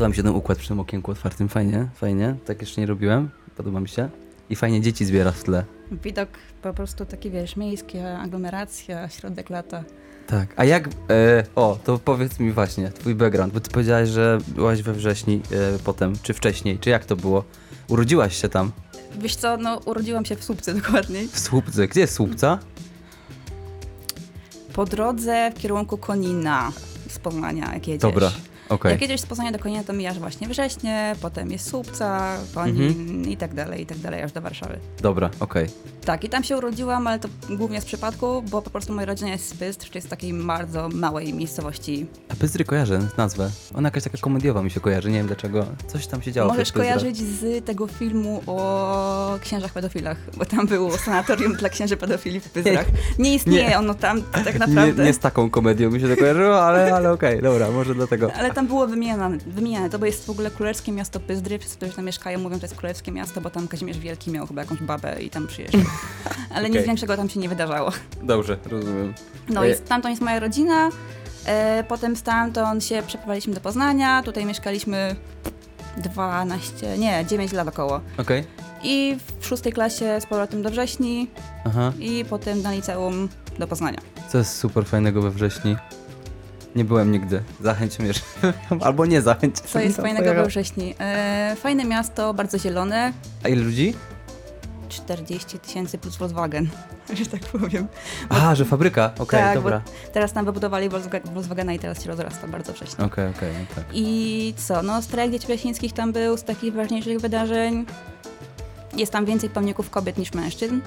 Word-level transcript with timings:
Podoba 0.00 0.08
mi 0.08 0.16
się 0.16 0.22
ten 0.22 0.34
układ 0.34 0.58
przy 0.58 0.68
tym 0.68 0.80
okienku 0.80 1.10
otwartym, 1.10 1.48
fajnie, 1.48 1.88
fajnie. 1.94 2.36
Tak 2.44 2.60
jeszcze 2.60 2.80
nie 2.80 2.86
robiłem, 2.86 3.30
podoba 3.56 3.80
mi 3.80 3.88
się. 3.88 4.08
I 4.50 4.56
fajnie 4.56 4.80
dzieci 4.80 5.04
zbiera 5.04 5.32
w 5.32 5.44
tle. 5.44 5.64
Widok 5.92 6.28
po 6.62 6.74
prostu 6.74 7.06
taki, 7.06 7.30
wiesz, 7.30 7.56
miejskie, 7.56 8.18
aglomeracja, 8.18 9.08
środek 9.08 9.50
lata. 9.50 9.84
Tak, 10.26 10.54
a 10.56 10.64
jak, 10.64 10.88
e, 11.10 11.44
o, 11.54 11.78
to 11.84 11.98
powiedz 11.98 12.38
mi 12.38 12.52
właśnie, 12.52 12.90
twój 12.90 13.14
background, 13.14 13.52
bo 13.52 13.60
ty 13.60 13.70
powiedziałaś, 13.70 14.08
że 14.08 14.38
byłaś 14.48 14.82
we 14.82 14.92
wrześni 14.92 15.42
e, 15.52 15.78
potem, 15.84 16.12
czy 16.22 16.34
wcześniej, 16.34 16.78
czy 16.78 16.90
jak 16.90 17.04
to 17.04 17.16
było? 17.16 17.44
Urodziłaś 17.88 18.36
się 18.36 18.48
tam, 18.48 18.72
Wiesz 19.18 19.36
co, 19.36 19.56
no 19.56 19.78
urodziłam 19.84 20.24
się 20.24 20.36
w 20.36 20.44
Słupcy 20.44 20.74
dokładniej. 20.74 21.28
w 21.28 21.38
Słupce. 21.38 21.88
Gdzie 21.88 22.00
jest 22.00 22.14
Słupca? 22.14 22.58
Po 24.72 24.84
drodze 24.84 25.52
w 25.56 25.58
kierunku 25.58 25.98
Konina 25.98 26.72
z 27.08 27.18
Poznania, 27.18 27.74
jak 27.74 27.88
jedziesz. 27.88 28.02
Dobra, 28.02 28.30
okej. 28.70 28.92
Jak 28.92 29.02
jedziesz 29.02 29.20
z 29.20 29.26
Poznania 29.26 29.52
do 29.52 29.58
Konina, 29.58 29.84
to 29.84 29.92
mijasz 29.92 30.18
właśnie 30.18 30.48
Wrześnie, 30.48 31.16
potem 31.22 31.50
jest 31.50 31.68
Słupca, 31.70 32.36
Konin 32.54 32.82
Mhm. 33.00 33.28
i 33.28 33.36
tak 33.36 33.54
dalej, 33.54 33.82
i 33.82 33.86
tak 33.86 33.98
dalej, 33.98 34.22
aż 34.22 34.32
do 34.32 34.40
Warszawy. 34.40 34.78
Dobra, 35.00 35.30
okej. 35.40 35.66
Tak, 36.04 36.24
i 36.24 36.28
tam 36.28 36.44
się 36.44 36.56
urodziłam, 36.56 37.06
ale 37.06 37.18
to 37.18 37.28
głównie 37.50 37.80
z 37.80 37.84
przypadku, 37.84 38.42
bo 38.42 38.62
po 38.62 38.70
prostu 38.70 38.92
moja 38.92 39.06
rodzina 39.06 39.30
jest 39.30 39.48
z 39.48 39.52
Bystr, 39.54 39.86
czyli 39.90 40.02
z 40.02 40.08
takiej 40.08 40.34
bardzo 40.34 40.88
małej 40.88 41.34
miejscowości. 41.34 42.06
A 42.28 42.34
Pyzdry 42.36 42.64
kojarzę 42.64 43.00
nazwę. 43.16 43.50
Ona 43.74 43.86
jakaś 43.86 44.04
taka 44.04 44.18
komediowa 44.18 44.62
mi 44.62 44.70
się 44.70 44.80
kojarzy, 44.80 45.10
nie 45.10 45.18
wiem 45.18 45.26
dlaczego. 45.26 45.66
Coś 45.86 46.06
tam 46.06 46.22
się 46.22 46.32
działo. 46.32 46.50
Możesz 46.52 46.72
kojarzyć 46.72 47.16
z 47.18 47.64
tego 47.64 47.86
filmu 47.86 48.42
o 48.46 49.38
księżach 49.42 49.72
pedofilach, 49.72 50.16
bo 50.36 50.44
tam 50.44 50.66
było 50.66 50.98
sanatorium 50.98 51.52
dla 51.54 51.68
księży 51.68 51.96
pedofili 51.96 52.40
w 52.40 52.50
Pyzdrach. 52.50 52.86
Nie 53.18 53.34
istnieje 53.34 53.68
Nie. 53.68 53.78
ono 53.78 53.94
tam 53.94 54.22
tak 54.22 54.52
Nie, 54.54 54.58
naprawdę. 54.58 55.04
nie 55.04 55.12
z 55.14 55.18
taką 55.18 55.50
komedią 55.50 55.90
mi 55.90 56.00
się 56.00 56.08
to 56.08 56.16
kojarzyło, 56.16 56.62
ale, 56.64 56.94
ale 56.94 57.12
okej, 57.12 57.42
dobra, 57.42 57.70
może 57.70 57.94
dlatego. 57.94 58.32
Ale 58.32 58.50
tam 58.60 58.66
było 58.66 58.86
wymieniane, 58.86 59.38
wymieniane. 59.46 59.90
To 59.90 59.98
bo 59.98 60.06
jest 60.06 60.26
w 60.26 60.30
ogóle 60.30 60.50
królewskie 60.50 60.92
miasto 60.92 61.20
Pyzdry. 61.20 61.58
Wszyscy, 61.58 61.76
którzy 61.76 61.92
tam 61.92 62.04
mieszkają, 62.04 62.38
mówią, 62.38 62.54
że 62.54 62.60
to 62.60 62.66
jest 62.66 62.76
królewskie 62.76 63.12
miasto, 63.12 63.40
bo 63.40 63.50
tam 63.50 63.68
Kazimierz 63.68 63.98
Wielki 63.98 64.30
miał 64.30 64.46
chyba 64.46 64.62
jakąś 64.62 64.78
babę 64.82 65.22
i 65.22 65.30
tam 65.30 65.46
przyjeżdżał. 65.46 65.80
Ale 66.54 66.68
nic 66.68 66.76
Okej. 66.76 66.86
większego 66.86 67.16
tam 67.16 67.28
się 67.28 67.40
nie 67.40 67.48
wydarzało. 67.48 67.92
Dobrze, 68.22 68.56
rozumiem. 68.70 69.14
No 69.48 69.66
E- 69.66 69.70
i 69.70 69.74
stamtąd 69.74 70.12
jest 70.12 70.22
moja 70.22 70.40
rodzina. 70.40 70.90
E, 71.46 71.84
potem 71.88 72.16
stamtąd 72.16 72.84
się 72.84 73.02
przeprowadziliśmy 73.06 73.54
do 73.54 73.60
Poznania. 73.60 74.22
Tutaj 74.22 74.46
mieszkaliśmy 74.46 75.16
12, 75.96 76.98
nie, 76.98 77.24
9 77.28 77.52
lat 77.52 77.68
około. 77.68 78.00
Okej, 78.18 78.44
I 78.82 79.16
w 79.40 79.46
szóstej 79.46 79.72
klasie 79.72 80.20
z 80.20 80.26
powrotem 80.26 80.62
do 80.62 80.70
wrześni 80.70 81.30
aha. 81.64 81.92
i 81.98 82.24
potem 82.30 82.62
na 82.62 82.72
liceum 82.72 83.28
do 83.58 83.66
Poznania. 83.66 83.98
Co 84.28 84.38
jest 84.38 84.56
super 84.56 84.86
fajnego 84.86 85.22
we 85.22 85.30
wrześni? 85.30 85.76
Nie 86.74 86.84
byłem 86.84 87.12
nigdy. 87.12 87.42
Zachęć 87.60 87.98
mnie. 87.98 88.10
Albo 88.86 89.06
nie 89.06 89.22
zachęć. 89.22 89.56
Co 89.60 89.80
jest 89.80 89.96
fajnego 89.96 90.34
we 90.34 90.46
wrześni? 90.46 90.94
E, 91.00 91.56
fajne 91.60 91.84
miasto, 91.84 92.34
bardzo 92.34 92.58
zielone. 92.58 93.12
A 93.44 93.48
ile 93.48 93.62
ludzi? 93.62 93.94
40 94.88 95.58
tysięcy 95.58 95.98
plus 95.98 96.16
Volkswagen, 96.16 96.68
że 97.18 97.26
tak 97.26 97.40
powiem. 97.40 97.88
A, 98.28 98.54
że 98.54 98.64
fabryka. 98.64 99.10
Okej, 99.18 99.40
Tak, 99.40 99.54
dobra. 99.54 99.82
Teraz 100.12 100.32
tam 100.32 100.44
wybudowali 100.44 100.90
Volkswagen- 100.90 101.32
Volkswagena 101.32 101.72
i 101.72 101.78
teraz 101.78 102.02
się 102.02 102.08
rozrasta 102.10 102.48
bardzo 102.48 102.72
wcześnie. 102.72 103.04
Okej, 103.04 103.30
okej, 103.30 103.50
okej. 103.50 103.84
I 103.92 104.54
co, 104.56 104.82
no 104.82 105.02
strajk 105.02 105.32
dzieci 105.32 105.46
wrześnińskich 105.46 105.92
tam 105.92 106.12
był 106.12 106.36
z 106.36 106.42
takich 106.44 106.74
ważniejszych 106.74 107.20
wydarzeń. 107.20 107.86
Jest 108.96 109.12
tam 109.12 109.24
więcej 109.26 109.50
pomników 109.50 109.90
kobiet 109.90 110.18
niż 110.18 110.32
mężczyzn. 110.34 110.80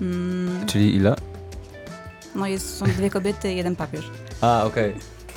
Mm, 0.00 0.66
Czyli 0.66 0.94
ile? 0.96 1.16
no 2.34 2.46
jest, 2.46 2.78
są 2.78 2.86
dwie 2.86 3.10
kobiety 3.10 3.52
i 3.52 3.56
jeden 3.56 3.76
papież. 3.76 4.10
A, 4.40 4.64
okej. 4.64 4.94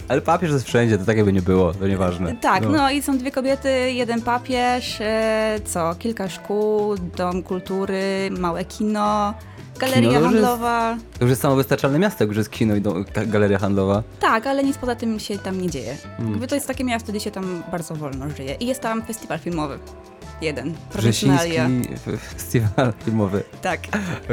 Ale 0.07 0.21
papież 0.21 0.51
jest 0.51 0.65
wszędzie, 0.65 0.97
to 0.97 1.05
tak 1.05 1.17
jakby 1.17 1.33
nie 1.33 1.41
było, 1.41 1.73
to 1.73 1.87
nieważne. 1.87 2.35
Tak, 2.35 2.63
no. 2.69 2.91
i 2.91 3.01
są 3.01 3.17
dwie 3.17 3.31
kobiety, 3.31 3.91
jeden 3.91 4.21
papież, 4.21 4.97
e, 5.01 5.59
co, 5.65 5.95
kilka 5.99 6.29
szkół, 6.29 6.95
dom 6.97 7.43
kultury, 7.43 8.29
małe 8.31 8.65
kino, 8.65 9.33
galeria 9.79 10.09
Kino 10.09 10.19
to 10.19 10.25
już 10.25 10.33
jest- 10.33 10.45
handlowa. 10.45 10.97
To 11.19 11.25
już 11.25 11.29
jest 11.29 11.41
samowystarczalne 11.41 11.99
miasto, 11.99 12.23
jak 12.23 12.27
już 12.29 12.37
jest 12.37 12.49
kino 12.49 12.75
i 12.75 12.81
do, 12.81 12.95
ta 13.13 13.25
galeria 13.25 13.59
handlowa. 13.59 14.03
Tak, 14.19 14.47
ale 14.47 14.63
nic 14.63 14.77
poza 14.77 14.95
tym 14.95 15.19
się 15.19 15.37
tam 15.37 15.61
nie 15.61 15.69
dzieje. 15.69 15.97
Mm. 16.19 16.31
Jakby 16.31 16.47
to 16.47 16.55
jest 16.55 16.67
takie 16.67 16.83
miasto, 16.83 17.11
gdzie 17.11 17.19
się 17.21 17.31
tam 17.31 17.63
bardzo 17.71 17.95
wolno 17.95 18.29
żyje. 18.29 18.55
I 18.55 18.65
jest 18.67 18.81
tam 18.81 19.01
festiwal 19.01 19.39
filmowy. 19.39 19.79
Jeden. 20.41 20.73
Profesjonalia. 20.91 21.69
Festiwal 22.33 22.93
filmowy. 23.05 23.43
Tak. 23.61 23.79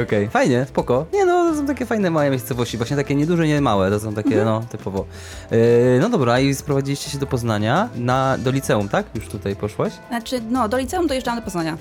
Okej, 0.03 0.29
fajnie, 0.29 0.65
spoko. 0.69 1.05
Nie 1.13 1.25
no, 1.25 1.51
to 1.51 1.57
są 1.57 1.65
takie 1.65 1.85
fajne 1.85 2.11
małe 2.11 2.29
miejscowości, 2.29 2.77
właśnie 2.77 2.95
takie 2.95 3.15
nieduże, 3.15 3.47
nie 3.47 3.61
małe, 3.61 3.89
to 3.91 3.99
są 3.99 4.13
takie, 4.13 4.29
Mhm. 4.41 4.45
no, 4.45 4.61
typowo. 4.69 5.05
Yy, 5.51 5.57
no 6.01 6.09
dobra, 6.09 6.39
i 6.39 6.55
sprowadziliście 6.55 7.09
się 7.09 7.17
do 7.17 7.27
Poznania, 7.27 7.89
na, 7.95 8.37
do 8.37 8.51
liceum, 8.51 8.89
tak? 8.89 9.05
Już 9.15 9.27
tutaj 9.27 9.55
poszłaś? 9.55 9.93
Znaczy, 10.09 10.41
no, 10.49 10.69
do 10.69 10.77
liceum 10.77 11.07
dojeżdżałam 11.07 11.39
do 11.39 11.43
Poznania. 11.45 11.77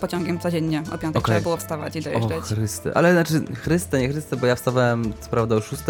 Pociągiem 0.00 0.38
codziennie. 0.38 0.78
O 0.80 0.98
piątej 0.98 1.08
Okej. 1.10 1.22
trzeba 1.22 1.40
było 1.40 1.56
wstawać 1.56 1.96
i 1.96 1.98
O 1.98 2.02
dojeżdżać. 2.02 2.42
Chryste, 2.44 2.90
ale 2.96 3.12
znaczy 3.12 3.42
Chryste, 3.54 3.98
nie 4.00 4.08
Chryste, 4.08 4.36
bo 4.36 4.46
ja 4.46 4.54
wstawałem, 4.54 5.12
co 5.20 5.30
prawda 5.30 5.56
o 5.56 5.60
6, 5.60 5.82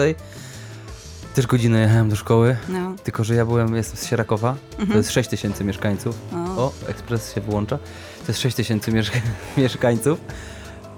też 1.34 1.46
godzinę 1.46 1.80
jechałem 1.80 2.08
do 2.08 2.16
szkoły, 2.16 2.56
No. 2.68 2.94
tylko 3.04 3.24
że 3.24 3.34
ja 3.34 3.44
byłem, 3.46 3.74
jestem 3.76 3.96
z 3.96 4.06
Sierakowa, 4.06 4.56
to 4.76 4.80
Mhm. 4.82 4.98
jest 4.98 5.12
6 5.12 5.30
tysięcy 5.30 5.64
mieszkańców. 5.64 6.18
O. 6.34 6.36
O, 6.62 6.72
ekspres 6.88 7.34
się 7.34 7.40
włącza. 7.40 7.78
To 8.18 8.24
jest 8.28 8.40
6 8.40 8.56
tysięcy 8.56 8.92
mieszka 8.92 9.18
mieszkańców. 9.56 10.20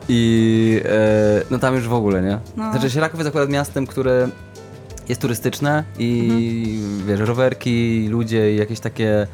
I 0.09 0.81
e, 0.85 1.43
no 1.51 1.59
tam 1.59 1.75
już 1.75 1.89
w 1.89 1.93
ogóle, 1.93 2.23
nie? 2.23 2.39
No. 2.57 2.73
Znaczy 2.73 2.91
Sieraków 2.91 3.21
jest 3.21 3.29
akurat 3.29 3.49
miastem, 3.51 3.87
które 3.87 4.29
jest 5.09 5.21
turystyczne 5.21 5.85
i 5.99 6.21
Mhm. 6.81 7.07
wiesz, 7.07 7.29
rowerki, 7.29 8.07
ludzie 8.11 8.55
i 8.55 8.57
jakieś 8.57 8.81
takie 8.81 9.27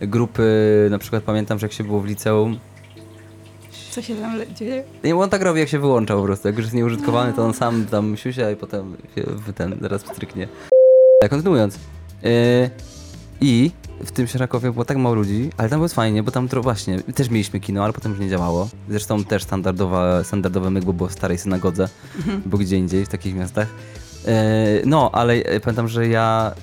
grupy, 0.00 0.88
na 0.90 0.98
przykład 0.98 1.22
pamiętam, 1.22 1.58
że 1.58 1.66
jak 1.66 1.72
się 1.72 1.84
było 1.84 2.00
w 2.00 2.06
liceum, 2.06 2.58
Co 3.98 4.02
się 4.02 4.16
tam 4.16 4.54
dzieje? 4.54 4.84
nie, 5.04 5.14
bo 5.14 5.20
on 5.20 5.30
tak 5.30 5.42
robi 5.42 5.60
jak 5.60 5.68
się 5.68 5.78
wyłącza 5.78 6.16
po 6.16 6.22
prostu, 6.22 6.48
jak 6.48 6.56
już 6.56 6.64
jest 6.66 6.74
nieużytkowany, 6.74 7.32
to 7.32 7.44
on 7.44 7.54
sam 7.54 7.86
tam 7.86 8.16
siusia 8.16 8.50
i 8.50 8.56
potem 8.56 8.96
ten, 9.54 9.78
zaraz 9.80 10.04
pstryknie. 10.04 10.48
Kontynuując. 11.30 11.78
Yy, 12.22 12.30
I 13.40 13.70
w 14.00 14.10
tym 14.10 14.26
Sierakowie 14.26 14.72
było 14.72 14.84
tak 14.84 14.96
mało 14.96 15.14
ludzi, 15.14 15.50
ale 15.56 15.68
tam 15.68 15.78
było 15.78 15.88
fajnie, 15.88 16.22
bo 16.22 16.30
tam 16.30 16.48
tro, 16.48 16.62
właśnie, 16.62 17.00
też 17.00 17.30
mieliśmy 17.30 17.60
kino, 17.60 17.84
ale 17.84 17.92
potem 17.92 18.12
już 18.12 18.20
nie 18.20 18.28
działało. 18.28 18.68
Zresztą 18.88 19.24
też 19.24 19.42
standardowa, 19.42 20.24
standardowe 20.24 20.70
mydło 20.70 20.92
było 20.92 21.08
w 21.08 21.12
starej 21.12 21.38
synagodze, 21.38 21.88
bo 22.46 22.58
gdzie 22.58 22.76
indziej 22.76 23.04
w 23.04 23.08
takich 23.08 23.34
miastach. 23.34 23.68
Yy, 24.26 24.32
no, 24.86 25.10
ale 25.12 25.60
pamiętam, 25.60 25.88
że 25.88 26.08
ja 26.08 26.54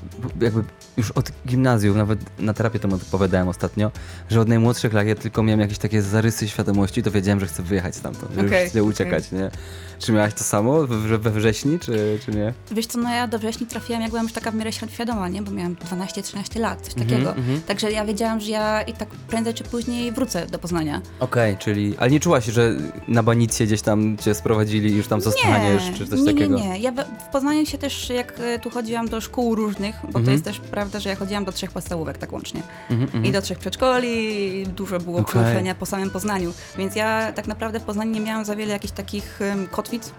jakby 0.41 0.63
już 0.97 1.11
od 1.11 1.31
gimnazjum, 1.47 1.97
nawet 1.97 2.39
na 2.39 2.53
terapię 2.53 2.79
to 2.79 2.87
opowiadałem 2.87 3.47
ostatnio, 3.47 3.91
że 4.29 4.41
od 4.41 4.47
najmłodszych 4.47 4.93
lat 4.93 5.07
ja 5.07 5.15
tylko 5.15 5.43
miałem 5.43 5.59
jakieś 5.59 5.77
takie 5.77 6.01
zarysy 6.01 6.47
świadomości, 6.47 7.03
to 7.03 7.11
wiedziałem, 7.11 7.39
że 7.39 7.47
chcę 7.47 7.63
wyjechać 7.63 7.95
stamtąd, 7.95 8.33
że 8.33 8.45
Okej, 8.45 8.61
już 8.61 8.69
chcę 8.69 8.83
uciekać, 8.83 9.31
nie? 9.31 9.51
Czy 9.99 10.11
miałaś 10.11 10.33
to 10.33 10.43
samo 10.43 10.87
we, 10.87 11.17
we 11.17 11.31
wrześni, 11.31 11.79
czy, 11.79 12.19
czy 12.25 12.31
nie? 12.31 12.53
Wiesz 12.71 12.85
co, 12.87 12.99
no 12.99 13.09
ja 13.09 13.27
do 13.27 13.39
wrześni 13.39 13.67
trafiłam, 13.67 14.01
jak 14.01 14.09
byłam 14.11 14.25
już 14.25 14.33
taka 14.33 14.51
w 14.51 14.55
miarę 14.55 14.71
świadoma, 14.71 15.29
nie? 15.29 15.41
Bo 15.41 15.51
miałam 15.51 15.75
12-13 15.75 16.59
lat, 16.59 16.81
coś 16.81 16.93
Mhm, 16.93 17.09
takiego. 17.09 17.35
mhm. 17.35 17.61
Także 17.61 17.91
ja 17.91 18.05
wiedziałam, 18.05 18.41
że 18.41 18.51
ja 18.51 18.81
i 18.81 18.93
tak 18.93 19.09
prędzej 19.09 19.53
czy 19.53 19.63
później 19.63 20.11
wrócę 20.11 20.47
do 20.47 20.59
Poznania. 20.59 21.01
Okej, 21.19 21.57
czyli... 21.57 21.95
Ale 21.97 22.11
nie 22.11 22.19
czułaś, 22.19 22.45
że 22.45 22.75
na 23.07 23.23
banicję 23.23 23.65
gdzieś 23.65 23.81
tam 23.81 24.17
cię 24.17 24.35
sprowadzili 24.35 24.89
i 24.91 24.95
już 24.95 25.07
tam 25.07 25.21
zostaniesz, 25.21 25.83
czy 25.97 26.07
coś 26.07 26.19
nie, 26.19 26.25
takiego? 26.25 26.57
Nie, 26.57 26.69
nie, 26.69 26.79
Ja 26.79 26.91
w 27.29 27.31
Poznaniu 27.31 27.65
się 27.65 27.77
też, 27.77 28.09
jak 28.09 28.39
e, 28.39 28.59
tu 28.59 28.69
chodziłam 28.69 29.07
do 29.07 29.21
szkół 29.21 29.55
różnych, 29.55 29.95
bo 30.01 30.07
Mhm. 30.07 30.25
to 30.25 30.31
jest 30.31 30.43
też 30.43 30.59
prawda, 30.59 30.99
że 30.99 31.09
ja 31.09 31.15
chodziłam 31.15 31.45
do 31.45 31.51
trzech 31.51 31.71
podstawówek 31.71 32.17
tak 32.17 32.33
łącznie. 32.33 32.61
Mhm, 32.89 33.03
mhm. 33.03 33.25
I 33.25 33.31
do 33.31 33.41
trzech 33.41 33.59
przedszkoli, 33.59 34.67
dużo 34.67 34.99
było 34.99 35.19
okay. 35.19 35.75
po 35.79 35.85
samym 35.85 36.09
Poznaniu. 36.09 36.53
Więc 36.77 36.95
ja 36.95 37.31
tak 37.31 37.47
naprawdę 37.47 37.79
w 37.79 37.83
Poznaniu 37.83 38.11
nie 38.11 38.19
miałam 38.19 38.45
za 38.45 38.55
wiele 38.55 38.73
jakichś 38.73 38.93
takich 38.93 39.39
um, 39.41 39.67
kotwic, 39.85 40.11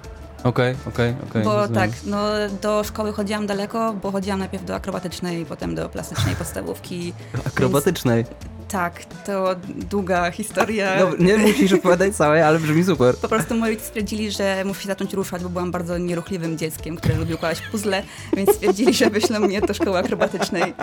Okej, 0.45 0.77
okej, 0.89 1.15
okej. 1.31 1.45
bo 1.45 1.57
rozumiem. 1.57 1.75
tak, 1.83 1.91
no 2.07 2.25
do 2.63 2.85
szkoły 2.85 3.13
chodziłam 3.13 3.47
daleko, 3.47 3.93
bo 4.03 4.11
chodziłam 4.13 4.39
najpierw 4.39 4.65
do 4.65 4.75
akrobatycznej, 4.75 5.47
potem 5.47 5.75
do 5.75 5.89
plastycznej 5.89 6.37
podstawówki. 6.41 7.13
Akrobatycznej. 7.47 8.25
Tak, 8.69 9.05
to 9.27 9.57
długa 9.91 10.31
historia. 10.31 10.99
Dobra, 10.99 11.19
nie 11.25 11.37
musisz 11.37 11.73
opowiadać 11.73 12.17
całej, 12.17 12.43
ale 12.43 12.59
brzmi 12.59 12.85
super. 12.85 13.17
Po 13.17 13.29
prostu 13.29 13.55
moi 13.55 13.71
rodzice 13.71 13.87
stwierdzili, 13.89 14.31
że 14.31 14.63
muszę 14.65 14.81
się 14.83 14.87
zacząć 14.87 15.13
ruszać, 15.15 15.43
bo 15.43 15.49
byłam 15.49 15.71
bardzo 15.71 15.99
nieruchliwym 15.99 16.59
dzieckiem, 16.59 16.97
które 16.97 17.15
lubił 17.17 17.37
układać 17.37 17.61
puzzle, 17.61 18.03
więc 18.37 18.51
stwierdzili, 18.55 18.95
że 18.95 19.11
wyślą 19.11 19.41
mnie 19.41 19.61
do 19.61 19.75
szkoły 19.75 19.99
akrobatycznej. 19.99 20.75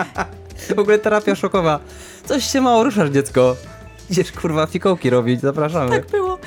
W 0.76 0.78
ogóle 0.78 0.98
terapia 0.98 1.34
szokowa. 1.34 1.80
Coś 2.24 2.44
się 2.44 2.60
mało 2.60 2.84
ruszasz, 2.84 3.10
dziecko. 3.10 3.56
Idziesz 4.10 4.32
kurwa 4.32 4.66
fikołki 4.66 5.10
robić, 5.10 5.40
zapraszamy. 5.40 5.90
Tak 5.90 6.06
było. 6.10 6.38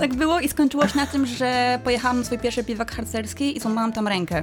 Tak 0.00 0.14
było 0.14 0.40
i 0.40 0.48
skończyło 0.48 0.88
się 0.88 0.96
na 0.96 1.06
tym, 1.06 1.26
że 1.26 1.78
pojechałam 1.84 2.18
na 2.18 2.24
swój 2.24 2.38
pierwszy 2.38 2.62
biwak 2.62 2.92
harcerski 2.92 3.56
i 3.56 3.60
złamałam 3.60 3.92
tam 3.92 4.08
rękę. 4.08 4.42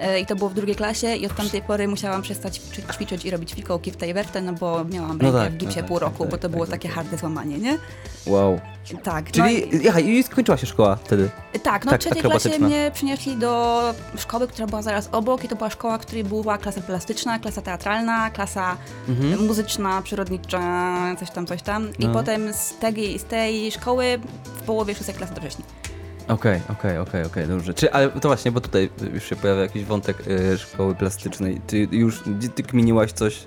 E, 0.00 0.20
I 0.20 0.26
to 0.26 0.36
było 0.36 0.50
w 0.50 0.54
drugiej 0.54 0.76
klasie 0.76 1.16
i 1.16 1.26
od 1.26 1.34
tamtej 1.36 1.62
pory 1.62 1.88
musiałam 1.88 2.22
przestać 2.22 2.60
ćwi- 2.60 2.94
ćwiczyć 2.94 3.24
i 3.24 3.30
robić 3.30 3.54
fikołki 3.54 3.90
w 3.90 3.96
tej 3.96 4.14
wertę, 4.14 4.42
no 4.42 4.52
bo 4.52 4.84
miałam 4.84 5.20
rękę 5.20 5.38
tak, 5.38 5.52
w 5.52 5.56
gipsie 5.56 5.76
no 5.76 5.82
tak, 5.82 5.86
pół 5.88 5.98
tak, 5.98 6.08
roku, 6.08 6.18
tak, 6.22 6.30
bo 6.30 6.36
to 6.36 6.42
tak, 6.42 6.50
było 6.50 6.64
tak, 6.66 6.70
takie 6.70 6.88
tak. 6.88 6.94
harde 6.96 7.18
złamanie, 7.18 7.58
nie? 7.58 7.78
Wow. 8.26 8.60
Tak. 9.02 9.24
no 9.24 9.30
Czyli, 9.44 9.76
i- 9.84 9.88
aha, 9.88 10.00
i 10.00 10.22
skończyła 10.22 10.56
się 10.56 10.66
szkoła 10.66 10.96
wtedy. 10.96 11.30
tak, 11.62 11.84
no 11.84 11.90
Tak, 11.90 12.00
w 12.00 12.04
trzeciej 12.04 12.22
klasie 12.22 12.58
mnie 12.58 12.90
przynieśli 12.94 13.36
do 13.36 13.82
szkoły, 14.18 14.48
która 14.48 14.66
była 14.66 14.82
zaraz 14.82 15.08
obok 15.12 15.44
i 15.44 15.48
to 15.48 15.56
była 15.56 15.70
szkoła, 15.70 15.98
w 15.98 16.00
której 16.00 16.24
była 16.24 16.58
klasa 16.58 16.80
plastyczna, 16.80 17.38
klasa 17.38 17.62
teatralna, 17.62 18.30
klasa 18.30 18.76
muzyczna, 19.46 20.02
przyrodnicza, 20.02 20.60
coś 21.18 21.30
tam, 21.30 21.46
coś 21.46 21.62
tam. 21.62 21.82
I 21.84 21.86
Mhm. 21.88 22.12
No. 22.12 22.18
potem 22.18 22.52
z 22.54 22.74
tej, 22.78 23.18
z 23.18 23.24
tej 23.24 23.72
szkoły 23.72 24.18
w 24.44 24.62
połowie 24.62 24.94
szóstej 24.94 25.14
klasy 25.14 25.34
do 25.34 25.40
wrześni. 25.40 25.64
Okej, 26.28 26.60
okej, 26.72 26.98
okej, 26.98 27.24
okej, 27.24 27.48
dobrze. 27.48 27.74
Czy, 27.74 27.92
ale 27.92 28.08
to 28.10 28.28
właśnie, 28.28 28.52
bo 28.52 28.60
tutaj 28.60 28.90
już 29.14 29.24
się 29.24 29.36
pojawia 29.36 29.60
jakiś 29.60 29.84
wątek 29.84 30.16
y, 30.26 30.58
szkoły 30.58 30.94
plastycznej. 30.94 31.60
Ty 31.66 31.88
już, 31.90 32.22
ty 32.54 32.62
kminiłaś 32.62 33.12
coś 33.12 33.46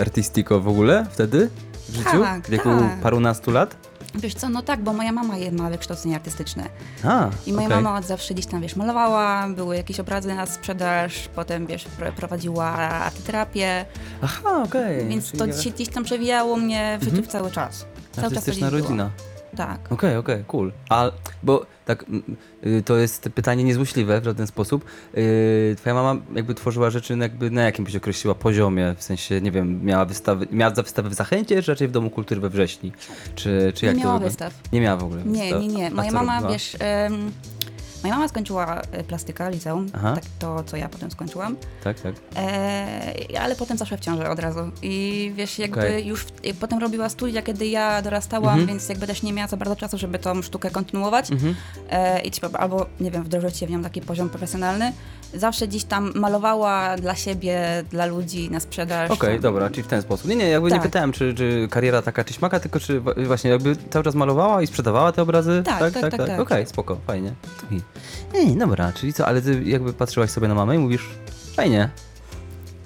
artystiko 0.00 0.60
w 0.60 0.68
ogóle 0.68 1.06
wtedy 1.10 1.50
w 1.88 1.94
życiu? 1.96 2.22
Tak, 2.22 2.46
w 2.46 2.50
wieku 2.50 2.68
tak. 2.80 3.00
parunastu 3.00 3.50
lat? 3.50 3.76
Wiesz 4.14 4.34
co, 4.34 4.48
no 4.48 4.62
tak, 4.62 4.82
bo 4.82 4.92
moja 4.92 5.12
mama 5.12 5.34
ma 5.52 5.70
wykształcenie 5.70 6.14
artystyczne. 6.14 6.68
A, 7.04 7.28
I 7.46 7.52
moja 7.52 7.66
okej. 7.66 7.82
mama 7.82 7.98
od 7.98 8.04
zawsze 8.04 8.34
gdzieś 8.34 8.46
tam, 8.46 8.60
wiesz, 8.60 8.76
malowała, 8.76 9.48
były 9.48 9.76
jakieś 9.76 10.00
obrazy 10.00 10.34
na 10.34 10.46
sprzedaż, 10.46 11.28
potem, 11.34 11.66
wiesz, 11.66 11.86
pr- 12.00 12.12
prowadziła 12.12 12.64
artyterapię, 12.88 13.84
Aha, 14.22 14.62
okej. 14.64 15.08
więc 15.08 15.30
czyli 15.32 15.38
to 15.52 15.62
się 15.62 15.70
gdzieś 15.70 15.88
tam 15.88 16.04
przewijało 16.04 16.56
mnie 16.56 16.98
w 17.00 17.04
życiu 17.04 17.16
Mhm. 17.16 17.32
cały 17.32 17.50
czas. 17.50 17.78
Cały 17.80 17.86
czas 18.12 18.14
to 18.14 18.26
Artystyczna 18.26 18.68
gdzieś 18.68 18.82
było. 18.82 19.10
Tak. 19.56 19.92
Okej, 19.92 20.16
okej, 20.16 20.44
cool. 20.46 20.72
A, 20.88 21.10
bo 21.42 21.66
tak, 21.84 22.04
y, 22.66 22.82
to 22.82 22.96
jest 22.96 23.28
pytanie 23.34 23.64
niezłośliwe 23.64 24.20
w 24.20 24.24
żaden 24.24 24.46
sposób. 24.46 24.84
Y, 25.16 25.74
Twoja 25.78 25.94
mama 25.94 26.20
jakby 26.34 26.54
tworzyła 26.54 26.90
rzeczy 26.90 27.16
na 27.16 27.24
jakby 27.24 27.50
na 27.50 27.62
jakim 27.62 27.84
byś 27.84 27.96
określiła 27.96 28.34
poziomie? 28.34 28.94
W 28.98 29.02
sensie, 29.02 29.40
nie 29.40 29.50
wiem, 29.50 29.84
miała 29.84 30.04
wystawy, 30.04 30.46
miała 30.50 30.74
za 30.74 30.82
wystawę 30.82 31.08
w 31.10 31.14
Zachęcie, 31.14 31.62
czy 31.62 31.72
raczej 31.72 31.88
w 31.88 31.90
Domu 31.90 32.10
Kultury 32.10 32.40
we 32.40 32.50
Wrześni? 32.50 32.92
Czy, 33.34 33.72
czy 33.74 33.86
jak 33.86 33.96
Nie 33.96 34.02
to 34.02 34.08
miała 34.08 34.18
wygląda? 34.18 34.48
wystaw. 34.48 34.72
Nie 34.72 34.80
miała 34.80 34.96
w 34.96 35.04
ogóle 35.04 35.22
Nie, 35.24 35.42
wystaw. 35.42 35.60
nie, 35.60 35.68
nie. 35.68 35.86
A 35.86 35.90
Moja 35.90 36.10
co 36.10 36.16
mama, 36.16 36.34
robiła? 36.34 36.52
wiesz, 36.52 36.76
em, 36.80 37.30
moja 38.04 38.14
mama 38.14 38.28
skończyła 38.28 38.80
e, 38.92 39.04
plastyka, 39.04 39.48
liceum, 39.48 39.86
Aha. 39.92 40.14
tak 40.14 40.24
to, 40.38 40.64
co 40.64 40.76
ja 40.76 40.88
potem 40.88 41.10
skończyłam, 41.10 41.56
Tak, 41.84 42.00
tak. 42.00 42.14
e, 42.36 43.40
ale 43.40 43.56
potem 43.56 43.78
zaszła 43.78 43.96
w 43.96 44.00
ciążę 44.00 44.30
od 44.30 44.38
razu 44.38 44.60
i 44.82 45.32
wiesz, 45.36 45.58
jakby 45.58 45.80
Okej. 45.80 46.06
już 46.06 46.24
w, 46.24 46.44
i 46.44 46.54
potem 46.54 46.78
robiła 46.78 47.08
studia, 47.08 47.42
kiedy 47.42 47.66
ja 47.66 48.02
dorastałam, 48.02 48.48
Mhm. 48.48 48.66
więc 48.66 48.88
jakby 48.88 49.06
też 49.06 49.22
nie 49.22 49.32
miała 49.32 49.48
za 49.48 49.56
bardzo 49.56 49.76
czasu, 49.76 49.98
żeby 49.98 50.18
tą 50.18 50.42
sztukę 50.42 50.70
kontynuować 50.70 51.30
Mhm. 51.32 51.54
e, 51.90 52.20
i 52.20 52.30
albo, 52.58 52.86
nie 53.00 53.10
wiem, 53.10 53.22
wdrożyć 53.24 53.56
się 53.56 53.66
w 53.66 53.70
nią 53.70 53.82
taki 53.82 54.00
poziom 54.00 54.28
profesjonalny. 54.30 54.92
Zawsze 55.34 55.68
gdzieś 55.68 55.84
tam 55.84 56.12
malowała 56.14 56.96
dla 56.96 57.14
siebie, 57.14 57.84
dla 57.90 58.06
ludzi 58.06 58.50
na 58.50 58.60
sprzedaż. 58.60 59.10
Okej, 59.10 59.32
tam. 59.34 59.40
dobra, 59.42 59.70
czyli 59.70 59.82
w 59.82 59.86
ten 59.86 60.02
sposób. 60.02 60.28
Nie, 60.28 60.36
nie, 60.36 60.48
jakby 60.48 60.68
nie 60.68 60.74
Tak. 60.76 60.82
pytałem, 60.82 61.12
czy, 61.12 61.34
czy 61.34 61.68
kariera 61.70 62.02
taka 62.02 62.24
czy 62.24 62.34
śmaka, 62.34 62.60
tylko 62.60 62.80
czy 62.80 63.00
właśnie 63.00 63.50
jakby 63.50 63.76
cały 63.90 64.04
czas 64.04 64.14
malowała 64.14 64.62
i 64.62 64.66
sprzedawała 64.66 65.12
te 65.12 65.22
obrazy? 65.22 65.62
Tak, 65.66 65.92
tak, 65.92 66.10
tak, 66.10 66.26
tak. 66.26 66.40
Okej, 66.40 66.66
spoko, 66.66 66.96
fajnie. 67.06 67.32
I- 67.70 67.80
Ej, 68.34 68.56
dobra, 68.56 68.92
czyli 68.92 69.12
co, 69.12 69.26
ale 69.26 69.42
ty 69.42 69.62
jakby 69.64 69.92
patrzyłaś 69.92 70.30
sobie 70.30 70.48
na 70.48 70.54
mamę 70.54 70.76
i 70.76 70.78
mówisz, 70.78 71.08
fajnie, 71.56 71.88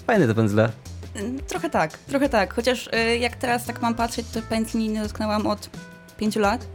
fajne 0.06 0.26
te 0.26 0.34
pędzle. 0.34 0.68
Mm, 1.14 1.38
Trochę 1.40 1.70
tak, 1.70 1.98
trochę 1.98 2.28
tak. 2.28 2.54
Chociaż 2.54 2.86
y, 3.12 3.18
jak 3.18 3.36
teraz 3.36 3.64
tak 3.64 3.82
mam 3.82 3.94
patrzeć, 3.94 4.26
to 4.34 4.40
pędzli 4.42 4.88
nie 4.88 5.02
dotknęłam 5.02 5.46
od 5.46 5.70
pięciu 6.18 6.40
lat, 6.40 6.66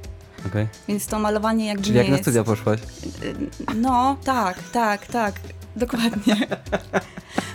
Okej. 0.48 0.68
więc 0.88 1.08
to 1.08 1.20
malowanie 1.20 1.68
jakby 1.68 1.84
Czyli 1.84 1.94
nie 1.96 2.00
jak 2.02 2.08
na 2.10 2.14
jest... 2.18 2.24
studia 2.24 2.44
poszłaś? 2.44 2.80
Y, 3.24 3.36
No, 3.76 4.18
tak, 4.26 4.58
tak, 4.72 5.06
tak, 5.06 5.34
dokładnie. 5.86 6.36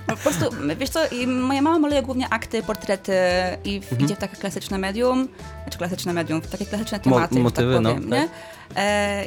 No, 0.08 0.16
po 0.16 0.22
prostu, 0.22 0.44
wiesz 0.76 0.90
co, 0.90 1.08
i 1.08 1.26
moja 1.26 1.62
mama 1.62 1.78
maluje 1.78 2.02
głównie 2.02 2.28
akty, 2.28 2.62
portrety 2.62 3.12
i 3.64 3.80
w, 3.80 4.00
idzie 4.00 4.14
w 4.16 4.18
takie 4.18 4.36
klasyczne 4.36 4.78
medium, 4.78 5.28
znaczy 5.62 5.78
klasyczne 5.78 6.12
medium, 6.12 6.40
w 6.42 6.46
takie 6.46 6.66
klasyczne 6.66 6.98
Mo- 6.98 7.02
tematy, 7.16 7.34
że 7.34 7.40
motywy, 7.40 7.74
tak 7.74 7.82
no, 7.82 7.94
powiem, 7.94 8.10
tak. 8.10 8.18
nie? 8.18 8.24
E, 8.24 8.28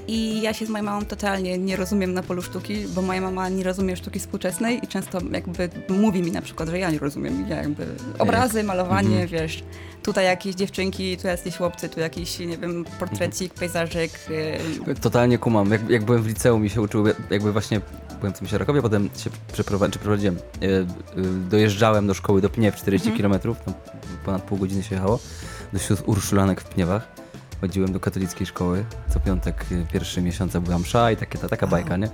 I 0.07 0.41
ja 0.41 0.53
się 0.53 0.65
z 0.65 0.69
moją 0.69 0.83
mamą 0.83 1.05
totalnie 1.05 1.57
nie 1.57 1.75
rozumiem 1.75 2.13
na 2.13 2.23
polu 2.23 2.41
sztuki, 2.41 2.85
bo 2.95 3.01
moja 3.01 3.21
mama 3.21 3.49
nie 3.49 3.63
rozumie 3.63 3.95
sztuki 3.95 4.19
współczesnej 4.19 4.79
i 4.83 4.87
często 4.87 5.19
jakby 5.31 5.69
mówi 5.89 6.21
mi 6.21 6.31
na 6.31 6.41
przykład, 6.41 6.69
że 6.69 6.79
ja 6.79 6.91
nie 6.91 6.99
rozumiem, 6.99 7.45
ja 7.49 7.55
jakby 7.57 7.85
obrazy, 8.19 8.63
malowanie, 8.63 9.09
Mhm. 9.21 9.27
wiesz, 9.27 9.63
tutaj 10.03 10.25
jakieś 10.25 10.55
dziewczynki, 10.55 11.17
tu 11.17 11.27
jakieś 11.27 11.57
chłopcy, 11.57 11.89
tu 11.89 11.99
jakiś, 11.99 12.39
nie 12.39 12.57
wiem, 12.57 12.85
portrecik, 12.99 13.53
pejzażyk, 13.53 14.11
y, 14.87 14.95
Totalnie 15.01 15.37
kumam. 15.37 15.71
Jak, 15.71 15.89
jak 15.89 16.03
byłem 16.05 16.23
w 16.23 16.27
liceum 16.27 16.65
i 16.65 16.69
się 16.69 16.81
uczył, 16.81 17.03
jakby 17.29 17.51
właśnie 17.51 17.81
byłem 18.19 18.33
w 18.33 18.37
tym 18.39 18.47
Sierakowie, 18.47 18.81
potem 18.81 19.09
się 19.17 19.29
przeprowadziłem, 19.89 20.35
e, 20.61 20.65
e, 20.67 20.85
dojeżdżałem 21.49 22.07
do 22.07 22.13
szkoły 22.13 22.41
do 22.41 22.49
Pniew 22.49 22.75
40 22.75 23.09
Mhm. 23.09 23.31
km, 23.41 23.55
tam 23.65 23.73
ponad 24.25 24.41
pół 24.43 24.57
godziny 24.57 24.83
się 24.83 24.95
jechało, 24.95 25.19
do 25.73 25.79
Urszulanek 26.05 26.61
w 26.61 26.65
Pniewach. 26.65 27.20
Chodziłem 27.61 27.91
do 27.91 27.99
katolickiej 27.99 28.47
szkoły, 28.47 28.85
co 29.09 29.19
piątek 29.19 29.65
e, 29.71 29.93
pierwszy 29.93 30.21
miesiąca 30.21 30.59
była 30.59 30.79
msza 30.79 31.11
i 31.11 31.17
takie, 31.17 31.37
ta, 31.37 31.49
taka 31.49 31.67
bajka, 31.67 31.97
nie? 31.97 32.09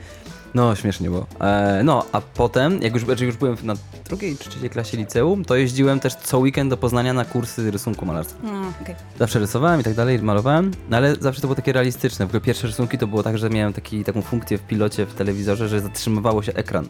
No, 0.53 0.75
śmiesznie 0.75 1.09
było. 1.09 1.27
E, 1.41 1.81
no, 1.83 2.05
a 2.11 2.21
potem, 2.21 2.81
jak 2.81 2.93
już, 2.93 3.03
znaczy 3.05 3.25
już 3.25 3.37
byłem 3.37 3.57
na 3.63 3.73
drugiej 4.05 4.37
czy 4.37 4.49
trzeciej 4.49 4.69
klasie 4.69 4.97
liceum, 4.97 5.45
to 5.45 5.55
jeździłem 5.55 5.99
też 5.99 6.15
co 6.15 6.39
weekend 6.39 6.69
do 6.69 6.77
Poznania 6.77 7.13
na 7.13 7.25
kursy 7.25 7.71
rysunku 7.71 8.05
malarstwa. 8.05 8.39
no, 8.43 8.73
okej. 8.81 8.95
Zawsze 9.19 9.39
rysowałem 9.39 9.81
i 9.81 9.83
tak 9.83 9.93
dalej, 9.93 10.19
malowałem, 10.19 10.71
no 10.89 10.97
ale 10.97 11.15
zawsze 11.15 11.41
to 11.41 11.47
było 11.47 11.55
takie 11.55 11.73
realistyczne. 11.73 12.25
W 12.25 12.29
ogóle 12.29 12.41
pierwsze 12.41 12.67
rysunki 12.67 12.97
to 12.97 13.07
było 13.07 13.23
tak, 13.23 13.37
że 13.37 13.49
miałem 13.49 13.73
taki, 13.73 14.03
taką 14.03 14.21
funkcję 14.21 14.57
w 14.57 14.61
pilocie 14.61 15.05
w 15.05 15.13
telewizorze, 15.13 15.67
że 15.69 15.81
zatrzymywało 15.81 16.43
się 16.43 16.53
ekran. 16.53 16.87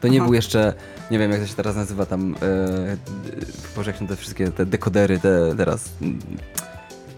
To 0.00 0.08
nie 0.08 0.18
Aha. 0.18 0.24
był 0.24 0.34
jeszcze, 0.34 0.74
nie 1.10 1.18
wiem 1.18 1.30
jak 1.30 1.40
to 1.40 1.46
się 1.46 1.54
teraz 1.54 1.76
nazywa 1.76 2.06
tam, 2.06 2.34
e, 2.42 2.96
Boże 3.76 3.90
jak 3.90 4.00
są 4.00 4.06
te 4.06 4.16
wszystkie 4.16 4.50
te 4.50 4.66
dekodery 4.66 5.18
te 5.18 5.54
teraz. 5.56 5.90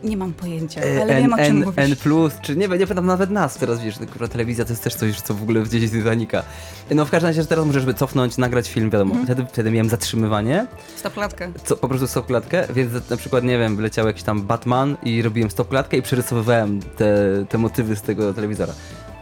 Nie 0.09 0.17
mam 0.17 0.33
pojęcia, 0.33 0.81
E, 0.81 1.03
ale 1.03 1.15
N, 1.17 1.23
wiem 1.23 1.33
o 1.33 1.37
czym 1.37 1.45
N, 1.47 1.57
mówisz. 1.65 1.79
N+, 1.79 1.97
czy 2.43 2.57
nie, 2.57 2.69
nie 2.69 2.87
pamiętam 2.87 3.07
nawet 3.07 3.31
nas 3.31 3.57
teraz, 3.57 3.81
wiesz, 3.83 3.99
kurwa, 3.99 4.29
telewizja 4.29 4.65
to 4.65 4.73
jest 4.73 4.85
też 4.85 4.95
coś, 4.95 5.21
co 5.21 5.35
w 5.35 5.43
ogóle 5.43 5.61
gdzieś 5.63 5.89
z 5.89 5.93
Titanica. 5.93 6.43
No 6.91 7.05
w 7.05 7.11
każdym 7.11 7.29
razie, 7.29 7.43
że 7.43 7.49
teraz 7.49 7.67
możesz 7.67 7.85
by 7.85 7.95
cofnąć, 7.95 8.37
nagrać 8.39 8.71
film, 8.71 8.91
wiadomo. 8.91 9.11
Mhm. 9.15 9.27
Wtedy, 9.27 9.47
wtedy 9.53 9.71
miałem 9.71 9.89
zatrzymywanie, 9.89 10.67
Stopklatkę. 10.97 11.53
co, 11.65 11.77
po 11.77 11.89
prostu 11.89 12.07
stopklatkę, 12.07 12.67
więc 12.75 13.11
na 13.11 13.17
przykład, 13.17 13.45
nie 13.45 13.59
wiem, 13.59 13.77
wyleciał 13.77 14.07
jakiś 14.07 14.23
tam 14.23 14.43
Batman 14.43 14.97
i 15.03 15.23
robiłem 15.23 15.51
stopklatkę 15.51 15.97
i 15.97 16.03
przerysowywałem 16.03 16.81
te, 16.83 17.15
te 17.49 17.59
motywy 17.59 17.97
z 17.97 18.03
tego 18.03 18.35
telewizora. 18.35 18.73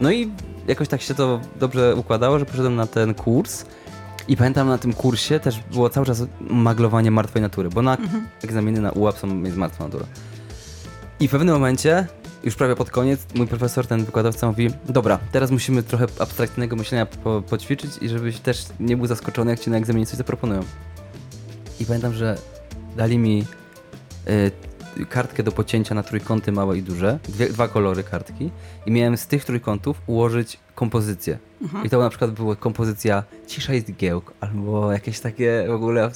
No 0.00 0.10
i 0.12 0.30
jakoś 0.68 0.88
tak 0.88 1.02
się 1.02 1.14
to 1.14 1.40
dobrze 1.60 1.94
układało, 1.96 2.38
że 2.38 2.46
poszedłem 2.46 2.76
na 2.76 2.86
ten 2.86 3.14
kurs 3.14 3.64
i 4.28 4.36
pamiętam 4.36 4.68
na 4.68 4.78
tym 4.78 4.92
kursie 4.92 5.40
też 5.40 5.60
było 5.72 5.90
cały 5.90 6.06
czas 6.06 6.22
maglowanie 6.40 7.10
martwej 7.10 7.42
natury, 7.42 7.68
bo 7.70 7.82
na 7.82 7.96
Mhm. 7.96 8.26
egzaminy 8.44 8.80
na 8.80 8.90
UAP 8.92 9.18
są, 9.18 9.42
jest 9.42 9.56
martwa 9.56 9.84
natura. 9.84 10.04
I 11.20 11.28
w 11.28 11.30
pewnym 11.30 11.54
momencie, 11.54 12.06
już 12.44 12.54
prawie 12.54 12.76
pod 12.76 12.90
koniec, 12.90 13.26
mój 13.34 13.46
profesor, 13.46 13.86
ten 13.86 14.04
wykładowca 14.04 14.46
mówi, 14.46 14.70
dobra, 14.88 15.18
teraz 15.32 15.50
musimy 15.50 15.82
trochę 15.82 16.06
abstrakcyjnego 16.18 16.76
myślenia 16.76 17.06
po, 17.06 17.42
poćwiczyć 17.42 17.90
i 18.00 18.08
żebyś 18.08 18.40
też 18.40 18.66
nie 18.80 18.96
był 18.96 19.06
zaskoczony, 19.06 19.50
jak 19.50 19.60
ci 19.60 19.70
na 19.70 19.76
egzaminie 19.76 20.06
coś 20.06 20.16
zaproponują. 20.16 20.60
I 21.80 21.86
pamiętam, 21.86 22.14
że 22.14 22.38
dali 22.96 23.18
mi 23.18 23.46
y, 24.28 25.06
kartkę 25.08 25.42
do 25.42 25.52
pocięcia 25.52 25.94
na 25.94 26.02
trójkąty 26.02 26.52
małe 26.52 26.78
i 26.78 26.82
duże, 26.82 27.18
dwie, 27.28 27.48
dwa 27.48 27.68
kolory 27.68 28.02
kartki 28.02 28.50
i 28.86 28.90
miałem 28.90 29.16
z 29.16 29.26
tych 29.26 29.44
trójkątów 29.44 30.00
ułożyć 30.06 30.58
kompozycję. 30.74 31.38
Mhm. 31.62 31.84
I 31.84 31.90
to 31.90 31.98
na 31.98 32.08
przykład 32.10 32.30
była 32.30 32.56
kompozycja 32.56 33.24
Cisza 33.46 33.74
jest 33.74 33.92
giełk, 33.92 34.32
albo 34.40 34.92
jakieś 34.92 35.20
takie 35.20 35.64
w 35.68 35.72
ogóle, 35.72 36.10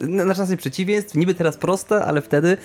no, 0.00 0.24
na 0.24 0.34
czasem 0.34 0.56
przeciwieństw, 0.56 1.14
niby 1.14 1.34
teraz 1.34 1.56
proste, 1.56 2.04
ale 2.04 2.22
wtedy 2.22 2.56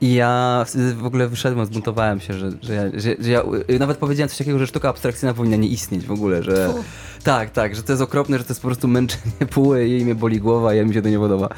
i 0.00 0.14
ja 0.14 0.64
w- 0.68 0.94
w 0.98 1.04
ogóle 1.06 1.28
wyszedłem, 1.28 1.66
zbuntowałem 1.66 2.20
się, 2.20 2.34
że, 2.34 2.50
że, 2.62 2.74
ja, 2.74 2.82
że, 2.94 3.14
że 3.18 3.30
ja 3.30 3.42
y, 3.70 3.78
nawet 3.78 3.96
powiedziałem 3.98 4.28
coś 4.28 4.38
takiego, 4.38 4.58
że 4.58 4.66
sztuka 4.66 4.88
abstrakcyjna 4.88 5.34
powinna 5.34 5.56
nie 5.56 5.68
istnieć 5.68 6.06
w 6.06 6.12
ogóle, 6.12 6.42
że 6.42 6.74
tak, 7.24 7.50
tak, 7.50 7.76
że 7.76 7.82
to 7.82 7.92
jest 7.92 8.02
okropne, 8.02 8.38
że 8.38 8.44
to 8.44 8.50
jest 8.50 8.60
po 8.62 8.68
prostu 8.68 8.88
męczenie 8.88 9.46
puły, 9.54 9.88
jej 9.88 10.04
mnie 10.04 10.14
boli 10.14 10.40
głowa, 10.40 10.74
ja 10.74 10.84
mi 10.84 10.94
się 10.94 11.02
to 11.02 11.08
nie 11.08 11.18
podoba. 11.18 11.48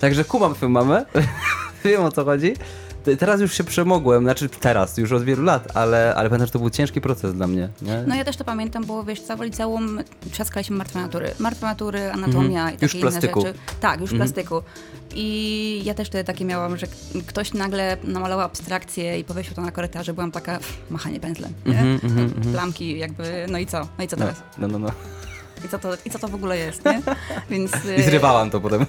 Także 0.00 0.24
kumam 0.24 0.54
twoją 0.54 0.70
mamę, 0.70 1.06
wiem 1.84 2.02
o 2.04 2.12
co 2.12 2.24
chodzi. 2.24 2.54
Te- 3.04 3.16
Teraz 3.16 3.40
już 3.40 3.52
się 3.54 3.64
przemogłem, 3.64 4.22
znaczy 4.22 4.48
teraz, 4.48 4.98
już 4.98 5.12
od 5.12 5.24
wielu 5.24 5.42
lat, 5.42 5.76
ale, 5.76 6.14
ale 6.14 6.28
pamiętam, 6.28 6.46
że 6.46 6.52
to 6.52 6.58
był 6.58 6.70
ciężki 6.70 7.00
proces 7.00 7.34
dla 7.34 7.46
mnie. 7.46 7.68
Nie? 7.82 8.04
No 8.06 8.14
ja 8.14 8.24
też 8.24 8.36
to 8.36 8.44
pamiętam, 8.44 8.84
bo 8.84 9.04
wiesz, 9.04 9.20
całe 9.22 9.44
liceum 9.46 10.00
trzaskaliśmy 10.32 10.76
martwe 10.76 11.00
natury. 11.00 11.34
Martwe 11.38 11.66
natury, 11.66 12.10
anatomia 12.12 12.60
Mhm. 12.60 12.68
i 12.68 12.72
takie 12.72 12.84
Już 12.86 12.94
inne 12.94 13.02
plastyku. 13.02 13.40
rzeczy. 13.40 13.58
Tak, 13.80 14.00
już 14.00 14.10
w 14.10 14.12
Mhm. 14.12 14.32
plastyku. 14.32 14.62
I 15.14 15.82
ja 15.84 15.94
też 15.94 16.08
wtedy 16.08 16.24
takie 16.24 16.44
miałam, 16.44 16.76
że 16.76 16.86
ktoś 17.26 17.52
nagle 17.54 17.96
namalował 18.04 18.46
abstrakcję 18.46 19.18
i 19.18 19.24
powiesił 19.24 19.54
to 19.54 19.62
na 19.62 19.70
korytarzu. 19.72 20.14
Byłam 20.14 20.32
taka, 20.32 20.58
machanie 20.90 21.20
pędzlem, 21.20 21.52
nie? 21.66 21.80
Mhm, 21.80 22.18
mhm. 22.18 22.52
Plamki 22.52 22.98
jakby, 22.98 23.46
no 23.50 23.58
i 23.58 23.66
co? 23.66 23.88
No 23.98 24.04
i 24.04 24.08
co 24.08 24.16
No, 24.16 24.24
teraz? 24.24 24.42
no, 24.58 24.68
no, 24.68 24.78
no. 24.78 24.88
I 25.64 25.68
co 25.68 25.78
to, 25.78 25.88
i 26.04 26.10
co 26.10 26.18
to 26.18 26.28
w 26.28 26.34
ogóle 26.34 26.58
jest, 26.58 26.84
nie? 26.84 27.02
Więc... 27.50 27.74
y, 27.74 27.94
I 27.98 28.02
zrywałam 28.02 28.50
to 28.50 28.60
potem. 28.60 28.86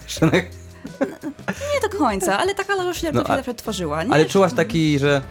Nie 1.74 1.90
do 1.90 1.98
końca, 1.98 2.38
ale 2.40 2.56
taka 2.56 2.75
lożnia 2.75 3.12
No, 3.13 3.22
no, 3.22 3.30
a- 3.34 3.36
zawsze 3.38 3.54
tworzyła, 3.54 4.04
nie? 4.04 4.13
Ale 4.13 4.25
czułaś 4.25 4.54
taki, 4.54 5.00
że... 5.00 5.22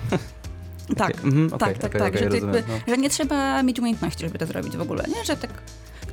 Tak, 0.96 1.10
Okej, 1.10 1.24
mhm, 1.24 1.46
okej, 1.46 1.58
tak, 1.58 1.78
tak, 1.78 1.90
okej, 1.90 2.00
tak, 2.00 2.08
okej, 2.10 2.22
że, 2.22 2.28
to 2.28 2.34
jakby, 2.34 2.62
no. 2.68 2.74
że 2.88 2.96
nie 2.96 3.10
trzeba 3.10 3.62
mieć 3.62 3.78
umiejętności, 3.80 4.24
żeby 4.24 4.38
to 4.38 4.46
zrobić 4.46 4.76
w 4.76 4.80
ogóle, 4.80 5.04
nie? 5.08 5.24
Że 5.24 5.36
tak 5.36 5.50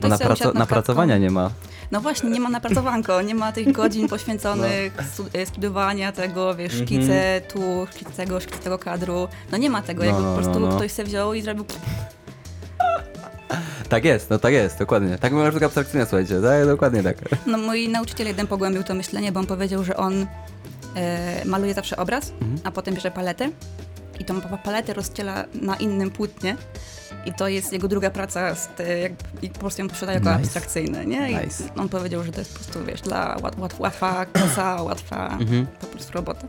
Bo 0.02 0.08
na, 0.08 0.18
sobie 0.18 0.30
usiadł 0.34 0.40
praco- 0.52 0.54
nad 0.54 0.60
napracowania 0.70 1.18
nie 1.18 1.32
ma. 1.32 1.50
No 1.92 2.02
właśnie, 2.02 2.30
nie 2.30 2.40
ma 2.40 2.50
napracowanko, 2.50 3.22
nie 3.22 3.36
ma 3.36 3.52
tych 3.52 3.72
godzin 3.72 4.08
poświęconych 4.14 4.94
stu- 5.14 5.26
e, 5.34 5.46
studiowania 5.46 6.12
tego, 6.12 6.56
wiesz, 6.56 6.74
Mhm. 6.74 6.88
szkice 6.88 7.42
tu, 7.54 7.88
szkice 7.92 8.12
tego, 8.12 8.40
szkice 8.40 8.60
tego 8.60 8.80
kadru. 8.80 9.28
No 9.52 9.58
nie 9.58 9.70
ma 9.70 9.82
tego, 9.82 10.04
jakby 10.04 10.22
No, 10.22 10.28
po 10.36 10.42
no, 10.42 10.44
prostu 10.44 10.60
no. 10.60 10.76
ktoś 10.76 10.92
se 10.92 11.04
wziął 11.04 11.34
i 11.34 11.42
zrobił 11.42 11.66
Tak 13.90 14.06
jest, 14.06 14.30
no 14.30 14.40
tak 14.40 14.54
jest, 14.54 14.80
dokładnie. 14.80 15.18
Tak 15.18 15.34
była 15.34 15.52
sztuka 15.52 15.66
abstrakcyjna, 15.66 16.06
słuchajcie, 16.06 16.42
tak, 16.42 16.66
dokładnie 16.66 17.04
tak. 17.04 17.18
No 17.46 17.58
mój 17.58 17.90
nauczyciel 17.90 18.28
jeden 18.28 18.48
pogłębił 18.48 18.84
to 18.84 18.94
myślenie, 18.96 19.32
bo 19.32 19.40
on 19.40 19.46
powiedział, 19.48 19.84
że 19.84 19.98
on 19.98 20.28
e, 20.96 21.46
maluje 21.46 21.74
zawsze 21.74 21.98
obraz, 21.98 22.32
Mhm. 22.42 22.60
a 22.64 22.72
potem 22.72 22.94
bierze 22.96 23.12
paletę 23.12 23.50
i 24.20 24.26
tą 24.26 24.42
pa- 24.42 24.58
paletę 24.58 24.94
rozciela 24.94 25.46
na 25.54 25.76
innym 25.76 26.12
płótnie 26.12 26.58
i 27.26 27.34
to 27.34 27.48
jest 27.48 27.74
jego 27.74 27.88
druga 27.88 28.10
praca 28.10 28.56
z 28.56 28.68
te, 28.68 29.00
jak, 29.00 29.12
i 29.42 29.50
po 29.50 29.60
prostu 29.60 29.82
ją 29.82 29.90
sprzeda 29.90 30.14
jako 30.14 30.26
Nice. 30.30 30.36
abstrakcyjne, 30.42 31.06
nie? 31.06 31.32
I 31.32 31.36
Nice. 31.36 31.64
on 31.78 31.90
powiedział, 31.90 32.24
że 32.24 32.32
to 32.32 32.40
jest 32.42 32.54
po 32.54 32.60
prostu, 32.60 32.86
wiesz, 32.86 33.02
dla 33.02 33.38
łat, 33.44 33.60
łat, 33.60 33.80
łatwa 33.80 34.26
kasa, 34.34 34.82
łatwa 34.84 35.38
Mhm. 35.42 35.68
po 35.82 35.88
prostu 35.88 36.14
robota. 36.14 36.48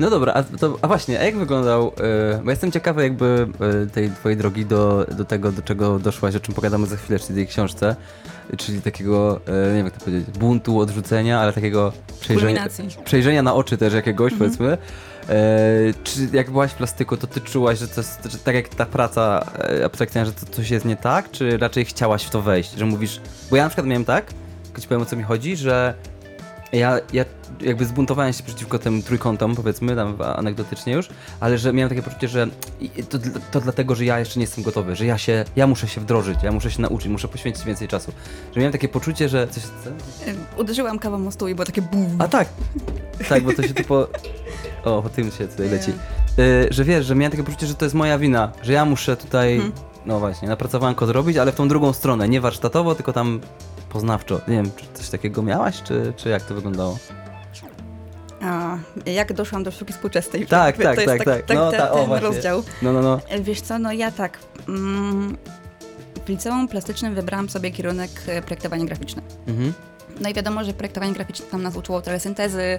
No 0.00 0.10
dobra, 0.10 0.32
a, 0.32 0.42
to, 0.42 0.78
a 0.82 0.88
właśnie, 0.88 1.20
a 1.20 1.22
jak 1.24 1.36
wyglądał, 1.36 1.92
e, 2.34 2.40
bo 2.44 2.50
jestem 2.50 2.72
ciekawy 2.72 3.02
jakby 3.02 3.46
e, 3.84 3.86
tej 3.86 4.10
twojej 4.10 4.38
drogi 4.38 4.66
do, 4.66 5.06
do 5.16 5.24
tego, 5.24 5.52
do 5.52 5.62
czego 5.62 5.98
doszłaś, 5.98 6.34
o 6.36 6.40
czym 6.40 6.54
pogadamy 6.54 6.86
za 6.86 6.96
chwilę, 6.96 7.18
czyli 7.18 7.34
tej 7.34 7.46
książce, 7.46 7.96
czyli 8.58 8.82
takiego, 8.82 9.40
e, 9.46 9.68
nie 9.68 9.76
wiem 9.76 9.84
jak 9.84 9.94
to 9.94 10.04
powiedzieć, 10.04 10.38
buntu, 10.38 10.78
odrzucenia, 10.80 11.40
ale 11.40 11.52
takiego 11.52 11.92
przejrzenia, 12.20 12.66
przejrzenia 13.04 13.42
na 13.42 13.54
oczy 13.54 13.76
też 13.78 13.94
jakiegoś, 13.94 14.32
Mhm. 14.32 14.38
powiedzmy. 14.50 14.78
E, 15.30 15.34
czy 16.04 16.28
jak 16.32 16.50
byłaś 16.50 16.70
w 16.70 16.74
plastyku, 16.74 17.16
to 17.16 17.26
ty 17.26 17.40
czułaś, 17.40 17.78
że 17.78 17.88
to 17.88 18.00
jest, 18.00 18.28
że 18.32 18.38
tak 18.38 18.54
jak 18.54 18.68
ta 18.68 18.86
praca 18.86 19.46
e, 19.58 19.84
abstrakcyjna, 19.84 20.26
że 20.26 20.32
to 20.32 20.46
coś 20.46 20.70
jest 20.70 20.84
nie 20.84 20.96
tak, 20.96 21.30
czy 21.30 21.58
raczej 21.58 21.84
chciałaś 21.84 22.24
w 22.24 22.30
to 22.30 22.42
wejść, 22.42 22.72
że 22.72 22.86
mówisz, 22.86 23.20
bo 23.50 23.56
ja 23.56 23.62
na 23.62 23.68
przykład 23.68 23.86
miałem 23.86 24.04
tak, 24.04 24.32
tylko 24.64 24.80
ci 24.80 24.88
powiem 24.88 25.02
o 25.02 25.06
co 25.06 25.16
mi 25.16 25.22
chodzi, 25.22 25.56
że 25.56 25.94
ja, 26.72 26.98
ja 27.12 27.24
jakby 27.60 27.86
zbuntowałem 27.86 28.32
się 28.32 28.42
przeciwko 28.42 28.78
tym 28.78 29.02
trójkątom, 29.02 29.56
powiedzmy, 29.56 29.96
tam 29.96 30.16
anegdotycznie 30.36 30.92
już, 30.92 31.08
ale 31.40 31.58
że 31.58 31.72
miałem 31.72 31.88
takie 31.88 32.02
poczucie, 32.02 32.28
że 32.28 32.46
to, 33.08 33.18
to 33.50 33.60
dlatego, 33.60 33.94
że 33.94 34.04
ja 34.04 34.18
jeszcze 34.18 34.40
nie 34.40 34.44
jestem 34.44 34.64
gotowy, 34.64 34.96
że 34.96 35.06
ja 35.06 35.18
się, 35.18 35.44
ja 35.56 35.66
muszę 35.66 35.88
się 35.88 36.00
wdrożyć, 36.00 36.42
ja 36.42 36.52
muszę 36.52 36.70
się 36.70 36.82
nauczyć, 36.82 37.08
muszę 37.08 37.28
poświęcić 37.28 37.64
więcej 37.64 37.88
czasu. 37.88 38.12
Że 38.54 38.60
miałem 38.60 38.72
takie 38.72 38.88
poczucie, 38.88 39.28
że 39.28 39.48
coś... 39.48 39.62
Co? 39.62 39.90
Uderzyłam 40.60 40.98
kawą 40.98 41.26
o 41.26 41.30
stół 41.30 41.48
i 41.48 41.54
było 41.54 41.66
takie 41.66 41.82
bum. 41.82 42.16
A 42.18 42.28
tak, 42.28 42.48
tak, 43.28 43.42
bo 43.42 43.52
to 43.52 43.62
się 43.62 43.74
tu 43.84 43.84
po... 43.84 44.08
O, 44.84 45.02
po 45.02 45.08
tym 45.08 45.30
się 45.30 45.48
tutaj 45.48 45.68
leci. 45.68 45.90
Y, 46.38 46.68
że 46.70 46.84
wiesz, 46.84 47.06
że 47.06 47.14
miałem 47.14 47.30
takie 47.30 47.44
poczucie, 47.44 47.66
że 47.66 47.74
to 47.74 47.84
jest 47.84 47.94
moja 47.94 48.18
wina, 48.18 48.52
że 48.62 48.72
ja 48.72 48.84
muszę 48.84 49.16
tutaj, 49.16 49.54
Mhm. 49.54 49.72
no 50.06 50.20
właśnie, 50.20 50.48
napracowanko 50.48 51.06
zrobić, 51.06 51.36
ale 51.36 51.52
w 51.52 51.54
tą 51.54 51.68
drugą 51.68 51.92
stronę, 51.92 52.28
nie 52.28 52.40
warsztatowo, 52.40 52.94
tylko 52.94 53.12
tam 53.12 53.40
poznawczo. 53.88 54.40
Nie 54.48 54.56
wiem, 54.56 54.70
czy 54.76 54.86
coś 54.94 55.08
takiego 55.08 55.42
miałaś, 55.42 55.82
czy, 55.82 56.12
czy 56.16 56.28
jak 56.28 56.42
to 56.42 56.54
wyglądało? 56.54 56.98
A, 58.42 58.78
jak 59.06 59.32
doszłam 59.32 59.62
do 59.62 59.70
sztuki 59.70 59.92
współczesnej? 59.92 60.46
Tak, 60.46 60.76
to 60.76 60.82
tak, 60.82 60.96
jest 60.98 61.08
tak, 61.08 61.24
tak. 61.24 61.56
No, 61.56 61.70
te- 61.70 61.76
ta- 61.78 61.90
o, 61.92 61.96
ten 61.96 62.06
właśnie. 62.06 62.26
rozdział. 62.26 62.62
No, 62.82 62.92
no, 62.92 63.02
no. 63.02 63.20
E, 63.28 63.40
Wiesz 63.40 63.60
co, 63.60 63.78
no 63.78 63.92
ja 63.92 64.10
tak. 64.10 64.38
Mm, 64.68 65.36
w 66.26 66.28
liceum 66.28 66.68
plastycznym 66.68 67.14
wybrałam 67.14 67.48
sobie 67.48 67.70
kierunek 67.70 68.10
e, 68.26 68.42
projektowanie 68.42 68.86
graficzne. 68.86 69.22
Mhm. 69.48 69.72
No 70.20 70.28
i 70.28 70.34
wiadomo, 70.34 70.64
że 70.64 70.72
projektowanie 70.72 71.12
graficzne 71.12 71.46
tam 71.46 71.62
nas 71.62 71.76
uczyło 71.76 72.00
telesyntezy, 72.02 72.62
e, 72.62 72.78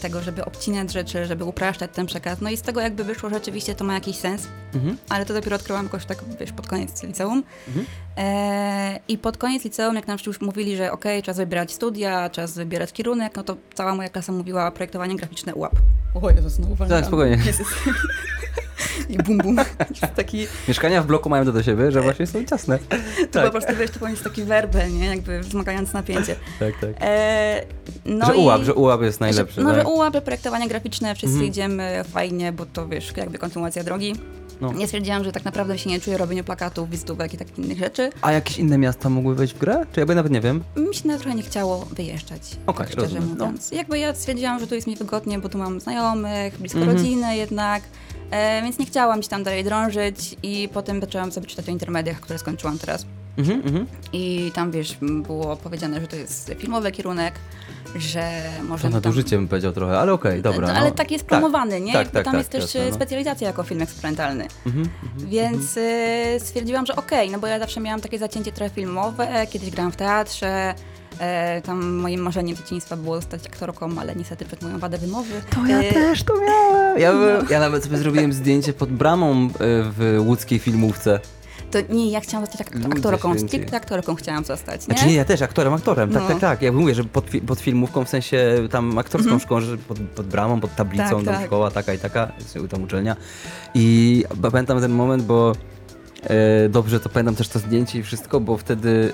tego, 0.00 0.22
żeby 0.22 0.44
obcinać 0.44 0.92
rzeczy, 0.92 1.26
żeby 1.26 1.44
upraszczać 1.44 1.90
ten 1.94 2.06
przekaz. 2.06 2.40
No 2.40 2.50
i 2.50 2.56
z 2.56 2.62
tego 2.62 2.80
jakby 2.80 3.04
wyszło, 3.04 3.30
rzeczywiście 3.30 3.74
to 3.74 3.84
ma 3.84 3.94
jakiś 3.94 4.16
sens, 4.16 4.46
Mhm. 4.74 4.96
ale 5.08 5.26
to 5.26 5.34
dopiero 5.34 5.56
odkryłam 5.56 5.84
jakoś 5.84 6.04
tak, 6.04 6.18
wiesz, 6.40 6.52
pod 6.52 6.66
koniec 6.68 7.02
liceum. 7.02 7.42
Mhm. 7.68 7.86
E, 8.16 9.00
I 9.08 9.18
pod 9.18 9.36
koniec 9.38 9.64
liceum, 9.64 9.96
jak 9.96 10.06
nam 10.06 10.18
już 10.26 10.40
mówili, 10.40 10.76
że 10.76 10.92
okej, 10.92 11.22
czas 11.22 11.36
wybierać 11.36 11.72
studia, 11.72 12.30
czas 12.30 12.54
wybierać 12.54 12.92
kierunek, 12.92 13.36
no 13.36 13.42
to 13.42 13.56
cała 13.74 13.94
moja 13.94 14.08
klasa 14.08 14.32
mówiła 14.32 14.70
projektowanie 14.70 15.16
graficzne 15.16 15.54
UAP. 15.54 15.72
O 16.22 16.30
Jezus, 16.30 16.52
znowu 16.52 16.86
Tak, 16.86 17.06
spokojnie. 17.06 17.38
Jezus. 17.46 17.66
I 19.08 19.18
bum 19.18 19.38
bum. 19.38 19.56
Taki, 20.16 20.46
Mieszkania 20.68 21.02
w 21.02 21.06
bloku 21.06 21.28
mają 21.28 21.44
to 21.44 21.52
do 21.52 21.62
siebie, 21.62 21.92
że 21.92 22.02
właśnie 22.02 22.26
są 22.26 22.44
ciasne. 22.44 22.78
to 22.78 23.26
Tak. 23.30 23.44
po 23.44 23.50
prostu, 23.50 23.72
wiesz, 23.78 23.90
to 23.90 23.98
powinien 24.00 24.22
taki 24.24 24.42
werbel, 24.44 24.92
nie? 24.92 25.06
Jakby 25.06 25.40
wzmagając 25.40 25.92
napięcie. 25.92 26.36
Tak, 26.58 26.74
tak. 26.80 26.90
E, 27.00 27.62
no 28.04 28.26
że 28.26 28.34
i- 28.34 28.38
ułap, 28.38 28.62
że 28.62 28.74
ułap 28.74 29.02
jest 29.02 29.20
najlepszy, 29.20 29.54
Że, 29.54 29.62
no, 29.62 29.70
tak? 29.72 29.78
że 29.80 29.86
UAP, 29.86 30.20
projektowanie 30.20 30.68
graficzne, 30.68 31.14
wszyscy 31.14 31.34
Mhm. 31.34 31.50
idziemy 31.50 32.04
fajnie, 32.12 32.52
bo 32.52 32.66
to 32.66 32.88
wiesz, 32.88 33.12
jakby 33.16 33.38
kontynuacja 33.38 33.84
drogi. 33.84 34.14
No. 34.60 34.72
Nie 34.72 34.86
stwierdziłam, 34.86 35.24
że 35.24 35.32
tak 35.32 35.44
naprawdę 35.44 35.78
się 35.78 35.90
nie 35.90 36.00
czuję 36.00 36.16
robieniu 36.18 36.44
plakatów, 36.44 36.90
wizytówek 36.90 37.34
i 37.34 37.36
takich 37.36 37.58
innych 37.58 37.78
rzeczy. 37.78 38.10
A 38.22 38.32
jakieś 38.32 38.58
inne 38.58 38.78
miasta 38.78 39.08
mogły 39.08 39.34
wejść 39.34 39.54
w 39.54 39.58
grę? 39.58 39.84
Czy 39.92 40.00
jakby 40.00 40.14
nawet 40.14 40.32
nie 40.32 40.40
wiem? 40.40 40.64
Mi 40.76 40.94
się 40.94 41.06
nawet 41.08 41.22
trochę 41.22 41.36
nie 41.36 41.42
chciało 41.42 41.84
wyjeżdżać, 41.92 42.40
Okej, 42.66 42.86
tak 42.86 42.92
szczerze 42.92 43.06
rozumiem, 43.06 43.36
no. 43.38 43.46
mówiąc. 43.46 43.72
Jakby 43.72 43.98
ja 43.98 44.14
stwierdziłam, 44.14 44.60
że 44.60 44.66
tu 44.66 44.74
jest 44.74 44.86
mi 44.86 44.96
wygodnie, 44.96 45.38
bo 45.38 45.48
tu 45.48 45.58
mam 45.58 45.80
znajomych, 45.80 46.58
blisko 46.58 46.78
Mhm. 46.78 46.96
rodziny 46.96 47.36
jednak, 47.36 47.82
e, 48.30 48.62
więc 48.62 48.78
nie 48.78 48.86
chciałam 48.86 49.22
się 49.22 49.28
tam 49.28 49.42
dalej 49.42 49.64
drążyć 49.64 50.36
i 50.42 50.68
potem 50.72 51.00
zaczęłam 51.00 51.32
sobie 51.32 51.46
czytać 51.46 51.68
o 51.68 51.72
intermediach, 51.72 52.20
które 52.20 52.38
skończyłam 52.38 52.78
teraz. 52.78 53.06
Mhm, 53.38 53.60
mhm. 53.60 53.86
I 54.12 54.52
tam, 54.54 54.70
wiesz, 54.70 54.96
było 55.00 55.56
powiedziane, 55.56 56.00
że 56.00 56.06
to 56.06 56.16
jest 56.16 56.52
filmowy 56.58 56.92
kierunek, 56.92 57.34
że 57.96 58.42
To 58.58 58.64
możemy 58.64 58.92
tam... 58.92 59.02
nadużycie 59.02 59.36
bym 59.36 59.48
powiedział 59.48 59.72
trochę, 59.72 59.98
ale 59.98 60.12
okej, 60.12 60.42
dobra. 60.42 60.68
No, 60.68 60.74
ale 60.74 60.88
no. 60.88 60.94
tak 60.94 61.10
jest 61.10 61.24
Tak, 61.24 61.28
promowany, 61.28 61.80
nie? 61.80 61.92
tak, 61.92 62.10
tak, 62.10 62.24
tam 62.24 62.32
tak, 62.32 62.38
jest 62.38 62.50
też 62.50 62.62
jasne, 62.62 62.80
e, 62.80 62.88
no. 62.88 62.94
specjalizacja 62.94 63.46
jako 63.48 63.62
film 63.62 63.82
eksperymentalny. 63.82 64.46
Mhm, 64.66 64.88
mhm. 65.02 65.30
Więc 65.30 65.76
y, 65.76 66.36
stwierdziłam, 66.38 66.86
że 66.86 66.96
okej, 66.96 67.30
no 67.30 67.38
bo 67.38 67.46
ja 67.46 67.58
zawsze 67.58 67.80
miałam 67.80 68.00
takie 68.00 68.18
zacięcie 68.18 68.52
trochę 68.52 68.70
filmowe, 68.70 69.46
kiedyś 69.50 69.70
grałam 69.70 69.92
w 69.92 69.96
teatrze, 69.96 70.74
e, 71.18 71.62
tam 71.62 71.84
moim 71.94 72.20
marzeniem 72.20 72.56
dzieciństwa 72.56 72.96
było 72.96 73.16
zostać 73.16 73.46
aktorką, 73.46 73.90
ale 74.00 74.16
niestety 74.16 74.44
przed 74.44 74.62
moją 74.62 74.78
wadę 74.78 74.98
wymowy. 74.98 75.30
To 75.54 75.66
ja 75.66 75.78
e, 75.80 75.92
też 75.92 76.22
to 76.22 76.32
miałem. 76.40 76.98
Ja, 76.98 77.12
by, 77.12 77.52
ja 77.52 77.60
nawet 77.60 77.84
sobie 77.84 77.98
zrobiłem 77.98 78.32
zdjęcie 78.32 78.72
pod 78.72 78.92
bramą 78.92 79.32
e, 79.46 79.48
w 79.58 80.16
łódzkiej 80.26 80.58
filmówce. 80.58 81.20
To 81.70 81.78
nie, 81.94 82.10
ja 82.10 82.20
chciałam 82.20 82.46
zostać 82.46 82.66
aktorką, 82.66 83.38
stricte 83.38 83.76
aktorką 83.76 84.14
chciałam 84.14 84.44
zostać, 84.44 84.80
nie? 84.80 84.84
Znaczy 84.84 85.06
nie, 85.06 85.14
ja 85.14 85.24
też 85.24 85.42
aktorem, 85.42 85.72
aktorem, 85.74 86.12
tak, 86.12 86.22
No. 86.22 86.28
tak, 86.28 86.38
tak. 86.38 86.62
Ja 86.62 86.72
mówię, 86.72 86.94
że 86.94 87.04
pod, 87.04 87.26
fi- 87.30 87.40
pod 87.40 87.60
filmówką, 87.60 88.04
w 88.04 88.08
sensie 88.08 88.68
tam 88.70 88.98
aktorską 88.98 89.30
Mhm. 89.30 89.40
szkołą, 89.40 89.60
że 89.60 89.78
pod, 89.78 89.98
pod 89.98 90.26
bramą, 90.26 90.60
pod 90.60 90.74
tablicą, 90.76 91.04
Tak, 91.04 91.24
tam 91.24 91.24
tak. 91.34 91.46
szkoła 91.46 91.70
taka 91.70 91.94
i 91.94 91.98
taka, 91.98 92.32
tam 92.70 92.82
uczelnia. 92.82 93.16
I 93.74 94.24
pamiętam 94.42 94.80
ten 94.80 94.92
moment, 94.92 95.22
bo 95.22 95.52
dobrze 96.68 97.00
to 97.00 97.08
pamiętam 97.08 97.34
też 97.34 97.48
to 97.48 97.58
zdjęcie 97.58 97.98
i 97.98 98.02
wszystko, 98.02 98.40
bo 98.40 98.56
wtedy 98.56 99.12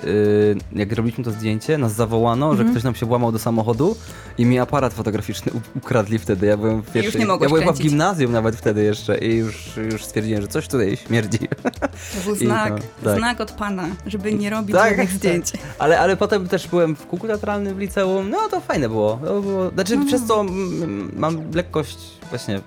e, 0.73 0.79
jak 0.79 0.91
robiliśmy 0.93 1.23
to 1.23 1.31
zdjęcie, 1.31 1.77
nas 1.77 1.93
zawołano, 1.93 2.47
że 2.55 2.57
Mhm. 2.59 2.69
ktoś 2.71 2.83
nam 2.83 2.95
się 2.95 3.05
włamał 3.05 3.31
do 3.31 3.39
samochodu 3.39 3.95
i 4.37 4.45
mi 4.45 4.59
aparat 4.59 4.93
fotograficzny 4.93 5.51
ukradli 5.75 6.19
wtedy. 6.19 6.45
Ja 6.45 6.57
byłem 6.57 6.81
w 6.81 6.91
pierwszej, 6.91 7.21
Ja 7.21 7.27
byłem 7.27 7.39
chyba 7.41 7.57
w 7.57 7.63
kręcić. 7.63 7.85
gimnazjum 7.85 8.31
nawet 8.31 8.55
wtedy 8.55 8.83
jeszcze 8.83 9.17
i 9.17 9.35
już, 9.35 9.77
już 9.91 10.05
stwierdziłem, 10.05 10.41
że 10.41 10.47
coś 10.47 10.67
tutaj 10.67 10.97
śmierdzi. 10.97 11.39
To 11.39 12.23
był 12.25 12.35
znak, 12.45 12.73
no, 13.03 13.09
tak. 13.09 13.17
znak 13.17 13.41
od 13.41 13.51
pana, 13.51 13.87
żeby 14.07 14.33
nie 14.33 14.49
robić 14.49 14.75
Tak, 14.75 14.89
żadnych 14.89 15.09
tak. 15.09 15.17
zdjęć. 15.17 15.51
Ale, 15.79 15.99
ale 15.99 16.17
potem 16.17 16.47
też 16.47 16.67
byłem 16.67 16.95
w 16.95 17.05
kółku 17.07 17.27
teatralnym 17.27 17.75
w 17.75 17.79
liceum, 17.79 18.29
no 18.29 18.37
to 18.51 18.61
fajne 18.61 18.89
było. 18.89 19.19
To 19.25 19.41
było 19.41 19.69
znaczy 19.69 19.97
No. 19.97 20.05
przez 20.05 20.25
co 20.25 20.41
mm, 20.41 21.11
mam 21.17 21.51
lekkość 21.53 21.97
właśnie 22.29 22.61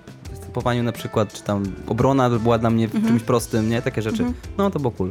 w 0.57 0.59
występowaniu 0.59 0.83
na 0.83 0.93
przykład, 0.93 1.33
czy 1.33 1.43
tam 1.43 1.63
obrona 1.87 2.31
była 2.31 2.59
dla 2.59 2.71
mnie 2.71 2.85
Mhm. 2.85 3.07
czymś 3.07 3.23
prostym, 3.23 3.69
nie? 3.71 3.83
Takie 3.83 4.03
rzeczy. 4.03 4.23
Mhm. 4.23 4.35
No 4.59 4.71
to 4.71 4.79
było 4.81 4.91
cool. 4.91 5.11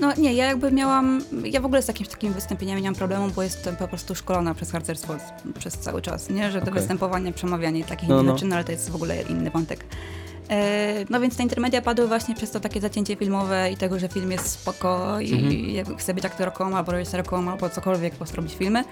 No 0.00 0.12
nie, 0.18 0.32
ja 0.34 0.44
jakby 0.46 0.72
miałam, 0.72 1.22
ja 1.44 1.60
w 1.60 1.64
ogóle 1.64 1.82
z 1.82 1.88
jakimś 1.88 2.08
takimi 2.08 2.34
wystąpieniami 2.34 2.82
nie 2.82 2.88
mam 2.88 2.94
problemu, 2.94 3.30
bo 3.36 3.42
jestem 3.42 3.76
po 3.76 3.88
prostu 3.88 4.14
szkolona 4.14 4.54
przez 4.54 4.72
harcerstwo 4.72 5.14
przez 5.58 5.78
cały 5.78 6.02
czas, 6.02 6.30
nie? 6.30 6.50
Że 6.50 6.58
to 6.58 6.64
Okej. 6.64 6.74
występowanie, 6.74 7.32
przemawianie 7.32 7.80
i 7.80 7.84
takich 7.84 8.08
No, 8.08 8.22
no. 8.22 8.32
rzeczy, 8.32 8.46
no 8.46 8.54
ale 8.56 8.64
to 8.64 8.72
jest 8.72 8.90
w 8.90 8.94
ogóle 8.94 9.22
inny 9.22 9.50
wątek. 9.50 9.84
E, 10.50 10.94
no 11.10 11.20
więc 11.20 11.36
te 11.36 11.42
intermedia 11.42 11.82
padły 11.82 12.08
właśnie 12.08 12.34
przez 12.34 12.50
to 12.50 12.60
takie 12.60 12.80
zacięcie 12.80 13.16
filmowe 13.16 13.70
i 13.72 13.76
tego, 13.76 13.98
że 13.98 14.08
film 14.08 14.32
jest 14.32 14.46
spoko 14.50 15.20
i 15.20 15.32
Mhm. 15.78 15.96
chcę 15.98 16.14
być 16.14 16.24
aktorką 16.24 16.76
albo 16.76 16.92
reżyserką 16.92 17.50
albo 17.50 17.70
cokolwiek, 17.70 18.12
po 18.12 18.16
prostu 18.18 18.36
robić 18.36 18.54
filmy. 18.54 18.84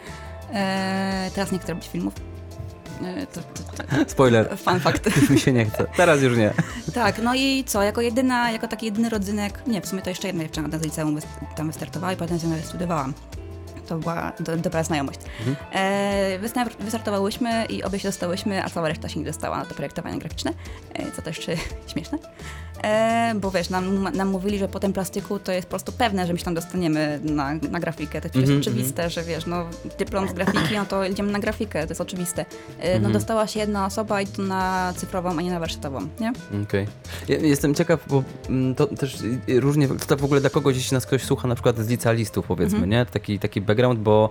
E, 0.54 1.30
teraz 1.34 1.52
nie 1.52 1.58
chcę 1.58 1.72
robić 1.72 1.88
filmów. 1.88 2.14
E, 3.02 3.26
to, 3.26 3.40
to, 3.40 3.82
to, 4.04 4.10
Spoiler. 4.10 4.58
fun 4.58 4.80
fact. 4.80 5.06
Już 5.20 5.30
mi 5.30 5.40
się 5.40 5.52
nie 5.52 5.64
chce. 5.64 5.86
Teraz 5.96 6.22
już 6.22 6.38
nie. 6.38 6.52
Tak, 6.94 7.18
no 7.22 7.34
i 7.34 7.64
co, 7.66 7.82
jako 7.82 8.00
jedyna, 8.00 8.50
jako 8.50 8.68
taki 8.68 8.86
jedyny 8.86 9.08
rodzynek, 9.08 9.62
nie, 9.66 9.80
w 9.80 9.86
sumie 9.86 10.02
to 10.02 10.10
jeszcze 10.10 10.26
jedna 10.26 10.42
dziewczyna 10.42 10.78
z 10.78 10.82
liceum 10.82 11.18
tam 11.56 11.66
wystartowała 11.66 12.12
i 12.12 12.16
potem 12.16 12.38
z 12.38 12.44
nią 12.44 12.56
studiowałam. 12.64 13.14
To 13.88 13.98
była 13.98 14.32
do, 14.40 14.56
dobra 14.56 14.82
znajomość. 14.82 15.18
Mhm. 15.38 15.56
E, 15.72 16.38
wystar- 16.38 16.76
wystartowałyśmy 16.80 17.64
i 17.64 17.82
obie 17.82 17.98
się 17.98 18.08
dostałyśmy, 18.08 18.64
a 18.64 18.70
cała 18.70 18.88
reszta 18.88 19.08
się 19.08 19.18
nie 19.18 19.26
dostała 19.26 19.58
na 19.58 19.64
to 19.64 19.74
projektowanie 19.74 20.18
graficzne, 20.18 20.52
e, 20.94 21.12
co 21.12 21.22
też 21.22 21.46
śmieszne. 21.92 22.18
E, 22.86 23.32
bo 23.40 23.50
wiesz, 23.50 23.70
nam, 23.70 24.02
nam 24.16 24.28
mówili, 24.28 24.58
że 24.58 24.68
po 24.68 24.80
tym 24.80 24.92
plastyku 24.92 25.38
to 25.38 25.52
jest 25.52 25.66
po 25.66 25.70
prostu 25.70 25.92
pewne, 25.92 26.26
że 26.26 26.32
my 26.32 26.38
się 26.38 26.44
tam 26.44 26.54
dostaniemy 26.54 27.20
na, 27.24 27.54
na 27.70 27.80
grafikę. 27.80 28.20
To 28.20 28.26
jest 28.26 28.36
Mhm, 28.36 28.60
oczywiste, 28.60 29.10
że 29.10 29.22
wiesz, 29.22 29.46
no 29.46 29.64
dyplom 29.98 30.28
z 30.28 30.32
grafiki, 30.32 30.74
no 30.74 30.84
to 30.86 31.04
idziemy 31.04 31.32
na 31.32 31.38
grafikę, 31.38 31.82
to 31.82 31.88
jest 31.88 32.00
oczywiste. 32.00 32.42
E, 32.80 32.84
Mhm. 32.86 33.02
No 33.02 33.10
dostała 33.10 33.46
się 33.46 33.60
jedna 33.60 33.86
osoba 33.86 34.20
i 34.22 34.26
to 34.26 34.42
na 34.42 34.92
cyfrową, 34.96 35.38
a 35.38 35.42
nie 35.42 35.50
na 35.50 35.60
warsztatową, 35.60 36.00
nie? 36.20 36.32
Okej. 36.64 36.86
Ja 37.28 37.36
Jestem 37.38 37.74
ciekaw, 37.74 38.00
bo 38.08 38.22
mm, 38.48 38.74
to 38.74 38.86
też 38.86 39.16
różnie, 39.48 39.88
to 39.88 40.16
w 40.16 40.24
ogóle 40.24 40.40
dla 40.40 40.50
kogoś, 40.50 40.76
jeśli 40.76 40.94
nas 40.94 41.06
ktoś 41.06 41.22
słucha 41.24 41.48
na 41.48 41.54
przykład 41.54 41.78
z 41.78 41.88
licealistów 41.88 42.46
powiedzmy, 42.46 42.76
Mhm. 42.76 42.90
nie? 42.90 43.06
Taki, 43.06 43.38
taki 43.38 43.60
background, 43.60 44.00
bo 44.00 44.30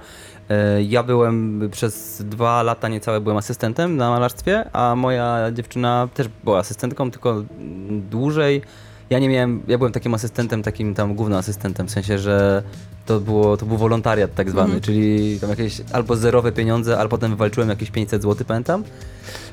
ja 0.87 1.03
byłem 1.03 1.69
przez 1.71 2.23
dwa 2.25 2.63
lata 2.63 2.87
niecałe 2.87 3.21
byłem 3.21 3.37
asystentem 3.37 3.97
na 3.97 4.09
malarstwie, 4.09 4.69
a 4.73 4.95
moja 4.95 5.51
dziewczyna 5.51 6.07
też 6.13 6.27
była 6.43 6.59
asystentką, 6.59 7.11
tylko 7.11 7.43
dłużej. 7.89 8.61
Ja 9.09 9.19
nie 9.19 9.29
miałem, 9.29 9.63
ja 9.67 9.77
byłem 9.77 9.93
takim 9.93 10.13
asystentem, 10.13 10.63
takim 10.63 10.93
tam 10.93 11.15
głównym 11.15 11.39
asystentem, 11.39 11.87
w 11.87 11.91
sensie, 11.91 12.17
że 12.17 12.63
to, 13.05 13.19
było, 13.19 13.57
to 13.57 13.65
był 13.65 13.77
wolontariat 13.77 14.35
tak 14.35 14.49
zwany, 14.49 14.65
Mhm. 14.65 14.81
czyli 14.81 15.37
tam 15.39 15.49
jakieś 15.49 15.81
albo 15.93 16.15
zerowe 16.15 16.51
pieniądze, 16.51 16.97
albo 16.97 17.09
potem 17.09 17.31
wywalczyłem 17.31 17.69
jakieś 17.69 17.91
500 17.91 18.21
zł, 18.21 18.45
pamiętam. 18.47 18.83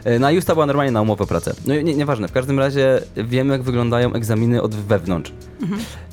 E, 0.05 0.19
Na 0.19 0.31
Justa 0.31 0.55
była 0.55 0.67
normalnie 0.67 0.93
na 0.93 1.03
umowę 1.03 1.25
o 1.25 1.27
pracę. 1.27 1.55
No 1.67 1.75
nie, 1.75 1.95
nieważne, 1.95 2.29
w 2.29 2.33
każdym 2.33 2.59
razie 2.59 3.01
wiemy, 3.17 3.53
jak 3.53 3.63
wyglądają 3.63 4.13
egzaminy 4.13 4.63
od 4.63 4.75
wewnątrz. 4.75 5.33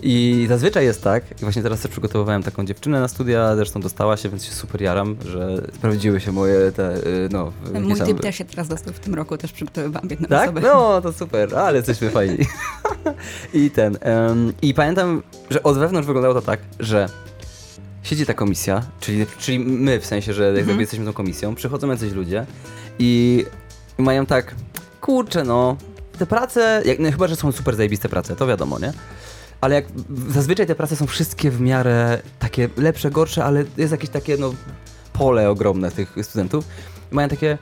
I 0.03 0.45
zazwyczaj 0.49 0.85
jest 0.85 1.03
tak, 1.03 1.23
i 1.31 1.35
właśnie 1.41 1.63
teraz 1.63 1.81
też 1.81 1.91
przygotowywałem 1.91 2.43
taką 2.43 2.65
dziewczynę 2.65 2.99
na 2.99 3.07
studia, 3.07 3.55
zresztą 3.55 3.79
dostała 3.81 4.17
się, 4.17 4.29
więc 4.29 4.45
się 4.45 4.51
super 4.51 4.81
jaram, 4.81 5.15
że 5.25 5.61
sprawdziły 5.75 6.19
się 6.21 6.31
moje 6.31 6.71
te, 6.71 6.95
y, 6.97 7.29
no... 7.31 7.51
Mój 7.81 7.95
tam- 7.97 8.07
typ 8.07 8.19
też 8.19 8.35
się 8.35 8.45
teraz 8.45 8.67
dostał 8.67 8.93
w 8.93 8.99
tym 8.99 9.15
roku, 9.15 9.37
też 9.37 9.51
przygotowywałam 9.51 10.09
jedną 10.09 10.27
tak? 10.27 10.43
osobę. 10.49 10.61
No, 10.61 11.01
to 11.01 11.13
super, 11.13 11.55
ale 11.55 11.77
jesteśmy 11.77 12.09
fajni. 12.09 12.37
I 13.53 13.71
ten. 13.71 13.97
em, 14.01 14.53
I 14.61 14.73
pamiętam, 14.73 15.23
że 15.49 15.63
od 15.63 15.77
wewnątrz 15.77 16.07
wyglądało 16.07 16.33
to 16.33 16.41
tak, 16.41 16.59
że 16.79 17.09
siedzi 18.03 18.25
ta 18.25 18.33
komisja, 18.33 18.83
czyli, 18.99 19.25
czyli 19.39 19.59
my 19.59 19.99
w 19.99 20.05
sensie, 20.05 20.33
że 20.33 20.43
jak 20.43 20.49
Mhm. 20.49 20.67
jakby 20.67 20.83
jesteśmy 20.83 21.05
tą 21.05 21.13
komisją, 21.13 21.55
przychodzą 21.55 21.87
jacyś 21.89 22.13
ludzie 22.13 22.45
i 22.99 23.45
mają 23.97 24.25
tak, 24.25 24.55
kurczę, 25.01 25.43
no, 25.43 25.77
te 26.19 26.25
prace, 26.25 26.81
jak, 26.85 26.99
no, 26.99 27.11
chyba, 27.11 27.27
że 27.27 27.35
są 27.35 27.51
super 27.51 27.75
zajebiste 27.75 28.09
prace, 28.09 28.35
to 28.35 28.47
wiadomo, 28.47 28.79
nie? 28.79 28.93
Ale 29.61 29.75
jak 29.75 29.85
zazwyczaj 30.29 30.67
te 30.67 30.75
prace 30.75 30.95
są 30.95 31.07
wszystkie 31.07 31.51
w 31.51 31.61
miarę 31.61 32.21
takie 32.39 32.69
lepsze, 32.77 33.11
gorsze, 33.11 33.43
ale 33.45 33.63
jest 33.77 33.91
jakieś 33.91 34.09
takie, 34.09 34.37
no, 34.37 34.53
pole 35.13 35.49
ogromne 35.49 35.91
tych 35.91 36.15
studentów. 36.21 36.65
I 37.11 37.15
mają 37.15 37.29
takie, 37.29 37.57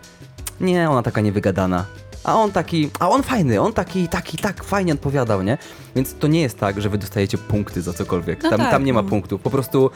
nie, 0.61 0.89
ona 0.89 1.03
taka 1.03 1.21
niewygadana. 1.21 1.85
A 2.23 2.35
on 2.35 2.51
taki, 2.51 2.89
a 2.99 3.09
on 3.09 3.23
fajny, 3.23 3.61
on 3.61 3.73
taki, 3.73 4.07
taki, 4.07 4.37
tak 4.37 4.63
fajnie 4.63 4.93
odpowiadał, 4.93 5.43
nie? 5.43 5.57
Więc 5.95 6.15
to 6.19 6.27
nie 6.27 6.41
jest 6.41 6.57
tak, 6.59 6.81
że 6.81 6.89
wy 6.89 6.97
dostajecie 6.97 7.37
punkty 7.37 7.81
za 7.81 7.93
cokolwiek. 7.93 8.43
No 8.43 8.49
tam, 8.49 8.59
tak, 8.59 8.71
tam 8.71 8.85
nie 8.85 8.93
ma 8.93 9.01
no. 9.01 9.09
punktów. 9.09 9.41
Po 9.41 9.49
prostu 9.49 9.89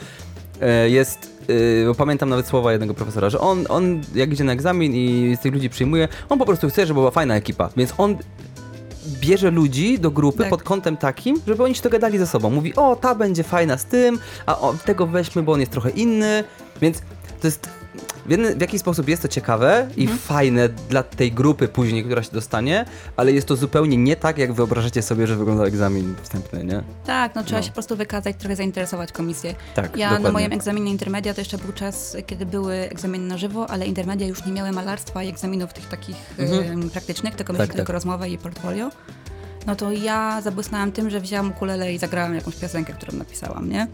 jest, 0.88 1.31
e, 1.84 1.86
bo 1.86 1.96
pamiętam 1.96 2.29
nawet 2.29 2.48
słowa 2.48 2.72
jednego 2.72 2.93
profesora, 2.93 3.29
że 3.29 3.39
on, 3.39 3.65
on 3.70 4.01
jak 4.15 4.34
idzie 4.34 4.43
na 4.43 4.53
egzamin 4.53 4.93
i 4.96 5.36
z 5.36 5.39
tych 5.39 5.53
ludzi 5.53 5.70
przyjmuje, 5.70 6.08
on 6.29 6.39
po 6.39 6.46
prostu 6.46 6.70
chce, 6.70 6.86
żeby 6.86 7.00
była 7.00 7.12
fajna 7.12 7.36
ekipa. 7.36 7.70
Więc 7.77 7.93
on 7.98 8.17
bierze 9.22 9.51
ludzi 9.51 10.00
do 10.00 10.12
grupy 10.12 10.38
Tak. 10.38 10.50
pod 10.50 10.63
kątem 10.63 10.98
takim, 10.98 11.41
żeby 11.48 11.63
oni 11.63 11.75
się 11.75 11.81
dogadali 11.81 12.17
ze 12.17 12.27
sobą. 12.27 12.50
Mówi, 12.50 12.75
o, 12.75 12.96
ta 12.96 13.15
będzie 13.15 13.43
fajna 13.43 13.77
z 13.77 13.86
tym, 13.86 14.20
a 14.46 14.60
o, 14.60 14.74
tego 14.86 15.08
weźmy, 15.08 15.43
bo 15.43 15.51
on 15.51 15.60
jest 15.60 15.72
trochę 15.72 15.89
inny. 15.89 16.43
Więc 16.81 17.01
to 17.41 17.48
jest. 17.48 17.80
W, 18.25 18.29
jedny, 18.31 18.55
w 18.55 18.61
jakiś 18.61 18.81
sposób 18.81 19.07
jest 19.09 19.21
to 19.21 19.27
ciekawe 19.27 19.87
i 19.97 20.01
Mhm. 20.01 20.19
fajne 20.19 20.69
dla 20.69 21.03
tej 21.03 21.31
grupy 21.31 21.67
później, 21.67 22.03
która 22.05 22.23
się 22.23 22.31
dostanie, 22.31 22.85
ale 23.17 23.31
jest 23.31 23.47
to 23.47 23.55
zupełnie 23.55 23.97
nie 23.97 24.15
tak, 24.15 24.37
jak 24.37 24.53
wyobrażacie 24.53 25.01
sobie, 25.01 25.27
że 25.27 25.35
wygląda 25.35 25.63
egzamin 25.65 26.15
wstępny, 26.23 26.63
nie? 26.63 26.83
Tak, 27.05 27.35
no 27.35 27.43
trzeba 27.43 27.57
No. 27.59 27.63
się 27.63 27.69
po 27.69 27.73
prostu 27.73 27.95
wykazać, 27.95 28.35
trochę 28.39 28.55
zainteresować 28.55 29.11
komisję. 29.11 29.55
Tak, 29.75 29.97
Ja 29.97 30.05
dokładnie. 30.09 30.23
na 30.27 30.31
moim 30.31 30.53
egzaminie 30.53 30.91
intermedia 30.91 31.33
to 31.33 31.41
jeszcze 31.41 31.57
był 31.57 31.73
czas, 31.73 32.17
kiedy 32.27 32.45
były 32.45 32.73
egzaminy 32.75 33.25
na 33.27 33.37
żywo, 33.37 33.69
ale 33.69 33.85
intermedia 33.85 34.27
już 34.27 34.45
nie 34.45 34.51
miały 34.51 34.71
malarstwa 34.71 35.23
i 35.23 35.29
egzaminów 35.29 35.73
tych 35.73 35.87
takich 35.87 36.15
Mhm. 36.39 36.71
em, 36.71 36.89
praktycznych, 36.89 37.35
tylko 37.35 37.53
Tak, 37.53 37.59
mieliśmy 37.59 37.73
tak. 37.73 37.77
tylko 37.77 37.93
rozmowę 37.93 38.29
i 38.29 38.37
portfolio. 38.37 38.89
No 39.67 39.75
to 39.75 39.91
ja 39.91 40.41
zabłysnęłam 40.41 40.91
tym, 40.91 41.09
że 41.09 41.19
wzięłam 41.19 41.49
ukulele 41.51 41.93
i 41.93 41.97
zagrałam 41.97 42.35
jakąś 42.35 42.55
piosenkę, 42.55 42.93
którą 42.93 43.17
napisałam, 43.17 43.69
nie? 43.69 43.87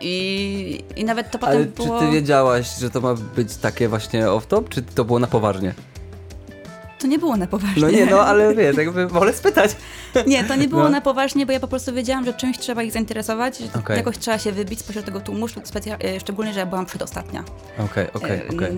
I, 0.00 0.84
i 0.96 1.04
nawet 1.04 1.30
to 1.30 1.38
potem 1.38 1.56
Ale 1.56 1.64
było... 1.64 2.00
czy 2.00 2.06
ty 2.06 2.12
wiedziałaś, 2.12 2.78
że 2.78 2.90
to 2.90 3.00
ma 3.00 3.14
być 3.14 3.56
takie 3.56 3.88
właśnie 3.88 4.26
off-top, 4.26 4.68
czy 4.68 4.82
to 4.82 5.04
było 5.04 5.18
na 5.18 5.26
poważnie? 5.26 5.74
To 7.04 7.08
nie 7.08 7.18
było 7.18 7.36
na 7.36 7.46
poważnie. 7.46 7.82
No 7.82 7.90
nie, 7.90 8.06
no 8.06 8.20
ale 8.20 8.54
wiesz, 8.54 8.76
jakby 8.76 9.06
wolę 9.06 9.32
spytać. 9.32 9.76
Nie, 10.26 10.44
to 10.44 10.54
nie 10.56 10.68
było 10.68 10.82
No. 10.82 10.88
na 10.88 11.00
poważnie, 11.00 11.46
bo 11.46 11.52
ja 11.52 11.60
po 11.60 11.68
prostu 11.68 11.92
wiedziałam, 11.94 12.24
że 12.24 12.34
czymś 12.34 12.58
trzeba 12.58 12.82
ich 12.82 12.92
zainteresować, 12.92 13.58
że 13.58 13.66
Okej. 13.78 13.96
jakoś 13.96 14.18
trzeba 14.18 14.38
się 14.38 14.52
wybić 14.52 14.80
spośród 14.80 15.04
tego 15.04 15.20
tłumu, 15.20 15.46
e, 16.04 16.20
szczególnie, 16.20 16.52
że 16.52 16.60
ja 16.60 16.66
byłam 16.66 16.86
przedostatnia. 16.86 17.44
Okej, 17.78 18.12
okej, 18.12 18.30
E, 18.30 18.34
okej. 18.44 18.48
Mhm. 18.50 18.76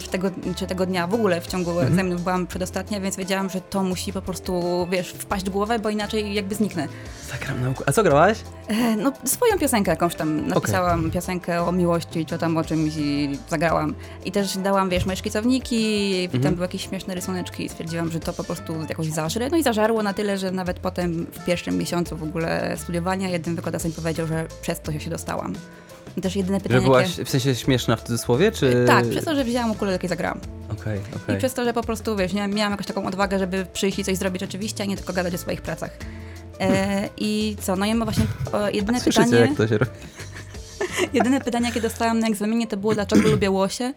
Czy, 0.57 0.67
tego, 0.67 0.87
dnia 0.87 1.07
w 1.07 1.15
ogóle 1.15 1.41
w 1.41 1.47
ciągu 1.47 1.81
egzaminów 1.81 2.23
byłam 2.23 2.47
przedostatnia, 2.47 3.01
więc 3.01 3.17
wiedziałam, 3.17 3.51
że 3.51 3.61
to 3.61 3.83
musi 3.83 4.13
po 4.13 4.23
prostu, 4.23 4.63
wiesz, 4.91 5.11
wpaść 5.11 5.47
w 5.47 5.49
głowę, 5.51 5.79
bo 5.79 5.91
inaczej 5.91 6.35
jakby 6.35 6.55
zniknę. 6.55 6.89
Zagram 7.31 7.63
nauku. 7.63 7.83
A 7.87 7.93
co 7.93 8.03
grałaś? 8.03 8.39
E, 8.69 8.97
no, 8.97 9.13
swoją 9.25 9.59
piosenkę 9.59 9.91
jakąś 9.91 10.15
tam 10.15 10.47
napisałam, 10.49 11.11
piosenkę 11.11 11.63
o 11.63 11.73
miłości, 11.73 12.27
czy 12.27 12.39
tam 12.39 12.57
o 12.57 12.65
czymś 12.65 12.93
i 12.97 13.39
zagrałam. 13.51 13.95
I 14.25 14.33
też 14.33 14.57
dałam, 14.59 14.89
wiesz, 14.91 15.07
moje 15.07 15.17
szkicowniki, 15.17 16.15
Mhm. 16.25 16.43
tam 16.43 16.55
były 16.55 16.65
jakieś 16.65 16.89
śmieszne 16.89 17.15
rysuneczki 17.15 17.65
i 17.65 17.69
stwierdziłam, 17.69 18.11
że 18.13 18.16
to 18.21 18.33
po 18.33 18.45
prostu 18.45 18.75
jakoś 18.89 19.07
zażre. 19.07 19.49
No 19.51 19.57
i 19.57 19.63
zażarło 19.63 20.03
na 20.03 20.15
tyle, 20.15 20.39
że 20.39 20.51
nawet 20.51 20.79
potem 20.79 21.27
w 21.33 21.45
pierwszym 21.45 21.79
miesiącu 21.79 22.17
w 22.17 22.23
ogóle 22.23 22.77
studiowania 22.77 23.29
jeden 23.29 23.57
wykładowca 23.57 23.89
mi 23.89 23.95
powiedział, 23.95 24.27
że 24.27 24.47
przez 24.63 24.81
to 24.81 24.99
się 24.99 25.11
dostałam. 25.11 25.55
I 26.17 26.21
też 26.21 26.37
jedyne 26.37 26.61
pytanie, 26.61 26.81
Że 26.81 26.87
byłaś 26.87 27.11
jakie... 27.11 27.25
w 27.25 27.31
sensie 27.31 27.55
śmieszna 27.55 27.97
w 27.97 28.03
cudzysłowie, 28.03 28.53
czy... 28.53 28.85
Tak, 28.87 29.09
przez 29.09 29.25
to, 29.25 29.35
że 29.35 29.45
wzięłam 29.45 29.71
ukulelkę 29.71 30.07
i 30.07 30.09
zagrałam. 30.09 30.41
Okej, 30.73 31.01
okej. 31.17 31.35
I 31.35 31.39
przez 31.39 31.55
to, 31.55 31.65
że 31.65 31.73
po 31.73 31.83
prostu, 31.83 32.17
wiesz, 32.17 32.33
nie, 32.33 32.49
miałam 32.49 32.71
jakąś 32.73 32.87
taką 32.87 33.07
odwagę, 33.07 33.39
żeby 33.39 33.67
przyjść 33.73 33.99
i 33.99 34.05
coś 34.05 34.17
zrobić 34.17 34.41
rzeczywiście, 34.41 34.85
a 34.85 34.87
nie 34.87 34.97
tylko 34.97 35.13
gadać 35.13 35.35
o 35.35 35.39
swoich 35.39 35.63
pracach. 35.63 35.91
E, 36.61 37.09
I 37.17 37.57
co, 37.61 37.77
no 37.77 37.87
i 37.87 37.95
ma 37.95 38.05
właśnie 38.05 38.25
o, 38.53 38.69
jedyne 38.69 39.01
pytanie, 39.01 39.37
jak 39.37 39.57
to 39.57 39.69
się 39.69 39.79
robi? 39.79 39.93
jedyne 41.13 41.41
pytanie, 41.41 41.67
jakie 41.67 41.81
dostałam 41.81 42.19
na 42.19 42.29
egzaminie, 42.29 42.67
to 42.67 42.77
było, 42.77 42.95
dlaczego 42.95 43.29
lubię 43.29 43.51
łosie, 43.51 43.93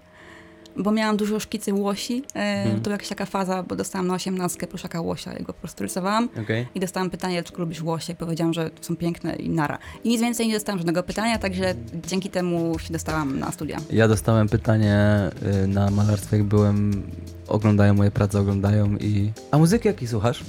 bo 0.80 0.92
miałam 0.92 1.18
dużo 1.18 1.40
szkicy 1.40 1.74
łosi. 1.74 2.24
Mhm. 2.34 2.82
To 2.82 2.92
jakaś 2.92 3.08
taka 3.08 3.26
faza, 3.26 3.64
bo 3.64 3.76
dostałam 3.76 4.08
na 4.08 4.14
osiemnastkę 4.14 4.68
pluszaka 4.68 5.02
łosia 5.02 5.34
i 5.34 5.44
go 5.44 5.54
po 5.54 5.60
prostu 5.60 5.84
rysowałam. 5.84 6.30
Okej. 6.44 6.68
I 6.76 6.80
dostałam 6.80 7.10
pytanie, 7.10 7.42
dlaczego 7.42 7.62
lubisz 7.62 7.82
łosie. 7.82 8.16
Powiedziałam, 8.16 8.54
że 8.54 8.70
są 8.82 8.96
piękne 8.96 9.36
i 9.36 9.50
nara. 9.50 9.78
I 10.04 10.10
nic 10.10 10.22
więcej 10.22 10.48
nie 10.48 10.54
dostałam 10.54 10.80
żadnego 10.80 11.04
pytania, 11.04 11.38
także 11.38 11.76
dzięki 12.08 12.30
temu 12.30 12.80
się 12.80 12.94
dostałam 12.94 13.40
na 13.40 13.52
studia. 13.52 13.78
Ja 13.92 14.08
dostałem 14.08 14.50
pytanie 14.50 15.30
y, 15.64 15.68
na 15.68 15.90
malarstwie, 15.90 16.38
jak 16.38 16.46
byłem, 16.46 17.04
oglądają 17.48 17.94
moje 17.94 18.12
prace, 18.12 18.40
oglądają 18.40 18.98
i... 18.98 19.32
A 19.52 19.58
muzyki 19.58 19.88
jakiej 19.88 20.08
słuchasz? 20.08 20.44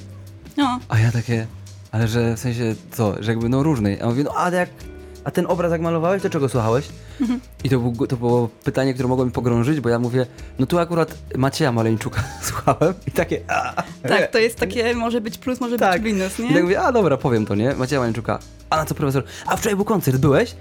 No, 0.57 0.81
A 0.88 0.99
ja 0.99 1.12
takie, 1.12 1.47
ale 1.93 2.09
że 2.09 2.37
w 2.37 2.38
sensie 2.40 2.75
co, 2.90 3.23
że 3.23 3.33
jakby 3.33 3.49
no 3.49 3.62
różnej. 3.62 4.01
A 4.01 4.05
on 4.05 4.11
mówi, 4.11 4.25
no 4.25 4.33
a 4.37 4.51
jak, 4.51 4.71
a 5.24 5.30
ten 5.30 5.46
obraz 5.48 5.72
jak 5.72 5.80
malowałeś, 5.80 6.22
to 6.22 6.30
czego 6.30 6.48
słuchałeś? 6.48 6.88
I 7.64 7.68
to, 7.70 7.78
był, 7.78 8.06
to 8.06 8.16
było 8.16 8.48
pytanie, 8.64 8.94
które 8.94 9.09
mogło 9.09 9.24
mi 9.24 9.30
pogrążyć, 9.30 9.80
bo 9.80 9.88
ja 9.88 9.98
mówię, 9.98 10.26
no 10.59 10.66
tu 10.66 10.78
akurat 10.78 11.14
Macieja 11.37 11.72
Maleńczuka 11.72 12.22
słuchałem 12.42 12.94
i 13.06 13.11
takie, 13.11 13.40
a, 13.48 13.83
tak, 14.09 14.30
to 14.30 14.38
jest 14.38 14.56
takie, 14.59 14.94
może 14.94 15.20
być 15.20 15.38
plus, 15.38 15.61
może 15.61 15.78
Tak. 15.78 16.02
być 16.02 16.12
minus, 16.12 16.38
I 16.38 16.42
nie? 16.42 16.54
tak 16.54 16.62
mówię, 16.62 16.80
a 16.80 16.92
dobra, 16.92 17.16
powiem 17.16 17.46
to, 17.46 17.54
nie? 17.54 17.74
Macieja 17.74 18.00
Maleńczuka. 18.00 18.38
A 18.70 18.76
na 18.76 18.85
co 18.87 18.94
profesor? 18.94 19.24
A 19.46 19.56
wczoraj 19.56 19.76
był 19.76 19.85
koncert, 19.85 20.16
byłeś? 20.16 20.54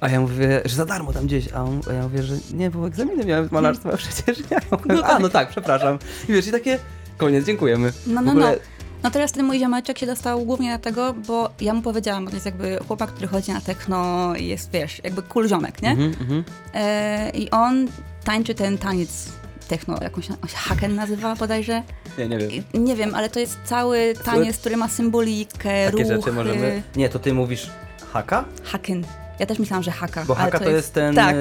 A 0.00 0.08
ja 0.08 0.20
mówię, 0.20 0.62
że 0.64 0.76
za 0.76 0.84
darmo 0.86 1.12
tam 1.12 1.26
gdzieś. 1.26 1.52
A, 1.52 1.62
on, 1.64 1.80
a 1.90 1.92
ja 1.92 2.02
mówię, 2.02 2.22
że 2.22 2.34
nie, 2.54 2.70
bo 2.70 2.86
egzaminy 2.86 3.24
miałem 3.24 3.48
z 3.48 3.52
malarstwa, 3.52 3.96
przecież 3.96 4.38
ja 4.50 4.58
mówię, 4.70 4.84
No 4.94 5.04
A, 5.04 5.08
tak. 5.08 5.22
no 5.22 5.28
tak, 5.28 5.48
przepraszam. 5.48 5.98
I 6.28 6.32
wiesz, 6.32 6.46
i 6.46 6.52
takie, 6.52 6.78
koniec, 7.16 7.46
dziękujemy. 7.46 7.92
No, 8.06 8.20
W 8.20 8.24
no, 8.24 8.30
ogóle- 8.30 8.50
no. 8.52 8.77
No 9.02 9.10
teraz 9.10 9.32
ten 9.32 9.46
mój 9.46 9.58
ziomeczek 9.58 9.98
się 9.98 10.06
dostał 10.06 10.44
głównie 10.44 10.68
dlatego, 10.68 11.14
bo 11.26 11.50
ja 11.60 11.74
mu 11.74 11.82
powiedziałam, 11.82 12.24
bo 12.24 12.30
to 12.30 12.36
jest 12.36 12.46
jakby 12.46 12.78
chłopak, 12.88 13.10
który 13.10 13.28
chodzi 13.28 13.52
na 13.52 13.60
techno 13.60 14.32
i 14.36 14.46
jest, 14.46 14.70
wiesz, 14.70 15.00
jakby 15.04 15.22
cool 15.22 15.48
ziomek, 15.48 15.82
nie? 15.82 15.90
Mhm, 15.90 16.14
mhm. 16.20 16.44
E, 16.74 17.30
I 17.30 17.50
on 17.50 17.88
tańczy 18.24 18.54
ten 18.54 18.78
taniec 18.78 19.28
techno, 19.68 19.98
jakąś 20.02 20.28
haken 20.54 20.94
nazywa 20.94 21.36
bodajże. 21.36 21.82
Nie, 22.18 22.28
nie 22.28 22.38
wiem. 22.38 22.50
I, 22.72 22.78
nie 22.78 22.96
wiem, 22.96 23.14
ale 23.14 23.30
to 23.30 23.40
jest 23.40 23.58
cały 23.64 24.14
taniec, 24.24 24.58
który 24.58 24.76
ma 24.76 24.88
symbolikę, 24.88 25.84
Takie 25.86 25.90
ruchy. 25.90 26.06
rzeczy 26.06 26.32
możemy. 26.32 26.82
Nie, 26.96 27.08
to 27.08 27.18
ty 27.18 27.34
mówisz 27.34 27.70
haka? 28.12 28.44
Haken. 28.64 29.04
Ja 29.38 29.46
też 29.46 29.58
myślałam, 29.58 29.82
że 29.82 29.90
haka. 29.90 30.24
Bo 30.24 30.34
haka 30.34 30.58
to 30.58 30.70
jest 30.70 30.94
ten 30.94 31.14
Tak, 31.14 31.36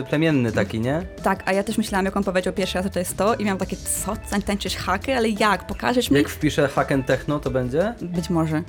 e, 0.00 0.02
plemienny 0.08 0.52
taki, 0.52 0.80
nie? 0.80 1.02
tak, 1.22 1.42
a 1.46 1.52
ja 1.52 1.62
też 1.64 1.78
myślałam, 1.78 2.04
jak 2.04 2.16
on 2.16 2.24
powiedział 2.24 2.52
pierwszy 2.52 2.74
raz, 2.78 2.84
że 2.84 2.90
to 2.90 2.98
jest 2.98 3.16
to 3.16 3.34
i 3.34 3.44
miałam 3.44 3.58
takie, 3.58 3.76
co, 3.76 4.12
Tań- 4.30 4.42
tańczysz 4.42 4.76
hakę? 4.76 5.16
Ale 5.16 5.28
jak? 5.28 5.66
Pokażesz 5.66 6.10
mi? 6.10 6.16
Jak 6.18 6.28
wpiszę 6.28 6.68
haken 6.68 7.02
techno, 7.04 7.40
to 7.40 7.50
będzie 7.50 7.94
Być 8.02 8.30
może. 8.30 8.62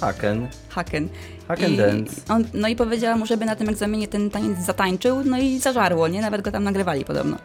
haken. 0.00 0.48
Haken. 0.68 1.08
Haken 1.48 1.72
I 1.72 1.76
dance. 1.76 2.12
On, 2.28 2.44
no 2.54 2.68
i 2.68 2.76
powiedziała 2.76 3.16
mu, 3.16 3.26
żeby 3.26 3.44
na 3.44 3.56
tym 3.56 3.68
egzaminie 3.68 4.08
ten 4.08 4.30
taniec 4.30 4.58
zatańczył, 4.58 5.24
no 5.24 5.38
i 5.38 5.58
zażarło, 5.58 6.08
nie? 6.08 6.20
Nawet 6.20 6.42
go 6.42 6.52
tam 6.52 6.64
nagrywali 6.64 7.04
podobno. 7.04 7.36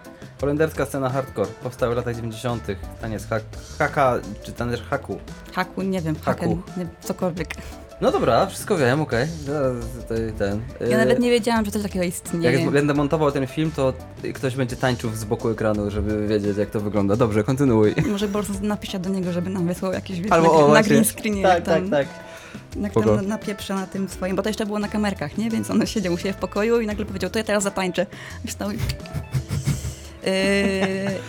Holenderska 0.41 0.85
scena 0.85 1.09
hardcore. 1.09 1.49
Powstały 1.63 1.93
w 1.93 1.97
latach 1.97 2.15
90. 2.15 2.63
Taniec 3.01 3.27
hak, 3.27 3.43
haka, 3.79 4.19
czy 4.43 4.51
taniec 4.51 4.79
haku. 4.89 5.17
Haku, 5.53 5.81
nie 5.81 6.01
wiem, 6.01 6.15
Haku. 6.25 6.57
haken, 6.65 6.87
cokolwiek. 7.01 7.47
No 8.01 8.11
dobra, 8.11 8.45
wszystko 8.45 8.77
wiem, 8.77 9.01
okej. 9.01 9.27
Tutaj 10.01 10.33
ten. 10.37 10.61
Ja 10.89 10.97
nawet 10.97 11.19
nie 11.19 11.31
wiedziałam, 11.31 11.65
że 11.65 11.71
coś 11.71 11.81
takiego 11.81 12.05
istnieje. 12.05 12.59
Jak 12.59 12.71
będę 12.71 12.93
montował 12.93 13.31
ten 13.31 13.47
film, 13.47 13.71
to 13.75 13.93
ktoś 14.33 14.55
będzie 14.55 14.75
tańczył 14.75 15.09
z 15.15 15.23
boku 15.23 15.49
ekranu, 15.49 15.91
żeby 15.91 16.27
wiedzieć, 16.27 16.57
jak 16.57 16.69
to 16.69 16.79
wygląda. 16.79 17.15
Dobrze, 17.15 17.43
kontynuuj. 17.43 17.95
Może 18.11 18.27
po 18.27 18.33
prostu 18.33 18.53
napiszę 18.65 18.99
do 18.99 19.09
niego, 19.09 19.31
żeby 19.31 19.49
nam 19.49 19.67
wysłał 19.67 19.93
jakieś 19.93 20.21
wiesz, 20.21 20.31
Albo 20.31 20.47
na, 20.47 20.53
o, 20.53 20.61
na 20.61 20.67
właśnie. 20.67 20.89
green 20.89 21.05
screenie. 21.05 21.43
Tak, 21.43 21.63
tam, 21.63 21.89
tak, 21.89 22.07
tak. 22.07 22.07
Jak 22.81 22.91
Spoko. 22.91 23.15
tam 23.15 23.27
napieprze 23.27 23.75
na 23.75 23.87
tym 23.87 24.09
swoim, 24.09 24.35
bo 24.35 24.43
to 24.43 24.49
jeszcze 24.49 24.65
było 24.65 24.79
na 24.79 24.87
kamerkach, 24.87 25.37
nie? 25.37 25.49
Więc 25.49 25.69
on 25.69 25.85
siedział 25.85 26.13
u 26.13 26.17
siebie 26.17 26.33
w 26.33 26.37
pokoju 26.37 26.79
i 26.79 26.87
nagle 26.87 27.05
powiedział, 27.05 27.29
to 27.29 27.39
ja 27.39 27.43
teraz 27.43 27.63
zatańczę. 27.63 28.05
I 28.45 28.47
Wstał 28.47 28.71
i... 28.71 28.77
Yy, 30.25 30.31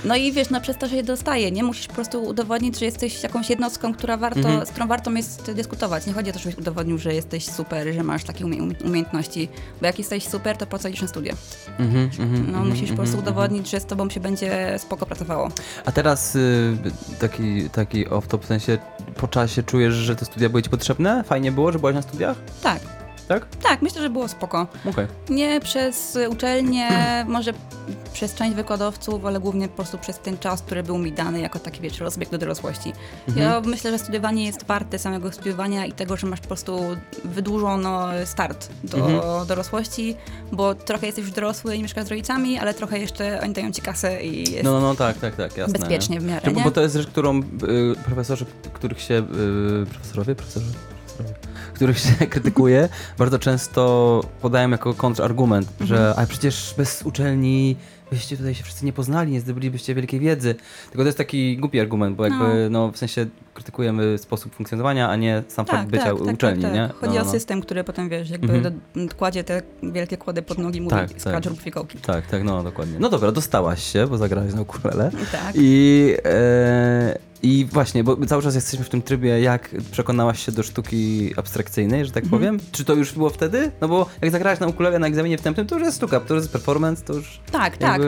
no 0.04 0.16
i 0.16 0.32
wiesz, 0.32 0.50
no 0.50 0.60
przez 0.60 0.76
to, 0.76 0.88
że 0.88 0.96
je 0.96 1.02
dostaje, 1.02 1.50
nie? 1.50 1.62
Musisz 1.64 1.86
po 1.86 1.94
prostu 1.94 2.24
udowodnić, 2.24 2.78
że 2.78 2.84
jesteś 2.84 3.22
jakąś 3.22 3.50
jednostką, 3.50 3.94
która 3.94 4.16
warto, 4.16 4.38
Mhm. 4.40 4.66
z 4.66 4.70
którą 4.70 4.86
warto 4.86 5.10
jest 5.10 5.52
dyskutować. 5.52 6.06
Nie 6.06 6.12
chodzi 6.12 6.30
o 6.30 6.32
to, 6.32 6.38
żebyś 6.38 6.58
udowodnił, 6.58 6.98
że 6.98 7.14
jesteś 7.14 7.46
super, 7.46 7.94
że 7.94 8.02
masz 8.02 8.24
takie 8.24 8.44
umie 8.44 8.58
umiejętności, 8.84 9.48
bo 9.80 9.86
jak 9.86 9.98
jesteś 9.98 10.24
super, 10.28 10.56
to 10.56 10.66
po 10.66 10.78
co 10.78 10.88
idziesz 10.88 11.02
na 11.02 11.08
studia? 11.08 11.34
Mhm, 11.78 12.04
mhm, 12.18 12.32
No 12.42 12.48
mhm, 12.48 12.68
musisz 12.68 12.90
po 12.90 12.96
prostu 12.96 13.16
mhm, 13.16 13.22
udowodnić, 13.34 13.70
że 13.70 13.80
z 13.80 13.84
tobą 13.86 14.10
się 14.10 14.20
będzie 14.20 14.74
spoko 14.78 15.06
pracowało. 15.06 15.48
A 15.84 15.92
teraz 15.92 16.36
y, 16.36 16.76
taki, 17.20 17.70
taki 17.70 18.06
off-top, 18.06 18.38
w 18.42 18.46
sensie 18.46 18.78
po 19.16 19.28
czasie 19.28 19.62
czujesz, 19.62 19.94
że 19.94 20.16
te 20.16 20.24
studia 20.24 20.48
były 20.48 20.62
ci 20.62 20.70
potrzebne? 20.70 21.24
Fajnie 21.24 21.52
było, 21.52 21.72
że 21.72 21.78
byłaś 21.78 21.94
na 21.94 22.02
studiach? 22.02 22.36
Tak, 22.62 22.80
Tak? 23.40 23.46
tak, 23.62 23.82
myślę, 23.82 24.02
że 24.02 24.10
było 24.10 24.28
spoko. 24.28 24.66
Okej. 24.90 25.06
Nie 25.28 25.60
przez 25.60 26.18
uczelnię, 26.28 26.88
może 27.28 27.52
przez 28.12 28.34
część 28.34 28.56
wykładowców, 28.56 29.24
ale 29.26 29.40
głównie 29.40 29.68
po 29.68 29.76
prostu 29.76 29.98
przez 29.98 30.18
ten 30.18 30.38
czas, 30.38 30.62
który 30.62 30.82
był 30.82 30.98
mi 30.98 31.12
dany 31.12 31.40
jako 31.40 31.58
taki, 31.58 31.80
wiesz, 31.80 32.00
rozbieg 32.00 32.30
do 32.30 32.38
dorosłości. 32.38 32.92
Ja 33.36 33.60
myślę, 33.60 33.90
że 33.90 33.98
studiowanie 33.98 34.44
jest 34.46 34.66
warte 34.66 34.98
samego 34.98 35.32
studiowania 35.32 35.86
i 35.86 35.92
tego, 35.92 36.16
że 36.16 36.26
masz 36.26 36.40
po 36.40 36.46
prostu 36.46 36.80
wydłużono 37.24 38.08
start 38.24 38.68
do 38.84 38.96
Mhm. 38.98 39.46
dorosłości, 39.46 40.16
bo 40.52 40.74
trochę 40.74 41.06
jesteś 41.06 41.24
już 41.24 41.34
dorosły 41.34 41.76
i 41.76 41.82
mieszkasz 41.82 42.04
z 42.04 42.08
rodzicami, 42.08 42.58
ale 42.58 42.74
trochę 42.74 42.98
jeszcze 42.98 43.40
oni 43.42 43.52
dają 43.54 43.72
ci 43.72 43.82
kasę 43.82 44.22
i 44.24 44.50
jest 44.52 44.64
No, 44.64 44.72
no, 44.72 44.80
no, 44.80 44.94
tak, 44.94 45.18
tak, 45.18 45.36
tak, 45.36 45.56
jasne. 45.56 45.78
bezpiecznie 45.78 46.20
w 46.20 46.24
miarę, 46.24 46.52
nie? 46.52 46.64
bo 46.64 46.70
to 46.70 46.80
jest 46.80 46.94
rzecz, 46.96 47.06
którą 47.06 47.38
y, 47.40 47.42
profesorzy, 48.04 48.46
których 48.72 49.00
się, 49.00 49.14
y, 49.14 49.22
profesorowie, 49.86 50.34
profesorowie, 50.34 50.34
profesorowie, 50.34 50.72
których 51.82 51.98
się 51.98 52.26
krytykuje, 52.34 52.88
bardzo 53.18 53.38
często 53.38 54.20
podają 54.42 54.70
jako 54.70 54.94
kontrargument, 54.94 55.68
Mhm. 55.80 55.88
że 55.88 56.14
a 56.16 56.26
przecież 56.26 56.74
bez 56.76 57.02
uczelni 57.02 57.76
byście 58.10 58.36
tutaj 58.36 58.54
się 58.54 58.64
wszyscy 58.64 58.84
nie 58.84 58.92
poznali, 58.92 59.32
nie 59.32 59.40
zdobylibyście 59.40 59.94
wielkiej 59.94 60.20
wiedzy. 60.20 60.54
Tylko 60.90 61.02
to 61.02 61.06
jest 61.08 61.18
taki 61.18 61.56
głupi 61.56 61.80
argument, 61.80 62.16
bo 62.16 62.24
jakby, 62.24 62.68
no, 62.70 62.92
w 62.92 62.96
sensie 62.98 63.26
krytykujemy 63.54 64.18
sposób 64.18 64.54
funkcjonowania, 64.54 65.08
a 65.10 65.16
nie 65.16 65.42
sam 65.48 65.66
fakt 65.66 65.88
bycia 65.88 66.12
uczelni, 66.14 66.62
tak, 66.62 66.72
nie? 66.74 66.88
Chodzi 67.00 67.14
no, 67.14 67.20
o 67.22 67.24
no. 67.24 67.30
system, 67.30 67.60
który 67.60 67.84
potem, 67.84 68.08
wiesz, 68.08 68.30
jakby 68.30 68.52
Mhm. 68.52 68.80
do, 69.06 69.14
kładzie 69.16 69.44
te 69.44 69.62
wielkie 69.82 70.16
kłody 70.16 70.42
pod 70.42 70.58
nogi, 70.58 70.80
mówi 70.80 70.90
Tak, 70.90 71.00
tak, 71.08 71.10
tak. 71.12 71.20
skacz, 71.20 71.46
rób 71.46 71.60
fikołki. 71.60 71.98
Tak, 71.98 72.26
tak, 72.26 72.44
no 72.44 72.62
dokładnie. 72.62 72.96
No 73.00 73.08
dobra, 73.08 73.32
dostałaś 73.32 73.92
się, 73.92 74.06
bo 74.06 74.18
zagrałaś 74.18 74.54
na 74.54 74.60
ukulele. 74.60 75.10
Tak. 75.32 75.52
I, 75.54 76.14
e, 76.24 77.18
I 77.42 77.66
właśnie, 77.72 78.04
bo 78.04 78.26
cały 78.26 78.42
czas 78.42 78.54
jesteśmy 78.54 78.84
w 78.84 78.88
tym 78.88 79.02
trybie, 79.02 79.40
jak 79.40 79.70
przekonałaś 79.92 80.46
się 80.46 80.52
do 80.52 80.62
sztuki 80.62 81.32
abstrakcyjnej, 81.36 82.04
że 82.06 82.12
tak 82.12 82.24
Mhm. 82.24 82.40
powiem? 82.40 82.58
Czy 82.72 82.84
to 82.84 82.94
już 82.94 83.12
było 83.12 83.30
wtedy? 83.30 83.70
No 83.80 83.88
bo 83.88 84.06
jak 84.22 84.30
zagrałaś 84.30 84.60
na 84.60 84.66
ukulele 84.66 84.98
na 84.98 85.06
egzaminie 85.06 85.36
wstępnym, 85.36 85.66
to 85.66 85.74
już 85.74 85.84
jest 85.84 85.96
sztuka, 85.96 86.20
to 86.20 86.34
już 86.34 86.42
jest 86.42 86.52
performance, 86.52 87.04
to 87.04 87.12
już 87.12 87.40
Tak, 87.52 87.76
tak. 87.76 88.02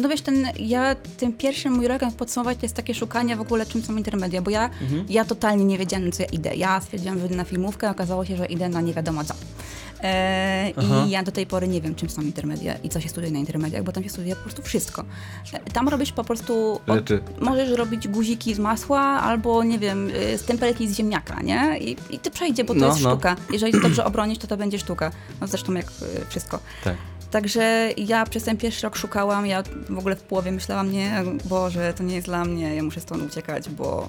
No 0.00 0.08
wiesz, 0.08 0.20
ten, 0.20 0.46
ja, 0.58 0.96
ten 1.16 1.32
pierwszy 1.32 1.70
mój 1.70 1.88
rok, 1.88 2.02
jak 2.02 2.14
podsumować, 2.14 2.58
to 2.58 2.64
jest 2.64 2.76
takie 2.76 2.94
szukanie 2.94 3.36
w 3.36 3.40
ogóle, 3.40 3.66
czym 3.66 3.82
są 3.82 3.96
intermedia, 3.96 4.42
bo 4.42 4.50
ja, 4.50 4.70
Mhm. 4.82 5.04
ja 5.08 5.24
totalnie 5.24 5.64
nie 5.64 5.78
wiedziałam, 5.78 6.06
na 6.06 6.12
co 6.12 6.22
ja 6.22 6.28
idę. 6.28 6.54
Ja 6.54 6.80
stwierdziłam, 6.80 7.18
że 7.20 7.26
idę 7.26 7.36
na 7.36 7.44
filmówkę, 7.44 7.88
a 7.88 7.90
okazało 7.90 8.24
się, 8.24 8.36
że 8.36 8.46
idę 8.46 8.68
na 8.68 8.80
nie 8.80 8.94
wiadomo 8.94 9.24
co. 9.24 9.34
E. 10.02 10.70
I 11.06 11.10
ja 11.10 11.22
do 11.22 11.32
tej 11.32 11.46
pory 11.46 11.68
nie 11.68 11.80
wiem, 11.80 11.94
czym 11.94 12.10
są 12.10 12.22
intermedia 12.22 12.74
i 12.84 12.88
co 12.88 13.00
się 13.00 13.08
studiuje 13.08 13.32
na 13.32 13.38
intermediach, 13.38 13.82
bo 13.82 13.92
tam 13.92 14.02
się 14.04 14.08
studiuje 14.10 14.36
po 14.36 14.42
prostu 14.42 14.62
wszystko. 14.62 15.04
E, 15.52 15.58
Tam 15.70 15.88
robisz 15.88 16.12
po 16.12 16.24
prostu... 16.24 16.80
od- 16.86 17.10
możesz 17.40 17.70
robić 17.70 18.08
guziki 18.08 18.54
z 18.54 18.58
masła 18.58 19.00
albo, 19.00 19.64
nie 19.64 19.78
wiem, 19.78 20.10
y, 20.34 20.38
stempelki 20.38 20.88
z 20.88 20.96
ziemniaka, 20.96 21.42
nie? 21.42 21.78
I, 21.78 21.96
i 22.10 22.18
ty 22.18 22.30
przejdzie, 22.30 22.64
bo 22.64 22.74
to 22.74 22.80
No, 22.80 22.86
jest 22.86 23.00
no. 23.02 23.10
sztuka. 23.10 23.36
Jeżeli 23.52 23.72
to 23.72 23.80
dobrze 23.80 24.04
obronisz, 24.04 24.38
to 24.38 24.46
to 24.46 24.56
będzie 24.56 24.78
sztuka. 24.78 25.10
No 25.40 25.46
zresztą 25.46 25.72
jak 25.74 25.86
y, 25.86 25.90
wszystko. 26.28 26.58
Tak. 26.84 26.94
Także 27.30 27.88
ja 27.96 28.26
przez 28.26 28.44
ten 28.44 28.56
pierwszy 28.56 28.82
rok 28.82 28.96
szukałam, 28.96 29.46
ja 29.46 29.62
w 29.90 29.98
ogóle 29.98 30.16
w 30.16 30.22
połowie 30.22 30.52
myślałam, 30.52 30.92
nie, 30.92 31.22
Boże, 31.44 31.92
to 31.96 32.02
nie 32.02 32.14
jest 32.14 32.26
dla 32.26 32.44
mnie, 32.44 32.74
ja 32.74 32.82
muszę 32.82 33.00
stąd 33.00 33.22
uciekać, 33.32 33.68
bo 33.68 34.08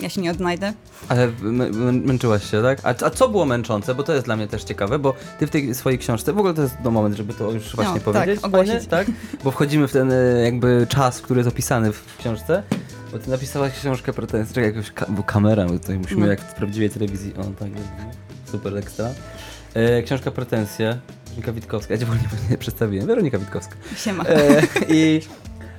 ja 0.00 0.08
się 0.08 0.20
nie 0.20 0.30
odnajdę. 0.30 0.72
Ale 1.08 1.28
mę- 1.28 1.70
mę- 1.70 1.92
męczyłaś 2.06 2.50
się, 2.50 2.62
tak? 2.62 2.78
A, 2.82 2.88
a 3.06 3.10
co 3.10 3.28
było 3.28 3.44
męczące? 3.44 3.94
Bo 3.94 4.02
to 4.02 4.12
jest 4.12 4.24
dla 4.24 4.36
mnie 4.36 4.48
też 4.48 4.64
ciekawe, 4.64 4.98
bo 4.98 5.14
ty 5.38 5.46
w 5.46 5.50
tej 5.50 5.74
swojej 5.74 5.98
książce, 5.98 6.32
w 6.32 6.38
ogóle 6.38 6.54
to 6.54 6.62
jest 6.62 6.74
do 6.82 6.90
moment, 6.90 7.16
żeby 7.16 7.34
to 7.34 7.50
już 7.50 7.76
właśnie 7.76 7.94
tak, 7.94 8.02
powiedzieć, 8.02 8.44
ogłosić. 8.44 8.72
fajnie, 8.72 8.86
tak? 8.86 9.06
Bo 9.44 9.50
wchodzimy 9.50 9.88
w 9.88 9.92
ten 9.92 10.12
e, 10.12 10.14
jakby 10.44 10.86
czas, 10.88 11.20
który 11.20 11.38
jest 11.40 11.48
opisany 11.50 11.92
w 11.92 12.16
książce. 12.18 12.62
Bo 13.12 13.18
ty 13.18 13.30
napisałaś 13.30 13.72
książkę 13.72 14.12
pretensji, 14.12 14.54
czekaj, 14.54 14.70
jakąś 14.70 14.90
ka- 14.92 15.06
bo 15.08 15.22
kamera, 15.22 15.64
bo 15.66 15.72
tutaj 15.78 15.98
musimy 15.98 16.20
No. 16.20 16.26
jak 16.26 16.40
w 16.40 16.54
prawdziwej 16.54 16.90
telewizji, 16.90 17.34
o 17.36 17.44
tak, 17.44 17.68
super 18.50 18.76
ekstra. 18.76 19.08
E, 19.74 20.02
książka 20.02 20.30
pretensje, 20.30 20.98
Weronika 21.30 21.52
Witkowska, 21.52 21.94
ja 21.94 22.00
cię 22.00 22.06
nie, 22.50 22.58
przedstawiłem, 22.64 23.06
Weronika 23.06 23.38
Witkowska. 23.38 23.74
Siema. 23.96 24.24
E, 24.24 24.62
I 24.88 25.20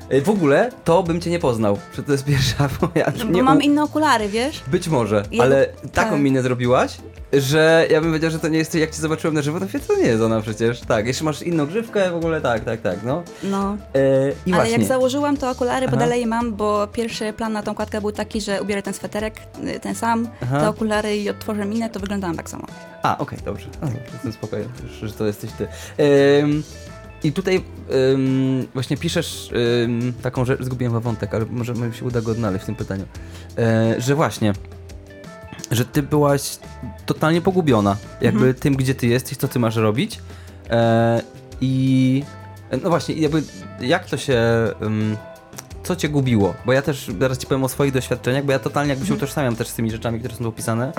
e, 0.10 0.22
w 0.22 0.30
ogóle 0.30 0.72
to 0.84 1.04
bym 1.04 1.22
cię 1.22 1.30
nie 1.30 1.40
poznał, 1.40 1.78
że 1.96 2.04
to 2.04 2.12
jest 2.12 2.26
pierwsza 2.26 2.70
moja... 2.82 3.12
No, 3.18 3.24
nie 3.26 3.32
bo 3.32 3.44
mam 3.44 3.58
u- 3.58 3.62
inne 3.62 3.84
okulary, 3.84 4.30
wiesz? 4.30 4.64
być 4.68 4.88
może, 4.88 5.24
Ja- 5.32 5.44
ale 5.44 5.66
taką 5.94 6.12
tak. 6.12 6.20
minę 6.20 6.42
zrobiłaś, 6.42 6.98
że 7.34 7.88
ja 7.92 8.02
bym 8.02 8.14
wiedział, 8.14 8.32
że 8.32 8.40
to 8.40 8.48
nie 8.48 8.58
jest, 8.58 8.76
jak 8.76 8.92
cię 8.92 9.02
zobaczyłem 9.02 9.34
na 9.36 9.42
żywo, 9.42 9.60
to 9.60 9.66
to 9.88 9.98
nie 9.98 10.08
jest 10.08 10.22
ona 10.22 10.42
przecież. 10.42 10.80
Tak, 10.80 11.08
jeszcze 11.08 11.24
masz 11.24 11.42
inną 11.42 11.66
grzywkę 11.66 12.12
w 12.12 12.16
ogóle, 12.16 12.42
tak, 12.42 12.64
tak, 12.64 12.82
tak, 12.82 13.04
no. 13.04 13.24
No. 13.44 13.78
E, 13.96 14.30
I 14.46 14.54
Ale 14.54 14.56
właśnie. 14.56 14.72
jak 14.72 14.84
założyłam 14.84 15.38
te 15.38 15.50
okulary, 15.50 15.86
bo 15.88 15.92
Aha. 15.92 16.00
dalej 16.00 16.22
je 16.22 16.28
mam, 16.28 16.54
bo 16.54 16.88
pierwszy 16.88 17.34
plan 17.34 17.54
na 17.54 17.64
tą 17.64 17.76
kładkę 17.76 18.02
był 18.02 18.12
taki, 18.12 18.42
że 18.42 18.62
ubiorę 18.62 18.82
ten 18.82 18.94
sweterek, 18.94 19.36
y, 19.76 19.80
ten 19.80 19.96
sam, 19.96 20.28
Aha. 20.44 20.60
te 20.60 20.70
okulary 20.70 21.18
i 21.18 21.30
otworzę 21.30 21.66
minę, 21.66 21.90
to 21.90 22.00
wyglądałam 22.00 22.38
tak 22.38 22.50
samo. 22.50 22.68
A, 23.04 23.18
okej, 23.18 23.40
dobrze. 23.46 23.68
A, 23.82 23.86
dobrze, 23.86 24.02
jestem 24.14 24.32
spokojny, 24.32 24.66
że 25.02 25.14
to 25.14 25.26
jesteś 25.26 25.52
ty. 25.52 25.68
Ym, 26.44 26.64
I 27.24 27.32
tutaj 27.32 27.64
ym, 28.14 28.68
właśnie 28.74 28.98
piszesz 28.98 29.52
ym, 29.86 30.14
taką 30.22 30.46
rzecz, 30.46 30.64
zgubiłem 30.64 31.00
wątek, 31.00 31.34
ale 31.34 31.46
może 31.46 31.74
mi 31.74 31.94
się 31.94 32.06
uda 32.06 32.22
go 32.22 32.32
odnaleźć 32.32 32.64
w 32.64 32.66
tym 32.66 32.76
pytaniu. 32.76 33.06
E, 33.58 33.96
że 33.98 34.16
właśnie, 34.16 34.54
że 35.72 35.86
ty 35.86 36.04
byłaś 36.04 36.58
totalnie 37.06 37.42
pogubiona, 37.42 37.98
jakby 38.22 38.40
Mhm. 38.40 38.54
tym, 38.54 38.76
gdzie 38.76 38.96
ty 38.96 39.08
jesteś, 39.08 39.38
co 39.38 39.48
ty 39.48 39.60
masz 39.60 39.76
robić. 39.76 40.20
E, 40.70 41.22
I 41.62 42.24
no 42.84 42.90
właśnie, 42.90 43.16
jakby 43.16 43.44
jak 43.82 44.06
to 44.06 44.18
się... 44.18 44.42
Ym, 44.82 45.18
co 45.84 45.96
cię 45.96 46.10
gubiło? 46.10 46.54
Bo 46.66 46.74
ja 46.74 46.82
też 46.82 47.12
zaraz 47.20 47.38
ci 47.38 47.48
powiem 47.48 47.64
o 47.64 47.70
swoich 47.70 47.92
doświadczeniach, 47.94 48.46
bo 48.46 48.52
ja 48.52 48.60
totalnie 48.60 48.90
jakby 48.90 49.06
się 49.06 49.14
Mhm. 49.14 49.18
utożsamiam 49.24 49.56
też 49.56 49.68
z 49.68 49.74
tymi 49.74 49.92
rzeczami, 49.92 50.20
które 50.20 50.36
są 50.36 50.44
tu 50.44 50.50
opisane. 50.50 50.92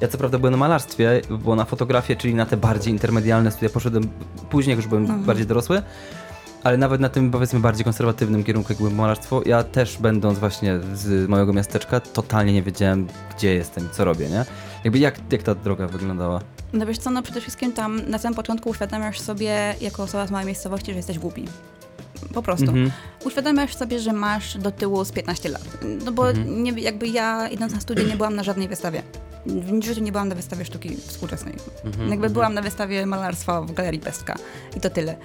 Ja 0.00 0.08
co 0.08 0.18
prawda 0.18 0.38
byłem 0.38 0.52
na 0.52 0.58
malarstwie, 0.58 1.20
bo 1.30 1.54
na 1.56 1.64
fotografię, 1.64 2.16
czyli 2.16 2.34
na 2.34 2.46
te 2.46 2.56
bardziej 2.56 2.92
intermedialne 2.92 3.50
studia 3.50 3.68
poszedłem 3.68 4.08
później, 4.50 4.70
jak 4.72 4.76
już 4.78 4.86
byłem 4.86 5.04
Mhm. 5.04 5.24
bardziej 5.24 5.46
dorosły. 5.46 5.82
Ale 6.66 6.76
nawet 6.76 7.00
na 7.00 7.08
tym 7.08 7.30
powiedzmy 7.30 7.60
bardziej 7.60 7.84
konserwatywnym 7.84 8.44
kierunku, 8.44 8.72
jak 8.72 8.78
byłem 8.78 8.94
malarstwo, 8.94 9.42
ja 9.46 9.64
też 9.64 9.98
będąc 9.98 10.38
właśnie 10.38 10.78
z 10.94 11.28
mojego 11.28 11.52
miasteczka, 11.52 12.00
totalnie 12.00 12.52
nie 12.52 12.62
wiedziałem, 12.62 13.06
gdzie 13.36 13.54
jestem 13.54 13.88
co 13.92 14.04
robię, 14.04 14.28
nie? 14.28 14.44
Jakby 14.84 14.98
jak, 14.98 15.32
jak 15.32 15.42
ta 15.42 15.54
droga 15.54 15.86
wyglądała? 15.86 16.40
No 16.72 16.86
wiesz 16.86 16.98
co, 16.98 17.10
no 17.10 17.22
przede 17.22 17.40
wszystkim 17.40 17.72
tam 17.72 18.10
na 18.10 18.18
samym 18.18 18.36
początku 18.36 18.70
uświadamiasz 18.70 19.20
sobie, 19.20 19.74
jako 19.80 20.02
osoba 20.02 20.26
z 20.26 20.30
małej 20.30 20.46
miejscowości, 20.46 20.92
że 20.92 20.96
jesteś 20.96 21.18
głupi. 21.18 21.44
Po 22.34 22.42
prostu. 22.42 22.64
Mhm. 22.66 22.90
Uświadamiasz 23.24 23.76
sobie, 23.76 24.00
że 24.00 24.12
masz 24.12 24.58
do 24.58 24.70
tyłu 24.70 25.04
z 25.04 25.12
15 25.12 25.48
lat. 25.48 25.62
No 26.04 26.12
bo 26.12 26.30
Mhm. 26.30 26.62
nie, 26.62 26.72
jakby 26.72 27.08
ja 27.08 27.48
idąc 27.48 27.72
na 27.72 27.80
studia 27.80 28.04
nie 28.04 28.16
byłam 28.16 28.36
na 28.36 28.42
żadnej 28.42 28.68
wystawie. 28.68 29.02
W 29.46 29.82
życiu 29.84 30.00
nie 30.00 30.12
byłam 30.12 30.28
na 30.28 30.34
wystawie 30.34 30.64
sztuki 30.64 30.96
współczesnej. 30.96 31.54
Mhm. 31.84 32.10
Jakby 32.10 32.30
byłam 32.30 32.54
na 32.54 32.62
wystawie 32.62 33.06
malarstwa 33.06 33.62
w 33.62 33.72
Galerii 33.72 34.00
Pestka. 34.00 34.36
I 34.76 34.80
to 34.80 34.90
tyle. 34.90 35.16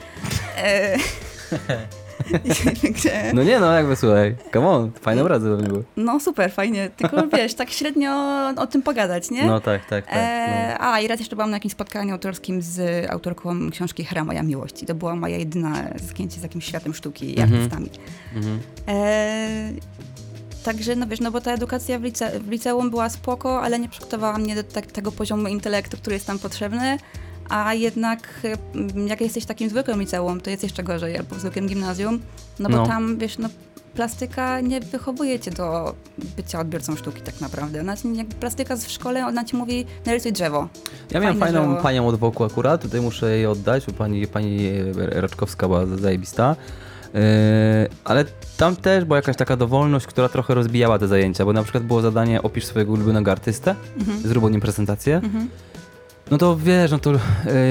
No 3.34 3.44
nie 3.44 3.60
no, 3.60 3.74
jakby 3.74 3.96
słuchaj, 3.96 4.36
come 4.54 4.68
on, 4.70 4.92
fajne 5.02 5.22
obrazy 5.22 5.50
pewnie 5.50 5.68
były. 5.68 5.84
No 5.98 6.20
super, 6.20 6.52
fajnie. 6.52 6.90
Tylko 6.98 7.28
wiesz, 7.38 7.54
tak 7.54 7.70
średnio 7.70 8.12
o 8.58 8.68
tym 8.68 8.82
pogadać, 8.82 9.32
nie? 9.32 9.46
No 9.46 9.60
tak, 9.60 9.86
tak, 9.86 10.06
tak. 10.06 10.16
E, 10.18 10.76
a, 10.80 11.00
i 11.00 11.08
raz 11.08 11.20
jeszcze 11.20 11.36
byłam 11.36 11.50
na 11.52 11.56
jakimś 11.56 11.72
spotkaniu 11.74 12.14
autorskim 12.14 12.62
z 12.62 13.06
autorką 13.12 13.72
książki 13.72 14.06
Hra 14.06 14.24
Moja 14.24 14.44
Miłość. 14.44 14.84
I 14.84 14.86
to 14.86 14.96
była 14.96 15.16
moja 15.16 15.38
jedyna 15.38 15.84
zgięcie 15.96 16.40
z 16.40 16.44
jakimś 16.44 16.66
światem 16.66 16.94
sztuki 16.94 17.26
i 17.38 17.40
Mhm. 17.42 17.54
artystami. 17.54 17.90
no. 18.34 18.38
Mhm. 18.40 18.60
E, 18.88 19.72
także, 20.64 20.96
no 20.96 21.08
wiesz, 21.08 21.20
no 21.20 21.32
bo 21.32 21.42
ta 21.42 21.52
edukacja 21.54 22.00
w, 22.00 22.04
lice, 22.04 22.40
w 22.40 22.50
liceum 22.50 22.90
była 22.90 23.10
spoko, 23.10 23.62
ale 23.62 23.80
nie 23.80 23.90
przygotowała 23.90 24.38
mnie 24.38 24.56
do 24.56 24.64
tak, 24.64 24.86
tego 24.86 25.12
poziomu 25.12 25.48
intelektu, 25.48 25.98
który 25.98 26.14
jest 26.14 26.28
tam 26.28 26.40
potrzebny. 26.40 26.98
A 27.52 27.74
jednak 27.74 28.30
y, 28.46 29.08
jak 29.08 29.22
jesteś 29.22 29.46
takim 29.46 29.70
zwykłym 29.70 30.00
liceum, 30.00 30.42
to 30.42 30.50
jest 30.50 30.64
jeszcze 30.64 30.84
gorzej, 30.84 31.18
albo 31.18 31.36
w 31.36 31.40
zwykłym 31.40 31.68
gimnazjum, 31.68 32.20
no 32.60 32.70
bo 32.70 32.76
No. 32.78 32.88
tam, 32.88 33.18
wiesz, 33.18 33.38
no 33.38 33.50
plastyka 33.96 34.62
nie 34.62 34.80
wychowuje 34.80 35.40
cię 35.40 35.52
do 35.52 35.96
bycia 36.38 36.60
odbiorcą 36.60 36.96
sztuki 36.96 37.22
tak 37.22 37.42
naprawdę. 37.42 37.82
Ona, 37.82 37.98
ci- 37.98 38.16
jak 38.16 38.28
plastyka 38.28 38.76
w 38.76 38.92
szkole, 38.92 39.28
ona 39.28 39.44
ci 39.46 39.56
mówi, 39.56 39.86
narysuj 40.06 40.32
drzewo. 40.34 40.68
Ja 41.12 41.20
miałem 41.20 41.40
Fajne 41.40 41.54
fajną 41.58 41.70
dzieło. 41.72 41.84
panią 41.84 42.08
od 42.08 42.18
boku 42.18 42.44
akurat, 42.44 42.82
tutaj 42.82 43.02
muszę 43.02 43.32
jej 43.32 43.46
oddać, 43.46 43.86
bo 43.86 43.94
pani, 43.94 44.28
pani 44.28 44.70
Raczkowska 44.96 45.68
była 45.68 45.86
zajebista. 45.86 46.56
Yy, 47.14 47.20
ale 48.04 48.26
tam 48.58 48.76
też 48.76 49.06
była 49.06 49.18
jakaś 49.18 49.36
taka 49.36 49.58
dowolność, 49.58 50.06
która 50.08 50.30
trochę 50.30 50.54
rozbijała 50.54 51.00
te 51.00 51.08
zajęcia, 51.08 51.46
bo 51.46 51.54
na 51.54 51.64
przykład 51.64 51.84
było 51.84 52.02
zadanie 52.02 52.42
opisz 52.42 52.66
swojego 52.66 52.92
ulubionego 52.94 53.32
artystę, 53.32 53.76
zrób 54.26 54.44
o 54.44 54.50
nim 54.50 54.62
prezentację. 54.62 55.16
Mhm. 55.16 55.50
No 56.32 56.38
to 56.38 56.58
wiesz, 56.58 56.92
no 56.92 57.00
to 57.00 57.12
yy, 57.12 57.20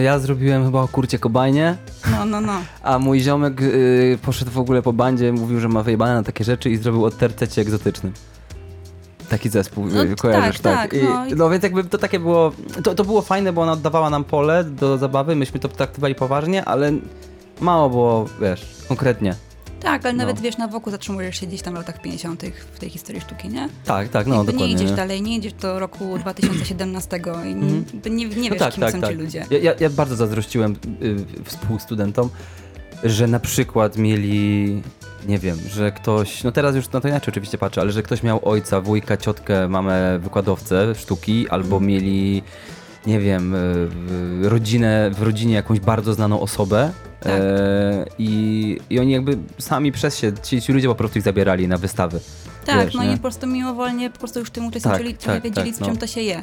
ja 0.04 0.18
zrobiłem 0.18 0.64
chyba 0.64 0.82
o 0.82 0.88
Kurcie 0.88 1.18
Kobajnie, 1.18 1.76
No, 2.10 2.24
no, 2.24 2.40
no. 2.40 2.52
a 2.82 2.98
mój 2.98 3.20
ziomek 3.20 3.60
yy, 3.60 4.18
poszedł 4.22 4.50
w 4.50 4.58
ogóle 4.58 4.82
po 4.82 4.92
bandzie, 4.92 5.32
mówił, 5.32 5.60
że 5.60 5.68
ma 5.68 5.82
wyjebane 5.82 6.14
na 6.14 6.22
takie 6.22 6.44
rzeczy 6.44 6.70
i 6.70 6.76
zrobił 6.76 7.04
o 7.04 7.10
tercecie 7.10 7.62
egzotycznym. 7.62 8.12
Taki 9.28 9.48
zespół, 9.48 9.86
No, 9.86 10.02
yy, 10.04 10.16
kojarzysz, 10.16 10.60
tak, 10.60 10.74
tak. 10.74 10.90
tak, 10.90 11.00
I, 11.00 11.04
no 11.04 11.26
i- 11.26 11.34
no 11.34 11.50
więc 11.50 11.62
jakby 11.64 11.84
to 11.84 11.98
takie 11.98 12.18
było, 12.20 12.52
to, 12.84 12.94
to 12.94 13.04
było 13.04 13.22
fajne, 13.22 13.52
bo 13.52 13.62
ona 13.62 13.72
oddawała 13.72 14.10
nam 14.10 14.24
pole 14.24 14.64
do 14.64 14.98
zabawy, 14.98 15.36
myśmy 15.36 15.60
to 15.60 15.68
traktowali 15.68 16.14
poważnie, 16.14 16.64
ale 16.64 16.92
mało 17.60 17.90
było, 17.90 18.26
wiesz, 18.40 18.66
konkretnie. 18.88 19.34
Tak, 19.80 20.04
ale 20.04 20.12
No. 20.14 20.18
nawet 20.18 20.40
wiesz, 20.40 20.56
na 20.56 20.68
wokół 20.68 20.90
zatrzymujesz 20.90 21.40
się 21.40 21.46
gdzieś 21.46 21.62
tam 21.62 21.74
w 21.74 21.76
latach 21.76 22.00
50. 22.02 22.42
w 22.74 22.78
tej 22.78 22.90
historii 22.90 23.20
sztuki, 23.20 23.48
nie? 23.48 23.68
Tak, 23.84 24.08
tak, 24.08 24.26
no 24.26 24.34
Jakby 24.36 24.52
dokładnie. 24.52 24.74
nie 24.74 24.82
idziesz 24.82 24.96
dalej, 24.96 25.22
nie 25.22 25.36
idziesz 25.36 25.52
do 25.52 25.78
roku 25.78 26.18
2017 26.18 27.16
i 27.16 27.52
Mhm. 27.52 27.84
nie, 28.06 28.24
nie, 28.24 28.36
No 28.36 28.50
wiesz, 28.50 28.58
tak, 28.58 28.74
kim 28.74 28.80
tak, 28.80 28.92
są 28.92 29.00
tak. 29.00 29.10
ci 29.10 29.16
ludzie. 29.16 29.46
Ja, 29.50 29.58
ja, 29.58 29.74
ja 29.80 29.90
bardzo 29.90 30.16
zazdrościłem 30.16 30.76
y, 31.02 31.16
współstudentom, 31.44 32.30
że 33.04 33.26
na 33.26 33.40
przykład 33.40 33.96
mieli, 33.96 34.82
nie 35.26 35.38
wiem, 35.38 35.58
że 35.70 35.92
ktoś, 35.92 36.44
no 36.44 36.52
teraz 36.52 36.76
już 36.76 36.90
na 36.90 37.00
to 37.00 37.08
inaczej 37.08 37.32
oczywiście 37.32 37.58
patrzę, 37.58 37.80
ale 37.80 37.92
że 37.92 38.02
ktoś 38.02 38.22
miał 38.22 38.48
ojca, 38.48 38.80
wujka, 38.80 39.16
ciotkę, 39.16 39.68
mamę 39.68 40.18
wykładowcę 40.18 40.94
sztuki, 40.94 41.48
albo 41.48 41.66
Mhm. 41.76 41.86
mieli, 41.86 42.42
nie 43.06 43.20
wiem, 43.20 43.52
w- 43.54 44.40
rodzinę, 44.42 45.10
w 45.14 45.22
rodzinie 45.22 45.54
jakąś 45.54 45.80
bardzo 45.80 46.14
znaną 46.14 46.40
osobę. 46.40 46.92
Tak. 47.20 47.32
E, 47.32 48.06
i, 48.18 48.78
I 48.90 48.98
oni 49.00 49.12
jakby 49.12 49.38
sami 49.58 49.92
przez 49.92 50.18
się, 50.18 50.32
ci, 50.42 50.62
ci 50.62 50.72
ludzie 50.72 50.88
po 50.88 50.94
prostu 50.94 51.18
ich 51.18 51.24
zabierali 51.24 51.68
na 51.68 51.76
wystawy. 51.78 52.20
Tak, 52.66 52.84
wiesz, 52.84 52.94
no 52.94 53.04
nie? 53.04 53.12
i 53.12 53.16
po 53.16 53.22
prostu 53.22 53.46
mimowolnie 53.46 54.10
po 54.10 54.18
prostu 54.18 54.38
już 54.40 54.50
tym 54.50 54.66
uczestniczyli, 54.66 55.14
Tak, 55.14 55.22
tak, 55.22 55.42
wiedzieli, 55.42 55.70
tak, 55.72 55.76
z 55.76 55.84
czym 55.84 55.94
no. 55.94 56.00
to 56.00 56.06
się 56.06 56.20
je. 56.20 56.42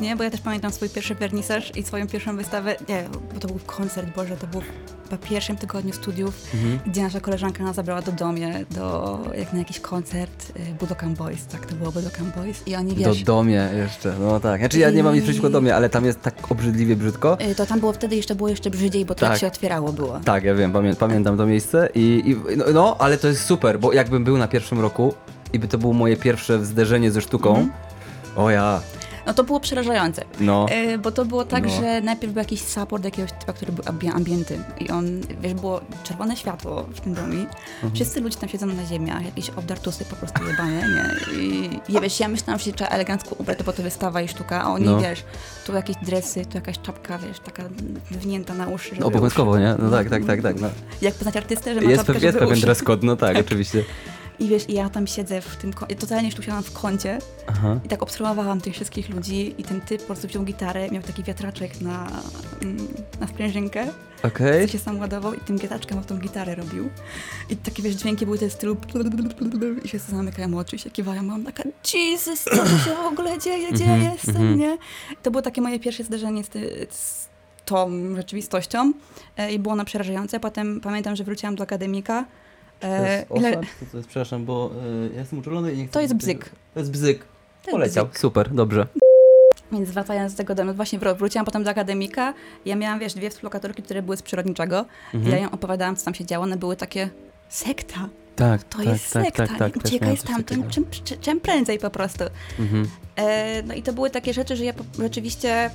Nie, 0.00 0.16
bo 0.16 0.24
ja 0.24 0.30
też 0.30 0.40
pamiętam 0.40 0.72
swój 0.72 0.88
pierwszy 0.88 1.14
wernisaż 1.14 1.76
i 1.76 1.82
swoją 1.82 2.06
pierwszą 2.06 2.36
wystawę, 2.36 2.76
nie, 2.88 3.04
bo 3.34 3.40
to 3.40 3.48
był 3.48 3.58
koncert, 3.66 4.08
Boże, 4.16 4.36
to 4.36 4.46
był 4.46 4.60
chyba 5.04 5.16
pierwszym 5.28 5.56
tygodniu 5.56 5.92
studiów, 5.92 6.34
Mhm. 6.54 6.78
gdzie 6.86 7.02
nasza 7.02 7.20
koleżanka 7.20 7.64
nas 7.64 7.76
zabrała 7.76 8.02
do 8.02 8.12
domie, 8.12 8.64
do, 8.70 9.18
jak 9.38 9.52
na 9.52 9.58
jakiś 9.58 9.80
koncert 9.80 10.52
y, 10.56 10.74
Budokan 10.80 11.14
Boys, 11.14 11.46
tak, 11.46 11.66
to 11.66 11.74
było 11.74 11.92
Budokan 11.92 12.32
Boys 12.36 12.68
i 12.68 12.76
oni, 12.76 12.92
Do 12.94 13.12
wiesz, 13.14 13.22
domie 13.22 13.68
jeszcze, 13.76 14.14
no 14.20 14.40
tak. 14.40 14.60
Znaczy 14.60 14.78
ja 14.78 14.90
nie 14.90 15.02
mam 15.02 15.14
nic 15.14 15.24
przeciwko 15.24 15.50
domie, 15.50 15.76
ale 15.76 15.88
tam 15.90 16.04
jest 16.04 16.22
tak 16.22 16.52
obrzydliwie 16.52 16.96
brzydko. 16.96 17.38
y, 17.50 17.54
to 17.54 17.66
tam 17.66 17.80
było 17.80 17.92
wtedy 17.92 18.16
jeszcze, 18.16 18.34
było 18.34 18.48
jeszcze 18.48 18.70
brzydziej, 18.70 19.04
bo 19.04 19.14
to 19.14 19.26
Tak. 19.26 19.38
się 19.38 19.46
otwierało 19.46 19.92
było. 19.92 20.20
Tak, 20.24 20.44
ja 20.44 20.54
wiem, 20.54 20.72
pamię 20.72 20.94
pamiętam 20.96 21.36
to 21.36 21.46
miejsce 21.46 21.88
i, 21.94 22.22
i 22.26 22.56
no, 22.56 22.64
no, 22.72 22.96
ale 22.98 23.18
to 23.18 23.28
jest 23.28 23.44
super, 23.44 23.80
bo 23.80 23.92
jakbym 23.92 24.24
był 24.24 24.38
na 24.38 24.48
pierwszym 24.48 24.80
roku 24.80 25.14
i 25.52 25.58
by 25.58 25.68
to 25.68 25.78
było 25.78 25.92
moje 25.92 26.16
pierwsze 26.16 26.64
zderzenie 26.64 27.10
ze 27.10 27.20
sztuką, 27.20 27.50
Mhm. 27.50 27.70
o 28.36 28.50
ja, 28.50 28.80
No 29.30 29.34
to 29.34 29.44
było 29.44 29.60
przerażające. 29.60 30.24
no, 30.40 30.66
E, 30.70 30.98
bo 30.98 31.10
to 31.10 31.24
było 31.24 31.44
tak, 31.44 31.64
No. 31.64 31.70
że 31.70 32.00
najpierw 32.00 32.32
był 32.32 32.40
jakiś 32.40 32.62
support 32.62 33.04
jakiegoś 33.04 33.32
typa, 33.32 33.52
który 33.52 33.72
był 33.72 33.84
ambi- 33.84 34.10
ambienty 34.16 34.58
i 34.80 34.90
on, 34.90 35.20
wiesz, 35.40 35.54
było 35.54 35.80
czerwone 36.04 36.36
światło 36.36 36.82
w 36.94 37.00
tym 37.00 37.14
domu. 37.14 37.32
Mhm. 37.32 37.94
Wszyscy 37.94 38.20
ludzie 38.20 38.36
tam 38.38 38.48
siedzą 38.48 38.66
na 38.66 38.86
ziemiach, 38.86 39.24
jakieś 39.24 39.50
obdartusy 39.50 40.04
po 40.04 40.16
prostu 40.16 40.44
jebane, 40.46 40.72
nie? 40.82 41.36
I, 41.42 41.70
i 41.88 42.00
wiesz, 42.00 42.20
ja 42.20 42.28
myślałam, 42.28 42.58
że 42.58 42.64
się 42.64 42.72
trzeba 42.72 42.90
elegancko 42.90 43.34
ubrać, 43.38 43.62
bo 43.62 43.72
to 43.72 43.82
wystawa 43.82 44.20
i 44.22 44.28
sztuka, 44.28 44.62
a 44.62 44.68
oni, 44.72 44.84
No. 44.84 45.00
wiesz, 45.00 45.24
tu 45.66 45.74
jakieś 45.74 45.96
dresy, 46.02 46.46
tu 46.46 46.54
jakaś 46.54 46.78
czapka, 46.78 47.18
wiesz, 47.18 47.40
taka 47.40 47.62
wywinięta 48.10 48.54
na 48.54 48.66
uszy. 48.68 48.88
żeby 48.88 49.00
no 49.00 49.06
obowiązkowo, 49.06 49.50
uszy- 49.50 49.60
nie? 49.60 49.74
No 49.78 49.90
tak, 49.90 50.10
tak, 50.10 50.24
tak, 50.24 50.42
tak. 50.42 50.60
No. 50.60 50.68
Jak 51.02 51.14
poznać 51.14 51.36
artystę, 51.36 51.74
że 51.74 51.80
ma 51.80 51.90
Jest, 51.90 52.06
czapkę, 52.06 52.20
pe- 52.20 52.24
jest 52.24 52.38
pewien 52.38 52.52
uszy. 52.52 52.62
dress 52.66 52.82
code, 52.82 53.06
no 53.06 53.16
tak, 53.16 53.36
oczywiście. 53.38 53.84
I 54.40 54.48
wiesz, 54.48 54.68
i 54.68 54.72
ja 54.74 54.90
tam 54.90 55.06
siedzę 55.06 55.40
w 55.40 55.56
tym, 55.56 55.72
totalnie 55.98 56.26
już 56.26 56.34
tu 56.34 56.42
siadam 56.42 56.62
w 56.62 56.72
kącie 56.72 57.18
Aha. 57.46 57.80
i 57.84 57.88
tak 57.88 58.02
obserwowałam 58.02 58.60
tych 58.60 58.74
wszystkich 58.74 59.08
ludzi 59.08 59.54
i 59.58 59.64
ten 59.64 59.80
typ 59.80 60.00
po 60.00 60.06
prostu 60.06 60.28
wziął 60.28 60.44
gitarę, 60.44 60.90
miał 60.90 61.02
taki 61.02 61.22
wiatraczek 61.22 61.80
na, 61.80 62.06
mm, 62.62 62.88
na 63.20 63.26
sprężynkę, 63.26 63.86
Okej. 64.22 64.66
co 64.66 64.72
się 64.72 64.78
sam 64.78 64.98
ładował 64.98 65.34
i 65.34 65.40
tym 65.40 65.58
gietaczkiem 65.58 66.02
w 66.02 66.06
tą 66.06 66.18
gitarę 66.18 66.54
robił. 66.54 66.90
I 67.50 67.56
takie, 67.56 67.82
wiesz, 67.82 67.94
dźwięki 67.94 68.24
były 68.26 68.38
te 68.38 68.50
stylu 68.50 68.76
i 69.84 69.88
się 69.88 69.98
zamykają 69.98 70.58
oczy 70.58 70.76
i 70.76 70.78
się 70.78 70.90
kiwają. 70.90 71.22
Mam 71.22 71.44
taka, 71.44 71.62
Jesus, 71.94 72.44
co 72.44 72.50
tu 72.50 72.78
się 72.78 72.94
w 73.02 73.12
ogóle 73.12 73.38
dzieje, 73.38 73.72
gdzie 73.72 73.84
Mhm, 73.84 74.12
jestem, 74.12 74.36
mhm. 74.36 74.58
nie? 74.58 74.78
To 75.22 75.30
było 75.30 75.42
takie 75.42 75.60
moje 75.60 75.80
pierwsze 75.80 76.04
zderzenie 76.04 76.44
z, 76.44 76.48
ty, 76.48 76.86
z 76.90 77.28
tą 77.64 77.90
rzeczywistością 78.16 78.92
e, 79.36 79.52
i 79.52 79.58
było 79.58 79.72
ono 79.72 79.84
przerażające. 79.84 80.40
Potem 80.40 80.80
pamiętam, 80.80 81.16
że 81.16 81.24
wróciłam 81.24 81.54
do 81.54 81.62
akademika. 81.62 82.24
To 82.80 82.86
E, 82.86 83.16
jest, 83.18 83.30
ile- 83.30 83.50
osad, 83.50 83.60
to, 83.80 83.86
to 83.90 83.96
jest, 83.96 84.08
przepraszam, 84.08 84.44
bo 84.44 84.70
y, 85.10 85.10
ja 85.14 85.20
jestem 85.20 85.38
uczulony 85.38 85.72
i 85.72 85.76
nie 85.76 85.84
chcę... 85.84 85.92
To 85.92 86.00
jest 86.00 86.14
bzyk. 86.14 86.50
To 86.74 86.80
jest 86.80 86.90
bzyk. 86.92 87.24
to 87.64 87.70
Poleciał, 87.70 88.06
bzyk. 88.06 88.18
super, 88.18 88.50
dobrze. 88.54 88.86
Więc 89.72 89.90
wracając 89.90 90.32
do 90.32 90.36
tego 90.36 90.54
domu, 90.54 90.74
właśnie 90.74 90.98
wró- 90.98 91.16
wróciłam 91.16 91.44
potem 91.44 91.64
do 91.64 91.70
akademika. 91.70 92.34
Ja 92.64 92.76
miałam, 92.76 92.98
wiesz, 92.98 93.14
dwie 93.14 93.30
współlokatorki, 93.30 93.82
które 93.82 94.02
były 94.02 94.16
z 94.16 94.22
przyrodniczego. 94.22 94.84
Mhm. 95.14 95.32
Ja 95.32 95.38
im 95.38 95.48
opowiadałam, 95.54 95.96
co 95.96 96.04
tam 96.04 96.14
się 96.14 96.24
działo. 96.26 96.42
One 96.44 96.56
były 96.56 96.76
takie, 96.76 97.10
sekta, 97.48 98.08
Tak, 98.36 98.64
to 98.64 98.78
tak, 98.78 98.86
jest 98.86 99.12
tak, 99.12 99.24
sekta, 99.24 99.46
tak, 99.46 99.58
tak, 99.58 99.76
nie? 99.76 99.82
uciekaj 99.84 100.16
stamtąd, 100.16 100.68
czym, 100.68 100.84
czym 101.20 101.40
prędzej 101.40 101.78
po 101.78 101.90
prostu. 101.90 102.24
Mhm. 102.58 102.88
E, 103.16 103.62
no 103.62 103.74
i 103.74 103.82
to 103.82 103.92
były 103.92 104.10
takie 104.10 104.34
rzeczy, 104.34 104.56
że 104.56 104.64
ja 104.64 104.72
po, 104.72 104.84
rzeczywiście 104.98 105.70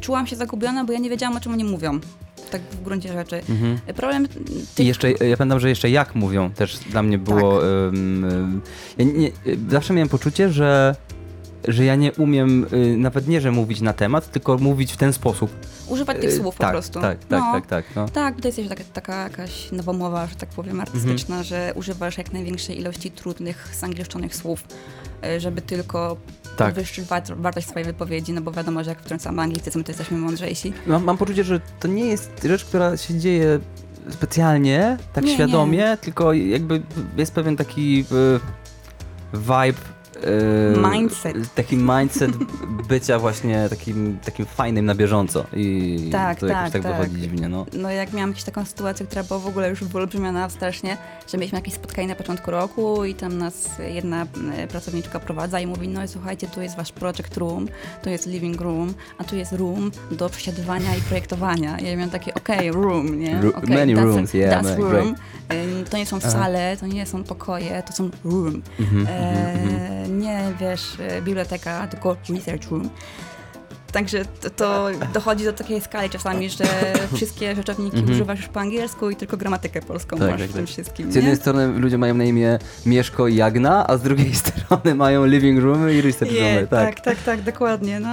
czułam 0.00 0.26
się 0.26 0.36
zagubiona, 0.36 0.84
bo 0.84 0.92
ja 0.92 0.98
nie 0.98 1.10
wiedziałam, 1.10 1.36
o 1.36 1.40
czym 1.40 1.52
oni 1.52 1.64
mówią. 1.64 2.00
Tak 2.50 2.62
w 2.62 2.82
gruncie 2.82 3.12
rzeczy. 3.12 3.36
Mhm. 3.48 3.78
Problem 3.96 4.24
I 4.24 4.66
tych... 4.74 4.86
jeszcze, 4.86 5.10
ja 5.10 5.36
pamiętam, 5.36 5.60
że 5.60 5.68
jeszcze 5.68 5.90
jak 5.90 6.14
mówią, 6.14 6.50
też 6.50 6.76
dla 6.78 7.02
mnie 7.02 7.18
było. 7.18 7.60
Tak. 7.60 7.66
ja 8.98 9.04
nie, 9.04 9.30
zawsze 9.68 9.94
miałem 9.94 10.08
poczucie, 10.08 10.50
że, 10.50 10.96
że 11.68 11.84
ja 11.84 11.96
nie 11.96 12.12
umiem 12.12 12.66
y, 12.72 12.96
nawet 12.96 13.28
nie, 13.28 13.40
że 13.40 13.50
mówić 13.52 13.80
na 13.80 13.92
temat, 13.92 14.30
tylko 14.32 14.58
mówić 14.58 14.92
w 14.92 14.96
ten 14.96 15.12
sposób. 15.12 15.50
Używać 15.88 16.16
tych 16.20 16.30
Y, 16.30 16.36
słów 16.36 16.56
tak, 16.56 16.68
po 16.68 16.72
prostu. 16.72 17.00
Tak, 17.00 17.18
tak, 17.18 17.40
no. 17.40 17.52
tak, 17.52 17.66
tak. 17.66 17.84
No. 17.96 18.08
Tak, 18.08 18.40
to 18.40 18.48
jest 18.48 18.60
taka, 18.68 18.84
taka 18.92 19.22
jakaś 19.22 19.72
nowomowa, 19.72 20.26
że 20.26 20.34
tak 20.34 20.48
powiem, 20.48 20.80
artystyczna, 20.80 21.36
Mhm. 21.36 21.44
że 21.44 21.72
używasz 21.74 22.18
jak 22.18 22.32
największej 22.32 22.78
ilości 22.80 23.10
trudnych, 23.10 23.68
zangielszczonych 23.80 24.36
słów, 24.36 24.64
e, 25.24 25.40
żeby 25.40 25.62
tylko 25.62 26.16
Tak. 26.56 26.74
podwyższyć 26.74 27.04
wa- 27.04 27.22
wartość 27.36 27.68
swojej 27.68 27.86
wypowiedzi, 27.86 28.32
no 28.32 28.40
bo 28.40 28.52
wiadomo, 28.52 28.84
że 28.84 28.90
jak 28.90 29.00
wtrącamy 29.00 29.42
anglicyzm, 29.42 29.84
to 29.84 29.90
jesteśmy 29.92 30.18
mądrzejsi. 30.18 30.72
Mam, 30.86 31.04
mam 31.04 31.18
poczucie, 31.18 31.44
że 31.44 31.60
to 31.80 31.88
nie 31.88 32.04
jest 32.06 32.30
rzecz, 32.44 32.64
która 32.64 32.96
się 32.96 33.18
dzieje 33.18 33.58
specjalnie, 34.10 34.96
tak 35.12 35.24
Nie, 35.24 35.34
świadomie, 35.34 35.96
tylko 36.00 36.32
jakby 36.32 36.82
jest 37.16 37.32
pewien 37.34 37.56
taki 37.56 38.04
y, 38.12 38.40
vibe. 39.38 39.99
Y, 40.24 40.90
Mindset. 40.92 41.54
Taki 41.54 41.76
mindset 41.76 42.30
bycia 42.88 43.18
właśnie 43.18 43.66
takim, 43.70 44.18
takim 44.24 44.46
fajnym 44.46 44.86
na 44.86 44.94
bieżąco. 44.94 45.44
I 45.52 46.08
Tak, 46.12 46.38
to 46.40 46.46
jakoś 46.46 46.72
tak, 46.72 46.72
tak 46.72 46.82
tak. 46.92 47.00
wychodzi 47.02 47.20
dziwnie, 47.22 47.48
no. 47.48 47.66
No 47.72 47.90
jak 47.90 48.12
miałam 48.12 48.30
jakąś 48.30 48.44
taką 48.44 48.64
sytuację, 48.64 49.06
która 49.06 49.22
była 49.22 49.38
w 49.40 49.46
ogóle 49.46 49.70
już 49.70 49.84
wyolbrzymiona 49.84 50.48
strasznie, 50.50 50.96
że 51.32 51.38
mieliśmy 51.38 51.58
jakieś 51.58 51.74
spotkanie 51.74 52.08
na 52.08 52.14
początku 52.14 52.50
roku 52.50 53.04
i 53.04 53.14
tam 53.14 53.38
nas 53.38 53.68
jedna 53.94 54.26
e, 54.56 54.66
pracowniczka 54.66 55.20
prowadza 55.20 55.60
i 55.60 55.66
mówi, 55.66 55.88
no 55.88 56.04
i 56.04 56.08
słuchajcie, 56.08 56.46
tu 56.46 56.62
jest 56.62 56.76
wasz 56.76 56.92
project 56.92 57.36
room, 57.36 57.68
tu 58.02 58.10
jest 58.10 58.26
living 58.26 58.60
room, 58.60 58.94
a 59.18 59.24
tu 59.24 59.36
jest 59.36 59.52
room 59.52 59.90
do 60.10 60.28
przesiadywania 60.28 60.96
i 60.96 61.00
projektowania. 61.00 61.78
Ja 61.80 61.96
miałam 61.96 62.10
takie, 62.10 62.34
okej, 62.34 62.72
room, 62.72 63.18
nie? 63.20 63.38
Okej, 63.54 63.76
many 63.76 63.94
that's, 63.94 64.04
rooms, 64.04 64.34
yeah, 64.34 64.62
that's 64.64 64.76
room. 64.78 65.14
Ym, 65.52 65.84
To 65.90 65.96
nie 65.96 66.06
są 66.06 66.20
sale, 66.20 66.76
to 66.80 66.86
nie 66.86 67.06
są 67.06 67.24
pokoje, 67.24 67.82
to 67.86 67.92
są 67.92 68.10
room. 68.24 68.62
Mhm, 68.80 69.06
E, 69.06 69.52
mhm, 69.52 69.74
mhm. 69.74 70.09
Nie, 70.10 70.52
wiesz, 70.60 70.96
e, 71.00 71.22
biblioteka, 71.22 71.86
tylko 71.86 72.16
research 72.30 72.70
room. 72.70 72.90
Także 73.92 74.24
to, 74.40 74.50
to 74.50 74.88
dochodzi 75.14 75.44
do 75.44 75.52
takiej 75.52 75.80
skali 75.80 76.10
czasami, 76.10 76.50
że 76.50 76.64
wszystkie 77.14 77.54
rzeczowniki 77.54 77.96
Mhm. 77.96 78.14
używasz 78.14 78.38
już 78.38 78.48
po 78.48 78.60
angielsku 78.60 79.10
i 79.10 79.16
tylko 79.16 79.36
gramatykę 79.36 79.82
polską 79.82 80.18
Tak, 80.18 80.30
masz 80.30 80.40
tak, 80.40 80.50
w 80.50 80.52
tym 80.52 80.66
tak. 80.66 80.72
wszystkim. 80.74 81.12
Z 81.12 81.14
jednej 81.14 81.32
Nie? 81.32 81.36
strony 81.36 81.66
ludzie 81.66 81.98
mają 81.98 82.14
na 82.14 82.24
imię 82.24 82.58
Mieszko 82.86 83.28
i 83.28 83.36
Jagna, 83.36 83.86
a 83.86 83.96
z 83.96 84.02
drugiej 84.02 84.34
strony 84.44 84.94
mają 84.94 85.26
living 85.26 85.60
roomy 85.62 85.94
i 85.94 86.00
research 86.00 86.32
roomy. 86.32 86.66
Tak. 86.70 86.94
tak, 86.94 87.04
tak, 87.04 87.22
tak, 87.22 87.42
dokładnie. 87.42 88.00
No. 88.00 88.10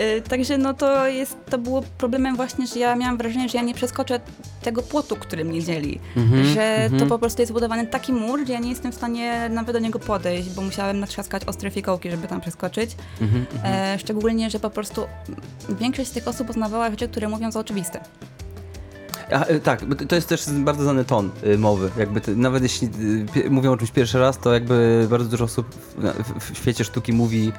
Y, 0.00 0.22
Także 0.22 0.58
no 0.58 0.74
to 0.74 1.06
jest, 1.08 1.36
to 1.50 1.58
było 1.58 1.82
problemem 1.98 2.36
właśnie, 2.36 2.66
że 2.66 2.78
ja 2.78 2.96
miałam 2.96 3.16
wrażenie, 3.16 3.48
że 3.48 3.58
ja 3.58 3.64
nie 3.64 3.74
przeskoczę 3.74 4.20
tego 4.62 4.82
płotu, 4.82 5.16
który 5.16 5.44
mnie 5.44 5.62
dzieli. 5.62 6.00
Mhm, 6.16 6.44
że 6.44 6.76
to 6.88 6.92
mhm. 6.92 7.08
po 7.08 7.18
prostu 7.18 7.42
jest 7.42 7.50
zbudowany 7.52 7.86
taki 7.86 8.12
mur, 8.12 8.46
że 8.46 8.52
ja 8.52 8.58
nie 8.58 8.70
jestem 8.70 8.92
w 8.92 8.94
stanie 8.94 9.48
nawet 9.50 9.72
do 9.76 9.78
niego 9.78 9.98
podejść, 9.98 10.50
bo 10.50 10.62
musiałem 10.62 11.00
natrzaskać 11.00 11.44
ostre 11.46 11.70
fikołki, 11.70 12.10
żeby 12.10 12.28
tam 12.28 12.40
przeskoczyć. 12.40 12.96
Mhm, 13.20 13.46
mhm. 13.54 13.74
E, 13.94 13.98
szczególnie, 13.98 14.50
że 14.50 14.58
po 14.58 14.70
prostu 14.70 14.81
większość 15.68 16.08
z 16.10 16.12
tych 16.12 16.28
osób 16.28 16.50
uznawała 16.50 16.90
rzeczy, 16.90 17.08
które 17.08 17.28
mówią 17.28 17.50
za 17.52 17.60
oczywiste. 17.60 18.00
A, 19.32 19.48
y, 19.48 19.60
tak, 19.60 19.80
to- 19.98 20.06
to 20.06 20.14
jest 20.14 20.28
też 20.28 20.50
bardzo 20.50 20.82
znany 20.82 21.04
ton 21.04 21.30
y, 21.46 21.58
mowy. 21.58 21.90
Jakby 21.96 22.20
ty, 22.20 22.36
nawet 22.36 22.62
jeśli 22.62 22.88
y, 23.36 23.50
mówią 23.50 23.72
o 23.72 23.76
czymś 23.76 23.90
pierwszy 23.90 24.18
raz, 24.18 24.38
to 24.38 24.54
jakby 24.54 25.06
bardzo 25.10 25.28
dużo 25.28 25.44
osób 25.44 25.66
w, 25.74 26.22
w, 26.40 26.52
w 26.52 26.56
świecie 26.56 26.84
sztuki 26.84 27.12
mówi 27.12 27.52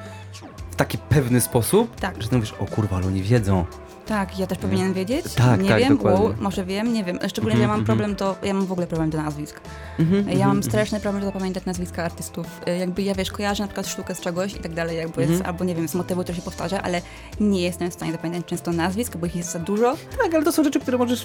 w 0.70 0.76
taki 0.76 0.98
pewny 0.98 1.40
sposób, 1.40 1.96
Tak. 2.00 2.22
że 2.22 2.28
ty 2.28 2.36
mówisz, 2.36 2.52
o 2.52 2.66
kurwa, 2.66 2.96
ale 2.96 3.06
oni 3.06 3.22
wiedzą. 3.22 3.64
Tak, 4.06 4.38
ja 4.38 4.46
też 4.46 4.58
powinien 4.58 4.92
wiedzieć. 4.92 5.24
Tak, 5.34 5.60
nie 5.62 5.68
tak, 5.68 5.78
wiem, 5.78 5.96
dokładnie. 5.96 6.20
wow, 6.24 6.34
może 6.40 6.64
wiem, 6.64 6.92
nie 6.92 7.04
wiem. 7.04 7.18
Szczególnie, 7.28 7.56
że 7.56 7.62
ja 7.62 7.68
Mhm, 7.68 7.70
mam 7.70 7.80
mhm. 7.80 7.84
problem 7.98 8.14
do, 8.14 8.46
ja 8.46 8.54
mam 8.54 8.66
w 8.66 8.72
ogóle 8.72 8.86
problem 8.86 9.10
do 9.10 9.22
nazwisk. 9.22 9.60
Mhm, 9.98 10.26
Ja 10.26 10.32
mhm, 10.32 10.48
mam 10.48 10.62
straszny 10.62 11.00
problem, 11.00 11.22
żeby 11.22 11.32
zapamiętać 11.32 11.64
nazwiska 11.64 12.04
artystów. 12.04 12.46
Y, 12.68 12.76
Jakby 12.78 13.02
ja, 13.02 13.14
wiesz, 13.14 13.30
kojarzę 13.30 13.62
na 13.62 13.66
przykład 13.68 13.86
sztukę 13.88 14.14
z 14.14 14.20
czegoś 14.20 14.54
i 14.54 14.58
tak 14.58 14.74
dalej, 14.74 14.96
jakby 14.96 15.22
Mhm. 15.22 15.38
z, 15.38 15.42
albo 15.46 15.64
nie 15.64 15.74
wiem, 15.74 15.88
z 15.88 15.94
motywu, 15.94 16.22
który 16.22 16.36
się 16.36 16.42
powtarza, 16.42 16.82
ale 16.82 17.02
nie 17.40 17.60
jestem 17.62 17.90
w 17.90 17.94
stanie 17.94 18.12
zapamiętać 18.12 18.46
często 18.50 18.72
nazwisk, 18.72 19.16
bo 19.16 19.26
ich 19.26 19.36
jest 19.36 19.52
za 19.52 19.58
dużo. 19.58 19.96
Tak, 20.22 20.34
ale 20.34 20.44
to 20.44 20.52
są 20.52 20.64
rzeczy, 20.64 20.80
które 20.80 20.98
możesz 20.98 21.24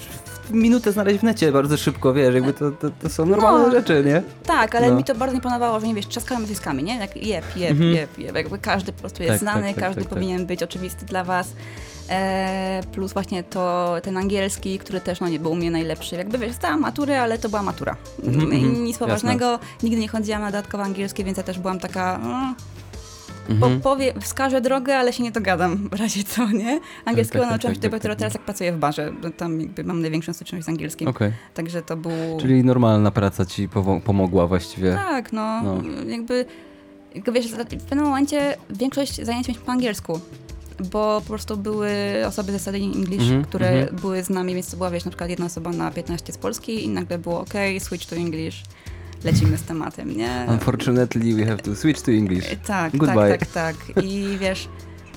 w 0.49 0.51
minutę 0.51 0.91
znaleźć 0.91 1.19
w 1.19 1.23
necie 1.23 1.51
bardzo 1.51 1.77
szybko, 1.77 2.13
wiesz, 2.13 2.35
jakby 2.35 2.53
to, 2.53 2.71
to, 2.71 2.89
to 3.01 3.09
są 3.09 3.25
normalne 3.25 3.65
No. 3.65 3.71
rzeczy, 3.71 4.03
nie? 4.05 4.21
Tak, 4.45 4.75
ale 4.75 4.89
No. 4.89 4.95
mi 4.95 5.03
to 5.03 5.15
bardzo 5.15 5.35
imponowało, 5.35 5.79
że 5.79 5.87
nie 5.87 5.95
wiesz, 5.95 6.07
trzaskamy 6.07 6.39
nazwiskami, 6.41 6.83
nie? 6.83 6.97
Jak 6.97 7.15
jeb, 7.17 7.55
jeb, 7.55 7.71
Mhm. 7.71 7.91
jeb, 7.93 8.17
jeb. 8.17 8.35
Jakby 8.35 8.57
każdy 8.59 8.91
po 8.93 8.99
prostu 8.99 9.23
jest 9.23 9.31
Tak, 9.33 9.39
znany, 9.39 9.67
tak, 9.67 9.75
tak, 9.75 9.83
każdy 9.83 10.01
tak, 10.01 10.09
tak. 10.09 10.13
powinien 10.19 10.45
być 10.45 10.63
oczywisty 10.63 11.05
dla 11.05 11.23
was. 11.23 11.47
E, 12.09 12.81
plus 12.91 13.13
właśnie 13.13 13.43
to 13.43 13.95
ten 14.03 14.17
angielski, 14.17 14.79
który 14.79 15.01
też 15.01 15.19
no, 15.19 15.29
nie 15.29 15.39
był 15.39 15.51
u 15.51 15.55
mnie 15.55 15.71
najlepszy. 15.71 16.15
Jakby 16.15 16.37
wiesz, 16.37 16.51
zdałam 16.53 16.79
maturę, 16.79 17.21
ale 17.21 17.37
to 17.37 17.49
była 17.49 17.63
matura. 17.63 17.95
Mhm, 18.23 18.53
I 18.53 18.55
mhm, 18.57 18.83
Nic 18.83 18.97
poważnego, 18.97 19.59
nigdy 19.83 19.99
nie 19.99 20.07
chodziłam 20.07 20.41
na 20.41 20.51
dodatkowe 20.51 20.83
angielskie, 20.83 21.23
więc 21.23 21.37
ja 21.37 21.43
też 21.43 21.59
byłam 21.59 21.79
taka... 21.79 22.17
No, 22.23 22.53
Mhm. 23.49 23.79
po, 23.81 23.89
powie, 23.89 24.13
wskażę 24.21 24.61
drogę, 24.61 24.97
ale 24.97 25.13
się 25.13 25.23
nie 25.23 25.31
dogadam 25.31 25.89
w 25.89 25.93
razie 25.93 26.23
co, 26.23 26.51
nie? 26.51 26.79
Angielskiego 27.05 27.43
tak, 27.43 27.49
tak, 27.49 27.49
nauczyłam 27.51 27.75
się 27.75 27.81
tak, 27.81 27.91
dopiero 27.91 28.13
tak, 28.13 28.19
teraz, 28.19 28.33
jak 28.33 28.43
pracuję 28.43 28.73
w 28.73 28.77
barze. 28.77 29.13
Tam 29.37 29.61
jakby 29.61 29.83
mam 29.83 30.01
największą 30.01 30.33
styczność 30.33 30.65
z 30.65 30.69
angielskim. 30.69 31.07
Okej, 31.07 31.31
Także 31.53 31.81
to 31.81 31.97
był... 31.97 32.11
czyli 32.41 32.63
normalna 32.63 33.11
praca 33.11 33.45
ci 33.45 33.69
pomogła 34.05 34.47
właściwie. 34.47 34.93
Tak, 34.93 35.33
no, 35.33 35.61
No. 35.63 35.81
jakby, 36.07 36.45
jakby 37.15 37.31
wiesz, 37.31 37.47
w 37.51 37.57
pewnym 37.89 38.05
momencie 38.05 38.57
większość 38.69 39.15
zajęć 39.25 39.47
mieliśmy 39.47 39.65
po 39.65 39.71
angielsku, 39.71 40.19
bo 40.91 41.21
po 41.21 41.27
prostu 41.27 41.57
były 41.57 41.89
osoby 42.27 42.51
ze 42.51 42.59
studying 42.59 42.95
English, 42.95 43.21
Mhm, 43.23 43.43
które 43.45 43.69
mhm. 43.69 43.95
były 43.95 44.23
z 44.23 44.29
nami, 44.29 44.53
więc 44.55 44.71
to 44.71 44.77
była, 44.77 44.89
wiesz, 44.89 45.05
na 45.05 45.11
przykład 45.11 45.29
jedna 45.29 45.45
osoba 45.45 45.71
na 45.71 45.91
15 45.91 46.33
z 46.33 46.37
Polski 46.37 46.85
i 46.85 46.89
nagle 46.89 47.17
było 47.17 47.39
ok, 47.41 47.53
switch 47.79 48.05
to 48.05 48.15
English, 48.15 48.63
lecimy 49.23 49.57
z 49.57 49.63
tematem, 49.63 50.17
nie? 50.17 50.45
Unfortunately, 50.49 51.33
we 51.35 51.45
have 51.45 51.57
to 51.57 51.75
switch 51.75 52.01
to 52.01 52.11
English. 52.11 52.45
Tak, 52.65 52.97
Goodbye. 52.97 53.29
tak, 53.37 53.45
tak, 53.45 53.77
tak. 53.95 54.03
I 54.05 54.25
wiesz, 54.41 54.67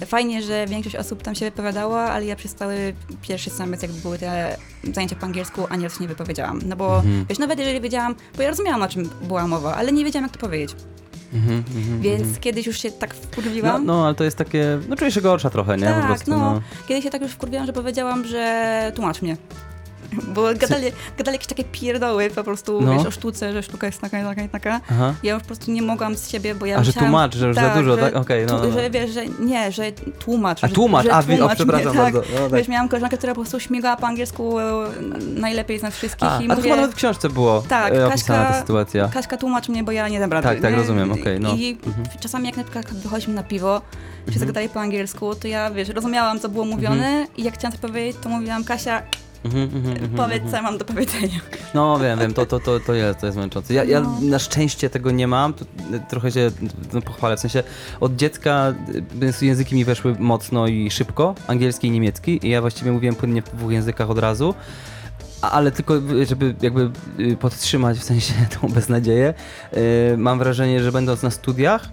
fajnie, 0.07 0.42
że 0.42 0.66
większość 0.66 0.96
osób 0.96 1.22
tam 1.22 1.35
się 1.35 1.44
wypowiadała, 1.44 2.01
ale 2.01 2.27
ja 2.27 2.37
przez 2.37 2.55
cały 2.55 2.94
pierwszy 3.22 3.51
semestr, 3.51 3.87
jakby 3.87 4.01
były 4.03 4.18
te 4.18 4.57
zajęcia 4.94 5.16
po 5.16 5.27
angielsku, 5.27 5.66
ani 5.68 5.85
razu 5.85 6.03
nie 6.03 6.09
wypowiedziałam. 6.09 6.61
No 6.66 6.77
bo, 6.77 6.96
Mhm. 6.96 7.27
wiesz, 7.29 7.38
nawet 7.38 7.59
jeżeli 7.59 7.81
wiedziałam, 7.81 8.14
bo 8.37 8.42
ja 8.42 8.48
rozumiałam, 8.51 8.83
o 8.83 8.88
czym 8.88 9.09
była 9.22 9.46
mowa, 9.46 9.75
ale 9.77 9.92
nie 9.92 10.05
wiedziałam, 10.05 10.25
jak 10.25 10.33
to 10.33 10.40
powiedzieć. 10.40 10.77
Mhm, 11.35 11.64
mhm, 11.77 12.01
Więc 12.01 12.23
mhm. 12.23 12.40
kiedyś 12.40 12.66
już 12.66 12.79
się 12.79 12.90
tak 12.90 13.14
No, 13.14 13.21
wkurwiłam. 13.23 13.87
no, 13.87 14.07
ale 14.07 14.14
to 14.14 14.25
jest 14.25 14.37
takie, 14.37 14.79
no 14.88 14.97
czujesz 14.97 15.14
się 15.14 15.21
gorsza 15.21 15.51
trochę, 15.51 15.77
nie? 15.77 15.85
tak, 15.85 16.01
po 16.01 16.07
prostu, 16.07 16.31
no. 16.31 16.37
no. 16.38 16.61
Kiedyś 16.88 17.05
się 17.05 17.11
tak 17.11 17.23
już 17.23 17.33
wkurwiłam, 17.33 17.66
że 17.66 17.73
powiedziałam, 17.73 18.25
że 18.25 18.92
tłumacz 18.95 19.23
mnie. 19.23 19.37
Bo 20.35 20.42
gadali, 20.42 20.87
gadali 21.18 21.35
jakieś 21.35 21.46
takie 21.46 21.64
pierdoły 21.64 22.31
po 22.31 22.44
prostu, 22.44 22.81
No. 22.83 22.92
wiesz, 22.98 23.07
o 23.07 23.11
sztuce, 23.11 23.53
że 23.53 23.62
sztuka 23.62 23.87
jest 23.87 24.01
taka 24.01 24.20
i 24.20 24.22
taka 24.25 24.42
i 24.42 24.48
taka. 24.48 24.81
Aha. 24.90 25.14
Ja 25.22 25.33
już 25.35 25.42
po 25.42 25.46
prostu 25.46 25.70
nie 25.72 25.83
mogłam 25.83 26.16
z 26.16 26.29
siebie, 26.31 26.55
bo 26.55 26.66
ja 26.66 26.77
A, 26.77 26.85
że 26.85 26.92
tłumacz, 26.92 27.35
że 27.37 27.46
już 27.46 27.57
za 27.57 27.68
dużo, 27.75 27.96
tak? 27.96 28.16
Okej, 28.16 28.46
no, 28.46 28.59
tu- 28.59 28.68
no, 28.68 28.75
no. 28.75 28.81
Że 28.81 28.90
wiesz, 28.90 29.11
że 29.11 29.27
nie, 29.27 29.72
że 29.72 29.92
tłumacz. 30.18 30.64
A 30.64 30.68
że, 30.68 30.75
tłumacz, 30.75 31.05
że 31.07 31.12
a, 31.14 31.18
o, 31.18 31.22
tłumacz 31.22 31.55
przepraszam 31.55 31.92
mnie, 31.92 32.03
tak. 32.03 32.12
bardzo. 32.12 32.29
No, 32.35 32.48
tak. 32.51 32.59
Wiesz, 32.59 32.68
miałam 32.68 32.88
koleżankę, 32.88 33.16
która 33.18 33.35
po 33.35 33.40
prostu 33.40 33.61
śmigała 33.61 33.96
po 33.96 34.07
angielsku 34.07 34.59
e, 34.61 34.64
najlepiej 35.37 35.79
z 35.79 35.83
nas 35.83 35.94
wszystkich 35.96 36.29
A, 36.29 36.40
i 36.40 36.44
a 36.44 36.48
to 36.48 36.55
mówię, 36.57 36.62
chyba 36.62 36.77
nawet 36.77 36.92
w 36.92 36.94
książce 36.96 37.29
było 37.29 37.62
Tak, 37.68 37.94
e, 37.94 38.07
opisana 38.07 38.44
Kaśka- 38.44 38.53
ta 38.53 38.61
sytuacja. 38.61 39.09
Kaśka 39.09 39.37
tłumacz 39.37 39.68
mnie, 39.68 39.85
bo 39.85 39.92
ja 39.92 40.09
nie 40.09 40.20
dam 40.20 40.33
rady. 40.33 40.48
Tak, 40.48 40.61
tak, 40.61 40.75
rozumiem, 40.75 41.12
okej, 41.12 41.40
no. 41.40 41.55
I 41.55 41.79
Mhm. 41.87 42.07
czasami 42.20 42.46
jak 42.46 42.57
na 42.57 42.62
przykład 42.64 42.87
wychodziliśmy 42.94 43.35
na 43.35 43.42
piwo, 43.42 43.81
czy 44.25 44.31
Mhm. 44.33 44.38
zagadali 44.40 44.68
po 44.68 44.81
angielsku, 44.81 45.35
to 45.35 45.48
ja, 45.48 45.70
wiesz, 45.70 45.88
rozumiałam, 45.88 46.40
co 46.40 46.48
było 46.48 46.64
mówione 46.64 47.27
i 47.37 47.42
jak 47.44 47.55
chciałam 47.55 47.72
coś 47.72 47.81
powiedzieć, 47.81 48.16
to 48.22 48.29
mówiłam, 48.29 48.64
Kasia, 48.64 49.03
Mhm, 49.44 49.62
mhm, 49.64 49.87
mhm, 49.92 50.11
powiedz, 50.11 50.42
co 50.50 50.57
ja 50.57 50.62
mam 50.62 50.78
do 50.78 50.85
powiedzenia. 50.85 51.40
No 51.74 51.98
wiem, 51.98 52.18
wiem, 52.18 52.35
to, 52.35 52.46
to, 52.46 52.61
to, 52.61 52.81
to 52.81 52.94
jest, 52.94 53.18
to 53.20 53.26
jest 53.26 53.38
męczące. 53.38 53.74
Ja, 53.74 53.85
ja 53.85 54.00
No. 54.00 54.18
na 54.22 54.38
szczęście 54.38 54.90
tego 54.90 55.11
nie 55.11 55.26
mam, 55.28 55.55
to, 55.55 55.64
y, 55.64 56.00
trochę 56.11 56.33
się 56.33 56.50
no, 56.92 57.02
pochwalę, 57.02 57.37
w 57.37 57.40
sensie 57.40 57.62
od 58.00 58.16
dziecka 58.16 58.74
y, 59.42 59.46
języki 59.46 59.74
mi 59.74 59.85
weszły 59.85 60.16
mocno 60.18 60.66
i 60.66 60.90
szybko, 60.90 61.35
angielski 61.46 61.87
i 61.87 61.90
niemiecki 61.90 62.46
i 62.46 62.50
ja 62.50 62.61
właściwie 62.61 62.92
mówiłem 62.92 63.14
płynnie 63.14 63.42
w 63.42 63.57
dwóch 63.57 63.72
językach 63.72 64.11
od 64.11 64.18
razu, 64.18 64.55
a- 65.42 65.50
ale 65.50 65.70
tylko 65.72 65.96
y, 65.96 66.26
żeby 66.26 66.55
jakby 66.62 66.90
y, 67.20 67.37
podtrzymać 67.37 67.98
w 67.98 68.05
sensie 68.05 68.35
tą 68.61 68.68
beznadzieję, 68.68 69.35
y, 70.12 70.16
mam 70.18 70.38
wrażenie, 70.38 70.83
że 70.83 70.92
będąc 70.92 71.22
na 71.22 71.31
studiach, 71.31 71.88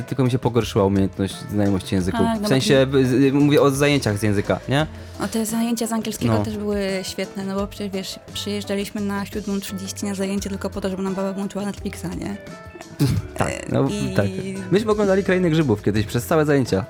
y, 0.00 0.02
tylko 0.08 0.24
mi 0.24 0.30
się 0.30 0.38
pogorszyła 0.38 0.84
umiejętność 0.84 1.34
znajomości 1.50 1.94
języków. 1.94 2.20
Tak, 2.20 2.34
no 2.34 2.38
w 2.38 2.42
bo 2.42 2.48
sensie 2.48 2.86
y, 2.94 3.26
y, 3.26 3.32
mówię 3.32 3.62
o 3.62 3.70
zajęciach 3.70 4.18
z 4.18 4.22
języka, 4.22 4.60
nie? 4.68 4.86
O, 5.24 5.28
te 5.28 5.46
zajęcia 5.46 5.86
z 5.86 5.92
angielskiego 5.92 6.34
No. 6.34 6.44
też 6.44 6.56
były 6.58 6.80
świetne, 7.02 7.44
no 7.44 7.54
bo 7.54 7.66
przecież, 7.66 7.92
wiesz, 7.92 8.18
przyjeżdżaliśmy 8.32 9.00
na 9.00 9.24
7.30 9.24 10.04
na 10.08 10.14
zajęcie 10.14 10.50
tylko 10.50 10.70
po 10.70 10.80
to, 10.80 10.88
żeby 10.88 11.02
nam 11.02 11.14
baba 11.14 11.32
włączyła 11.32 11.64
Netflixa, 11.64 12.04
nie? 12.18 12.36
Tak, 13.36 13.52
no, 13.72 13.88
I- 13.88 14.14
tak. 14.14 14.26
Myśmy 14.70 14.92
oglądali 14.92 15.24
Krainę 15.24 15.50
Grzybów 15.50 15.82
kiedyś 15.82 16.06
przez 16.06 16.26
całe 16.26 16.44
zajęcia. 16.44 16.84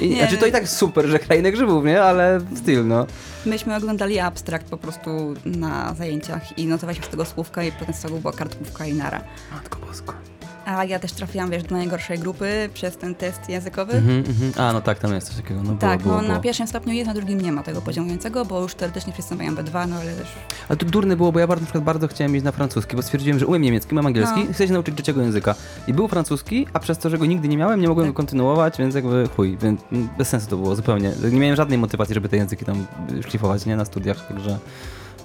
I, 0.00 0.08
Nie. 0.08 0.16
Znaczy 0.16 0.36
to 0.38 0.46
i 0.46 0.52
tak 0.52 0.68
super, 0.68 1.06
że 1.06 1.18
Krainę 1.18 1.52
Grzybów, 1.52 1.84
nie? 1.84 2.02
Ale 2.02 2.40
styl, 2.56 2.86
no. 2.86 3.06
Myśmy 3.46 3.76
oglądali 3.76 4.18
abstrakt 4.18 4.66
po 4.66 4.76
prostu 4.76 5.34
na 5.44 5.94
zajęciach 5.94 6.58
i 6.58 6.66
notowaliśmy 6.66 7.06
z 7.06 7.08
tego 7.08 7.24
słówka 7.24 7.62
i 7.64 7.72
potem 7.72 7.94
z 7.94 8.00
tego 8.00 8.16
była 8.16 8.32
kartkówka 8.32 8.86
i 8.86 8.94
nara. 8.94 9.20
Matko 9.52 9.78
bosko. 9.86 10.14
A 10.66 10.84
ja 10.84 10.98
też 10.98 11.12
trafiłam, 11.12 11.50
wiesz, 11.50 11.62
do 11.62 11.74
najgorszej 11.76 12.18
grupy 12.18 12.68
przez 12.74 12.96
ten 12.96 13.14
test 13.14 13.48
językowy. 13.48 13.92
Mhm, 13.92 14.18
mhm. 14.18 14.52
A, 14.56 14.72
no 14.72 14.80
tak, 14.80 14.98
tam 14.98 15.14
jest 15.14 15.26
coś 15.26 15.36
takiego. 15.36 15.62
No, 15.62 15.74
Tak, 15.74 16.02
było, 16.02 16.14
no 16.14 16.20
było. 16.22 16.32
na 16.34 16.40
pierwszym 16.40 16.66
stopniu 16.66 16.92
jest, 16.92 17.06
na 17.06 17.14
drugim 17.14 17.40
nie 17.40 17.52
ma 17.52 17.62
tego 17.62 17.80
poziomującego, 17.82 18.44
bo 18.44 18.60
już 18.62 18.74
teoretycznie 18.74 19.12
wszyscy 19.12 19.34
mają 19.36 19.54
B2, 19.54 19.88
no 19.88 19.96
ale 19.96 20.12
też... 20.12 20.28
Ale 20.68 20.76
to 20.76 20.86
durne 20.86 21.16
było, 21.16 21.32
bo 21.32 21.38
ja 21.40 21.46
bardzo, 21.46 21.60
na 21.62 21.66
przykład 21.66 21.84
bardzo 21.84 22.08
chciałem 22.08 22.32
mieć 22.32 22.44
na 22.44 22.52
francuski, 22.52 22.96
bo 22.96 23.02
stwierdziłem, 23.02 23.38
że 23.38 23.46
umiem 23.46 23.62
niemiecki, 23.62 23.94
mam 23.94 24.06
angielski 24.06 24.44
No. 24.48 24.52
chcę 24.54 24.66
się 24.66 24.72
nauczyć 24.72 24.94
trzeciego 24.94 25.22
języka. 25.22 25.54
I 25.86 25.92
był 25.94 26.08
francuski, 26.08 26.66
a 26.72 26.78
przez 26.78 26.98
to, 26.98 27.10
że 27.10 27.18
go 27.18 27.26
nigdy 27.26 27.48
nie 27.48 27.56
miałem, 27.56 27.80
nie 27.80 27.88
mogłem 27.88 28.06
Tak. 28.06 28.12
go 28.12 28.16
kontynuować, 28.16 28.78
więc 28.78 28.94
jakby 28.94 29.28
chuj, 29.36 29.58
więc 29.62 29.80
mm, 29.92 30.08
bez 30.18 30.28
sensu 30.28 30.46
to 30.50 30.56
było 30.56 30.76
zupełnie. 30.76 31.12
Nie 31.32 31.40
miałem 31.40 31.56
żadnej 31.56 31.78
motywacji, 31.78 32.14
żeby 32.14 32.28
te 32.28 32.36
języki 32.36 32.64
tam 32.64 32.86
szlifować, 33.28 33.66
nie? 33.66 33.76
Na 33.76 33.84
studiach, 33.84 34.28
także... 34.28 34.58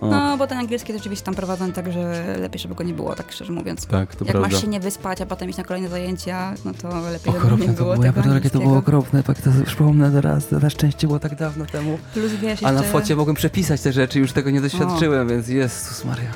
No, 0.02 0.38
bo 0.38 0.48
ten 0.48 0.58
angielski 0.58 0.92
jest 0.92 1.02
oczywiście 1.04 1.26
tam 1.26 1.36
prowadzony 1.36 1.74
tak, 1.74 1.92
że 1.92 2.36
lepiej, 2.40 2.60
żeby 2.60 2.76
go 2.76 2.84
nie 2.84 2.94
było, 2.94 3.16
tak 3.16 3.32
szczerze 3.32 3.54
mówiąc. 3.54 3.86
tak, 3.86 4.16
to 4.16 4.26
Jak 4.26 4.32
prawda. 4.32 4.50
masz 4.56 4.62
się 4.62 4.68
nie 4.68 4.80
wyspać, 4.80 5.22
a 5.22 5.26
potem 5.26 5.50
iść 5.50 5.58
na 5.58 5.64
kolejne 5.64 5.90
zajęcia, 5.90 6.54
no 6.66 6.72
to 6.82 6.88
lepiej, 7.02 7.34
żeby 7.34 7.38
Okropne 7.46 7.66
nie 7.68 7.74
to 7.74 7.84
było 7.84 7.94
było, 7.94 8.06
ja 8.06 8.12
tego 8.12 8.14
pierdolę, 8.14 8.36
jakie 8.36 8.50
to 8.50 8.60
było 8.60 8.72
angielskiego. 8.72 8.98
okropne, 8.98 9.24
tak 9.24 9.42
to 9.42 9.50
przypomnę 9.66 10.12
teraz, 10.12 10.52
na 10.52 10.70
szczęście 10.70 11.08
było 11.08 11.20
tak 11.20 11.36
dawno 11.36 11.66
temu. 11.66 11.98
Plus 12.14 12.32
wiesz, 12.34 12.64
A 12.64 12.72
na 12.72 12.80
jeszcze- 12.80 12.92
focie 12.92 13.16
mogłem 13.16 13.36
przepisać 13.36 13.82
te 13.82 13.94
rzeczy, 13.94 14.20
już 14.20 14.32
tego 14.32 14.50
nie 14.50 14.62
doświadczyłem, 14.62 15.28
więc 15.28 15.48
Jezus 15.48 16.06
Maria. 16.06 16.30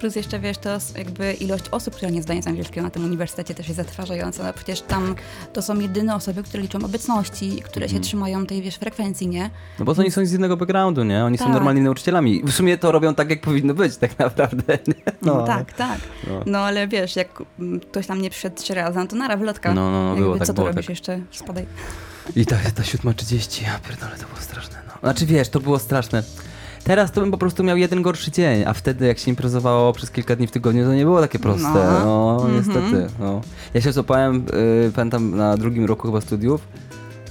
Plus 0.00 0.16
jeszcze 0.16 0.40
wiesz, 0.40 0.58
to 0.58 0.78
jakby 0.98 1.32
ilość 1.32 1.64
osób, 1.70 1.94
która 1.94 2.10
nie 2.10 2.22
zdaje 2.22 2.42
z 2.42 2.46
angielskiego 2.46 2.82
na 2.82 2.90
tym 2.90 3.04
uniwersytecie 3.04 3.54
też 3.54 3.68
jest 3.68 3.76
zatrważająca. 3.76 4.42
No 4.44 4.52
przecież 4.52 4.80
tam 4.80 5.14
to 5.52 5.62
są 5.62 5.80
jedyne 5.80 6.14
osoby, 6.14 6.42
które 6.42 6.62
liczą 6.62 6.78
obecności, 6.84 7.62
które 7.64 7.86
się 7.88 7.94
Mhm. 7.94 8.02
trzymają 8.02 8.46
tej, 8.46 8.62
wiesz, 8.62 8.76
frekwencji, 8.76 9.28
nie? 9.28 9.50
No 9.78 9.84
bo 9.84 9.92
oni 9.98 10.10
są 10.10 10.26
z 10.26 10.32
jednego 10.32 10.56
backgroundu, 10.56 11.04
nie? 11.04 11.24
Oni 11.24 11.38
są 11.38 11.44
Tak. 11.44 11.54
normalnymi 11.54 11.84
nauczycielami. 11.84 12.42
W 12.44 12.52
sumie 12.52 12.78
to 12.78 12.92
robią 12.92 13.14
tak, 13.14 13.30
jak 13.30 13.40
powinno 13.40 13.74
być 13.74 13.96
tak 13.96 14.18
naprawdę. 14.18 14.78
nie? 14.88 14.94
No, 15.22 15.42
tak, 15.46 15.72
tak. 15.72 15.98
No, 16.28 16.42
No 16.46 16.58
ale 16.58 16.88
wiesz, 16.88 17.16
jak 17.16 17.28
mm, 17.58 17.80
ktoś 17.80 18.06
tam 18.06 18.22
nie 18.22 18.30
przyszedł 18.30 18.56
trzy 18.56 18.74
razy, 18.74 18.98
no 18.98 19.06
to 19.06 19.16
nara, 19.16 19.36
wylotka. 19.36 19.74
no, 19.74 19.90
no, 19.90 20.02
no 20.02 20.08
Jakby, 20.08 20.22
było 20.22 20.38
tak, 20.38 20.46
co 20.46 20.52
tu 20.52 20.56
było 20.56 20.68
robisz 20.68 20.86
tak. 20.86 20.90
jeszcze? 20.90 21.20
Spadaj. 21.30 21.66
I 22.36 22.46
ta, 22.46 22.56
ta 22.74 22.84
siódma 22.84 23.14
trzydzieści, 23.14 23.64
ja 23.64 23.78
pierdolę, 23.88 24.12
to 24.20 24.26
było 24.26 24.40
straszne, 24.40 24.76
no. 24.88 24.92
Znaczy 25.00 25.26
wiesz, 25.26 25.48
to 25.48 25.60
było 25.60 25.78
straszne. 25.78 26.22
Teraz 26.84 27.12
to 27.12 27.20
bym 27.20 27.30
po 27.30 27.38
prostu 27.38 27.64
miał 27.64 27.76
jeden 27.76 28.02
gorszy 28.02 28.30
dzień, 28.30 28.64
a 28.66 28.72
wtedy 28.72 29.06
jak 29.06 29.18
się 29.18 29.30
imprezowało 29.30 29.92
przez 29.92 30.10
kilka 30.10 30.36
dni 30.36 30.46
w 30.46 30.50
tygodniu, 30.50 30.84
to 30.84 30.94
nie 30.94 31.04
było 31.04 31.20
takie 31.20 31.38
proste. 31.38 31.62
No, 31.64 32.04
No. 32.04 32.36
Mhm. 32.46 32.56
niestety. 32.56 33.06
No. 33.20 33.40
Ja 33.74 33.80
się 33.80 33.92
złapałem, 33.92 34.44
y, 34.88 34.92
pamiętam, 34.94 35.36
na 35.36 35.56
drugim 35.56 35.84
roku 35.84 36.06
chyba 36.08 36.20
studiów, 36.20 36.60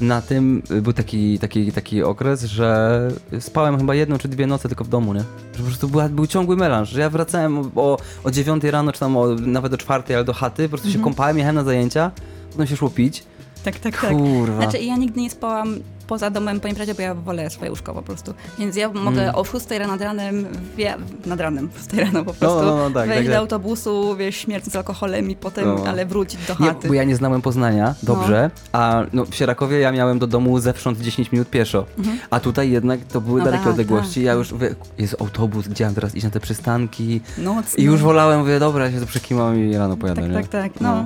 na 0.02 0.22
tym 0.22 0.62
y, 0.72 0.82
był 0.82 0.94
taki, 0.94 1.40
taki, 1.40 1.72
taki 1.72 2.04
okres, 2.04 2.44
że 2.44 3.02
spałem 3.40 3.78
chyba 3.78 3.96
jedną 3.96 4.18
czy 4.18 4.28
dwie 4.28 4.48
noce 4.48 4.68
tylko 4.70 4.84
w 4.84 4.88
domu, 4.88 5.14
nie? 5.14 5.20
Że 5.54 5.58
po 5.58 5.64
prostu 5.64 5.88
była, 5.90 6.10
był 6.10 6.28
ciągły 6.28 6.56
melanż, 6.56 6.90
że 6.90 7.00
ja 7.02 7.10
wracałem 7.10 7.58
o, 7.60 7.70
o, 7.76 7.98
o 8.24 8.32
9 8.32 8.64
rano, 8.64 8.92
czy 8.92 9.00
tam 9.00 9.18
o, 9.18 9.28
nawet 9.36 9.74
o 9.74 9.78
czwartej, 9.78 10.16
ale 10.16 10.26
do 10.26 10.34
chaty, 10.34 10.64
po 10.64 10.70
prostu 10.70 10.88
się 10.88 10.96
Mhm. 10.98 11.04
kąpałem, 11.04 11.38
jechałem 11.38 11.56
na 11.56 11.64
zajęcia, 11.64 12.12
potem 12.52 12.68
się 12.68 12.76
szło 12.76 12.90
pić 12.90 13.24
Tak, 13.64 13.80
tak, 13.80 14.02
tak. 14.02 14.12
Kurwa. 14.12 14.62
Znaczy 14.62 14.78
ja 14.80 14.96
nigdy 14.98 15.22
nie 15.22 15.30
spałam 15.30 15.76
poza 16.08 16.30
domem 16.30 16.60
po 16.60 16.68
imprezie, 16.68 16.94
bo 16.96 17.02
ja 17.02 17.16
wolę 17.16 17.50
swoje 17.50 17.70
łóżko 17.72 17.94
po 17.94 18.02
prostu. 18.02 18.34
Więc 18.60 18.76
ja 18.76 18.90
mogę 18.94 19.22
Mm. 19.24 19.36
o 19.36 19.44
6 19.44 19.66
rano 19.72 19.92
nad 19.94 20.02
ranem, 20.02 20.46
wie, 20.78 20.96
nad 21.26 21.40
ranem, 21.40 21.70
6 21.78 21.94
rano 21.94 22.26
po 22.26 22.34
prostu, 22.34 22.62
no, 22.66 22.76
no, 22.78 22.90
tak, 22.92 23.08
wejść 23.08 23.18
tak, 23.18 23.26
do 23.26 23.32
tak. 23.32 23.40
autobusu, 23.40 24.16
wiesz, 24.16 24.36
śmierć 24.36 24.66
z 24.66 24.76
alkoholem 24.76 25.30
i 25.32 25.36
potem, 25.36 25.66
No. 25.68 25.84
ale 25.88 26.06
wrócić 26.06 26.40
do 26.48 26.56
Nie, 26.60 26.68
chaty. 26.70 26.88
bo 26.88 26.94
ja 26.94 27.04
nie 27.04 27.16
znałem 27.16 27.42
Poznania 27.42 27.96
dobrze, 28.04 28.52
a 28.72 29.04
no, 29.14 29.26
w 29.26 29.36
Sierakowie 29.36 29.80
ja 29.80 29.92
miałem 29.92 30.20
do 30.20 30.28
domu 30.28 30.60
zewsząd 30.60 31.00
10 31.00 31.32
minut 31.32 31.50
pieszo, 31.50 31.86
a 32.30 32.40
tutaj 32.40 32.72
jednak 32.72 33.00
to 33.04 33.22
były 33.22 33.40
No 33.40 33.46
dalekie 33.46 33.64
tak, 33.64 33.72
odległości. 33.74 34.14
tak. 34.16 34.24
Ja 34.24 34.34
już, 34.34 34.54
wie, 34.54 34.76
jest 34.98 35.16
autobus, 35.22 35.68
gdzie 35.68 35.86
mam 35.86 35.96
teraz 35.96 36.16
iść 36.16 36.24
na 36.24 36.30
te 36.32 36.40
przystanki 36.40 37.22
Nocny. 37.38 37.84
i 37.84 37.86
już 37.86 38.02
wolałem, 38.02 38.40
mówię, 38.40 38.60
dobra, 38.60 38.86
ja 38.86 38.92
się 38.92 39.00
tu 39.00 39.06
przekimam 39.08 39.60
i 39.60 39.78
rano 39.78 39.98
pojadę, 39.98 40.22
Tak, 40.22 40.32
nie? 40.32 40.36
tak, 40.38 40.48
tak, 40.48 40.82
no. 40.82 41.06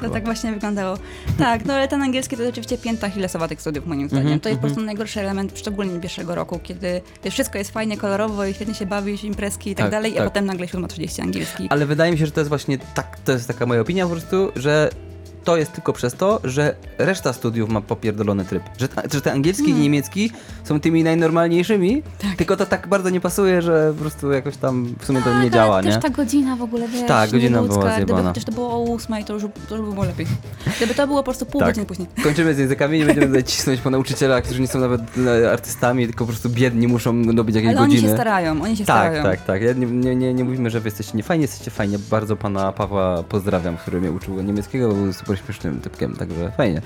To 0.00 0.10
tak 0.10 0.24
właśnie 0.24 0.52
wyglądało. 0.52 0.98
Tak, 1.38 1.64
no 1.64 1.74
ale 1.74 1.88
ten 1.88 2.02
angielski 2.02 2.36
to 2.36 2.44
rzeczywiście 2.44 2.78
pięta 2.78 3.06
Achillesowa 3.06 3.48
tych 3.48 3.60
studiów 3.60 3.86
moim 3.86 4.08
zdaniem. 4.08 4.26
Mhm, 4.26 4.40
to 4.40 4.48
jest 4.48 4.60
po 4.60 4.66
mhm. 4.66 4.74
prostu 4.74 4.86
najgorszy 4.86 5.20
element, 5.20 5.58
szczególnie 5.58 6.00
pierwszego 6.00 6.34
roku, 6.34 6.60
kiedy 6.62 7.00
wiesz, 7.24 7.34
wszystko 7.34 7.58
jest 7.58 7.70
fajnie, 7.70 7.96
kolorowo 7.96 8.46
i 8.46 8.54
świetnie 8.54 8.74
się 8.74 8.86
bawisz, 8.86 9.24
imprezki 9.24 9.70
i 9.70 9.74
tak, 9.74 9.84
Tak, 9.84 9.90
dalej, 9.90 10.12
tak. 10.12 10.22
a 10.22 10.24
potem 10.24 10.46
nagle 10.46 10.66
7.30 10.66 11.22
angielski. 11.22 11.66
Ale 11.70 11.86
wydaje 11.86 12.12
mi 12.12 12.18
się, 12.18 12.26
że 12.26 12.32
to 12.32 12.40
jest 12.40 12.48
właśnie 12.48 12.78
tak, 12.78 13.18
to 13.24 13.32
jest 13.32 13.48
taka 13.48 13.66
moja 13.66 13.80
opinia 13.80 14.04
po 14.04 14.10
prostu, 14.10 14.52
że 14.56 14.90
to 15.44 15.56
jest 15.56 15.72
tylko 15.72 15.92
przez 15.92 16.14
to, 16.14 16.40
że 16.44 16.74
reszta 16.98 17.32
studiów 17.32 17.70
ma 17.70 17.80
popierdolony 17.80 18.44
tryb. 18.44 18.62
Że, 18.78 18.88
ta, 18.88 19.02
że 19.12 19.20
ten 19.20 19.32
angielski 19.32 19.70
i 19.70 19.74
niemiecki 19.74 20.30
są 20.64 20.80
tymi 20.80 21.04
najnormalniejszymi, 21.04 21.92
Mm. 21.92 22.02
Tak. 22.18 22.36
tylko 22.36 22.56
to 22.56 22.66
tak 22.66 22.86
bardzo 22.88 23.10
nie 23.10 23.20
pasuje, 23.20 23.62
że 23.62 23.92
po 23.96 24.00
prostu 24.00 24.32
jakoś 24.32 24.56
tam 24.56 24.94
w 24.98 25.04
sumie 25.06 25.22
to 25.22 25.34
nie 25.38 25.44
Tak, 25.44 25.52
działa, 25.52 25.82
nie? 25.82 25.92
też 25.92 26.02
ta 26.02 26.10
godzina 26.10 26.56
w 26.56 26.62
ogóle, 26.62 26.88
wiesz, 26.88 27.08
Tak, 27.08 27.30
godzina 27.30 27.62
była 27.62 27.74
zjebana. 27.94 28.04
Gdyby 28.04 28.22
chociaż 28.28 28.44
to 28.44 28.52
było 28.52 28.70
o 28.72 28.80
ósmej, 28.80 29.24
to 29.24 29.34
już, 29.34 29.42
to 29.68 29.76
już 29.76 29.86
by 29.86 29.92
było 29.92 30.04
lepiej. 30.04 30.26
Gdyby 30.76 30.94
to 30.94 31.06
było 31.06 31.18
po 31.18 31.24
prostu 31.24 31.46
pół 31.46 31.60
Tak. 31.60 31.68
godziny 31.70 31.86
później. 31.86 32.08
Kończymy 32.22 32.54
z 32.54 32.58
językami, 32.58 32.98
nie 32.98 33.04
będziemy 33.04 33.26
tutaj 33.26 33.44
cisnąć 33.44 33.80
po 33.80 33.90
nauczycielach, 33.90 34.44
którzy 34.44 34.60
nie 34.60 34.66
są 34.68 34.78
nawet 34.80 35.00
e, 35.42 35.52
artystami, 35.52 36.06
tylko 36.06 36.24
po 36.24 36.32
prostu 36.32 36.48
biedni, 36.50 36.88
muszą 36.88 37.22
robić 37.36 37.56
jakieś 37.56 37.70
Ale 37.70 37.80
oni 37.80 37.94
godziny. 37.94 38.08
się 38.08 38.14
starają, 38.14 38.62
oni 38.62 38.76
się 38.76 38.84
tak, 38.84 38.96
starają. 39.12 39.22
tak, 39.22 39.44
tak. 39.44 39.62
Ja 39.62 39.72
nie, 39.72 39.86
nie, 39.86 40.16
nie, 40.16 40.34
nie 40.34 40.44
mówimy, 40.44 40.70
że 40.70 40.80
wy 40.80 40.86
jesteście 40.88 41.16
niefajni, 41.16 41.42
jesteście 41.42 41.70
fajnie. 41.70 41.98
Bardzo 42.10 42.36
pana 42.36 42.72
Pawła 42.72 43.22
pozdrawiam, 43.22 43.76
który 43.76 44.00
mnie 44.00 44.12
uczył 44.12 44.42
niemieckiego, 44.42 44.88
był 44.88 45.12
super 45.36 45.44
śmiesznym 45.46 45.80
typkiem, 45.80 46.16
także 46.16 46.50
fajnie. 46.56 46.82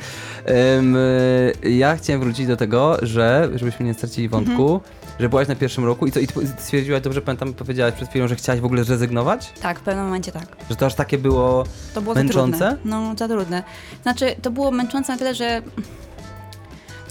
Y, 1.64 1.70
ja 1.70 1.96
chciałem 1.96 2.20
wrócić 2.22 2.46
do 2.46 2.56
tego, 2.56 2.96
że, 3.02 3.48
żebyśmy 3.54 3.86
nie 3.86 3.94
stracili 3.94 4.28
wątku, 4.28 4.52
Mhm. 4.74 4.80
że 5.20 5.28
byłaś 5.28 5.48
na 5.48 5.54
pierwszym 5.54 5.84
roku 5.84 6.06
i, 6.06 6.12
co, 6.12 6.20
i 6.20 6.26
stwierdziłaś, 6.58 7.02
dobrze 7.02 7.22
pamiętam, 7.22 7.54
powiedziałaś 7.54 7.94
przed 7.94 8.08
chwilą, 8.08 8.28
że 8.28 8.36
chciałaś 8.36 8.60
w 8.60 8.64
ogóle 8.64 8.84
zrezygnować? 8.84 9.52
Tak, 9.62 9.78
w 9.78 9.82
pewnym 9.82 10.04
momencie 10.04 10.32
tak. 10.32 10.46
Że 10.70 10.76
to 10.76 10.86
aż 10.86 10.94
takie 10.94 11.18
było... 11.18 11.64
To 11.94 12.02
było 12.02 12.14
Męczące? 12.14 12.58
za 12.58 12.70
trudne. 12.70 12.90
No, 12.90 13.14
za 13.18 13.28
trudne. 13.28 13.62
Znaczy, 14.02 14.26
to 14.42 14.50
było 14.50 14.70
męczące 14.70 15.12
na 15.12 15.18
tyle, 15.18 15.34
że... 15.34 15.62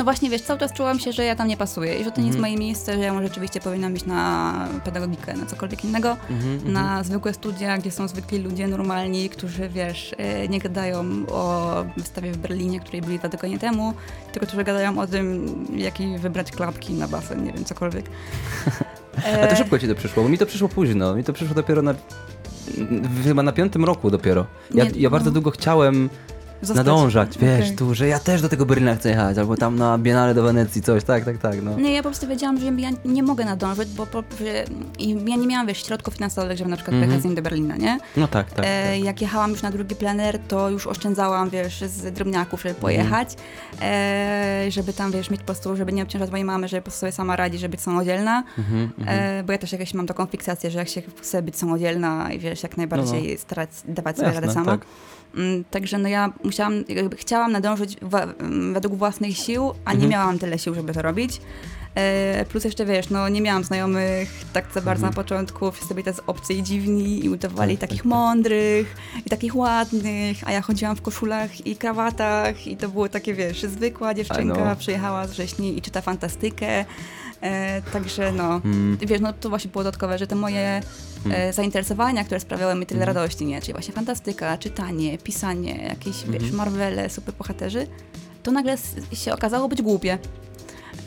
No 0.01 0.05
właśnie, 0.05 0.29
wiesz, 0.29 0.41
cały 0.41 0.59
czas 0.59 0.73
czułam 0.73 0.99
się, 0.99 1.11
że 1.11 1.25
ja 1.25 1.35
tam 1.35 1.47
nie 1.47 1.57
pasuję 1.57 1.95
i 1.99 2.03
że 2.03 2.11
to 2.11 2.21
nie 2.21 2.27
jest 2.27 2.37
Mhm. 2.37 2.41
moje 2.53 2.57
miejsce, 2.65 2.93
że 2.93 2.99
ja 2.99 3.13
może 3.13 3.27
rzeczywiście 3.27 3.59
powinnam 3.59 3.95
iść 3.95 4.05
na 4.05 4.53
pedagogikę, 4.83 5.33
na 5.33 5.45
cokolwiek 5.45 5.85
innego, 5.85 6.17
Mhm, 6.29 6.73
na 6.73 7.03
zwykłe 7.03 7.33
studia, 7.33 7.77
gdzie 7.77 7.91
są 7.91 8.07
zwykli 8.07 8.39
ludzie 8.39 8.67
normalni, 8.67 9.29
którzy, 9.29 9.69
wiesz, 9.69 10.15
e, 10.17 10.47
nie 10.47 10.59
gadają 10.59 11.03
o 11.31 11.73
wystawie 11.97 12.31
w 12.31 12.37
Berlinie, 12.37 12.79
której 12.79 13.01
byli 13.01 13.19
dwa 13.19 13.29
tygodnie 13.29 13.59
temu, 13.59 13.93
tylko 14.31 14.47
którzy 14.47 14.63
gadają 14.63 14.99
o 14.99 15.07
tym, 15.07 15.55
jaki 15.75 16.17
wybrać 16.17 16.51
klapki 16.51 16.93
na 16.93 17.07
basen, 17.07 17.43
nie 17.43 17.53
wiem, 17.53 17.65
cokolwiek. 17.65 18.05
A 19.43 19.47
to 19.47 19.55
szybko 19.55 19.79
ci 19.79 19.87
to 19.87 19.95
przyszło, 19.95 20.23
bo 20.23 20.29
mi 20.29 20.37
to 20.37 20.45
przyszło 20.45 20.69
późno. 20.69 21.15
Mi 21.15 21.23
to 21.23 21.33
przyszło 21.33 21.55
dopiero 21.55 21.81
na. 21.81 21.93
Chyba 23.23 23.43
na 23.43 23.51
piątym 23.51 23.85
roku 23.85 24.11
dopiero. 24.11 24.45
Ja, 24.73 24.83
Nie, 24.83 24.91
ja 24.95 25.09
bardzo 25.09 25.25
no. 25.29 25.33
długo 25.33 25.51
chciałem 25.51 26.09
zostać- 26.61 26.75
nadążać, 26.75 27.37
wiesz, 27.37 27.65
Okej. 27.65 27.75
tu, 27.75 27.93
że 27.95 28.07
ja 28.07 28.19
też 28.19 28.41
do 28.41 28.49
tego 28.49 28.65
Berlina 28.65 28.95
chcę 28.95 29.09
jechać, 29.09 29.37
albo 29.37 29.57
tam 29.57 29.75
na 29.75 29.97
Biennale 29.97 30.33
do 30.33 30.43
Wenecji, 30.43 30.81
coś, 30.81 31.03
tak, 31.03 31.25
tak, 31.25 31.37
tak, 31.37 31.63
no. 31.63 31.79
Nie, 31.79 31.93
ja 31.93 32.03
po 32.03 32.09
prostu 32.09 32.27
wiedziałam, 32.27 32.57
że 32.59 32.65
ja 32.65 32.89
nie 33.05 33.23
mogę 33.23 33.45
nadążyć, 33.45 33.89
bo 33.89 34.05
po, 34.05 34.23
że, 34.39 34.65
ja 35.27 35.35
nie 35.35 35.47
miałam, 35.47 35.67
wiesz, 35.67 35.85
środków 35.85 36.13
finansowych, 36.13 36.57
żeby 36.57 36.69
na 36.69 36.75
przykład 36.75 36.93
Mhm. 36.93 37.09
pojechać 37.09 37.21
z 37.21 37.25
nim 37.25 37.35
do 37.35 37.41
Berlina, 37.41 37.75
nie? 37.77 37.97
No 38.17 38.27
tak, 38.27 38.51
tak. 38.51 38.65
E, 38.67 38.99
jak 38.99 39.21
jechałam 39.21 39.51
już 39.51 39.61
na 39.61 39.71
drugi 39.71 39.95
plener, 39.95 40.39
to 40.47 40.69
już 40.69 40.87
oszczędzałam, 40.87 41.49
wiesz, 41.49 41.81
z 41.81 42.13
drobniaków, 42.13 42.61
żeby 42.63 42.75
pojechać, 42.75 43.35
e, 43.81 44.65
żeby 44.69 44.93
tam, 44.93 45.11
wiesz, 45.11 45.29
mieć 45.29 45.39
po 45.41 45.45
prostu, 45.45 45.75
żeby 45.75 45.93
nie 45.93 46.03
obciążać 46.03 46.31
mojej 46.31 46.45
mamy, 46.45 46.67
żeby 46.67 46.81
po 46.81 46.83
prostu 46.85 46.99
sobie 46.99 47.11
sama 47.11 47.35
radzi, 47.35 47.57
żeby 47.57 47.71
być 47.71 47.81
samodzielna, 47.81 48.43
Mhm, 48.57 48.89
mhm. 48.99 49.19
e, 49.39 49.43
bo 49.43 49.51
ja 49.51 49.57
też 49.57 49.71
jakieś 49.71 49.93
mam 49.93 50.07
taką 50.07 50.25
fiksację, 50.25 50.71
że 50.71 50.79
jak 50.79 50.87
się 50.89 51.01
chce 51.21 51.41
być 51.41 51.57
samodzielna 51.57 52.31
i 52.33 52.39
wiesz, 52.39 52.63
jak 52.63 52.77
najbardziej 52.77 53.37
starać, 53.37 53.69
dawać 53.87 54.15
sobie 54.15 54.27
Jasne, 54.27 54.41
radę 54.41 54.53
sama. 54.53 54.65
tak. 54.71 54.81
Mm, 55.35 55.63
Także 55.63 55.97
no 55.97 56.09
ja 56.09 56.33
musiałam, 56.43 56.73
jakby 56.87 57.17
chciałam 57.17 57.51
nadążyć 57.51 57.97
mm, 58.39 58.73
według 58.73 58.95
własnych 58.95 59.37
sił, 59.37 59.73
a 59.85 59.89
nie 59.91 59.95
Mhm. 59.95 60.11
miałam 60.11 60.39
tyle 60.39 60.59
sił, 60.59 60.73
żeby 60.75 60.93
to 60.93 61.01
robić. 61.01 61.41
E, 61.95 62.45
plus 62.49 62.63
jeszcze 62.63 62.85
wiesz, 62.85 63.09
no 63.09 63.29
nie 63.29 63.41
miałam 63.41 63.63
znajomych 63.63 64.29
tak 64.53 64.65
za 64.73 64.81
bardzo 64.81 65.05
Mhm. 65.05 65.11
na 65.11 65.15
początku, 65.15 65.71
wszyscy 65.71 65.93
byli 65.93 66.03
tacy 66.05 66.21
obcy 66.27 66.53
i 66.53 66.63
dziwni 66.63 67.25
i 67.25 67.29
udawali 67.29 67.77
Tak, 67.77 67.81
takich 67.89 68.01
tak, 68.03 68.11
tak. 68.11 68.17
mądrych 68.19 68.95
i 69.25 69.29
takich 69.29 69.55
ładnych, 69.55 70.37
a 70.45 70.51
ja 70.51 70.61
chodziłam 70.61 70.95
w 70.95 71.01
koszulach 71.01 71.67
i 71.67 71.75
krawatach 71.75 72.67
i 72.67 72.77
to 72.77 72.89
było 72.89 73.09
takie, 73.09 73.33
wiesz, 73.33 73.61
zwykła 73.63 74.13
dziewczynka, 74.13 74.65
no. 74.65 74.75
przyjechała 74.75 75.27
z 75.27 75.31
wrześni 75.31 75.77
i 75.77 75.81
czyta 75.81 76.01
fantastykę, 76.01 76.85
e, 77.41 77.81
także 77.81 78.31
no, 78.31 78.61
Mm. 78.65 78.97
wiesz, 79.01 79.21
no 79.21 79.33
to 79.33 79.49
właśnie 79.49 79.71
było 79.71 79.83
dodatkowe, 79.83 80.17
że 80.17 80.27
te 80.27 80.35
moje 80.35 80.81
Mm. 81.25 81.37
e, 81.41 81.53
zainteresowania, 81.53 82.23
które 82.23 82.39
sprawiały 82.39 82.75
mi 82.75 82.85
tyle 82.85 82.99
Mhm. 83.01 83.17
radości, 83.17 83.45
nie? 83.45 83.61
Czyli 83.61 83.73
właśnie 83.73 83.93
fantastyka, 83.93 84.57
czytanie, 84.57 85.17
pisanie, 85.17 85.83
jakieś, 85.83 86.15
wiesz, 86.25 86.35
Mhm. 86.43 86.55
Marvele, 86.55 87.09
superbohaterzy, 87.09 87.87
to 88.43 88.51
nagle 88.51 88.75
się 89.13 89.33
okazało 89.33 89.67
być 89.67 89.81
głupie. 89.81 90.17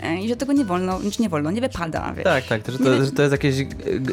E, 0.03 0.21
I 0.21 0.29
że 0.29 0.37
tego 0.37 0.53
nie 0.53 0.65
wolno, 0.65 1.01
znaczy 1.01 1.23
nie 1.23 1.29
wolno, 1.29 1.51
nie 1.51 1.61
wypada, 1.61 2.13
wiesz. 2.17 2.25
Tak, 2.25 2.45
tak, 2.47 2.63
że 2.67 2.79
Nie 2.79 2.85
to, 2.85 2.91
wy- 2.91 3.05
że 3.05 3.13
to 3.13 3.23
jest 3.23 3.33
jakieś, 3.33 3.55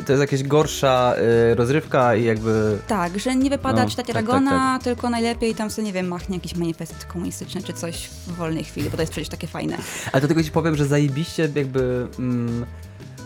to 0.05 0.13
jest 0.13 0.22
jakaś 0.22 0.43
gorsza 0.43 1.13
y, 1.51 1.55
rozrywka 1.55 2.15
i 2.15 2.24
jakby... 2.24 2.78
Tak, 2.88 3.19
że 3.19 3.36
nie 3.36 3.49
wypada 3.49 3.84
No, 3.84 3.89
czytać 3.89 4.05
tak, 4.07 4.15
Ragona, 4.15 4.80
tylko 4.84 5.09
najlepiej 5.09 5.55
tam 5.55 5.69
sobie, 5.69 5.86
nie 5.86 5.93
wiem, 5.93 6.07
machnie 6.07 6.36
jakiś 6.36 6.55
manifest 6.55 7.05
komunistyczny 7.05 7.63
czy 7.63 7.74
coś 7.74 8.07
w 8.07 8.36
wolnej 8.36 8.63
chwili, 8.63 8.89
bo 8.89 8.95
to 8.97 9.01
jest 9.03 9.11
przecież 9.11 9.30
takie 9.30 9.47
fajne. 9.47 9.78
Ale 10.11 10.22
do 10.22 10.28
tego 10.28 10.43
ci 10.43 10.51
powiem, 10.51 10.76
że 10.76 10.86
zajebiście 10.86 11.49
jakby 11.55 12.07
mm, 12.19 12.65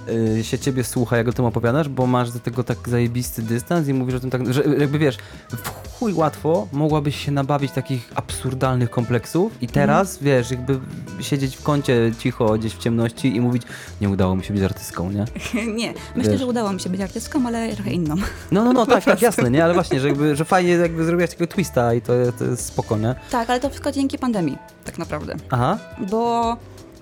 y, 0.09 0.43
się 0.43 0.59
ciebie 0.59 0.83
słucha, 0.83 1.17
jak 1.17 1.27
o 1.27 1.33
tym 1.33 1.45
opowiadasz, 1.45 1.89
bo 1.89 2.07
masz 2.07 2.31
do 2.31 2.39
tego 2.39 2.63
tak 2.63 2.89
zajebisty 2.89 3.41
dystans 3.41 3.87
i 3.87 3.93
mówisz 3.93 4.15
o 4.15 4.19
tym 4.19 4.29
tak, 4.29 4.53
że 4.53 4.63
jakby 4.79 4.99
wiesz, 4.99 5.17
w 5.49 5.69
chuj 5.99 6.13
łatwo 6.13 6.67
mogłabyś 6.71 7.25
się 7.25 7.31
nabawić 7.31 7.71
takich 7.71 8.11
absurdalnych 8.15 8.89
kompleksów 8.89 9.61
i 9.63 9.67
teraz, 9.67 10.17
wiesz, 10.17 10.51
jakby 10.51 10.79
siedzieć 11.19 11.57
w 11.57 11.63
kącie 11.63 12.11
cicho 12.19 12.57
gdzieś 12.57 12.73
w 12.73 12.77
ciemności 12.77 13.35
i 13.35 13.41
mówić, 13.41 13.63
nie 14.01 14.09
udało 14.09 14.35
mi 14.35 14.43
się 14.43 14.53
być 14.53 14.63
artystką, 14.63 15.11
nie? 15.11 15.25
nie, 15.75 15.93
myślę, 16.15 16.31
Wiesz. 16.31 16.39
że 16.39 16.45
udało 16.45 16.73
mi 16.73 16.79
się 16.79 16.89
być 16.89 17.01
artystką, 17.01 17.47
ale 17.47 17.75
trochę 17.75 17.91
inną. 17.91 18.15
No, 18.51 18.63
no, 18.63 18.73
no, 18.73 18.85
tak, 18.95 19.03
tak, 19.03 19.21
jasne, 19.21 19.51
nie? 19.51 19.63
Ale 19.63 19.73
właśnie, 19.73 19.99
że, 19.99 20.07
jakby, 20.07 20.35
że 20.35 20.45
fajnie 20.45 20.71
jakby 20.71 21.05
zrobiłaś 21.05 21.29
takiego 21.29 21.47
twista 21.51 21.93
i 21.93 22.01
to, 22.01 22.13
to 22.39 22.45
jest 22.45 22.65
spoko, 22.65 22.97
nie? 22.97 23.15
Tak, 23.31 23.49
ale 23.49 23.59
to 23.59 23.69
wszystko 23.69 23.91
dzięki 23.91 24.17
pandemii, 24.17 24.57
tak 24.85 24.97
naprawdę. 24.97 25.35
Aha, 25.51 25.77
bo 26.11 26.57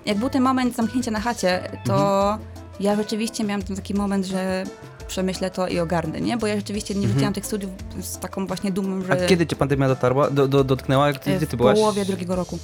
jak 0.06 0.18
był 0.18 0.30
ten 0.30 0.42
moment 0.42 0.76
zamknięcia 0.76 1.10
na 1.10 1.20
chacie, 1.20 1.70
to 1.84 2.22
Mhm. 2.32 2.38
Ja 2.80 2.96
rzeczywiście 2.96 3.44
miałam 3.44 3.62
ten 3.62 3.76
taki 3.76 3.94
moment, 3.94 4.26
że 4.26 4.64
przemyślę 5.08 5.50
to 5.50 5.68
i 5.68 5.78
ogarnę, 5.78 6.20
nie? 6.20 6.36
Bo 6.36 6.46
ja 6.46 6.56
rzeczywiście 6.56 6.94
nie 6.94 6.98
Mhm. 7.00 7.12
rzuciłam 7.14 7.34
tych 7.34 7.46
studiów 7.46 7.70
z 8.00 8.18
taką 8.18 8.46
właśnie 8.46 8.72
dumą, 8.72 9.00
a 9.10 9.16
że 9.20 9.26
kiedy 9.26 9.46
cię 9.46 9.56
pandemia 9.56 9.88
dotarła, 9.88 10.30
do, 10.30 10.48
do, 10.48 10.64
dotknęła? 10.64 11.06
Jak 11.06 11.18
ty, 11.18 11.30
e, 11.30 11.36
gdzie 11.36 11.46
ty 11.46 11.56
w 11.56 11.58
byłaś? 11.58 11.78
połowie 11.78 12.04
drugiego 12.04 12.36
roku. 12.36 12.58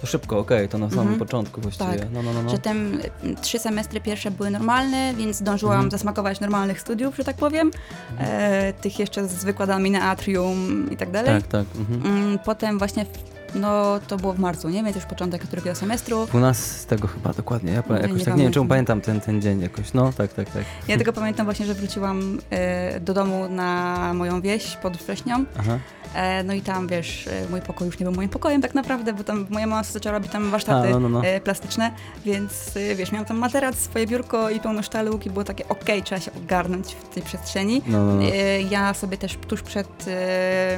To 0.00 0.06
szybko, 0.06 0.38
okej, 0.38 0.68
to 0.68 0.78
na 0.78 0.88
samym 0.88 1.00
Mhm. 1.02 1.18
początku 1.18 1.60
właściwie. 1.60 1.98
Tak. 1.98 2.10
No, 2.12 2.22
no, 2.22 2.32
no, 2.32 2.42
no. 2.42 2.70
Mm, 2.70 3.00
trzy 3.42 3.58
semestry 3.58 4.00
pierwsze 4.00 4.30
były 4.30 4.50
normalne, 4.50 5.14
więc 5.14 5.36
zdążyłam 5.36 5.74
Mhm. 5.74 5.90
zasmakować 5.90 6.40
normalnych 6.40 6.80
studiów, 6.80 7.16
że 7.16 7.24
tak 7.24 7.36
powiem. 7.36 7.70
E, 8.18 8.72
tych 8.72 8.98
jeszcze 8.98 9.28
z 9.28 9.44
wykładami 9.44 9.90
na 9.90 10.02
atrium 10.10 10.90
i 10.90 10.96
tak 10.96 11.10
dalej. 11.10 11.42
Tak, 11.42 11.46
tak. 11.50 11.66
Mhm. 11.80 12.16
Mm, 12.16 12.38
Potem 12.38 12.78
właśnie, 12.78 13.04
w, 13.04 13.08
no 13.54 14.00
to 14.08 14.16
było 14.16 14.32
w 14.32 14.38
marcu, 14.38 14.68
nie? 14.68 14.84
Więc 14.84 14.96
już 14.96 15.04
początek 15.04 15.46
drugiego 15.46 15.74
semestru. 15.76 16.26
12 16.26 16.96
chyba 17.14 17.32
dokładnie. 17.32 17.72
Ja 17.72 17.82
Nie, 17.90 18.02
jakoś 18.02 18.18
nie 18.18 18.24
tak 18.24 18.36
nie 18.36 18.42
wiem, 18.42 18.52
czemu 18.52 18.68
pamiętam. 18.68 19.00
ten, 19.00 19.20
ten 19.20 19.42
dzień 19.42 19.60
jakoś. 19.60 19.92
No, 19.94 20.12
tak, 20.12 20.32
tak, 20.32 20.50
tak. 20.50 20.64
Ja 20.88 20.96
tylko 20.96 21.12
pamiętam 21.12 21.46
właśnie, 21.46 21.66
że 21.66 21.74
wróciłam 21.74 22.38
e, 22.50 23.00
do 23.00 23.14
domu 23.14 23.48
na 23.48 24.14
moją 24.14 24.40
wieś 24.40 24.76
pod 24.76 24.96
wrześnią. 24.96 25.44
Aha. 25.58 25.78
E, 26.14 26.42
no 26.42 26.52
i 26.52 26.60
tam, 26.62 26.88
wiesz, 26.88 27.26
e, 27.26 27.48
mój 27.50 27.60
pokój 27.60 27.86
już 27.86 27.98
nie 27.98 28.04
był 28.04 28.14
moim 28.14 28.28
pokojem 28.28 28.62
tak 28.62 28.74
naprawdę, 28.74 29.12
bo 29.12 29.24
tam 29.24 29.46
moja 29.50 29.66
mama 29.66 29.82
zaczęła 29.82 30.12
robić 30.12 30.32
tam 30.32 30.50
warsztaty 30.50 30.88
A, 30.88 30.90
no, 30.90 31.00
no, 31.00 31.08
no. 31.08 31.24
E, 31.24 31.40
plastyczne, 31.40 31.90
więc 32.24 32.70
wiesz, 32.96 33.12
miałam 33.12 33.26
tam 33.26 33.38
materac, 33.38 33.76
swoje 33.78 34.06
biurko 34.06 34.50
i 34.50 34.60
pełno 34.60 34.82
sztaluk 34.82 35.26
i 35.26 35.30
było 35.30 35.44
takie 35.44 35.68
okej, 35.68 36.02
trzeba 36.02 36.20
się 36.20 36.30
ogarnąć 36.44 36.94
w 36.94 37.08
tej 37.08 37.22
przestrzeni. 37.22 37.82
No, 37.86 38.04
no, 38.04 38.14
no. 38.14 38.22
Ja 38.70 38.94
sobie 38.94 39.16
też 39.16 39.38
tuż 39.48 39.62
przed 39.62 39.88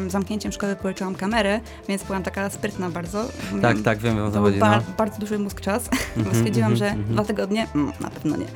zamknięciem 0.09 0.53
szkoły 0.53 0.77
pożyczyłam 0.77 1.15
kamerę, 1.15 1.61
więc 1.89 2.03
byłam 2.03 2.23
taka 2.23 2.51
sprytna 2.63 2.91
bardzo. 2.91 3.29
Tak, 3.63 3.77
tak, 3.85 3.99
wiem, 3.99 4.19
o 4.19 4.31
co 4.31 4.41
chodzi. 4.41 4.59
ba- 4.59 4.77
No. 4.77 4.83
bardzo 4.99 5.19
duży 5.19 5.39
mózg 5.39 5.61
czas, 5.61 5.89
bo 6.17 6.21
Mhm, 6.21 6.37
stwierdziłam, 6.37 6.73
mhm, 6.73 6.77
że 6.77 6.87
mhm. 6.99 7.15
dwa 7.15 7.25
tygodnie, 7.25 7.67
mm, 7.75 7.93
na 8.01 8.11
pewno 8.11 8.37
nie. 8.37 8.47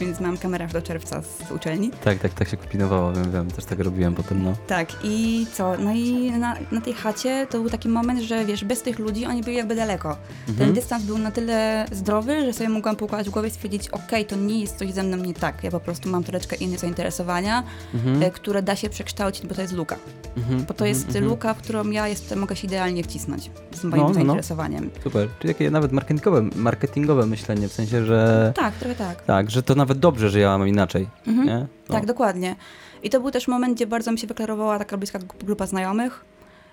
Więc 0.00 0.20
mam 0.20 0.38
kamerę 0.38 0.64
aż 0.64 0.72
do 0.72 0.82
czerwca 0.82 1.22
z 1.22 1.52
uczelni. 1.52 1.90
Tak, 2.04 2.18
tak, 2.18 2.34
tak 2.34 2.48
się 2.48 2.56
kombinowało, 2.56 3.12
wiem, 3.12 3.32
wiem, 3.32 3.50
też 3.50 3.64
tak 3.64 3.78
robiłem 3.80 4.14
potem, 4.14 4.42
no. 4.42 4.52
Tak, 4.66 4.88
i 5.04 5.46
co? 5.52 5.76
No 5.78 5.92
i 5.94 6.30
na, 6.30 6.56
na 6.72 6.80
tej 6.80 6.92
chacie 6.94 7.46
to 7.50 7.60
był 7.60 7.70
taki 7.70 7.88
moment, 7.88 8.20
że 8.20 8.44
wiesz, 8.44 8.64
bez 8.64 8.82
tych 8.82 8.98
ludzi 8.98 9.26
oni 9.26 9.42
byli 9.42 9.56
jakby 9.56 9.74
daleko. 9.74 10.16
Mhm. 10.48 10.58
Ten 10.58 10.72
dystans 10.74 11.04
był 11.04 11.18
na 11.18 11.30
tyle 11.30 11.86
zdrowy, 11.92 12.44
że 12.46 12.52
sobie 12.52 12.68
mogłam 12.68 12.96
poukładać 12.96 13.26
w 13.28 13.30
głowie 13.30 13.48
i 13.48 13.50
stwierdzić, 13.50 13.88
okej, 13.88 14.24
to 14.24 14.36
nie 14.36 14.60
jest 14.60 14.76
coś 14.76 14.92
ze 14.92 15.02
mną 15.02 15.16
nie 15.16 15.34
tak. 15.34 15.64
Ja 15.64 15.70
po 15.70 15.80
prostu 15.80 16.08
mam 16.08 16.24
troszeczkę 16.24 16.56
inne 16.56 16.78
zainteresowania, 16.78 17.62
Mhm. 17.94 18.22
e, 18.22 18.30
które 18.30 18.62
da 18.62 18.76
się 18.76 18.88
przekształcić, 18.88 19.46
bo 19.46 19.54
to 19.54 19.62
jest 19.62 19.74
luka. 19.74 19.96
Mhm, 20.36 20.64
Bo 20.64 20.74
to 20.74 20.86
jest 20.86 21.20
luka, 21.20 21.54
w 21.54 21.58
którą 21.58 21.90
ja 21.90 22.08
jestem, 22.08 22.38
mogę 22.38 22.56
się 22.56 22.66
idealnie 22.66 23.04
wcisnąć 23.04 23.50
z 23.72 23.84
moim 23.84 23.96
No, 23.96 24.02
no, 24.02 24.08
no. 24.08 24.14
zainteresowaniem. 24.14 24.90
Super, 25.04 25.28
czyli 25.38 25.54
takie 25.54 25.70
nawet 25.70 25.92
marketingowe, 25.92 26.42
marketingowe 26.56 27.26
myślenie, 27.26 27.68
w 27.68 27.72
sensie, 27.72 28.04
że 28.04 28.52
Tak, 28.56 28.74
trochę 28.74 28.94
tak. 28.94 29.22
tak, 29.24 29.50
że 29.50 29.62
to 29.62 29.74
nawet 29.74 29.98
dobrze, 29.98 30.30
że 30.30 30.40
ja 30.40 30.58
mam 30.58 30.68
inaczej, 30.68 31.08
Mhm. 31.26 31.46
nie? 31.48 31.66
No. 31.88 31.94
Tak, 31.94 32.06
dokładnie. 32.06 32.56
I 33.02 33.10
to 33.10 33.20
był 33.20 33.30
też 33.30 33.48
moment, 33.48 33.74
gdzie 33.76 33.86
bardzo 33.86 34.12
mi 34.12 34.18
się 34.18 34.26
wyklarowała 34.26 34.78
taka 34.78 34.96
bliska 34.96 35.18
gru- 35.18 35.44
grupa 35.44 35.66
znajomych. 35.66 36.24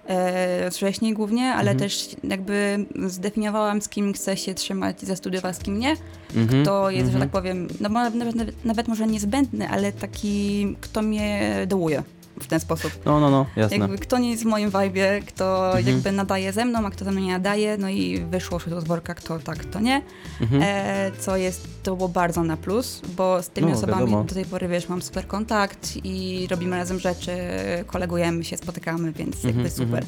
E, 0.08 0.72
wcześniej 0.72 1.14
głównie, 1.14 1.54
ale 1.54 1.72
Mhm. 1.72 1.78
też 1.80 2.10
jakby 2.24 2.86
zdefiniowałam, 3.08 3.82
z 3.82 3.90
kim 3.90 4.14
chcę 4.14 4.38
się 4.38 4.54
trzymać 4.54 5.02
za 5.02 5.16
studiów, 5.16 5.46
a 5.46 5.54
z 5.54 5.60
kim 5.60 5.80
nie. 5.80 5.96
Mhm, 6.36 6.66
To 6.66 6.90
jest, 6.90 7.12
że 7.12 7.14
mhm. 7.18 7.22
tak 7.22 7.42
powiem, 7.42 7.68
no 7.82 7.90
nawet, 7.90 8.66
nawet 8.66 8.88
może 8.88 9.08
niezbędny, 9.08 9.70
ale 9.70 9.92
taki, 9.92 10.76
kto 10.82 11.02
mnie 11.02 11.54
dołuje 11.68 12.04
w 12.40 12.48
ten 12.48 12.60
sposób. 12.60 12.92
No, 13.06 13.20
no, 13.20 13.30
no, 13.30 13.46
jasne. 13.56 13.78
Jakby 13.78 13.98
kto 13.98 14.18
nie 14.18 14.32
jest 14.32 14.44
w 14.44 14.46
moim 14.46 14.70
vibe, 14.72 15.20
kto 15.28 15.66
Mhm. 15.78 15.88
jakby 15.88 16.12
nadaje 16.12 16.54
ze 16.54 16.66
mną, 16.66 16.86
a 16.86 16.92
kto 16.92 17.06
ze 17.06 17.12
mną 17.12 17.22
nie 17.22 17.32
nadaje, 17.34 17.78
no 17.78 17.90
i 17.90 18.20
wyszło 18.30 18.60
się 18.60 18.82
z 18.82 18.84
worka, 18.84 19.14
kto 19.14 19.40
tak, 19.40 19.58
kto 19.58 19.80
nie. 19.80 20.02
Mhm. 20.42 20.62
E, 20.66 21.12
co 21.20 21.38
jest, 21.38 21.68
to 21.84 21.96
było 21.96 22.10
bardzo 22.10 22.44
na 22.44 22.58
plus, 22.58 23.02
bo 23.18 23.44
z 23.44 23.50
tymi 23.50 23.68
No, 23.72 23.78
osobami 23.78 24.00
wiadomo. 24.06 24.24
do 24.24 24.34
tej 24.36 24.46
pory, 24.46 24.68
wiesz, 24.68 24.90
mam 24.90 25.02
super 25.02 25.28
kontakt 25.28 25.90
i 26.04 26.48
robimy 26.50 26.78
razem 26.78 27.00
rzeczy, 27.00 27.32
kolegujemy 27.88 28.44
się, 28.44 28.58
spotykamy, 28.58 29.12
więc 29.12 29.36
Mhm, 29.36 29.54
jakby 29.56 29.70
super. 29.70 30.06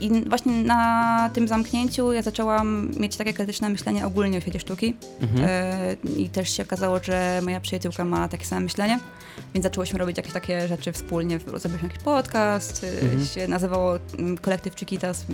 I 0.00 0.28
właśnie 0.28 0.52
na 0.52 1.30
tym 1.34 1.48
zamknięciu 1.48 2.12
ja 2.12 2.22
zaczęłam 2.22 2.90
mieć 3.00 3.16
takie 3.16 3.32
krytyczne 3.32 3.68
myślenie 3.68 4.06
ogólnie 4.06 4.38
o 4.38 4.40
świecie 4.40 4.60
sztuki. 4.60 4.96
Mhm. 5.20 5.44
E, 5.50 5.96
I 6.16 6.28
też 6.28 6.56
się 6.56 6.62
okazało, 6.62 7.00
że 7.02 7.40
moja 7.44 7.60
przyjaciółka 7.60 8.04
ma 8.04 8.28
takie 8.28 8.44
same 8.46 8.60
myślenie, 8.60 8.98
więc 9.54 9.62
zaczęłyśmy 9.64 9.98
robić 9.98 10.16
jakieś 10.16 10.32
takie 10.32 10.68
rzeczy 10.68 10.92
wspólnie. 10.92 11.38
Zrobiliśmy 11.38 11.88
jakiś 11.88 12.02
podcast, 12.02 12.84
e, 12.84 12.88
Mhm. 13.02 13.26
się 13.26 13.48
nazywało 13.48 13.98
mm, 14.18 14.38
Kolektyw 14.38 14.74
Chiquitas, 14.74 15.20
się 15.20 15.26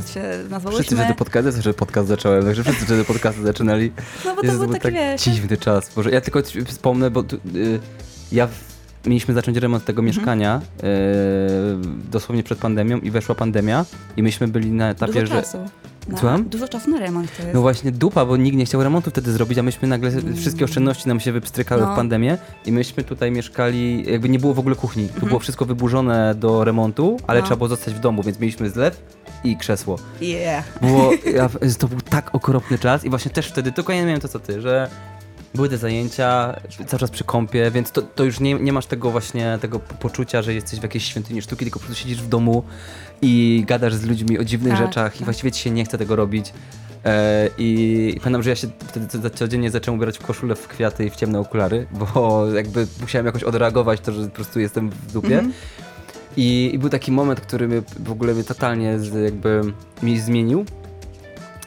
Wszyscy 0.00 0.48
nazwałyśmy. 0.50 0.96
wtedy 0.96 1.14
podcasty, 1.14 1.62
że 1.62 1.74
podcast 1.74 2.08
zacząłem, 2.08 2.44
także 2.44 2.64
wszyscy 2.64 2.84
wtedy 2.84 3.04
podcasty 3.04 3.42
zaczynali. 3.42 3.92
No 4.24 4.34
bo 4.34 4.40
to 4.40 4.46
Jezu, 4.46 4.58
był 4.58 4.68
taki, 4.68 4.82
tak 4.82 4.92
wiesz... 4.94 5.22
dziwny 5.22 5.56
czas. 5.56 5.90
Boże, 5.96 6.10
ja 6.10 6.20
tylko 6.20 6.42
wspomnę, 6.66 7.10
bo 7.10 7.22
tu, 7.22 7.36
y, 7.36 7.80
ja 8.32 8.46
w, 8.46 8.71
mieliśmy 9.06 9.34
zacząć 9.34 9.56
remont 9.56 9.84
tego 9.84 10.02
Mhm. 10.02 10.16
mieszkania 10.16 10.60
y, 10.60 10.86
dosłownie 12.10 12.42
przed 12.42 12.58
pandemią 12.58 12.98
i 13.00 13.10
weszła 13.10 13.34
pandemia 13.34 13.84
i 14.16 14.22
myśmy 14.22 14.48
byli 14.48 14.70
na 14.72 14.90
etapie, 14.90 15.12
Dużo 15.12 15.26
że... 15.26 15.42
czasu. 15.42 15.58
Na, 16.08 16.18
Słucham? 16.18 16.44
Dużo 16.44 16.68
czasu 16.68 16.90
na 16.90 16.98
remont 16.98 17.36
to 17.36 17.42
jest. 17.42 17.54
No 17.54 17.60
właśnie 17.60 17.92
dupa, 17.92 18.24
bo 18.24 18.36
nikt 18.36 18.56
nie 18.56 18.64
chciał 18.64 18.82
remontu 18.82 19.10
wtedy 19.10 19.32
zrobić, 19.32 19.58
a 19.58 19.62
myśmy 19.62 19.88
nagle 19.88 20.10
Mm. 20.10 20.36
wszystkie 20.36 20.64
oszczędności 20.64 21.08
nam 21.08 21.20
się 21.20 21.32
wypstrykały 21.32 21.82
No. 21.82 21.92
w 21.92 21.96
pandemię 21.96 22.38
i 22.66 22.72
myśmy 22.72 23.04
tutaj 23.04 23.30
mieszkali, 23.30 24.10
jakby 24.12 24.28
nie 24.28 24.38
było 24.38 24.54
w 24.54 24.58
ogóle 24.58 24.74
kuchni. 24.76 25.08
Tu 25.20 25.26
było 25.26 25.40
wszystko 25.40 25.64
wyburzone 25.64 26.34
do 26.34 26.64
remontu, 26.64 27.16
ale 27.26 27.40
No. 27.40 27.46
trzeba 27.46 27.56
było 27.56 27.68
zostać 27.68 27.94
w 27.94 27.98
domu, 28.00 28.22
więc 28.22 28.38
mieliśmy 28.40 28.70
zlew 28.70 29.02
i 29.44 29.56
krzesło. 29.56 29.98
Yeah. 30.20 30.64
Było, 30.80 31.10
ja, 31.36 31.48
to 31.78 31.88
był 31.88 32.00
tak 32.00 32.34
okropny 32.34 32.78
czas 32.78 33.04
i 33.04 33.10
właśnie 33.10 33.30
też 33.30 33.46
wtedy, 33.48 33.72
tylko 33.72 33.92
ja 33.92 34.00
nie 34.00 34.06
miałem 34.06 34.20
to 34.20 34.28
co 34.28 34.38
ty, 34.38 34.60
że 34.60 34.90
były 35.54 35.68
te 35.68 35.78
zajęcia 35.78 36.60
cały 36.86 37.00
czas 37.00 37.10
przy 37.10 37.24
kąpie, 37.24 37.70
więc 37.70 37.90
to, 37.92 38.02
to 38.02 38.24
już 38.24 38.40
nie, 38.40 38.54
nie 38.54 38.72
masz 38.72 38.86
tego 38.86 39.10
właśnie, 39.10 39.58
tego 39.60 39.78
poczucia, 39.78 40.42
że 40.42 40.54
jesteś 40.54 40.80
w 40.80 40.82
jakiejś 40.82 41.04
świątyni 41.04 41.42
sztuki, 41.42 41.64
tylko 41.64 41.80
po 41.80 41.86
prostu 41.86 42.02
siedzisz 42.02 42.22
w 42.22 42.28
domu 42.28 42.62
i 43.22 43.64
gadasz 43.66 43.94
z 43.94 44.04
ludźmi 44.04 44.38
o 44.38 44.44
dziwnych 44.44 44.72
Tak, 44.72 44.86
rzeczach 44.86 45.14
i 45.14 45.18
tak. 45.18 45.24
właściwie 45.24 45.52
ci 45.52 45.62
się 45.62 45.70
nie 45.70 45.84
chce 45.84 45.98
tego 45.98 46.16
robić. 46.16 46.52
E, 47.04 47.48
I 47.58 48.18
pamiętam, 48.22 48.42
że 48.42 48.50
ja 48.50 48.56
się 48.56 48.68
wtedy 48.88 49.06
co- 49.08 49.30
codziennie 49.30 49.70
zacząłem 49.70 49.98
ubierać 49.98 50.18
w 50.18 50.22
koszulę, 50.22 50.54
w 50.54 50.68
kwiaty 50.68 51.04
i 51.04 51.10
w 51.10 51.16
ciemne 51.16 51.40
okulary, 51.40 51.86
bo 52.14 52.46
jakby 52.54 52.86
musiałem 53.00 53.26
jakoś 53.26 53.42
odreagować 53.44 54.00
to, 54.00 54.12
że 54.12 54.24
po 54.24 54.34
prostu 54.34 54.60
jestem 54.60 54.90
w 54.90 55.12
dupie. 55.12 55.34
Mhm. 55.34 55.52
I, 56.36 56.70
I 56.74 56.78
był 56.78 56.88
taki 56.88 57.12
moment, 57.12 57.40
który 57.40 57.68
mnie, 57.68 57.82
w 58.00 58.10
ogóle 58.10 58.34
mnie 58.34 58.44
totalnie 58.44 58.98
z, 58.98 59.24
jakby 59.24 59.60
mi 60.02 60.20
zmienił. 60.20 60.64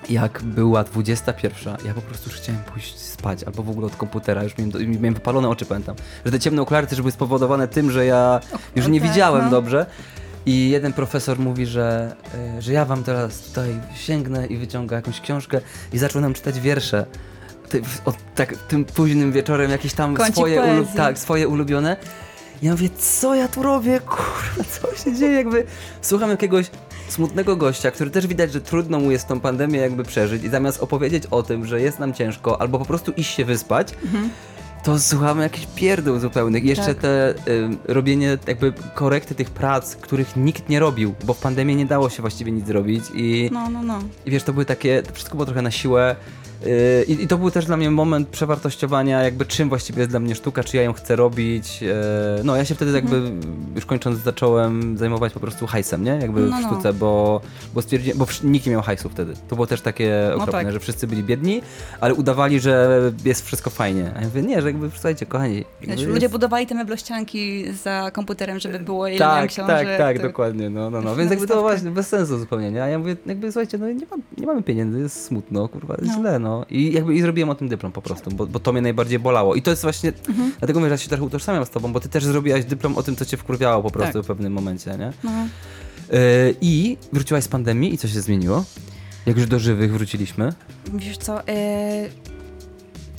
Jak 0.09 0.43
była 0.43 0.83
21, 0.83 1.77
ja 1.85 1.93
po 1.93 2.01
prostu 2.01 2.29
już 2.29 2.39
chciałem 2.39 2.61
pójść 2.63 2.99
spać, 2.99 3.43
albo 3.43 3.63
w 3.63 3.69
ogóle 3.69 3.87
od 3.87 3.95
komputera, 3.95 4.43
już 4.43 4.57
miałem, 4.57 4.91
miałem 4.91 5.13
wypalone 5.13 5.49
oczy, 5.49 5.65
pamiętam. 5.65 5.95
Że 6.25 6.31
te 6.31 6.39
ciemne 6.39 6.61
okulary 6.61 6.87
też 6.87 7.01
były 7.01 7.11
spowodowane 7.11 7.67
tym, 7.67 7.91
że 7.91 8.05
ja 8.05 8.39
już 8.75 8.87
nie 8.87 8.99
tak, 9.01 9.09
widziałem 9.09 9.45
no. 9.45 9.51
dobrze. 9.51 9.85
I 10.45 10.69
jeden 10.69 10.93
profesor 10.93 11.39
mówi, 11.39 11.65
że, 11.65 12.15
e, 12.57 12.61
że 12.61 12.73
ja 12.73 12.85
wam 12.85 13.03
teraz 13.03 13.39
tutaj 13.39 13.79
sięgnę 13.95 14.47
i 14.47 14.57
wyciąga 14.57 14.95
jakąś 14.95 15.21
książkę 15.21 15.61
i 15.93 15.97
zaczął 15.97 16.21
nam 16.21 16.33
czytać 16.33 16.59
wiersze. 16.59 17.05
Ty, 17.69 17.81
od, 18.05 18.15
tak, 18.35 18.57
tym 18.57 18.85
późnym 18.85 19.31
wieczorem 19.31 19.71
jakieś 19.71 19.93
tam 19.93 20.15
Kącik 20.15 20.35
swoje, 20.35 20.61
ulu, 20.61 20.87
tak, 20.95 21.19
swoje 21.19 21.47
ulubione. 21.47 21.97
Ja 22.61 22.71
mówię, 22.71 22.89
co 22.89 23.35
ja 23.35 23.47
tu 23.47 23.63
robię? 23.63 23.99
Kurwa, 23.99 24.63
co 24.71 25.03
się 25.03 25.15
dzieje? 25.15 25.33
Jakby 25.33 25.65
słucham 26.01 26.29
jakiegoś 26.29 26.71
smutnego 27.07 27.55
gościa, 27.55 27.91
który 27.91 28.09
też 28.09 28.27
widać, 28.27 28.51
że 28.53 28.61
trudno 28.61 28.99
mu 28.99 29.11
jest 29.11 29.27
tą 29.27 29.39
pandemię 29.39 29.79
jakby 29.79 30.03
przeżyć 30.03 30.43
i 30.43 30.49
zamiast 30.49 30.83
opowiedzieć 30.83 31.23
o 31.31 31.43
tym, 31.43 31.65
że 31.65 31.81
jest 31.81 31.99
nam 31.99 32.13
ciężko, 32.13 32.61
albo 32.61 32.79
po 32.79 32.85
prostu 32.85 33.11
iść 33.11 33.35
się 33.35 33.45
wyspać, 33.45 33.93
to 34.83 34.99
słuchamy 34.99 35.43
jakichś 35.43 35.67
pierdół 35.75 36.19
zupełnych. 36.19 36.63
I 36.63 36.67
jeszcze 36.67 36.85
Tak. 36.85 36.97
te 36.97 37.33
ym, 37.47 37.77
robienie 37.85 38.37
jakby 38.47 38.73
korekty 38.93 39.35
tych 39.35 39.49
prac, 39.49 39.95
których 39.95 40.35
nikt 40.35 40.69
nie 40.69 40.79
robił, 40.79 41.15
bo 41.23 41.33
w 41.33 41.39
pandemii 41.39 41.75
nie 41.75 41.85
dało 41.85 42.09
się 42.09 42.21
właściwie 42.21 42.51
nic 42.51 42.67
zrobić 42.67 43.03
i, 43.13 43.49
No, 43.53 43.69
no, 43.69 43.83
no. 43.83 43.99
i 44.25 44.31
wiesz, 44.31 44.43
to 44.43 44.53
były 44.53 44.65
takie, 44.65 45.03
to 45.03 45.13
wszystko 45.13 45.35
było 45.35 45.45
trochę 45.45 45.61
na 45.61 45.71
siłę. 45.71 46.15
Yy, 46.65 47.03
I, 47.07 47.23
I 47.23 47.27
to 47.27 47.37
był 47.37 47.51
też 47.51 47.65
dla 47.65 47.77
mnie 47.77 47.91
moment 47.91 48.27
przewartościowania, 48.27 49.23
jakby 49.23 49.45
czym 49.45 49.69
właściwie 49.69 49.99
jest 49.99 50.09
dla 50.11 50.19
mnie 50.19 50.35
sztuka, 50.35 50.63
czy 50.63 50.77
ja 50.77 50.83
ją 50.83 50.93
chcę 50.93 51.15
robić. 51.15 51.81
Yy, 51.81 51.89
no, 52.43 52.55
ja 52.55 52.65
się 52.65 52.75
wtedy 52.75 52.91
jakby, 52.91 53.31
już 53.75 53.85
kończąc, 53.85 54.19
zacząłem 54.19 54.97
zajmować 54.97 55.33
po 55.33 55.39
prostu 55.39 55.67
hajsem, 55.67 56.03
nie? 56.03 56.11
Jakby 56.11 56.41
No, 56.41 56.57
w 56.57 56.61
no. 56.61 56.67
sztuce, 56.71 56.93
bo, 56.93 57.41
bo 57.73 57.81
stwierdziłem, 57.81 58.17
bo 58.17 58.27
nikt 58.43 58.65
nie 58.65 58.71
miał 58.71 58.81
hajsu 58.81 59.09
wtedy. 59.09 59.33
To 59.47 59.55
było 59.55 59.67
też 59.67 59.81
takie 59.81 60.31
okropne, 60.33 60.51
tak. 60.63 60.71
że 60.71 60.79
wszyscy 60.79 61.07
byli 61.07 61.23
biedni, 61.23 61.61
ale 62.01 62.13
udawali, 62.13 62.59
że 62.59 63.01
jest 63.25 63.45
wszystko 63.45 63.69
fajnie. 63.69 64.11
A 64.15 64.21
ja 64.21 64.27
mówię, 64.27 64.41
nie, 64.41 64.61
że 64.61 64.67
jakby, 64.67 64.89
słuchajcie, 64.93 65.25
kochani. 65.25 65.65
Jakby 65.81 66.05
ludzie 66.05 66.21
jest- 66.21 66.31
budowali 66.31 66.67
te 66.67 66.75
meblościanki 66.75 67.65
za 67.83 68.11
komputerem, 68.13 68.59
żeby 68.59 68.79
było 68.79 69.07
ile 69.07 69.19
tak, 69.19 69.49
książek. 69.49 69.87
tak, 69.87 69.97
tak, 69.97 70.21
dokładnie, 70.21 70.69
no, 70.69 70.89
no, 70.89 71.01
no. 71.01 71.15
Więc 71.25 71.31
jakby 71.31 71.47
to 71.47 71.61
właśnie 71.61 71.91
bez 71.91 72.07
sensu 72.07 72.39
zupełnie, 72.39 72.71
nie? 72.71 72.83
A 72.83 72.87
ja 72.87 72.99
mówię, 72.99 73.15
jakby 73.25 73.51
słuchajcie, 73.51 73.77
no 73.77 73.87
nie, 73.87 74.05
mam, 74.11 74.21
nie 74.37 74.45
mamy 74.47 74.63
pieniędzy, 74.63 74.99
jest 74.99 75.25
smutno, 75.25 75.67
kurwa, 75.67 75.95
jest 76.01 76.07
No. 76.07 76.19
źle, 76.19 76.39
no. 76.39 76.54
I 76.69 76.91
jakby 76.93 77.15
i 77.15 77.21
zrobiłem 77.21 77.49
o 77.49 77.55
tym 77.55 77.67
dyplom 77.67 77.91
po 77.91 78.01
prostu, 78.01 78.31
bo, 78.31 78.47
bo 78.47 78.59
to 78.59 78.73
mnie 78.73 78.81
najbardziej 78.81 79.19
bolało. 79.19 79.55
I 79.55 79.61
to 79.61 79.69
jest 79.71 79.81
właśnie, 79.83 80.13
Mhm. 80.29 80.51
dlatego 80.59 80.79
mówię, 80.79 80.89
że 80.89 80.93
ja 80.93 80.97
się 80.97 81.09
trochę 81.09 81.23
utożsamiam 81.23 81.65
z 81.65 81.69
tobą, 81.69 81.93
bo 81.93 81.99
ty 81.99 82.09
też 82.09 82.25
zrobiłaś 82.25 82.65
dyplom 82.65 82.97
o 82.97 83.03
tym, 83.03 83.15
co 83.15 83.25
cię 83.25 83.37
wkurwiało 83.37 83.83
po 83.83 83.91
prostu 83.91 84.13
Tak. 84.13 84.23
w 84.23 84.27
pewnym 84.27 84.53
momencie, 84.53 84.91
nie? 84.99 85.13
No. 85.23 85.31
Yy, 86.11 86.55
I 86.61 86.97
wróciłaś 87.13 87.43
z 87.43 87.47
pandemii 87.47 87.93
i 87.93 87.97
co 87.97 88.07
się 88.07 88.21
zmieniło? 88.21 88.63
Jak 89.25 89.37
już 89.37 89.47
do 89.47 89.59
żywych 89.59 89.93
wróciliśmy? 89.93 90.53
Wiesz 90.93 91.17
co, 91.17 91.47
e, 91.47 92.09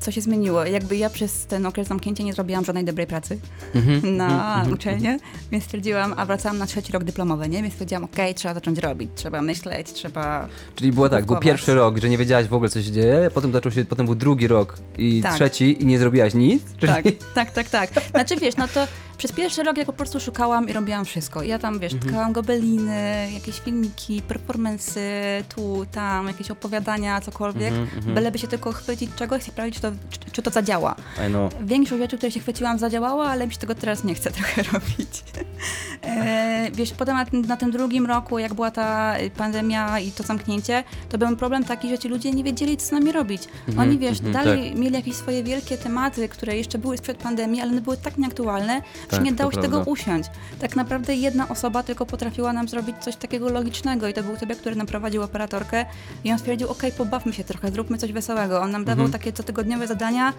co 0.07 0.13
się 0.13 0.21
zmieniło? 0.21 0.65
Jakby 0.65 0.97
ja 0.97 1.11
przez 1.11 1.47
ten 1.47 1.67
okres 1.67 1.89
zamknięcia 1.89 2.25
nie 2.25 2.33
zrobiłam 2.33 2.65
żadnej 2.65 2.85
dobrej 2.85 3.07
pracy 3.07 3.39
Mhm, 3.75 4.17
na 4.17 4.55
mhm, 4.55 4.73
uczelnię, 4.73 5.19
więc 5.53 5.65
stwierdziłam, 5.65 6.15
a 6.17 6.27
wracałam 6.27 6.59
na 6.59 6.67
trzeci 6.67 6.93
rok 6.93 7.05
dyplomowy, 7.05 7.49
nie? 7.49 7.63
Więc 7.63 7.75
stwierdziłam, 7.75 8.05
okej, 8.05 8.35
trzeba 8.35 8.55
zacząć 8.55 8.79
robić, 8.79 9.11
trzeba 9.15 9.43
myśleć, 9.43 9.93
trzeba... 9.93 10.49
Czyli 10.75 10.93
było 10.93 11.09
tak, 11.09 11.27
był 11.27 11.37
pierwszy 11.37 11.75
rok, 11.75 11.99
że 11.99 12.09
nie 12.09 12.19
wiedziałaś 12.19 12.47
w 12.47 12.55
ogóle, 12.55 12.71
co 12.71 12.83
się 12.83 12.93
dzieje, 12.93 13.31
potem 13.35 13.53
zaczął 13.53 13.73
się, 13.73 13.85
potem 13.85 14.07
był 14.07 14.15
drugi 14.15 14.47
rok 14.47 14.79
i 14.99 15.23
Tak. 15.23 15.35
trzeci 15.35 15.83
i 15.83 15.87
nie 15.87 15.99
zrobiłaś 15.99 16.35
nic? 16.35 16.63
Czyli... 16.79 16.93
Tak, 17.35 17.51
tak, 17.51 17.69
tak, 17.69 17.91
tak. 17.91 18.05
Znaczy 18.11 18.37
wiesz, 18.37 18.57
no 18.57 18.69
to 18.69 18.87
przez 19.19 19.33
pierwszy 19.33 19.62
rok 19.62 19.77
ja 19.77 19.85
po 19.85 19.93
prostu 19.93 20.21
szukałam 20.21 20.69
i 20.69 20.73
robiłam 20.73 21.05
wszystko. 21.05 21.43
Ja 21.43 21.59
tam, 21.59 21.79
wiesz, 21.79 21.93
Mhm. 21.93 22.11
tkałam 22.12 22.33
gobeliny, 22.33 23.29
jakieś 23.35 23.61
filmiki, 23.61 24.23
performance'y, 24.29 25.01
tu, 25.55 25.87
tam, 25.93 26.27
jakieś 26.27 26.51
opowiadania, 26.51 27.21
cokolwiek. 27.21 27.69
Mhm, 27.73 27.89
mhm. 27.97 28.14
Byleby 28.14 28.39
się 28.39 28.49
tylko 28.49 28.73
chwycić 28.73 29.11
czegoś 29.17 29.43
i 29.49 29.51
sprawdzić, 29.51 29.75
czy 29.75 29.81
to, 29.83 29.91
czy, 30.11 30.31
czy 30.33 30.43
to 30.43 30.51
zadziała. 30.51 30.95
Większość 31.61 32.03
rzeczy, 32.03 32.17
które 32.17 32.33
się 32.33 32.41
chwyciłam, 32.41 32.79
zadziałała, 32.79 33.27
ale 33.31 33.47
mi 33.47 33.53
się 33.53 33.59
tego 33.59 33.75
teraz 33.75 34.05
nie 34.05 34.14
chce 34.14 34.31
trochę 34.37 34.62
robić. 34.62 35.25
E, 36.03 36.71
wiesz, 36.75 36.93
potem 36.93 37.17
na 37.17 37.25
tym, 37.25 37.43
na 37.43 37.57
tym 37.57 37.71
drugim 37.71 38.07
roku, 38.07 38.39
jak 38.39 38.55
była 38.55 38.71
ta 38.71 39.14
pandemia 39.37 40.01
i 40.01 40.12
to 40.12 40.23
zamknięcie, 40.23 40.85
to 41.09 41.19
był 41.19 41.37
problem 41.37 41.64
taki, 41.64 41.89
że 41.89 41.99
ci 41.99 42.09
ludzie 42.09 42.31
nie 42.33 42.45
wiedzieli, 42.45 42.77
co 42.77 42.87
z 42.87 42.93
nami 42.93 43.12
robić. 43.12 43.43
Mhm, 43.69 43.89
Oni, 43.89 43.99
wiesz, 43.99 44.19
mhm, 44.21 44.33
dalej 44.33 44.75
mieli 44.75 44.95
jakieś 44.95 45.17
swoje 45.17 45.43
wielkie 45.45 45.79
tematy, 45.79 46.29
które 46.29 46.57
jeszcze 46.57 46.79
były 46.79 46.99
sprzed 46.99 47.17
pandemii, 47.17 47.61
ale 47.61 47.71
one 47.73 47.81
były 47.81 47.97
tak 47.97 48.19
nieaktualne, 48.19 48.83
Tak, 49.09 49.23
nie 49.25 49.33
dało 49.33 49.51
się 49.51 49.57
tego 49.61 49.69
prawda. 49.77 49.91
usiąść. 49.91 50.31
Tak 50.61 50.77
naprawdę 50.77 51.15
jedna 51.15 51.49
osoba 51.49 51.83
tylko 51.83 52.07
potrafiła 52.07 52.53
nam 52.53 52.69
zrobić 52.69 52.97
coś 53.01 53.17
takiego 53.17 53.49
logicznego 53.49 54.09
i 54.09 54.15
to 54.15 54.23
był 54.23 54.37
sobie, 54.37 54.55
który 54.57 54.77
nam 54.77 54.87
prowadził 54.87 55.23
operatorkę 55.23 55.85
i 56.25 56.33
on 56.33 56.39
stwierdził, 56.39 56.69
okej, 56.69 56.93
pobawmy 56.93 57.33
się 57.33 57.45
trochę, 57.45 57.71
zróbmy 57.71 57.99
coś 57.99 58.13
wesołego. 58.13 58.61
On 58.61 58.71
nam 58.71 58.85
dawał 58.85 59.05
Mhm. 59.05 59.21
takie 59.21 59.33
cotygodniowe 59.33 59.87
zadania 59.87 60.33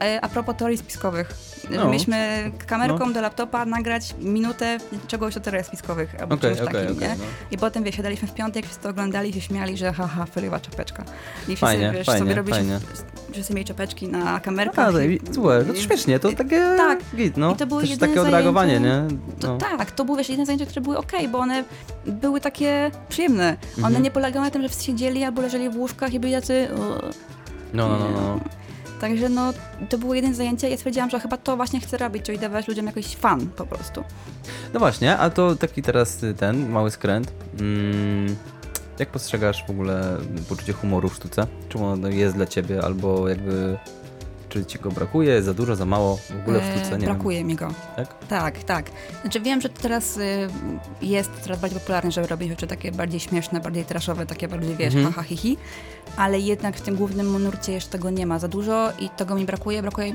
a, 0.00 0.04
e, 0.04 0.20
a 0.24 0.28
propos 0.28 0.56
teorii 0.56 0.78
spiskowych. 0.78 1.34
No. 1.70 1.84
Mieliśmy 1.84 2.50
kamerką 2.66 3.12
do 3.12 3.20
laptopa 3.20 3.64
nagrać 3.64 4.14
minutę 4.20 4.78
czegoś 5.08 5.36
o 5.36 5.40
teoriach 5.40 5.66
spiskowych 5.66 6.14
albo 6.20 6.34
Okej, 6.34 6.56
czymś 6.56 6.68
okej, 6.68 6.80
takim, 6.82 6.96
okej, 6.96 7.08
nie? 7.08 7.14
no. 7.16 7.24
I 7.50 7.58
potem, 7.58 7.84
wiesz, 7.84 7.94
siadaliśmy 7.94 8.28
w 8.28 8.34
piątek, 8.34 8.64
wszyscy 8.64 8.82
to 8.82 8.88
oglądali, 8.88 9.32
się 9.32 9.40
śmiali, 9.40 9.76
że 9.76 9.92
haha, 9.92 10.26
foliowa 10.26 10.60
czapeczka. 10.60 11.02
I 11.02 11.44
wszyscy, 11.44 11.56
Fajnie, 11.60 11.90
wiesz, 11.94 12.06
fajnie, 12.06 12.18
sobie 12.20 12.34
robiliśmy, 12.34 12.62
fajnie. 12.64 12.78
wszyscy 13.32 13.54
mieli 13.54 13.64
czapeczki 13.64 14.08
na 14.08 14.40
kamerkach. 14.40 14.94
A, 14.96 15.02
i- 15.02 15.20
słuchaj, 15.32 15.64
no 15.68 15.74
to 15.74 15.80
śmiesznie, 15.80 16.18
to 16.18 16.32
takie 16.32 16.74
Tak. 16.76 16.98
git, 17.16 17.36
no. 17.36 17.52
I 17.52 17.56
to 17.56 17.66
były 17.66 17.80
Też 17.80 17.90
jedyne 17.90 18.05
takie 18.08 18.22
odreagowanie, 18.22 18.80
nie? 18.80 18.88
zajęcia- 18.88 19.16
To 19.40 19.48
No. 19.48 19.58
tak, 19.58 19.90
to 19.90 20.04
były 20.04 20.18
wiesz, 20.18 20.28
jedne 20.28 20.46
zajęcia, 20.46 20.66
które 20.66 20.80
były 20.80 20.98
okej, 20.98 21.28
bo 21.28 21.38
one 21.38 21.64
były 22.06 22.40
takie 22.40 22.90
przyjemne. 23.08 23.56
One 23.78 23.86
Mhm. 23.86 24.02
nie 24.02 24.10
polegały 24.10 24.44
na 24.44 24.50
tym, 24.50 24.62
że 24.62 24.68
wszyscy 24.68 24.84
siedzieli 24.86 25.24
albo 25.24 25.42
leżeli 25.42 25.70
w 25.70 25.76
łóżkach 25.76 26.14
i 26.14 26.20
byli 26.20 26.32
tacy... 26.32 26.68
"O". 26.74 26.78
No, 27.74 27.88
no, 27.88 27.98
no, 27.98 28.10
no. 28.10 28.40
Także 29.00 29.28
no, 29.28 29.52
to 29.88 29.98
było 29.98 30.14
jeden 30.14 30.34
zajęcie 30.34 30.68
i 30.68 30.70
ja 30.70 30.76
stwierdziłam, 30.76 31.10
że 31.10 31.20
chyba 31.20 31.36
to 31.36 31.56
właśnie 31.56 31.80
chcę 31.80 31.98
robić, 31.98 32.22
czyli 32.26 32.38
dawać 32.38 32.68
ludziom 32.68 32.86
jakiś 32.86 33.16
fan 33.16 33.46
po 33.46 33.66
prostu. 33.66 34.04
No 34.74 34.80
właśnie, 34.80 35.18
a 35.18 35.30
to 35.30 35.56
taki 35.56 35.82
teraz 35.82 36.18
ten 36.38 36.68
mały 36.70 36.90
skręt. 36.90 37.32
Mm, 37.60 38.36
jak 38.98 39.08
postrzegasz 39.08 39.64
w 39.66 39.70
ogóle 39.70 40.16
poczucie 40.48 40.72
humoru 40.72 41.08
w 41.08 41.14
sztuce? 41.14 41.46
Czym 41.68 41.82
ono 41.82 42.08
jest 42.08 42.34
dla 42.36 42.46
ciebie, 42.46 42.82
albo 42.84 43.28
jakby 43.28 43.78
czy 44.60 44.66
ci 44.66 44.78
go 44.78 44.90
brakuje, 44.90 45.42
za 45.42 45.54
dużo, 45.54 45.76
za 45.76 45.84
mało 45.86 46.16
w 46.16 46.30
ogóle 46.42 46.60
w 46.60 46.78
sztuce? 46.80 46.98
Nie 46.98 47.06
brakuje 47.06 47.44
mi 47.44 47.54
go. 47.54 47.66
Wiem. 47.66 47.74
Tak? 47.96 48.26
Tak, 48.28 48.64
tak. 48.64 48.90
Znaczy 49.22 49.40
wiem, 49.40 49.60
że 49.60 49.68
to 49.68 49.82
teraz 49.82 50.16
y, 50.16 50.48
jest 51.02 51.30
coraz 51.42 51.60
bardziej 51.60 51.80
popularne, 51.80 52.12
żeby 52.12 52.26
robić 52.26 52.48
rzeczy 52.48 52.66
takie 52.66 52.92
bardziej 52.92 53.20
śmieszne, 53.20 53.60
bardziej 53.60 53.84
traszowe, 53.84 54.26
takie 54.26 54.48
bardziej, 54.48 54.76
wiesz, 54.76 54.94
Mhm. 54.94 55.12
haha, 55.14 55.22
hihi. 55.22 55.56
Ale 56.16 56.38
jednak 56.40 56.76
w 56.76 56.80
tym 56.80 56.96
głównym 56.96 57.42
nurcie 57.44 57.72
jeszcze 57.72 57.90
tego 57.90 58.10
nie 58.10 58.26
ma 58.26 58.38
za 58.38 58.48
dużo 58.48 58.92
i 58.98 59.08
tego 59.08 59.34
mi 59.34 59.44
brakuje. 59.44 59.82
Brakuje... 59.82 60.12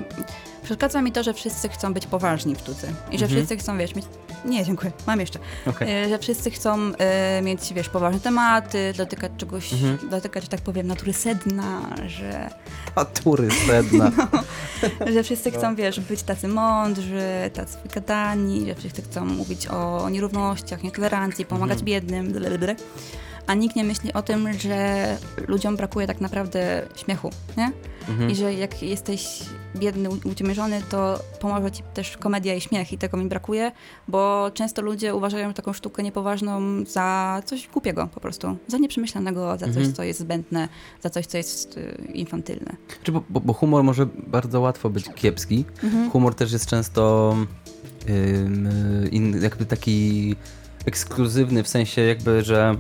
Przeszkadza 0.64 1.02
mi 1.02 1.12
to, 1.12 1.24
że 1.24 1.34
wszyscy 1.34 1.70
chcą 1.70 1.94
być 1.94 2.08
poważni 2.08 2.56
w 2.56 2.60
sztuce. 2.60 2.88
I 3.12 3.18
że 3.20 3.26
Mhm. 3.26 3.30
wszyscy 3.32 3.58
chcą, 3.58 3.78
wiesz, 3.78 3.96
mieć... 3.96 4.06
Nie, 4.46 4.66
dziękuję, 4.66 4.92
mam 5.08 5.20
jeszcze. 5.20 5.40
Okej. 5.68 6.04
E, 6.04 6.10
Że 6.10 6.20
wszyscy 6.20 6.52
chcą 6.52 6.80
e, 6.98 7.42
mieć, 7.42 7.74
wiesz, 7.74 7.90
poważne 7.90 8.20
tematy, 8.20 8.94
dotykać 8.98 9.32
czegoś, 9.38 9.74
Mhm. 9.74 10.10
dotykać, 10.10 10.44
że 10.44 10.50
tak 10.50 10.62
powiem, 10.62 10.88
natury 10.88 11.14
sedna, 11.14 11.82
że 12.08 12.50
Patury 12.96 13.48
sedna. 13.68 14.12
że 15.14 15.24
wszyscy 15.24 15.52
chcą, 15.52 15.76
wiesz, 15.76 16.00
być 16.00 16.24
tacy 16.24 16.48
mądrzy, 16.48 17.22
tacy 17.54 17.78
wygadani, 17.84 18.66
że 18.68 18.76
wszyscy 18.76 19.02
chcą 19.02 19.26
mówić 19.26 19.68
o 19.68 20.10
nierównościach, 20.10 20.84
nietolerancji, 20.84 21.46
pomagać 21.46 21.80
Mhm. 21.80 21.86
biednym, 21.86 22.32
blablabla. 22.32 22.74
A 23.48 23.54
nikt 23.54 23.76
nie 23.76 23.84
myśli 23.84 24.14
o 24.14 24.22
tym, 24.22 24.54
że 24.60 25.18
ludziom 25.48 25.78
brakuje 25.78 26.08
tak 26.08 26.22
naprawdę 26.22 26.82
śmiechu, 26.96 27.30
nie? 27.58 27.72
Mhm. 28.10 28.30
I 28.32 28.36
że 28.36 28.54
jak 28.54 28.84
jesteś 28.84 29.40
biedny, 29.76 30.10
u- 30.10 30.30
uciemiężony, 30.30 30.82
to 30.90 31.20
pomoże 31.40 31.72
ci 31.72 31.84
też 31.94 32.18
komedia 32.18 32.56
i 32.56 32.62
śmiech 32.62 32.94
i 32.94 32.98
tego 32.98 33.18
mi 33.18 33.26
brakuje, 33.26 33.72
bo 34.08 34.52
często 34.54 34.82
ludzie 34.82 35.16
uważają 35.16 35.54
taką 35.54 35.74
sztukę 35.74 36.04
niepoważną 36.04 36.62
za 36.86 37.42
coś 37.46 37.68
głupiego 37.68 38.08
po 38.14 38.20
prostu, 38.20 38.58
za 38.68 38.78
nieprzemyślanego, 38.78 39.52
za 39.52 39.66
coś, 39.66 39.68
Mhm. 39.78 39.94
co 39.94 40.04
jest 40.04 40.20
zbędne, 40.20 40.70
za 41.04 41.10
coś, 41.10 41.26
co 41.26 41.38
jest 41.38 41.78
y, 41.78 42.12
infantylne. 42.14 42.76
Czy 43.04 43.12
bo, 43.12 43.24
bo, 43.30 43.40
bo 43.40 43.54
humor 43.54 43.84
może 43.84 44.06
bardzo 44.28 44.62
łatwo 44.62 44.90
być 44.90 45.06
kiepski. 45.16 45.66
Mhm. 45.84 46.10
Humor 46.12 46.36
też 46.36 46.52
jest 46.52 46.66
często 46.66 47.36
ym, 48.10 48.70
in, 49.12 49.42
jakby 49.42 49.66
taki 49.66 50.36
ekskluzywny 50.86 51.64
w 51.64 51.68
sensie 51.68 52.02
jakby, 52.02 52.44
że 52.44 52.76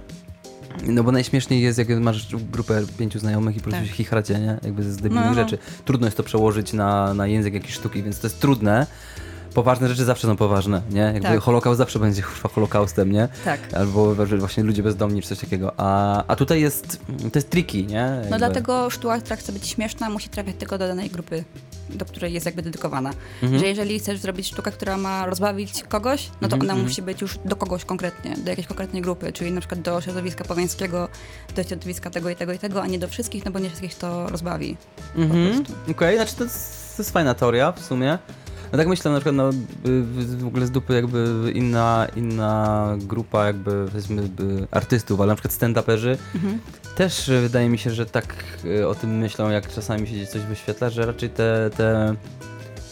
no 0.83 1.03
bo 1.03 1.11
najśmieszniej 1.11 1.61
jest, 1.61 1.77
jak 1.77 1.89
masz 1.89 2.35
grupę 2.35 2.81
pięciu 2.97 3.19
znajomych 3.19 3.55
i 3.55 3.59
po 3.59 3.63
prostu 3.63 3.79
Tak. 3.79 3.89
się 3.89 3.95
chichracie, 3.95 4.39
nie? 4.39 4.57
Jakby 4.63 4.83
z 4.83 4.97
debilnych 4.97 5.25
No. 5.27 5.33
rzeczy. 5.33 5.57
Trudno 5.85 6.07
jest 6.07 6.17
to 6.17 6.23
przełożyć 6.23 6.73
na, 6.73 7.13
na 7.13 7.27
język 7.27 7.53
jakiejś 7.53 7.73
sztuki, 7.73 8.03
więc 8.03 8.19
to 8.19 8.27
jest 8.27 8.39
trudne. 8.39 8.87
Poważne 9.53 9.87
rzeczy 9.87 10.05
zawsze 10.05 10.27
są 10.27 10.35
poważne, 10.37 10.81
nie? 10.91 11.01
Jakby 11.01 11.21
Tak. 11.21 11.39
Holokaust 11.39 11.77
zawsze 11.77 11.99
będzie 11.99 12.21
kurwa 12.21 12.49
holokaustem, 12.49 13.11
nie? 13.11 13.27
Tak. 13.45 13.59
Albo 13.73 14.15
właśnie 14.15 14.63
ludzie 14.63 14.83
bezdomni 14.83 15.21
czy 15.21 15.27
coś 15.27 15.39
takiego. 15.39 15.73
A, 15.77 16.23
a 16.27 16.35
tutaj 16.35 16.61
jest, 16.61 16.99
to 17.19 17.39
jest 17.39 17.49
tricky, 17.49 17.83
nie? 17.83 18.05
No 18.15 18.21
Jakby. 18.21 18.37
dlatego 18.37 18.89
sztuka, 18.89 19.19
która 19.19 19.35
chce 19.35 19.51
być 19.51 19.67
śmieszna, 19.67 20.09
musi 20.09 20.29
trafiać 20.29 20.55
tylko 20.59 20.77
do 20.77 20.87
danej 20.87 21.09
grupy, 21.09 21.43
do 21.89 22.05
której 22.05 22.33
jest 22.33 22.45
jakby 22.45 22.61
dedykowana. 22.61 23.11
Mhm. 23.43 23.59
Że 23.59 23.67
jeżeli 23.67 23.99
chcesz 23.99 24.19
zrobić 24.19 24.47
sztukę, 24.47 24.71
która 24.71 24.97
ma 24.97 25.25
rozbawić 25.25 25.83
kogoś, 25.83 26.29
no 26.41 26.47
to 26.47 26.55
Mhm, 26.55 26.61
ona 26.61 26.73
mhm. 26.73 26.87
musi 26.87 27.01
być 27.01 27.21
już 27.21 27.39
do 27.45 27.55
kogoś 27.55 27.85
konkretnie, 27.85 28.35
do 28.37 28.49
jakiejś 28.49 28.67
konkretnej 28.67 29.01
grupy, 29.01 29.33
czyli 29.33 29.51
na 29.51 29.61
przykład 29.61 29.81
do 29.81 30.01
środowiska 30.01 30.43
powięskiego, 30.43 31.07
do 31.55 31.63
środowiska 31.63 32.09
tego 32.09 32.29
i 32.29 32.35
tego 32.35 32.53
i 32.53 32.59
tego, 32.59 32.81
a 32.81 32.87
nie 32.87 32.99
do 32.99 33.07
wszystkich, 33.07 33.45
no 33.45 33.51
bo 33.51 33.59
nie 33.59 33.67
wszystkich 33.67 33.95
to 33.95 34.29
rozbawi. 34.29 34.77
Mhm. 35.15 35.63
Okej, 35.91 36.15
znaczy 36.17 36.35
to 36.35 36.43
jest, 36.43 36.95
to 36.97 37.03
jest 37.03 37.11
fajna 37.11 37.33
teoria 37.33 37.71
w 37.71 37.79
sumie. 37.79 38.17
No 38.71 38.77
tak 38.77 38.87
myślę 38.87 39.11
na 39.11 39.17
przykład, 39.17 39.35
no 39.35 39.49
w 40.37 40.47
ogóle 40.47 40.65
z 40.67 40.71
dupy 40.71 40.93
jakby 40.93 41.51
inna, 41.55 42.07
inna 42.15 42.87
grupa 42.99 43.45
jakby 43.45 43.85
powiedzmy 43.91 44.29
artystów, 44.71 45.21
ale 45.21 45.27
na 45.27 45.35
przykład 45.35 45.53
stand-uperzy 45.53 46.17
Mhm. 46.35 46.59
też 46.95 47.31
wydaje 47.41 47.69
mi 47.69 47.77
się, 47.77 47.91
że 47.91 48.05
tak 48.05 48.35
y, 48.65 48.87
o 48.87 48.95
tym 48.95 49.17
myślą, 49.17 49.49
jak 49.49 49.73
czasami 49.73 50.07
się 50.07 50.13
gdzieś 50.13 50.29
coś 50.29 50.41
wyświetla, 50.41 50.89
że 50.89 51.05
raczej 51.05 51.29
te, 51.29 51.69
te, 51.77 52.15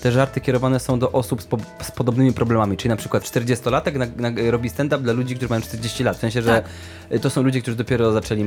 te 0.01 0.11
żarty 0.11 0.41
kierowane 0.41 0.79
są 0.79 0.99
do 0.99 1.11
osób 1.11 1.41
z, 1.41 1.45
po, 1.45 1.57
z 1.81 1.91
podobnymi 1.91 2.33
problemami, 2.33 2.77
czyli 2.77 2.89
na 2.89 2.95
przykład 2.95 3.23
40-latek 3.23 3.93
na, 3.97 4.29
na, 4.29 4.51
robi 4.51 4.69
stand-up 4.69 5.03
dla 5.03 5.13
ludzi, 5.13 5.35
którzy 5.35 5.49
mają 5.49 5.61
40 5.61 6.03
lat, 6.03 6.17
w 6.17 6.19
sensie, 6.19 6.41
że 6.41 6.63
Tak. 7.09 7.21
to 7.21 7.29
są 7.29 7.41
ludzie, 7.43 7.61
którzy 7.61 7.77
dopiero 7.77 8.11
zaczęli 8.11 8.45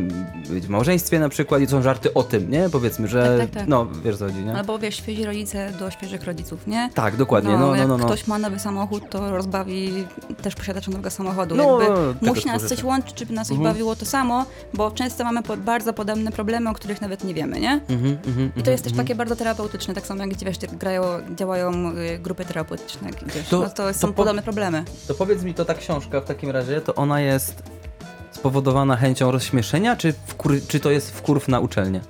być 0.48 0.66
w 0.66 0.68
małżeństwie 0.68 1.20
na 1.20 1.28
przykład 1.28 1.62
i 1.62 1.66
są 1.66 1.82
żarty 1.82 2.14
o 2.14 2.22
tym, 2.22 2.50
nie? 2.50 2.68
Powiedzmy, 2.72 3.08
że 3.08 3.38
Tak, 3.38 3.50
tak, 3.50 3.60
tak. 3.60 3.68
no, 3.68 3.86
wiesz 4.04 4.16
co 4.16 4.24
chodzi, 4.24 4.44
nie? 4.44 4.54
Albo 4.54 4.78
wiesz, 4.78 4.96
świeżi 4.96 5.24
rodzice 5.24 5.72
do 5.78 5.90
świeżych 5.90 6.24
rodziców, 6.24 6.66
nie? 6.66 6.90
Tak, 6.94 7.16
dokładnie. 7.16 7.52
No, 7.52 7.58
no, 7.58 7.76
jak 7.76 7.88
no, 7.88 7.98
no. 7.98 8.06
ktoś 8.06 8.26
ma 8.26 8.38
nowy 8.38 8.58
samochód, 8.58 9.10
to 9.10 9.30
rozbawi 9.30 10.04
też 10.42 10.54
posiadacza 10.54 10.90
nowego 10.90 11.10
samochodu. 11.10 11.54
No, 11.54 11.80
Jakby 11.80 12.26
musi 12.26 12.46
nas 12.46 12.66
coś 12.66 12.84
łączyć, 12.84 13.18
żeby 13.18 13.34
nas 13.34 13.48
coś 13.48 13.56
Mhm. 13.56 13.74
bawiło 13.74 13.96
to 13.96 14.06
samo, 14.06 14.44
bo 14.74 14.90
często 14.90 15.24
mamy 15.24 15.42
po, 15.42 15.56
bardzo 15.56 15.92
podobne 15.92 16.32
problemy, 16.32 16.70
o 16.70 16.74
których 16.74 17.00
nawet 17.00 17.24
nie 17.24 17.34
wiemy, 17.34 17.60
nie? 17.60 17.80
Mhm, 17.88 18.18
mhm, 18.26 18.52
I 18.56 18.62
to 18.62 18.70
jest 18.70 18.84
też 18.84 18.92
mhm. 18.92 19.06
takie 19.06 19.14
bardzo 19.14 19.36
terapeutyczne, 19.36 19.94
tak 19.94 20.06
samo 20.06 20.20
jak 20.20 20.38
wiesz, 20.44 20.58
grają, 20.58 21.02
działają 21.46 21.92
y, 21.96 22.18
grupy 22.18 22.44
terapeutyczne, 22.44 23.10
gdzieś. 23.10 23.48
To- 23.48 23.60
no 23.60 23.68
to, 23.70 23.74
to 23.74 23.94
są 23.94 24.08
po- 24.08 24.14
podobne 24.14 24.42
problemy. 24.42 24.84
To 25.08 25.14
powiedz 25.14 25.42
mi, 25.42 25.54
to 25.54 25.64
ta 25.64 25.74
książka 25.74 26.20
w 26.20 26.24
takim 26.24 26.50
razie, 26.50 26.80
to 26.80 26.94
ona 26.94 27.20
jest 27.20 27.62
spowodowana 28.30 28.96
chęcią 28.96 29.30
rozśmieszenia, 29.30 29.96
czy, 29.96 30.14
czy 30.68 30.80
to 30.80 30.90
jest 30.90 31.10
wkurw 31.10 31.48
na 31.48 31.60
uczelnię? 31.60 32.00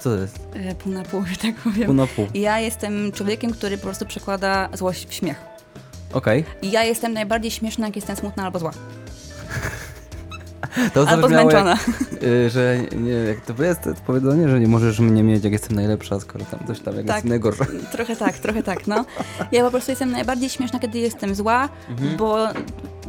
Co 0.00 0.10
to 0.10 0.16
jest? 0.16 0.38
Y, 0.70 0.74
Pół 0.74 0.92
na 0.92 1.02
pół, 1.02 1.22
tak 1.42 1.54
Pół 1.54 1.72
powiem. 1.72 1.96
na 1.96 2.06
pół. 2.06 2.26
Ja 2.34 2.58
jestem 2.60 3.12
człowiekiem, 3.12 3.50
który 3.52 3.76
po 3.78 3.82
prostu 3.84 4.06
przekłada 4.06 4.68
złość 4.74 5.08
w 5.08 5.14
śmiech. 5.14 5.36
Okej. 6.12 6.44
I 6.62 6.70
ja 6.70 6.84
jestem 6.84 7.12
najbardziej 7.12 7.50
śmieszna, 7.50 7.86
jak 7.86 7.96
jestem 7.96 8.16
smutna 8.16 8.44
albo 8.44 8.58
zła. 8.58 8.70
To 10.94 11.08
Albo 11.08 11.28
zmęczona. 11.28 11.70
Jak, 12.12 12.22
y, 12.22 12.50
że 12.50 12.78
nie, 12.96 13.10
jak 13.10 13.40
to 13.40 13.62
jest 13.64 13.82
to 13.82 13.90
powiedzenie, 14.06 14.48
że 14.48 14.60
nie 14.60 14.66
możesz 14.68 15.00
mnie 15.00 15.22
mieć, 15.22 15.44
jak 15.44 15.52
jestem 15.52 15.76
najlepsza, 15.76 16.20
skoro 16.20 16.44
tam 16.44 16.60
coś 16.66 16.80
tam, 16.80 16.96
jak 16.96 17.06
Tak. 17.06 17.16
jestem 17.16 17.28
najgorsza. 17.28 17.64
Trochę 17.92 18.16
tak, 18.16 18.38
trochę 18.38 18.62
tak, 18.62 18.86
no. 18.86 19.04
Ja 19.52 19.64
po 19.64 19.70
prostu 19.70 19.90
jestem 19.92 20.10
najbardziej 20.10 20.48
śmieszna, 20.48 20.78
kiedy 20.78 20.98
jestem 20.98 21.34
zła, 21.34 21.68
Mhm. 21.90 22.16
bo, 22.16 22.46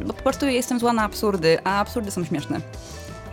bo 0.06 0.12
po 0.14 0.22
prostu 0.22 0.46
jestem 0.46 0.78
zła 0.80 0.92
na 0.92 1.02
absurdy, 1.02 1.58
a 1.64 1.80
absurdy 1.80 2.10
są 2.10 2.24
śmieszne. 2.24 2.60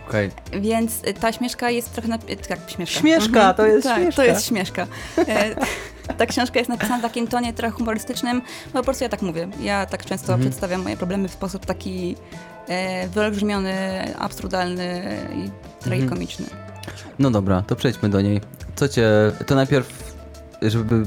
Okej. 0.08 0.30
Więc 0.60 1.02
ta 1.20 1.32
śmieszka 1.32 1.70
jest 1.70 1.92
trochę... 1.92 2.08
Na, 2.08 2.18
tak, 2.18 2.58
śmieszka. 2.70 3.00
Śmieszka, 3.00 3.54
to 3.54 3.66
jest 3.66 3.86
tak, 3.88 3.96
śmieszka. 4.02 4.22
to 4.22 4.28
jest 4.28 4.46
śmieszka. 4.46 4.86
E, 5.18 5.54
ta 6.18 6.26
książka 6.26 6.58
jest 6.58 6.68
napisana 6.70 6.98
w 6.98 7.02
takim 7.02 7.26
tonie 7.26 7.52
trochę 7.52 7.72
humorystycznym, 7.74 8.42
bo 8.72 8.78
po 8.78 8.84
prostu 8.84 9.04
ja 9.04 9.08
tak 9.10 9.22
mówię. 9.22 9.48
Ja 9.60 9.86
tak 9.86 10.04
często 10.04 10.32
Mhm. 10.32 10.40
przedstawiam 10.40 10.82
moje 10.82 10.96
problemy 10.96 11.28
w 11.28 11.32
sposób 11.32 11.66
taki 11.66 12.16
wyolbrzymiony, 13.14 13.74
absurdalny 14.18 15.02
i 15.34 15.50
tragikomiczny. 15.84 16.46
No 17.18 17.30
dobra, 17.30 17.62
to 17.62 17.76
przejdźmy 17.76 18.08
do 18.08 18.20
niej. 18.20 18.40
Co 18.76 18.88
cię, 18.88 19.08
to 19.46 19.54
najpierw, 19.54 20.14
żeby, 20.62 20.94
y, 20.94 21.04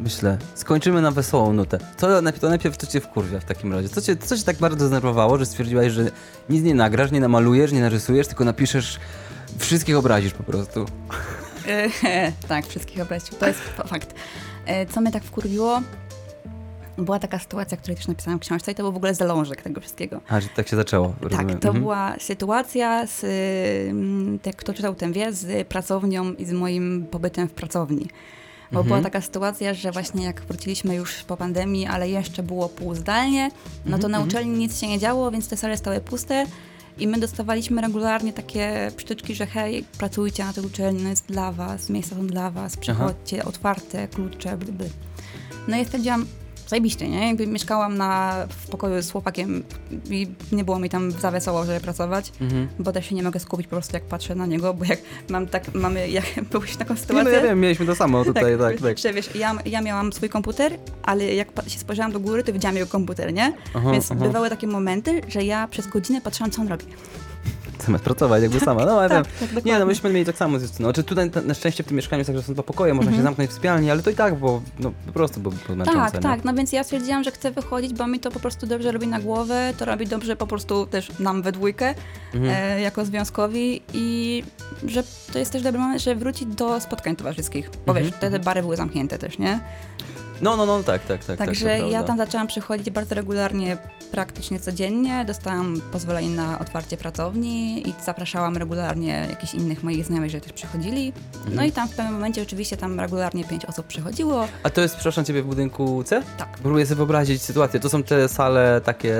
myślę, 0.00 0.38
skończymy 0.54 1.02
na 1.02 1.10
wesołą 1.10 1.52
nutę. 1.52 1.78
To 1.98 2.22
najpierw, 2.22 2.40
to 2.40 2.48
najpierw 2.48 2.76
co 2.76 2.86
cię 2.86 3.00
wkurwia 3.00 3.40
w 3.40 3.44
takim 3.44 3.72
razie? 3.72 3.88
Co 3.88 4.00
cię, 4.00 4.16
co 4.16 4.36
cię 4.36 4.44
tak 4.44 4.56
bardzo 4.56 4.86
zdenerwowało, 4.86 5.38
że 5.38 5.46
stwierdziłaś, 5.46 5.92
że 5.92 6.04
nic 6.48 6.62
nie 6.64 6.74
nagrasz, 6.74 7.10
nie 7.10 7.20
namalujesz, 7.20 7.72
nie 7.72 7.80
narysujesz, 7.80 8.26
tylko 8.26 8.44
napiszesz, 8.44 9.00
wszystkich 9.58 9.96
obrazisz 9.96 10.32
po 10.32 10.42
prostu. 10.42 10.86
E, 11.68 12.32
tak, 12.48 12.66
wszystkich 12.66 13.02
obraził. 13.02 13.38
To 13.38 13.46
jest 13.46 13.60
fa- 13.60 13.84
fakt. 13.86 14.14
E, 14.66 14.86
co 14.86 15.00
mnie 15.00 15.12
tak 15.12 15.24
wkurwiło? 15.24 15.80
Była 17.04 17.18
taka 17.18 17.38
sytuacja, 17.38 17.76
której 17.76 17.96
też 17.96 18.08
napisałam 18.08 18.38
w 18.38 18.42
książce 18.42 18.72
i 18.72 18.74
to 18.74 18.82
był 18.82 18.92
w 18.92 18.96
ogóle 18.96 19.14
zalążek 19.14 19.62
tego 19.62 19.80
wszystkiego. 19.80 20.20
A, 20.28 20.40
że 20.40 20.48
tak 20.48 20.68
się 20.68 20.76
zaczęło. 20.76 21.14
Rozumiem. 21.20 21.46
Tak, 21.48 21.58
to 21.58 21.68
Mhm. 21.68 21.82
była 21.84 22.14
sytuacja 22.18 23.06
z, 23.06 23.20
te, 24.42 24.52
kto 24.52 24.74
czytał 24.74 24.94
ten 24.94 25.12
wie, 25.12 25.32
z 25.32 25.68
pracownią 25.68 26.32
i 26.32 26.44
z 26.44 26.52
moim 26.52 27.06
pobytem 27.10 27.48
w 27.48 27.52
pracowni. 27.52 28.08
Bo 28.72 28.80
Mhm. 28.80 28.86
była 28.86 29.00
taka 29.00 29.20
sytuacja, 29.20 29.74
że 29.74 29.92
właśnie 29.92 30.24
jak 30.24 30.40
wróciliśmy 30.40 30.94
już 30.94 31.14
po 31.24 31.36
pandemii, 31.36 31.86
ale 31.86 32.08
jeszcze 32.08 32.42
było 32.42 32.68
półzdalnie, 32.68 33.50
no 33.86 33.90
to 33.98 34.06
Mhm, 34.06 34.12
na 34.12 34.18
mhm. 34.18 34.28
uczelni 34.28 34.58
nic 34.58 34.80
się 34.80 34.88
nie 34.88 34.98
działo, 34.98 35.30
więc 35.30 35.48
te 35.48 35.56
sale 35.56 35.76
stały 35.76 36.00
puste 36.00 36.44
i 36.98 37.06
my 37.08 37.18
dostawaliśmy 37.18 37.82
regularnie 37.82 38.32
takie 38.32 38.92
przytyczki, 38.96 39.34
że 39.34 39.46
hej, 39.46 39.84
pracujcie 39.98 40.44
na 40.44 40.52
tej 40.52 40.64
uczelni, 40.64 41.02
no 41.02 41.08
jest 41.08 41.26
dla 41.26 41.52
was, 41.52 41.88
miejsca 41.90 42.16
są 42.16 42.26
dla 42.26 42.50
was, 42.50 42.76
przychodźcie, 42.76 43.44
otwarte, 43.44 44.08
klucze, 44.08 44.56
bly, 44.56 44.72
bly. 44.72 44.90
No 45.68 45.76
i 45.76 45.84
stwierdziłam, 45.84 46.26
zajebiście, 46.70 47.08
nie? 47.08 47.26
Jakby 47.28 47.46
mieszkałam 47.46 47.98
na, 47.98 48.34
w 48.48 48.68
pokoju 48.70 49.02
z 49.02 49.10
chłopakiem 49.10 49.62
i 50.10 50.28
nie 50.52 50.64
było 50.64 50.78
mi 50.78 50.90
tam 50.90 51.10
za 51.12 51.30
wesoło, 51.30 51.64
żeby 51.64 51.80
pracować, 51.80 52.32
Mhm. 52.40 52.68
bo 52.78 52.92
też 52.92 53.06
się 53.06 53.14
nie 53.14 53.22
mogę 53.22 53.40
skupić 53.40 53.66
po 53.66 53.70
prostu 53.76 53.96
jak 53.96 54.02
patrzę 54.04 54.34
na 54.34 54.46
niego, 54.46 54.74
bo 54.74 54.84
jak 54.84 54.98
mam 55.30 55.46
tak, 55.46 55.74
mamy, 55.74 56.08
jak 56.08 56.24
byłeś 56.52 56.76
taką 56.76 56.94
Nie, 56.94 57.00
sytuację... 57.00 57.24
no 57.24 57.30
ja 57.38 57.42
wiem, 57.42 57.60
mieliśmy 57.60 57.86
to 57.86 57.94
samo 57.94 58.24
tutaj, 58.30 58.58
tak, 58.58 58.80
tak. 58.80 58.98
Że 58.98 59.12
wiesz, 59.12 59.34
ja, 59.34 59.54
ja 59.66 59.80
miałam 59.80 60.12
swój 60.12 60.28
komputer, 60.28 60.72
ale 61.02 61.34
jak 61.34 61.48
się 61.66 61.78
spojrzałam 61.78 62.12
do 62.12 62.20
góry, 62.20 62.44
to 62.44 62.52
widziałam 62.52 62.76
jego 62.76 62.88
komputer, 62.88 63.32
nie? 63.32 63.52
Aha, 63.74 63.90
Więc 63.92 64.12
aha. 64.12 64.20
bywały 64.24 64.50
takie 64.50 64.66
momenty, 64.66 65.20
że 65.28 65.44
ja 65.44 65.68
przez 65.68 65.86
godzinę 65.86 66.20
patrzyłam, 66.20 66.50
co 66.50 66.62
on 66.62 66.68
robi. 66.68 66.84
Zamiast 67.86 68.04
pracować 68.04 68.42
jakby 68.42 68.60
sama, 68.60 68.84
no 68.86 69.02
ja 69.02 69.08
tak, 69.08 69.26
wiem. 69.40 69.48
tak, 69.54 69.64
Nie, 69.64 69.78
no 69.78 69.86
myśmy 69.86 70.10
mieli 70.10 70.26
tak 70.26 70.36
samo 70.36 70.58
z 70.58 70.62
Justyną. 70.62 70.86
Znaczy 70.88 71.04
tutaj 71.04 71.30
na- 71.46 71.54
szczęście 71.54 71.82
w 71.82 71.86
tym 71.86 71.96
mieszkaniu 71.96 72.20
jest 72.20 72.28
tak, 72.28 72.36
że 72.36 72.42
są 72.42 72.52
dwa 72.54 72.62
pokoje, 72.62 72.94
można 72.94 73.10
się 73.10 73.16
Mhm. 73.16 73.24
zamknąć 73.24 73.50
w 73.50 73.52
sypialni, 73.54 73.90
ale 73.90 74.02
to 74.02 74.10
i 74.10 74.14
tak, 74.14 74.34
bo 74.38 74.62
no, 74.78 74.92
po 75.06 75.12
prostu 75.12 75.40
było 75.40 75.54
męczące. 75.68 75.92
Tak, 76.00 76.14
nie? 76.14 76.20
tak, 76.20 76.44
no 76.44 76.54
więc 76.54 76.72
ja 76.72 76.84
stwierdziłam, 76.84 77.24
że 77.24 77.30
chcę 77.30 77.50
wychodzić, 77.50 77.92
bo 77.94 78.06
mi 78.06 78.20
to 78.20 78.30
po 78.30 78.40
prostu 78.40 78.66
dobrze 78.66 78.92
robi 78.92 79.06
na 79.06 79.20
głowę, 79.20 79.72
to 79.78 79.84
robi 79.84 80.06
dobrze 80.06 80.36
po 80.36 80.46
prostu 80.46 80.86
też 80.86 81.08
nam 81.18 81.42
we 81.42 81.52
dwójkę, 81.52 81.94
Mhm. 82.34 82.54
e, 82.56 82.80
jako 82.80 83.04
związkowi 83.04 83.82
i 83.94 84.42
że 84.86 85.02
to 85.32 85.38
jest 85.38 85.52
też 85.52 85.62
dobry 85.62 85.80
moment, 85.80 86.02
żeby 86.02 86.20
wrócić 86.20 86.48
do 86.54 86.80
spotkań 86.80 87.16
towarzyskich, 87.16 87.70
bo 87.86 87.92
Mhm, 87.92 88.06
wiesz, 88.06 88.14
te, 88.20 88.30
te 88.30 88.38
bary 88.38 88.62
były 88.62 88.76
zamknięte 88.76 89.18
też, 89.18 89.38
nie? 89.38 89.60
No, 90.42 90.56
no, 90.56 90.66
no, 90.66 90.82
tak, 90.82 91.06
tak, 91.06 91.24
tak. 91.24 91.38
Także 91.38 91.78
tak, 91.78 91.90
ja 91.92 92.02
tam 92.02 92.16
zaczęłam 92.16 92.46
przychodzić 92.46 92.90
bardzo 92.90 93.14
regularnie, 93.14 93.76
praktycznie 94.10 94.60
codziennie. 94.60 95.24
Dostałam 95.24 95.80
pozwolenie 95.92 96.28
na 96.28 96.58
otwarcie 96.58 96.96
pracowni 96.96 97.88
i 97.88 97.94
zapraszałam 98.04 98.56
regularnie 98.56 99.26
jakichś 99.30 99.54
innych 99.54 99.82
moich 99.82 100.04
znajomych, 100.04 100.30
że 100.30 100.40
też 100.40 100.52
przychodzili. 100.52 101.12
Mhm. 101.34 101.56
No 101.56 101.64
i 101.64 101.72
tam 101.72 101.88
w 101.88 101.96
pewnym 101.96 102.14
momencie 102.14 102.40
rzeczywiście 102.40 102.76
tam 102.76 103.00
regularnie 103.00 103.44
pięć 103.44 103.64
osób 103.64 103.86
przychodziło. 103.86 104.48
A 104.62 104.70
to 104.70 104.80
jest, 104.80 104.94
przepraszam 104.94 105.24
ciebie, 105.24 105.42
w 105.42 105.46
budynku 105.46 106.04
C? 106.04 106.22
Tak. 106.38 106.58
Próbuję 106.62 106.86
sobie 106.86 106.96
wyobrazić 106.96 107.42
sytuację. 107.42 107.80
To 107.80 107.88
są 107.88 108.02
te 108.02 108.28
sale 108.28 108.80
takie... 108.84 109.16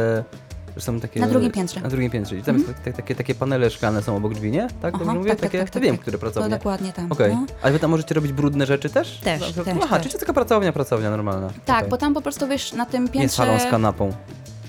że 0.80 0.86
Są 0.86 1.00
takie 1.00 1.20
Na 1.20 1.26
drugim 1.28 1.50
piętrze. 1.50 1.80
Na 1.80 1.88
drugim 1.88 2.10
piętrze. 2.10 2.36
I 2.36 2.42
tam 2.42 2.56
jest 2.58 2.66
tak, 2.84 2.96
takie, 2.96 3.14
takie 3.14 3.34
panele 3.34 3.70
szklane 3.70 4.02
są 4.02 4.16
obok 4.16 4.34
drzwi, 4.34 4.50
nie? 4.50 4.68
Tak, 4.82 4.94
Aha, 4.94 5.14
mówię? 5.14 5.30
tak, 5.30 5.40
tak, 5.40 5.50
takie, 5.50 5.58
tak, 5.58 5.70
tak, 5.70 5.82
wiem, 5.82 5.94
tak. 5.94 6.00
które 6.00 6.18
To 6.18 6.20
pracownie. 6.20 6.50
dokładnie 6.50 6.92
tam. 6.92 7.12
Okej. 7.12 7.34
no. 7.34 7.46
A 7.62 7.70
wy 7.70 7.78
tam 7.78 7.90
możecie 7.90 8.14
robić 8.14 8.32
brudne 8.32 8.66
rzeczy 8.66 8.90
też? 8.90 9.18
Też, 9.24 9.42
Aha, 9.42 9.52
też, 9.64 9.88
czyli 9.90 10.02
też. 10.02 10.12
to 10.12 10.18
taka 10.18 10.32
pracownia, 10.32 10.72
pracownia 10.72 11.10
normalna. 11.10 11.50
Tak, 11.64 11.88
bo 11.88 11.96
tam 11.96 12.14
po 12.14 12.22
prostu 12.22 12.48
wiesz, 12.48 12.72
na 12.72 12.86
tym 12.86 13.02
Nie 13.02 13.08
z 13.08 13.12
piętrze... 13.12 13.60
z 13.60 13.70
kanapą. 13.70 14.12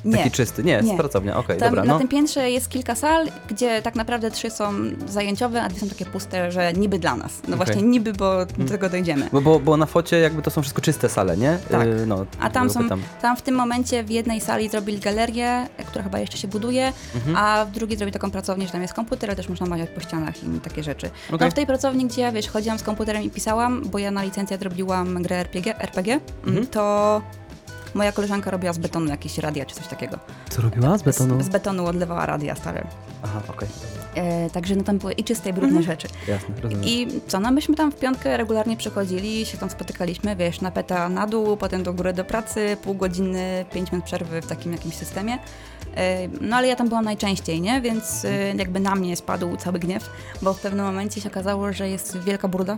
Nie. 0.05 0.17
Taki 0.17 0.31
czysty. 0.31 0.63
Nie, 0.63 0.81
Nie. 0.83 0.97
pracownia. 0.97 1.37
Okej, 1.37 1.57
Tam, 1.57 1.69
dobra, 1.69 1.83
na 1.83 1.93
no. 1.93 1.99
tym 1.99 2.07
piętrze 2.07 2.49
jest 2.51 2.69
kilka 2.69 2.95
sal, 2.95 3.27
gdzie 3.49 3.81
tak 3.81 3.95
naprawdę 3.95 4.31
trzy 4.31 4.49
są 4.49 4.73
zajęciowe, 5.07 5.61
a 5.63 5.69
dwie 5.69 5.79
są 5.79 5.87
takie 5.89 6.05
puste, 6.05 6.51
że 6.51 6.73
niby 6.73 6.99
dla 6.99 7.15
nas. 7.15 7.31
No 7.47 7.55
Okej. 7.55 7.57
właśnie 7.57 7.81
niby, 7.81 8.13
bo 8.13 8.45
do 8.45 8.65
tego 8.69 8.89
dojdziemy. 8.89 9.29
Bo, 9.33 9.41
bo, 9.41 9.59
bo 9.59 9.77
na 9.77 9.85
focie 9.85 10.19
jakby 10.19 10.41
to 10.41 10.51
są 10.51 10.61
wszystko 10.61 10.81
czyste 10.81 11.09
sale, 11.09 11.37
nie? 11.37 11.57
Tak. 11.71 11.87
Y, 11.87 12.05
no, 12.05 12.25
A 12.39 12.49
tam 12.49 12.69
są, 12.69 12.83
pytam. 12.83 13.01
tam 13.21 13.37
w 13.37 13.41
tym 13.41 13.55
momencie 13.55 14.03
w 14.03 14.09
jednej 14.09 14.41
sali 14.41 14.69
zrobili 14.69 14.99
galerię, 14.99 15.67
która 15.87 16.03
chyba 16.03 16.19
jeszcze 16.19 16.37
się 16.37 16.47
buduje, 16.47 16.93
Mhm. 17.15 17.35
a 17.37 17.65
w 17.65 17.71
drugiej 17.71 17.97
zrobili 17.97 18.13
taką 18.13 18.31
pracownię, 18.31 18.65
że 18.65 18.71
tam 18.71 18.81
jest 18.81 18.93
komputer, 18.93 19.29
ale 19.29 19.35
też 19.35 19.49
można 19.49 19.65
mawiać 19.65 19.89
po 19.89 20.01
ścianach 20.01 20.43
i 20.43 20.59
takie 20.59 20.83
rzeczy. 20.83 21.07
Okej. 21.27 21.39
No 21.47 21.51
w 21.51 21.53
tej 21.53 21.65
pracowni, 21.65 22.05
gdzie 22.05 22.21
ja 22.21 22.31
wiesz, 22.31 22.47
chodziłam 22.47 22.79
z 22.79 22.83
komputerem 22.83 23.23
i 23.23 23.29
pisałam, 23.29 23.81
bo 23.85 23.99
ja 23.99 24.11
na 24.11 24.23
licencjat 24.23 24.61
robiłam 24.61 25.23
grę 25.23 25.35
RPG, 25.35 25.77
RPG 25.79 26.19
Mhm. 26.47 26.67
to 26.67 27.21
moja 27.93 28.11
koleżanka 28.11 28.51
robiła 28.51 28.73
z 28.73 28.77
betonu 28.77 29.07
jakieś 29.09 29.37
radia 29.37 29.65
czy 29.65 29.75
coś 29.75 29.87
takiego. 29.87 30.17
Co 30.49 30.61
robiła 30.61 30.97
z 30.97 31.03
betonu? 31.03 31.41
Z, 31.41 31.45
z 31.45 31.49
betonu 31.49 31.85
odlewała 31.85 32.25
radia 32.25 32.55
stare. 32.55 32.87
Aha, 33.23 33.41
okej. 33.47 33.67
E, 34.15 34.49
także 34.49 34.75
no 34.75 34.83
tam 34.83 34.97
były 34.97 35.13
i 35.13 35.23
czyste, 35.23 35.49
i 35.49 35.53
brudne 35.53 35.77
Mhm. 35.79 35.85
rzeczy. 35.85 36.07
Jasne, 36.27 36.55
rozumiem. 36.61 36.83
I 36.85 37.07
co, 37.27 37.39
no 37.39 37.51
myśmy 37.51 37.75
tam 37.75 37.91
w 37.91 37.95
piątkę 37.95 38.37
regularnie 38.37 38.77
przychodzili, 38.77 39.45
się 39.45 39.57
tam 39.57 39.69
spotykaliśmy, 39.69 40.35
wiesz, 40.35 40.61
na 40.61 40.71
peta 40.71 41.09
na 41.09 41.27
dół, 41.27 41.57
potem 41.57 41.83
do 41.83 41.93
góry 41.93 42.13
do 42.13 42.25
pracy, 42.25 42.77
pół 42.83 42.93
godziny, 42.95 43.65
pięć 43.73 43.91
minut 43.91 44.05
przerwy 44.05 44.41
w 44.41 44.47
takim 44.47 44.71
jakimś 44.71 44.95
systemie. 44.95 45.37
E, 45.95 46.27
No 46.41 46.55
ale 46.55 46.67
ja 46.67 46.75
tam 46.75 46.89
byłam 46.89 47.05
najczęściej, 47.05 47.61
nie? 47.61 47.81
Więc 47.81 48.25
e, 48.25 48.55
jakby 48.55 48.79
na 48.79 48.95
mnie 48.95 49.15
spadł 49.17 49.57
cały 49.57 49.79
gniew, 49.79 50.09
bo 50.41 50.53
w 50.53 50.61
pewnym 50.61 50.85
momencie 50.85 51.21
się 51.21 51.29
okazało, 51.29 51.73
że 51.73 51.89
jest 51.89 52.17
wielka 52.19 52.47
burda, 52.47 52.77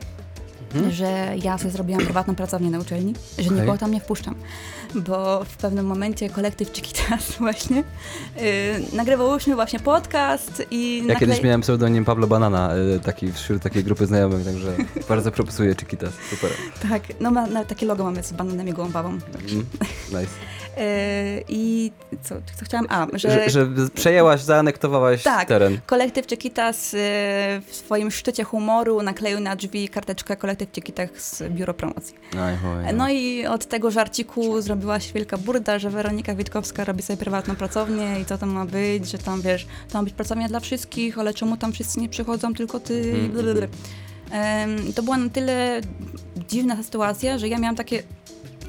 Mhm. 0.75 0.91
że 0.91 1.33
ja 1.43 1.57
sobie 1.57 1.71
zrobiłam 1.71 2.01
prywatną 2.05 2.35
pracownię 2.35 2.69
na 2.69 2.79
uczelni, 2.79 3.13
że 3.39 3.45
Okej. 3.45 3.59
nikogo 3.59 3.77
tam 3.77 3.91
nie 3.91 3.99
wpuszczam. 3.99 4.35
Bo 4.95 5.43
w 5.43 5.57
pewnym 5.57 5.85
momencie 5.85 6.29
kolektyw 6.29 6.73
Chiquitas 6.73 7.31
właśnie 7.39 7.77
yy, 7.77 8.43
nagrywałyśmy 8.93 9.55
właśnie 9.55 9.79
podcast 9.79 10.63
i 10.71 10.97
Ja 11.07 11.13
naklei- 11.13 11.19
kiedyś 11.19 11.41
miałem 11.43 11.61
pseudonim 11.61 12.05
Pablo 12.05 12.27
Banana, 12.27 12.75
y, 12.95 12.99
taki 12.99 13.31
wśród 13.31 13.61
takiej 13.63 13.83
grupy 13.83 14.05
znajomych, 14.05 14.45
także 14.45 14.73
bardzo 15.09 15.31
propsuję 15.31 15.75
Chiquitas. 15.79 16.13
Super. 16.29 16.49
Tak, 16.89 17.03
no 17.19 17.31
ma, 17.31 17.65
takie 17.65 17.85
logo 17.85 18.03
mamy 18.03 18.23
z 18.23 18.33
bananem 18.33 18.67
i 18.67 18.73
gołąbawą. 18.73 19.09
Mm, 19.09 19.65
nice. 20.07 20.33
Yy, 20.77 20.83
I 21.47 21.91
co, 22.21 22.35
co 22.59 22.65
chciałam? 22.65 22.87
A, 22.89 23.07
że, 23.13 23.29
Że, 23.29 23.49
że 23.49 23.67
przejęłaś, 23.95 24.41
zaanektowałaś 24.41 25.23
Tak. 25.23 25.47
teren. 25.47 25.77
kolektyw 25.85 26.27
Chiquitas 26.27 26.93
yy, 26.93 26.99
w 27.67 27.69
swoim 27.71 28.11
szczycie 28.11 28.43
humoru 28.43 29.03
nakleił 29.03 29.39
na 29.39 29.55
drzwi 29.55 29.89
karteczkę 29.89 30.35
kolektyw 30.35 30.69
Chiquitas 30.75 31.43
Biuro 31.49 31.73
Promocji. 31.73 32.15
Aj, 32.39 32.53
oj, 32.87 32.93
No 32.93 33.09
i 33.09 33.45
od 33.45 33.65
tego 33.65 33.91
żarciku 33.91 34.61
zrobiła 34.61 34.99
się 34.99 35.13
wielka 35.13 35.37
burda, 35.37 35.79
że 35.79 35.89
Weronika 35.89 36.35
Witkowska 36.35 36.83
robi 36.83 37.01
sobie 37.03 37.17
prywatną 37.17 37.55
pracownię 37.55 38.19
i 38.21 38.25
co 38.25 38.37
tam 38.37 38.49
ma 38.49 38.65
być, 38.65 39.07
że 39.11 39.17
tam 39.17 39.41
wiesz, 39.41 39.67
to 39.91 39.97
ma 39.97 40.03
być 40.03 40.13
pracownia 40.13 40.47
dla 40.47 40.59
wszystkich, 40.59 41.19
ale 41.19 41.33
czemu 41.33 41.57
tam 41.57 41.73
wszyscy 41.73 41.99
nie 41.99 42.09
przychodzą, 42.09 42.53
tylko 42.53 42.79
ty. 42.79 43.13
Em, 44.31 44.93
To 44.93 45.03
była 45.03 45.17
na 45.17 45.29
tyle 45.29 45.81
dziwna 46.49 46.83
sytuacja, 46.83 47.37
że 47.37 47.47
ja 47.47 47.59
miałam 47.59 47.75
takie 47.75 48.03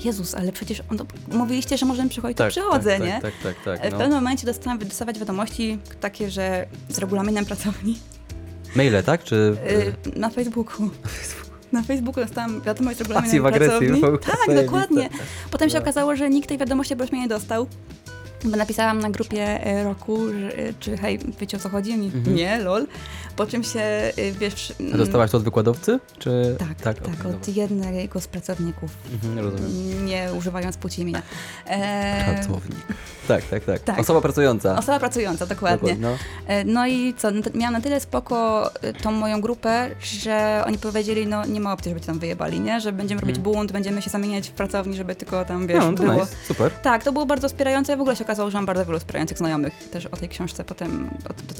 Jezus, 0.05 0.35
ale 0.35 0.53
przecież 0.53 0.83
on, 0.91 0.99
mówiliście, 1.39 1.79
że 1.79 1.87
możemy 1.87 2.09
przychodzić, 2.11 2.39
to 2.39 2.49
przychodzę, 2.49 2.91
tak, 2.99 3.03
nie? 3.07 3.21
Tak, 3.23 3.33
tak, 3.43 3.55
tak. 3.65 3.79
W 3.79 3.83
tak 3.83 3.93
no. 3.93 3.99
pewnym 3.99 4.19
momencie 4.19 4.47
dostałam 4.47 4.79
dostawać 4.79 5.19
wiadomości 5.19 5.79
takie, 6.01 6.31
że 6.31 6.67
z 6.89 6.99
regulaminem 6.99 7.45
pracowni 7.45 7.99
Maile, 8.77 9.03
tak? 9.07 9.25
Czy... 9.25 9.57
y, 10.17 10.19
na 10.19 10.31
Facebooku. 10.31 10.91
Na 11.73 11.83
Facebooku 11.83 12.25
dostałam 12.25 12.61
wiadomość 12.61 12.97
z 12.99 13.01
regulaminem 13.01 13.43
pracowni. 13.43 14.01
w 14.01 14.05
ogóle 14.05 14.19
Tak, 14.19 14.57
dokładnie. 14.65 15.09
Potem 15.51 15.69
się 15.71 15.75
No. 15.77 15.81
okazało, 15.83 16.17
że 16.17 16.31
nikt 16.31 16.49
tej 16.49 16.59
wiadomości 16.59 16.97
po 16.97 17.05
mnie 17.05 17.21
nie 17.21 17.29
dostał. 17.29 17.67
Bo 18.45 18.57
napisałam 18.57 18.99
na 18.99 19.11
grupie 19.11 19.67
e, 19.67 19.85
roku, 19.85 20.33
że, 20.33 20.57
e, 20.59 20.75
czy 20.81 20.97
hej, 20.97 21.19
wiecie 21.41 21.57
o 21.57 21.61
co 21.61 21.69
chodzi? 21.69 21.93
Oni, 21.93 22.07
Mhm. 22.07 22.37
Nie, 22.37 22.59
lol. 22.59 22.87
Po 23.37 23.47
czym 23.47 23.65
się, 23.65 23.81
e, 23.81 24.13
wiesz... 24.41 24.73
A 24.95 24.97
dostałaś 24.97 25.31
to 25.31 25.37
od 25.37 25.45
wykładowcy? 25.45 26.01
Czy... 26.19 26.57
Tak, 26.59 26.75
tak, 26.83 26.97
okej, 27.03 27.13
od 27.15 27.23
dobra. 27.41 27.53
jednego 27.55 28.21
z 28.21 28.27
pracowników, 28.29 28.91
Mhm, 29.13 29.39
rozumiem. 29.39 30.07
nie 30.07 30.29
używając 30.39 30.77
płci 30.77 31.03
imienia. 31.03 31.23
E, 31.67 32.35
Pracownik. 32.35 32.77
Tak, 33.29 33.45
tak, 33.45 33.65
tak, 33.65 33.81
tak. 33.81 33.99
Osoba 33.99 34.21
pracująca. 34.21 34.79
Osoba 34.79 34.99
pracująca, 35.01 35.47
dokładnie. 35.47 35.97
No. 36.01 36.09
E, 36.47 36.65
No 36.65 36.87
i 36.87 37.15
co, 37.15 37.31
no 37.31 37.41
miałam 37.55 37.73
na 37.73 37.81
tyle 37.81 38.01
spoko 38.01 38.71
e, 38.83 38.93
tą 38.93 39.11
moją 39.13 39.41
grupę, 39.41 39.91
że 40.01 40.63
oni 40.67 40.79
powiedzieli, 40.79 41.27
no 41.27 41.47
nie 41.47 41.61
ma 41.61 41.73
opcji, 41.73 41.89
żeby 41.91 42.01
cię 42.01 42.07
tam 42.07 42.19
wyjebali, 42.19 42.61
nie? 42.61 42.81
Że 42.81 42.93
będziemy 42.93 43.21
robić 43.21 43.37
Mhm. 43.37 43.55
bunt, 43.55 43.73
będziemy 43.73 44.03
się 44.03 44.11
zamieniać 44.11 44.49
w 44.49 44.53
pracowni, 44.53 44.97
żeby 44.97 45.15
tylko 45.15 45.45
tam, 45.45 45.67
wiesz, 45.67 45.79
no, 45.85 45.93
to 45.93 46.03
było. 46.03 46.15
nice. 46.15 46.27
Super. 46.49 46.71
Tak, 46.73 47.05
to 47.05 47.13
było 47.13 47.27
bardzo 47.27 47.49
wspierające. 47.49 47.97
W 47.97 48.01
ogóle 48.01 48.17
się 48.17 48.25
okazało, 48.25 48.51
że 48.51 48.59
mam 48.59 48.67
bardzo 48.67 48.85
wielu 48.85 48.99
wspierających 48.99 49.39
znajomych. 49.39 49.73
Też 49.93 50.07
o 50.07 50.17
tej 50.17 50.29
książce 50.29 50.65
potem 50.65 51.11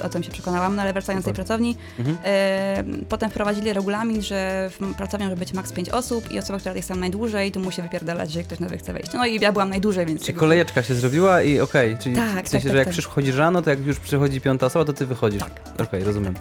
o, 0.01 0.05
o 0.05 0.09
tym 0.09 0.23
się 0.23 0.31
przekonałam, 0.31 0.75
no 0.75 0.81
ale 0.81 0.93
wracając 0.93 1.25
do 1.25 1.31
tej 1.31 1.33
Super. 1.33 1.45
Pracowni. 1.73 1.77
Mhm. 1.99 2.17
E, 2.23 3.05
potem 3.09 3.29
wprowadzili 3.29 3.73
regulamin, 3.73 4.21
że 4.21 4.69
w 4.79 4.95
pracowni 4.95 5.25
może 5.25 5.37
być 5.37 5.53
maks 5.53 5.71
5 5.71 5.89
osób 5.89 6.31
i 6.31 6.39
osoba, 6.39 6.59
która 6.59 6.75
jest 6.75 6.87
tam 6.87 6.99
najdłużej, 6.99 7.51
to 7.51 7.59
musi 7.59 7.81
wypierdalać, 7.81 8.31
że 8.31 8.43
ktoś 8.43 8.59
nowy 8.59 8.77
chce 8.77 8.93
wejść. 8.93 9.13
No 9.13 9.25
i 9.25 9.39
ja 9.39 9.51
byłam 9.51 9.69
najdłużej, 9.69 10.05
więc... 10.05 10.21
Czyli 10.21 10.37
kolejeczka 10.37 10.83
się 10.83 10.95
zrobiła 10.95 11.41
i 11.41 11.59
okej, 11.59 11.97
czyli 11.97 12.15
Tak, 12.15 12.31
w 12.31 12.35
tak, 12.35 12.49
sensie, 12.49 12.67
tak, 12.67 12.71
że 12.71 12.77
jak 12.77 12.87
tak. 12.87 12.93
przychodzisz 12.93 13.35
rano, 13.35 13.61
to 13.61 13.69
jak 13.69 13.85
już 13.85 13.99
przychodzi 13.99 14.41
piąta 14.41 14.65
osoba, 14.65 14.85
to 14.85 14.93
ty 14.93 15.05
wychodzisz. 15.05 15.41
Tak. 15.41 15.87
Okej, 15.87 16.03
rozumiem. 16.03 16.33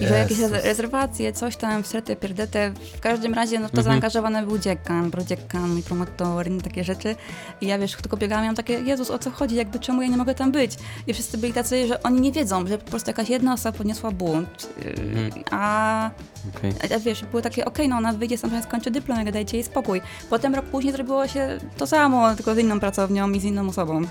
I 0.00 0.06
że 0.06 0.18
jakieś 0.18 0.38
rezerwacje, 0.38 1.32
coś 1.32 1.56
tam, 1.56 1.82
wstrety, 1.82 2.16
pierdete. 2.16 2.72
W 2.96 3.00
każdym 3.00 3.34
razie 3.34 3.58
no, 3.58 3.68
w 3.68 3.70
to 3.70 3.78
Mhm. 3.78 3.84
zaangażowany 3.84 4.46
był 4.46 4.58
dziekan, 4.58 5.10
prodziekan, 5.10 5.70
mój 5.70 5.82
promotor, 5.82 6.50
i 6.50 6.60
takie 6.60 6.84
rzeczy. 6.84 7.16
I 7.60 7.66
ja 7.66 7.78
wiesz, 7.78 7.96
tylko 7.96 8.16
biegałam, 8.16 8.42
miałam 8.44 8.56
takie, 8.56 8.72
Jezus, 8.72 9.10
o 9.10 9.18
co 9.18 9.30
chodzi, 9.30 9.54
jakby 9.54 9.78
czemu 9.78 10.02
ja 10.02 10.08
nie 10.08 10.16
mogę 10.16 10.34
tam 10.34 10.52
być? 10.52 10.72
I 11.06 11.14
wszyscy 11.14 11.38
byli 11.38 11.52
tacy, 11.52 11.86
że 11.86 12.02
oni 12.02 12.20
nie 12.20 12.32
wiedzą, 12.32 12.66
że 12.66 12.78
po 12.78 12.90
prostu 12.90 13.10
jakaś 13.10 13.28
jedna 13.30 13.52
osoba 13.52 13.78
podniosła 13.78 14.10
bunt. 14.10 14.68
Mhm. 14.86 15.30
A, 15.50 16.10
Okej. 16.56 16.72
a 16.96 16.98
wiesz, 16.98 17.24
było 17.24 17.42
takie, 17.42 17.64
okej, 17.64 17.88
no 17.88 17.96
ona 17.96 18.12
wyjdzie 18.12 18.38
sam, 18.38 18.62
skończy 18.62 18.90
dyplom, 18.90 19.18
jak 19.18 19.32
dajcie 19.32 19.56
jej 19.56 19.64
spokój. 19.64 20.00
Potem 20.30 20.54
rok 20.54 20.64
później 20.64 20.92
zrobiło 20.92 21.28
się 21.28 21.58
to 21.76 21.86
samo, 21.86 22.34
tylko 22.34 22.54
z 22.54 22.58
inną 22.58 22.80
pracownią 22.80 23.30
i 23.30 23.40
z 23.40 23.44
inną 23.44 23.68
osobą. 23.68 24.02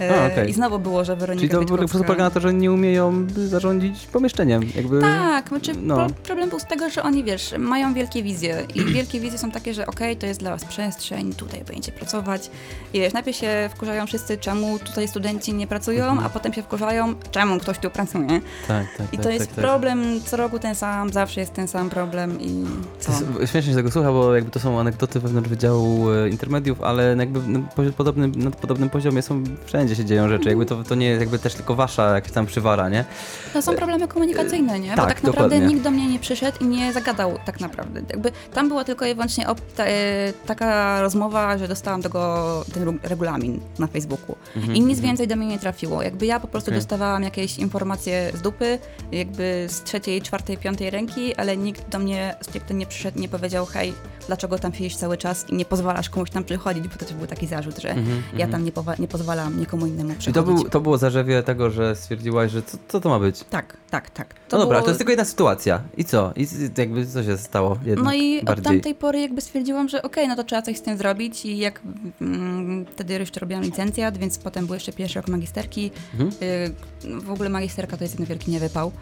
A, 0.00 0.26
okej. 0.26 0.50
I 0.50 0.52
znowu 0.52 0.78
było, 0.78 1.04
że 1.04 1.16
Weronika 1.16 1.48
Czyli 1.48 1.66
to 1.66 1.72
po 1.72 1.78
prostu 1.78 2.04
polega 2.04 2.24
na 2.24 2.30
to, 2.30 2.40
że 2.40 2.54
nie 2.54 2.72
umieją 2.72 3.26
zarządzić 3.36 4.06
pomieszczeniem. 4.06 4.62
Jakby... 4.76 5.00
Tak, 5.00 5.48
znaczy 5.48 5.72
no. 5.82 5.96
pro, 5.96 6.06
problem 6.24 6.48
był 6.50 6.58
z 6.58 6.64
tego, 6.64 6.90
że 6.90 7.02
oni, 7.02 7.24
wiesz, 7.24 7.54
mają 7.58 7.94
wielkie 7.94 8.22
wizje 8.22 8.62
i 8.74 8.84
wielkie 8.94 9.20
wizje 9.20 9.38
są 9.38 9.50
takie, 9.50 9.74
że 9.74 9.86
okej, 9.86 10.16
to 10.16 10.26
jest 10.26 10.40
dla 10.40 10.50
was 10.50 10.64
przestrzeń, 10.64 11.32
tutaj 11.34 11.64
będziecie 11.64 11.92
pracować 11.92 12.50
i 12.94 13.00
wiesz, 13.00 13.12
najpierw 13.12 13.36
się 13.36 13.70
wkurzają 13.74 14.06
wszyscy, 14.06 14.38
czemu 14.38 14.78
tutaj 14.78 15.08
studenci 15.08 15.54
nie 15.54 15.66
pracują, 15.66 16.04
Mhm. 16.04 16.26
a 16.26 16.30
potem 16.30 16.52
się 16.52 16.62
wkurzają, 16.62 17.14
czemu 17.30 17.58
ktoś 17.58 17.78
tu 17.78 17.90
pracuje. 17.90 18.40
Tak, 18.68 18.86
tak, 18.98 19.06
I 19.12 19.16
tak, 19.16 19.24
to 19.26 19.30
jest 19.30 19.46
tak, 19.46 19.54
tak. 19.54 19.64
problem, 19.64 20.20
co 20.24 20.36
roku 20.36 20.58
ten 20.58 20.74
sam, 20.74 21.12
zawsze 21.12 21.40
jest 21.40 21.52
ten 21.52 21.68
sam 21.68 21.90
problem 21.90 22.40
i 22.40 22.64
co? 23.00 23.12
To 23.12 23.46
śmiesznie 23.46 23.70
się 23.72 23.76
tego 23.76 23.90
słucha, 23.90 24.12
bo 24.12 24.34
jakby 24.34 24.50
to 24.50 24.60
są 24.60 24.80
anegdoty 24.80 25.20
wewnątrz 25.20 25.48
Wydziału 25.50 26.10
e, 26.10 26.28
Intermediów, 26.28 26.82
ale 26.82 27.16
jakby 27.18 27.40
na 27.48 27.58
pozi- 27.58 27.92
podobnym, 27.92 28.32
na 28.36 28.50
podobnym 28.50 28.90
poziomie 28.90 29.22
są, 29.22 29.44
wszędzie 29.66 29.87
się 29.96 30.04
dzieją 30.04 30.28
rzeczy, 30.28 30.48
jakby 30.48 30.66
to, 30.66 30.84
to 30.84 30.94
nie 30.94 31.06
jest 31.06 31.20
jakby 31.20 31.38
też 31.38 31.54
tylko 31.54 31.74
wasza 31.74 32.14
jakaś 32.14 32.32
tam 32.32 32.46
przywara, 32.46 32.88
nie? 32.88 33.04
To 33.52 33.62
są 33.62 33.74
problemy 33.74 34.08
komunikacyjne, 34.08 34.80
nie? 34.80 34.90
Bo 34.90 34.96
tak, 34.96 35.08
tak 35.08 35.22
naprawdę 35.22 35.56
dokładnie. 35.56 35.74
nikt 35.74 35.84
do 35.84 35.90
mnie 35.90 36.06
nie 36.06 36.18
przyszedł 36.18 36.58
i 36.60 36.66
nie 36.66 36.92
zagadał 36.92 37.38
tak 37.44 37.60
naprawdę. 37.60 38.00
Jakby 38.10 38.32
tam 38.54 38.68
była 38.68 38.84
tylko 38.84 39.06
i 39.06 39.14
wyłącznie 39.14 39.46
ta, 39.76 39.86
e, 39.86 40.32
taka 40.46 41.00
rozmowa, 41.02 41.58
że 41.58 41.68
dostałam 41.68 42.02
tego, 42.02 42.64
ten 42.74 42.98
regulamin 43.02 43.60
na 43.78 43.86
Facebooku. 43.86 44.36
Mhm, 44.56 44.76
I 44.76 44.80
nic 44.80 44.98
mhm. 44.98 45.06
więcej 45.06 45.28
do 45.28 45.36
mnie 45.36 45.46
nie 45.46 45.58
trafiło. 45.58 46.02
Jakby 46.02 46.26
ja 46.26 46.40
po 46.40 46.48
prostu 46.48 46.70
Okej. 46.70 46.78
dostawałam 46.78 47.22
jakieś 47.22 47.58
informacje 47.58 48.30
z 48.34 48.42
dupy, 48.42 48.78
jakby 49.12 49.66
z 49.68 49.82
trzeciej, 49.82 50.22
czwartej, 50.22 50.56
piątej 50.56 50.90
ręki, 50.90 51.34
ale 51.34 51.56
nikt 51.56 51.88
do 51.88 51.98
mnie 51.98 52.34
stricte 52.40 52.74
nie 52.74 52.86
przyszedł 52.86 53.20
nie 53.20 53.28
powiedział, 53.28 53.66
hej, 53.66 53.94
dlaczego 54.26 54.58
tam 54.58 54.74
siedzisz 54.74 54.96
cały 54.96 55.16
czas 55.16 55.48
i 55.48 55.54
nie 55.54 55.64
pozwalasz 55.64 56.10
komuś 56.10 56.30
tam 56.30 56.44
przychodzić, 56.44 56.88
bo 56.88 56.96
to 56.96 57.04
też 57.04 57.14
był 57.14 57.26
taki 57.26 57.46
zarzut, 57.46 57.78
że 57.78 57.88
Mhm, 57.90 58.22
ja 58.32 58.46
mhm. 58.46 58.50
tam 58.50 58.64
nie, 58.64 58.72
nie 58.98 59.08
pozwalam 59.08 59.60
nikomu 59.60 59.77
innemu 59.86 60.10
I 60.12 60.14
przychodzić. 60.16 60.34
to, 60.34 60.42
był, 60.42 60.64
to 60.70 60.80
było 60.80 60.98
zarzewie 60.98 61.42
tego, 61.42 61.70
że 61.70 61.96
stwierdziłaś, 61.96 62.50
że 62.52 62.62
co, 62.62 62.78
co 62.88 63.00
to 63.00 63.08
ma 63.08 63.18
być? 63.18 63.44
Tak, 63.50 63.76
tak, 63.90 64.10
tak. 64.10 64.34
no 64.52 64.58
dobra, 64.58 64.76
było- 64.78 64.84
to 64.84 64.88
jest 64.90 64.98
tylko 64.98 65.10
jedna 65.10 65.24
sytuacja. 65.24 65.80
I 65.96 66.04
co? 66.04 66.32
I 66.36 66.46
jakby 66.78 67.06
co 67.06 67.24
się 67.24 67.38
stało? 67.38 67.78
Jednak 67.84 68.04
No 68.04 68.14
i 68.14 68.38
od 68.38 68.44
bardziej. 68.44 68.64
tamtej 68.64 68.94
pory 68.94 69.20
jakby 69.20 69.40
stwierdziłam, 69.40 69.88
że 69.88 70.02
okej, 70.02 70.28
no 70.28 70.36
to 70.36 70.44
trzeba 70.44 70.62
coś 70.62 70.76
z 70.76 70.82
tym 70.82 70.98
zrobić 70.98 71.44
i 71.46 71.58
jak 71.58 71.80
mm, 72.20 72.86
wtedy 72.86 73.14
jeszcze 73.14 73.40
robiłam 73.40 73.62
licencjat, 73.64 74.18
więc 74.18 74.38
potem 74.38 74.66
był 74.66 74.74
jeszcze 74.74 74.92
pierwszy 74.92 75.18
rok 75.18 75.28
magisterki. 75.28 75.90
Mhm. 76.14 76.30
Y, 76.42 77.20
w 77.20 77.30
ogóle 77.30 77.48
magisterka 77.48 77.96
to 77.96 78.04
jest 78.04 78.14
jeden 78.14 78.26
wielki 78.26 78.50
niewypał. 78.50 78.92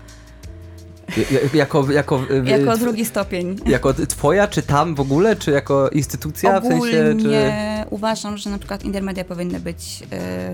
Ja- 1.16 1.38
Jako, 1.54 1.92
jako, 1.92 2.20
y, 2.30 2.42
Jako 2.50 2.70
tw- 2.72 2.78
drugi 2.78 3.04
stopień. 3.04 3.56
jako 3.66 3.94
twoja, 3.94 4.48
czy 4.48 4.62
tam 4.62 4.94
w 4.94 5.00
ogóle, 5.00 5.36
czy 5.36 5.50
jako 5.50 5.88
instytucja 5.88 6.60
w 6.60 6.64
Ogólnie 6.64 6.92
sensie, 6.92 7.22
czy... 7.22 7.30
uważam, 7.90 8.36
że 8.36 8.50
na 8.50 8.58
przykład 8.58 8.84
intermedia 8.84 9.24
powinny 9.24 9.60
być 9.60 10.02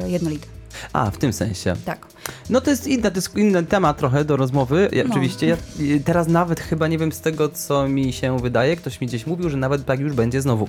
y, 0.07 0.11
jednolite. 0.11 0.47
A, 0.93 1.11
w 1.11 1.19
tym 1.19 1.33
sensie. 1.33 1.75
Tak. 1.85 2.07
No 2.51 2.61
to 2.61 2.71
jest 2.71 2.87
inny, 2.87 3.11
dysk- 3.11 3.39
inny 3.39 3.63
temat 3.67 3.99
trochę 3.99 4.25
do 4.25 4.37
rozmowy. 4.37 4.89
Ja, 4.93 5.05
No. 5.05 5.11
Oczywiście, 5.11 5.47
ja 5.47 5.57
y, 5.81 6.01
teraz 6.05 6.29
nawet 6.29 6.61
chyba 6.61 6.89
nie 6.89 6.99
wiem 6.99 7.13
z 7.13 7.21
tego, 7.21 7.49
co 7.49 7.89
mi 7.89 8.13
się 8.13 8.39
wydaje, 8.39 8.77
ktoś 8.77 9.01
mi 9.01 9.07
gdzieś 9.07 9.27
mówił, 9.27 9.51
że 9.51 9.57
nawet 9.57 9.85
tak 9.85 10.01
już 10.01 10.13
będzie 10.13 10.43
znowu. 10.43 10.69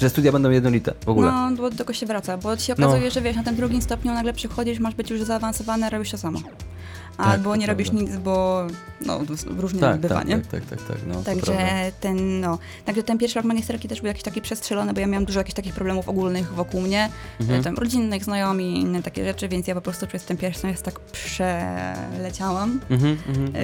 Że 0.00 0.10
studia 0.10 0.32
będą 0.32 0.50
jednolite 0.50 0.94
w 1.04 1.08
ogóle. 1.08 1.32
No, 1.32 1.50
bo 1.56 1.70
do 1.70 1.76
tego 1.76 1.92
się 1.92 2.06
wraca, 2.06 2.36
bo 2.36 2.56
się 2.56 2.74
No. 2.78 2.86
okazuje, 2.88 3.10
że 3.10 3.20
wiesz, 3.20 3.36
na 3.36 3.42
tym 3.44 3.56
drugim 3.56 3.82
stopniu 3.82 4.12
nagle 4.14 4.32
przychodzisz, 4.32 4.78
masz 4.78 4.94
być 4.94 5.10
już 5.10 5.22
zaawansowany, 5.22 5.90
robisz 5.90 6.10
to 6.10 6.18
samo. 6.18 6.38
Albo 7.16 7.50
to 7.50 7.56
nie 7.56 7.66
robisz 7.66 7.90
prawda. 7.90 8.10
nic, 8.10 8.16
bo 8.16 8.66
no, 9.06 9.20
różnie 9.46 9.80
tak, 9.80 10.00
bywa, 10.00 10.14
tak, 10.14 10.28
nie? 10.28 10.38
tak, 10.38 10.46
tak, 10.46 10.64
tak, 10.64 10.82
tak, 10.88 10.96
no, 11.06 11.22
Także 11.22 11.56
ten, 12.00 12.40
no, 12.40 12.58
także 12.84 13.02
ten 13.02 13.18
pierwszy 13.18 13.38
rok 13.38 13.44
magisterki 13.44 13.88
też 13.88 14.00
był 14.00 14.08
jakiś 14.08 14.22
taki 14.22 14.40
przestrzelony, 14.40 14.92
bo 14.92 15.00
ja 15.00 15.06
miałam 15.06 15.24
dużo 15.24 15.40
jakichś 15.40 15.54
takich 15.56 15.74
problemów 15.74 16.08
ogólnych 16.08 16.52
wokół 16.52 16.80
mnie, 16.80 17.08
Mhm. 17.40 17.60
e, 17.60 17.64
tam 17.64 17.74
rodzinnych, 17.76 18.24
znajomi 18.24 18.64
i 18.76 18.80
inne 18.80 19.02
takie 19.02 19.24
rzeczy, 19.24 19.48
więc 19.48 19.66
ja 19.66 19.74
po 19.74 19.80
prostu 19.80 20.06
przez 20.06 20.24
ten 20.24 20.36
pierwszy 20.36 20.60
semestr 20.60 20.84
tak 20.84 21.00
przeleciałam. 21.00 22.80
Mhm, 22.90 23.18
mhm. 23.28 23.52
E, 23.54 23.60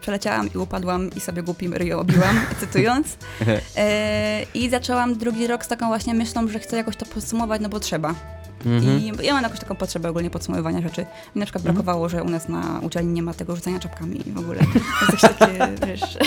przeleciałam 0.00 0.48
i 0.54 0.58
upadłam 0.58 1.10
i 1.16 1.20
sobie 1.20 1.42
głupim 1.42 1.74
ryjo 1.74 2.00
obiłam, 2.00 2.40
cytując. 2.60 3.16
E, 3.76 4.42
I 4.54 4.70
zaczęłam 4.70 5.18
drugi 5.18 5.46
rok 5.46 5.64
z 5.64 5.68
taką 5.68 5.86
właśnie 5.88 6.14
myślą, 6.14 6.48
że 6.48 6.58
chcę 6.58 6.76
jakoś 6.76 6.96
to 6.96 7.06
podsumować, 7.06 7.60
no 7.60 7.68
bo 7.68 7.80
trzeba. 7.80 8.14
Mhm. 8.66 8.98
I 8.98 9.26
ja 9.26 9.34
mam 9.34 9.42
jakąś 9.42 9.60
taką 9.60 9.74
potrzebę 9.76 10.08
ogólnie 10.10 10.30
podsumowywania 10.30 10.80
rzeczy. 10.82 11.00
Mi 11.34 11.40
na 11.40 11.44
przykład 11.46 11.64
brakowało, 11.64 12.08
że 12.08 12.22
u 12.22 12.28
nas 12.28 12.48
na 12.48 12.80
uczelni 12.82 13.12
nie 13.12 13.22
ma 13.22 13.34
tego 13.34 13.56
rzucania 13.56 13.78
czapkami 13.78 14.20
w 14.26 14.38
ogóle. 14.38 14.60
Takie, 15.38 15.58
wiesz... 15.86 16.18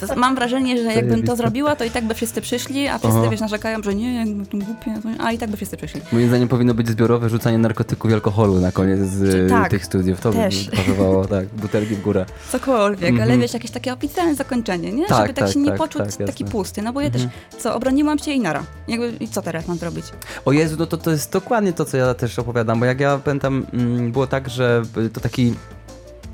To 0.00 0.16
mam 0.16 0.34
wrażenie, 0.34 0.82
że 0.82 0.92
jakbym 0.94 1.22
to 1.22 1.36
zrobiła, 1.36 1.76
to 1.76 1.84
i 1.84 1.90
tak 1.90 2.04
by 2.04 2.14
wszyscy 2.14 2.40
przyszli, 2.40 2.88
a 2.88 2.98
wszyscy, 2.98 3.18
Aha. 3.18 3.28
wiesz, 3.30 3.40
narzekają, 3.40 3.82
że 3.82 3.94
nie, 3.94 4.14
jakby 4.14 4.46
to 4.46 4.56
głupie, 4.58 4.94
a 5.18 5.32
i 5.32 5.38
tak 5.38 5.50
by 5.50 5.56
wszyscy 5.56 5.76
przyszli. 5.76 6.00
Moim 6.12 6.28
zdaniem 6.28 6.48
powinno 6.48 6.74
być 6.74 6.88
zbiorowe 6.88 7.28
rzucanie 7.28 7.58
narkotyków 7.58 8.10
i 8.10 8.14
alkoholu 8.14 8.60
na 8.60 8.72
koniec 8.72 9.00
z 9.00 9.50
Tak, 9.50 9.70
tych 9.70 9.84
studiów. 9.84 10.20
To 10.20 10.32
też. 10.32 10.70
by 10.70 10.76
pasowało, 10.76 11.24
tak, 11.24 11.46
butelki 11.48 11.94
w 11.94 12.02
górę. 12.02 12.26
Cokolwiek, 12.52 13.10
ale 13.14 13.22
Mhm. 13.22 13.40
wiesz, 13.40 13.54
jakieś 13.54 13.70
takie 13.70 13.92
oficjalne 13.92 14.34
zakończenie, 14.34 14.92
nie? 14.92 15.06
Tak, 15.06 15.16
Żeby 15.18 15.34
tak, 15.34 15.44
tak, 15.44 15.54
się 15.54 15.60
nie 15.60 15.68
tak, 15.68 15.78
poczuć 15.78 16.16
tak, 16.16 16.26
taki 16.26 16.44
pusty, 16.44 16.82
no 16.82 16.92
bo 16.92 17.00
ja 17.00 17.06
Mhm. 17.06 17.28
też, 17.28 17.62
co, 17.62 17.74
obroniłam 17.74 18.18
cię 18.18 18.32
i 18.32 18.40
nara. 18.40 18.62
Jakby, 18.88 19.12
I 19.20 19.28
co 19.28 19.42
teraz 19.42 19.68
mam 19.68 19.76
zrobić? 19.78 20.04
O 20.44 20.52
Jezu, 20.52 20.76
no 20.78 20.86
to, 20.86 20.96
to 21.06 21.10
jest 21.10 21.32
dokładnie 21.32 21.72
to, 21.72 21.84
co 21.84 21.96
ja 21.96 22.14
też 22.14 22.38
opowiadam, 22.38 22.80
bo 22.80 22.86
jak 22.86 23.00
ja 23.00 23.18
pamiętam, 23.24 23.66
mm, 23.72 24.12
było 24.12 24.26
tak, 24.26 24.48
że 24.50 24.82
to 25.12 25.20
taki, 25.20 25.54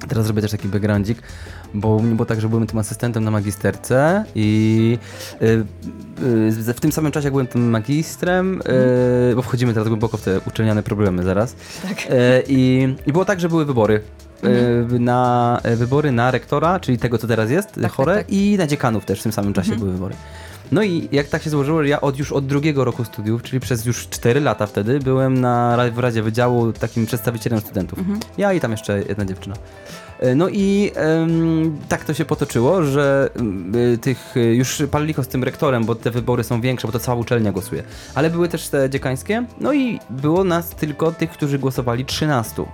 teraz 0.09 0.25
zrobię 0.25 0.43
też 0.43 0.51
taki 0.51 0.69
backgroundzik, 0.69 1.19
bo 1.75 1.89
u 1.89 2.03
mnie 2.03 2.15
było 2.15 2.27
tak, 2.27 2.41
że 2.41 2.49
byłem 2.49 2.67
tym 2.67 2.79
asystentem 2.79 3.25
na 3.25 3.31
magisterce 3.31 4.25
i 4.35 4.99
y, 5.43 5.47
y, 6.69 6.75
w 6.75 6.81
tym 6.81 6.93
samym 6.93 7.13
czasie 7.13 7.25
jak 7.27 7.33
byłem 7.33 7.47
tym 7.47 7.71
magistrem, 7.71 8.61
y, 9.31 9.35
bo 9.37 9.43
wchodzimy 9.43 9.73
teraz 9.75 9.89
głęboko 9.89 10.17
w 10.17 10.23
te 10.23 10.41
uczelniane 10.47 10.83
problemy 10.83 11.23
zaraz, 11.23 11.55
Tak. 11.83 12.09
i, 12.49 12.95
i 13.07 13.13
było 13.13 13.25
tak, 13.25 13.41
że 13.41 13.49
były 13.49 13.65
wybory. 13.65 14.01
y, 14.95 14.99
Na 14.99 15.61
wybory 15.77 16.13
na 16.13 16.31
rektora, 16.31 16.81
czyli 16.81 16.99
tego, 16.99 17.19
co 17.19 17.27
teraz 17.27 17.51
jest, 17.51 17.69
tak, 17.83 17.93
chore, 17.93 18.17
tak. 18.17 18.27
i 18.29 18.57
na 18.59 18.67
dziekanów 18.67 19.05
też 19.05 19.21
w 19.21 19.23
tym 19.23 19.33
samym 19.33 19.53
czasie 19.53 19.73
Mhm. 19.73 19.81
były 19.81 19.93
wybory. 19.93 20.15
No 20.73 20.83
i 20.83 21.09
jak 21.13 21.29
tak 21.29 21.43
się 21.43 21.51
złożyło, 21.51 21.83
że 21.83 21.89
ja 21.89 22.01
od 22.01 22.19
już 22.19 22.33
od 22.33 22.47
drugiego 22.47 22.85
roku 22.85 23.05
studiów, 23.05 23.43
czyli 23.43 23.61
przez 23.61 23.87
już 23.87 24.09
4 24.09 24.41
lata 24.41 24.67
wtedy, 24.67 24.99
byłem 24.99 25.41
na, 25.41 25.79
w 25.93 25.99
Radzie 25.99 26.23
Wydziału 26.23 26.73
takim 26.73 27.07
przedstawicielem 27.07 27.61
studentów. 27.61 27.99
Mhm. 27.99 28.21
Ja 28.39 28.53
i 28.53 28.61
tam 28.61 28.71
jeszcze 28.71 29.03
jedna 29.09 29.25
dziewczyna. 29.25 29.55
E, 30.21 30.35
No 30.35 30.49
i 30.49 30.93
em, 30.95 31.79
tak 31.89 32.05
to 32.05 32.15
się 32.15 32.25
potoczyło, 32.25 32.83
że 32.83 33.31
y, 33.95 33.99
tych 33.99 34.37
y, 34.37 34.41
już 34.41 34.83
palicho 34.91 35.23
z 35.23 35.29
tym 35.29 35.45
rektorem, 35.45 35.85
bo 35.85 35.95
te 35.95 36.11
wybory 36.11 36.45
są 36.45 36.61
większe, 36.61 36.89
bo 36.89 36.93
to 36.93 36.99
cała 36.99 37.21
uczelnia 37.21 37.53
głosuje. 37.53 37.83
Ale 38.15 38.31
były 38.31 38.49
też 38.49 38.69
te 38.69 38.91
dziekańskie, 38.91 39.45
no 39.61 39.73
i 39.73 40.01
było 40.11 40.45
nas 40.45 40.71
tylko 40.71 41.13
tych, 41.13 41.31
którzy 41.31 41.59
głosowali 41.59 42.05
13, 42.05 42.63
e, 42.63 42.67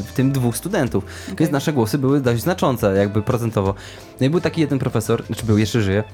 w 0.00 0.12
tym 0.14 0.32
dwóch 0.32 0.56
studentów. 0.56 1.04
Więc 1.28 1.40
Okej. 1.40 1.52
nasze 1.52 1.72
głosy 1.72 1.98
były 1.98 2.20
dość 2.20 2.42
znaczące, 2.42 2.96
jakby 2.96 3.22
procentowo. 3.22 3.74
No 4.20 4.26
i 4.26 4.30
był 4.30 4.40
taki 4.40 4.60
jeden 4.60 4.78
profesor, 4.78 5.26
znaczy 5.26 5.46
był, 5.46 5.58
jeszcze 5.58 5.82
żyje, 5.82 6.04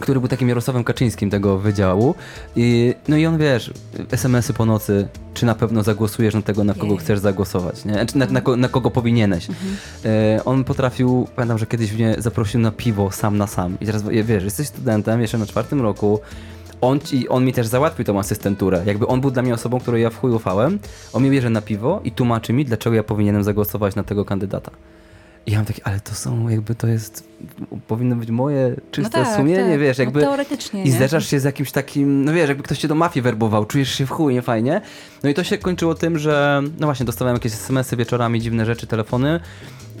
który 0.00 0.20
był 0.20 0.28
takim 0.28 0.48
Jarosławem 0.48 0.84
Kaczyńskim 0.84 1.30
tego 1.30 1.58
wydziału. 1.58 2.14
I, 2.56 2.94
no 3.08 3.16
i 3.16 3.26
on 3.26 3.38
wiesz, 3.38 3.72
SMS-y 4.10 4.52
po 4.52 4.66
nocy, 4.66 5.08
czy 5.34 5.46
na 5.46 5.54
pewno 5.54 5.82
zagłosujesz 5.82 6.34
na 6.34 6.42
tego, 6.42 6.64
na 6.64 6.74
kogo 6.74 6.86
Jej. 6.86 6.98
chcesz 6.98 7.18
zagłosować, 7.18 7.84
nie? 7.84 8.06
Czy 8.06 8.18
na, 8.18 8.26
na, 8.26 8.40
ko- 8.40 8.56
na 8.56 8.68
kogo 8.68 8.90
powinieneś. 8.90 9.48
E, 10.04 10.40
on 10.44 10.64
potrafił, 10.64 11.28
pamiętam, 11.36 11.58
że 11.58 11.66
kiedyś 11.66 11.92
mnie 11.92 12.14
zaprosił 12.18 12.60
na 12.60 12.70
piwo 12.70 13.10
sam 13.10 13.36
na 13.38 13.46
sam. 13.46 13.76
I 13.80 13.86
teraz 13.86 14.02
wiesz, 14.24 14.44
jesteś 14.44 14.68
studentem, 14.68 15.20
jeszcze 15.20 15.38
na 15.38 15.46
czwartym 15.46 15.80
roku. 15.82 16.20
On, 16.80 17.00
ci, 17.00 17.28
on 17.28 17.44
mi 17.44 17.52
też 17.52 17.66
załatwił 17.66 18.04
tą 18.04 18.18
asystenturę. 18.18 18.82
Jakby 18.86 19.06
on 19.06 19.20
był 19.20 19.30
dla 19.30 19.42
mnie 19.42 19.54
osobą, 19.54 19.80
której 19.80 20.02
ja 20.02 20.10
w 20.10 20.18
chuj 20.20 20.30
ufałem. 20.32 20.78
On 21.12 21.22
mnie 21.22 21.30
bierze 21.30 21.50
na 21.50 21.60
piwo 21.62 22.00
i 22.04 22.12
tłumaczy 22.12 22.52
mi, 22.52 22.64
dlaczego 22.64 22.96
ja 22.96 23.02
powinienem 23.02 23.44
zagłosować 23.44 23.94
na 23.94 24.02
tego 24.04 24.24
kandydata. 24.24 24.70
I 25.46 25.50
ja 25.52 25.58
mam 25.58 25.66
takie, 25.66 25.86
ale 25.86 26.00
to 26.00 26.14
są, 26.14 26.48
jakby 26.48 26.74
to 26.74 26.86
jest, 26.86 27.24
powinno 27.88 28.16
być 28.16 28.30
moje 28.30 28.76
czyste 28.90 29.36
sumienie, 29.36 29.70
tak. 29.70 29.80
wiesz, 29.80 29.98
No, 29.98 30.04
jakby... 30.04 30.20
teoretycznie, 30.20 30.82
I 30.82 30.84
nie? 30.84 30.92
zderzasz 30.92 31.26
się 31.28 31.40
z 31.40 31.44
jakimś 31.44 31.72
takim, 31.72 32.24
no 32.24 32.32
wiesz, 32.32 32.48
jakby 32.48 32.62
ktoś 32.62 32.78
cię 32.78 32.88
do 32.88 32.94
mafii 32.94 33.22
werbował, 33.22 33.64
czujesz 33.64 33.94
się 33.94 34.06
w 34.06 34.10
chuj, 34.10 34.34
nie 34.34 34.42
fajnie. 34.42 34.80
No 35.22 35.30
i 35.30 35.34
to 35.34 35.44
się 35.44 35.58
kończyło 35.58 35.94
tym, 35.94 36.18
że 36.18 36.62
no 36.78 36.86
właśnie 36.86 37.06
dostawałem 37.06 37.36
jakieś 37.36 37.52
SMS-y 37.52 37.96
wieczorami, 37.96 38.40
dziwne 38.40 38.66
rzeczy, 38.66 38.86
telefony. 38.86 39.40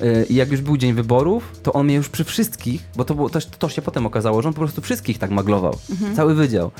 Yy, 0.00 0.26
I 0.28 0.34
jak 0.34 0.50
już 0.50 0.60
był 0.60 0.76
dzień 0.76 0.94
wyborów, 0.94 1.52
to 1.62 1.72
on 1.72 1.86
mnie 1.86 1.94
już 1.94 2.08
przy 2.08 2.24
wszystkich, 2.24 2.82
bo 2.96 3.04
to, 3.04 3.14
było, 3.14 3.30
to, 3.30 3.40
to 3.58 3.68
się 3.68 3.82
potem 3.82 4.06
okazało, 4.06 4.42
że 4.42 4.48
on 4.48 4.54
po 4.54 4.60
prostu 4.60 4.82
wszystkich 4.82 5.18
tak 5.18 5.30
maglował. 5.30 5.78
Mhm. 5.90 6.16
Cały 6.16 6.34
wydział. 6.34 6.70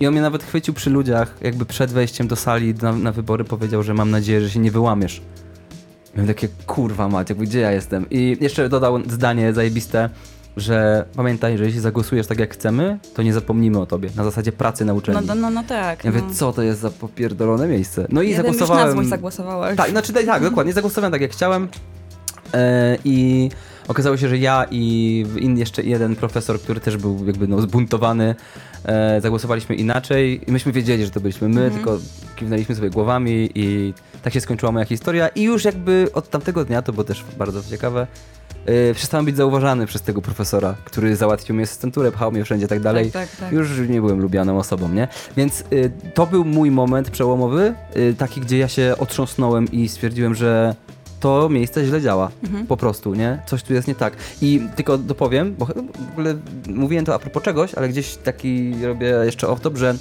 I 0.00 0.06
on 0.06 0.12
mnie 0.12 0.22
nawet 0.22 0.44
chwycił 0.44 0.74
przy 0.74 0.90
ludziach, 0.90 1.36
jakby 1.40 1.64
przed 1.66 1.90
wejściem 1.90 2.28
do 2.28 2.36
sali 2.36 2.74
na, 2.74 2.92
na 2.92 3.12
wybory 3.12 3.44
powiedział, 3.44 3.82
że 3.82 3.94
mam 3.94 4.10
nadzieję, 4.10 4.40
że 4.40 4.50
się 4.50 4.60
nie 4.60 4.70
wyłamiesz. 4.70 5.22
Miałem 6.14 6.26
takie, 6.28 6.48
kurwa 6.66 7.08
jakby 7.28 7.44
gdzie 7.44 7.60
ja 7.60 7.70
jestem? 7.72 8.06
I 8.10 8.36
jeszcze 8.40 8.68
dodał 8.68 8.98
zdanie 9.10 9.52
zajebiste, 9.52 10.10
że 10.56 11.04
pamiętaj, 11.16 11.58
że 11.58 11.64
jeśli 11.64 11.80
zagłosujesz 11.80 12.26
tak 12.26 12.38
jak 12.38 12.54
chcemy, 12.54 12.98
to 13.14 13.22
nie 13.22 13.32
zapomnimy 13.32 13.80
o 13.80 13.86
tobie. 13.86 14.10
Na 14.16 14.24
zasadzie 14.24 14.52
pracy 14.52 14.84
na 14.84 14.92
No, 14.92 14.98
uczelni. 14.98 15.26
no, 15.26 15.34
no, 15.34 15.50
no 15.50 15.62
tak. 15.68 16.04
Ja 16.04 16.10
no. 16.10 16.20
mówię, 16.20 16.34
co 16.34 16.52
to 16.52 16.62
jest 16.62 16.80
za 16.80 16.90
popierdolone 16.90 17.68
miejsce? 17.68 18.06
No 18.08 18.22
i 18.22 18.30
ja 18.30 18.36
bym 18.42 18.46
już 18.52 18.60
na 18.60 18.66
zagłosowałem... 18.66 19.08
zagłosowała. 19.08 19.74
Tak, 19.76 19.90
znaczy 19.90 20.12
tak, 20.12 20.26
tak, 20.26 20.42
dokładnie, 20.42 20.72
zagłosowałem 20.72 21.12
tak 21.12 21.20
jak 21.20 21.30
chciałem 21.32 21.68
e, 22.54 22.98
i 23.04 23.50
okazało 23.88 24.16
się, 24.16 24.28
że 24.28 24.38
ja 24.38 24.66
i 24.70 25.26
in, 25.38 25.58
jeszcze 25.58 25.82
jeden 25.82 26.16
profesor, 26.16 26.60
który 26.60 26.80
też 26.80 26.96
był 26.96 27.26
jakby 27.26 27.48
no, 27.48 27.60
zbuntowany, 27.62 28.34
e, 28.84 29.20
zagłosowaliśmy 29.20 29.74
inaczej 29.74 30.40
i 30.48 30.52
myśmy 30.52 30.72
wiedzieli, 30.72 31.04
że 31.04 31.10
to 31.10 31.20
byliśmy 31.20 31.48
my, 31.48 31.60
Mhm. 31.64 31.72
tylko 31.72 31.98
kiwnęliśmy 32.36 32.74
sobie 32.74 32.90
głowami 32.90 33.50
i 33.54 33.94
tak 34.22 34.32
się 34.32 34.40
skończyła 34.40 34.72
moja 34.72 34.84
historia 34.84 35.28
i 35.28 35.42
już 35.42 35.64
jakby 35.64 36.08
od 36.12 36.30
tamtego 36.30 36.64
dnia, 36.64 36.82
to 36.82 36.92
było 36.92 37.04
też 37.04 37.24
bardzo 37.38 37.62
ciekawe, 37.70 38.06
e, 38.66 38.94
przestałem 38.94 39.26
być 39.26 39.36
zauważany 39.36 39.86
przez 39.86 40.02
tego 40.02 40.22
profesora, 40.22 40.74
który 40.84 41.16
załatwił 41.16 41.56
mi 41.56 41.62
asystenturę, 41.62 42.12
pchał 42.12 42.32
mnie 42.32 42.44
wszędzie 42.44 42.66
i 42.66 42.68
tak 42.68 42.80
dalej. 42.80 43.10
Tak, 43.10 43.30
tak, 43.30 43.40
tak. 43.40 43.52
Już 43.52 43.88
nie 43.88 44.00
byłem 44.00 44.20
lubianą 44.20 44.58
osobą, 44.58 44.88
nie? 44.88 45.08
Więc 45.36 45.64
y, 45.72 45.92
to 46.14 46.26
był 46.26 46.44
mój 46.44 46.70
moment 46.70 47.10
przełomowy, 47.10 47.74
y, 47.96 48.14
taki, 48.18 48.40
gdzie 48.40 48.58
ja 48.58 48.68
się 48.68 48.94
otrząsnąłem 48.98 49.72
i 49.72 49.88
stwierdziłem, 49.88 50.34
że 50.34 50.74
to 51.22 51.48
miejsce 51.48 51.84
źle 51.84 52.00
działa. 52.00 52.30
Mhm. 52.44 52.66
Po 52.66 52.76
prostu, 52.76 53.14
nie? 53.14 53.42
Coś 53.46 53.62
tu 53.62 53.74
jest 53.74 53.88
nie 53.88 53.94
tak. 53.94 54.16
I 54.42 54.60
tylko 54.76 54.98
dopowiem, 54.98 55.54
bo 55.58 55.66
w 55.66 56.12
ogóle 56.12 56.34
mówiłem 56.68 57.04
to 57.04 57.14
a 57.14 57.18
propos 57.18 57.42
czegoś, 57.42 57.74
ale 57.74 57.88
gdzieś 57.88 58.16
taki 58.16 58.74
robię 58.86 59.14
jeszcze 59.24 59.46
off-top, 59.46 59.76
że 59.76 59.94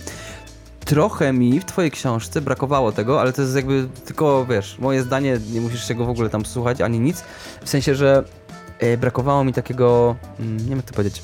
trochę 0.86 1.34
mi 1.34 1.60
w 1.60 1.66
twojej 1.66 1.92
książce 1.92 2.42
brakowało 2.42 2.92
tego, 2.92 3.22
ale 3.22 3.34
to 3.34 3.42
jest 3.42 3.56
jakby 3.56 3.88
tylko, 4.06 4.46
wiesz, 4.46 4.78
moje 4.80 5.04
zdanie, 5.04 5.40
nie 5.54 5.62
musisz 5.62 5.88
się 5.88 5.96
go 5.96 6.06
w 6.06 6.10
ogóle 6.10 6.30
tam 6.30 6.46
słuchać, 6.46 6.82
ani 6.82 7.00
nic. 7.00 7.24
W 7.64 7.70
sensie, 7.70 7.96
że 7.96 8.24
e, 8.80 8.98
brakowało 8.98 9.44
mi 9.44 9.54
takiego, 9.54 10.16
mm, 10.40 10.58
nie 10.58 10.66
wiem 10.66 10.78
jak 10.78 10.86
to 10.86 10.94
powiedzieć, 10.94 11.24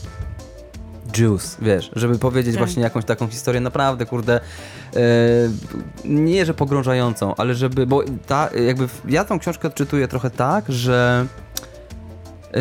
juice, 1.18 1.58
wiesz, 1.62 1.92
żeby 1.96 2.20
powiedzieć 2.20 2.56
Tak. 2.56 2.64
właśnie 2.64 2.84
jakąś 2.84 3.06
taką 3.06 3.28
historię 3.28 3.62
naprawdę, 3.62 4.06
kurde, 4.06 4.40
e, 4.96 5.00
nie, 6.06 6.46
że 6.46 6.54
pogrążającą, 6.54 7.36
ale 7.36 7.56
żeby, 7.56 7.88
bo 7.88 8.04
ta, 8.28 8.50
jakby, 8.66 8.88
ja 9.08 9.26
tą 9.26 9.40
książkę 9.40 9.68
odczytuję 9.68 10.08
trochę 10.08 10.30
tak, 10.30 10.66
że 10.70 11.26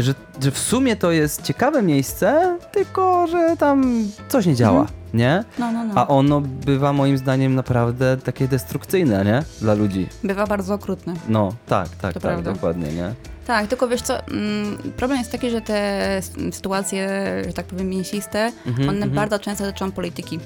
że, 0.02 0.14
że 0.42 0.50
w 0.50 0.58
sumie 0.58 0.96
to 0.96 1.10
jest 1.12 1.42
ciekawe 1.42 1.82
miejsce, 1.82 2.58
tylko 2.72 3.26
że 3.26 3.56
tam 3.58 4.04
coś 4.28 4.46
nie 4.46 4.54
działa, 4.54 4.80
Mhm. 4.80 4.96
nie? 5.14 5.44
No, 5.58 5.72
no, 5.72 5.84
no. 5.84 5.94
A 5.94 6.08
ono 6.08 6.40
bywa 6.40 6.92
moim 6.92 7.18
zdaniem 7.18 7.54
naprawdę 7.54 8.16
takie 8.16 8.48
destrukcyjne, 8.48 9.24
nie? 9.24 9.42
Dla 9.60 9.74
ludzi. 9.74 10.08
Bywa 10.24 10.46
bardzo 10.46 10.74
okrutny. 10.74 11.14
No, 11.28 11.52
tak, 11.66 11.88
tak, 11.88 12.14
To 12.14 12.20
tak, 12.20 12.32
prawda. 12.32 12.52
dokładnie, 12.52 12.92
nie? 12.92 13.14
Tak, 13.46 13.66
tylko 13.66 13.88
wiesz 13.88 14.02
co, 14.02 14.26
mm, 14.26 14.78
problem 14.96 15.18
jest 15.18 15.32
taki, 15.32 15.50
że 15.50 15.60
te 15.60 16.20
sytuacje, 16.52 17.08
że 17.46 17.52
tak 17.52 17.66
powiem, 17.66 17.88
mięsiste, 17.88 18.52
Mhm, 18.66 18.88
one 18.88 18.98
mhm. 18.98 19.14
bardzo 19.14 19.38
często 19.38 19.64
dotyczą 19.64 19.92
polityki. 19.92 20.38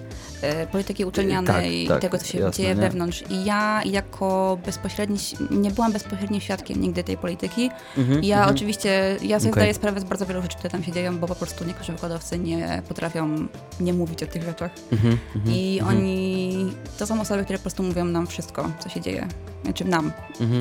E, 0.42 0.66
polityki 0.66 1.05
uczelnianej 1.05 1.46
Tak, 1.55 1.72
i 1.72 1.88
tak, 1.88 2.01
tego, 2.01 2.18
co 2.18 2.26
się 2.26 2.38
jasne, 2.38 2.53
dzieje 2.62 2.74
nie? 2.74 2.80
wewnątrz. 2.80 3.24
I 3.30 3.44
ja 3.44 3.82
jako 3.84 4.59
bezpośredni, 4.66 5.18
nie 5.51 5.70
byłam 5.70 5.92
bezpośrednim 5.92 6.40
świadkiem 6.40 6.80
nigdy 6.80 7.05
tej 7.05 7.16
polityki. 7.16 7.70
Mhm, 7.98 8.22
I 8.22 8.26
ja 8.26 8.36
mhm. 8.36 8.57
oczywiście, 8.57 9.16
ja 9.22 9.40
sobie 9.40 9.51
Okej. 9.51 9.62
zdaję 9.62 9.74
sprawę 9.74 10.01
z 10.01 10.05
bardzo 10.05 10.26
wielu 10.26 10.42
rzeczy, 10.42 10.57
które 10.57 10.70
tam 10.70 10.84
się 10.84 10.92
dzieją, 10.92 11.18
bo 11.18 11.26
po 11.26 11.34
prostu 11.34 11.64
niektórzy 11.64 11.92
wykładowcy 11.92 12.38
nie 12.38 12.82
potrafią 12.88 13.48
nie 13.80 13.92
mówić 13.92 14.22
o 14.22 14.26
tych 14.26 14.42
rzeczach. 14.42 14.70
Mhm, 14.92 15.18
mhm, 15.36 15.55
I 15.57 15.80
oni, 15.88 16.72
to 16.98 17.07
są 17.07 17.20
osoby, 17.20 17.44
które 17.44 17.59
po 17.59 17.62
prostu 17.62 17.82
mówią 17.82 18.05
nam 18.05 18.26
wszystko, 18.26 18.70
co 18.78 18.88
się 18.88 19.01
dzieje. 19.01 19.28
Znaczy 19.64 19.84
nam, 19.84 20.12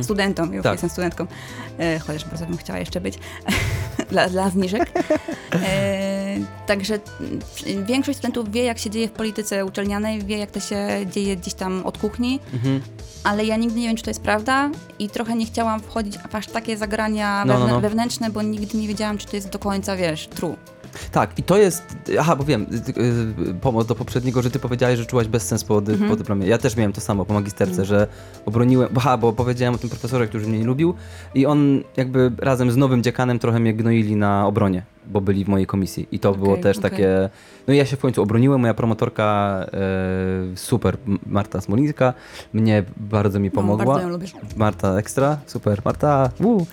studentom, 0.02 0.54
już 0.54 0.64
Tak. 0.64 0.72
jestem 0.72 0.90
studentką, 0.90 1.28
e, 1.78 2.00
chociaż 2.00 2.26
bardzo 2.30 2.46
bym 2.46 2.58
chciała 2.58 2.80
jeszcze 2.80 3.02
być, 3.02 3.20
dla, 4.12 4.30
dla 4.30 4.50
zniżek. 4.50 4.92
E, 5.54 6.38
także 6.68 7.00
większość 7.86 8.18
studentów 8.18 8.52
wie, 8.52 8.64
jak 8.64 8.80
się 8.80 8.90
dzieje 8.90 9.08
w 9.08 9.12
polityce 9.12 9.66
uczelnianej, 9.66 10.24
wie, 10.26 10.38
jak 10.38 10.52
to 10.52 10.60
się 10.60 10.88
dzieje 11.12 11.36
gdzieś 11.38 11.54
tam 11.54 11.86
od 11.86 11.98
kuchni, 11.98 12.40
Mhm. 12.54 12.82
ale 13.24 13.46
ja 13.46 13.56
nigdy 13.58 13.80
nie 13.80 13.88
wiem, 13.88 13.96
czy 13.98 14.04
to 14.04 14.10
jest 14.10 14.22
prawda 14.22 14.70
i 15.00 15.10
trochę 15.10 15.36
nie 15.36 15.46
chciałam 15.46 15.80
wchodzić 15.80 16.18
w 16.18 16.36
aż 16.36 16.48
takie 16.48 16.78
zagrania 16.78 17.44
No, 17.46 17.54
no, 17.54 17.66
wewnę- 17.66 17.70
no. 17.70 17.80
wewnętrzne, 17.82 18.30
bo 18.30 18.42
nigdy 18.42 18.78
nie 18.78 18.88
wiedziałam, 18.88 19.18
czy 19.18 19.28
to 19.28 19.36
jest 19.36 19.50
do 19.50 19.60
końca, 19.60 19.96
wiesz, 19.96 20.28
true. 20.28 20.56
Tak, 21.12 21.40
i 21.40 21.44
to 21.44 21.58
jest. 21.58 21.84
Aha, 22.20 22.36
bo 22.36 22.44
wiem, 22.44 22.66
y, 22.98 23.50
y, 23.50 23.54
pomoc 23.62 23.88
do 23.88 23.96
poprzedniego, 23.96 24.42
że 24.42 24.52
ty 24.52 24.60
powiedziałeś, 24.60 25.00
że 25.00 25.06
czułaś 25.06 25.28
bezsens 25.28 25.64
po, 25.64 25.82
dy, 25.82 25.92
Mhm. 25.92 26.10
po 26.10 26.16
dyplomie. 26.16 26.48
Ja 26.48 26.58
też 26.58 26.76
miałem 26.76 26.94
to 26.94 27.02
samo 27.02 27.26
po 27.26 27.34
magisterce, 27.34 27.86
że 27.86 28.08
obroniłem. 28.46 28.90
Aha, 28.98 29.18
bo 29.18 29.34
powiedziałem 29.34 29.76
o 29.76 29.78
tym 29.78 29.90
profesorze, 29.90 30.28
który 30.28 30.48
mnie 30.48 30.60
nie 30.60 30.66
lubił, 30.66 30.94
i 31.36 31.46
on 31.46 31.84
jakby 31.98 32.32
razem 32.38 32.72
z 32.72 32.78
nowym 32.78 33.04
dziekanem 33.04 33.40
trochę 33.40 33.60
mnie 33.60 33.74
gnoili 33.74 34.16
na 34.16 34.48
obronie, 34.48 34.84
bo 35.10 35.22
byli 35.22 35.46
w 35.46 35.48
mojej 35.48 35.68
komisji. 35.68 36.08
I 36.12 36.20
to 36.20 36.32
było 36.36 36.52
Okej, 36.52 36.64
też 36.64 36.78
okej. 36.78 36.92
takie. 36.92 37.30
No 37.68 37.74
i 37.74 37.78
ja 37.78 37.86
się 37.86 37.98
w 37.98 38.00
końcu 38.00 38.22
obroniłem. 38.22 38.62
Moja 38.62 38.74
promotorka 38.74 39.60
e, 39.74 39.78
super, 40.56 40.98
Marta 41.26 41.62
Smolińska, 41.62 42.14
mnie 42.54 42.84
bardzo 42.98 43.40
mi 43.40 43.48
No, 43.48 43.56
pomogła. 43.56 43.86
bardzo 43.86 44.02
ją 44.02 44.10
lubię. 44.10 44.28
Marta 44.56 44.98
ekstra, 44.98 45.38
super, 45.46 45.82
Marta, 45.86 46.30
wuu. 46.40 46.66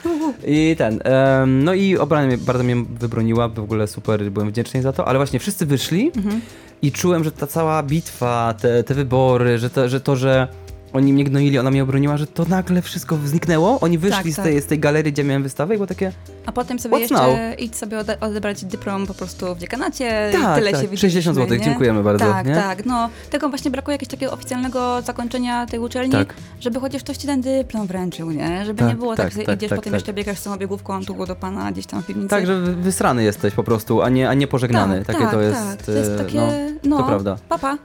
I 0.47 0.75
ten, 0.79 1.01
no 1.47 1.75
i 1.75 1.97
obrona 1.99 2.27
mnie, 2.27 2.39
bardzo 2.39 2.65
mnie 2.65 2.77
wybroniła, 3.01 3.49
w 3.49 3.59
ogóle 3.59 3.87
super, 3.87 4.31
byłem 4.31 4.49
wdzięczny 4.51 4.83
za 4.83 4.93
to, 4.93 5.09
ale 5.09 5.19
właśnie 5.19 5.39
wszyscy 5.39 5.67
wyszli 5.67 6.13
Mhm. 6.17 6.41
i 6.83 6.93
czułem, 6.93 7.25
że 7.25 7.33
ta 7.33 7.47
cała 7.47 7.83
bitwa, 7.83 8.55
te, 8.61 8.85
te 8.85 8.95
wybory, 8.95 9.59
że 9.59 9.71
to, 9.71 9.89
że 9.89 10.01
to, 10.01 10.17
że 10.17 10.49
oni 10.93 11.13
mnie 11.13 11.25
gnoili, 11.25 11.59
ona 11.59 11.71
mnie 11.71 11.83
obroniła, 11.83 12.17
że 12.17 12.27
to 12.27 12.45
nagle 12.45 12.83
wszystko 12.83 13.19
zniknęło, 13.25 13.81
oni 13.81 13.99
wyszli 13.99 14.17
Tak, 14.17 14.33
z, 14.33 14.37
tak. 14.37 14.45
tej, 14.45 14.61
z 14.63 14.67
tej 14.67 14.79
galerii, 14.79 15.13
gdzie 15.13 15.25
miałem 15.25 15.43
wystawę 15.43 15.75
i 15.75 15.77
było 15.77 15.87
takie, 15.87 16.13
A 16.47 16.53
potem 16.53 16.79
sobie 16.79 16.97
What's 16.97 17.01
jeszcze 17.01 17.15
now? 17.15 17.59
idź 17.61 17.77
sobie 17.77 17.99
ode- 17.99 18.21
odebrać 18.21 18.65
dyplom 18.65 19.07
po 19.07 19.15
prostu 19.15 19.55
w 19.55 19.59
dziekanacie 19.59 20.31
Tak, 20.33 20.59
i 20.59 20.61
tyle 20.61 20.73
tak, 20.73 20.81
się 20.81 20.87
60 20.87 20.91
widzieliśmy, 20.91 21.35
złotych, 21.35 21.59
nie? 21.59 21.65
dziękujemy 21.65 22.03
bardzo, 22.03 22.25
Tak, 22.25 22.47
nie? 22.47 22.55
tak, 22.55 22.87
no. 22.87 23.09
Tego 23.31 23.49
właśnie 23.49 23.71
brakuje 23.71 23.95
jakiegoś 23.95 24.11
takiego 24.11 24.33
oficjalnego 24.33 25.03
zakończenia 25.03 25.67
tej 25.67 25.81
uczelni, 25.81 26.13
Tak. 26.13 26.35
żeby 26.61 26.81
chociaż 26.81 27.03
ktoś 27.03 27.17
ci 27.17 27.27
ten 27.27 27.41
dyplom 27.41 27.87
wręczył, 27.87 28.31
nie? 28.31 28.65
Żeby 28.67 28.79
Tak, 28.79 28.89
nie 28.89 28.95
było 28.95 29.17
tak, 29.17 29.27
tak, 29.31 29.39
że 29.41 29.47
tak, 29.47 29.57
idziesz 29.59 29.71
tak, 29.71 29.79
potem 29.79 29.91
tak. 29.91 30.01
jeszcze 30.01 30.13
biegasz 30.13 30.39
z 30.39 30.43
tą 30.43 30.57
biegówką 30.57 31.05
tu 31.05 31.27
do 31.27 31.37
pana 31.37 31.73
gdzieś 31.73 31.87
tam 31.87 32.03
w 32.03 32.07
piwnicy. 32.07 32.29
tak, 32.29 32.47
że 32.47 32.61
wy- 32.61 32.77
wysrany 32.77 33.23
jesteś 33.25 33.55
po 33.55 33.65
prostu, 33.65 34.03
a 34.03 34.09
nie, 34.09 34.29
a 34.29 34.35
nie 34.35 34.47
pożegnany. 34.47 34.97
tak, 34.99 35.07
takie 35.07 35.21
tak, 35.23 35.31
to 35.31 35.41
jest, 35.41 35.59
tak. 35.61 35.83
To 35.83 35.93
jest 35.93 36.11
e, 36.11 36.19
takie, 36.19 36.39
no, 36.39 36.47
no, 36.85 36.97
to 36.99 37.05
prawda. 37.05 37.37
papa, 37.49 37.79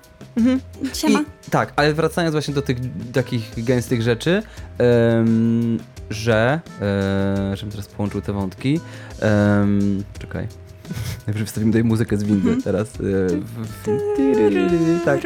siema. 0.94 1.20
I, 1.48 1.52
tak, 1.52 1.74
ale 1.76 1.94
wracając 1.94 2.32
właśnie 2.32 2.54
do 2.54 2.62
tych 2.62 2.91
takich 3.14 3.64
gęstych 3.64 4.02
rzeczy, 4.02 4.44
em, 4.78 5.80
że. 6.10 6.60
E, 6.82 7.58
żebym 7.58 7.72
teraz 7.72 7.88
połączył 7.88 8.22
te 8.22 8.34
wątki. 8.34 8.80
Um, 9.22 10.04
czekaj. 10.20 10.48
Najpierw 11.28 11.48
wstawimy 11.48 11.72
tutaj 11.72 11.84
muzykę 11.84 12.18
z 12.18 12.24
windy 12.24 12.50
Mhm. 12.54 12.62
teraz. 12.62 12.88
Tak. 15.06 15.22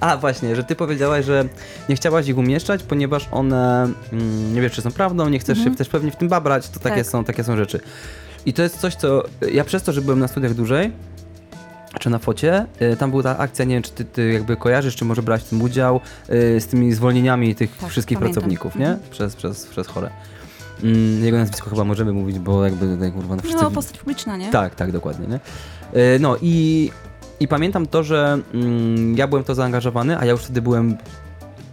A 0.00 0.16
właśnie, 0.16 0.56
że 0.56 0.64
ty 0.64 0.76
powiedziałaś, 0.76 1.24
że 1.24 1.44
nie 1.88 1.96
chciałaś 1.96 2.28
ich 2.28 2.38
umieszczać, 2.38 2.82
ponieważ 2.82 3.28
one 3.30 3.88
mm, 4.12 4.54
nie 4.54 4.60
wiesz, 4.60 4.72
czy 4.72 4.82
są 4.82 4.92
prawdą, 4.92 5.28
nie 5.28 5.38
chcesz 5.38 5.58
Mhm. 5.58 5.74
się 5.74 5.78
też 5.78 5.88
pewnie 5.88 6.10
w 6.10 6.16
tym 6.16 6.28
babrać, 6.28 6.68
to 6.68 6.80
takie, 6.80 6.96
Tak. 6.96 7.06
są, 7.06 7.24
takie 7.24 7.44
są 7.44 7.56
rzeczy. 7.56 7.80
I 8.46 8.52
to 8.52 8.62
jest 8.62 8.78
coś, 8.78 8.94
co 8.94 9.24
ja 9.52 9.64
przez 9.64 9.82
to, 9.82 9.92
że 9.92 10.02
byłem 10.02 10.18
na 10.18 10.28
studiach 10.28 10.54
dłużej, 10.54 10.92
czy 12.00 12.10
na 12.10 12.18
focie, 12.18 12.66
y, 12.82 12.96
tam 12.96 13.10
była 13.10 13.22
ta 13.22 13.38
akcja, 13.38 13.64
nie 13.64 13.74
wiem, 13.74 13.82
czy 13.82 13.90
ty, 13.90 14.04
ty 14.04 14.32
jakby 14.32 14.56
kojarzysz, 14.56 14.96
czy 14.96 15.04
może 15.04 15.22
brać 15.22 15.42
w 15.42 15.48
tym 15.48 15.62
udział, 15.62 16.00
y, 16.30 16.60
z 16.60 16.66
tymi 16.66 16.92
zwolnieniami 16.92 17.54
tych 17.54 17.76
Tak, 17.76 17.90
wszystkich 17.90 18.18
pamiętam. 18.18 18.34
pracowników, 18.34 18.76
nie? 18.76 18.86
Mhm. 18.88 19.10
Przez, 19.10 19.36
przez, 19.36 19.66
przez 19.66 19.86
chore. 19.86 20.10
Mm, 20.82 21.24
jego 21.24 21.36
nazwisko 21.38 21.70
chyba 21.70 21.84
możemy 21.84 22.12
mówić, 22.12 22.38
bo 22.38 22.64
jakby 22.64 22.86
tutaj 22.86 23.12
kurwa 23.12 23.36
no 23.36 23.42
wszyscy... 23.42 23.62
No, 23.62 23.70
postać 23.70 23.98
publiczna, 23.98 24.36
nie? 24.36 24.50
Tak, 24.50 24.74
tak, 24.74 24.92
dokładnie, 24.92 25.26
nie? 25.26 25.36
Y, 26.00 26.18
No 26.20 26.36
i, 26.42 26.90
i 27.40 27.48
pamiętam 27.48 27.86
to, 27.86 28.02
że 28.04 28.38
mm, 28.54 29.14
ja 29.16 29.26
byłem 29.28 29.44
w 29.44 29.46
to 29.46 29.54
zaangażowany, 29.54 30.18
a 30.18 30.24
ja 30.24 30.30
już 30.32 30.40
wtedy 30.42 30.62
byłem 30.62 30.96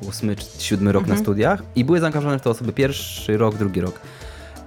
ósmy 0.09 0.35
czy 0.35 0.45
siódmy 0.59 0.91
rok 0.91 1.01
Mhm. 1.03 1.17
na 1.19 1.23
studiach 1.23 1.63
i 1.75 1.85
były 1.85 1.99
zaangażowane 1.99 2.39
w 2.39 2.41
to 2.41 2.49
osoby 2.49 2.73
pierwszy 2.73 3.37
rok, 3.37 3.55
drugi 3.55 3.81
rok. 3.81 3.99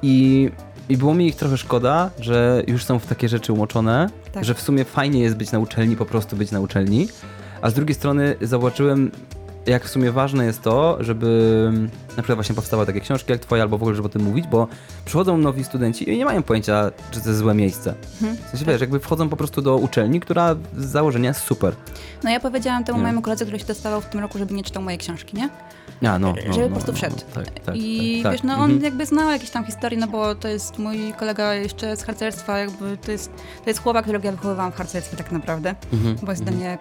I, 0.03 0.51
I 0.89 0.97
było 0.97 1.15
mi 1.15 1.27
ich 1.27 1.37
trochę 1.37 1.57
szkoda, 1.59 2.11
że 2.21 2.63
już 2.67 2.85
są 2.85 2.99
w 2.99 3.07
takie 3.07 3.29
rzeczy 3.29 3.53
umoczone, 3.53 4.11
Tak. 4.33 4.45
że 4.45 4.55
w 4.55 4.61
sumie 4.61 4.85
fajnie 4.85 5.21
jest 5.21 5.37
być 5.37 5.53
na 5.53 5.59
uczelni, 5.59 5.97
po 5.97 6.07
prostu 6.07 6.37
być 6.37 6.51
na 6.51 6.61
uczelni. 6.61 7.09
A 7.63 7.71
z 7.71 7.75
drugiej 7.75 7.95
strony 7.95 8.37
zobaczyłem, 8.41 9.11
jak 9.67 9.85
w 9.85 9.89
sumie 9.89 10.13
ważne 10.13 10.45
jest 10.45 10.63
to, 10.63 10.97
żeby 11.01 11.71
na 12.09 12.23
przykład 12.23 12.37
właśnie 12.37 12.55
powstały 12.55 12.87
takie 12.87 13.01
książki 13.01 13.33
jak 13.33 13.41
twoja, 13.41 13.63
albo 13.63 13.79
w 13.79 13.83
ogóle, 13.83 13.97
żeby 13.97 14.07
o 14.07 14.11
tym 14.11 14.23
mówić, 14.23 14.47
bo 14.47 14.69
przychodzą 15.05 15.39
nowi 15.39 15.65
studenci 15.65 16.11
i 16.11 16.19
nie 16.19 16.25
mają 16.25 16.43
pojęcia, 16.43 16.91
czy 17.11 17.21
to 17.21 17.29
jest 17.29 17.39
złe 17.41 17.55
miejsce. 17.55 17.95
Mhm. 18.23 18.37
W 18.47 18.51
sensie, 18.51 18.67
wiesz, 18.67 18.81
jakby 18.81 19.01
wchodzą 19.01 19.29
po 19.29 19.37
prostu 19.37 19.63
do 19.63 19.77
uczelni, 19.77 20.21
która 20.21 20.55
z 20.77 20.85
założenia 20.85 21.29
jest 21.29 21.41
super. 21.41 21.75
No 22.25 22.31
ja 22.31 22.41
powiedziałam 22.41 22.85
temu 22.85 22.99
Nie. 22.99 23.03
mojemu 23.03 23.23
koledze, 23.23 23.45
który 23.45 23.59
się 23.59 23.65
dostawał 23.67 24.01
w 24.01 24.07
tym 24.07 24.21
roku, 24.21 24.39
żeby 24.39 24.55
nie 24.55 24.63
czytał 24.65 24.83
mojej 24.83 24.99
książki, 24.99 25.37
nie? 25.37 25.49
A, 26.03 26.19
no, 26.19 26.19
no, 26.19 26.53
Żeby 26.53 26.59
no, 26.59 26.63
po 26.69 26.71
prostu 26.71 26.93
no, 26.93 26.97
wszedł. 26.97 27.17
No, 27.37 27.43
tak, 27.43 27.61
tak, 27.61 27.77
I 27.77 28.21
tak, 28.23 28.33
wiesz, 28.33 28.43
no 28.43 28.55
on 28.55 28.63
Mhm. 28.63 28.83
jakby 28.83 29.07
znał 29.07 29.31
jakieś 29.31 29.51
tam 29.51 29.65
historie, 29.65 29.99
no 29.99 30.07
bo 30.07 30.35
to 30.35 30.49
jest 30.49 30.79
mój 30.79 31.13
kolega 31.19 31.55
jeszcze 31.55 31.97
z 31.97 32.03
harcerstwa, 32.03 32.59
jakby 32.59 32.97
to 32.97 33.13
jest, 33.13 33.31
to 33.65 33.71
jest 33.71 33.83
chłopak, 33.83 34.03
którego 34.03 34.27
ja 34.27 34.33
wychowywałam 34.33 34.73
w 34.73 34.75
harcerstwie 34.77 35.17
tak 35.17 35.33
naprawdę, 35.33 35.75
Mhm, 35.93 36.17
bo 36.23 36.31
jest 36.33 36.43
mhm. 36.43 36.45
do 36.45 36.53
mnie 36.65 36.79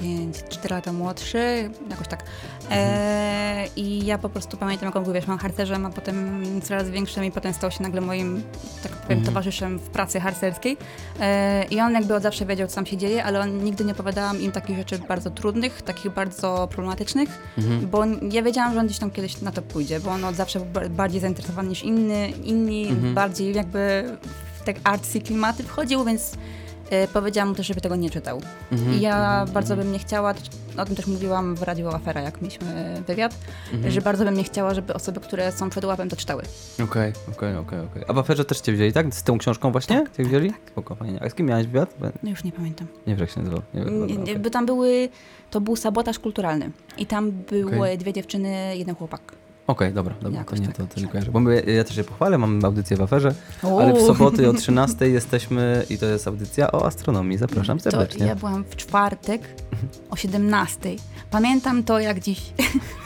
5, 0.00 0.36
4 0.48 0.74
lata 0.74 0.92
młodszy, 0.92 1.70
jakoś 1.90 2.08
tak. 2.08 2.24
E, 2.70 3.66
I 3.76 4.06
ja 4.06 4.18
po 4.18 4.28
prostu 4.28 4.56
pamiętam, 4.56 4.86
jak 4.86 4.96
on 4.96 5.04
był, 5.04 5.12
wiesz, 5.12 5.26
mam 5.26 5.38
harcerzem, 5.38 5.86
a 5.86 5.90
potem 5.90 6.42
coraz 6.62 6.90
większym 6.90 7.24
i 7.24 7.30
potem 7.30 7.54
stał 7.54 7.70
się 7.70 7.82
nagle 7.82 8.00
moim, 8.00 8.42
tak 8.82 8.92
powiem, 8.92 9.18
Mhm. 9.18 9.24
towarzyszem 9.26 9.78
w 9.78 9.82
pracy 9.90 10.20
harcerskiej. 10.20 10.76
E, 11.20 11.64
I 11.70 11.80
on 11.80 11.92
jakby 11.92 12.14
od 12.14 12.22
zawsze 12.22 12.46
wiedział, 12.46 12.68
co 12.68 12.74
tam 12.74 12.86
się 12.86 12.96
dzieje, 12.96 13.24
ale 13.24 13.40
on 13.40 13.64
nigdy 13.64 13.84
nie 13.84 13.92
opowiadałam 13.92 14.40
im 14.40 14.52
takich 14.52 14.76
rzeczy 14.76 14.98
bardzo 14.98 15.30
trudnych, 15.30 15.82
takich 15.82 16.12
bardzo 16.12 16.68
problematycznych, 16.70 17.28
Mhm. 17.58 17.88
bo 17.90 18.04
ja 18.32 18.42
wiedziałam, 18.42 18.74
że 18.74 18.80
on 18.80 18.86
gdzieś 18.86 18.98
tam 18.98 19.10
kiedyś 19.10 19.40
na 19.40 19.52
to 19.52 19.62
pójdzie, 19.62 20.00
bo 20.00 20.10
on 20.10 20.24
od 20.24 20.34
zawsze 20.34 20.60
był 20.60 20.68
ba- 20.68 20.88
bardziej 20.88 21.20
zainteresowany 21.20 21.68
niż 21.68 21.82
inny, 21.82 22.30
inni, 22.30 22.88
Mhm. 22.88 23.14
bardziej 23.14 23.54
jakby 23.54 24.04
w 24.60 24.64
tak 24.64 24.76
artsy 24.84 25.20
klimaty 25.20 25.62
wchodził, 25.62 26.04
więc 26.04 26.32
powiedziałam 27.12 27.48
mu 27.48 27.54
też, 27.54 27.66
żeby 27.66 27.80
tego 27.80 27.96
nie 27.96 28.10
czytał. 28.10 28.40
Mhm. 28.72 28.94
I 28.94 29.00
ja 29.00 29.16
Mhm. 29.16 29.50
bardzo 29.50 29.76
bym 29.76 29.92
nie 29.92 29.98
chciała, 29.98 30.34
o 30.76 30.84
tym 30.84 30.96
też 30.96 31.06
mówiłam 31.06 31.54
w 31.56 31.62
Radiu 31.62 31.88
Afera, 31.88 32.20
jak 32.20 32.42
mieliśmy 32.42 33.02
wywiad, 33.06 33.34
Mhm. 33.72 33.90
że 33.92 34.00
bardzo 34.00 34.24
bym 34.24 34.34
nie 34.34 34.44
chciała, 34.44 34.74
żeby 34.74 34.94
osoby, 34.94 35.20
które 35.20 35.52
są 35.52 35.70
przed 35.70 35.84
łapem, 35.84 36.08
to 36.08 36.16
czytały. 36.16 36.42
Okej, 36.84 37.12
okej, 37.32 37.56
okej, 37.56 37.80
okej. 37.80 38.02
A 38.08 38.12
w 38.12 38.18
aferze 38.18 38.44
też 38.44 38.60
cię 38.60 38.72
wzięli, 38.72 38.92
tak? 38.92 39.14
Z 39.14 39.22
tą 39.22 39.38
książką 39.38 39.72
właśnie? 39.72 40.00
Tak, 40.02 40.16
cię 40.16 40.24
wzięli? 40.24 40.52
Spoko, 40.66 40.94
fajnie. 40.94 41.22
A 41.22 41.28
z 41.30 41.34
kim 41.34 41.46
miałeś 41.46 41.66
wywiad? 41.66 41.94
No 42.22 42.30
już 42.30 42.44
nie 42.44 42.52
pamiętam. 42.52 42.86
Nie 43.06 43.16
wiem, 43.16 43.26
się 43.28 43.40
nazywał. 43.40 43.62
Nie 43.74 43.80
Nie, 43.84 44.22
okej. 44.22 44.38
Bo 44.38 44.50
tam 44.50 44.66
były, 44.66 45.08
to 45.50 45.60
był 45.60 45.76
sabotaż 45.76 46.18
kulturalny 46.18 46.70
i 46.98 47.06
tam 47.06 47.30
były 47.30 47.76
Okej. 47.80 47.98
dwie 47.98 48.12
dziewczyny, 48.12 48.76
jeden 48.76 48.94
chłopak. 48.94 49.20
Okej, 49.66 49.92
dobra, 49.92 50.14
dobra, 50.22 50.44
to 50.44 50.56
nie, 50.56 50.66
tak. 50.66 50.76
to, 50.76 50.86
to 50.86 51.00
nie 51.00 51.08
kojarzę. 51.08 51.30
Bo 51.30 51.50
ja 51.50 51.84
też 51.84 51.96
się 51.96 52.04
pochwalę, 52.04 52.38
mam 52.38 52.64
audycję 52.64 52.96
w 52.96 53.02
aferze, 53.02 53.34
ale 53.62 53.92
w 53.92 53.96
Uuu. 53.96 54.06
soboty 54.06 54.50
o 54.50 54.52
13 54.52 55.08
jesteśmy 55.18 55.86
i 55.90 55.98
to 55.98 56.06
jest 56.06 56.28
audycja 56.28 56.72
o 56.72 56.86
astronomii. 56.86 57.38
Zapraszam 57.38 57.80
serdecznie. 57.80 58.18
To 58.18 58.24
ja 58.24 58.36
byłam 58.36 58.64
w 58.64 58.76
czwartek 58.76 59.42
o 60.10 60.16
17. 60.16 60.96
Pamiętam 61.30 61.84
to 61.84 61.98
jak 61.98 62.20
dziś. 62.20 62.42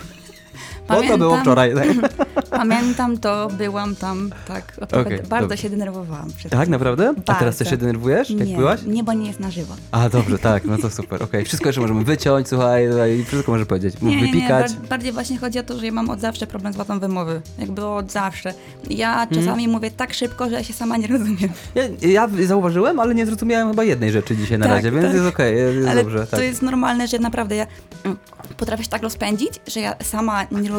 Bo 0.89 1.03
to 1.03 1.18
było 1.18 1.36
wczoraj. 1.39 1.74
Tak, 1.74 1.86
Pamiętam 2.51 3.18
to, 3.18 3.49
byłam 3.59 3.97
tam, 3.97 4.30
tak. 4.49 4.72
Okej, 4.80 5.18
bardzo 5.28 5.45
dobra. 5.45 5.57
się 5.57 5.70
denerwowałam. 5.70 6.30
Przed 6.36 6.53
tak 6.53 6.61
tym. 6.62 6.70
naprawdę? 6.70 7.09
A 7.09 7.14
teraz 7.22 7.41
Bardzo. 7.41 7.59
też 7.59 7.70
się 7.70 7.76
denerwujesz, 7.76 8.30
jak 8.30 8.49
nie, 8.49 8.57
byłaś? 8.57 8.82
Nie, 8.82 9.05
bo 9.05 9.12
nie 9.12 9.26
jest 9.26 9.41
na 9.41 9.51
żywo. 9.51 9.74
A, 9.93 10.09
dobrze, 10.09 10.39
tak, 10.39 10.64
no 10.64 10.78
to 10.78 10.91
super, 10.91 11.22
okej. 11.22 11.45
Wszystko 11.45 11.68
jeszcze 11.68 11.80
możemy 11.80 12.05
wyciąć, 12.05 12.49
słuchaj, 12.49 12.86
słuchaj, 12.91 13.24
wszystko 13.24 13.53
możesz 13.53 13.66
powiedzieć. 13.66 13.95
Nie, 14.03 14.09
nie, 14.11 14.16
nie, 14.16 14.32
wypikać. 14.32 14.72
bar- 14.72 14.86
bardziej 14.89 15.12
właśnie 15.12 15.39
chodzi 15.39 15.59
o 15.59 15.62
to, 15.62 15.78
że 15.78 15.86
ja 15.86 15.93
mam 15.93 16.11
od 16.11 16.20
zawsze 16.20 16.47
problem 16.47 16.72
z 16.72 16.76
wadą 16.76 16.99
wymowy. 16.99 17.41
Jakby 17.59 17.86
od 17.86 18.12
zawsze. 18.12 18.55
Ja 18.91 19.26
czasami 19.34 19.68
mówię 19.68 19.91
tak 19.91 20.14
szybko, 20.14 20.49
że 20.51 20.55
ja 20.57 20.62
się 20.64 20.72
sama 20.72 20.97
nie 20.97 21.07
rozumiem. 21.07 21.49
Ja, 21.74 21.82
ja 22.09 22.28
zauważyłem, 22.47 23.01
ale 23.01 23.14
nie 23.14 23.26
zrozumiałem 23.26 23.68
chyba 23.70 23.84
jednej 23.84 24.12
rzeczy 24.12 24.36
dzisiaj 24.36 24.59
na 24.59 24.66
Tak, 24.66 24.74
razie, 24.74 24.91
więc 24.91 25.05
tak. 25.05 25.14
jest 25.14 25.26
okej, 25.26 25.57
jest 25.57 25.89
Ale 25.89 26.03
dobrze. 26.05 26.18
to 26.26 26.26
Tak. 26.36 26.41
jest 26.41 26.62
normalne, 26.62 27.09
że 27.09 27.18
naprawdę 27.18 27.57
ja 27.57 27.66
mm, 28.05 28.16
potrafię 28.57 28.82
się 28.84 28.91
tak 28.91 29.03
rozpędzić, 29.03 29.51
że 29.66 29.80
ja 29.80 29.95
sama 30.03 30.43
nie 30.51 30.68
rozumiem, 30.68 30.78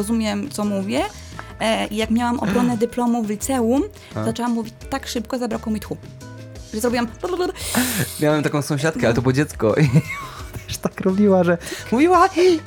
co 0.50 0.64
mówię. 0.64 1.02
E, 1.60 1.86
I 1.86 1.96
jak 1.96 2.10
miałam 2.10 2.40
obronę 2.40 2.76
dyplomu 2.86 3.22
w 3.22 3.30
liceum, 3.30 3.82
A. 4.14 4.24
zaczęłam 4.24 4.52
mówić 4.52 4.74
tak 4.90 5.06
szybko, 5.06 5.38
zabrakło 5.38 5.72
mi 5.72 5.80
tchu. 5.80 5.96
Że 6.74 6.80
zrobiłam... 6.80 7.06
Miałem 8.20 8.42
taką 8.42 8.62
sąsiadkę, 8.62 9.06
ale 9.06 9.14
to 9.14 9.22
było 9.22 9.32
dziecko 9.32 9.74
i 9.82 9.88
też 10.66 10.76
tak 10.78 11.00
robiła, 11.00 11.44
że 11.44 11.58
mówiła 11.92 12.28
i 12.34 12.58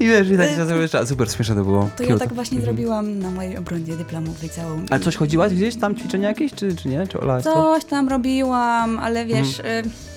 wiesz, 0.00 0.30
i 0.30 0.36
tak 0.36 0.50
się 0.50 0.66
zawieszała. 0.74 1.06
Super 1.06 1.32
śmieszne 1.32 1.54
to 1.54 1.64
było. 1.64 1.90
To 1.96 2.02
ja 2.02 2.18
tak 2.18 2.34
właśnie 2.34 2.58
Mhm. 2.58 2.76
zrobiłam 2.76 3.18
na 3.18 3.30
mojej 3.30 3.56
obronie 3.58 3.96
dyplomu 3.96 4.32
w 4.32 4.42
liceum. 4.42 4.86
Ale 4.90 5.00
coś 5.00 5.16
chodziłaś 5.16 5.54
gdzieś 5.54 5.76
tam, 5.76 5.96
ćwiczenia 5.96 6.28
jakieś, 6.28 6.54
czy, 6.54 6.76
czy 6.76 6.88
nie? 6.88 7.06
Czy 7.06 7.20
Ola, 7.20 7.42
co? 7.42 7.54
Coś 7.54 7.84
tam 7.84 8.08
robiłam, 8.08 8.98
ale 8.98 9.26
wiesz... 9.26 9.58
Mhm. 9.60 9.84
Y, 9.86 10.13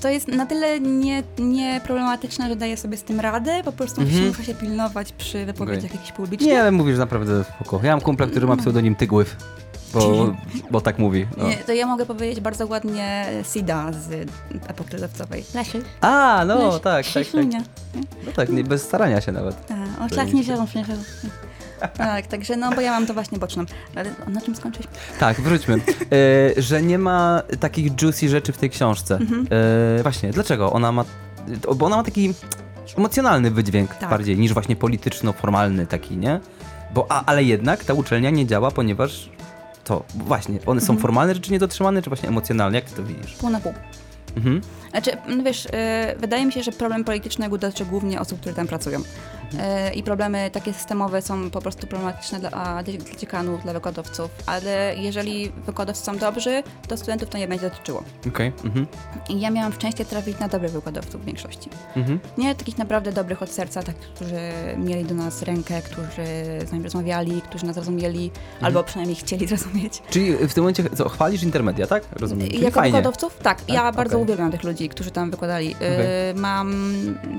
to 0.00 0.08
jest 0.08 0.28
na 0.28 0.46
tyle 0.46 0.80
nie, 0.80 1.22
nie 1.38 1.80
że 2.48 2.56
daję 2.56 2.76
sobie 2.76 2.96
z 2.96 3.02
tym 3.02 3.20
radę, 3.20 3.62
po 3.64 3.72
prostu 3.72 4.00
Mhm. 4.00 4.28
muszę 4.28 4.44
się 4.44 4.54
pilnować 4.54 5.12
przy 5.12 5.46
wypowiedziach 5.46 5.84
Okej. 5.84 5.96
jakichś 5.96 6.12
publicznych. 6.12 6.50
Nie, 6.50 6.60
ale 6.60 6.70
mówisz 6.70 6.98
naprawdę 6.98 7.44
spoko. 7.44 7.80
Ja 7.82 7.90
mam 7.90 8.00
kumpla, 8.00 8.26
który 8.26 8.46
ma 8.46 8.56
pseudonim 8.56 8.94
Tygływ, 8.94 9.36
bo, 9.94 10.34
bo 10.70 10.80
tak 10.80 10.98
mówi. 10.98 11.26
No. 11.36 11.48
Nie, 11.48 11.56
to 11.56 11.72
ja 11.72 11.86
mogę 11.86 12.06
powiedzieć 12.06 12.40
bardzo 12.40 12.66
ładnie 12.66 13.26
Sida 13.52 13.92
z 13.92 14.28
epoki 14.68 14.92
lodowcowej. 14.94 15.44
Leszy. 15.54 15.82
A, 16.00 16.44
no, 16.46 16.56
Leś- 16.56 16.80
tak, 16.80 17.06
tak, 17.14 17.26
tak. 17.26 17.62
No 18.26 18.32
tak, 18.36 18.48
nie, 18.48 18.64
bez 18.64 18.82
starania 18.82 19.20
się 19.20 19.32
nawet. 19.32 19.72
A, 20.00 20.04
O, 20.04 20.08
szlak 20.08 20.32
nie 20.32 20.42
wziął, 20.42 20.66
nie 20.74 20.84
wziął. 20.84 20.96
Tak, 21.96 22.26
także 22.26 22.56
no, 22.56 22.70
bo 22.74 22.80
ja 22.80 22.90
mam 22.90 23.06
to 23.06 23.14
właśnie 23.14 23.38
boczną. 23.38 23.64
Ale 23.96 24.10
na 24.28 24.40
czym 24.40 24.56
skończyć? 24.56 24.86
Tak, 25.20 25.40
wróćmy. 25.40 25.74
E, 26.56 26.62
że 26.62 26.82
nie 26.82 26.98
ma 26.98 27.42
takich 27.60 28.02
juicy 28.02 28.28
rzeczy 28.28 28.52
w 28.52 28.58
tej 28.58 28.70
książce. 28.70 29.16
Mhm. 29.16 29.46
E, 29.98 30.02
właśnie, 30.02 30.30
dlaczego? 30.30 30.72
Ona 30.72 30.92
ma, 30.92 31.04
bo 31.76 31.86
ona 31.86 31.96
ma 31.96 32.04
taki 32.04 32.34
emocjonalny 32.98 33.50
wydźwięk 33.50 33.94
Tak. 33.94 34.10
bardziej 34.10 34.38
niż 34.38 34.52
właśnie 34.52 34.76
polityczno-formalny 34.76 35.86
taki, 35.86 36.16
nie? 36.16 36.40
Bo, 36.94 37.06
a, 37.08 37.24
ale 37.24 37.44
jednak 37.44 37.84
ta 37.84 37.94
uczelnia 37.94 38.30
nie 38.30 38.46
działa, 38.46 38.70
ponieważ 38.70 39.30
to 39.84 40.04
właśnie, 40.14 40.58
one 40.66 40.80
są 40.80 40.84
Mhm. 40.92 40.98
formalne 40.98 41.34
rzeczy 41.34 41.52
niedotrzymane, 41.52 42.02
czy 42.02 42.10
właśnie 42.10 42.28
emocjonalne? 42.28 42.78
Jak 42.78 42.84
ty 42.90 42.96
to 42.96 43.04
widzisz? 43.04 43.34
Pół 43.34 43.50
na 43.50 43.60
pół. 43.60 43.74
Mhm. 44.36 44.60
Znaczy, 44.90 45.10
no 45.28 45.42
wiesz, 45.44 45.66
y, 45.66 45.68
wydaje 46.18 46.46
mi 46.46 46.52
się, 46.52 46.62
że 46.62 46.72
problem 46.72 47.04
polityczny 47.04 47.48
dotyczy 47.48 47.84
głównie 47.84 48.20
osób, 48.20 48.40
które 48.40 48.54
tam 48.54 48.66
pracują. 48.66 48.98
Y, 49.00 49.94
I 49.94 50.02
problemy 50.02 50.50
takie 50.52 50.72
systemowe 50.72 51.22
są 51.22 51.50
po 51.50 51.60
prostu 51.60 51.86
problematyczne 51.86 52.40
dla, 52.40 52.50
dla 52.50 52.82
dziekanów, 53.18 53.62
dla 53.62 53.72
wykładowców, 53.72 54.30
ale 54.46 54.94
jeżeli 54.96 55.50
wykładowcy 55.66 56.04
są 56.04 56.16
dobrzy, 56.18 56.62
to 56.88 56.96
studentów 56.96 57.28
to 57.28 57.38
nie 57.38 57.48
będzie 57.48 57.70
dotyczyło. 57.70 58.02
Okej. 58.28 58.52
Mhm. 58.64 58.86
I 59.28 59.40
ja 59.40 59.50
miałam 59.50 59.72
szczęście 59.72 60.04
trafić 60.04 60.38
na 60.38 60.48
dobrych 60.48 60.72
wykładowców 60.72 61.22
w 61.22 61.24
większości. 61.24 61.70
Mhm. 61.96 62.20
Nie 62.38 62.54
takich 62.54 62.78
naprawdę 62.78 63.12
dobrych 63.12 63.42
od 63.42 63.50
serca, 63.50 63.82
tak, 63.82 63.96
którzy 63.96 64.36
mieli 64.76 65.04
do 65.04 65.14
nas 65.14 65.42
rękę, 65.42 65.82
którzy 65.82 66.24
z 66.66 66.72
nami 66.72 66.84
rozmawiali, 66.84 67.42
którzy 67.42 67.66
nas 67.66 67.74
zrozumieli, 67.74 68.30
Mhm. 68.54 68.64
albo 68.64 68.84
przynajmniej 68.84 69.16
chcieli 69.16 69.46
zrozumieć. 69.56 70.02
Czyli 70.10 70.32
w 70.48 70.54
tym 70.54 70.62
momencie, 70.62 70.84
co, 70.96 71.08
chwalisz 71.08 71.42
intermedia, 71.42 71.86
tak? 71.86 72.02
Rozumiem. 72.12 72.48
Czyli 72.48 72.62
Jako 72.62 72.74
fajnie. 72.80 72.92
wykładowców? 72.98 73.36
Tak, 73.42 73.58
ja 73.68 73.74
Tak, 73.74 73.96
bardzo 73.96 74.14
okej. 74.16 74.22
uwielbiam 74.24 74.52
tych 74.52 74.64
ludzi, 74.64 74.77
którzy 74.88 75.10
tam 75.10 75.30
wykładali. 75.30 75.74
Y, 76.30 76.34
mam 76.34 76.74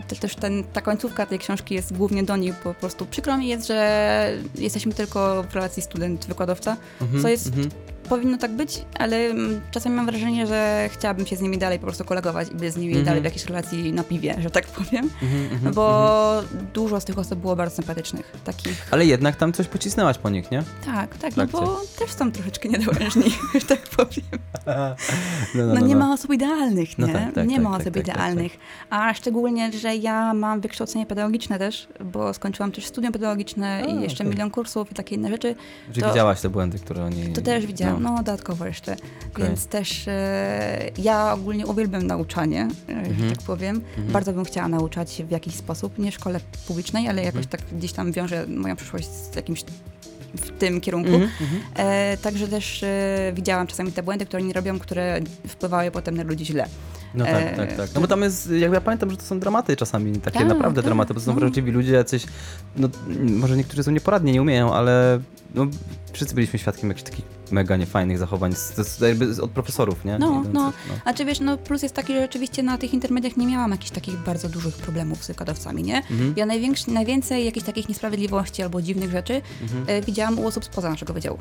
te, 0.08 0.16
też 0.16 0.36
ten, 0.36 0.64
ta 0.64 0.82
końcówka 0.82 1.26
tej 1.26 1.40
książki 1.40 1.76
jest 1.76 1.98
głównie 1.98 2.24
do 2.24 2.38
nich, 2.38 2.56
po 2.56 2.74
prostu 2.74 3.06
przykro 3.06 3.38
mi 3.38 3.48
jest, 3.48 3.68
że 3.68 4.32
jesteśmy 4.56 4.94
tylko 4.94 5.44
w 5.44 5.56
relacji 5.56 5.84
student-wykładowca, 5.84 6.76
Mhm, 7.02 7.22
co 7.22 7.30
jest 7.30 7.48
mhm. 7.48 7.70
Powinno 8.10 8.38
tak 8.38 8.52
być, 8.52 8.82
ale 9.00 9.18
mm, 9.18 9.62
czasami 9.72 9.96
mam 9.96 10.06
wrażenie, 10.06 10.48
że 10.48 10.90
chciałabym 10.94 11.26
się 11.28 11.36
z 11.36 11.42
nimi 11.42 11.58
dalej 11.58 11.80
po 11.80 11.86
prostu 11.86 12.06
kolegować 12.06 12.48
i 12.52 12.56
być 12.56 12.74
z 12.74 12.78
nimi 12.78 12.88
Mhm. 12.90 13.06
dalej 13.06 13.22
w 13.22 13.24
jakiejś 13.26 13.46
relacji 13.46 13.94
na 13.94 14.04
piwie, 14.04 14.36
że 14.40 14.50
tak 14.50 14.66
powiem, 14.68 15.10
Mhm, 15.22 15.52
mhm, 15.54 15.74
bo 15.74 16.40
mhm. 16.40 16.68
dużo 16.74 17.00
z 17.02 17.06
tych 17.06 17.20
osób 17.20 17.40
było 17.40 17.56
bardzo 17.56 17.76
sympatycznych, 17.76 18.32
takich. 18.44 18.88
Ale 18.92 19.06
jednak 19.06 19.36
tam 19.36 19.54
coś 19.54 19.68
pocisnęłaś 19.68 20.18
po 20.18 20.30
nich, 20.30 20.52
nie? 20.52 20.64
Tak, 20.86 21.18
tak, 21.18 21.38
no 21.38 21.48
trakcie. 21.48 21.58
bo 21.68 21.82
też 22.00 22.12
są 22.12 22.32
troszeczkę 22.32 22.70
niedołężni, 22.70 23.24
że 23.62 23.68
tak 23.68 23.82
powiem. 23.82 24.26
No, 25.56 25.66
No, 25.74 25.80
nie 25.88 25.96
ma 25.96 26.14
osób 26.14 26.34
idealnych, 26.34 26.98
No 26.98 27.08
nie? 27.08 27.14
tak, 27.14 27.34
tak, 27.34 27.48
nie 27.48 27.56
tak, 27.56 27.64
ma 27.64 27.72
tak, 27.72 27.82
osób 27.82 27.94
tak, 27.94 28.06
tak, 28.06 28.16
idealnych. 28.16 28.58
A 28.90 29.14
szczególnie, 29.14 29.72
że 29.72 29.96
ja 29.96 30.34
mam 30.34 30.62
wykształcenie 30.62 31.06
pedagogiczne 31.06 31.60
też, 31.60 31.88
bo 32.06 32.34
skończyłam 32.34 32.72
też 32.72 32.86
studium 32.86 33.14
pedagogiczne 33.14 33.82
A, 33.84 33.86
i 33.88 34.02
jeszcze 34.02 34.24
milion 34.24 34.52
kursów 34.52 34.92
i 34.92 34.96
takie 34.96 35.16
inne 35.16 35.30
rzeczy. 35.30 35.56
Że 35.94 36.02
to- 36.02 36.08
widziałaś 36.10 36.42
te 36.42 36.50
błędy, 36.50 36.80
które 36.80 37.06
oni... 37.06 37.34
To 37.34 37.42
też 37.42 37.66
widziałam, 37.66 37.99
no, 38.00 38.18
dodatkowo 38.18 38.66
jeszcze. 38.66 38.94
Okej. 39.34 39.46
Więc 39.46 39.68
też 39.68 40.08
e, 40.08 40.90
ja 40.98 41.34
ogólnie 41.34 41.66
uwielbiam 41.68 42.08
nauczanie, 42.08 42.68
że 43.20 43.36
tak 43.36 43.46
powiem. 43.46 43.76
Mhm. 43.76 44.08
Bardzo 44.08 44.34
bym 44.34 44.46
chciała 44.46 44.68
nauczać 44.68 45.22
w 45.28 45.32
jakiś 45.32 45.56
sposób, 45.56 46.00
nie 46.00 46.12
w 46.12 46.16
szkole 46.16 46.40
publicznej, 46.68 47.08
ale 47.08 47.24
jakoś 47.24 47.46
Mhm. 47.46 47.52
tak 47.68 47.78
gdzieś 47.78 47.94
tam 47.94 48.12
wiążę 48.12 48.48
moją 48.48 48.76
przyszłość 48.76 49.08
z 49.08 49.36
jakimś 49.36 49.64
w 50.36 50.52
tym 50.60 50.82
kierunku. 50.82 51.14
Mhm, 51.14 51.32
mhm. 51.42 51.62
E, 51.76 52.18
także 52.18 52.48
też 52.48 52.84
e, 52.84 53.32
widziałam 53.36 53.68
czasami 53.68 53.92
te 53.92 54.04
błędy, 54.04 54.26
które 54.26 54.44
oni 54.44 54.54
robią, 54.54 54.80
które 54.80 55.20
wpływały 55.48 55.92
potem 55.92 56.18
na 56.18 56.24
ludzi 56.24 56.46
źle. 56.46 56.68
No 57.14 57.26
tak, 57.26 57.36
E, 57.44 57.56
tak, 57.56 57.78
tak. 57.78 57.90
No 57.96 58.02
bo 58.02 58.08
tam 58.08 58.22
jest, 58.22 58.52
jak 58.52 58.74
ja 58.74 58.82
pamiętam, 58.82 59.12
że 59.12 59.18
to 59.18 59.24
są 59.24 59.40
dramaty 59.40 59.76
czasami, 59.76 60.20
takie 60.20 60.40
Tak, 60.40 60.48
naprawdę 60.48 60.82
tak, 60.82 60.86
dramaty, 60.86 61.14
bo 61.14 61.20
to 61.20 61.26
są 61.26 61.34
no. 61.34 61.40
prawdziwi 61.40 61.72
ludzie 61.72 61.94
jacyś, 61.94 62.26
no 62.78 62.90
może 63.20 63.58
niektórzy 63.58 63.84
są 63.84 63.92
nieporadni, 63.92 64.32
nie 64.32 64.42
umieją, 64.42 64.74
ale 64.74 65.20
no, 65.56 65.68
wszyscy 66.14 66.36
byliśmy 66.36 66.60
świadkiem 66.60 66.90
jakichś 66.90 67.10
takich 67.10 67.26
mega 67.52 67.78
niefajnych 67.78 68.18
zachowań 68.18 68.54
z, 68.54 68.76
z, 68.76 69.00
jakby 69.02 69.42
od 69.42 69.52
profesorów, 69.52 70.06
nie? 70.06 70.20
No, 70.20 70.28
Idących, 70.32 70.54
no. 70.54 70.72
A 71.06 71.14
czy 71.14 71.26
wiesz, 71.26 71.40
no 71.40 71.58
plus 71.58 71.84
jest 71.84 71.96
taki, 71.96 72.14
że 72.14 72.22
rzeczywiście 72.22 72.64
na 72.64 72.78
tych 72.78 72.94
intermediach 72.94 73.38
nie 73.38 73.48
miałam 73.48 73.72
jakichś 73.72 73.92
takich 73.92 74.18
bardzo 74.18 74.50
dużych 74.50 74.76
problemów 74.76 75.24
z 75.24 75.28
wykładowcami, 75.28 75.84
nie? 75.84 75.98
Mhm. 75.98 76.34
Ja 76.38 76.46
największy, 76.46 76.92
najwięcej 76.92 77.46
jakichś 77.46 77.66
takich 77.66 77.90
niesprawiedliwości 77.90 78.64
albo 78.64 78.82
dziwnych 78.82 79.12
rzeczy 79.12 79.42
Mhm. 79.62 79.84
e, 79.88 80.02
widziałam 80.02 80.40
u 80.40 80.48
osób 80.48 80.66
spoza 80.66 80.90
naszego 80.90 81.14
wydziału. 81.14 81.38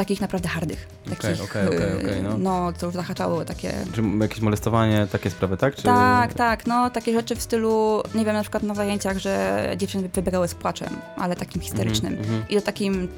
Takich 0.00 0.20
naprawdę 0.20 0.48
hardych. 0.48 0.88
Okej, 1.06 1.16
Takich, 1.16 1.44
okej, 1.44 1.66
okej, 1.66 1.78
e, 1.78 1.96
okej, 1.96 2.22
no. 2.22 2.38
no, 2.38 2.72
co 2.72 2.86
już 2.86 2.94
zahaczało 2.94 3.44
takie... 3.44 3.72
Czy 3.94 4.02
jakieś 4.20 4.40
molestowanie, 4.40 5.06
takie 5.12 5.30
sprawy, 5.30 5.56
tak? 5.56 5.74
Czy... 5.74 5.82
Tak, 5.82 6.34
tak, 6.34 6.66
no 6.66 6.90
takie 6.90 7.12
rzeczy 7.12 7.36
w 7.36 7.42
stylu, 7.42 8.02
nie 8.14 8.24
wiem, 8.24 8.34
na 8.34 8.42
przykład 8.42 8.62
na 8.62 8.74
zajęciach, 8.74 9.18
że 9.18 9.74
dziewczyny 9.76 10.08
wybiegały 10.08 10.48
z 10.48 10.54
płaczem, 10.54 10.88
ale 11.16 11.36
takim 11.36 11.62
histerycznym. 11.62 12.12
Mhm, 12.12 12.34
mhm. 12.34 12.48
I 12.48 12.54
to 12.54 12.60
takim 12.60 13.08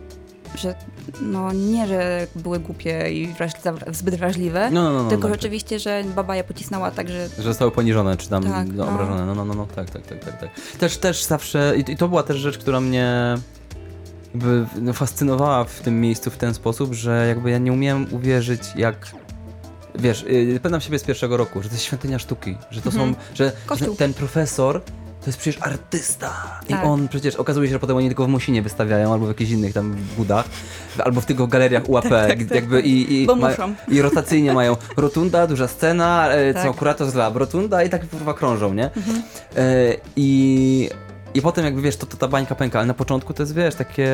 że 0.54 0.74
no 1.20 1.52
nie, 1.52 1.86
że 1.86 2.26
były 2.36 2.58
głupie 2.58 3.12
i 3.12 3.26
wraż, 3.26 3.52
za- 3.62 3.92
zbyt 3.92 4.14
wrażliwe, 4.14 4.70
No, 4.70 4.82
no, 4.82 4.92
no. 4.92 5.02
no 5.02 5.10
tylko 5.10 5.28
tak, 5.28 5.34
rzeczywiście, 5.34 5.78
że 5.78 6.04
baba 6.16 6.36
je 6.36 6.44
pocisnęła 6.44 6.90
tak, 6.90 7.08
że 7.08 7.28
Że 7.28 7.42
zostały 7.42 7.70
poniżone, 7.70 8.16
czy 8.16 8.28
tam 8.28 8.44
Tak, 8.44 8.68
no, 8.72 8.88
obrażone. 8.88 9.26
No, 9.26 9.34
no, 9.34 9.44
no, 9.44 9.54
no, 9.54 9.66
tak, 9.74 9.90
tak, 9.90 10.06
tak, 10.06 10.24
tak, 10.24 10.40
tak. 10.40 10.50
Też, 10.78 10.98
też 10.98 11.24
zawsze, 11.24 11.74
i, 11.76 11.92
i 11.92 11.96
to 11.96 12.08
była 12.08 12.22
też 12.22 12.36
rzecz, 12.36 12.58
która 12.58 12.80
mnie 12.80 13.36
fascynowała 14.94 15.64
w 15.64 15.80
tym 15.80 16.00
miejscu 16.00 16.30
w 16.30 16.36
ten 16.36 16.54
sposób, 16.54 16.94
że 16.94 17.26
jakby 17.28 17.50
ja 17.50 17.58
nie 17.58 17.72
umiałem 17.72 18.06
uwierzyć, 18.10 18.62
jak 18.76 18.96
wiesz, 19.94 20.22
yy, 20.28 20.60
pamiętam 20.62 20.80
siebie 20.80 20.98
z 20.98 21.04
pierwszego 21.04 21.36
roku, 21.36 21.62
że 21.62 21.68
to 21.68 21.74
jest 21.74 21.84
świątynia 21.84 22.18
sztuki, 22.18 22.56
że 22.70 22.82
to 22.82 22.90
Mhm. 22.90 23.14
są, 23.14 23.20
że 23.34 23.52
Kościół. 23.66 23.96
ten, 23.96 24.14
profesor 24.14 24.80
to 25.20 25.26
jest 25.26 25.38
przecież 25.38 25.62
artysta. 25.62 26.60
I 26.68 26.72
Tak. 26.72 26.84
on 26.84 27.08
przecież 27.08 27.36
okazuje 27.36 27.68
się, 27.68 27.72
że 27.72 27.78
potem 27.78 27.96
oni 27.96 28.06
tylko 28.08 28.24
w 28.24 28.28
Musinie 28.28 28.62
wystawiają, 28.62 29.12
albo 29.12 29.24
w 29.26 29.28
jakichś 29.28 29.50
innych 29.50 29.72
tam 29.74 29.96
budach, 30.16 30.44
albo 31.04 31.20
w 31.20 31.26
tych 31.26 31.48
galeriach 31.48 31.88
UAP, 31.88 32.08
tak, 32.08 32.28
tak, 32.28 32.50
jakby 32.50 32.80
i, 32.80 33.22
i, 33.22 33.26
Bo 33.26 33.36
ma- 33.36 33.48
muszą. 33.50 33.74
i 33.88 34.02
rotacyjnie 34.02 34.52
mają 34.52 34.76
rotunda, 34.96 35.46
duża 35.46 35.68
scena, 35.68 36.28
e, 36.32 36.54
Tak. 36.54 36.62
co 36.62 36.74
kurator 36.74 37.10
z 37.10 37.14
lab, 37.14 37.36
rotunda 37.36 37.82
i 37.82 37.90
tak 37.90 38.08
kurwa 38.08 38.34
krążą, 38.34 38.74
nie? 38.74 38.90
Mhm. 38.96 39.22
E, 39.56 39.62
I, 40.16 40.90
I 41.34 41.42
potem 41.42 41.64
jakby 41.64 41.82
wiesz, 41.82 41.96
to, 41.96 42.06
to 42.06 42.16
ta 42.16 42.28
bańka 42.28 42.54
pęka, 42.54 42.78
ale 42.78 42.86
na 42.86 42.94
początku 42.94 43.34
to 43.34 43.42
jest 43.42 43.54
wiesz, 43.54 43.74
takie 43.74 44.08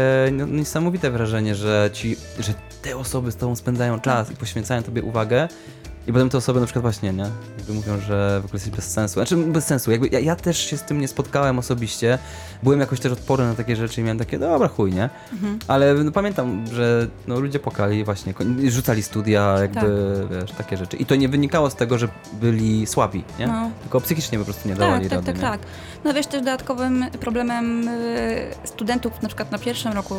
niesamowite 0.48 1.10
wrażenie, 1.10 1.54
że 1.54 1.90
ci, 1.92 2.16
że 2.38 2.54
te 2.82 2.96
osoby 2.96 3.32
z 3.32 3.36
tobą 3.36 3.56
spędzają 3.56 4.00
czas 4.00 4.30
i 4.30 4.36
poświęcają 4.36 4.82
tobie 4.82 5.02
uwagę. 5.02 5.48
I 6.08 6.12
potem 6.12 6.28
te 6.28 6.38
osoby 6.38 6.60
na 6.60 6.66
przykład 6.66 6.82
właśnie, 6.82 7.12
nie? 7.12 7.26
Jakby 7.56 7.72
mówią, 7.72 8.00
że 8.00 8.40
w 8.42 8.44
ogóle 8.44 8.56
jesteś 8.56 8.72
bez 8.72 8.90
sensu. 8.90 9.14
Znaczy 9.14 9.36
bez 9.36 9.66
sensu, 9.66 9.90
jakby 9.90 10.08
ja, 10.08 10.18
ja 10.18 10.36
też 10.36 10.58
się 10.58 10.76
z 10.76 10.82
tym 10.82 11.00
nie 11.00 11.08
spotkałem 11.08 11.58
osobiście. 11.58 12.18
Byłem 12.62 12.80
jakoś 12.80 13.00
też 13.00 13.12
odporny 13.12 13.46
na 13.46 13.54
takie 13.54 13.76
rzeczy 13.76 14.00
i 14.00 14.04
miałem 14.04 14.18
takie, 14.18 14.38
dobra 14.38 14.68
chuj, 14.68 14.92
nie? 14.92 15.10
Mhm. 15.32 15.58
Ale 15.68 15.94
no, 15.94 16.12
pamiętam, 16.12 16.64
że 16.72 17.06
no, 17.26 17.40
ludzie 17.40 17.58
płakali 17.58 18.04
właśnie, 18.04 18.34
rzucali 18.68 19.02
studia, 19.02 19.56
jakby, 19.60 20.14
wiesz, 20.30 20.52
takie 20.52 20.76
rzeczy. 20.76 20.96
I 20.96 21.06
to 21.06 21.16
nie 21.16 21.28
wynikało 21.28 21.70
z 21.70 21.74
tego, 21.74 21.98
że 21.98 22.08
byli 22.32 22.86
słabi, 22.86 23.24
nie? 23.38 23.46
No. 23.46 23.70
Tylko 23.82 24.00
psychicznie 24.00 24.38
po 24.38 24.44
prostu 24.44 24.68
nie 24.68 24.74
dawali 24.74 25.08
Tak, 25.08 25.10
tak, 25.10 25.18
rady, 25.18 25.26
tak, 25.26 25.36
nie? 25.36 25.42
tak. 25.42 25.60
No 26.04 26.14
wiesz, 26.14 26.26
też 26.26 26.40
dodatkowym 26.40 27.04
problemem 27.20 27.88
y, 27.88 28.50
studentów 28.64 29.22
na 29.22 29.28
przykład 29.28 29.50
na 29.50 29.58
pierwszym 29.58 29.92
roku, 29.92 30.14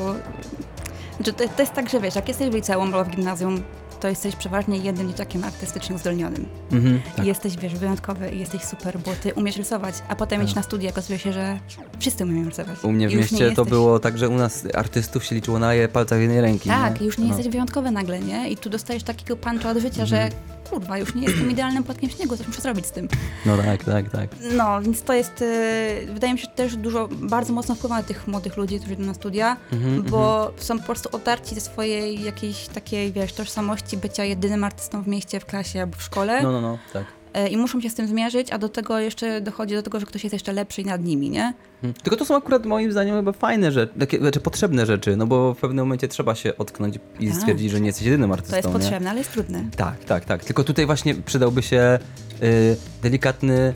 to, 1.24 1.34
to 1.34 1.62
jest 1.62 1.74
tak, 1.74 1.90
że 1.90 2.00
wiesz, 2.00 2.16
jak 2.16 2.28
jesteś 2.28 2.50
w 2.50 2.54
liceum 2.54 2.94
albo 2.94 3.04
w 3.04 3.10
gimnazjum, 3.10 3.62
to 4.00 4.08
jesteś 4.08 4.36
przeważnie 4.36 4.78
jednym 4.78 5.08
dzieciakiem 5.08 5.44
artystycznie 5.44 5.96
uzdolnionym. 5.96 6.46
Mhm, 6.72 7.02
tak. 7.16 7.26
Jesteś, 7.26 7.58
wiesz, 7.58 7.76
wyjątkowy 7.76 8.30
i 8.30 8.40
jesteś 8.40 8.62
super, 8.64 9.00
bo 9.00 9.12
ty 9.24 9.34
umiesz 9.34 9.58
rysować, 9.58 9.96
a 10.10 10.16
potem 10.16 10.44
iść 10.44 10.56
na 10.56 10.64
studia 10.64 10.90
okazuje 10.90 11.20
się, 11.20 11.34
że 11.34 11.60
wszyscy 12.00 12.24
umieją 12.24 12.50
rysować. 12.50 12.84
U 12.84 12.92
mnie 12.92 13.10
w 13.10 13.14
mieście 13.14 13.38
to 13.38 13.44
jesteś- 13.44 13.70
było 13.70 14.00
tak, 14.00 14.18
że 14.18 14.30
u 14.30 14.36
nas 14.36 14.64
artystów 14.74 15.26
się 15.26 15.36
liczyło 15.36 15.60
na 15.60 15.74
je 15.74 15.88
palcach 15.88 16.20
jednej 16.20 16.42
ręki. 16.42 16.70
Tak, 16.70 17.00
nie? 17.00 17.06
już 17.06 17.18
nie 17.18 17.24
no. 17.28 17.34
jesteś 17.36 17.52
wyjątkowy 17.52 17.92
nagle, 17.92 18.20
nie? 18.20 18.50
I 18.50 18.58
tu 18.58 18.70
dostajesz 18.70 19.04
takiego 19.04 19.38
puncha 19.38 19.70
od 19.72 19.78
życia, 19.78 20.06
że 20.06 20.22
Mhm. 20.24 20.42
Kurwa, 20.70 20.98
już 20.98 21.16
nie 21.16 21.22
jestem 21.22 21.52
idealnym 21.52 21.84
płatkiem 21.84 22.10
śniegu, 22.10 22.38
coś 22.38 22.48
muszę 22.48 22.62
zrobić 22.62 22.86
z 22.86 22.92
tym. 22.92 23.08
No 23.46 23.58
tak, 23.58 23.84
tak, 23.84 24.10
tak. 24.10 24.30
No, 24.52 24.82
więc 24.82 25.02
to 25.04 25.14
jest, 25.14 25.42
y, 25.42 26.08
wydaje 26.14 26.34
mi 26.34 26.40
się, 26.40 26.48
też 26.48 26.76
dużo, 26.76 27.08
bardzo 27.12 27.54
mocno 27.54 27.76
wpływa 27.76 27.98
na 27.98 28.04
tych 28.04 28.28
młodych 28.28 28.58
ludzi, 28.58 28.80
którzy 28.80 28.94
idą 28.94 29.04
na 29.04 29.14
studia, 29.14 29.58
Mhm, 29.74 30.04
bo 30.04 30.52
są 30.58 30.80
po 30.80 30.86
prostu 30.86 31.10
otarci 31.12 31.56
ze 31.56 31.62
swojej 31.62 32.24
jakiejś 32.24 32.68
takiej, 32.68 33.12
wiesz, 33.12 33.34
tożsamości 33.34 33.98
bycia 33.98 34.24
jedynym 34.24 34.64
artystą 34.64 35.04
w 35.04 35.08
mieście, 35.08 35.40
w 35.40 35.46
klasie 35.46 35.82
albo 35.82 35.98
w 35.98 36.04
szkole 36.04 36.44
No, 36.44 36.52
no, 36.52 36.62
no, 36.62 36.78
tak. 36.94 37.04
Y, 37.38 37.50
i 37.50 37.58
muszą 37.58 37.82
się 37.82 37.90
z 37.90 37.96
tym 37.96 38.08
zmierzyć, 38.08 38.52
a 38.52 38.58
do 38.58 38.70
tego 38.70 39.00
jeszcze 39.00 39.42
dochodzi 39.42 39.76
do 39.76 39.84
tego, 39.84 40.00
że 40.00 40.06
ktoś 40.06 40.24
jest 40.24 40.34
jeszcze 40.34 40.54
lepszy 40.54 40.84
nad 40.84 41.04
nimi, 41.04 41.30
nie? 41.30 41.54
Mhm. 41.84 41.94
Tylko 42.04 42.16
to 42.18 42.26
są 42.26 42.36
akurat 42.36 42.66
moim 42.66 42.92
zdaniem 42.92 43.16
chyba 43.16 43.32
fajne 43.32 43.72
rzeczy, 43.72 43.94
takie 44.00 44.20
znaczy 44.20 44.40
potrzebne 44.40 44.86
rzeczy, 44.86 45.16
no 45.18 45.28
bo 45.28 45.54
w 45.54 45.58
pewnym 45.58 45.86
momencie 45.86 46.08
trzeba 46.08 46.36
się 46.36 46.58
otknąć 46.58 46.96
i 47.20 47.28
Tak. 47.28 47.36
stwierdzić, 47.38 47.72
że 47.72 47.80
nie 47.82 47.88
jesteś 47.88 48.06
jedynym 48.06 48.32
artystą, 48.32 48.52
To 48.52 48.58
jest 48.58 48.68
nie? 48.68 48.74
potrzebne, 48.74 49.10
ale 49.10 49.20
jest 49.20 49.32
trudne. 49.32 49.64
Tak, 49.78 50.04
tak, 50.06 50.26
tak. 50.26 50.46
Tylko 50.46 50.64
tutaj 50.64 50.86
właśnie 50.86 51.16
przydałby 51.16 51.62
się 51.62 52.00
y, 52.44 52.78
delikatny, 53.02 53.74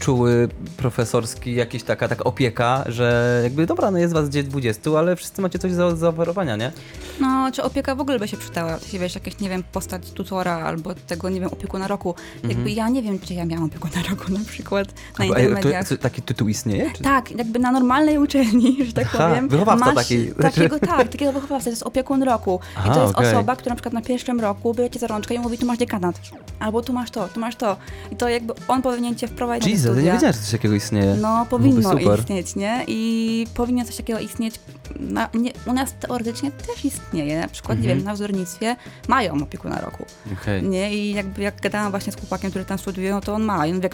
czuły, 0.00 0.48
profesorski, 0.76 1.54
jakiś 1.54 1.82
taka, 1.82 2.08
taka 2.08 2.24
opieka, 2.24 2.84
że 2.86 3.40
jakby 3.44 3.66
dobra, 3.66 3.90
no 3.90 3.98
jest 3.98 4.14
was 4.14 4.28
gdzie 4.28 4.42
20, 4.42 4.90
ale 4.98 5.16
wszyscy 5.16 5.42
macie 5.42 5.58
coś 5.58 5.72
do 5.74 5.96
zaoferowania, 5.96 6.56
nie? 6.56 6.72
No, 7.20 7.50
czy 7.52 7.62
opieka 7.62 7.94
w 7.94 8.00
ogóle 8.00 8.18
by 8.18 8.28
się 8.28 8.36
przydała? 8.36 8.78
Jeśli 8.82 8.98
wiesz, 8.98 9.14
jakieś, 9.14 9.38
nie 9.40 9.48
wiem, 9.48 9.62
postać 9.72 10.10
tutora 10.10 10.54
albo 10.58 10.94
tego, 10.94 11.30
nie 11.30 11.40
wiem, 11.40 11.50
opiekuna 11.52 11.88
roku. 11.88 12.14
Jakby 12.48 12.70
ja 12.70 12.88
nie 12.88 13.02
wiem, 13.02 13.18
czy 13.18 13.34
ja 13.34 13.44
miałam 13.44 13.64
opiekuna 13.64 14.02
roku 14.10 14.32
na 14.32 14.40
przykład 14.48 14.88
na 15.18 15.24
Mhm. 15.24 15.32
A, 15.32 15.36
a, 15.36 15.40
intermediach. 15.48 15.88
to, 15.88 15.96
taki 15.96 16.22
tytuł 16.22 16.48
istnieje? 16.48 16.90
Czy? 16.96 17.02
Tak, 17.02 17.30
jakby 17.30 17.58
na 17.58 17.72
normalnej 17.72 18.18
uczelni, 18.18 18.76
że 18.86 18.92
tak 18.92 19.06
Aha, 19.14 19.28
powiem. 19.28 19.48
wychowawca 19.48 19.92
taki. 19.94 20.26
Takiego, 20.42 20.78
tak, 20.78 21.08
takiego 21.08 21.32
wychowawcę, 21.32 21.64
to 21.64 21.70
jest 21.70 21.82
opiekun 21.82 22.22
roku. 22.22 22.60
I 22.62 22.76
Aha, 22.76 22.94
to 22.94 23.02
jest 23.02 23.14
okej. 23.14 23.28
osoba, 23.32 23.56
która 23.56 23.70
na 23.70 23.76
przykład 23.76 23.94
na 23.94 24.02
pierwszym 24.02 24.40
roku 24.40 24.74
bierze 24.74 24.90
cię 24.90 24.98
za 24.98 25.06
rączkę 25.06 25.34
i 25.34 25.38
mówi, 25.38 25.58
tu 25.58 25.66
masz 25.66 25.78
dziekanat. 25.78 26.20
Albo 26.60 26.82
tu 26.82 26.92
masz 26.92 27.10
to, 27.10 27.28
tu 27.28 27.40
masz 27.40 27.56
to. 27.56 27.76
I 28.12 28.16
to 28.16 28.28
jakby 28.28 28.52
on 28.68 28.82
powinien 28.90 29.14
cię 29.16 29.28
wprowadzić 29.28 29.68
Jesus, 29.72 29.84
ja 29.86 29.90
nie 29.90 29.96
studia. 29.96 30.12
wiedziałem, 30.12 30.34
że 30.34 30.40
coś 30.40 30.50
takiego 30.50 30.74
istnieje. 30.74 31.14
No, 31.20 31.46
powinno 31.50 31.94
istnieć, 32.18 32.56
nie? 32.56 32.84
I 32.86 33.46
powinno 33.54 33.84
coś 33.84 33.96
takiego 33.96 34.18
istnieć. 34.18 34.54
Na, 35.00 35.28
nie, 35.34 35.50
u 35.66 35.72
nas 35.72 35.94
teoretycznie 36.00 36.50
też 36.50 36.84
istnieje. 36.84 37.40
Na 37.40 37.48
przykład, 37.48 37.78
nie 37.78 37.82
Mhm. 37.84 37.98
wiem, 37.98 38.06
na 38.06 38.14
wzornictwie 38.14 38.76
mają 39.08 39.42
opiekuna 39.42 39.80
roku. 39.80 40.04
Okej. 40.42 40.62
Nie? 40.62 40.94
I 40.94 41.14
jakby 41.14 41.42
jak 41.42 41.60
gadałam 41.60 41.90
właśnie 41.90 42.12
z 42.12 42.16
chłopakiem, 42.16 42.50
który 42.50 42.64
tam 42.64 42.78
studiuje, 42.78 43.10
no 43.10 43.20
to 43.20 43.34
on 43.34 43.42
ma 43.42 43.66
i 43.66 43.72
on 43.72 43.80
wie, 43.80 43.88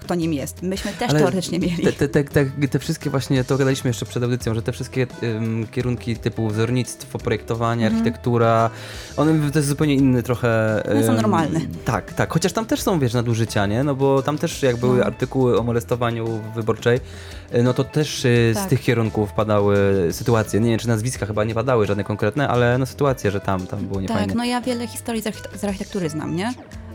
kto 0.00 0.14
nim 0.14 0.32
jest. 0.32 0.62
Myśmy 0.62 0.92
też 0.92 1.10
Ale 1.10 1.18
teoretycznie 1.18 1.58
mieli. 1.58 1.82
Te, 1.92 2.08
te, 2.08 2.24
te, 2.24 2.44
te, 2.68 2.78
wszystkie 2.78 3.10
właśnie, 3.10 3.44
to 3.44 3.58
gadaliśmy 3.58 3.90
jeszcze 3.90 4.06
przed 4.06 4.22
audycją, 4.22 4.54
że 4.54 4.62
te 4.62 4.72
wszystkie 4.72 5.06
kierunki 5.70 6.16
typu 6.16 6.48
wzornictwo, 6.48 7.18
projektowanie, 7.18 7.86
Mhm. 7.86 8.02
architektura, 8.02 8.70
one 9.16 9.50
to 9.50 9.58
jest 9.58 9.68
zupełnie 9.68 9.94
inny 9.94 10.22
trochę... 10.22 10.82
One 10.90 11.04
są 11.04 11.10
ym, 11.12 11.16
normalne. 11.16 11.60
Tak, 11.84 12.12
tak, 12.12 12.32
chociaż 12.32 12.52
tam 12.52 12.66
też 12.66 12.80
są, 12.82 12.98
wiesz, 13.00 13.12
nadużycia, 13.14 13.66
nie? 13.66 13.84
No 13.84 13.94
bo 13.94 14.22
tam 14.22 14.38
też 14.40 14.62
jak 14.62 14.76
były 14.76 14.98
No. 14.98 15.04
artykuły 15.04 15.58
o 15.58 15.62
molestowaniu 15.62 16.40
wyborczej, 16.54 17.00
y, 17.54 17.62
no 17.62 17.74
to 17.74 17.84
też 17.84 18.24
y, 18.24 18.50
z 18.54 18.56
Tak. 18.56 18.68
tych 18.68 18.80
kierunków 18.80 19.32
padały 19.32 19.76
sytuacje, 20.12 20.60
nie 20.60 20.70
wiem, 20.70 20.78
czy 20.78 20.88
nazwiska 20.88 21.26
chyba 21.26 21.44
nie 21.44 21.54
padały 21.54 21.86
żadne 21.86 22.04
konkretne, 22.04 22.48
ale 22.48 22.78
no 22.78 22.86
sytuacje, 22.86 23.30
że 23.30 23.40
tam, 23.40 23.66
tam 23.66 23.80
było 23.86 24.00
niefajnie. 24.00 24.26
Tak, 24.26 24.36
no 24.36 24.44
ja 24.44 24.60
wiele 24.60 24.86
historii 24.86 25.22
z, 25.22 25.26
archite- 25.26 25.56
z 25.58 25.64
architektury 25.64 26.08
znam, 26.08 26.36
nie? 26.36 26.54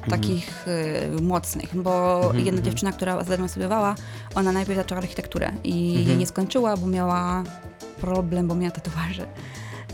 Takich 0.10 0.66
y, 1.18 1.22
mocnych, 1.22 1.76
bo 1.82 2.16
Mhm, 2.16 2.36
jedna 2.36 2.50
mhm. 2.50 2.64
dziewczyna, 2.66 2.92
która 2.92 3.24
ze 3.24 3.38
mną 3.38 3.48
studiowała, 3.48 3.96
ona 4.36 4.52
najpierw 4.52 4.78
zaczęła 4.80 5.02
architekturę 5.02 5.52
i 5.64 5.96
Mhm. 6.00 6.20
nie 6.20 6.28
skończyła, 6.28 6.78
bo 6.78 6.88
miała 6.88 7.44
problem, 8.02 8.48
bo 8.48 8.56
miała 8.56 8.72
tatuaże. 8.72 9.26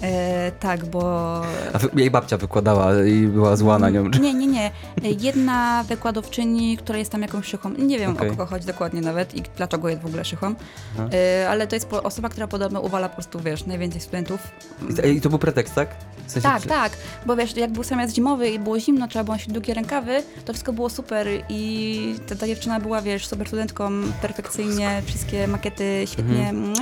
E, 0.04 0.52
tak, 0.60 0.86
bo... 0.86 1.42
A 1.74 2.00
jej 2.00 2.12
babcia 2.12 2.38
wykładała 2.38 3.04
i 3.06 3.28
była 3.28 3.56
zła 3.56 3.80
na 3.80 3.90
nią. 3.90 4.10
Nie, 4.22 4.34
nie, 4.34 4.48
nie. 4.48 4.72
Jedna 5.04 5.84
wykładowczyni, 5.88 6.78
która 6.78 7.00
jest 7.00 7.12
tam 7.12 7.22
jakąś 7.22 7.46
szychą. 7.48 7.70
Nie 7.70 8.00
wiem 8.00 8.12
Okej. 8.12 8.28
o 8.28 8.32
kogo 8.32 8.46
chodzi 8.46 8.66
dokładnie 8.66 9.02
nawet 9.02 9.36
i 9.36 9.42
dlaczego 9.58 9.90
jest 9.90 10.02
w 10.02 10.06
ogóle 10.06 10.26
szychą. 10.26 10.56
E, 11.14 11.50
ale 11.50 11.68
to 11.68 11.76
jest 11.76 11.94
osoba, 11.94 12.30
która 12.30 12.48
podobno 12.48 12.80
uwala 12.82 13.10
po 13.10 13.16
prostu, 13.16 13.40
wiesz, 13.40 13.66
najwięcej 13.66 14.02
studentów. 14.02 14.40
I 14.90 14.94
to, 14.94 15.02
I 15.08 15.22
to 15.22 15.30
był 15.30 15.40
pretekst, 15.40 15.76
tak? 15.76 15.90
W 16.28 16.32
sensie, 16.32 16.50
Tak, 16.50 16.62
czy- 16.62 16.68
tak, 16.68 16.92
bo 17.26 17.36
wiesz, 17.36 17.56
jak 17.58 17.72
był 17.72 17.84
semestr 17.84 18.16
zimowy 18.16 18.50
i 18.50 18.60
było 18.60 18.80
zimno, 18.80 19.08
trzeba 19.08 19.24
było 19.24 19.36
nosić 19.36 19.54
długie 19.54 19.74
rękawy, 19.74 20.24
to 20.46 20.54
wszystko 20.54 20.74
było 20.74 20.90
super 20.90 21.28
i 21.50 22.16
ta, 22.28 22.36
ta 22.36 22.48
dziewczyna 22.48 22.80
była, 22.80 23.02
wiesz, 23.02 23.28
super 23.28 23.48
studentką, 23.48 23.92
perfekcyjnie, 24.22 25.02
wszystkie 25.06 25.48
makiety 25.48 26.04
świetnie. 26.06 26.50
mm. 26.50 26.74
E, 26.74 26.76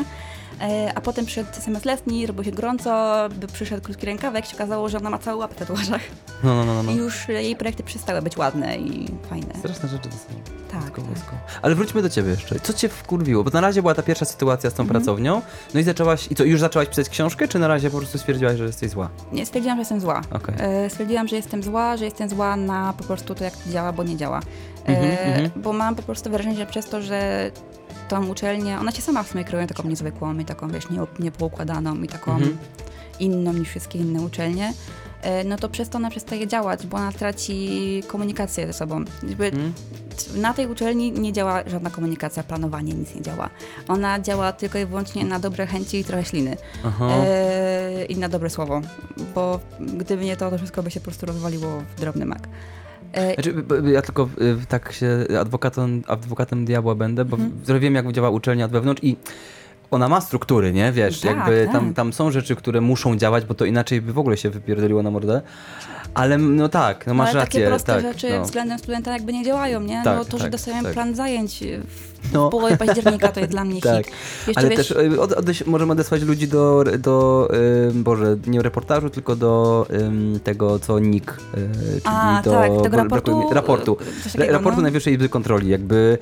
A 0.96 1.02
potem 1.02 1.26
przyszedł 1.26 1.50
semestr 1.60 1.88
letni, 1.88 2.28
robiło 2.28 2.44
się 2.44 2.52
gorąco, 2.52 3.16
by 3.36 3.48
przyszedł 3.48 3.82
krótki 3.84 4.06
rękawek, 4.06 4.46
się 4.46 4.56
okazało, 4.56 4.90
że 4.90 4.98
ona 4.98 5.10
ma 5.10 5.18
cały 5.20 5.38
łap 5.40 5.54
w 5.54 5.56
tatuażach. 5.56 6.02
No, 6.44 6.56
no, 6.56 6.66
no, 6.66 6.84
no. 6.84 6.92
I 6.92 6.96
już 6.96 7.28
jej 7.28 7.56
projekty 7.56 7.84
przestały 7.84 8.22
być 8.22 8.38
ładne 8.38 8.78
i 8.78 9.12
fajne. 9.30 9.54
Straszne 9.60 9.90
rzeczy 9.90 10.10
to 10.10 10.16
są. 10.16 10.24
Tak, 10.72 10.96
tak. 10.96 11.60
Ale 11.62 11.76
wróćmy 11.76 12.02
do 12.02 12.10
ciebie 12.10 12.30
jeszcze. 12.30 12.60
Co 12.60 12.74
cię 12.74 12.90
wkurwiło? 12.90 13.44
Bo 13.44 13.50
na 13.52 13.62
razie 13.62 13.82
była 13.82 13.96
ta 13.96 14.04
pierwsza 14.04 14.26
sytuacja 14.26 14.70
z 14.70 14.74
tą 14.74 14.84
Mhm. 14.84 15.00
pracownią, 15.02 15.42
no 15.74 15.80
i 15.80 15.84
zaczęłaś, 15.84 16.28
i 16.32 16.36
co, 16.36 16.44
już 16.44 16.60
zaczęłaś 16.60 16.88
pisać 16.90 17.10
książkę, 17.10 17.48
czy 17.48 17.60
na 17.60 17.68
razie 17.68 17.90
po 17.90 17.98
prostu 17.98 18.18
stwierdziłaś, 18.18 18.58
że 18.58 18.64
jesteś 18.66 18.90
zła? 18.92 19.10
Nie, 19.32 19.46
stwierdziłam, 19.46 19.78
że 19.78 19.82
jestem 19.82 20.00
zła. 20.02 20.22
Okej. 20.32 20.56
E, 20.60 20.90
stwierdziłam, 20.90 21.28
że 21.28 21.36
jestem 21.36 21.64
zła, 21.64 21.98
że 21.98 22.06
jestem 22.06 22.30
zła 22.30 22.56
na 22.56 22.94
po 22.98 23.04
prostu 23.04 23.36
to, 23.36 23.44
jak 23.44 23.54
działa, 23.68 23.94
bo 23.94 24.04
nie 24.04 24.18
działa. 24.18 24.40
E, 24.40 24.90
Mhm, 24.90 25.18
mhm. 25.34 25.50
Bo 25.64 25.74
mam 25.74 25.96
po 25.96 26.04
prostu 26.04 26.30
wrażenie, 26.30 26.56
że 26.56 26.66
przez 26.66 26.86
to, 26.86 27.02
że 27.02 27.52
tą 28.10 28.28
uczelnię, 28.28 28.80
ona 28.80 28.92
się 28.92 29.02
sama 29.02 29.24
w 29.24 29.28
sumie 29.28 29.44
kreuje 29.44 29.68
taką 29.68 29.90
niezwykłą 29.90 30.38
i 30.40 30.46
taką, 30.46 30.70
wiesz, 30.70 30.90
nie, 30.90 31.00
niepoukładaną 31.20 31.96
i 32.04 32.08
taką 32.08 32.32
Mhm. 32.32 32.58
inną 33.20 33.54
niż 33.54 33.70
wszystkie 33.70 34.00
inne 34.00 34.22
uczelnie, 34.22 34.74
e, 35.22 35.44
no 35.44 35.58
to 35.58 35.70
przez 35.70 35.90
to 35.90 35.98
ona 35.98 36.10
przestaje 36.10 36.48
działać, 36.48 36.88
bo 36.88 36.98
ona 36.98 37.12
traci 37.12 38.04
komunikację 38.08 38.68
ze 38.68 38.74
sobą. 38.74 38.98
Mhm. 39.42 39.74
na 40.36 40.54
tej 40.54 40.68
uczelni 40.68 41.12
nie 41.12 41.34
działa 41.34 41.64
żadna 41.68 41.90
komunikacja, 41.90 42.44
planowanie, 42.44 42.94
nic 42.94 43.16
nie 43.16 43.22
działa. 43.22 43.50
Ona 43.88 44.20
działa 44.20 44.52
tylko 44.54 44.80
i 44.80 44.86
wyłącznie 44.86 45.26
na 45.26 45.40
dobre 45.40 45.68
chęci 45.68 45.98
i 45.98 46.04
trochę 46.04 46.26
śliny. 46.26 46.58
E, 47.02 48.06
I 48.06 48.18
na 48.18 48.30
dobre 48.30 48.50
słowo, 48.50 48.82
bo 49.36 49.60
gdyby 49.80 50.26
nie 50.26 50.38
to, 50.38 50.50
to 50.52 50.58
wszystko 50.58 50.84
by 50.84 50.92
się 50.92 51.00
po 51.00 51.04
prostu 51.04 51.26
rozwaliło 51.26 51.68
w 51.96 52.00
drobny 52.00 52.26
mak. 52.26 52.48
E, 53.14 53.34
Znaczy, 53.34 53.54
ja 53.94 54.02
tylko 54.02 54.30
y, 54.42 54.66
tak 54.68 54.92
się 54.92 55.26
adwokatem, 55.42 56.04
adwokatem 56.08 56.66
diabła 56.66 56.96
będę, 56.96 57.26
bo 57.26 57.38
Mhm. 57.38 57.80
wiem, 57.80 57.96
jak 57.96 58.12
działa 58.12 58.30
uczelnia 58.30 58.66
od 58.66 58.72
wewnątrz 58.72 59.04
i 59.04 59.16
ona 59.92 60.10
ma 60.10 60.22
struktury, 60.22 60.74
nie? 60.74 60.92
Wiesz, 60.92 61.22
Tak, 61.22 61.36
jakby 61.38 61.64
tak. 61.66 61.74
tam, 61.74 61.94
tam 61.94 62.14
są 62.14 62.32
rzeczy, 62.32 62.56
które 62.56 62.82
muszą 62.82 63.18
działać, 63.18 63.46
bo 63.46 63.54
to 63.54 63.66
inaczej 63.66 64.02
by 64.02 64.14
w 64.14 64.20
ogóle 64.20 64.38
się 64.38 64.50
wypierdoliło 64.50 65.04
na 65.04 65.12
mordę. 65.12 65.42
Ale 66.14 66.38
no 66.38 66.70
tak, 66.70 67.08
no 67.08 67.14
No, 67.14 67.18
masz 67.18 67.30
ale 67.30 67.40
rację. 67.40 67.60
takie 67.60 67.68
proste 67.70 67.94
tak, 67.94 68.02
rzeczy 68.02 68.30
no. 68.38 68.44
względem 68.46 68.80
studenta 68.80 69.12
jakby 69.14 69.34
nie 69.34 69.44
działają, 69.46 69.82
nie? 69.82 70.02
Tak, 70.04 70.18
no 70.18 70.26
to, 70.26 70.38
że 70.38 70.44
tak, 70.44 70.52
dostajemy 70.52 70.84
tak. 70.84 70.94
plan 70.94 71.16
zajęć 71.16 71.64
w, 72.24 72.34
No. 72.34 72.50
połowie 72.50 72.78
października, 72.78 73.28
to 73.32 73.40
jest 73.40 73.52
dla 73.52 73.64
mnie 73.66 73.82
Tak, 73.92 74.06
hit. 74.06 74.16
Jeszcze 74.48 74.60
ale 74.62 74.70
wiesz, 74.70 74.78
też 74.88 74.92
y, 74.92 75.22
od, 75.22 75.32
odeś, 75.34 75.66
możemy 75.66 75.92
odesłać 75.92 76.22
ludzi 76.22 76.48
do, 76.48 76.84
do 77.00 77.48
y, 77.90 77.94
Boże, 77.94 78.38
nie 78.48 78.62
reportażu, 78.62 79.10
tylko 79.10 79.36
do 79.36 79.86
tego, 80.44 80.80
co 80.80 81.00
NIK, 81.00 81.32
y, 81.32 81.36
czyli 81.92 82.02
A, 82.06 82.42
do 82.44 82.52
tak, 82.52 82.72
tego 82.84 82.98
bo- 82.98 83.06
brakuje 83.06 83.36
raportu, 83.36 83.54
raportu, 83.54 83.98
y, 84.28 84.32
takiego, 84.32 84.54
raportu 84.54 84.76
no. 84.78 84.82
Najwyższej 84.82 85.14
Izby 85.14 85.30
Kontroli, 85.30 85.70
jakby 85.70 86.18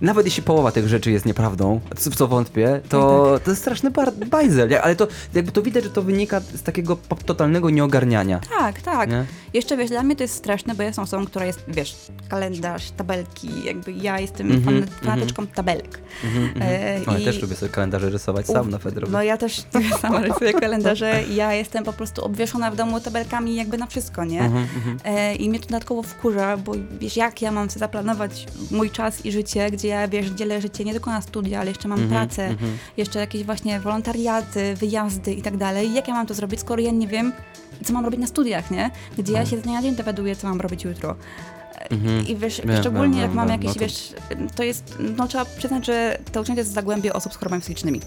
nawet 0.00 0.26
jeśli 0.26 0.42
połowa 0.42 0.72
tych 0.72 0.88
rzeczy 0.88 1.10
jest 1.10 1.26
nieprawdą, 1.26 1.80
co, 1.96 2.10
w 2.10 2.14
co 2.14 2.26
wątpię, 2.28 2.80
to, 2.88 3.30
Tak, 3.34 3.42
to 3.44 3.50
jest 3.50 3.62
straszny 3.62 3.90
bar, 3.90 4.12
bajzel, 4.12 4.68
ale 4.82 4.96
to 4.96 5.06
jakby 5.34 5.52
to 5.52 5.62
widać, 5.62 5.84
że 5.84 5.90
to 5.90 6.02
wynika 6.02 6.40
z 6.40 6.62
takiego 6.62 6.96
totalnego 7.26 7.70
nieogarniania. 7.70 8.40
Tak, 8.58 8.82
tak. 8.82 9.10
Nie? 9.10 9.23
Uh-huh. 9.24 9.43
Jeszcze 9.54 9.76
wiesz, 9.76 9.90
dla 9.90 10.02
mnie 10.02 10.16
to 10.16 10.22
jest 10.24 10.34
straszne, 10.34 10.74
bo 10.74 10.82
ja 10.82 10.86
jestem 10.86 11.04
osobą, 11.04 11.26
która 11.26 11.46
jest, 11.46 11.64
wiesz, 11.68 11.96
kalendarz, 12.28 12.90
tabelki, 12.90 13.48
jakby 13.64 13.92
ja 13.92 14.20
jestem 14.20 14.52
Mhm, 14.52 14.82
fan, 14.86 14.94
fanatyczką 15.02 15.46
tabelek. 15.46 16.00
Mhm, 16.24 16.44
mhm. 16.44 16.62
E, 16.72 17.00
No, 17.06 17.12
ja 17.12 17.18
i- 17.18 17.24
też 17.24 17.42
lubię 17.42 17.56
sobie 17.56 17.72
kalendarze 17.72 18.10
rysować 18.10 18.46
sam 18.46 18.70
na 18.70 18.78
Fedrowie. 18.78 19.12
No 19.12 19.22
ja 19.22 19.36
też 19.36 19.62
sama 20.02 20.20
rysuję 20.20 20.52
kalendarze 20.52 21.22
ja 21.34 21.52
jestem 21.52 21.84
po 21.84 21.92
prostu 21.92 22.24
obwieszona 22.24 22.70
w 22.70 22.76
domu 22.76 23.00
tabelkami 23.00 23.54
jakby 23.54 23.78
na 23.78 23.86
wszystko, 23.86 24.24
nie? 24.24 24.40
Mhm, 24.40 24.66
mhm. 24.76 24.98
E, 25.04 25.34
I 25.34 25.50
mnie 25.50 25.58
to 25.60 25.66
dodatkowo 25.66 26.02
wkurza, 26.02 26.56
bo 26.56 26.72
wiesz, 27.00 27.16
jak 27.16 27.42
ja 27.42 27.52
mam 27.52 27.70
sobie 27.70 27.80
zaplanować 27.80 28.46
mój 28.70 28.90
czas 28.90 29.26
i 29.26 29.32
życie, 29.32 29.70
gdzie 29.70 29.88
ja, 29.88 30.08
wiesz, 30.08 30.26
dzielę 30.26 30.60
życie 30.60 30.84
nie 30.84 30.92
tylko 30.92 31.10
na 31.10 31.20
studia, 31.20 31.60
ale 31.60 31.70
jeszcze 31.70 31.88
mam 31.88 32.00
Mhm, 32.02 32.26
pracę, 32.28 32.54
jeszcze 32.96 33.18
jakieś 33.18 33.44
właśnie 33.44 33.80
wolontariaty, 33.80 34.74
wyjazdy 34.74 35.32
i 35.34 35.42
tak 35.42 35.56
dalej. 35.56 35.94
Jak 35.94 36.08
ja 36.08 36.14
mam 36.14 36.26
to 36.26 36.34
zrobić, 36.34 36.60
skoro 36.60 36.82
ja 36.82 36.90
nie 36.90 37.08
wiem, 37.08 37.32
co 37.84 37.92
mam 37.92 38.04
robić 38.04 38.20
na 38.20 38.26
studiach, 38.26 38.70
nie? 38.70 38.90
Gdzie 39.18 39.32
ja 39.32 39.43
się 39.46 39.58
z 39.58 39.62
dnia 39.62 39.72
na 39.74 39.82
dzień 39.82 39.96
dowiaduję, 39.96 40.36
co 40.36 40.48
mam 40.48 40.60
robić 40.60 40.84
jutro. 40.84 41.14
Mhm. 41.90 42.26
I 42.26 42.36
wiesz, 42.36 42.60
szczególnie 42.80 43.20
jak 43.20 43.34
mam 43.34 43.48
jakieś, 43.48 43.66
no 43.66 43.74
to- 43.74 43.80
wiesz, 43.80 44.14
to 44.56 44.62
jest, 44.62 44.96
no 45.16 45.28
trzeba 45.28 45.44
przyznać, 45.44 45.86
że 45.86 46.18
to 46.32 46.40
uczenie 46.40 46.58
jest 46.58 46.72
zagłębie 46.72 47.12
osób 47.12 47.32
z 47.32 47.36
chorobami 47.36 47.62
psychicznymi, 47.62 48.00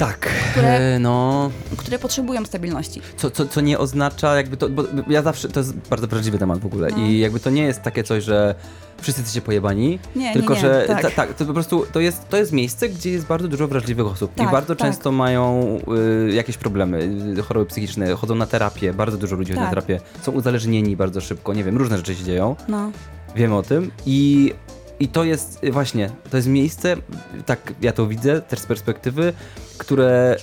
Tak, 0.00 0.18
Które- 0.52 0.68
e, 0.78 0.98
no... 0.98 1.50
które 1.76 1.98
potrzebują 1.98 2.44
stabilności. 2.44 3.00
Co, 3.16 3.30
co, 3.30 3.46
co 3.46 3.60
nie 3.60 3.78
oznacza 3.78 4.36
jakby 4.36 4.56
to, 4.56 4.68
bo 4.68 4.82
ja 5.08 5.22
zawsze, 5.22 5.48
to 5.48 5.60
jest 5.60 5.74
bardzo 5.90 6.06
wrażliwy 6.06 6.38
temat 6.38 6.58
w 6.58 6.66
ogóle 6.66 6.88
No. 6.90 6.96
i 7.06 7.18
jakby 7.18 7.40
to 7.40 7.50
nie 7.50 7.62
jest 7.62 7.82
takie 7.82 8.04
coś, 8.04 8.24
że 8.24 8.54
wszyscy 9.00 9.20
jesteście 9.20 9.42
pojebani, 9.42 9.98
Nie, 10.16 10.32
tylko 10.32 10.54
nie, 10.54 10.62
nie, 10.62 10.68
że 10.68 10.84
tak. 10.86 11.02
ta- 11.02 11.10
tak, 11.10 11.34
to 11.34 11.44
po 11.44 11.52
prostu 11.54 11.86
to 11.92 12.00
jest, 12.00 12.28
to 12.28 12.36
jest 12.36 12.52
miejsce, 12.52 12.88
gdzie 12.88 13.10
jest 13.10 13.26
bardzo 13.26 13.48
dużo 13.48 13.68
wrażliwych 13.68 14.06
osób 14.06 14.34
Tak, 14.34 14.48
i 14.48 14.52
bardzo 14.52 14.74
tak. 14.76 14.86
często 14.88 15.12
mają 15.12 15.78
y, 16.28 16.32
jakieś 16.32 16.56
problemy, 16.56 16.98
y, 17.38 17.42
choroby 17.42 17.66
psychiczne, 17.66 18.14
chodzą 18.14 18.34
na 18.34 18.46
terapię, 18.46 18.92
bardzo 18.94 19.16
dużo 19.16 19.36
ludzi 19.36 19.52
chodzi 19.52 19.60
na 19.60 19.70
Tak. 19.70 19.74
terapię, 19.84 20.00
są 20.22 20.32
uzależnieni 20.32 20.96
bardzo 20.96 21.20
szybko, 21.20 21.54
nie 21.54 21.64
wiem, 21.64 21.76
różne 21.76 21.96
rzeczy 21.96 22.14
się 22.14 22.24
dzieją, 22.24 22.56
No. 22.68 22.90
wiemy 23.36 23.56
o 23.56 23.62
tym 23.62 23.90
i 24.06 24.52
i 25.00 25.08
to 25.08 25.24
jest 25.24 25.64
y, 25.64 25.72
właśnie, 25.72 26.10
to 26.30 26.36
jest 26.36 26.48
miejsce, 26.48 26.96
tak 27.46 27.74
ja 27.80 27.92
to 27.92 28.06
widzę 28.06 28.42
też 28.42 28.58
z 28.58 28.66
perspektywy, 28.66 29.32
które 29.78 30.36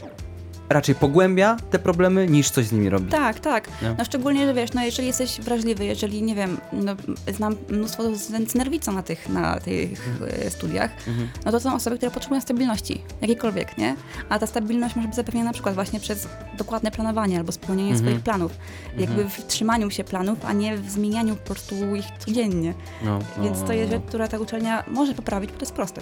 raczej 0.69 0.95
pogłębia 0.95 1.57
te 1.72 1.80
problemy 1.80 2.27
niż 2.27 2.49
coś 2.49 2.65
z 2.65 2.72
nimi 2.72 2.89
robi. 2.89 3.11
Tak, 3.11 3.39
tak. 3.39 3.68
Nie? 3.81 3.95
No 3.98 4.06
szczególnie, 4.06 4.45
że 4.45 4.53
wiesz, 4.53 4.73
no 4.73 4.84
jeżeli 4.84 5.07
jesteś 5.07 5.41
wrażliwy, 5.41 5.85
jeżeli, 5.85 6.23
nie 6.23 6.35
wiem, 6.35 6.57
no, 6.73 6.95
znam 7.35 7.56
mnóstwo 7.69 8.15
z, 8.15 8.22
z 8.52 8.56
nerwicą 8.56 8.91
na 8.91 9.03
tych, 9.03 9.30
na 9.30 9.60
tych 9.60 10.19
e, 10.45 10.49
studiach, 10.49 10.91
Mhm. 11.07 11.30
no 11.45 11.52
to 11.52 11.60
są 11.60 11.76
osoby, 11.76 11.98
które 11.98 12.11
potrzebują 12.11 12.41
stabilności, 12.41 13.02
jakiejkolwiek, 13.22 13.77
nie? 13.77 13.95
A 14.30 14.39
ta 14.39 14.48
stabilność 14.48 14.95
może 14.95 15.07
być 15.07 15.15
zapewniona 15.15 15.45
na 15.45 15.53
przykład 15.53 15.76
właśnie 15.76 15.99
przez 15.99 16.27
dokładne 16.57 16.91
planowanie 16.91 17.38
albo 17.38 17.52
spełnianie 17.52 17.91
Mhm. 17.91 18.07
swoich 18.07 18.23
planów. 18.23 18.52
Jakby 18.98 19.30
w 19.30 19.45
trzymaniu 19.48 19.89
się 19.91 20.03
planów, 20.03 20.38
a 20.45 20.53
nie 20.53 20.77
w 20.77 20.89
zmienianiu 20.91 21.35
po 21.35 21.45
prostu 21.45 21.95
ich 21.95 22.06
codziennie. 22.19 22.73
No, 23.03 23.19
no, 23.38 23.44
Więc 23.44 23.64
to 23.64 23.73
jest 23.73 23.91
no, 23.91 23.98
rzecz, 23.98 24.07
która 24.07 24.27
ta 24.27 24.39
uczelnia 24.39 24.84
może 24.88 25.14
poprawić, 25.14 25.52
bo 25.52 25.57
to 25.57 25.65
jest 25.65 25.73
proste. 25.73 26.02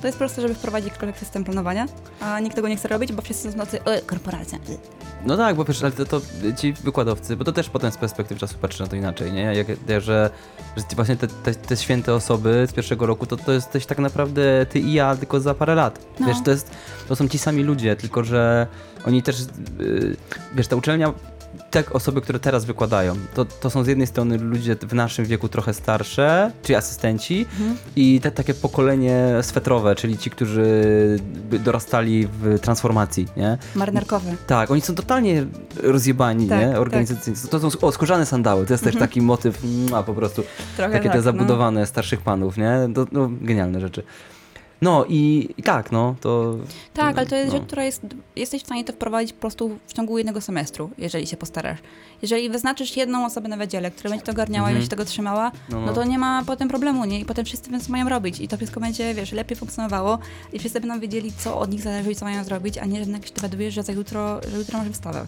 To 0.00 0.06
jest 0.06 0.18
proste, 0.18 0.42
żeby 0.42 0.54
wprowadzić 0.54 0.88
jakikolwiek 0.88 1.18
system 1.18 1.44
planowania, 1.44 1.86
a 2.20 2.40
nikt 2.40 2.56
tego 2.56 2.68
nie 2.68 2.76
chce 2.76 2.88
robić, 2.88 3.12
bo 3.12 3.22
wszyscy 3.22 3.52
są 3.52 3.58
tacy, 3.58 3.84
e, 3.84 4.02
korporacja. 4.02 4.58
e. 4.58 5.00
No 5.26 5.36
tak, 5.36 5.56
bo 5.56 5.64
wiesz, 5.64 5.82
ale 5.82 5.92
to, 5.92 6.04
to 6.04 6.20
ci 6.58 6.72
wykładowcy, 6.72 7.36
bo 7.36 7.44
to 7.44 7.52
też 7.52 7.68
potem 7.70 7.92
z 7.92 7.96
perspektywy 7.96 8.40
czasu 8.40 8.58
patrzy 8.58 8.82
na 8.82 8.88
to 8.88 8.96
inaczej, 8.96 9.32
nie? 9.32 9.42
Jak, 9.42 9.66
że, 9.88 10.30
że 10.76 10.84
ci 10.90 10.96
właśnie 10.96 11.16
te, 11.16 11.28
te, 11.28 11.54
te 11.54 11.76
święte 11.76 12.14
osoby 12.14 12.66
z 12.70 12.72
pierwszego 12.72 13.06
roku, 13.06 13.26
to, 13.26 13.36
to 13.36 13.52
jesteś 13.52 13.86
tak 13.86 13.98
naprawdę 13.98 14.66
ty 14.66 14.78
i 14.78 14.92
ja 14.92 15.16
tylko 15.16 15.40
za 15.40 15.54
parę 15.54 15.74
lat. 15.74 15.98
No. 16.20 16.26
Wiesz, 16.26 16.36
to, 16.44 16.50
jest, 16.50 16.70
to 17.08 17.16
są 17.16 17.28
ci 17.28 17.38
sami 17.38 17.62
ludzie, 17.62 17.96
tylko 17.96 18.24
że 18.24 18.66
oni 19.06 19.22
też, 19.22 19.40
yy, 19.78 20.16
wiesz, 20.54 20.66
ta 20.66 20.76
uczelnia, 20.76 21.12
te 21.70 21.84
osoby, 21.90 22.20
które 22.20 22.38
teraz 22.40 22.64
wykładają, 22.64 23.14
to, 23.34 23.44
to 23.44 23.70
są 23.70 23.84
z 23.84 23.86
jednej 23.86 24.06
strony 24.06 24.38
ludzie 24.38 24.76
w 24.76 24.94
naszym 24.94 25.24
wieku 25.24 25.48
trochę 25.48 25.74
starsze, 25.74 26.52
czyli 26.62 26.76
asystenci, 26.76 27.46
Mhm. 27.60 27.76
i 27.96 28.20
te 28.20 28.30
takie 28.30 28.54
pokolenie 28.54 29.28
swetrowe, 29.42 29.94
czyli 29.94 30.18
ci, 30.18 30.30
którzy 30.30 30.72
dorastali 31.64 32.28
w 32.42 32.58
transformacji, 32.60 33.26
nie? 33.36 33.58
Marynarkowe. 33.74 34.34
Tak, 34.46 34.70
oni 34.70 34.80
są 34.80 34.94
totalnie 34.94 35.46
rozjebani, 35.82 36.48
Tak, 36.48 36.60
nie? 36.60 36.68
tak. 36.72 36.80
Organizacyjnie. 36.80 37.40
To 37.50 37.70
są 37.70 37.78
o, 37.80 37.92
skórzane 37.92 38.26
sandały, 38.26 38.66
to 38.66 38.74
jest 38.74 38.84
też 38.84 38.96
taki 38.96 39.20
motyw, 39.22 39.64
mm, 39.64 39.94
a 39.94 40.02
po 40.02 40.14
prostu 40.14 40.42
Trochę 40.76 40.92
takie 40.92 41.04
tak, 41.04 41.12
te 41.12 41.18
no. 41.18 41.22
zabudowane 41.24 41.86
starszych 41.86 42.20
panów, 42.20 42.56
nie? 42.56 42.88
To, 42.94 43.06
no, 43.12 43.30
genialne 43.40 43.80
rzeczy. 43.80 44.02
No 44.82 45.04
i, 45.08 45.48
i 45.56 45.62
tak, 45.62 45.92
no, 45.92 46.14
to... 46.20 46.56
Tak, 46.94 47.18
ale 47.18 47.26
to 47.26 47.36
jest 47.36 47.52
no. 47.52 47.58
rzecz, 47.58 47.66
która 47.66 47.84
jest, 47.84 48.02
jesteś 48.36 48.62
w 48.62 48.66
stanie 48.66 48.84
to 48.84 48.92
wprowadzić 48.92 49.32
po 49.32 49.40
prostu 49.40 49.78
w 49.86 49.92
ciągu 49.92 50.18
jednego 50.18 50.40
semestru, 50.40 50.90
jeżeli 50.98 51.26
się 51.26 51.36
postarasz. 51.36 51.78
Jeżeli 52.22 52.50
wyznaczysz 52.50 52.96
jedną 52.96 53.26
osobę 53.26 53.48
na 53.48 53.56
wydziale, 53.56 53.90
która 53.90 54.10
będzie 54.10 54.24
to 54.26 54.32
ogarniała 54.32 54.68
Mhm. 54.68 54.76
i 54.76 54.78
będzie 54.78 54.90
tego 54.90 55.04
trzymała, 55.04 55.52
No, 55.68 55.80
no, 55.80 55.86
no. 55.86 55.92
to 55.92 56.04
nie 56.04 56.18
ma 56.18 56.42
potem 56.46 56.68
problemu, 56.68 57.04
nie? 57.04 57.20
I 57.20 57.24
potem 57.24 57.44
wszyscy 57.44 57.70
wiedzą, 57.70 57.84
co 57.84 57.92
mają 57.92 58.08
robić. 58.08 58.40
I 58.40 58.48
to 58.48 58.56
wszystko 58.56 58.80
będzie, 58.80 59.14
wiesz, 59.14 59.32
lepiej 59.32 59.56
funkcjonowało 59.56 60.18
i 60.52 60.58
wszyscy 60.58 60.80
będą 60.80 61.00
wiedzieli, 61.00 61.32
co 61.38 61.58
od 61.58 61.70
nich 61.70 61.82
zależy 61.82 62.12
i 62.12 62.16
co 62.16 62.24
mają 62.24 62.44
zrobić, 62.44 62.78
a 62.78 62.84
nie, 62.86 63.04
że 63.04 63.10
nagle 63.10 63.28
się 63.28 63.34
dowiadujesz, 63.34 63.74
że 63.74 63.82
za 63.82 63.92
jutro, 63.92 64.40
że 64.50 64.56
jutro 64.58 64.78
masz 64.78 64.88
wystawę. 64.88 65.26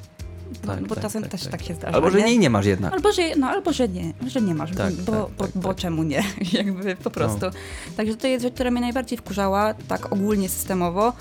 Bo, 0.60 0.66
Tak, 0.66 0.86
bo 0.86 0.94
tak, 0.94 1.04
czasem 1.04 1.22
tak, 1.22 1.30
też 1.30 1.42
tak. 1.42 1.50
tak. 1.50 1.62
się 1.62 1.74
zdarza, 1.74 1.96
Albo, 1.96 2.10
że 2.10 2.18
nie? 2.18 2.24
nie, 2.24 2.38
nie 2.38 2.50
masz 2.50 2.66
jednak. 2.66 2.92
Albo 2.92 3.12
że, 3.12 3.22
no, 3.36 3.46
albo 3.48 3.72
że 3.72 3.88
nie, 3.88 4.12
że 4.26 4.40
nie 4.40 4.54
masz, 4.54 4.70
Tak, 4.76 4.94
bo, 4.94 5.12
tak, 5.38 5.50
bo, 5.54 5.60
bo 5.60 5.74
czemu 5.74 6.02
nie, 6.02 6.22
jakby 6.52 6.96
po 6.96 7.10
prostu. 7.10 7.46
Także 7.96 8.16
to 8.16 8.26
jest 8.26 8.42
rzecz, 8.42 8.54
która 8.54 8.70
mnie 8.70 8.80
najbardziej 8.80 9.18
wkurzała, 9.18 9.74
tak 9.74 10.12
ogólnie 10.12 10.48
systemowo. 10.48 11.12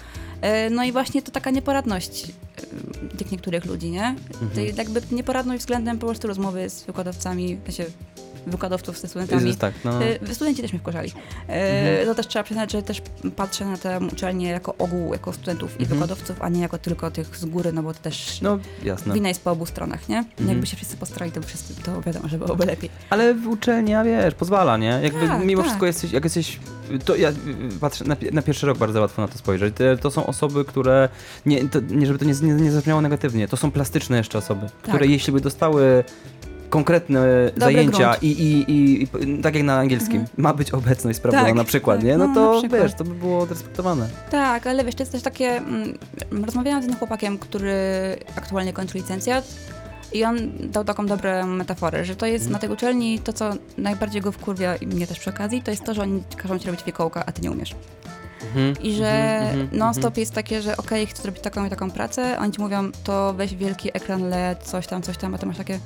E, 0.41 0.69
No 0.69 0.83
i 0.83 0.91
właśnie 0.91 1.21
to 1.21 1.31
taka 1.31 1.49
nieporadność 1.51 2.25
e, 3.13 3.17
tych 3.17 3.31
niektórych 3.31 3.65
ludzi, 3.65 3.91
nie? 3.91 4.15
To 4.55 4.61
jest 4.61 4.77
jakby 4.77 5.01
nieporadność 5.11 5.59
względem 5.59 5.97
po 5.99 6.05
prostu 6.07 6.27
rozmowy 6.27 6.69
z 6.69 6.83
wykładowcami, 6.83 7.55
w 7.55 7.73
sensie 7.73 7.85
wykładowców 8.47 8.99
ze 8.99 9.07
studentami. 9.07 9.47
Jest 9.47 9.59
tak, 9.59 9.73
no. 9.85 10.03
E, 10.03 10.35
Studenci 10.35 10.61
też 10.61 10.71
mnie 10.73 10.79
wkurzali. 10.79 11.11
E, 11.47 12.05
To 12.05 12.15
też 12.15 12.27
trzeba 12.27 12.43
przyznać, 12.43 12.71
że 12.71 12.83
też 12.83 13.01
patrzę 13.35 13.65
na 13.65 13.77
tę 13.77 13.99
uczelnię 14.13 14.49
jako 14.49 14.75
ogół, 14.77 15.13
jako 15.13 15.33
studentów 15.33 15.69
i 15.79 15.83
Mhm. 15.83 15.89
wykładowców, 15.89 16.41
a 16.41 16.49
nie 16.49 16.61
jako 16.61 16.77
tylko 16.77 17.11
tych 17.11 17.37
z 17.37 17.45
góry, 17.45 17.73
no 17.73 17.83
bo 17.83 17.93
to 17.93 17.99
też 17.99 18.41
No, 18.41 18.59
jasne. 18.83 19.13
wina 19.13 19.29
jest 19.29 19.43
po 19.43 19.51
obu 19.51 19.65
stronach, 19.65 20.09
nie? 20.09 20.17
Mhm. 20.17 20.49
Jakby 20.49 20.67
się 20.67 20.75
wszyscy 20.77 20.97
postarali, 20.97 21.31
to 21.31 21.41
wszyscy, 21.41 21.75
to 21.83 22.01
wiadomo, 22.01 22.27
że 22.27 22.37
byłoby 22.37 22.65
lepiej. 22.65 22.89
Ale 23.09 23.35
uczelnia, 23.49 24.03
wiesz, 24.03 24.33
pozwala, 24.33 24.77
nie? 24.77 24.99
Jakby 25.03 25.27
Tak, 25.27 25.45
mimo 25.45 25.61
tak. 25.61 25.67
wszystko 25.67 25.85
jesteś, 25.85 26.11
jak 26.11 26.23
jesteś, 26.23 26.59
to 27.05 27.15
ja 27.15 27.29
y, 27.29 27.33
patrzę, 27.81 28.05
na, 28.05 28.15
na 28.31 28.41
pierwszy 28.41 28.67
rok 28.67 28.77
bardzo 28.77 29.01
łatwo 29.01 29.21
na 29.21 29.27
to 29.27 29.37
spojrzeć. 29.37 29.75
Te, 29.75 29.97
to 29.97 30.11
są 30.11 30.25
osoby, 30.25 30.65
które, 30.65 31.09
nie, 31.45 31.69
to, 31.69 31.79
nie 31.79 32.05
żeby 32.05 32.19
to 32.19 32.25
nie, 32.25 32.33
nie, 32.41 32.53
nie 32.53 32.71
zabrzmiało 32.71 33.01
negatywnie, 33.01 33.47
to 33.47 33.57
są 33.57 33.71
plastyczne 33.71 34.17
jeszcze 34.17 34.37
osoby, 34.37 34.67
które 34.81 35.07
jeśli 35.07 35.33
by 35.33 35.41
dostały 35.41 36.03
konkretne 36.71 37.51
zajęcia 37.57 38.09
grunt. 38.09 38.23
i, 38.23 38.27
i, 38.31 38.71
i, 38.71 39.01
i 39.03 39.37
tak 39.41 39.55
jak 39.55 39.63
na 39.63 39.77
angielskim, 39.79 40.19
Mhm. 40.21 40.29
ma 40.37 40.53
być 40.53 40.71
obecność 40.71 41.17
sprawdzona 41.17 41.45
Tak, 41.45 41.55
na 41.55 41.63
przykład, 41.63 41.97
tak, 41.97 42.05
nie? 42.05 42.17
No 42.17 42.27
no, 42.27 42.35
to 42.35 42.59
przykład. 42.59 42.81
wiesz, 42.81 42.93
to 42.93 43.03
by 43.03 43.15
było 43.15 43.45
respektowane. 43.45 44.07
Tak, 44.31 44.67
ale 44.67 44.83
wiesz, 44.85 44.95
to 44.95 45.01
jest 45.03 45.11
też 45.11 45.21
takie. 45.21 45.47
Mm, 45.57 45.97
rozmawiałam 46.45 46.81
z 46.81 46.83
jednym 46.83 46.99
chłopakiem, 46.99 47.37
który 47.37 47.75
aktualnie 48.35 48.73
kończy 48.73 48.97
licencjat. 48.97 49.47
I 50.13 50.23
on 50.23 50.37
dał 50.59 50.83
taką 50.83 51.05
dobrą 51.05 51.47
metaforę, 51.47 52.05
że 52.05 52.15
to 52.15 52.25
jest 52.25 52.45
Mhm. 52.45 52.53
na 52.53 52.59
tej 52.59 52.69
uczelni 52.69 53.19
to, 53.19 53.33
co 53.33 53.53
najbardziej 53.77 54.21
go 54.21 54.31
wkurwia 54.31 54.75
i 54.75 54.87
mnie 54.87 55.07
też 55.07 55.19
przy 55.19 55.29
okazji, 55.29 55.61
to 55.63 55.71
jest 55.71 55.83
to, 55.83 55.93
że 55.93 56.01
oni 56.01 56.23
każą 56.37 56.59
ci 56.59 56.65
robić 56.67 56.83
wiekołka, 56.83 57.23
a 57.25 57.31
ty 57.31 57.41
nie 57.41 57.51
umiesz. 57.51 57.75
Mhm, 58.45 58.75
I 58.83 58.93
że 58.95 59.11
mhm, 59.11 59.61
mhm, 59.61 59.79
non-stop 59.79 60.17
jest 60.17 60.33
takie, 60.33 60.61
że 60.61 60.77
okej, 60.77 61.05
chcę 61.07 61.21
zrobić 61.23 61.41
taką 61.43 61.65
i 61.65 61.69
taką 61.69 61.91
pracę, 61.91 62.37
a 62.37 62.41
oni 62.41 62.51
ci 62.51 62.61
mówią, 62.61 62.91
to 63.03 63.33
weź 63.33 63.55
wielki 63.55 63.89
ekran 63.97 64.29
LED, 64.29 64.63
coś 64.63 64.87
tam, 64.87 65.01
coś 65.01 65.17
tam, 65.17 65.35
a 65.35 65.37
ty 65.37 65.45
masz 65.45 65.57
takie, 65.57 65.79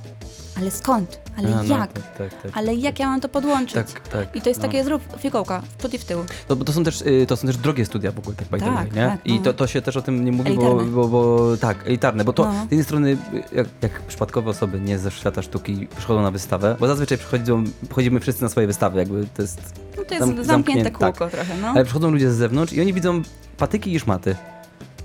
ale 0.57 0.71
skąd? 0.71 1.19
Ale 1.37 1.47
A, 1.55 1.63
no, 1.63 1.77
jak? 1.77 1.93
tak, 1.93 2.17
tak, 2.17 2.41
tak. 2.41 2.51
Ale 2.55 2.75
jak 2.75 2.99
ja 2.99 3.07
mam 3.07 3.21
to 3.21 3.29
podłączyć? 3.29 3.75
Tak, 3.75 4.09
tak. 4.09 4.35
I 4.35 4.41
to 4.41 4.49
jest 4.49 4.61
no. 4.61 4.67
takie, 4.67 4.83
zrób 4.83 5.01
fikołka, 5.19 5.61
w 5.61 5.75
przód 5.75 5.93
i 5.93 5.97
w 5.97 6.05
tył. 6.05 6.19
No, 6.49 6.55
bo 6.55 6.65
to 6.65 6.73
są 6.73 6.83
też, 6.83 7.01
y, 7.01 7.25
to 7.27 7.37
są 7.37 7.47
też 7.47 7.57
drogie 7.57 7.85
studia 7.85 8.11
w 8.11 8.19
ogóle, 8.19 8.35
tak 8.35 8.47
by 8.47 8.59
Tak, 8.59 8.73
way, 8.73 8.85
nie? 8.85 9.07
tak, 9.07 9.19
I 9.25 9.35
no. 9.37 9.43
to, 9.43 9.53
to 9.53 9.67
się 9.67 9.81
też 9.81 9.97
o 9.97 10.01
tym 10.01 10.25
nie 10.25 10.31
mówi, 10.31 10.53
bo, 10.53 10.75
bo, 10.75 11.07
bo 11.07 11.57
tak, 11.57 11.87
elitarne, 11.87 12.23
bo 12.25 12.33
to 12.33 12.45
No. 12.45 12.51
z 12.53 12.61
jednej 12.61 12.83
strony, 12.83 13.17
jak, 13.51 13.67
jak 13.81 14.01
przypadkowe 14.01 14.49
osoby 14.49 14.79
nie 14.79 14.99
ze 14.99 15.11
świata 15.11 15.41
sztuki 15.41 15.87
przychodzą 15.97 16.21
na 16.21 16.31
wystawę, 16.31 16.75
bo 16.79 16.87
zazwyczaj 16.87 17.17
przychodzą, 17.17 17.63
przychodzimy 17.85 18.19
wszyscy 18.19 18.43
na 18.43 18.49
swoje 18.49 18.67
wystawy, 18.67 18.99
jakby 18.99 19.27
to 19.35 19.41
jest, 19.41 19.61
No 19.77 19.84
to 20.07 20.13
jest 20.13 20.27
Zamk- 20.27 20.43
zamknięte 20.43 20.43
zamknięte, 20.45 20.91
kółko 20.91 21.29
trochę, 21.29 21.53
no. 21.61 21.67
ale 21.67 21.83
przychodzą 21.83 22.11
ludzie 22.11 22.31
z 22.31 22.35
zewnątrz 22.35 22.73
i 22.73 22.81
oni 22.81 22.93
widzą 22.93 23.21
patyki 23.57 23.93
i 23.93 23.99
szmaty. 23.99 24.35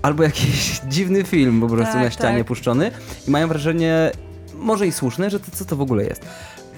albo 0.01 0.23
jakiś 0.23 0.79
dziwny 0.93 1.23
film 1.23 1.61
po 1.61 1.67
prostu 1.67 1.93
Tak, 1.93 2.03
na 2.03 2.11
ścianie 2.11 2.37
tak. 2.37 2.47
puszczony 2.47 2.91
i 3.27 3.31
mają 3.31 3.47
wrażenie, 3.47 4.11
może 4.55 4.87
i 4.87 4.91
słuszne, 4.91 5.29
że 5.29 5.39
to, 5.39 5.45
co 5.51 5.65
to 5.65 5.75
w 5.75 5.81
ogóle 5.81 6.03
jest. 6.03 6.25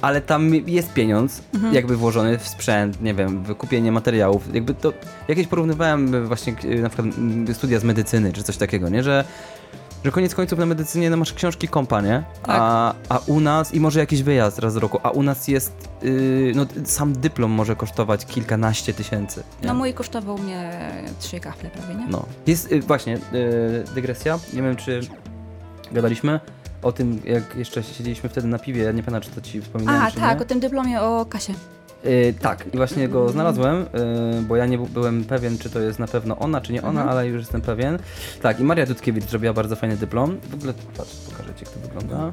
Ale 0.01 0.21
tam 0.21 0.55
jest 0.55 0.93
pieniądz, 0.93 1.41
Mhm. 1.53 1.73
jakby 1.73 1.97
włożony 1.97 2.37
w 2.37 2.47
sprzęt, 2.47 3.01
nie 3.01 3.13
wiem, 3.13 3.43
w 3.43 3.55
kupienie 3.55 3.91
materiałów. 3.91 4.53
Jakby 4.55 4.73
to, 4.73 4.93
jakieś 5.27 5.47
porównywałem 5.47 6.27
właśnie 6.27 6.53
na 6.81 6.89
przykład 6.89 7.17
mm, 7.17 7.53
studia 7.55 7.79
z 7.79 7.83
medycyny, 7.83 8.33
czy 8.33 8.43
coś 8.43 8.57
takiego, 8.57 8.89
nie? 8.89 9.03
Że, 9.03 9.23
że 10.03 10.11
koniec 10.11 10.35
końców 10.35 10.59
na 10.59 10.65
medycynie 10.65 11.09
no 11.09 11.17
masz 11.17 11.34
książki 11.34 11.67
kompa, 11.67 12.01
nie? 12.01 12.23
Tak. 12.43 12.55
A, 12.59 12.93
a 13.09 13.17
u 13.17 13.39
nas, 13.39 13.73
i 13.73 13.80
może 13.80 13.99
jakiś 13.99 14.23
wyjazd 14.23 14.59
raz 14.59 14.73
do 14.73 14.80
roku, 14.80 14.99
a 15.03 15.09
u 15.09 15.23
nas 15.23 15.47
jest, 15.47 15.89
yy, 16.01 16.51
no 16.55 16.65
sam 16.85 17.13
dyplom 17.13 17.51
może 17.51 17.75
kosztować 17.75 18.25
kilkanaście 18.25 18.93
tysięcy. 18.93 19.43
nie? 19.61 19.67
No 19.67 19.73
mój 19.73 19.93
kosztował 19.93 20.38
mnie 20.38 20.71
trzy 21.19 21.39
kafle 21.39 21.69
prawie, 21.69 21.95
nie? 21.95 22.07
No. 22.07 22.25
Jest 22.47 22.71
y, 22.71 22.81
właśnie 22.81 23.17
y, 23.17 23.19
dygresja. 23.95 24.39
Nie 24.53 24.61
wiem, 24.61 24.75
czy 24.75 24.99
gadaliśmy 25.91 26.39
o 26.81 26.91
tym, 26.91 27.21
jak 27.25 27.55
jeszcze 27.55 27.84
siedzieliśmy 27.84 28.30
wtedy 28.30 28.47
na 28.47 28.59
piwie. 28.59 28.84
Ja 28.84 28.91
nie 28.91 29.03
pamiętam, 29.03 29.30
czy 29.31 29.41
to 29.41 29.47
ci 29.47 29.61
wspominałem, 29.61 30.01
A, 30.01 30.11
tak, 30.11 30.38
nie. 30.38 30.45
o 30.45 30.47
tym 30.47 30.59
dyplomie 30.59 31.01
o 31.01 31.25
Kasie. 31.25 31.53
Y, 32.05 32.34
tak, 32.41 32.65
i 32.73 32.77
właśnie 32.77 33.07
go 33.07 33.30
znalazłem, 33.30 33.81
y, 33.81 33.85
bo 34.47 34.55
ja 34.55 34.65
nie 34.65 34.77
byłem 34.77 35.23
pewien, 35.25 35.57
czy 35.57 35.69
to 35.69 35.80
jest 35.80 35.99
na 35.99 36.07
pewno 36.07 36.38
ona, 36.39 36.61
czy 36.61 36.73
nie 36.73 36.81
ona, 36.81 36.89
Mhm. 37.01 37.09
ale 37.09 37.27
już 37.27 37.39
jestem 37.41 37.61
pewien. 37.61 37.99
Tak, 38.41 38.59
i 38.59 38.63
Maria 38.63 38.85
Dudkiewicz 38.85 39.23
zrobiła 39.30 39.53
bardzo 39.53 39.75
fajny 39.75 39.97
dyplom. 39.97 40.38
W 40.49 40.53
ogóle, 40.53 40.73
patrz, 40.97 41.15
pokażę 41.31 41.49
ci, 41.55 41.65
jak 41.65 41.73
to 41.73 41.80
wygląda. 41.80 42.31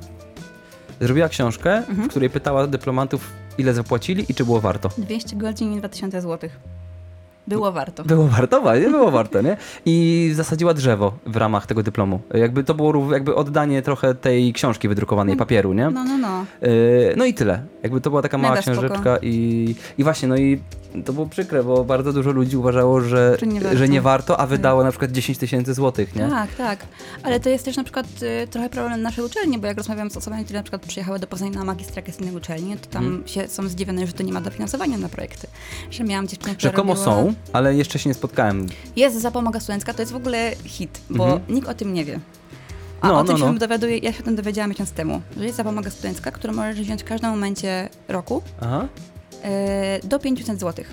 Zrobiła 1.01 1.29
książkę, 1.29 1.77
Mhm. 1.77 2.03
w 2.09 2.11
której 2.11 2.31
pytała 2.31 2.67
dyplomantów, 2.67 3.33
ile 3.59 3.75
zapłacili 3.75 4.25
i 4.29 4.35
czy 4.35 4.45
było 4.45 4.61
warto. 4.61 4.89
200 4.99 5.37
godzin 5.37 5.73
i 5.73 5.79
2000 5.79 6.21
zł. 6.21 6.51
Było 7.47 7.73
warto. 7.73 8.05
Było 8.05 8.27
warto, 8.29 8.61
wa- 8.63 8.77
nie 8.79 8.89
było 8.91 9.11
warto, 9.11 9.41
nie? 9.43 9.57
I 9.87 10.31
zasadziła 10.35 10.75
drzewo 10.75 11.13
w 11.27 11.37
ramach 11.37 11.67
tego 11.67 11.83
dyplomu. 11.83 12.21
Jakby 12.35 12.65
to 12.65 12.75
było 12.75 13.13
jakby 13.13 13.35
oddanie 13.35 13.83
trochę 13.83 14.15
tej 14.15 14.53
książki 14.53 14.89
wydrukowanej, 14.89 15.37
papieru, 15.37 15.73
nie? 15.73 15.91
No, 15.91 16.05
no, 16.05 16.19
no. 16.19 16.45
Yy, 16.63 17.15
No 17.17 17.25
i 17.25 17.35
tyle. 17.35 17.63
Jakby 17.83 18.01
to 18.01 18.11
była 18.11 18.23
taka 18.23 18.39
mała 18.39 18.55
Mega 18.55 18.63
spoko. 18.63 18.79
książeczka 18.79 19.17
i, 19.23 19.75
i 19.99 20.05
właśnie, 20.05 20.29
no 20.29 20.37
i 20.37 20.61
to 21.05 21.13
było 21.13 21.27
przykre, 21.27 21.65
bo 21.65 21.85
bardzo 21.85 22.13
dużo 22.13 22.31
ludzi 22.33 22.57
uważało, 22.57 23.01
że, 23.01 23.39
nie 23.47 23.61
warto. 23.61 23.79
że 23.79 23.89
nie 23.89 24.01
warto, 24.01 24.41
a 24.41 24.47
wydało 24.47 24.85
na 24.85 24.91
przykład 24.91 25.11
10 25.13 25.39
tysięcy 25.39 25.75
złotych, 25.75 26.17
nie? 26.17 26.29
Tak, 26.29 26.55
tak. 26.55 26.79
Ale 27.23 27.41
to 27.41 27.49
jest 27.49 27.65
też 27.65 27.77
na 27.77 27.85
przykład 27.85 28.07
y, 28.45 28.47
trochę 28.49 28.69
problem 28.69 29.03
naszej 29.03 29.25
uczelni, 29.25 29.59
bo 29.59 29.67
jak 29.67 29.77
rozmawiam 29.77 30.11
z 30.11 30.17
osobami, 30.17 30.45
które 30.45 30.59
na 30.59 30.63
przykład 30.63 30.83
przyjechały 30.87 31.19
do 31.19 31.27
Poznania 31.27 31.59
na 31.59 31.65
magistrę 31.65 32.03
z 32.13 32.21
innej 32.21 32.37
uczelni, 32.37 32.77
to 32.77 32.87
tam 32.91 33.05
Mhm. 33.05 33.29
się 33.29 33.49
są 33.49 33.69
zdziwione, 33.69 34.07
że 34.07 34.13
to 34.13 34.23
nie 34.23 34.33
ma 34.33 34.41
dofinansowania 34.41 34.99
na 34.99 35.09
projekty. 35.09 35.47
Że 35.91 36.05
miałam 36.05 36.29
dziewczynę, 36.29 36.55
która 36.55 36.71
Rzekomo 36.71 36.95
robiła... 36.95 37.05
są, 37.15 37.30
ale 37.53 37.75
jeszcze 37.75 37.99
się 37.99 38.09
nie 38.11 38.15
spotkałem. 38.15 38.67
Jest 38.97 39.21
zapomoga 39.21 39.61
studencka, 39.61 39.95
to 39.95 40.03
jest 40.03 40.13
w 40.13 40.17
ogóle 40.17 40.53
hit, 40.65 41.01
bo 41.11 41.25
Mhm. 41.25 41.55
nikt 41.55 41.69
o 41.69 41.75
tym 41.75 41.95
nie 41.95 42.05
wie. 42.05 42.21
A 43.01 43.09
No, 43.09 43.19
o 43.19 43.25
tym 43.25 43.33
no, 43.39 43.47
się 43.47 43.53
no. 43.53 43.59
dowiaduję, 43.59 43.99
ja 43.99 44.13
się 44.13 44.21
o 44.21 44.23
tym 44.23 44.37
dowiedziałam 44.37 44.71
miesiąc 44.71 44.91
temu, 44.93 45.23
że 45.37 45.45
jest 45.45 45.57
zapomoga 45.57 45.91
studencka, 45.91 46.31
którą 46.33 46.53
możesz 46.55 46.81
wziąć 46.81 47.03
w 47.03 47.05
każdym 47.05 47.31
momencie 47.31 47.89
roku 48.09 48.43
Aha. 48.61 48.87
e, 49.43 50.01
do 50.05 50.19
500 50.19 50.61
zł. 50.61 50.85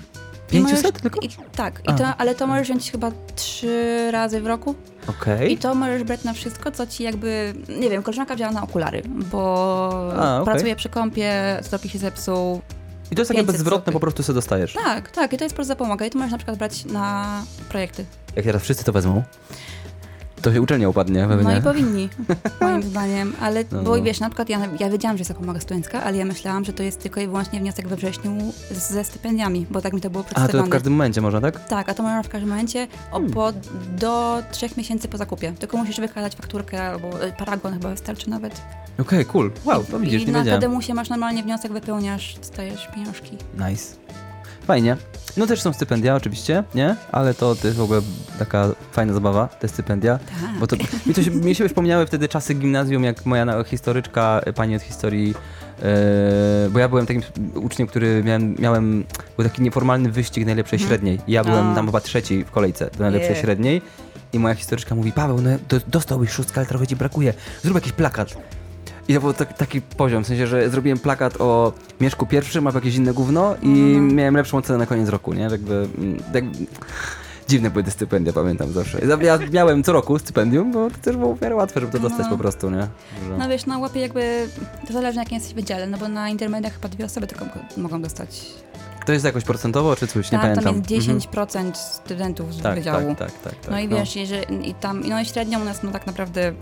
500 0.50 1.00
tylko? 1.02 1.20
I, 1.20 1.28
tak, 1.56 1.80
i 1.92 1.94
to, 1.94 2.06
ale 2.18 2.34
to 2.34 2.46
możesz 2.46 2.66
wziąć 2.68 2.92
chyba 2.92 3.10
trzy 3.36 4.08
razy 4.10 4.40
w 4.40 4.46
roku. 4.46 4.74
Okej. 5.06 5.52
I 5.52 5.58
to 5.58 5.74
możesz 5.74 6.04
brać 6.04 6.24
na 6.24 6.32
wszystko, 6.32 6.70
co 6.70 6.86
ci 6.86 7.02
jakby, 7.02 7.54
nie 7.80 7.90
wiem, 7.90 8.02
koleżanka 8.02 8.34
wzięła 8.34 8.50
na 8.52 8.62
okulary, 8.62 9.02
bo 9.06 10.12
A, 10.18 10.40
okej. 10.40 10.44
pracuje 10.54 10.76
przy 10.76 10.88
kąpie, 10.88 11.58
stopi 11.62 11.88
się 11.88 11.98
zepsuł. 11.98 12.60
I 13.10 13.14
to 13.14 13.20
jest 13.20 13.28
takie 13.28 13.40
500 13.40 13.46
bezzwrotne, 13.56 13.76
złotych. 13.78 13.92
po 13.92 14.00
prostu 14.00 14.22
sobie 14.22 14.34
dostajesz. 14.34 14.72
Tak, 14.72 15.10
tak, 15.10 15.32
i 15.32 15.36
to 15.38 15.44
jest 15.44 15.54
prosta 15.54 15.68
zapomoga 15.74 16.06
i 16.06 16.10
to 16.10 16.18
możesz 16.18 16.32
na 16.32 16.38
przykład 16.38 16.58
brać 16.58 16.84
na 16.84 17.42
projekty. 17.68 18.04
Jak 18.36 18.44
teraz 18.44 18.62
wszyscy 18.62 18.84
to 18.84 18.92
wezmą, 18.92 19.22
to 20.42 20.52
się 20.52 20.62
uczelnia 20.62 20.88
upadnie 20.88 21.26
pewnie. 21.28 21.44
No 21.52 21.56
i 21.58 21.62
powinni, 21.62 22.08
moim 22.60 22.82
zdaniem, 22.82 23.32
ale, 23.40 23.64
No, 23.72 23.82
bo 23.82 23.96
no. 23.96 24.02
wiesz, 24.02 24.20
na 24.20 24.28
przykład 24.28 24.48
ja, 24.48 24.60
ja 24.80 24.90
wiedziałam, 24.90 25.16
że 25.16 25.20
jest 25.20 25.28
zapomoga 25.28 25.60
studencka, 25.60 26.02
ale 26.02 26.16
ja 26.16 26.24
myślałam, 26.24 26.64
że 26.64 26.72
to 26.72 26.82
jest 26.82 27.00
tylko 27.02 27.20
i 27.20 27.26
wyłącznie 27.26 27.60
wniosek 27.60 27.88
we 27.88 27.96
wrześniu 27.96 28.32
ze 28.70 29.04
stypendiami, 29.04 29.66
bo 29.70 29.80
tak 29.80 29.92
mi 29.92 30.00
to 30.00 30.10
było 30.10 30.24
A, 30.24 30.28
to 30.28 30.34
przedstawione. 30.34 30.68
w 30.68 30.72
każdym 30.72 30.92
momencie 30.92 31.20
można, 31.20 31.40
tak? 31.40 31.64
Tak, 31.68 31.88
a 31.88 31.94
to 31.94 32.02
można 32.02 32.22
w 32.22 32.28
każdym 32.28 32.50
momencie 32.50 32.86
o, 33.12 33.14
Hmm. 33.18 33.30
po, 33.32 33.52
do 33.98 34.42
trzech 34.52 34.76
miesięcy 34.76 35.08
po 35.08 35.18
zakupie. 35.18 35.52
Tylko 35.58 35.76
musisz 35.76 36.00
wykazać 36.00 36.34
fakturkę 36.36 36.82
albo 36.90 37.22
e, 37.22 37.32
paragon 37.32 37.72
chyba 37.72 37.88
wystarczy 37.90 38.30
nawet. 38.30 38.62
Okej, 39.00 39.24
cool. 39.24 39.50
Wow, 39.64 39.84
to 39.84 39.98
widzisz, 40.00 40.22
I 40.22 40.26
nie 40.26 40.32
na 40.32 40.38
wiedziałem. 40.38 40.58
akademiusie 40.58 40.94
masz 40.94 41.08
normalnie 41.08 41.42
wniosek, 41.42 41.72
wypełniasz, 41.72 42.34
dostajesz 42.38 42.88
pieniążki. 42.94 43.36
Nice. 43.68 43.96
Fajnie. 44.68 44.96
No 45.36 45.46
też 45.46 45.60
są 45.62 45.72
stypendia 45.72 46.14
oczywiście, 46.14 46.64
nie? 46.74 46.96
Ale 47.12 47.34
to, 47.34 47.54
to 47.54 47.66
jest 47.66 47.78
w 47.78 47.82
ogóle 47.82 48.00
taka 48.38 48.68
fajna 48.92 49.12
zabawa, 49.12 49.46
te 49.48 49.68
stypendia. 49.68 50.18
Tak. 50.18 50.58
Bo 50.60 50.66
to, 50.66 50.76
mi, 51.06 51.14
to 51.14 51.22
się, 51.22 51.30
mi 51.30 51.54
się 51.54 51.64
przypomniały 51.64 52.06
wtedy 52.06 52.28
czasy 52.28 52.54
gimnazjum, 52.54 53.04
jak 53.04 53.26
moja 53.26 53.64
historyczka, 53.64 54.40
pani 54.54 54.76
od 54.76 54.82
historii, 54.82 55.34
e, 55.82 56.68
bo 56.70 56.78
ja 56.78 56.88
byłem 56.88 57.06
takim 57.06 57.22
uczniem, 57.54 57.88
który 57.88 58.22
miałem, 58.24 58.54
miałem 58.58 59.04
był 59.36 59.44
taki 59.48 59.62
nieformalny 59.62 60.10
wyścig 60.10 60.46
najlepszej 60.46 60.76
Mhm. 60.76 60.88
średniej. 60.88 61.20
Ja 61.28 61.44
byłem 61.44 61.72
A. 61.72 61.74
tam 61.74 61.86
chyba 61.86 62.00
trzeci 62.00 62.44
w 62.44 62.50
kolejce 62.50 62.90
do 62.98 63.04
najlepszej 63.04 63.34
Je. 63.34 63.40
średniej. 63.40 63.82
I 64.32 64.38
moja 64.38 64.54
historyczka 64.54 64.94
mówi, 64.94 65.12
Paweł, 65.12 65.40
no 65.40 65.50
do, 65.68 65.80
dostałbyś 65.86 66.30
szóstkę, 66.30 66.60
ale 66.60 66.66
trochę 66.66 66.86
ci 66.86 66.96
brakuje. 66.96 67.34
Zrób 67.62 67.74
jakiś 67.74 67.92
plakat. 67.92 68.36
I 69.08 69.14
to 69.14 69.20
był 69.20 69.32
tak, 69.32 69.52
taki 69.58 69.80
poziom, 69.80 70.24
w 70.24 70.26
sensie, 70.26 70.46
że 70.46 70.70
zrobiłem 70.70 70.98
plakat 70.98 71.40
o 71.40 71.72
Mieszku 72.00 72.26
pierwszym 72.26 72.66
albo 72.66 72.78
jakieś 72.78 72.94
inne 72.96 73.12
gówno 73.14 73.54
i 73.62 73.66
Mhm. 73.66 74.14
miałem 74.14 74.36
lepszą 74.36 74.58
ocenę 74.58 74.78
na 74.78 74.86
koniec 74.86 75.08
roku, 75.08 75.32
nie? 75.34 75.42
Jakby, 75.42 75.74
mm, 75.98 76.22
tak, 76.32 76.44
dziwne 77.48 77.70
były 77.70 77.84
te 77.84 77.90
stypendia, 77.90 78.32
pamiętam 78.32 78.72
zawsze. 78.72 78.98
Ja- 79.06 79.18
Ja 79.22 79.38
miałem 79.52 79.82
co 79.84 79.92
roku 79.92 80.18
stypendium, 80.18 80.72
bo 80.72 80.90
to 80.90 80.96
też 81.02 81.16
było 81.16 81.34
w 81.34 81.40
miarę 81.42 81.54
łatwe, 81.54 81.80
żeby 81.80 81.92
to 81.92 81.98
dostać 81.98 82.24
No. 82.26 82.30
po 82.30 82.38
prostu, 82.38 82.70
nie? 82.70 82.80
Że... 83.28 83.38
No 83.38 83.48
wiesz, 83.48 83.66
na 83.66 83.78
łapie 83.78 84.00
jakby, 84.00 84.48
to 84.86 84.92
zależy 84.92 85.16
na 85.16 85.22
jakim 85.22 85.34
jesteś 85.38 85.54
wydziale, 85.54 85.86
no 85.86 85.98
bo 85.98 86.08
na 86.08 86.28
intermediach 86.28 86.72
chyba 86.74 86.88
dwie 86.88 87.04
osoby 87.04 87.26
tylko 87.26 87.44
mo- 87.44 87.82
mogą 87.82 88.02
dostać. 88.02 88.46
To 89.06 89.12
jest 89.12 89.24
jakoś 89.24 89.44
procentowo, 89.44 89.96
czy 89.96 90.06
coś? 90.06 90.24
Nie 90.32 90.38
tak, 90.38 90.40
pamiętam. 90.40 90.64
tam 90.64 90.74
jest 90.76 90.88
10% 90.88 91.76
studentów 91.76 92.54
z 92.54 92.56
Mhm. 92.56 92.62
Tak, 92.74 92.84
wydziału. 92.84 93.14
tak, 93.14 93.18
tak, 93.32 93.42
tak, 93.42 93.60
tak. 93.60 93.70
no 93.70 93.78
i 93.80 93.88
wiesz, 93.88 94.16
jeżeli, 94.16 94.70
i 94.70 94.74
tam, 94.74 95.02
no 95.08 95.20
i 95.20 95.24
średnią 95.24 95.60
u 95.60 95.64
nas 95.64 95.82
no 95.82 95.90
tak 95.90 96.06
naprawdę 96.06 96.52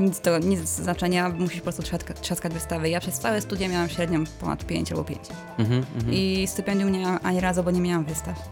nic, 0.00 0.20
to, 0.20 0.38
nic 0.38 0.60
znaczenia, 0.68 1.28
musisz 1.28 1.56
po 1.58 1.62
prostu 1.62 1.82
trzaskać, 1.82 2.20
trzaskać 2.20 2.52
wystawy. 2.54 2.88
Ja 2.88 3.00
przez 3.00 3.18
całe 3.18 3.40
studia 3.40 3.68
miałam 3.68 3.88
średnią 3.88 4.24
ponad 4.40 4.64
5 4.66 4.92
albo 4.92 5.04
5. 5.04 5.20
Mhm, 5.58 5.84
mhm. 5.96 6.12
I 6.14 6.46
stypendium 6.48 6.92
nie 6.92 6.98
miałam 6.98 7.18
ani 7.22 7.40
razu, 7.40 7.62
bo 7.62 7.70
nie 7.70 7.80
miałam 7.80 8.04
wystaw. 8.04 8.48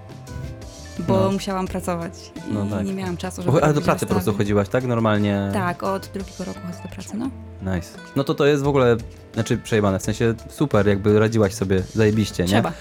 Bo 0.99 1.21
No. 1.21 1.33
musiałam 1.33 1.67
pracować 1.67 2.13
i 2.51 2.53
No 2.53 2.67
tak. 2.67 2.87
nie 2.87 2.93
miałam 2.93 3.17
czasu, 3.17 3.43
żeby 3.43 3.59
O, 3.61 3.65
Ale 3.65 3.75
do 3.75 3.81
pracy 3.81 4.07
po 4.07 4.15
wystawy. 4.15 4.15
prostu 4.15 4.39
chodziłaś, 4.39 4.69
tak? 4.69 4.85
Normalnie? 4.85 5.51
Tak, 5.53 5.83
od 5.83 6.07
drugiego 6.15 6.45
roku 6.45 6.59
chodzę 6.67 6.83
do 6.83 6.89
pracy, 6.89 7.17
no. 7.17 7.31
Nice. 7.75 7.89
No 8.17 8.25
to 8.25 8.35
to 8.35 8.47
jest 8.47 8.63
w 8.63 8.69
ogóle, 8.69 8.97
znaczy 9.35 9.59
przejebane, 9.59 9.99
w 9.99 10.03
sensie 10.03 10.35
super, 10.51 10.87
jakby 10.89 11.19
radziłaś 11.19 11.55
sobie 11.55 11.83
zajebiście, 11.95 12.43
nie? 12.43 12.49
Trzeba. 12.49 12.73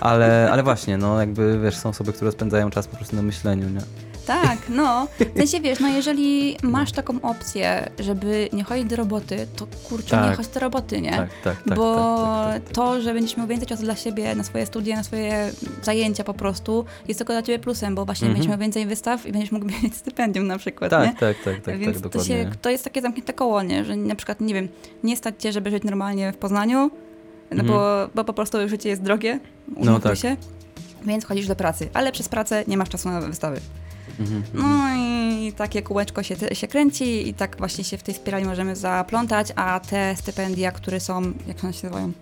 Ale, 0.00 0.48
ale 0.52 0.62
właśnie, 0.62 0.96
no 0.96 1.20
jakby 1.20 1.60
wiesz, 1.64 1.76
są 1.76 1.88
osoby, 1.88 2.12
które 2.12 2.32
spędzają 2.32 2.70
czas 2.70 2.86
po 2.86 2.96
prostu 2.96 3.16
na 3.16 3.22
myśleniu, 3.22 3.68
nie? 3.68 3.80
Tak, 4.26 4.58
no. 4.68 5.06
W 5.34 5.38
sensie 5.38 5.60
wiesz, 5.60 5.80
no 5.80 5.88
jeżeli 5.88 6.56
masz 6.62 6.92
taką 6.92 7.20
opcję, 7.22 7.90
żeby 7.98 8.48
nie 8.52 8.64
chodzić 8.64 8.84
do 8.84 8.96
roboty, 8.96 9.46
to 9.56 9.66
kurczę, 9.88 10.16
nie 10.16 10.22
Tak. 10.22 10.36
chodź 10.36 10.48
do 10.48 10.60
roboty, 10.60 11.00
nie? 11.00 11.10
Tak, 11.10 11.28
tak, 11.44 11.62
tak. 11.68 11.76
Bo 11.76 11.94
tak, 11.96 12.26
tak, 12.26 12.54
tak, 12.54 12.64
tak. 12.64 12.72
to, 12.72 13.00
że 13.00 13.14
będziesz 13.14 13.36
miał 13.36 13.46
więcej 13.46 13.68
czasu 13.68 13.82
dla 13.82 13.96
siebie, 13.96 14.34
na 14.34 14.44
swoje 14.44 14.66
studia, 14.66 14.96
na 14.96 15.02
swoje 15.02 15.50
zajęcia 15.82 16.24
po 16.24 16.34
prostu, 16.34 16.84
jest 17.08 17.18
tylko 17.18 17.32
dla 17.32 17.42
ciebie 17.42 17.58
plusem, 17.58 17.94
bo 17.94 18.04
właśnie 18.04 18.26
Mhm. 18.26 18.34
będziesz 18.34 18.50
miał 18.50 18.58
więcej 18.58 18.86
wystaw 18.86 19.26
i 19.26 19.32
będziesz 19.32 19.52
mógł 19.52 19.66
mieć 19.82 19.96
stypendium 19.96 20.46
na 20.46 20.58
przykład, 20.58 20.92
nie? 20.92 20.98
Tak, 20.98 21.18
tak, 21.18 21.36
tak, 21.44 21.60
tak, 21.62 21.78
Więc 21.78 22.02
tak, 22.02 22.12
to, 22.12 22.24
się, 22.24 22.50
to 22.62 22.70
jest 22.70 22.84
takie 22.84 23.00
zamknięte 23.02 23.32
koło, 23.32 23.62
nie? 23.62 23.84
Że 23.84 23.96
na 23.96 24.14
przykład, 24.14 24.40
nie 24.40 24.54
wiem, 24.54 24.68
nie 25.04 25.16
stać 25.16 25.34
cię, 25.38 25.52
żeby 25.52 25.70
żyć 25.70 25.82
normalnie 25.84 26.32
w 26.32 26.36
Poznaniu, 26.36 26.90
no 27.50 27.60
Mhm. 27.60 27.66
bo, 27.68 28.08
bo 28.14 28.24
po 28.24 28.32
prostu 28.32 28.68
życie 28.68 28.88
jest 28.88 29.02
drogie, 29.02 29.40
No 29.76 30.00
tak. 30.00 30.16
się, 30.18 30.36
więc 31.04 31.24
chodzisz 31.24 31.46
do 31.46 31.56
pracy, 31.56 31.88
ale 31.94 32.12
przez 32.12 32.28
pracę 32.28 32.64
nie 32.68 32.76
masz 32.76 32.88
czasu 32.88 33.08
na 33.08 33.20
wystawy. 33.20 33.60
No 34.54 34.96
i 34.96 35.52
takie 35.52 35.82
kółeczko 35.82 36.22
się, 36.22 36.36
się 36.52 36.68
kręci 36.68 37.28
i 37.28 37.34
tak 37.34 37.56
właśnie 37.58 37.84
się 37.84 37.98
w 37.98 38.02
tej 38.02 38.14
spirali 38.14 38.44
możemy 38.44 38.76
zaplątać, 38.76 39.52
a 39.56 39.80
te 39.80 40.16
stypendia, 40.16 40.72
które 40.72 41.00
są, 41.00 41.22
jak 41.46 41.64
one 41.64 41.72
się 41.72 41.86
nazywają? 41.86 42.12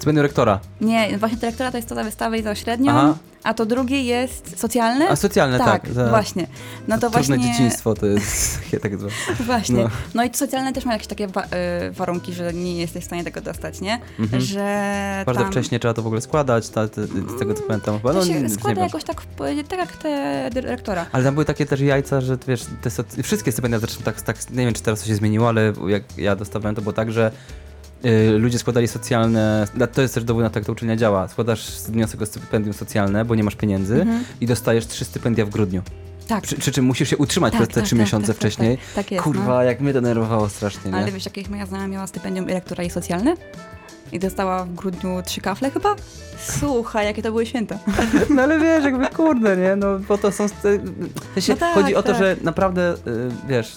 Stypendium 0.00 0.22
rektora. 0.26 0.60
Nie, 0.80 1.18
właśnie 1.18 1.38
dyrektora 1.38 1.70
to 1.70 1.76
jest 1.76 1.88
to 1.88 1.94
za 1.94 2.04
wystawę 2.04 2.38
i 2.38 2.42
za 2.42 2.54
średnią, 2.54 2.92
Aha. 2.92 3.14
a 3.42 3.54
to 3.54 3.66
drugie 3.66 4.02
jest 4.02 4.60
socjalne. 4.60 5.08
A 5.08 5.16
socjalne, 5.16 5.58
tak. 5.58 5.82
tak, 5.82 5.92
za- 5.92 6.08
właśnie. 6.08 6.46
No 6.88 6.98
to 6.98 7.10
Trudne 7.10 7.36
właśnie. 7.36 7.52
dzieciństwo 7.52 7.94
to 7.94 8.06
jest 8.06 8.58
takie 8.64 8.80
tak 8.80 8.98
zwane. 8.98 9.12
Właśnie. 9.46 9.76
No. 9.84 9.90
No. 10.14 10.24
i 10.24 10.30
to 10.30 10.38
socjalne 10.38 10.72
też 10.72 10.84
ma 10.84 10.92
jakieś 10.92 11.06
takie 11.06 11.26
wa- 11.28 11.44
y, 11.44 11.92
warunki, 11.92 12.32
że 12.32 12.52
nie 12.52 12.76
jesteś 12.80 13.02
w 13.02 13.06
stanie 13.06 13.24
tego 13.24 13.40
dostać, 13.40 13.80
nie? 13.80 13.98
Mhm. 14.18 14.42
Że 14.42 15.22
Bardzo 15.26 15.42
tam... 15.42 15.50
wcześnie 15.50 15.78
trzeba 15.80 15.94
to 15.94 16.02
w 16.02 16.06
ogóle 16.06 16.20
składać, 16.20 16.68
ta, 16.68 16.88
te, 16.88 17.06
z 17.06 17.38
tego 17.38 17.54
co 17.54 17.62
pamiętam. 17.62 17.96
Chyba, 17.98 18.12
To 18.12 18.18
no, 18.18 18.24
się 18.24 18.34
nie- 18.34 18.42
nie 18.42 18.48
składa 18.50 18.82
jakoś 18.82 19.04
tak, 19.04 19.20
w- 19.20 19.68
tak 19.68 19.78
jak 19.78 19.96
te 19.96 20.50
dyrektora. 20.52 21.06
Ale 21.12 21.24
tam 21.24 21.34
były 21.34 21.44
takie 21.44 21.66
też 21.66 21.80
jajca, 21.80 22.20
że 22.20 22.38
wiesz, 22.48 22.62
te 22.82 22.90
soc- 22.90 23.22
wszystkie 23.22 23.52
stypendia 23.52 23.78
zresztą 23.78 24.02
tak, 24.02 24.20
tak, 24.22 24.50
nie 24.50 24.64
wiem 24.64 24.74
czy 24.74 24.82
teraz 24.82 25.00
to 25.00 25.06
się 25.06 25.14
zmieniło, 25.14 25.48
ale 25.48 25.72
jak 25.88 26.02
ja 26.18 26.36
dostawałem 26.36 26.74
to 26.74 26.82
było 26.82 26.92
tak, 26.92 27.12
że 27.12 27.30
y, 27.30 27.69
ludzie 28.38 28.58
składali 28.58 28.88
socjalne, 28.88 29.66
to 29.92 30.02
jest 30.02 30.14
też 30.14 30.24
dowód 30.24 30.42
na 30.42 30.50
to, 30.50 30.58
jak 30.58 30.66
ta 30.66 30.72
uczelnia 30.72 30.96
działa. 30.96 31.28
Składasz 31.28 31.70
wniosek 31.88 32.22
o 32.22 32.26
stypendium 32.26 32.72
socjalne, 32.74 33.24
bo 33.24 33.34
nie 33.34 33.44
masz 33.44 33.56
pieniędzy 33.56 34.00
Mhm. 34.00 34.24
i 34.40 34.46
dostajesz 34.46 34.86
trzy 34.86 35.04
stypendia 35.04 35.46
w 35.46 35.50
grudniu. 35.50 35.82
Tak. 36.28 36.42
Przy, 36.42 36.56
przy 36.56 36.72
czym 36.72 36.84
musisz 36.84 37.10
się 37.10 37.16
utrzymać 37.16 37.52
Tak, 37.52 37.60
przez 37.60 37.68
te 37.68 37.74
tak, 37.74 37.84
trzy 37.84 37.96
tak, 37.96 38.00
miesiące 38.04 38.26
tak, 38.26 38.36
tak, 38.36 38.40
wcześniej. 38.50 38.76
tak, 38.76 38.86
tak 38.94 39.12
jest, 39.12 39.24
Kurwa, 39.24 39.44
no. 39.54 39.62
jak 39.62 39.80
mnie 39.80 39.92
denerwowało 39.92 40.48
strasznie, 40.48 40.90
nie? 40.90 40.96
Ale 40.96 41.12
wiesz, 41.12 41.24
jakieś 41.24 41.48
moja 41.48 41.66
znajoma 41.66 41.88
miała 41.88 42.06
stypendium 42.06 42.50
i 42.50 42.52
lektura 42.52 42.84
i 42.84 42.90
socjalne 42.90 43.34
i 44.12 44.18
dostała 44.18 44.64
w 44.64 44.74
grudniu 44.74 45.22
trzy 45.24 45.40
kafle 45.40 45.70
chyba? 45.70 45.94
Słuchaj, 46.58 47.06
jakie 47.06 47.22
to 47.22 47.30
były 47.30 47.46
święta. 47.46 47.78
No 48.34 48.42
ale 48.42 48.58
wiesz, 48.60 48.84
jakby 48.84 49.06
kurde, 49.06 49.56
nie? 49.56 49.76
No 49.76 49.98
bo 50.08 50.18
to 50.18 50.32
są... 50.32 50.48
W 50.48 50.52
sensie 51.34 51.52
No 51.52 51.56
tak, 51.58 51.74
chodzi 51.74 51.94
o 51.96 52.02
to, 52.02 52.08
tak. 52.12 52.18
że 52.18 52.36
naprawdę, 52.42 52.94
y, 52.94 53.30
wiesz, 53.48 53.76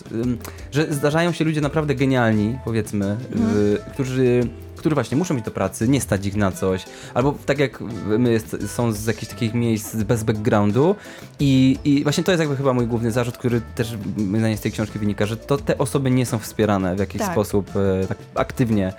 że 0.71 0.93
zdarzają 0.93 1.31
się 1.31 1.45
ludzie 1.45 1.61
naprawdę 1.61 1.95
genialni, 1.95 2.59
powiedzmy, 2.65 3.17
Mhm. 3.35 3.57
y, 3.57 3.77
którzy 3.93 4.47
którzy 4.75 4.95
właśnie 4.95 5.17
muszą 5.17 5.35
iść 5.35 5.45
do 5.45 5.51
pracy, 5.51 5.87
nie 5.87 6.01
stać 6.01 6.25
ich 6.25 6.35
na 6.35 6.51
coś, 6.51 6.85
albo 7.13 7.35
tak 7.45 7.59
jak 7.59 7.81
my 8.19 8.31
jest, 8.31 8.57
są 8.75 8.91
z 8.91 9.05
jakichś 9.05 9.31
takich 9.31 9.53
miejsc 9.53 9.95
bez 9.95 10.23
backgroundu 10.23 10.95
i, 11.39 11.79
i 11.83 12.03
właśnie 12.03 12.23
to 12.23 12.31
jest 12.31 12.39
jakby 12.39 12.55
chyba 12.57 12.73
mój 12.73 12.87
główny 12.87 13.11
zarzut, 13.11 13.37
który 13.37 13.61
też 13.75 13.97
z 14.55 14.59
tej 14.61 14.71
książki 14.71 14.99
wynika, 14.99 15.25
że 15.25 15.37
to 15.37 15.57
te 15.57 15.77
osoby 15.77 16.11
nie 16.11 16.25
są 16.25 16.39
wspierane 16.39 16.95
w 16.95 16.99
jakiś 16.99 17.21
Tak. 17.21 17.31
sposób 17.31 17.69
e, 18.03 18.07
tak 18.07 18.17
aktywnie. 18.35 18.93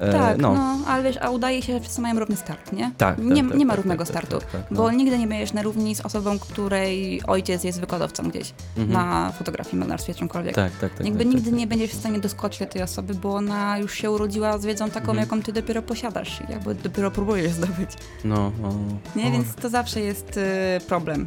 E, 0.00 0.12
Tak, 0.12 0.38
no. 0.38 0.54
no. 0.54 0.78
ale 0.86 1.02
wiesz, 1.02 1.16
a 1.20 1.30
udaje 1.30 1.62
się, 1.62 1.72
że 1.72 1.80
wszyscy 1.80 2.00
mają 2.00 2.18
równy 2.18 2.36
start, 2.36 2.72
nie? 2.72 2.92
Tak, 2.98 3.18
nie, 3.18 3.36
tak, 3.42 3.48
tak, 3.50 3.58
nie 3.58 3.66
ma 3.66 3.72
tak, 3.72 3.76
równego 3.76 4.04
tak, 4.04 4.08
startu, 4.12 4.38
tak, 4.38 4.50
tak, 4.50 4.62
tak, 4.68 4.72
bo 4.78 4.82
no. 4.82 4.90
nigdy 4.90 5.18
nie 5.18 5.26
będziesz 5.26 5.52
na 5.52 5.62
równi 5.62 5.94
z 5.94 6.00
osobą, 6.00 6.38
której 6.38 7.22
ojciec 7.26 7.64
jest 7.64 7.80
wykładowcą 7.80 8.22
gdzieś 8.30 8.52
Mhm. 8.76 8.92
na 8.92 9.32
fotografii, 9.32 9.76
malarstwie, 9.78 10.14
czymkolwiek. 10.14 10.54
Tak, 10.54 10.72
tak, 10.80 10.94
tak. 10.94 11.06
Jakby 11.06 11.24
tak, 11.24 11.34
nigdy 11.34 11.50
tak. 11.50 11.58
nie 11.58 11.66
będziesz 11.66 11.90
w 11.90 11.98
stanie 12.00 12.18
doskoczyć 12.18 12.60
do 12.60 12.66
tej 12.66 12.82
osoby, 12.82 13.14
bo 13.14 13.34
ona 13.34 13.78
już 13.78 13.94
się 13.94 14.10
urodziła 14.10 14.58
z 14.58 14.64
wiedzą 14.66 14.90
taką, 14.90 15.00
Mhm. 15.12 15.18
jaką 15.18 15.42
ty 15.42 15.52
dopiero 15.52 15.82
posiadasz, 15.82 16.40
jakby 16.48 16.74
dopiero 16.74 17.10
próbujesz 17.10 17.52
zdobyć. 17.52 17.90
No, 18.24 18.52
no. 18.62 18.74
Nie, 19.16 19.28
O, 19.28 19.30
więc 19.30 19.54
to 19.54 19.68
zawsze 19.68 20.00
jest 20.00 20.36
y, 20.36 20.40
problem. 20.88 21.26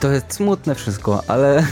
To 0.00 0.10
jest 0.12 0.32
smutne 0.32 0.74
wszystko, 0.74 1.22
ale 1.26 1.62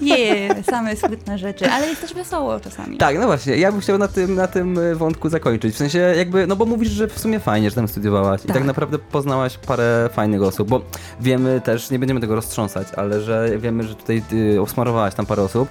Nie, 0.00 0.48
same 0.70 0.96
smutne 0.96 1.38
rzeczy, 1.38 1.70
ale 1.70 1.86
jest 1.88 2.00
też 2.00 2.14
wesoło 2.14 2.60
czasami. 2.60 2.98
tak, 2.98 3.18
no 3.18 3.26
właśnie, 3.26 3.56
ja 3.56 3.72
bym 3.72 3.80
chciał 3.80 3.98
na 3.98 4.08
tym, 4.08 4.34
na 4.34 4.46
tym 4.46 4.78
y, 4.78 4.94
wątku 4.94 5.28
zakończyć. 5.28 5.74
W 5.74 5.78
sensie 5.78 5.98
jakby, 5.98 6.46
no 6.46 6.56
bo 6.56 6.64
mówisz, 6.66 6.88
że 6.90 7.08
w 7.08 7.18
sumie 7.18 7.40
fajnie, 7.40 7.70
że 7.70 7.76
tam 7.76 7.88
studiowałaś 7.88 8.44
i 8.44 8.46
Tak. 8.46 8.56
tak 8.56 8.64
naprawdę 8.64 8.98
poznałaś 8.98 9.58
parę 9.58 10.08
fajnych 10.12 10.42
osób, 10.42 10.68
bo 10.68 10.80
wiemy 11.20 11.60
też, 11.60 11.90
nie 11.90 11.98
będziemy 11.98 12.20
tego 12.20 12.34
roztrząsać, 12.34 12.88
ale 12.96 13.20
że 13.20 13.50
wiemy, 13.58 13.82
że 13.82 13.94
tutaj 13.94 14.22
ty 14.22 14.62
osmarowałaś 14.62 15.14
tam 15.14 15.26
parę 15.26 15.42
osób 15.42 15.68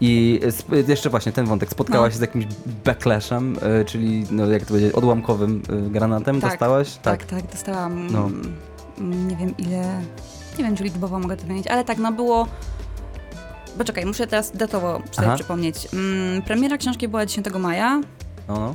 i 0.00 0.40
jeszcze 0.88 1.10
właśnie 1.10 1.32
ten 1.32 1.46
wątek, 1.46 1.70
spotkałaś 1.70 2.08
No. 2.08 2.12
się 2.12 2.18
z 2.18 2.20
jakimś 2.20 2.46
backlashem, 2.84 3.56
y, 3.80 3.84
czyli 3.84 4.26
no 4.30 4.46
jak 4.46 4.62
to 4.62 4.68
powiedzieć, 4.68 4.92
odłamkowym 4.92 5.62
y, 5.86 5.90
granatem 5.90 6.40
Tak, 6.40 6.50
dostałaś? 6.50 6.94
Tak, 7.02 7.24
tak, 7.24 7.46
dostałam. 7.52 8.06
No. 8.12 8.30
mm, 8.98 9.28
Nie 9.28 9.36
wiem 9.36 9.54
ile. 9.58 10.00
Nie 10.58 10.64
wiem, 10.64 10.76
czy 10.76 10.84
liczbowo 10.84 11.18
mogę 11.18 11.36
to 11.36 11.42
powiedzieć, 11.42 11.66
ale 11.66 11.84
tak, 11.84 11.98
no 11.98 12.12
było. 12.12 12.46
Poczekaj, 13.78 14.06
muszę 14.06 14.26
teraz 14.26 14.52
datowo 14.52 15.02
sobie 15.12 15.26
Aha. 15.28 15.36
przypomnieć. 15.36 15.88
Mm, 15.92 16.42
premiera 16.42 16.78
książki 16.78 17.08
była 17.08 17.26
10 17.26 17.46
maja. 17.58 18.00
No, 18.48 18.54
no. 18.54 18.74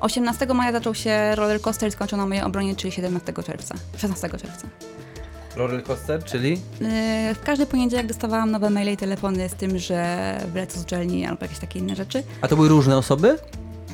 18 0.00 0.46
maja 0.46 0.72
zaczął 0.72 0.94
się 0.94 1.34
roller 1.34 1.60
coaster 1.60 1.88
i 1.88 1.92
skończono 1.92 2.22
na 2.22 2.28
mojej 2.28 2.44
obronie, 2.44 2.76
czyli 2.76 2.92
17 2.92 3.32
czerwca. 3.32 3.74
16 3.96 4.28
czerwca. 4.28 4.68
Roller 5.56 5.84
coaster, 5.84 6.24
czyli? 6.24 6.50
Yy, 6.50 7.34
w 7.34 7.40
każdy 7.44 7.66
poniedziałek 7.66 8.06
dostawałam 8.06 8.50
nowe 8.50 8.70
maile 8.70 8.92
i 8.92 8.96
telefony 8.96 9.48
z 9.48 9.54
tym, 9.54 9.78
że 9.78 10.38
wlecę 10.52 10.78
z 10.78 10.82
uczelni 10.82 11.26
albo 11.26 11.44
jakieś 11.44 11.58
takie 11.58 11.78
inne 11.78 11.96
rzeczy. 11.96 12.22
A 12.40 12.48
to 12.48 12.56
były 12.56 12.68
różne 12.68 12.96
osoby? 12.96 13.38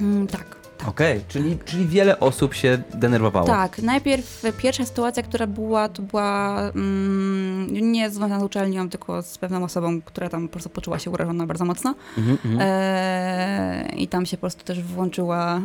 Mm, 0.01 0.27
tak. 0.27 0.60
Tak. 0.81 0.89
Okej, 0.89 1.20
czyli, 1.28 1.59
czyli 1.65 1.86
wiele 1.86 2.20
osób 2.20 2.55
się 2.55 2.82
denerwowało. 2.94 3.47
Tak, 3.47 3.78
najpierw 3.78 4.43
pierwsza 4.59 4.85
sytuacja, 4.85 5.23
która 5.23 5.47
była, 5.47 5.89
to 5.89 6.02
była 6.02 6.61
mm, 6.74 7.93
nie 7.93 8.11
związana 8.11 8.40
z 8.40 8.43
uczelnią, 8.43 8.89
tylko 8.89 9.23
z 9.23 9.39
pewną 9.39 9.65
osobą, 9.65 10.02
która 10.02 10.28
tam 10.28 10.48
po 10.48 10.52
prostu 10.52 10.70
poczuła 10.70 10.98
się 10.98 11.11
urażona 11.11 11.47
bardzo 11.47 11.65
mocno. 11.65 11.94
Mhm, 12.19 12.39
mhm. 12.44 12.59
E, 12.61 13.89
I 13.97 14.09
tam 14.09 14.27
się 14.27 14.36
po 14.36 14.40
prostu 14.40 14.65
też 14.65 14.82
włączyła 14.82 15.61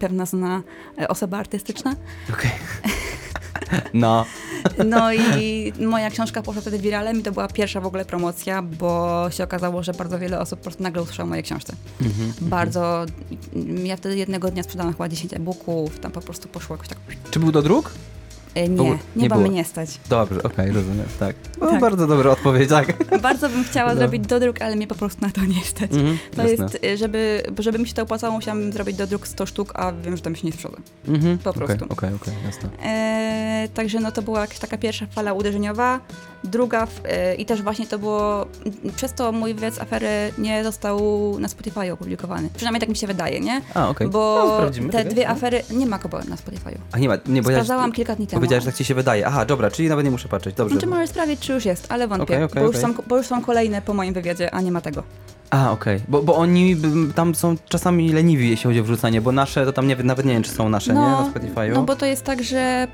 pewna 0.00 0.26
znana 0.26 0.62
e, 1.00 1.08
osoba 1.08 1.38
artystyczna. 1.38 1.96
Okej. 2.32 2.50
No. 3.94 4.26
No 4.84 5.12
i 5.12 5.72
moja 5.80 6.10
książka 6.10 6.42
poszła 6.42 6.62
wtedy 6.62 6.78
wiralem 6.78 7.20
i 7.20 7.22
to 7.22 7.32
była 7.32 7.48
pierwsza 7.48 7.80
w 7.80 7.86
ogóle 7.86 8.04
promocja, 8.04 8.62
bo 8.62 9.26
się 9.30 9.44
okazało, 9.44 9.82
że 9.82 9.92
bardzo 9.92 10.18
wiele 10.18 10.40
osób 10.40 10.58
po 10.58 10.62
prostu 10.62 10.82
nagle 10.82 11.02
usłyszało 11.02 11.26
o 11.26 11.28
mojej 11.28 11.44
książce. 11.44 11.74
Mhm. 12.00 12.32
Bardzo, 12.40 13.06
ja 13.84 13.96
wtedy 13.96 14.16
jednego 14.16 14.50
dnia 14.50 14.62
sprzedałam 14.62 14.92
chyba 14.92 15.08
10 15.08 15.34
e-booków, 15.34 15.98
tam 15.98 16.12
po 16.12 16.20
prostu 16.20 16.48
poszło 16.48 16.74
jakoś 16.76 16.88
tak, 16.88 16.98
Czy 17.30 17.40
był 17.40 17.52
do 17.52 17.62
druk? 17.62 17.92
E, 18.54 18.68
nie, 18.68 18.90
nie, 18.90 18.98
nie 19.16 19.28
bo 19.28 19.34
było. 19.34 19.48
mnie 19.48 19.56
nie 19.56 19.64
stać. 19.64 20.00
Dobrze, 20.08 20.42
okej, 20.42 20.72
rozumiem, 20.72 21.06
tak. 21.20 21.36
No, 21.60 21.70
Tak. 21.70 21.80
Bardzo 21.80 22.06
dobra 22.06 22.30
odpowiedź, 22.30 22.68
tak. 22.68 23.04
Bardzo 23.22 23.48
bym 23.48 23.64
chciała 23.64 23.90
No. 23.94 23.96
zrobić 24.00 24.26
dodruk, 24.26 24.62
ale 24.62 24.76
mnie 24.76 24.86
po 24.86 24.94
prostu 24.94 25.20
na 25.26 25.30
to 25.30 25.40
nie 25.44 25.60
stać. 25.64 25.90
Mhm, 25.92 26.18
To 26.36 26.42
jasne. 26.48 26.64
jest, 26.64 26.84
y, 26.84 26.96
żeby, 26.96 27.42
żeby 27.58 27.78
mi 27.78 27.88
się 27.88 27.94
to 27.94 28.02
opłacało, 28.02 28.34
musiałam 28.34 28.72
zrobić 28.72 28.96
dodruk 28.96 29.26
100 29.28 29.46
sztuk, 29.46 29.72
a 29.74 29.92
wiem, 29.92 30.16
że 30.16 30.22
tam 30.22 30.36
się 30.36 30.46
nie 30.46 30.52
sprzeda. 30.52 30.76
Mhm, 31.08 31.38
po 31.38 31.50
okej, 31.50 31.66
prostu. 31.66 31.84
Okej, 31.88 32.14
okej, 32.14 32.34
jasne. 32.46 32.68
E, 32.84 33.68
także 33.74 34.00
no 34.00 34.12
to 34.12 34.22
była 34.22 34.40
jakaś 34.40 34.58
taka 34.58 34.78
pierwsza 34.78 35.06
fala 35.06 35.32
uderzeniowa. 35.32 36.00
Druga, 36.44 36.86
e, 37.04 37.34
i 37.34 37.46
też 37.46 37.62
właśnie 37.62 37.86
to 37.86 37.98
było, 37.98 38.46
przez 38.96 39.12
to 39.12 39.32
mój 39.32 39.54
wywiad 39.54 39.74
z 39.74 39.80
afery 39.80 40.32
nie 40.38 40.64
został 40.64 41.00
na 41.38 41.48
Spotify 41.48 41.92
opublikowany. 41.92 42.48
Przynajmniej 42.54 42.80
tak 42.80 42.88
mi 42.88 42.96
się 42.96 43.06
wydaje, 43.06 43.40
nie? 43.40 43.62
A, 43.74 43.88
okej. 43.88 44.08
Bo 44.08 44.60
No, 44.80 44.92
te 44.92 45.04
dwie 45.04 45.28
afery, 45.28 45.62
nie 45.70 45.86
ma 45.86 45.98
go 45.98 46.20
na 46.28 46.36
Spotify. 46.36 46.78
A 46.92 46.98
nie 46.98 47.08
ma, 47.08 47.14
nie, 47.26 47.42
bo 47.42 47.50
ja... 47.50 47.56
Sprawdzałam 47.56 47.92
kilka 47.92 48.16
dni 48.16 48.26
temu. 48.26 48.40
Powiedziałeś, 48.40 48.64
że 48.64 48.70
tak 48.70 48.78
ci 48.78 48.84
się 48.84 48.94
wydaje. 48.94 49.26
Aha, 49.26 49.44
dobra, 49.44 49.70
czyli 49.70 49.88
nawet 49.88 50.04
nie 50.04 50.10
muszę 50.10 50.28
patrzeć, 50.28 50.54
dobrze. 50.54 50.74
Znaczy 50.74 50.86
możesz 50.86 51.10
sprawdzić, 51.10 51.40
czy 51.40 51.52
już 51.52 51.64
jest, 51.64 51.86
ale 51.88 52.08
wątpię, 52.08 52.34
Okej, 52.34 52.44
okej, 52.44 52.62
bo, 52.62 52.68
już 52.68 52.76
są, 52.76 52.94
bo 53.06 53.16
już 53.16 53.26
są 53.26 53.42
kolejne 53.42 53.82
po 53.82 53.94
moim 53.94 54.14
wywiadzie, 54.14 54.54
a 54.54 54.60
nie 54.60 54.72
ma 54.72 54.80
tego. 54.80 55.02
A, 55.52 55.70
okej, 55.72 56.00
bo, 56.08 56.22
bo 56.22 56.36
oni 56.36 56.76
b- 56.76 57.12
tam 57.14 57.34
są 57.34 57.56
czasami 57.68 58.12
leniwi, 58.12 58.50
jeśli 58.50 58.64
chodzi 58.64 58.80
o 58.80 58.84
wrzucanie, 58.84 59.20
bo 59.20 59.32
nasze 59.32 59.64
to 59.64 59.72
tam 59.72 59.88
nie, 59.88 59.96
nawet 59.96 60.26
nie 60.26 60.32
wiem, 60.32 60.42
czy 60.42 60.50
są 60.50 60.68
nasze, 60.68 60.92
nie, 60.94 61.00
na 61.00 61.30
Spotify'u. 61.34 61.74
No 61.74 61.82
bo 61.82 61.96
to 61.96 62.06
jest 62.06 62.24
tak, 62.24 62.42
że 62.42 62.88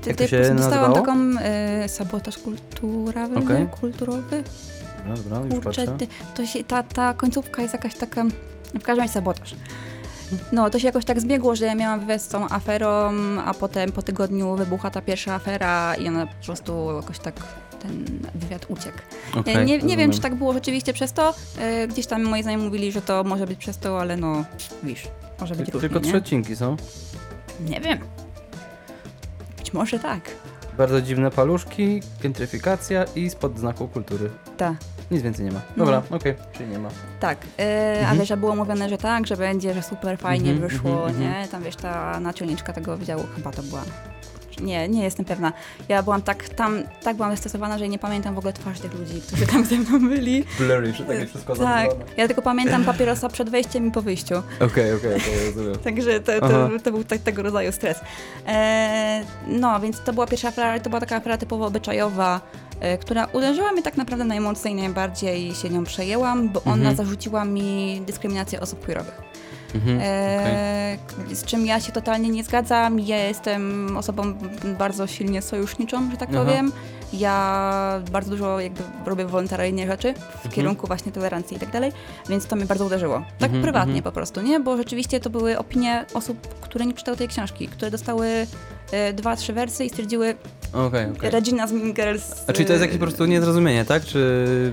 ty, 0.00 0.08
Jak 0.10 0.16
to 0.18 0.24
ty 0.24 0.28
się 0.30 0.40
dostałam 0.40 0.56
nazywało? 0.56 0.94
taką 0.94 1.40
e, 1.40 1.88
sabotaż 1.88 2.38
kulturowy, 2.38 3.36
Okej. 3.38 3.66
kulturowy. 3.80 4.42
Dobra, 5.08 5.22
dobra, 5.40 5.54
już 5.56 5.64
Kurczę, 5.64 5.86
patrzę. 5.86 5.98
ty, 5.98 6.06
to 6.34 6.46
się, 6.46 6.64
ta, 6.64 6.82
ta 6.82 7.14
końcówka 7.14 7.62
jest 7.62 7.74
jakaś 7.74 7.94
taka, 7.94 8.24
w 8.74 8.82
każdym 8.82 8.98
razie 8.98 9.12
sabotaż. 9.12 9.54
No, 10.52 10.70
to 10.70 10.78
się 10.78 10.86
jakoś 10.86 11.04
tak 11.04 11.20
zbiegło, 11.20 11.56
że 11.56 11.64
ja 11.66 11.74
miałam 11.74 12.00
wywiad 12.00 12.22
z 12.22 12.28
tą 12.28 12.48
aferą, 12.48 13.12
a 13.46 13.54
potem 13.54 13.92
po 13.92 14.02
tygodniu 14.02 14.56
wybucha 14.56 14.90
ta 14.90 15.00
pierwsza 15.00 15.34
afera 15.34 15.94
i 15.94 16.08
ona 16.08 16.26
po 16.26 16.44
prostu 16.44 16.96
jakoś 16.96 17.18
tak 17.18 17.34
ten 17.88 18.04
wywiad 18.34 18.66
uciekł. 18.68 18.98
Okej, 19.36 19.66
nie, 19.66 19.78
nie 19.78 19.96
wiem, 19.96 20.10
czy 20.12 20.20
tak 20.20 20.34
było 20.34 20.52
rzeczywiście 20.52 20.92
przez 20.92 21.12
to. 21.12 21.34
E, 21.58 21.88
Gdzieś 21.88 22.06
tam 22.06 22.22
moi 22.24 22.42
znajomi 22.42 22.64
mówili, 22.64 22.92
że 22.92 23.02
to 23.02 23.24
może 23.24 23.46
być 23.46 23.58
przez 23.58 23.78
to, 23.78 24.00
ale 24.00 24.16
no, 24.16 24.44
wiesz, 24.82 25.08
może 25.40 25.54
być 25.54 25.66
Ty- 25.66 25.72
różnie, 25.72 25.88
Tylko 25.88 26.04
nie? 26.04 26.08
trzy 26.08 26.16
odcinki 26.18 26.56
są. 26.56 26.76
Nie 27.68 27.80
wiem. 27.80 27.98
Być 29.58 29.72
może 29.72 29.98
tak. 29.98 30.20
Bardzo 30.78 31.02
dziwne 31.02 31.30
paluszki, 31.30 32.02
gentryfikacja 32.22 33.04
i 33.16 33.30
spod 33.30 33.58
znaku 33.58 33.88
kultury. 33.88 34.30
Tak. 34.56 34.74
Nic 35.10 35.22
więcej 35.22 35.44
nie 35.44 35.52
ma. 35.52 35.60
No. 35.76 35.84
Dobra, 35.84 36.02
okej, 36.10 36.34
czyli 36.52 36.68
nie 36.70 36.78
ma. 36.78 36.88
Tak, 37.20 37.38
e, 37.58 37.92
Mhm. 37.98 38.10
ale 38.16 38.26
że 38.26 38.36
było 38.36 38.56
mówione, 38.56 38.88
że 38.88 38.98
tak, 38.98 39.26
że 39.26 39.36
będzie, 39.36 39.74
że 39.74 39.82
super 39.82 40.18
fajnie 40.18 40.50
Mhm, 40.52 40.68
wyszło, 40.70 41.08
mhm, 41.08 41.20
nie? 41.20 41.48
Tam 41.50 41.62
wiesz, 41.62 41.76
ta 41.76 42.20
naczelniczka 42.20 42.72
tego 42.72 42.96
wydziału 42.96 43.22
chyba 43.36 43.50
to 43.52 43.62
była. 43.62 43.82
Nie, 44.60 44.88
nie 44.88 45.04
jestem 45.04 45.24
pewna. 45.24 45.52
Ja 45.88 46.02
byłam 46.02 46.22
tak 46.22 46.48
tam, 46.48 46.82
tak 47.02 47.16
byłam 47.16 47.30
zestresowana, 47.30 47.78
że 47.78 47.88
nie 47.88 47.98
pamiętam 47.98 48.34
w 48.34 48.38
ogóle 48.38 48.52
twarzy 48.52 48.80
tych 48.80 48.94
ludzi, 48.98 49.20
którzy 49.26 49.46
tam 49.46 49.64
ze 49.64 49.76
mną 49.76 50.08
byli. 50.08 50.44
Blurry, 50.58 50.92
że 50.92 51.04
takie 51.04 51.26
wszystko 51.26 51.56
Tak, 51.56 51.90
ja 52.16 52.26
tylko 52.26 52.42
pamiętam 52.42 52.84
papierosa 52.84 53.28
przed 53.28 53.50
wejściem 53.50 53.86
i 53.86 53.90
po 53.90 54.02
wyjściu. 54.02 54.34
Okej, 54.60 54.92
okej, 54.94 55.16
okej, 55.16 55.46
rozumiem. 55.46 55.78
Także 55.78 56.20
to, 56.20 56.40
to, 56.40 56.68
to 56.84 56.90
był 56.90 57.04
tak, 57.04 57.18
tego 57.20 57.42
rodzaju 57.42 57.72
stres. 57.72 58.00
E, 58.46 59.24
no, 59.46 59.80
więc 59.80 60.00
to 60.00 60.12
była 60.12 60.26
pierwsza 60.26 60.48
afera, 60.48 60.80
to 60.80 60.90
była 60.90 61.00
taka 61.00 61.16
afera 61.16 61.38
typowo 61.38 61.66
obyczajowa, 61.66 62.40
e, 62.80 62.98
która 62.98 63.24
uderzyła 63.32 63.72
mnie 63.72 63.82
tak 63.82 63.96
naprawdę 63.96 64.24
najmocniej, 64.24 64.74
najbardziej 64.74 65.54
się 65.54 65.70
nią 65.70 65.84
przejęłam, 65.84 66.48
bo 66.48 66.62
ona 66.62 66.74
Mhm. 66.74 66.96
zarzuciła 66.96 67.44
mi 67.44 68.02
dyskryminację 68.06 68.60
osób 68.60 68.84
queerowych. 68.84 69.33
Mhm. 69.74 69.98
E, 70.02 70.96
Z 71.34 71.44
czym 71.44 71.66
ja 71.66 71.80
się 71.80 71.92
totalnie 71.92 72.28
nie 72.28 72.44
zgadzam. 72.44 73.00
Ja 73.00 73.16
jestem 73.28 73.96
osobą 73.96 74.34
bardzo 74.78 75.06
silnie 75.06 75.42
sojuszniczą, 75.42 76.10
że 76.10 76.16
tak 76.16 76.28
Aha. 76.32 76.44
powiem. 76.44 76.72
Ja 77.12 78.02
bardzo 78.12 78.30
dużo 78.30 78.60
jakby 78.60 78.82
robię 79.06 79.24
wolontaryjnie 79.26 79.86
rzeczy 79.86 80.14
w 80.14 80.34
Mhm. 80.34 80.50
kierunku 80.54 80.86
właśnie 80.86 81.12
tolerancji 81.12 81.56
i 81.56 81.60
tak 81.60 81.70
dalej, 81.70 81.92
więc 82.28 82.46
to 82.46 82.56
mnie 82.56 82.66
bardzo 82.66 82.84
uderzyło. 82.86 83.18
Tak 83.38 83.48
Mhm, 83.48 83.62
prywatnie 83.62 83.92
mhm. 83.94 84.02
po 84.04 84.12
prostu, 84.12 84.42
nie? 84.42 84.60
Bo 84.60 84.76
rzeczywiście 84.76 85.20
to 85.20 85.30
były 85.30 85.58
opinie 85.58 86.04
osób, 86.14 86.48
które 86.60 86.86
nie 86.86 86.92
czytały 86.94 87.16
tej 87.16 87.28
książki, 87.28 87.68
które 87.68 87.90
dostały 87.90 88.46
e, 88.92 89.12
dwa, 89.12 89.36
trzy 89.36 89.52
wersy 89.52 89.84
i 89.84 89.90
stwierdziły 89.90 90.34
Okej, 90.74 91.06
okej. 91.16 91.30
Regina 91.30 91.66
z 91.66 91.72
Mean 91.72 91.92
Girls. 91.92 92.44
A 92.46 92.52
czyli 92.52 92.66
to 92.66 92.72
jest 92.72 92.82
e, 92.82 92.86
jakieś 92.86 92.98
po 92.98 93.04
prostu 93.06 93.24
niezrozumienie, 93.24 93.84
tak? 93.84 94.04
Czy 94.04 94.18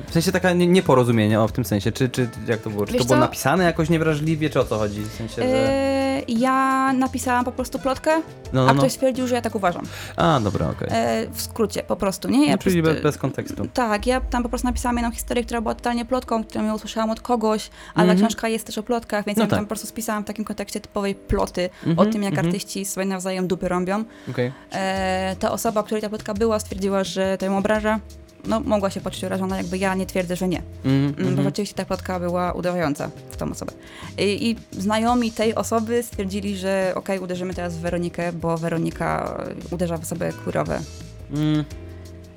w 0.08 0.14
sensie 0.14 0.32
taka 0.32 0.54
nie- 0.54 0.68
nieporozumienie, 0.68 1.42
o 1.42 1.48
w 1.48 1.52
tym 1.52 1.66
sensie, 1.66 1.92
czy, 1.92 2.10
czy 2.10 2.30
jak 2.48 2.60
to 2.62 2.70
było? 2.70 2.86
Czy 2.86 2.94
Wiesz 2.94 3.02
to 3.02 3.06
było 3.08 3.18
co? 3.18 3.22
napisane 3.22 3.64
jakoś 3.64 3.90
niewrażliwie, 3.90 4.50
czy 4.50 4.60
o 4.60 4.64
co 4.66 4.78
chodzi? 4.78 5.02
W 5.02 5.12
sensie, 5.14 5.36
że... 5.36 5.44
E, 5.48 6.21
ja 6.28 6.94
napisałam 6.94 7.46
po 7.46 7.52
prostu 7.52 7.80
plotkę, 7.80 8.12
No, 8.54 8.62
a 8.62 8.66
no, 8.66 8.74
no. 8.74 8.80
ktoś 8.80 8.92
stwierdził, 8.92 9.28
że 9.28 9.36
ja 9.36 9.42
tak 9.42 9.56
uważam. 9.56 9.86
A, 10.16 10.40
dobra, 10.40 10.70
okej. 10.70 10.88
E, 10.92 11.28
w 11.32 11.42
skrócie, 11.42 11.84
po 11.84 11.96
prostu, 11.96 12.28
nie? 12.30 12.46
Ja 12.46 12.52
No, 12.52 12.58
czyli 12.58 12.84
prostu- 12.84 13.04
bez, 13.04 13.18
kontekstu. 13.18 13.68
Tak, 13.74 14.08
ja 14.08 14.22
tam 14.22 14.44
po 14.44 14.50
prostu 14.50 14.68
napisałam 14.68 14.96
jedną 14.98 15.12
historię, 15.12 15.44
która 15.44 15.62
była 15.62 15.76
totalnie 15.76 16.06
plotką, 16.06 16.44
którą 16.44 16.66
ja 16.66 16.74
usłyszałam 16.74 17.10
od 17.10 17.22
kogoś, 17.22 17.70
ale 17.96 18.04
Mhm. 18.04 18.20
ta 18.20 18.26
książka 18.28 18.48
jest 18.48 18.66
też 18.66 18.78
o 18.78 18.84
plotkach, 18.84 19.26
więc 19.26 19.38
No 19.38 19.44
ja 19.44 19.48
tak. 19.50 19.58
tam 19.58 19.66
po 19.66 19.70
prostu 19.70 19.88
spisałam 19.88 20.24
w 20.24 20.28
takim 20.28 20.46
kontekście 20.46 20.80
typowej 20.80 21.16
ploty 21.16 21.70
o 21.86 21.90
Mhm, 21.90 22.12
tym, 22.12 22.24
jak 22.24 22.32
mhm. 22.34 22.48
artyści 22.48 22.86
sobie 22.86 23.06
nawzajem 23.06 23.48
dupy 23.48 23.68
rąbią. 23.68 24.04
Okej. 24.30 24.52
E, 24.72 25.36
ta 25.40 25.52
osoba, 25.52 25.84
której 25.84 26.02
ta 26.02 26.10
plotka 26.10 26.34
była, 26.34 26.60
stwierdziła, 26.60 27.04
że 27.04 27.38
to 27.38 27.46
ją 27.46 27.58
obraża. 27.58 28.00
No, 28.48 28.60
mogła 28.60 28.90
się 28.90 29.02
poczuć 29.02 29.24
urażona, 29.24 29.58
jakby 29.58 29.78
ja 29.78 29.96
nie 29.96 30.06
twierdzę, 30.06 30.36
że 30.36 30.48
nie. 30.48 30.62
Mhm, 30.86 31.02
Mm, 31.04 31.14
Bo 31.16 31.22
mhm. 31.30 31.44
rzeczywiście 31.44 31.76
ta 31.76 31.86
plotka 31.86 32.20
była 32.20 32.52
uderzająca 32.54 33.10
w 33.32 33.38
tą 33.38 33.52
osobę. 33.52 33.72
I, 34.18 34.50
i 34.50 34.80
znajomi 34.82 35.32
tej 35.32 35.56
osoby 35.56 36.04
stwierdzili, 36.04 36.58
że 36.58 36.92
okej, 36.96 37.20
uderzymy 37.20 37.54
teraz 37.54 37.78
w 37.78 37.80
Weronikę, 37.80 38.34
bo 38.34 38.58
Weronika 38.58 39.38
uderza 39.72 39.98
w 39.98 40.02
osoby 40.02 40.34
queerowe. 40.44 40.80
Mm, 41.34 41.66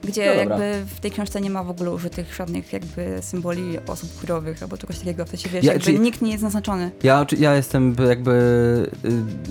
Gdzie 0.05 0.27
No 0.27 0.33
jakby 0.41 0.85
w 0.97 1.01
tej 1.01 1.11
książce 1.11 1.41
nie 1.41 1.51
ma 1.51 1.65
w 1.65 1.71
ogóle 1.71 1.91
użytych 1.91 2.35
żadnych 2.35 2.73
jakby 2.73 3.19
symboli 3.21 3.79
osób 3.87 4.11
queerowych 4.21 4.63
albo 4.63 4.77
czegoś 4.77 4.99
takiego. 4.99 5.25
W 5.25 5.29
sensie 5.29 5.49
wiesz, 5.49 5.65
Ja- 5.65 5.73
jakby 5.73 5.85
czyli- 5.85 6.01
nikt 6.01 6.23
nie 6.23 6.31
jest 6.31 6.43
naznaczony. 6.43 6.91
Ja, 7.03 7.27
ja 7.39 7.55
jestem 7.57 7.97
jakby 8.09 8.31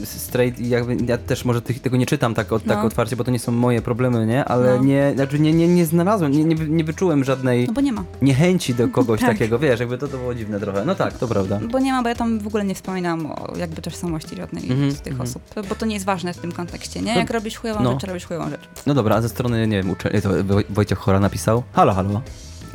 y, 0.02 0.06
straight 0.06 0.60
i 0.60 0.70
jakby 0.70 0.98
ja 1.06 1.18
też 1.18 1.46
może 1.46 1.62
tych, 1.62 1.80
tego 1.82 1.98
nie 1.98 2.06
czytam 2.06 2.34
tak, 2.34 2.52
od, 2.52 2.64
tak 2.66 2.78
No. 2.78 2.84
otwarcie, 2.84 3.16
bo 3.16 3.24
to 3.24 3.32
nie 3.32 3.40
są 3.40 3.52
moje 3.52 3.82
problemy, 3.82 4.26
nie? 4.26 4.46
Ale 4.46 4.76
No. 4.78 4.84
nie, 4.84 5.12
znaczy 5.16 5.40
nie, 5.40 5.54
nie, 5.54 5.68
nie 5.68 5.86
znalazłem, 5.86 6.32
nie, 6.32 6.44
nie, 6.44 6.56
nie 6.56 6.84
wyczułem 6.84 7.24
żadnej 7.24 7.68
No 7.68 7.74
bo 7.74 7.82
nie 7.82 7.94
ma. 7.94 8.04
niechęci 8.22 8.74
do 8.76 8.88
kogoś 8.88 9.20
Tak. 9.24 9.30
takiego, 9.30 9.60
wiesz, 9.60 9.80
jakby 9.80 9.98
to, 9.98 10.08
to 10.08 10.18
było 10.18 10.36
dziwne 10.36 10.60
trochę. 10.60 10.86
No 10.86 10.96
tak, 10.96 11.18
to 11.18 11.28
prawda. 11.28 11.60
Bo 11.72 11.80
nie 11.80 11.92
ma, 11.92 12.04
bo 12.04 12.10
ja 12.10 12.16
tam 12.16 12.40
w 12.40 12.48
ogóle 12.48 12.66
nie 12.66 12.76
wspominam 12.76 13.26
o 13.26 13.54
jakby 13.58 13.82
tożsamości 13.82 14.36
żadnej 14.36 14.72
Mhm, 14.72 14.92
z 14.92 15.02
tych 15.02 15.14
mhm. 15.14 15.30
osób. 15.30 15.44
Bo 15.70 15.76
to 15.76 15.86
nie 15.86 15.94
jest 15.94 16.06
ważne 16.06 16.34
w 16.34 16.38
tym 16.38 16.52
kontekście, 16.52 17.02
nie? 17.02 17.16
Jak 17.16 17.30
robisz 17.30 17.58
chujową 17.58 17.84
no. 17.84 17.92
rzecz, 17.92 18.04
robisz 18.04 18.26
chujową 18.26 18.50
rzecz. 18.50 18.62
No 18.86 18.94
dobra, 18.94 19.16
a 19.16 19.22
ze 19.22 19.30
strony, 19.30 19.68
nie 19.68 19.78
wiem, 19.84 19.92
ucze- 19.92 20.22
to 20.22 20.43
Wojciech 20.70 20.98
Chora 21.00 21.20
napisał. 21.20 21.64
Halo, 21.74 21.94
halo. 21.94 22.22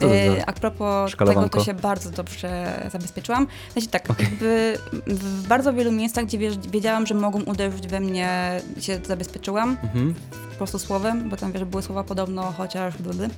Yy, 0.00 0.36
za- 0.36 0.46
a 0.46 0.52
propos 0.52 1.12
tego, 1.16 1.48
to 1.48 1.64
się 1.64 1.74
bardzo 1.74 2.10
dobrze 2.10 2.80
zabezpieczyłam. 2.92 3.46
Znaczy 3.72 3.88
tak, 3.88 4.10
Okej. 4.10 4.24
jakby 4.26 4.78
w 5.06 5.46
bardzo 5.48 5.72
wielu 5.72 5.92
miejscach, 5.92 6.24
gdzie 6.24 6.38
wiedziałam, 6.70 7.06
że 7.06 7.14
mogą 7.14 7.42
uderzyć 7.42 7.86
we 7.88 8.00
mnie, 8.00 8.60
się 8.80 9.00
zabezpieczyłam 9.06 9.76
Mhm. 9.82 10.14
po 10.50 10.56
prostu 10.56 10.78
słowem, 10.78 11.28
bo 11.28 11.36
tam 11.36 11.52
wiesz, 11.52 11.64
były 11.64 11.82
słowa 11.82 12.04
podobno, 12.04 12.52
chociaż 12.56 12.96
blady. 12.98 13.28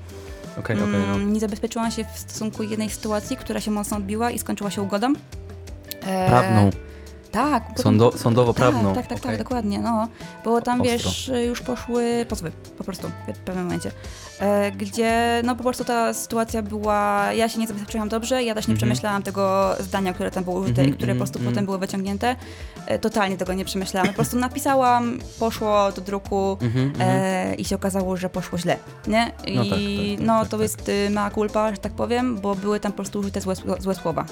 Okej, 0.59 0.77
okej, 0.77 1.01
no. 1.09 1.19
Nie 1.19 1.41
zabezpieczyłam 1.41 1.91
się 1.91 2.05
w 2.15 2.19
stosunku 2.19 2.63
jednej 2.63 2.91
sytuacji, 2.91 3.37
która 3.37 3.61
się 3.61 3.71
mocno 3.71 3.97
odbiła 3.97 4.31
i 4.31 4.39
skończyła 4.39 4.71
się 4.71 4.83
ugodą. 4.83 5.13
E, 6.03 6.29
Prawną, 6.29 6.71
Tak. 7.33 7.65
sądo, 7.77 8.13
sądowo-prawną. 8.19 8.95
Tak, 8.95 8.95
tak, 8.95 9.09
tak, 9.09 9.19
Okej. 9.19 9.31
tak, 9.31 9.39
dokładnie, 9.39 9.79
no. 9.79 10.09
Bo 10.45 10.61
tam, 10.61 10.81
Ostro. 10.81 10.93
wiesz, 10.93 11.31
już 11.49 11.61
poszły 11.61 12.27
pozwy, 12.29 12.53
po 12.79 12.85
prostu, 12.85 13.09
w 13.35 13.39
pewnym 13.39 13.65
momencie. 13.65 13.91
E, 14.41 14.73
gdzie, 14.73 15.43
no 15.45 15.57
po 15.57 15.63
prostu 15.63 15.85
ta 15.85 16.15
sytuacja 16.15 16.63
była, 16.63 17.33
ja 17.33 17.49
się 17.49 17.61
nie 17.61 17.67
zabezpieczyłam 17.67 18.09
dobrze, 18.09 18.43
ja 18.43 18.55
też 18.55 18.69
nie 18.69 18.73
Mhm. 18.73 18.77
przemyślałam 18.77 19.23
tego 19.23 19.75
zdania, 19.81 20.13
które 20.13 20.31
tam 20.31 20.45
było 20.45 20.57
użyte 20.61 20.81
Mhm, 20.83 20.89
i 20.89 20.93
które 20.93 21.07
po 21.07 21.13
mhm, 21.13 21.19
prostu 21.19 21.39
mhm. 21.39 21.55
potem 21.55 21.65
były 21.65 21.79
wyciągnięte. 21.79 22.37
E, 22.87 22.99
totalnie 22.99 23.37
tego 23.37 23.53
nie 23.55 23.65
przemyślałam. 23.65 24.09
Po 24.09 24.15
prostu 24.15 24.39
napisałam, 24.39 25.19
poszło 25.39 25.93
do 25.93 26.01
druku 26.01 26.57
Mhm, 26.63 26.93
e, 27.01 27.55
i 27.55 27.65
się 27.65 27.77
okazało, 27.77 28.17
że 28.17 28.31
poszło 28.31 28.59
źle, 28.59 28.77
nie? 29.07 29.33
I 29.47 29.57
No 29.57 29.63
tak, 29.65 29.71
tak, 29.71 29.79
tak, 29.79 30.27
no 30.27 30.41
tak, 30.41 30.49
to 30.49 30.57
tak. 30.57 30.63
jest 30.63 30.89
y, 30.89 31.11
mała 31.11 31.31
culpa, 31.31 31.71
że 31.71 31.79
tak 31.79 31.93
powiem, 31.93 32.37
bo 32.41 32.55
były 32.55 32.81
tam 32.81 32.93
po 32.93 32.97
prostu 32.97 33.19
użyte 33.19 33.41
złe, 33.41 33.55
złe 33.79 33.95
słowa. 33.95 34.25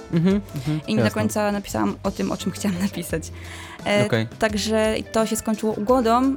I 0.87 0.91
nie 0.91 0.97
do 0.97 1.05
jasne. 1.05 1.20
końca 1.20 1.53
napisałam 1.53 1.97
o 2.03 2.11
tym, 2.11 2.33
o 2.33 2.37
czym 2.37 2.53
chciałam 2.53 2.79
napisać. 2.90 3.32
E, 3.86 4.06
Okej. 4.06 4.27
Także 4.39 4.94
to 5.12 5.27
się 5.27 5.36
skończyło 5.36 5.73
ugodą 5.73 6.24
y, 6.24 6.36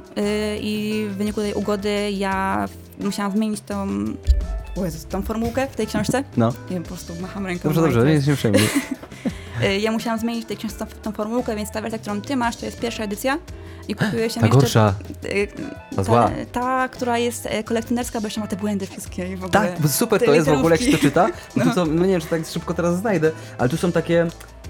i 0.60 1.06
w 1.10 1.16
wyniku 1.16 1.40
tej 1.40 1.54
ugody 1.54 2.10
ja 2.10 2.68
musiałam 3.00 3.32
zmienić 3.32 3.60
tą, 3.60 3.86
o 4.76 4.84
Jezus, 4.84 5.04
tą 5.06 5.22
formułkę 5.22 5.66
w 5.72 5.76
tej 5.76 5.86
książce. 5.86 6.24
No, 6.36 6.48
Nie 6.48 6.74
wiem, 6.74 6.82
po 6.82 6.88
prostu 6.88 7.12
macham 7.20 7.46
ręką. 7.46 7.62
dobrze, 7.62 7.80
no 7.80 7.86
dobrze, 7.86 8.04
nie 8.14 8.22
się 8.22 8.34
przejmuj. 8.36 8.60
Ja 9.80 9.92
musiałam 9.92 10.18
zmienić 10.18 10.44
w 10.44 10.48
tej 10.48 10.56
książce 10.56 10.78
tą, 10.78 10.86
tą 11.02 11.12
formułkę, 11.12 11.56
więc 11.56 11.70
ta 11.70 11.80
wersja, 11.80 11.98
którą 11.98 12.20
ty 12.20 12.36
masz, 12.36 12.56
to 12.56 12.66
jest 12.66 12.80
pierwsza 12.80 13.04
edycja 13.04 13.38
i 13.88 13.94
kupiłem 13.94 14.30
się 14.30 14.40
Ta 14.40 14.46
jeszcze... 14.46 14.60
gorsza. 14.60 14.94
y, 15.24 15.48
Ta 15.96 16.04
zła. 16.04 16.30
Ta, 16.52 16.88
która 16.88 17.18
jest 17.18 17.46
e, 17.46 17.64
kolekcjonerska, 17.64 18.20
bo 18.20 18.26
jeszcze 18.26 18.40
ma 18.40 18.46
te 18.46 18.56
błędy 18.56 18.86
wszystkie 18.86 19.32
i 19.32 19.36
w 19.36 19.44
ogóle. 19.44 19.50
Tak, 19.78 19.88
super 19.90 20.24
to 20.24 20.34
jest 20.34 20.48
w 20.48 20.52
ogóle, 20.52 20.76
jak 20.76 20.84
się 20.84 20.92
to 20.92 20.98
czyta. 20.98 21.28
No. 21.56 21.64
No. 21.64 21.64
To, 21.64 21.74
co, 21.74 21.86
no 21.86 22.02
nie 22.06 22.12
wiem, 22.12 22.20
czy 22.20 22.26
tak 22.26 22.46
szybko 22.46 22.74
teraz 22.74 22.98
znajdę, 22.98 23.30
ale 23.58 23.68
tu 23.68 23.76
są 23.76 23.92
takie 23.92 24.26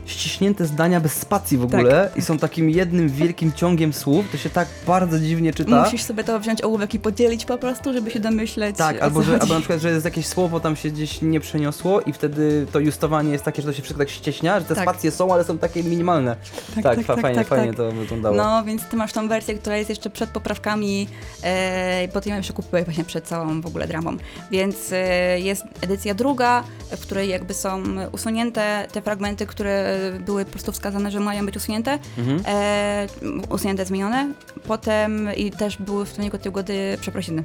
ściśnięte 0.06 0.66
zdania 0.66 1.00
bez 1.00 1.12
spacji 1.12 1.58
w 1.58 1.64
ogóle 1.64 2.10
i 2.16 2.22
są 2.22 2.38
takim 2.38 2.70
jednym 2.70 3.08
wielkim 3.08 3.52
ciągiem 3.52 3.92
słów. 3.92 4.26
To 4.32 4.36
się 4.36 4.50
tak 4.50 4.68
bardzo 4.86 5.18
dziwnie 5.18 5.54
czyta. 5.54 5.82
Musisz 5.84 6.02
sobie 6.02 6.24
to 6.24 6.40
wziąć 6.40 6.64
ołówek 6.64 6.94
i 6.94 6.98
podzielić 6.98 7.44
po 7.44 7.58
prostu, 7.58 7.92
żeby 7.92 8.10
się 8.10 8.20
domyśleć. 8.20 8.76
Tak, 8.76 9.02
albo, 9.02 9.22
że, 9.22 9.32
albo 9.40 9.54
na 9.54 9.60
przykład, 9.60 9.80
że 9.80 9.90
jest 9.90 10.04
jakieś 10.04 10.26
słowo 10.26 10.60
tam 10.60 10.76
się 10.76 10.90
gdzieś 10.90 11.22
nie 11.22 11.40
przeniosło 11.40 12.00
i 12.00 12.12
wtedy 12.12 12.66
to 12.72 12.80
justowanie 12.80 13.32
jest 13.32 13.44
takie, 13.44 13.62
że 13.62 13.68
to 13.68 13.74
się 13.74 13.82
wszystko 13.82 13.98
tak 13.98 14.10
ścieśnia, 14.10 14.60
że 14.60 14.66
te 14.66 14.74
Tak. 14.74 14.84
spacje 14.84 15.10
są, 15.10 15.32
ale 15.34 15.44
są 15.44 15.58
takie 15.58 15.82
minimalne. 15.82 16.36
Tak, 16.74 16.84
tak, 16.84 17.00
fa- 17.00 17.14
tak, 17.14 17.22
fajnie, 17.22 17.38
tak, 17.38 17.48
fajnie 17.48 17.66
tak. 17.66 17.76
to 17.76 17.92
wyglądało. 17.92 18.36
No, 18.36 18.64
więc 18.64 18.84
ty 18.84 18.96
masz 18.96 19.12
tą 19.12 19.28
wersję, 19.28 19.54
która 19.54 19.76
jest 19.76 19.90
jeszcze 19.90 20.10
przed 20.10 20.30
poprawkami, 20.30 21.08
e, 21.42 22.08
bo 22.14 22.20
ty 22.20 22.30
ją 22.30 22.36
jeszcze 22.36 22.52
kupiłeś 22.52 22.84
właśnie 22.84 23.04
przed 23.04 23.24
całą 23.24 23.60
w 23.60 23.66
ogóle 23.66 23.88
dramą. 23.88 24.16
Więc 24.50 24.92
e, 24.92 25.40
jest 25.40 25.64
edycja 25.80 26.14
druga, 26.14 26.64
w 26.90 27.00
której 27.00 27.28
jakby 27.28 27.54
są 27.54 27.82
usunięte 28.12 28.86
te 28.92 29.02
fragmenty, 29.02 29.46
które 29.46 29.91
były 30.20 30.44
po 30.44 30.50
prostu 30.50 30.72
wskazane, 30.72 31.10
że 31.10 31.20
mają 31.20 31.46
być 31.46 31.56
usunięte, 31.56 31.98
Mhm. 32.18 32.42
e, 32.46 33.06
usunięte, 33.50 33.84
zmienione. 33.84 34.28
Potem 34.66 35.28
i 35.36 35.50
też 35.50 35.76
były 35.76 36.04
w 36.06 36.14
wyniku 36.16 36.38
tej 36.38 36.50
ugody 36.50 36.98
przeprosiny 37.00 37.42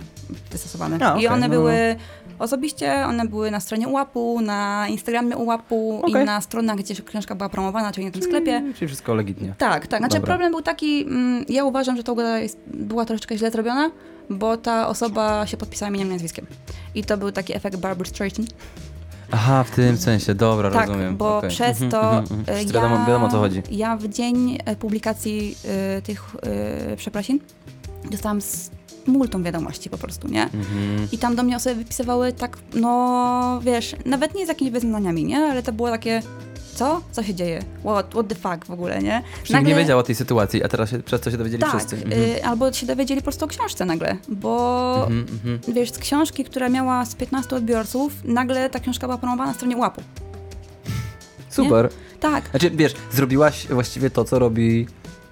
wystosowane. 0.51 0.97
A, 1.05 1.11
okej, 1.11 1.23
I 1.23 1.27
one 1.27 1.47
no. 1.47 1.53
były 1.53 1.95
osobiście, 2.39 2.93
one 3.05 3.27
były 3.27 3.51
na 3.51 3.59
stronie 3.59 3.87
UAP-u, 3.87 4.41
na 4.41 4.87
Instagramie 4.89 5.37
UAP-u 5.37 5.99
Okej. 6.03 6.23
i 6.23 6.25
na 6.25 6.41
stronach, 6.41 6.77
gdzie 6.77 6.95
książka 7.03 7.35
była 7.35 7.49
promowana, 7.49 7.91
czyli 7.91 8.05
na 8.05 8.11
tym 8.11 8.21
sklepie. 8.21 8.63
Czyli 8.75 8.87
wszystko 8.87 9.13
legitnie. 9.15 9.55
Tak, 9.57 9.87
tak. 9.87 9.99
Znaczy 9.99 10.15
Dobra. 10.15 10.27
problem 10.27 10.51
był 10.51 10.61
taki, 10.61 11.01
mm, 11.01 11.45
ja 11.49 11.63
uważam, 11.63 11.97
że 11.97 12.03
ta 12.03 12.11
ugoda 12.11 12.39
jest, 12.39 12.57
była 12.67 13.05
troszeczkę 13.05 13.37
źle 13.37 13.51
zrobiona, 13.51 13.91
bo 14.29 14.57
ta 14.57 14.87
osoba 14.87 15.47
się 15.47 15.57
podpisała 15.57 15.89
imieniem 15.89 16.07
i 16.07 16.11
nazwiskiem. 16.11 16.45
I 16.95 17.03
to 17.03 17.17
był 17.17 17.31
taki 17.31 17.55
efekt 17.55 17.75
Barbara 17.77 18.09
Streisand. 18.09 18.49
Aha, 19.31 19.63
w 19.63 19.71
tym 19.71 19.97
sensie, 19.97 20.35
dobra, 20.35 20.71
Tak, 20.71 20.87
rozumiem. 20.87 21.17
bo 21.17 21.37
Okej. 21.37 21.49
przez 21.49 21.81
Mhm, 21.81 21.91
to 21.91 22.01
mhm, 22.19 22.23
mhm. 22.39 22.41
e, 22.41 22.43
Wszyscy 22.57 22.73
ja, 22.75 22.81
Wiadomo, 22.81 23.05
wiadomo 23.05 23.25
o 23.27 23.29
co 23.31 23.37
chodzi. 23.39 23.61
ja 23.71 23.97
w 23.97 24.07
dzień 24.07 24.57
e, 24.65 24.75
publikacji 24.75 25.55
e, 25.97 26.01
tych 26.01 26.35
e, 26.91 26.95
przeprosin 26.97 27.39
dostałam 28.11 28.41
z 28.41 28.71
multą 29.07 29.43
wiadomości 29.43 29.89
po 29.89 29.97
prostu, 29.97 30.27
nie? 30.27 30.43
Mhm. 30.43 31.07
I 31.11 31.17
tam 31.17 31.35
do 31.35 31.43
mnie 31.43 31.55
osoby 31.55 31.75
wypisywały 31.75 32.33
tak, 32.33 32.57
no 32.73 33.59
wiesz, 33.63 33.95
nawet 34.05 34.35
nie 34.35 34.45
z 34.45 34.49
jakimiś 34.49 34.73
wyznaniami, 34.73 35.23
nie? 35.25 35.37
Ale 35.37 35.63
to 35.63 35.73
było 35.73 35.89
takie, 35.89 36.21
co? 36.75 37.01
Co 37.11 37.23
się 37.23 37.35
dzieje? 37.35 37.63
What, 37.79 38.07
what 38.09 38.27
the 38.27 38.35
fuck 38.35 38.65
w 38.65 38.71
ogóle, 38.71 39.01
nie? 39.03 39.23
Czyli 39.43 39.63
nie 39.63 39.75
wiedział 39.75 39.99
o 39.99 40.03
tej 40.03 40.15
sytuacji, 40.15 40.63
a 40.63 40.67
teraz 40.67 40.89
się, 40.89 40.99
przez 40.99 41.21
to 41.21 41.31
się 41.31 41.37
dowiedzieli 41.37 41.63
Tak, 41.63 41.71
wszyscy. 41.71 41.95
Mhm. 41.95 42.21
y, 42.21 42.45
albo 42.45 42.73
się 42.73 42.85
dowiedzieli 42.85 43.21
po 43.21 43.25
prostu 43.25 43.45
o 43.45 43.47
książce 43.47 43.85
nagle, 43.85 44.17
bo 44.29 44.93
Mhm, 45.07 45.25
mhm. 45.33 45.75
wiesz, 45.75 45.91
z 45.91 45.97
książki, 45.97 46.43
która 46.43 46.69
miała 46.69 47.05
z 47.05 47.15
15 47.15 47.55
odbiorców, 47.55 48.13
nagle 48.23 48.69
ta 48.69 48.79
książka 48.79 49.07
była 49.07 49.17
promowana 49.17 49.51
na 49.51 49.53
stronie 49.55 49.77
łapu. 49.77 50.01
Super. 51.49 51.89
Tak, 52.19 52.49
Znaczy, 52.49 52.69
wiesz, 52.69 52.93
zrobiłaś 53.11 53.67
właściwie 53.67 54.09
to, 54.09 54.23
co 54.23 54.39
robi 54.39 54.87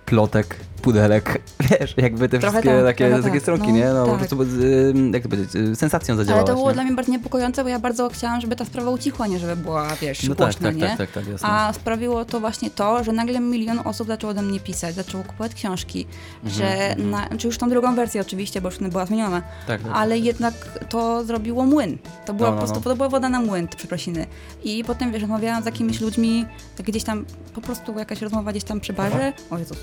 plotek, 0.06 0.56
pudelek, 0.86 1.41
wiesz, 1.70 1.94
jakby 1.98 2.30
te 2.30 2.40
Trochę 2.40 2.62
wszystkie 2.62 2.78
tak, 2.78 2.86
takie, 2.86 3.07
trochę 3.07 3.24
takie 3.24 3.34
tak. 3.34 3.41
stronki, 3.41 3.68
No, 3.68 3.74
nie? 3.78 3.86
No 3.86 4.06
po 4.06 4.10
tak. 4.12 4.18
prostu, 4.18 4.41
y, 4.44 4.94
jak 5.14 5.24
to 5.24 5.30
powiedzieć, 5.30 5.52
sensacją 5.80 6.16
ale 6.16 6.24
zadziałałaś, 6.24 6.48
to 6.49 6.56
było 6.56 6.68
nie? 6.68 6.74
dla 6.74 6.84
mnie 6.84 6.94
bardzo 6.95 7.12
niepokojące, 7.12 7.64
bo 7.64 7.70
ja 7.70 7.80
bardzo 7.80 8.10
chciałam, 8.10 8.41
żeby 8.41 8.56
ta 8.56 8.66
sprawa 8.66 8.91
ucichła, 8.91 9.28
nie 9.28 9.40
żeby 9.40 9.56
była, 9.56 9.88
wiesz, 10.02 10.24
No 10.24 10.36
tak, 10.36 10.48
głośna, 10.48 10.68
tak, 10.70 10.76
nie? 10.76 10.88
tak, 10.88 10.98
tak, 10.98 11.12
tak, 11.12 11.28
jasne. 11.28 11.49
A 11.49 11.74
sprawiło 11.74 12.26
to 12.26 12.40
właśnie 12.40 12.70
to, 12.70 13.03
że 13.03 13.12
nagle 13.12 13.40
milion 13.40 13.80
osób 13.86 14.07
zaczęło 14.07 14.34
do 14.34 14.41
mnie 14.41 14.60
pisać, 14.60 14.95
zaczęło 14.95 15.24
kupować 15.24 15.53
książki, 15.53 16.07
Mhm, 16.44 16.56
że, 16.56 16.95
na, 17.03 17.30
czy 17.38 17.48
już 17.48 17.57
tą 17.57 17.70
drugą 17.70 17.95
wersję 17.95 18.22
oczywiście, 18.22 18.62
bo 18.62 18.70
już 18.70 18.80
nie 18.80 18.90
była 18.90 19.06
zmieniona, 19.06 19.41
tak, 19.68 19.82
tak. 19.82 19.91
ale 19.94 20.18
jednak 20.18 20.53
to 20.90 21.24
zrobiło 21.24 21.66
młyn. 21.66 21.98
To 22.26 22.34
była 22.34 22.49
No, 22.49 22.56
no, 22.56 22.62
po 22.62 22.66
prostu, 22.68 22.84
no. 22.90 22.91
to 22.91 22.95
była 22.95 23.10
woda 23.10 23.30
na 23.30 23.40
młyn, 23.41 23.68
te 23.68 23.78
przeprosiny. 23.78 24.26
I 24.64 24.84
potem, 24.84 25.12
wiesz, 25.12 25.22
rozmawiałam 25.22 25.64
z 25.64 25.66
jakimiś 25.66 26.02
ludźmi, 26.02 26.45
gdzieś 26.86 27.03
tam, 27.03 27.26
po 27.53 27.62
prostu 27.62 27.99
jakaś 27.99 28.22
rozmowa 28.22 28.52
gdzieś 28.52 28.64
tam 28.64 28.80
przy 28.80 28.94
barze. 28.94 29.34
O 29.52 29.57
Jezus. 29.57 29.78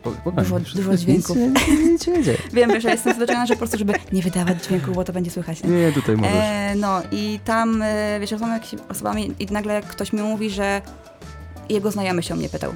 Spokojnie, 0.00 0.42
dużo- 0.42 0.74
dużo 0.76 0.96
dźwięków. 0.96 1.36
Nic, 1.36 1.68
nic 1.92 2.04
się 2.04 2.10
nie 2.12 2.22
dzieje. 2.22 2.38
Wiem, 2.52 2.80
że 2.80 2.90
jestem 2.90 3.14
zwyczajna, 3.14 3.46
że 3.46 3.54
po 3.54 3.58
prostu, 3.58 3.78
żeby 3.78 3.92
nie 4.12 4.22
wydawać 4.22 4.64
dźwięku, 4.64 4.92
bo 4.92 5.04
to 5.04 5.12
będzie 5.12 5.30
słychać. 5.30 5.62
Nie? 5.62 5.70
Nie, 5.70 5.92
tutaj 5.92 6.16
możesz. 6.16 6.34
E, 6.36 6.74
no 6.76 7.02
i 7.12 7.40
tam, 7.44 7.82
e, 7.82 8.20
wiesz, 8.20 8.30
rozmawiam 8.30 8.60
z 8.64 8.90
osobami 8.90 9.34
i 9.38 9.46
nagle 9.46 9.82
ktoś 9.82 10.12
mi 10.12 10.22
mówi, 10.22 10.50
że 10.50 10.82
jego 11.68 11.90
znajomy 11.90 12.22
się 12.22 12.34
o 12.34 12.36
mnie 12.36 12.48
pytał. 12.48 12.72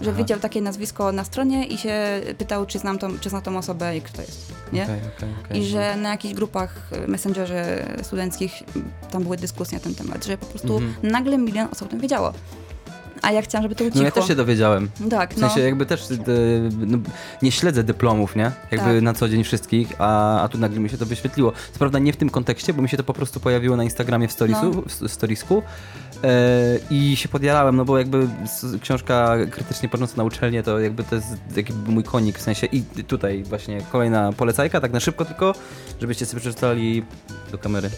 Że 0.00 0.10
Aha. 0.10 0.18
widział 0.18 0.38
takie 0.38 0.60
nazwisko 0.60 1.12
na 1.12 1.24
stronie 1.24 1.66
i 1.66 1.78
się 1.78 1.94
pytał, 2.38 2.66
czy 2.66 2.78
znam 2.78 2.98
tą, 2.98 3.18
czy 3.18 3.28
zna 3.30 3.40
tą 3.40 3.58
osobę 3.58 3.96
i 3.96 4.00
kto 4.00 4.16
to 4.16 4.22
jest, 4.22 4.52
nie? 4.72 4.82
Okej, 4.82 4.98
okej, 5.16 5.28
okej. 5.44 5.60
I 5.60 5.66
że 5.66 5.96
na 5.96 6.10
jakichś 6.10 6.34
grupach, 6.34 6.88
e, 6.92 7.08
messengerze 7.08 7.86
studenckich 8.02 8.52
tam 9.10 9.22
były 9.22 9.36
dyskusje 9.36 9.78
na 9.78 9.84
ten 9.84 9.94
temat, 9.94 10.24
że 10.26 10.38
po 10.38 10.46
prostu 10.46 10.76
Mhm. 10.76 11.12
nagle 11.12 11.38
milion 11.38 11.68
osób 11.72 11.88
o 11.88 11.90
tym 11.90 12.00
wiedziało. 12.00 12.32
A 13.22 13.32
ja 13.32 13.42
chciałam, 13.42 13.62
żeby 13.62 13.74
to 13.74 13.84
ucichło. 13.84 14.00
No 14.00 14.04
ja 14.04 14.10
też 14.10 14.26
się 14.26 14.34
dowiedziałem. 14.34 14.88
Tak, 15.10 15.34
W 15.34 15.38
no. 15.38 15.48
sensie 15.48 15.62
jakby 15.62 15.86
też 15.86 16.10
y, 16.10 16.18
no, 16.78 16.98
nie 17.42 17.52
śledzę 17.52 17.84
dyplomów, 17.84 18.36
nie? 18.36 18.52
Jakby 18.70 18.94
Tak. 18.94 19.02
na 19.02 19.14
co 19.14 19.28
dzień 19.28 19.44
wszystkich, 19.44 19.92
a, 19.98 20.40
a 20.42 20.48
tu 20.48 20.58
nagle 20.58 20.80
mi 20.80 20.88
się 20.90 20.98
to 20.98 21.06
wyświetliło. 21.06 21.52
Co 21.72 21.78
prawda 21.78 21.98
nie 21.98 22.12
w 22.12 22.16
tym 22.16 22.30
kontekście, 22.30 22.74
bo 22.74 22.82
mi 22.82 22.88
się 22.88 22.96
to 22.96 23.04
po 23.04 23.14
prostu 23.14 23.40
pojawiło 23.40 23.76
na 23.76 23.84
Instagramie 23.84 24.28
w, 24.28 24.32
storiesu, 24.32 24.70
No. 24.74 25.08
w 25.08 25.12
storiesku 25.12 25.62
i 26.90 27.16
się 27.16 27.28
podjarałem, 27.28 27.76
no 27.76 27.84
bo 27.84 27.98
jakby 27.98 28.28
książka 28.80 29.36
krytycznie 29.50 29.88
patrząc 29.88 30.16
na 30.16 30.24
uczelnię, 30.24 30.62
to 30.62 30.78
jakby 30.78 31.04
to 31.04 31.14
jest 31.14 31.26
jakby 31.56 31.92
mój 31.92 32.04
konik, 32.04 32.38
w 32.38 32.42
sensie 32.42 32.66
i 32.66 32.82
tutaj 32.82 33.42
właśnie 33.44 33.80
kolejna 33.92 34.32
polecajka, 34.32 34.80
tak 34.80 34.92
na 34.92 35.00
szybko 35.00 35.24
tylko, 35.24 35.54
żebyście 36.00 36.26
sobie 36.26 36.40
przeczytali 36.40 37.04
do 37.52 37.58
kamery. 37.58 37.90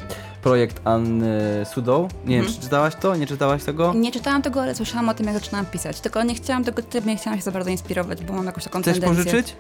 Projekt 0.43 0.81
Anny 0.85 1.41
Sudoł. 1.75 2.03
Nie 2.25 2.37
wiem, 2.37 2.41
Mhm. 2.41 2.55
czy 2.55 2.61
czytałaś 2.63 2.95
to? 3.01 3.17
Nie 3.17 3.27
czytałaś 3.27 3.65
tego? 3.65 3.95
Nie 3.95 4.13
czytałam 4.13 4.43
tego, 4.43 4.63
ale 4.63 4.75
słyszałam 4.75 5.09
o 5.09 5.15
tym, 5.15 5.27
jak 5.27 5.35
zaczynałam 5.35 5.67
pisać. 5.67 6.01
Tylko 6.01 6.23
nie 6.23 6.35
chciałam 6.35 6.65
tego 6.65 6.83
typu, 6.83 7.09
nie 7.09 7.17
chciałam 7.17 7.39
się 7.39 7.45
za 7.45 7.51
bardzo 7.53 7.71
inspirować, 7.71 8.25
bo 8.25 8.33
mam 8.33 8.47
jakąś 8.47 8.65
taką 8.65 8.83
Chcesz 8.83 9.01
tendencję. 9.01 9.25
pożyczyć? 9.25 9.57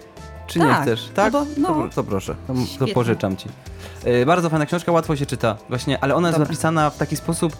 Czy 0.46 0.58
nie 0.58 0.64
Tak, 0.64 0.82
chcesz? 0.82 1.08
Tak? 1.14 1.24
albo- 1.34 1.46
no. 1.56 1.68
to, 1.68 1.88
to 1.94 2.04
proszę, 2.04 2.34
to, 2.78 2.86
to 2.86 2.92
pożyczam 2.94 3.36
ci. 3.36 3.48
Yy, 4.04 4.26
bardzo 4.26 4.50
fajna 4.50 4.66
książka, 4.66 4.92
łatwo 4.92 5.16
się 5.16 5.26
czyta. 5.26 5.56
Właśnie, 5.68 6.04
ale 6.04 6.14
ona 6.14 6.28
jest 6.28 6.38
Dobra. 6.38 6.48
napisana 6.50 6.90
w 6.90 6.96
taki 6.98 7.16
sposób. 7.16 7.56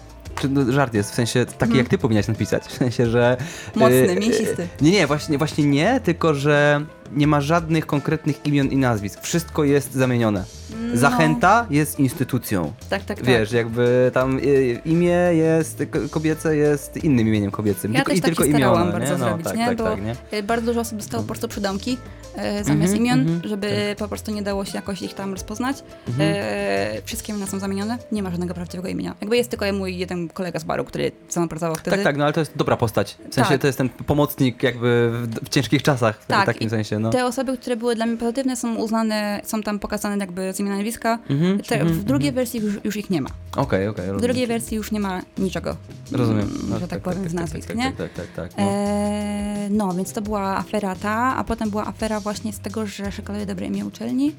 No, 0.49 0.71
żart 0.71 0.93
jest, 0.93 1.11
w 1.11 1.13
sensie 1.13 1.45
taki 1.45 1.77
jak 1.77 1.89
ty 1.89 1.97
powinnaś 1.97 2.27
napisać, 2.27 2.63
w 2.63 2.73
sensie, 2.73 3.05
że... 3.05 3.37
Mocny, 3.75 3.95
yy, 3.95 4.15
mięsisty. 4.15 4.67
Nie, 4.81 4.91
nie, 4.91 5.07
właśnie, 5.07 5.37
właśnie 5.37 5.63
nie, 5.63 5.99
tylko 6.03 6.33
że 6.33 6.85
nie 7.15 7.27
ma 7.27 7.41
żadnych 7.41 7.85
konkretnych 7.85 8.45
imion 8.45 8.67
i 8.67 8.77
nazwisk. 8.77 9.21
Wszystko 9.21 9.63
jest 9.63 9.93
zamienione. 9.93 10.43
No, 10.81 10.97
Zachęta 10.97 11.65
jest 11.69 11.99
instytucją. 11.99 12.73
Tak, 12.89 13.03
tak, 13.05 13.17
tak. 13.17 13.25
Wiesz, 13.25 13.51
jakby 13.51 14.11
tam 14.13 14.39
y, 14.39 14.81
imię 14.85 15.17
jest, 15.33 15.83
kobiece 16.11 16.55
jest 16.55 17.03
innym 17.03 17.27
imieniem 17.27 17.51
kobiecym. 17.51 17.93
Ja 17.93 17.97
tylko, 17.99 18.09
też 18.09 18.19
I 18.19 18.21
tak 18.21 18.29
tylko 18.29 18.43
się 18.43 18.49
imiona, 18.49 18.85
bardzo 18.85 19.13
nie? 19.13 19.19
No, 19.19 19.25
zrobić, 19.25 19.45
tak, 19.45 19.57
nie? 19.57 19.65
tak, 19.65 19.77
Bo 19.77 19.83
tak, 19.83 19.99
nie? 20.03 20.15
y, 20.37 20.43
bardzo 20.43 20.65
dużo 20.65 20.79
osób 20.81 20.97
dostało 20.97 21.23
po 21.23 21.27
prostu 21.27 21.47
przydomki 21.47 21.97
e, 22.35 22.63
zamiast 22.63 22.93
Mhm, 22.93 22.97
imion, 22.97 23.19
mhm, 23.19 23.41
żeby 23.49 23.95
po 23.97 24.07
prostu 24.07 24.31
nie 24.31 24.41
dało 24.41 24.65
się 24.65 24.71
jakoś 24.75 25.01
ich 25.01 25.13
tam 25.13 25.31
rozpoznać. 25.31 25.83
E, 26.19 27.01
wszystkie 27.05 27.33
imiona 27.33 27.47
są 27.47 27.59
zamienione, 27.59 27.97
nie 28.11 28.23
ma 28.23 28.31
żadnego 28.31 28.53
prawdziwego 28.53 28.89
imienia. 28.89 29.15
Jakby 29.21 29.37
jest 29.37 29.49
tylko 29.49 29.73
mój 29.73 29.97
jeden 29.97 30.29
kolega 30.29 30.59
z 30.59 30.63
baru, 30.63 30.83
który 30.85 31.11
sam 31.29 31.49
pracował 31.49 31.75
wtedy. 31.75 31.97
Tak, 31.97 32.03
tak, 32.03 32.17
no 32.17 32.23
ale 32.23 32.33
to 32.33 32.39
jest 32.39 32.57
dobra 32.57 32.77
postać. 32.77 33.17
W 33.29 33.33
sensie 33.33 33.49
Tak. 33.49 33.61
to 33.61 33.67
jest 33.67 33.77
ten 33.77 33.89
pomocnik 33.89 34.63
jakby 34.63 35.09
w, 35.13 35.45
w 35.45 35.49
ciężkich 35.49 35.83
czasach, 35.83 36.21
w 36.21 36.25
Tak, 36.25 36.45
takim 36.45 36.69
sensie, 36.69 36.99
no. 37.01 37.09
Te 37.09 37.25
osoby, 37.25 37.57
które 37.57 37.75
były 37.75 37.95
dla 37.95 38.05
mnie 38.05 38.17
pozytywne 38.17 38.55
są 38.55 38.75
uznane, 38.75 39.41
są 39.43 39.63
tam 39.63 39.79
pokazane 39.79 40.17
jakby 40.17 40.53
z 40.53 40.59
imienia 40.59 40.75
nazwiska. 40.75 41.19
Mhm, 41.29 41.59
Te, 41.59 41.79
mhm, 41.81 41.99
w 41.99 42.03
drugiej 42.03 42.31
wersji 42.31 42.59
już, 42.59 42.73
już 42.83 42.97
ich 42.97 43.09
nie 43.09 43.21
ma. 43.21 43.29
Okej, 43.55 43.87
okej, 43.87 44.05
W 44.05 44.07
rozumiem. 44.09 44.21
drugiej 44.21 44.47
wersji 44.47 44.77
już 44.77 44.91
nie 44.91 44.99
ma 44.99 45.21
niczego. 45.37 45.75
Rozumiem. 46.11 46.41
mm, 46.55 46.69
No, 46.69 46.79
że 46.79 46.87
tak, 46.87 47.01
powiem, 47.01 47.29
z 47.29 47.33
nazwisk, 47.33 47.67
tak, 47.67 47.77
nie? 47.77 47.83
Tak, 47.91 47.95
tak, 47.97 48.11
tak, 48.13 48.27
tak, 48.35 48.51
no. 48.57 48.63
E, 48.67 49.67
no, 49.69 49.93
więc 49.93 50.13
to 50.13 50.21
była 50.21 50.57
afera 50.57 50.95
ta, 50.95 51.35
a 51.37 51.43
potem 51.43 51.69
była 51.69 51.85
afera 51.87 52.19
właśnie 52.19 52.53
z 52.53 52.59
tego, 52.59 52.85
że 52.85 53.11
szykaluje 53.11 53.45
dobre 53.45 53.67
imię 53.67 53.85
uczelni, 53.85 54.35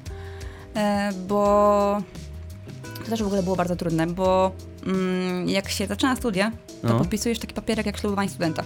e, 0.75 1.09
bo 1.27 2.01
to 3.03 3.09
też 3.09 3.23
w 3.23 3.25
ogóle 3.27 3.43
było 3.43 3.55
bardzo 3.55 3.75
trudne, 3.75 4.07
bo 4.07 4.51
mm, 4.85 5.49
jak 5.49 5.69
się 5.69 5.87
zaczyna 5.87 6.15
studia, 6.15 6.51
to 6.81 6.87
No. 6.87 6.97
podpisujesz 6.97 7.39
taki 7.39 7.53
papierek 7.53 7.85
jak 7.85 7.97
ślubowanie 7.97 8.29
studenta. 8.29 8.63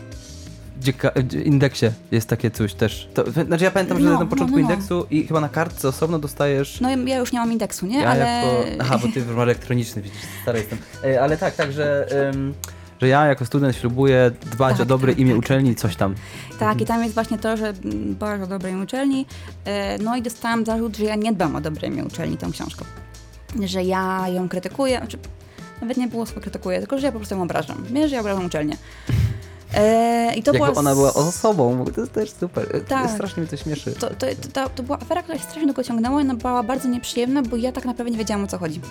W 0.81 1.33
indeksie 1.45 1.85
jest 2.11 2.29
takie 2.29 2.51
coś 2.51 2.73
też. 2.73 3.09
To, 3.13 3.31
znaczy 3.31 3.63
ja 3.63 3.71
pamiętam, 3.71 3.99
że 3.99 4.05
No, 4.05 4.13
na 4.13 4.19
no, 4.19 4.25
początku 4.25 4.57
no, 4.57 4.63
no. 4.67 4.73
indeksu 4.73 5.07
i 5.09 5.27
chyba 5.27 5.41
na 5.41 5.49
kartce 5.49 5.87
osobno 5.87 6.19
dostajesz... 6.19 6.81
No 6.81 6.89
ja, 6.89 7.17
już 7.17 7.31
nie 7.31 7.39
mam 7.39 7.51
indeksu, 7.51 7.85
nie? 7.85 7.99
ja 7.99 8.09
Ale 8.09 8.19
jako... 8.19 8.83
Aha, 8.83 8.99
bo 9.01 9.07
ty 9.13 9.19
już 9.19 9.37
elektroniczny, 9.37 10.01
widzisz, 10.01 10.19
stary 10.41 10.59
jestem. 10.59 10.77
E, 11.03 11.21
ale 11.21 11.37
tak, 11.37 11.55
tak, 11.55 11.71
że... 11.71 12.07
em, 12.29 12.53
że 13.01 13.07
ja 13.07 13.25
jako 13.25 13.45
student 13.45 13.75
ślubuję 13.75 14.31
dbać 14.51 14.73
Tak, 14.73 14.81
o 14.81 14.85
dobre 14.85 15.11
tak, 15.11 15.19
imię 15.19 15.31
tak, 15.31 15.39
uczelni, 15.39 15.75
coś 15.75 15.95
tam. 15.95 16.15
tak, 16.59 16.81
i 16.81 16.85
tam 16.85 17.03
jest 17.03 17.13
właśnie 17.13 17.37
to, 17.37 17.57
że 17.57 17.67
mm, 17.67 18.15
bardzo 18.15 18.47
dobrej 18.47 18.75
uczelni. 18.75 19.25
E, 19.65 19.97
no 19.97 20.15
i 20.15 20.21
dostałam 20.21 20.65
zarzut, 20.65 20.97
że 20.97 21.03
ja 21.03 21.15
nie 21.15 21.33
dbam 21.33 21.55
o 21.55 21.61
dobre 21.61 21.87
imię 21.87 22.03
uczelni 22.05 22.37
tą 22.37 22.51
książką. 22.51 22.85
Że 23.65 23.83
ja 23.83 24.25
ją 24.27 24.49
krytykuję, 24.49 24.97
znaczy, 24.97 25.17
nawet 25.81 25.97
nie 25.97 26.07
było 26.07 26.25
słowa 26.25 26.41
krytykuję, 26.41 26.79
tylko 26.79 26.99
że 26.99 27.05
ja 27.05 27.11
po 27.11 27.19
prostu 27.19 27.35
ją 27.35 27.41
obrażam. 27.43 27.83
Wiesz, 27.91 28.09
że 28.09 28.15
ja 28.15 28.21
obrażam 28.21 28.45
uczelnię. 28.45 28.77
E, 29.73 30.33
I 30.35 30.43
to 30.43 30.53
Jakby 30.53 30.67
była 30.67 30.79
ona 30.79 30.95
była 30.95 31.13
osobą, 31.13 31.85
to 31.95 32.01
jest 32.01 32.13
też 32.13 32.31
super. 32.31 32.75
E, 32.75 32.81
Tak. 32.81 33.11
Strasznie 33.11 33.41
mnie 33.41 33.49
to 33.49 33.57
śmieszy. 33.57 33.91
To, 33.91 34.09
to, 34.09 34.25
to, 34.53 34.69
to 34.69 34.83
była 34.83 34.99
afera, 34.99 35.23
która 35.23 35.37
się 35.37 35.43
strasznie 35.43 35.65
długo 35.65 35.83
ciągnęła 35.83 36.21
i 36.21 36.23
ona 36.23 36.35
była 36.35 36.63
bardzo 36.63 36.87
nieprzyjemna, 36.87 37.41
bo 37.41 37.55
ja 37.55 37.71
tak 37.71 37.85
naprawdę 37.85 38.11
nie 38.11 38.17
wiedziałam 38.17 38.43
o 38.43 38.47
co 38.47 38.57
chodzi. 38.57 38.81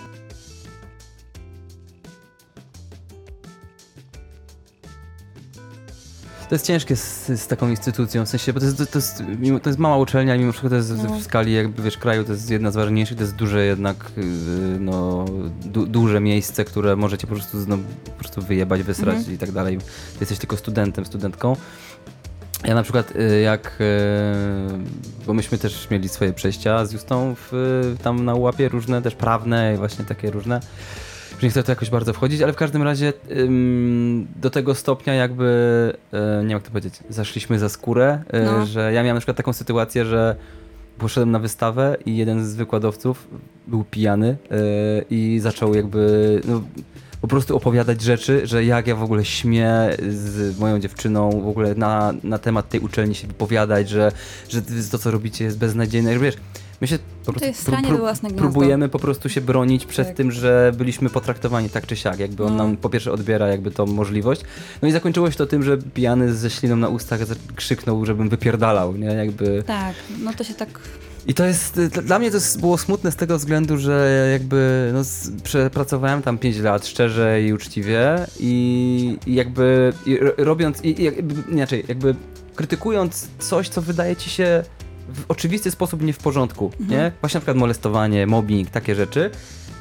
To 6.49 6.55
jest 6.55 6.67
ciężkie 6.67 6.97
z, 6.97 7.27
z 7.27 7.47
taką 7.47 7.69
instytucją, 7.69 8.27
w 8.27 8.29
sensie, 8.29 8.53
bo 8.53 8.61
to 8.61 8.67
jest, 8.67 8.79
to, 8.79 8.87
to, 8.87 8.99
jest, 8.99 9.23
mimo, 9.39 9.61
to 9.61 9.69
jest 9.71 9.79
mała 9.79 9.97
uczelnia, 9.97 10.39
mimo 10.39 10.53
wszystko 10.53 10.69
to 10.69 10.75
jest 10.77 10.93
No. 11.03 11.15
w 11.19 11.23
skali 11.23 11.53
jakby, 11.55 11.83
wiesz, 11.83 11.97
kraju, 11.99 12.25
to 12.25 12.33
jest 12.33 12.51
jedna 12.51 12.71
z 12.71 12.77
ważniejszych, 12.77 13.17
to 13.17 13.23
jest 13.23 13.35
duże 13.35 13.65
jednak, 13.65 13.97
yy, 14.17 14.23
no, 14.81 15.25
du, 15.65 15.87
duże 15.87 16.21
miejsce, 16.21 16.65
które 16.65 16.97
możecie 16.97 17.27
po 17.27 17.35
prostu, 17.35 17.59
no, 17.69 17.79
po 18.05 18.11
prostu 18.11 18.43
wyjebać, 18.43 18.83
wysrać 18.83 19.17
Mhm. 19.17 19.35
i 19.35 19.39
tak 19.39 19.53
dalej. 19.53 19.79
Ty 19.79 19.85
jesteś 20.21 20.39
tylko 20.39 20.57
studentem, 20.57 21.05
studentką. 21.07 21.57
Ja 22.65 22.75
na 22.75 22.83
przykład 22.83 23.13
y, 23.17 23.41
jak, 23.41 23.77
y, 23.81 23.85
bo 25.27 25.35
myśmy 25.35 25.59
też 25.59 25.91
mieli 25.91 26.09
swoje 26.09 26.33
przejścia 26.33 26.87
z 26.87 26.93
Justą 26.93 27.35
w, 27.35 27.55
y, 27.99 28.03
tam 28.03 28.25
na 28.25 28.35
łapie 28.35 28.69
różne, 28.69 29.03
też 29.03 29.15
prawne 29.15 29.75
i 29.75 29.77
właśnie 29.77 30.05
takie 30.05 30.31
różne. 30.31 30.61
Już 31.37 31.43
nie 31.43 31.51
chcę 31.51 31.63
w 31.63 31.67
to 31.67 31.73
jakoś 31.73 31.91
bardzo 31.91 32.13
wchodzić, 32.13 32.43
ale 32.43 32.53
w 32.53 32.57
każdym 32.57 32.83
razie 32.83 33.13
ym, 33.31 34.27
do 34.37 34.51
tego 34.51 34.75
stopnia 34.75 35.15
jakby, 35.15 35.45
y, 36.15 36.17
nie 36.17 36.41
wiem 36.41 36.51
jak 36.51 36.63
to 36.63 36.71
powiedzieć, 36.71 36.95
zaszliśmy 37.09 37.59
za 37.59 37.69
skórę, 37.69 38.23
y, 38.35 38.45
No. 38.45 38.67
że 38.67 38.93
ja 38.93 39.03
miałem 39.03 39.15
na 39.17 39.21
przykład 39.21 39.37
taką 39.37 39.53
sytuację, 39.53 40.05
że 40.05 40.37
poszedłem 40.99 41.31
na 41.31 41.39
wystawę 41.39 41.97
i 42.07 42.17
jeden 42.17 42.47
z 42.47 42.55
wykładowców 42.55 43.29
był 43.67 43.85
pijany 43.85 44.29
y, 44.29 45.05
i 45.11 45.39
zaczął 45.43 45.75
jakby 45.75 46.41
no, 46.49 46.63
po 47.21 47.29
prostu 47.29 47.57
opowiadać 47.57 48.03
rzeczy, 48.03 48.47
że 48.47 48.65
jak 48.65 48.87
ja 48.87 48.97
w 48.97 49.03
ogóle 49.03 49.25
śmie 49.25 49.71
z 50.09 50.59
moją 50.59 50.79
dziewczyną 50.81 51.31
w 51.41 51.49
ogóle 51.49 51.75
na, 51.75 52.13
na 52.23 52.39
temat 52.39 52.69
tej 52.69 52.81
uczelni 52.81 53.15
się 53.15 53.27
wypowiadać, 53.27 53.89
że, 53.89 54.13
że 54.49 54.63
to 54.91 54.99
co 54.99 55.11
robicie 55.11 55.45
jest 55.45 55.59
beznadziejne. 55.59 56.19
Wiesz, 56.19 56.37
my 56.81 56.87
się 56.87 56.99
po 57.27 57.33
prostu 57.33 57.71
gniazdo. 57.73 58.29
próbujemy 58.37 58.89
po 58.89 58.99
prostu 58.99 59.29
się 59.29 59.41
bronić 59.41 59.87
przed 59.87 60.07
Tak. 60.07 60.17
tym, 60.17 60.33
że 60.33 60.73
byliśmy 60.77 61.11
potraktowani 61.11 61.71
tak 61.71 61.87
czy 61.87 61.97
siak, 61.97 62.19
jakby 62.19 62.45
on 62.45 62.57
No. 62.57 62.65
nam 62.65 62.77
po 62.77 62.91
pierwsze 62.91 63.13
odbiera 63.13 63.49
jakby 63.49 63.71
tą 63.71 63.87
możliwość. 63.87 64.41
No 64.83 64.89
i 64.89 64.93
zakończyło 64.93 65.31
się 65.31 65.37
to 65.37 65.47
tym, 65.47 65.63
że 65.63 65.79
pijany 65.79 66.35
ze 66.35 66.51
śliną 66.51 66.77
na 66.77 66.89
ustach 66.89 67.21
krzyknął, 67.55 68.07
żebym 68.07 68.29
wypierdalał, 68.29 68.97
nie? 68.97 69.07
Jakby... 69.07 69.63
Tak, 69.67 69.95
no 70.23 70.33
to 70.33 70.45
się 70.45 70.55
tak... 70.55 70.69
I 71.27 71.35
to 71.35 71.45
jest, 71.45 71.81
dla 71.81 72.19
mnie 72.19 72.31
to 72.31 72.39
było 72.61 72.79
smutne 72.79 73.13
z 73.13 73.17
tego 73.17 73.39
względu, 73.39 73.79
że 73.79 74.29
jakby 74.33 74.91
no, 74.95 75.01
przepracowałem 75.43 76.23
tam 76.23 76.39
5 76.39 76.59
lat 76.59 76.87
szczerze 76.87 77.43
i 77.43 77.53
uczciwie 77.53 78.27
i, 78.41 79.19
i 79.27 79.35
jakby 79.35 79.93
i 80.07 80.17
ro- 80.19 80.33
robiąc, 80.37 80.85
i, 80.85 81.01
i 81.01 81.05
jakby, 81.05 81.53
inaczej, 81.53 81.85
jakby 81.89 82.15
krytykując 82.55 83.29
coś, 83.39 83.69
co 83.69 83.83
wydaje 83.83 84.17
ci 84.17 84.31
się 84.31 84.63
w 85.15 85.25
oczywisty 85.29 85.71
sposób 85.71 86.03
nie 86.03 86.13
w 86.13 86.19
porządku, 86.19 86.71
Mhm. 86.81 86.91
nie? 86.91 87.13
Właśnie 87.21 87.39
na 87.39 87.41
przykład 87.41 87.57
molestowanie, 87.57 88.27
mobbing, 88.27 88.71
takie 88.71 88.95
rzeczy, 88.95 89.31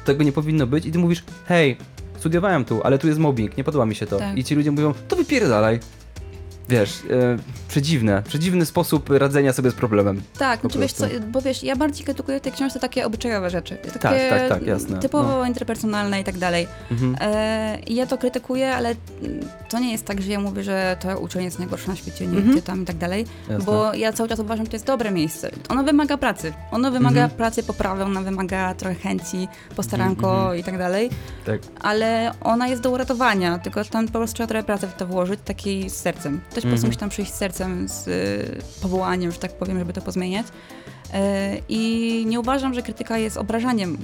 tego 0.04 0.24
nie 0.24 0.32
powinno 0.32 0.66
być 0.66 0.86
i 0.86 0.92
ty 0.92 0.98
mówisz, 0.98 1.24
hej, 1.46 1.76
studiowałem 2.18 2.64
tu, 2.64 2.80
ale 2.84 2.98
tu 2.98 3.06
jest 3.08 3.20
mobbing, 3.20 3.56
nie 3.56 3.64
podoba 3.64 3.86
mi 3.86 3.94
się 3.94 4.06
to. 4.06 4.18
Tak. 4.18 4.38
I 4.38 4.44
ci 4.44 4.54
ludzie 4.54 4.70
mówią, 4.70 4.94
to 5.08 5.16
wypierdalaj. 5.16 5.80
Wiesz, 6.68 7.02
e, 7.10 7.36
przedziwne, 7.68 8.22
przedziwny 8.22 8.66
sposób 8.66 9.10
radzenia 9.10 9.52
sobie 9.52 9.70
z 9.70 9.74
problemem. 9.74 10.22
Tak, 10.38 10.60
znaczy 10.60 10.78
wiesz 10.78 10.92
co, 10.92 11.06
bo 11.28 11.42
wiesz, 11.42 11.62
ja 11.62 11.76
bardziej 11.76 12.04
krytykuję 12.04 12.38
w 12.38 12.42
tej 12.42 12.52
książce 12.52 12.80
takie 12.80 13.06
obyczajowe 13.06 13.50
rzeczy. 13.50 13.76
Takie 13.76 13.98
Tak, 13.98 14.12
tak, 14.30 14.48
tak, 14.48 14.66
jasne. 14.66 14.98
Typowo 14.98 15.44
interpersonalne 15.46 16.20
i 16.20 16.24
tak 16.24 16.38
dalej. 16.38 16.66
Mhm. 16.90 17.16
E, 17.20 17.78
ja 17.86 18.06
to 18.06 18.18
krytykuję, 18.18 18.74
ale 18.74 18.94
to 19.68 19.78
nie 19.78 19.92
jest 19.92 20.04
tak, 20.04 20.22
że 20.22 20.30
ja 20.32 20.40
mówię, 20.40 20.62
że 20.62 20.96
to 21.00 21.18
uczelnia 21.20 21.44
jest 21.44 21.58
najgorsza 21.58 21.90
na 21.90 21.96
świecie, 21.96 22.26
nie 22.26 22.38
Mhm. 22.38 22.62
tam 22.62 22.82
i 22.82 22.86
tak 22.86 22.96
dalej, 22.96 23.26
Jasne. 23.48 23.64
bo 23.64 23.94
ja 23.94 24.12
cały 24.12 24.28
czas 24.28 24.38
uważam, 24.38 24.64
że 24.66 24.70
to 24.70 24.76
jest 24.76 24.86
dobre 24.86 25.10
miejsce. 25.10 25.50
Ono 25.68 25.82
wymaga 25.84 26.16
pracy. 26.16 26.52
Ono 26.70 26.90
wymaga 26.90 27.20
Mhm. 27.22 27.30
pracy, 27.38 27.62
poprawy, 27.62 28.02
ono 28.04 28.22
wymaga 28.22 28.74
trochę 28.74 28.94
chęci, 28.94 29.48
postaranko 29.76 30.38
Mhm, 30.38 30.58
i 30.58 30.64
tak 30.64 30.78
dalej, 30.78 31.10
Tak. 31.46 31.60
ale 31.80 32.32
ona 32.40 32.68
jest 32.68 32.82
do 32.82 32.90
uratowania, 32.90 33.58
tylko 33.58 33.84
tam 33.84 34.06
po 34.06 34.12
prostu 34.12 34.34
trzeba 34.34 34.46
trochę 34.46 34.64
pracy 34.64 34.86
w 34.86 34.94
to 34.94 35.06
włożyć, 35.06 35.40
takiej 35.44 35.90
z 35.90 35.94
sercem. 35.96 36.40
Też 36.56 36.64
po 36.64 36.68
prostu 36.70 36.86
musi 36.86 36.98
tam 36.98 37.08
przyjść 37.08 37.32
z 37.32 37.34
sercem, 37.36 37.88
z 37.88 38.08
y, 38.08 38.80
powołaniem, 38.82 39.32
że 39.32 39.38
tak 39.38 39.52
powiem, 39.52 39.78
żeby 39.78 39.92
to 39.92 40.00
pozmieniać. 40.00 40.46
E, 41.14 41.56
I 41.68 42.24
nie 42.28 42.40
uważam, 42.40 42.74
że 42.74 42.82
krytyka 42.82 43.18
jest 43.18 43.36
obrażaniem. 43.36 43.98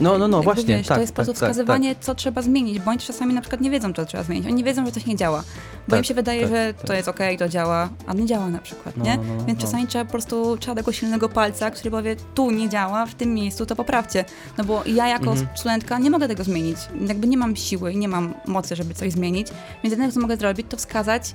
No, 0.00 0.18
no, 0.18 0.28
no, 0.28 0.36
Jakby, 0.36 0.44
właśnie, 0.54 0.76
wiesz, 0.76 0.86
tak, 0.86 0.96
To 0.96 1.00
jest 1.00 1.12
po 1.12 1.16
prostu 1.16 1.32
tak, 1.32 1.40
tak, 1.40 1.48
wskazywanie, 1.50 1.94
co 2.00 2.14
trzeba 2.14 2.42
zmienić, 2.42 2.78
bo 2.78 2.90
oni 2.90 2.98
czasami 3.00 3.34
na 3.34 3.40
przykład 3.40 3.60
nie 3.60 3.70
wiedzą, 3.70 3.92
co 3.92 4.04
trzeba 4.04 4.22
zmienić. 4.24 4.46
Oni 4.46 4.54
nie 4.54 4.64
wiedzą, 4.64 4.86
że 4.86 4.92
coś 4.92 5.06
nie 5.06 5.16
działa. 5.16 5.42
Bo 5.88 5.90
Tak, 5.90 5.98
im 5.98 6.04
się 6.04 6.14
wydaje, 6.14 6.40
tak, 6.42 6.50
że 6.50 6.74
tak. 6.74 6.86
to 6.86 6.94
jest 6.94 7.08
okej, 7.08 7.38
to 7.38 7.48
działa, 7.48 7.88
a 8.06 8.14
nie 8.14 8.26
działa 8.26 8.48
na 8.48 8.58
przykład, 8.58 8.96
No, 8.96 9.04
nie? 9.04 9.16
no, 9.16 9.22
no, 9.38 9.44
Więc 9.44 9.58
no. 9.60 9.66
czasami 9.66 9.86
trzeba 9.86 10.04
po 10.04 10.10
prostu, 10.10 10.56
trzeba 10.58 10.74
tego 10.74 10.92
silnego 10.92 11.28
palca, 11.28 11.70
który 11.70 11.90
powie, 11.90 12.16
tu 12.34 12.50
nie 12.50 12.68
działa, 12.68 13.06
w 13.06 13.14
tym 13.14 13.34
miejscu, 13.34 13.66
to 13.66 13.76
poprawcie. 13.76 14.24
No 14.58 14.64
bo 14.64 14.82
ja 14.86 15.08
jako 15.08 15.30
Mhm. 15.30 15.48
studentka 15.54 15.98
nie 15.98 16.10
mogę 16.10 16.28
tego 16.28 16.44
zmienić. 16.44 16.76
Jakby 17.08 17.26
nie 17.26 17.36
mam 17.36 17.56
siły 17.56 17.92
i 17.92 17.96
nie 17.96 18.08
mam 18.08 18.34
mocy, 18.46 18.76
żeby 18.76 18.94
coś 18.94 19.12
zmienić. 19.12 19.48
Więc 19.82 19.92
jedyne, 19.92 20.12
co 20.12 20.20
mogę 20.20 20.36
zrobić, 20.36 20.66
to 20.70 20.76
wskazać 20.76 21.34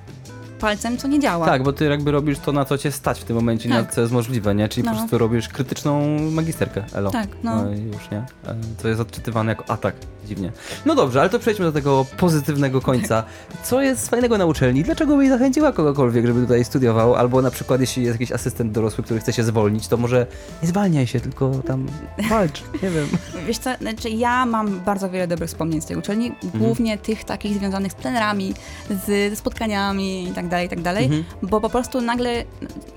palcem, 0.60 0.98
co 0.98 1.08
nie 1.08 1.20
działa. 1.20 1.46
Tak, 1.46 1.64
bo 1.64 1.74
ty 1.74 1.86
jakby 1.86 2.12
robisz 2.12 2.40
to, 2.40 2.52
na 2.52 2.66
co 2.66 2.78
cię 2.78 2.92
stać 2.92 3.20
w 3.20 3.24
tym 3.24 3.36
momencie, 3.36 3.70
na 3.70 3.84
Tak. 3.84 3.94
co 3.94 4.02
jest 4.02 4.14
możliwe, 4.14 4.56
nie? 4.56 4.70
Czyli 4.70 4.86
No. 4.86 4.92
po 4.92 4.98
prostu 4.98 5.18
robisz 5.18 5.50
krytyczną 5.50 6.20
magisterkę, 6.32 6.84
elo. 6.94 7.12
Tak, 7.12 7.28
no. 7.44 7.72
i 7.74 7.82
już, 7.82 8.12
nie? 8.12 8.18
E, 8.18 8.56
To 8.82 8.88
jest 8.88 9.02
odczytywane 9.02 9.52
jako 9.52 9.70
atak, 9.70 9.96
dziwnie. 10.26 10.52
No 10.86 10.96
dobrze, 10.96 11.20
ale 11.22 11.30
to 11.30 11.40
przejdźmy 11.40 11.66
do 11.66 11.72
tego 11.72 12.06
pozytywnego 12.18 12.82
końca. 12.82 13.24
Co 13.64 13.82
jest 13.82 14.10
fajnego 14.10 14.38
na 14.38 14.46
uczelni? 14.46 14.84
Dlaczego 14.84 15.18
byś 15.18 15.30
zachęciła 15.30 15.72
kogokolwiek, 15.72 16.26
żeby 16.28 16.42
tutaj 16.42 16.66
studiował? 16.66 17.16
Albo 17.16 17.42
na 17.42 17.52
przykład, 17.52 17.82
jeśli 17.82 18.04
jest 18.04 18.16
jakiś 18.16 18.32
asystent 18.32 18.72
dorosły, 18.72 19.04
który 19.04 19.20
chce 19.20 19.34
się 19.34 19.44
zwolnić, 19.44 19.88
to 19.88 19.98
może 19.98 20.28
nie 20.62 20.68
zwalniaj 20.68 21.08
się, 21.08 21.20
tylko 21.20 21.52
tam 21.68 21.86
walcz, 22.30 22.64
nie 22.84 22.90
wiem. 22.90 23.08
Wiesz 23.48 23.58
co, 23.58 23.70
znaczy 23.82 24.10
ja 24.10 24.46
mam 24.46 24.80
bardzo 24.80 25.10
wiele 25.10 25.28
dobrych 25.28 25.50
wspomnień 25.50 25.82
z 25.82 25.86
tej 25.86 25.98
uczelni, 25.98 26.32
Mhm. 26.44 26.64
głównie 26.64 26.98
tych 26.98 27.24
takich 27.24 27.58
związanych 27.58 27.92
z 27.92 27.96
plenerami, 27.96 28.54
z, 28.90 29.30
ze 29.30 29.36
spotkaniami 29.36 30.28
i 30.30 30.32
tak 30.32 30.45
dalej, 30.50 30.66
i 30.66 30.70
tak 30.70 30.82
dalej, 30.82 31.06
Mhm. 31.06 31.24
bo 31.42 31.62
po 31.62 31.70
prostu 31.70 32.02
nagle 32.02 32.44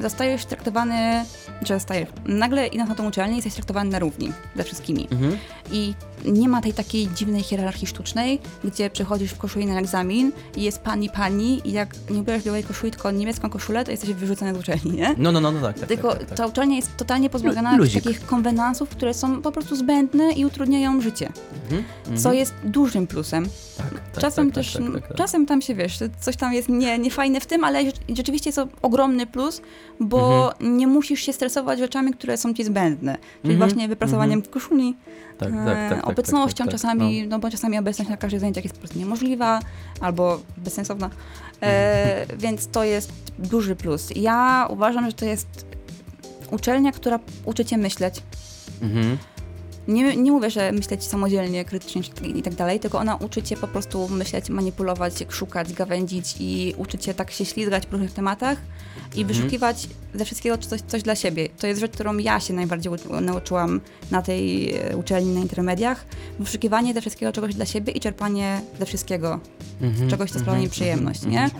zostajesz 0.00 0.44
traktowany, 0.44 1.24
czy 1.64 1.74
zostajesz, 1.74 2.08
nagle 2.26 2.66
idąc 2.66 2.88
na 2.88 2.94
tą 2.94 3.08
uczelnię 3.08 3.34
jesteś 3.36 3.54
traktowany 3.54 3.90
na 3.90 3.98
równi 3.98 4.32
ze 4.56 4.64
wszystkimi 4.64 5.08
Mhm. 5.10 5.36
i 5.72 5.94
nie 6.24 6.48
ma 6.48 6.60
tej 6.60 6.72
takiej 6.72 7.08
dziwnej 7.14 7.42
hierarchii 7.42 7.86
sztucznej, 7.86 8.38
gdzie 8.64 8.90
przychodzisz 8.90 9.30
w 9.32 9.38
koszuli 9.38 9.66
na 9.66 9.80
egzamin 9.80 10.32
i 10.56 10.62
jest 10.62 10.78
pani, 10.80 11.10
pani 11.10 11.60
i 11.68 11.72
jak 11.72 11.94
nie 12.10 12.20
ubierzesz 12.20 12.44
białej 12.44 12.64
koszuli, 12.64 12.92
tylko 12.92 13.10
niemiecką 13.10 13.50
koszulę, 13.50 13.84
to 13.84 13.90
jesteś 13.90 14.10
wyrzucony 14.12 14.54
z 14.54 14.58
uczelni, 14.58 14.90
nie? 14.92 15.14
No, 15.18 15.32
no, 15.32 15.40
no, 15.40 15.52
no 15.52 15.60
tak, 15.60 15.78
tak, 15.78 15.88
Tylko 15.88 16.08
tak, 16.10 16.18
tak, 16.18 16.28
tak. 16.28 16.38
ta 16.38 16.46
uczelnia 16.46 16.76
jest 16.76 16.96
totalnie 16.96 17.30
pozbawiona 17.30 17.78
takich 17.94 18.26
konwenansów, 18.26 18.88
które 18.88 19.14
są 19.14 19.42
po 19.42 19.52
prostu 19.52 19.76
zbędne 19.76 20.32
i 20.32 20.44
utrudniają 20.46 21.00
życie, 21.00 21.28
Mhm. 21.64 21.84
Mhm. 22.00 22.18
co 22.18 22.32
jest 22.32 22.54
dużym 22.64 23.06
plusem. 23.06 23.46
Tak, 23.76 23.86
tak, 24.12 24.20
czasem 24.22 24.46
tak, 24.46 24.54
też, 24.54 24.72
tak, 24.72 24.82
tak, 24.82 24.92
tak, 24.92 25.08
tak. 25.08 25.16
czasem 25.16 25.46
tam 25.46 25.62
się 25.62 25.74
wiesz, 25.74 25.98
coś 26.20 26.36
tam 26.36 26.52
jest 26.52 26.68
nie, 26.68 26.98
niefajne 26.98 27.37
w 27.40 27.46
tym, 27.46 27.64
ale 27.64 27.84
rzecz- 27.84 28.00
rzeczywiście 28.16 28.48
jest 28.50 28.56
to 28.56 28.68
ogromny 28.82 29.26
plus, 29.26 29.62
bo 30.00 30.48
Mhm. 30.52 30.76
nie 30.78 30.86
musisz 30.86 31.20
się 31.20 31.32
stresować 31.32 31.78
rzeczami, 31.78 32.12
które 32.12 32.36
są 32.36 32.54
ci 32.54 32.64
zbędne. 32.64 33.18
Czyli 33.42 33.54
Mhm, 33.54 33.58
właśnie 33.70 33.88
wypracowaniem 33.88 34.42
koszuli, 34.42 34.96
Tak, 35.38 35.48
e, 35.48 35.52
tak, 35.52 35.64
tak, 35.64 35.90
tak, 36.00 36.08
obecnością 36.08 36.56
tak, 36.64 36.66
tak, 36.66 36.72
czasami, 36.72 37.28
no. 37.28 37.38
bo 37.38 37.50
czasami 37.50 37.78
obecność 37.78 38.10
na 38.10 38.16
każdych 38.16 38.40
zajęciach 38.40 38.64
jest 38.64 38.74
po 38.74 38.80
prostu 38.80 38.98
niemożliwa 38.98 39.60
albo 40.00 40.40
bezsensowna, 40.56 41.10
e, 41.62 42.26
więc 42.38 42.68
to 42.68 42.84
jest 42.84 43.12
duży 43.38 43.76
plus. 43.76 44.08
Ja 44.16 44.66
uważam, 44.70 45.06
że 45.06 45.12
to 45.12 45.24
jest 45.24 45.66
uczelnia, 46.50 46.92
która 46.92 47.18
uczy 47.44 47.64
cię 47.64 47.78
myśleć. 47.78 48.22
Mhm. 48.82 49.18
Nie, 49.88 50.16
nie 50.16 50.32
mówię, 50.32 50.50
że 50.50 50.72
myśleć 50.72 51.04
samodzielnie, 51.04 51.64
krytycznie 51.64 52.02
i 52.34 52.42
tak 52.42 52.54
dalej, 52.54 52.80
tylko 52.80 52.98
ona 52.98 53.16
uczy 53.16 53.42
cię 53.42 53.56
po 53.56 53.68
prostu 53.68 54.08
myśleć, 54.08 54.50
manipulować, 54.50 55.14
szukać, 55.28 55.72
gawędzić 55.72 56.34
i 56.40 56.74
uczy 56.76 56.98
cię 56.98 57.14
tak 57.14 57.30
się 57.30 57.44
ślizgać 57.44 57.86
w 57.86 57.92
różnych 57.92 58.12
tematach 58.12 58.58
i 59.16 59.24
wyszukiwać 59.24 59.88
ze 60.14 60.24
wszystkiego 60.24 60.58
coś, 60.58 60.80
coś 60.80 61.02
dla 61.02 61.14
siebie. 61.14 61.48
To 61.58 61.66
jest 61.66 61.80
rzecz, 61.80 61.92
którą 61.92 62.18
ja 62.18 62.40
się 62.40 62.54
najbardziej 62.54 62.92
nauczyłam 63.20 63.80
na 64.10 64.22
tej 64.22 64.74
e, 64.74 64.96
uczelni, 64.96 65.34
na 65.34 65.40
intermediach. 65.40 66.04
Wyszukiwanie 66.38 66.94
ze 66.94 67.00
wszystkiego 67.00 67.32
czegoś 67.32 67.54
dla 67.54 67.66
siebie 67.66 67.92
i 67.92 68.00
czerpanie 68.00 68.60
ze 68.78 68.86
wszystkiego 68.86 69.40
Mhm. 69.80 70.10
czegoś, 70.10 70.30
co 70.30 70.38
sprawia 70.38 70.60
mi 70.60 70.68
przyjemność, 70.68 71.22
nie? 71.22 71.50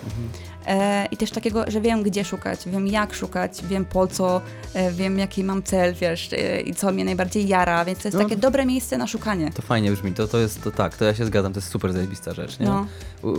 E, 0.69 1.07
I 1.11 1.16
też 1.16 1.31
takiego, 1.31 1.65
że 1.70 1.81
wiem, 1.81 2.03
gdzie 2.03 2.24
szukać, 2.24 2.61
wiem, 2.69 2.86
jak 2.86 3.15
szukać, 3.15 3.62
wiem 3.69 3.85
po 3.85 4.07
co, 4.07 4.40
e, 4.74 4.93
wiem, 4.93 5.19
jaki 5.19 5.45
mam 5.45 5.62
cel, 5.62 5.95
wiesz, 5.95 6.32
e, 6.32 6.61
i 6.61 6.74
co 6.74 6.93
mnie 6.93 7.05
najbardziej 7.05 7.49
jara, 7.49 7.85
więc 7.85 7.99
to 7.99 8.09
jest 8.09 8.19
No. 8.19 8.24
takie 8.24 8.36
dobre 8.36 8.66
miejsce 8.66 8.99
na 8.99 9.07
szukanie. 9.07 9.51
To 9.53 9.62
fajnie 9.62 9.90
brzmi, 9.93 10.12
to, 10.12 10.28
to 10.28 10.39
jest, 10.39 10.62
to 10.62 10.70
tak, 10.70 10.97
to 10.97 11.05
ja 11.05 11.15
się 11.15 11.27
zgadzam, 11.27 11.53
to 11.53 11.59
jest 11.59 11.69
super 11.70 11.93
zajebista 11.93 12.35
rzecz, 12.35 12.59
nie? 12.59 12.66
No. 12.66 12.86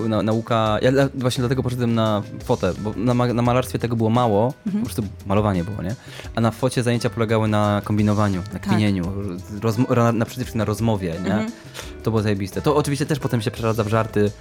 Na, 0.08 0.22
nauka, 0.22 0.78
ja 0.82 0.92
właśnie 1.16 1.42
dlatego 1.42 1.64
poszedłem 1.64 1.96
na 1.96 2.24
fotę, 2.44 2.74
bo 2.80 2.94
na, 2.98 3.14
na 3.14 3.42
malarstwie 3.42 3.80
tego 3.80 3.96
było 3.96 4.10
mało, 4.10 4.54
Mhm. 4.66 4.84
po 4.84 4.86
prostu 4.90 5.04
malowanie 5.26 5.64
było, 5.64 5.82
nie? 5.84 5.96
A 6.36 6.42
na 6.42 6.52
focie 6.52 6.84
zajęcia 6.84 7.10
polegały 7.10 7.48
na 7.48 7.82
kombinowaniu, 7.84 8.42
na 8.54 8.60
Tak. 8.60 8.62
kminieniu, 8.62 9.04
rozmo- 9.62 9.96
na, 9.96 10.12
na, 10.12 10.26
przede 10.26 10.42
wszystkim 10.42 10.58
na 10.60 10.66
rozmowie, 10.66 11.10
nie? 11.10 11.18
Mhm. 11.34 11.52
To 12.04 12.12
było 12.12 12.22
zajebiste. 12.24 12.62
To 12.62 12.76
oczywiście 12.76 13.06
też 13.06 13.20
potem 13.20 13.42
się 13.42 13.52
przeradza 13.52 13.84
w 13.84 13.88
żarty, 13.88 14.32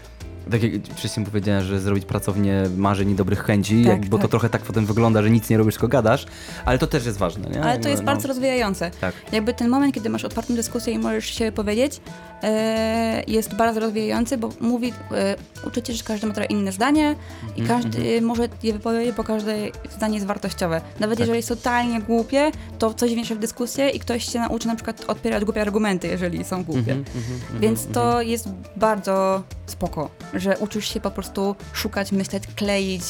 tak 0.51 0.63
jak 0.63 0.83
wcześniej 0.83 1.27
powiedziałem, 1.27 1.65
że 1.65 1.81
zrobić 1.81 2.05
pracownię 2.05 2.63
marzeń 2.77 3.11
i 3.11 3.15
dobrych 3.15 3.45
chęci, 3.45 3.85
Tak, 3.85 3.93
jak, 3.93 4.07
bo 4.09 4.17
to 4.17 4.23
tak. 4.23 4.31
trochę 4.31 4.49
tak 4.49 4.63
potem 4.63 4.87
wygląda, 4.87 5.23
że 5.23 5.31
nic 5.31 5.51
nie 5.51 5.59
robisz, 5.59 5.75
tylko 5.75 5.89
gadasz, 5.89 6.27
ale 6.65 6.79
to 6.79 6.87
też 6.87 7.07
jest 7.07 7.19
ważne, 7.19 7.51
nie? 7.51 7.63
Ale 7.63 7.79
to 7.79 7.89
jest 7.89 8.03
no, 8.03 8.07
bardzo 8.07 8.29
rozwijające. 8.29 8.91
Tak. 9.01 9.15
Jakby 9.33 9.55
ten 9.55 9.69
moment, 9.69 9.95
kiedy 9.95 10.11
masz 10.11 10.25
otwartą 10.25 10.55
dyskusję 10.55 10.93
i 10.93 10.99
możesz 10.99 11.25
się 11.25 11.53
powiedzieć, 11.53 12.01
e, 12.43 13.23
jest 13.27 13.55
bardzo 13.55 13.81
rozwijający, 13.81 14.39
bo 14.39 14.51
mówi, 14.61 14.93
e, 15.13 15.37
uczycie, 15.67 15.95
że 15.95 16.05
każdy 16.05 16.27
ma 16.27 16.35
trochę 16.35 16.47
inne 16.49 16.73
zdanie 16.73 17.15
i 17.57 17.61
Mhm, 17.61 17.83
każdy 17.83 18.23
może 18.23 18.49
je 18.63 18.73
wypowiedzieć, 18.73 19.17
bo 19.17 19.25
każde 19.25 19.57
zdanie 19.97 20.15
jest 20.15 20.27
wartościowe. 20.27 20.81
Nawet 21.01 21.19
Tak. 21.19 21.21
jeżeli 21.21 21.37
jest 21.37 21.49
totalnie 21.49 22.01
głupie, 22.01 22.51
to 22.79 22.95
coś 22.95 23.13
wniesie 23.15 23.35
w 23.35 23.39
dyskusję 23.39 23.89
i 23.91 23.99
ktoś 24.01 24.25
się 24.25 24.39
nauczy 24.39 24.69
na 24.69 24.75
przykład 24.75 25.05
odpierać 25.09 25.45
głupie 25.45 25.63
argumenty, 25.63 26.09
jeżeli 26.09 26.45
są 26.45 26.65
głupie. 26.65 26.93
Mhm, 26.93 26.99
mhm, 27.17 27.35
mhm, 27.43 27.61
Więc 27.61 27.87
mhm. 27.87 27.95
to 27.95 28.23
jest 28.23 28.49
bardzo 28.77 29.43
spoko, 29.67 30.11
że 30.41 30.59
uczysz 30.59 30.95
się 30.95 31.01
po 31.01 31.11
prostu 31.11 31.57
szukać, 31.73 32.13
myśleć, 32.13 32.43
kleić, 32.57 33.03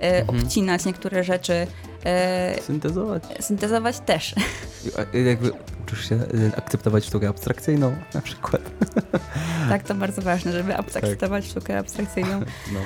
e, 0.00 0.20
Mhm. 0.20 0.38
obcinać 0.40 0.84
niektóre 0.84 1.24
rzeczy, 1.24 1.66
e, 2.04 2.62
Syntezować. 2.62 3.22
syntezować 3.40 4.00
też. 4.00 4.34
Jakby 5.26 5.50
uczysz 5.82 6.08
się 6.08 6.14
y, 6.14 6.52
akceptować 6.56 7.04
sztukę 7.04 7.28
abstrakcyjną 7.28 7.96
na 8.14 8.20
przykład. 8.20 8.62
Tak, 9.68 9.82
to 9.82 9.94
bardzo 9.94 10.22
ważne, 10.22 10.52
żeby 10.52 10.76
abstraktować 10.76 11.46
sztukę 11.46 11.78
abstrakcyjną. 11.78 12.40
No. 12.72 12.80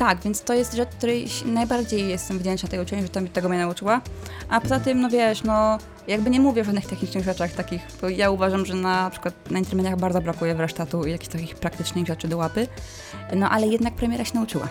Tak, 0.00 0.18
więc 0.20 0.42
to 0.42 0.54
jest 0.54 0.74
rzecz, 0.74 0.88
której 0.88 1.26
najbardziej 1.44 2.08
jestem 2.08 2.38
wdzięczna 2.38 2.68
tej 2.68 2.80
uczelni, 2.80 3.04
że 3.04 3.08
tam 3.08 3.28
tego 3.28 3.48
mnie 3.48 3.58
nauczyła. 3.58 4.00
A 4.48 4.60
poza 4.60 4.80
tym, 4.80 5.00
no 5.00 5.10
wiesz, 5.10 5.42
no 5.42 5.78
jakby 6.08 6.30
nie 6.30 6.40
mówię 6.40 6.62
o 6.62 6.64
żadnych 6.64 6.86
technicznych 6.86 7.24
rzeczach 7.24 7.52
takich, 7.52 7.82
bo 8.00 8.08
ja 8.08 8.30
uważam, 8.30 8.66
że 8.66 8.74
na 8.74 9.10
przykład 9.10 9.50
na 9.50 9.58
intermediach 9.58 9.96
bardzo 9.96 10.20
brakuje 10.20 10.54
warsztatu 10.54 11.04
i 11.04 11.10
jakichś 11.10 11.32
takich 11.32 11.54
praktycznych 11.54 12.06
rzeczy 12.06 12.28
do 12.28 12.36
łapy. 12.36 12.66
No 13.36 13.50
ale 13.50 13.66
jednak 13.66 13.94
premiera 13.94 14.24
się 14.24 14.34
nauczyła. 14.34 14.68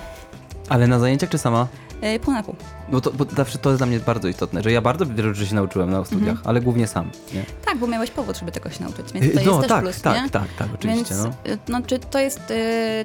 Ale 0.69 0.87
na 0.87 0.99
zajęciach 0.99 1.29
czy 1.29 1.37
sama? 1.37 1.67
E, 2.01 2.19
pół 2.19 2.33
na 2.33 2.43
pół. 2.43 2.55
Bo 2.91 3.01
to 3.01 3.11
bo 3.11 3.25
zawsze 3.37 3.57
to 3.57 3.69
jest 3.69 3.79
dla 3.79 3.87
mnie 3.87 3.99
bardzo 3.99 4.27
istotne, 4.27 4.63
że 4.63 4.71
ja 4.71 4.81
bardzo 4.81 5.05
wiele 5.05 5.33
rzeczy 5.33 5.49
się 5.49 5.55
nauczyłem 5.55 5.89
na 5.91 6.05
studiach, 6.05 6.29
Mhm. 6.29 6.47
ale 6.47 6.61
głównie 6.61 6.87
sam. 6.87 7.09
Nie? 7.33 7.43
Tak, 7.65 7.77
bo 7.77 7.87
miałeś 7.87 8.11
powód, 8.11 8.37
żeby 8.37 8.51
tego 8.51 8.69
się 8.69 8.83
nauczyć, 8.83 9.11
więc 9.13 9.25
to 9.25 9.31
Y, 9.31 9.33
jest 9.43 9.45
no 9.45 9.59
też 9.59 9.69
tak, 9.69 9.81
plus, 9.83 10.01
tak, 10.01 10.23
nie? 10.23 10.29
tak, 10.29 10.47
tak, 10.59 10.67
oczywiście. 10.75 11.15
Więc 11.15 11.23
no. 11.45 11.51
y, 11.51 11.57
no, 11.67 11.81
czy 11.87 11.99
to 11.99 12.19
jest 12.19 12.51
y, 12.51 12.55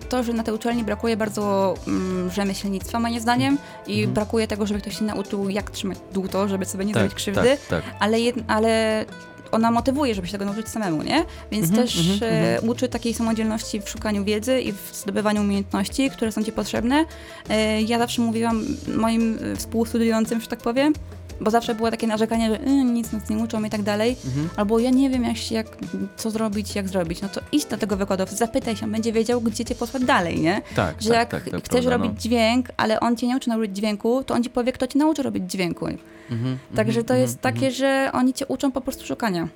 to, 0.09 0.23
że 0.23 0.33
na 0.33 0.43
tej 0.43 0.55
uczelni 0.55 0.85
brakuje 0.85 1.17
bardzo 1.17 1.75
mm, 1.87 2.31
rzemieślnictwa 2.31 3.01
moim 3.01 3.21
zdaniem 3.21 3.59
i 3.87 3.95
Mhm. 3.99 4.15
brakuje 4.15 4.47
tego, 4.49 4.67
żeby 4.67 4.81
ktoś 4.81 4.99
się 4.99 5.05
nauczył 5.05 5.49
jak 5.49 5.71
trzymać 5.71 5.99
dłuto, 6.13 6.49
żeby 6.49 6.65
sobie 6.65 6.85
nie 6.85 6.95
tak, 6.95 7.01
zrobić 7.03 7.15
krzywdy, 7.17 7.57
Tak, 7.71 7.83
tak. 7.83 7.95
ale, 8.01 8.21
jed, 8.21 8.37
ale 8.49 9.05
ona 9.53 9.71
motywuje, 9.71 10.15
żeby 10.15 10.27
się 10.27 10.33
tego 10.33 10.45
nauczyć 10.45 10.69
samemu, 10.69 11.03
nie? 11.03 11.25
Więc 11.51 11.69
Mhm, 11.69 11.87
też 11.87 11.99
mhm, 11.99 12.33
e, 12.33 12.55
mhm. 12.55 12.71
uczy 12.71 12.89
takiej 12.89 13.15
samodzielności 13.15 13.81
w 13.81 13.89
szukaniu 13.89 14.25
wiedzy 14.25 14.61
i 14.61 14.73
w 14.73 14.91
zdobywaniu 14.93 15.41
umiejętności, 15.41 16.11
które 16.11 16.33
są 16.33 16.45
ci 16.45 16.53
potrzebne. 16.53 17.05
E, 17.49 17.83
ja 17.83 17.99
zawsze 17.99 18.23
mówiłam 18.23 18.65
moim 18.97 19.39
e, 19.53 19.57
współstudiującym, 19.57 20.41
że 20.41 20.47
tak 20.47 20.59
powiem, 20.59 20.93
bo 21.41 21.51
zawsze 21.51 21.75
było 21.75 21.91
takie 21.91 22.07
narzekanie, 22.07 22.49
że 22.51 22.61
y, 22.67 22.85
nic 22.85 23.13
nas 23.13 23.29
nie 23.31 23.37
uczą 23.39 23.65
i 23.65 23.71
tak 23.71 23.83
dalej. 23.83 24.17
Mhm. 24.27 24.49
Albo 24.57 24.79
ja 24.79 24.91
nie 24.91 25.11
wiem, 25.11 25.25
jak, 25.25 25.37
się- 25.37 25.55
jak, 25.55 25.67
co 26.17 26.31
zrobić, 26.31 26.75
jak 26.75 26.89
zrobić. 26.89 27.23
No 27.23 27.29
to 27.29 27.41
idź 27.53 27.65
do 27.65 27.77
tego 27.79 27.97
wykładowcy, 27.97 28.37
zapytaj 28.37 28.77
się, 28.77 28.85
on 28.87 28.93
będzie 28.93 29.13
wiedział, 29.13 29.41
gdzie 29.41 29.65
cię 29.65 29.75
posłać 29.75 30.05
dalej, 30.05 30.41
nie? 30.41 30.63
Tak, 30.77 31.03
Że 31.03 31.09
tak, 31.11 31.19
jak 31.19 31.31
tak, 31.31 31.45
to 31.45 31.59
chcesz 31.61 31.71
prawda, 31.71 31.91
robić 31.91 32.13
no. 32.15 32.21
dźwięk, 32.21 32.69
ale 32.77 33.01
on 33.01 33.17
cię 33.17 33.27
nie 33.27 33.37
uczy 33.37 33.51
robić 33.51 33.77
dźwięku, 33.77 34.25
to 34.25 34.35
on 34.35 34.43
ci 34.43 34.51
powie, 34.51 34.73
kto 34.73 34.87
ci 34.87 34.99
nauczy 34.99 35.23
robić 35.23 35.51
dźwięku. 35.51 35.87
Mhm, 36.31 36.59
Także 36.77 37.01
mhm, 37.01 37.07
to 37.07 37.15
jest 37.15 37.37
mhm, 37.37 37.55
takie, 37.55 37.71
że 37.71 38.11
oni 38.13 38.35
cię 38.35 38.47
uczą 38.47 38.73
po 38.73 38.81
prostu 38.81 39.07
szukania. 39.07 39.49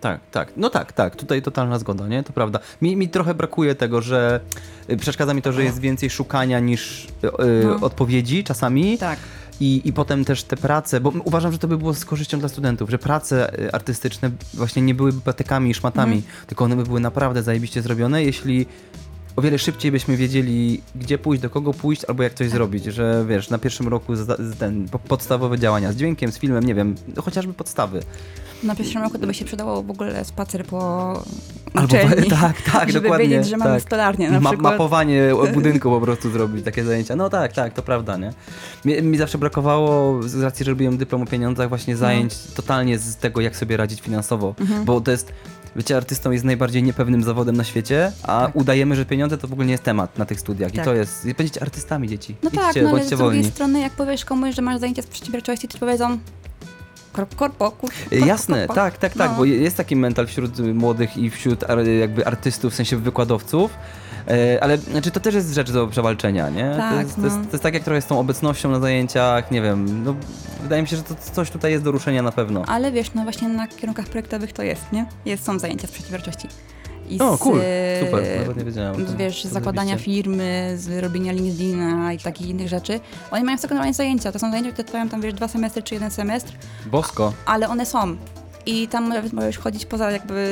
Tak, 0.00 0.20
tak. 0.30 0.52
No 0.56 0.70
tak, 0.70 0.92
tak. 0.92 1.16
Tutaj 1.16 1.42
totalna 1.42 1.78
zgoda, 1.78 2.08
nie? 2.08 2.22
To 2.22 2.32
prawda. 2.32 2.58
Mi, 2.82 2.96
mi 2.96 3.08
trochę 3.08 3.34
brakuje 3.34 3.74
tego, 3.74 4.02
że 4.02 4.40
y, 4.90 4.96
przeszkadza 4.96 5.34
mi 5.34 5.42
to, 5.42 5.52
że 5.52 5.64
jest 5.64 5.80
więcej 5.80 6.10
szukania 6.10 6.60
niż 6.60 7.04
y, 7.04 7.26
y, 7.28 7.64
No. 7.64 7.74
odpowiedzi 7.86 8.44
czasami. 8.44 8.98
Tak. 8.98 9.18
I, 9.60 9.82
I 9.84 9.92
potem 9.92 10.24
też 10.24 10.42
te 10.44 10.56
prace, 10.56 11.00
bo 11.00 11.12
uważam, 11.24 11.52
że 11.52 11.58
to 11.58 11.68
by 11.68 11.78
było 11.78 11.94
z 11.94 12.04
korzyścią 12.04 12.38
dla 12.38 12.48
studentów, 12.48 12.90
że 12.90 12.98
prace 12.98 13.60
y, 13.60 13.72
artystyczne 13.72 14.30
właśnie 14.54 14.82
nie 14.82 14.94
byłyby 14.94 15.20
patykami 15.20 15.70
i 15.70 15.74
szmatami, 15.74 16.16
Mhm. 16.16 16.34
tylko 16.46 16.64
one 16.64 16.76
by 16.76 16.82
były 16.84 17.00
naprawdę 17.00 17.42
zajebiście 17.42 17.82
zrobione, 17.82 18.24
jeśli 18.24 18.66
o 19.36 19.42
wiele 19.42 19.58
szybciej 19.58 19.92
byśmy 19.92 20.16
wiedzieli, 20.16 20.80
gdzie 20.94 21.18
pójść, 21.18 21.42
do 21.42 21.50
kogo 21.50 21.74
pójść, 21.74 22.04
albo 22.04 22.22
jak 22.22 22.34
coś 22.34 22.46
Tak. 22.46 22.52
zrobić, 22.56 22.84
że 22.84 23.24
wiesz, 23.28 23.50
na 23.50 23.58
pierwszym 23.58 23.88
roku 23.88 24.16
za- 24.16 24.36
z- 24.36 24.56
ten, 24.58 24.88
po- 24.88 24.98
podstawowe 24.98 25.58
działania 25.58 25.92
z 25.92 25.96
dźwiękiem, 25.96 26.32
z 26.32 26.38
filmem, 26.38 26.64
nie 26.64 26.74
wiem, 26.74 26.94
no 27.16 27.22
chociażby 27.22 27.52
podstawy. 27.52 28.02
Na 28.62 28.74
pierwszym 28.74 29.02
roku 29.02 29.18
to 29.18 29.26
by 29.26 29.34
się 29.34 29.44
przydało 29.44 29.82
w 29.82 29.90
ogóle 29.90 30.24
spacer 30.24 30.64
po 30.66 31.12
Albo 31.74 31.84
uczelni. 31.96 32.30
tak, 32.40 32.62
tak, 32.72 32.90
żeby 32.92 33.02
dokładnie. 33.08 33.28
wiedzieć, 33.28 33.48
że 33.50 33.56
mamy 33.56 33.70
tak. 33.74 33.82
stolarnię 33.82 34.30
na 34.30 34.40
Ma- 34.40 34.50
przykład. 34.50 34.72
mapowanie 34.72 35.30
budynku 35.54 35.90
po 35.90 36.00
prostu 36.00 36.30
zrobić, 36.30 36.64
takie 36.64 36.84
zajęcia. 36.84 37.16
No 37.16 37.30
tak, 37.30 37.52
tak, 37.52 37.72
to 37.74 37.82
prawda, 37.82 38.16
nie? 38.16 38.32
Mi, 38.84 39.02
mi 39.02 39.18
zawsze 39.18 39.38
brakowało, 39.38 40.22
z 40.22 40.42
racji, 40.42 40.64
że 40.64 40.70
robiłem 40.70 40.96
dyplom 40.98 41.22
o 41.22 41.26
pieniądzach, 41.26 41.68
właśnie 41.68 41.94
No. 41.94 42.00
zajęć 42.00 42.34
totalnie 42.56 42.98
z 42.98 43.16
tego, 43.16 43.40
jak 43.40 43.56
sobie 43.56 43.76
radzić 43.76 44.00
finansowo, 44.00 44.54
Mhm. 44.60 44.84
bo 44.84 45.00
to 45.00 45.10
jest... 45.10 45.32
Bycie 45.76 45.96
artystą 45.96 46.30
jest 46.30 46.44
najbardziej 46.44 46.82
niepewnym 46.82 47.22
zawodem 47.22 47.56
na 47.56 47.64
świecie, 47.64 48.12
a 48.22 48.46
Tak. 48.46 48.56
udajemy, 48.56 48.96
że 48.96 49.04
pieniądze 49.04 49.38
to 49.38 49.48
w 49.48 49.52
ogóle 49.52 49.66
nie 49.66 49.72
jest 49.72 49.82
temat 49.84 50.18
na 50.18 50.24
tych 50.24 50.40
studiach. 50.40 50.72
I 50.74 50.76
Tak. 50.76 50.84
to 50.84 50.94
jest. 50.94 51.26
i 51.26 51.34
Będziecie 51.34 51.62
artystami, 51.62 52.08
dzieci. 52.08 52.36
No 52.42 52.50
Idźcie, 52.50 52.60
tak, 52.64 52.76
no 52.82 52.88
ale 52.90 53.04
z 53.04 53.08
drugiej 53.08 53.26
wolni. 53.26 53.44
strony, 53.44 53.80
jak 53.80 53.92
powiesz 53.92 54.24
komuś, 54.24 54.54
że 54.54 54.62
masz 54.62 54.80
zajęcia 54.80 55.02
z 55.02 55.06
przedsiębiorczości, 55.06 55.68
to 55.68 55.78
powiedzą 55.78 56.18
korp, 57.12 57.34
korpo, 57.34 57.70
kur, 57.70 57.90
korpo, 58.10 58.26
Jasne, 58.26 58.58
korpo. 58.58 58.74
tak, 58.74 58.98
tak, 58.98 59.14
tak, 59.14 59.30
No. 59.30 59.36
bo 59.36 59.44
jest 59.44 59.76
taki 59.76 59.96
mental 59.96 60.26
wśród 60.26 60.58
młodych 60.74 61.16
i 61.16 61.30
wśród 61.30 61.64
jakby 62.00 62.26
artystów, 62.26 62.72
w 62.72 62.76
sensie 62.76 62.96
wykładowców, 62.96 63.70
e, 64.28 64.62
ale 64.64 64.78
znaczy, 64.78 65.10
to 65.10 65.20
też 65.20 65.34
jest 65.34 65.54
rzecz 65.54 65.70
do 65.70 65.86
przewalczenia, 65.86 66.50
nie? 66.50 66.70
to, 66.70 66.76
Tak, 66.76 67.00
jest, 67.06 67.16
to, 67.16 67.22
jest, 67.24 67.36
no. 67.36 67.44
to 67.44 67.50
jest 67.50 67.62
tak 67.62 67.74
jak 67.74 67.82
trochę 67.84 68.02
z 68.02 68.06
tą 68.06 68.20
obecnością 68.20 68.70
na 68.70 68.80
zajęciach, 68.80 69.50
nie 69.50 69.62
wiem, 69.62 70.04
no, 70.04 70.14
wydaje 70.62 70.82
mi 70.82 70.88
się, 70.88 70.96
że 70.96 71.02
to 71.02 71.14
coś 71.32 71.50
tutaj 71.50 71.72
jest 71.72 71.84
do 71.84 71.90
ruszenia 71.90 72.22
na 72.22 72.32
pewno. 72.32 72.62
Ale 72.66 72.92
wiesz, 72.92 73.14
no 73.14 73.22
właśnie 73.22 73.48
na 73.48 73.68
kierunkach 73.68 74.06
projektowych 74.06 74.52
to 74.52 74.62
jest, 74.62 74.92
nie? 74.92 75.06
Jest, 75.24 75.44
są 75.44 75.58
zajęcia 75.58 75.86
z 75.86 75.90
przedsiębiorczości. 75.90 76.48
I 77.10 77.18
O, 77.20 77.36
z, 77.36 77.40
cool, 77.40 77.60
super, 78.04 78.38
nawet 78.40 78.56
nie 78.56 78.64
wiedziałem. 78.64 79.06
tym. 79.06 79.16
Wiesz, 79.16 79.44
z 79.44 79.48
zakładania 79.52 79.96
firmy, 79.98 80.72
z 80.76 81.02
robienia 81.02 81.32
LinkedIna 81.32 82.12
i 82.12 82.18
takich 82.18 82.48
innych 82.48 82.68
rzeczy. 82.68 83.00
Oni 83.30 83.44
mają 83.44 83.58
sekundarne 83.58 83.94
zajęcia. 83.94 84.32
To 84.32 84.38
są 84.38 84.50
zajęcia, 84.50 84.72
które 84.72 84.84
trwają 84.84 85.08
tam, 85.08 85.20
wiesz, 85.20 85.34
dwa 85.34 85.48
semestry 85.48 85.82
czy 85.82 85.94
jeden 85.94 86.10
semestr, 86.10 86.52
Bosko. 86.86 87.32
ale 87.46 87.68
one 87.68 87.86
są. 87.86 88.16
I 88.66 88.88
tam 88.88 89.08
nawet 89.08 89.32
możesz 89.32 89.58
chodzić 89.58 89.86
poza 89.86 90.10
jakby, 90.10 90.42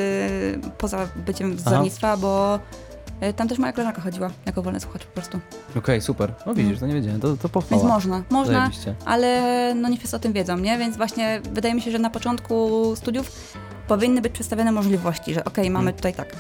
poza 0.79 1.09
byciem 1.27 1.57
wzornictwa, 1.57 2.17
bo 2.17 2.59
tam 3.37 3.49
też 3.49 3.59
moja 3.59 3.73
koleżanka 3.73 4.03
chodziła 4.03 4.31
jako 4.47 4.63
wolny 4.63 4.81
słuchacz 4.81 5.05
po 5.05 5.13
prostu. 5.13 5.41
Okej, 5.77 6.01
super. 6.01 6.33
No 6.47 6.55
widzisz, 6.55 6.79
to 6.81 6.87
nie 6.87 6.95
wiedziałem, 6.95 7.21
to, 7.21 7.37
to 7.37 7.49
pochwała. 7.49 7.83
Więc 7.83 7.93
można, 7.93 8.23
można, 8.31 8.59
Zajebiście. 8.59 8.95
ale 9.05 9.75
no 9.75 9.89
nie 9.89 9.97
wszyscy 9.99 10.17
o 10.17 10.19
tym 10.19 10.33
wiedzą, 10.33 10.59
nie? 10.59 10.79
Więc 10.79 10.97
właśnie 10.97 11.41
wydaje 11.53 11.75
mi 11.75 11.81
się, 11.81 11.91
że 11.91 11.99
na 11.99 12.11
początku 12.11 12.83
studiów 12.97 13.55
powinny 13.89 14.21
być 14.21 14.33
przedstawione 14.33 14.73
możliwości, 14.73 15.35
że 15.35 15.45
okej, 15.45 15.71
mamy 15.71 15.83
Mhm. 15.91 15.97
tutaj 15.97 16.15
tak 16.15 16.37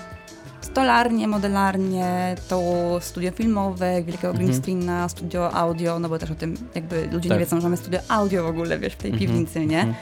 stolarnię, 0.60 1.28
modelarnię, 1.28 2.36
to 2.48 2.60
studio 3.00 3.30
filmowe, 3.30 4.02
wielkiego 4.02 4.32
green 4.34 4.48
Mhm. 4.50 4.62
screena, 4.62 5.08
studio 5.08 5.52
audio, 5.54 5.98
no 5.98 6.08
bo 6.08 6.18
też 6.18 6.30
o 6.30 6.34
tym 6.34 6.56
jakby 6.74 7.08
ludzie 7.12 7.28
Tak. 7.28 7.38
nie 7.38 7.44
wiedzą, 7.44 7.56
że 7.56 7.62
mamy 7.62 7.76
studio 7.76 8.00
audio 8.08 8.42
w 8.44 8.46
ogóle, 8.46 8.78
wiesz, 8.78 8.92
w 8.92 8.96
tej 8.96 9.10
Mhm, 9.10 9.28
piwnicy, 9.30 9.66
nie? 9.66 9.94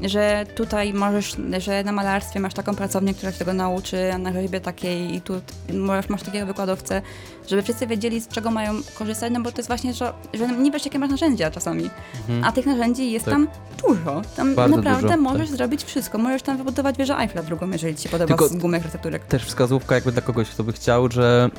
Że 0.00 0.46
tutaj 0.54 0.94
możesz, 0.94 1.36
że 1.58 1.84
na 1.84 1.92
malarstwie 1.92 2.40
masz 2.40 2.54
taką 2.54 2.74
pracownię, 2.74 3.14
która 3.14 3.32
cię 3.32 3.38
tego 3.38 3.52
nauczy, 3.52 4.12
a 4.12 4.18
na 4.18 4.32
rzeźbie 4.32 4.60
takiej 4.60 5.14
i 5.14 5.20
tu 5.20 5.34
możesz, 5.74 6.08
masz 6.08 6.22
takiego 6.22 6.46
wykładowcę, 6.46 7.02
żeby 7.48 7.62
wszyscy 7.62 7.86
wiedzieli, 7.86 8.20
z 8.20 8.28
czego 8.28 8.50
mają 8.50 8.72
korzystać, 8.98 9.32
no 9.32 9.40
bo 9.40 9.50
to 9.52 9.56
jest 9.56 9.68
właśnie, 9.68 9.94
że, 9.94 10.12
że 10.34 10.48
nie 10.48 10.70
wiesz, 10.70 10.84
jakie 10.84 10.98
masz 10.98 11.10
narzędzia 11.10 11.50
czasami. 11.50 11.90
Mhm. 12.20 12.44
A 12.44 12.52
tych 12.52 12.66
narzędzi 12.66 13.10
jest 13.12 13.24
Tak. 13.24 13.34
tam 13.34 13.48
dużo. 13.88 14.22
Tam 14.36 14.54
Bardzo 14.54 14.76
naprawdę 14.76 15.08
dużo, 15.08 15.20
możesz 15.22 15.48
tak. 15.48 15.56
zrobić 15.56 15.84
wszystko. 15.84 16.18
Możesz 16.18 16.42
tam 16.42 16.56
wybudować 16.56 16.96
wieżę 16.98 17.16
Eiffla 17.18 17.42
drugą, 17.42 17.70
jeżeli 17.70 17.94
ci 17.96 18.02
się 18.02 18.08
podoba 18.08 18.28
Tylko- 18.28 18.48
z 18.48 18.56
gumek 18.56 18.82
recepturek. 18.84 19.24
też 19.24 19.44
wskazówka 19.44 19.94
jakby 19.94 20.12
dla 20.12 20.22
kogoś, 20.22 20.48
kto 20.50 20.64
by 20.64 20.72
chciał, 20.72 21.10
że 21.10 21.50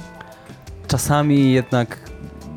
czasami 0.87 1.51
jednak 1.53 1.97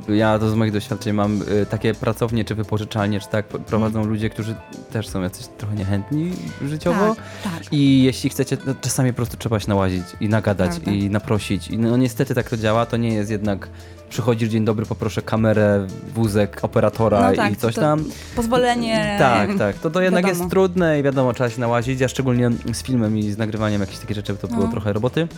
ja 0.09 0.39
to 0.39 0.51
z 0.51 0.55
moich 0.55 0.73
doświadczeń 0.73 1.13
mam 1.13 1.43
y, 1.43 1.67
takie 1.71 1.95
pracownie 1.95 2.45
czy 2.45 2.55
wypożyczalnie, 2.55 3.21
czy 3.21 3.29
tak 3.29 3.47
prowadzą 3.47 4.05
ludzie, 4.05 4.31
którzy 4.31 4.55
też 4.93 5.09
są 5.09 5.23
jacyś 5.23 5.47
trochę 5.59 5.75
niechętni 5.77 6.33
życiowo. 6.69 7.15
Tak, 7.45 7.53
tak. 7.53 7.73
I 7.73 8.03
jeśli 8.03 8.31
chcecie, 8.31 8.57
no, 8.67 8.75
czasami 8.81 9.13
po 9.13 9.17
prostu 9.17 9.37
trzeba 9.37 9.61
się 9.61 9.69
nałazić 9.69 10.05
i 10.21 10.29
nagadać 10.29 10.71
Prawda. 10.71 10.91
i 10.91 11.11
naprosić. 11.11 11.69
I 11.69 11.79
no 11.79 11.97
niestety 11.97 12.35
tak 12.35 12.51
to 12.51 12.57
działa, 12.57 12.87
to 12.87 12.97
nie 12.97 13.15
jest 13.15 13.31
jednak 13.31 13.69
przychodzisz, 14.09 14.49
dzień 14.49 14.65
dobry, 14.65 14.87
poproszę 14.87 15.23
kamerę, 15.23 15.87
wózek, 16.15 16.59
operatora 16.63 17.31
No 17.31 17.37
tak, 17.37 17.53
i 17.53 17.57
coś 17.57 17.75
tam. 17.75 18.05
Pozwolenie. 18.37 19.17
Tak, 19.19 19.51
tak. 19.59 19.79
To, 19.79 19.91
to 19.91 20.01
jednak 20.01 20.25
wiadomo. 20.25 20.41
jest 20.43 20.51
trudne 20.51 21.01
i 21.01 21.03
wiadomo, 21.03 21.33
trzeba 21.33 21.51
się 21.51 21.61
nałazić, 21.61 22.03
a 22.03 22.09
szczególnie 22.09 22.51
z 22.73 22.83
filmem 22.83 23.19
i 23.19 23.23
z 23.33 23.39
nagrywaniem 23.39 23.81
jakichś 23.81 23.99
takich 23.99 24.17
rzeczy 24.17 24.37
to 24.37 24.49
było 24.49 24.65
No. 24.65 24.71
trochę 24.71 24.93
roboty. 24.93 25.29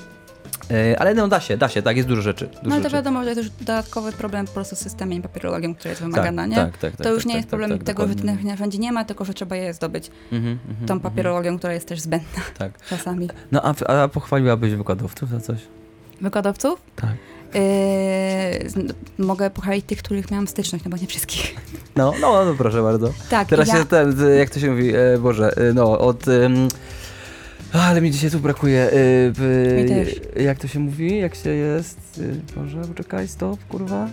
E, 0.70 1.00
Ale 1.00 1.14
no 1.14 1.28
da 1.28 1.40
się, 1.40 1.56
da 1.56 1.68
się, 1.68 1.82
tak, 1.82 1.96
jest 1.96 2.08
dużo 2.08 2.22
rzeczy. 2.22 2.46
Dużo 2.46 2.60
No 2.62 2.74
ale 2.74 2.84
to 2.84 2.90
wiadomo, 2.90 3.24
że 3.24 3.34
to 3.34 3.40
już 3.40 3.50
dodatkowy 3.50 4.12
problem 4.12 4.46
po 4.46 4.52
prostu 4.52 4.76
z 4.76 4.78
systemem 4.78 5.18
i 5.18 5.22
papierologią, 5.22 5.74
który 5.74 5.90
jest 5.90 6.02
wymagana, 6.02 6.46
nie? 6.46 6.56
Tak, 6.56 6.78
tak, 6.78 6.96
tak, 6.96 7.06
to 7.06 7.12
już 7.12 7.22
tak, 7.22 7.26
nie 7.26 7.32
tak, 7.32 7.36
jest 7.36 7.50
tak, 7.50 7.58
problem 7.58 7.78
tak, 7.78 7.86
tego, 7.86 8.02
że 8.02 8.14
dokładnie. 8.14 8.36
tych 8.36 8.44
narzędzi 8.44 8.78
nie 8.78 8.92
ma, 8.92 9.04
tylko 9.04 9.24
że 9.24 9.34
trzeba 9.34 9.56
je 9.56 9.74
zdobyć 9.74 10.10
Mhm, 10.32 10.58
mhm, 10.68 10.86
tą 10.86 10.94
mhm, 10.94 11.00
papierologią, 11.00 11.58
która 11.58 11.72
jest 11.72 11.88
też 11.88 12.00
zbędna 12.00 12.40
Tak. 12.58 12.72
czasami. 12.90 13.28
No 13.52 13.62
a, 13.62 13.86
a 13.86 14.08
pochwaliłabyś 14.08 14.74
wykładowców 14.74 15.30
za 15.30 15.40
coś? 15.40 15.58
Wykładowców? 16.20 16.80
Tak. 16.96 17.10
Yy, 17.54 19.26
mogę 19.26 19.50
pochwalić 19.50 19.86
tych, 19.86 19.98
których 19.98 20.30
miałam 20.30 20.48
styczność, 20.48 20.84
no 20.84 20.90
bo 20.90 20.96
nie 20.96 21.06
wszystkich. 21.06 21.56
No, 21.96 22.12
no, 22.20 22.44
no 22.44 22.54
proszę 22.54 22.82
bardzo. 22.82 23.12
Tak, 23.30 23.48
Teraz 23.48 23.68
ja, 23.68 23.74
się 23.76 23.84
ten, 23.84 24.16
jak 24.38 24.50
to 24.50 24.60
się 24.60 24.70
mówi, 24.70 24.94
e, 24.94 25.18
Boże, 25.18 25.56
e, 25.56 25.72
no 25.72 25.98
od... 25.98 26.24
ale 27.72 28.00
mi 28.00 28.10
dzisiaj 28.10 28.30
tu 28.30 28.40
brakuje. 28.40 28.88
w- 28.92 29.74
Mi 29.82 29.88
też. 29.88 30.20
Jak 30.44 30.58
to 30.58 30.68
się 30.68 30.78
mówi? 30.78 31.18
Jak 31.18 31.34
się 31.34 31.50
jest? 31.50 32.20
e, 32.56 32.60
Boże, 32.60 32.80
poczekaj, 32.88 33.28
stop, 33.28 33.64
kurwa. 33.68 34.08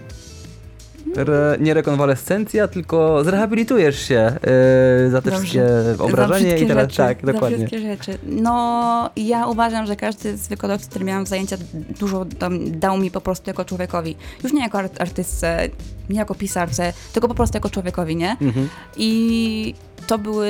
Re, 1.16 1.58
nie 1.60 1.74
rekonwalescencja, 1.74 2.68
tylko 2.68 3.24
zrehabilitujesz 3.24 4.00
się 4.08 4.16
e, 4.18 4.40
za 5.10 5.22
te 5.22 5.32
Dobrze. 5.32 5.40
wszystkie 5.46 5.68
za 5.98 6.04
obrażenia 6.04 6.58
i 6.58 6.68
teraz 6.68 6.84
rzeczy, 6.84 6.98
tak, 6.98 7.18
Za 7.26 7.34
dokładnie. 7.34 7.58
wszystkie 7.58 7.80
rzeczy. 7.80 8.18
No, 8.24 9.10
ja 9.16 9.48
uważam, 9.48 9.86
że 9.86 9.96
każdy 9.96 10.38
z 10.38 10.48
wykładowców, 10.48 10.90
który 10.90 11.06
miałam 11.06 11.26
zajęcia, 11.26 11.58
dużo 12.00 12.26
dał 12.68 12.98
mi 12.98 13.12
po 13.12 13.22
prostu 13.22 13.50
jako 13.50 13.66
człowiekowi. 13.66 14.16
Już 14.44 14.54
nie 14.54 14.62
jako 14.62 14.78
art- 14.78 15.02
artystce, 15.02 15.70
nie 16.10 16.20
jako 16.20 16.36
pisarce, 16.36 16.94
tylko 17.14 17.28
po 17.28 17.36
prostu 17.36 17.58
jako 17.58 17.70
człowiekowi, 17.70 18.16
nie? 18.16 18.32
Mhm. 18.42 18.70
I 18.98 19.74
to 20.08 20.18
były. 20.18 20.50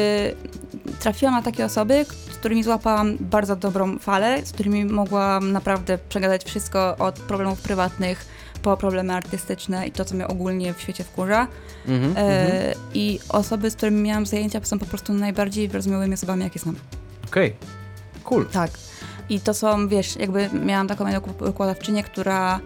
Trafiłam 0.99 1.33
na 1.35 1.41
takie 1.41 1.65
osoby, 1.65 2.05
z 2.31 2.37
którymi 2.37 2.63
złapałam 2.63 3.17
bardzo 3.19 3.55
dobrą 3.55 3.99
falę, 3.99 4.45
z 4.45 4.51
którymi 4.51 4.85
mogłam 4.85 5.51
naprawdę 5.51 5.97
przegadać 6.09 6.43
wszystko 6.43 6.95
od 6.97 7.15
problemów 7.19 7.61
prywatnych 7.61 8.34
po 8.65 8.77
problemy 8.77 9.13
artystyczne 9.13 9.87
i 9.87 9.91
to, 9.91 10.05
co 10.05 10.15
mnie 10.15 10.27
ogólnie 10.27 10.73
w 10.73 10.81
świecie 10.81 11.03
wkurza. 11.03 11.47
Mhm. 11.87 12.03
mhm. 12.09 12.51
E, 12.51 12.73
I 12.93 13.19
osoby, 13.29 13.69
z 13.71 13.75
którymi 13.75 14.01
miałam 14.01 14.25
zajęcia, 14.25 14.59
są 14.63 14.79
po 14.79 14.85
prostu 14.85 15.13
najbardziej 15.13 15.67
wyrozumiałymi 15.67 16.13
osobami, 16.13 16.43
jakie 16.43 16.59
znam. 16.59 16.75
Okej, 17.27 17.55
cool. 18.23 18.45
Tak. 18.45 18.71
I 19.29 19.39
to 19.39 19.53
są, 19.53 19.87
wiesz, 19.87 20.15
jakby 20.15 20.49
miałam 20.65 20.87
taką 20.87 21.07
jedną 21.07 21.33
wykładowczynię, 21.39 22.03
która 22.03 22.59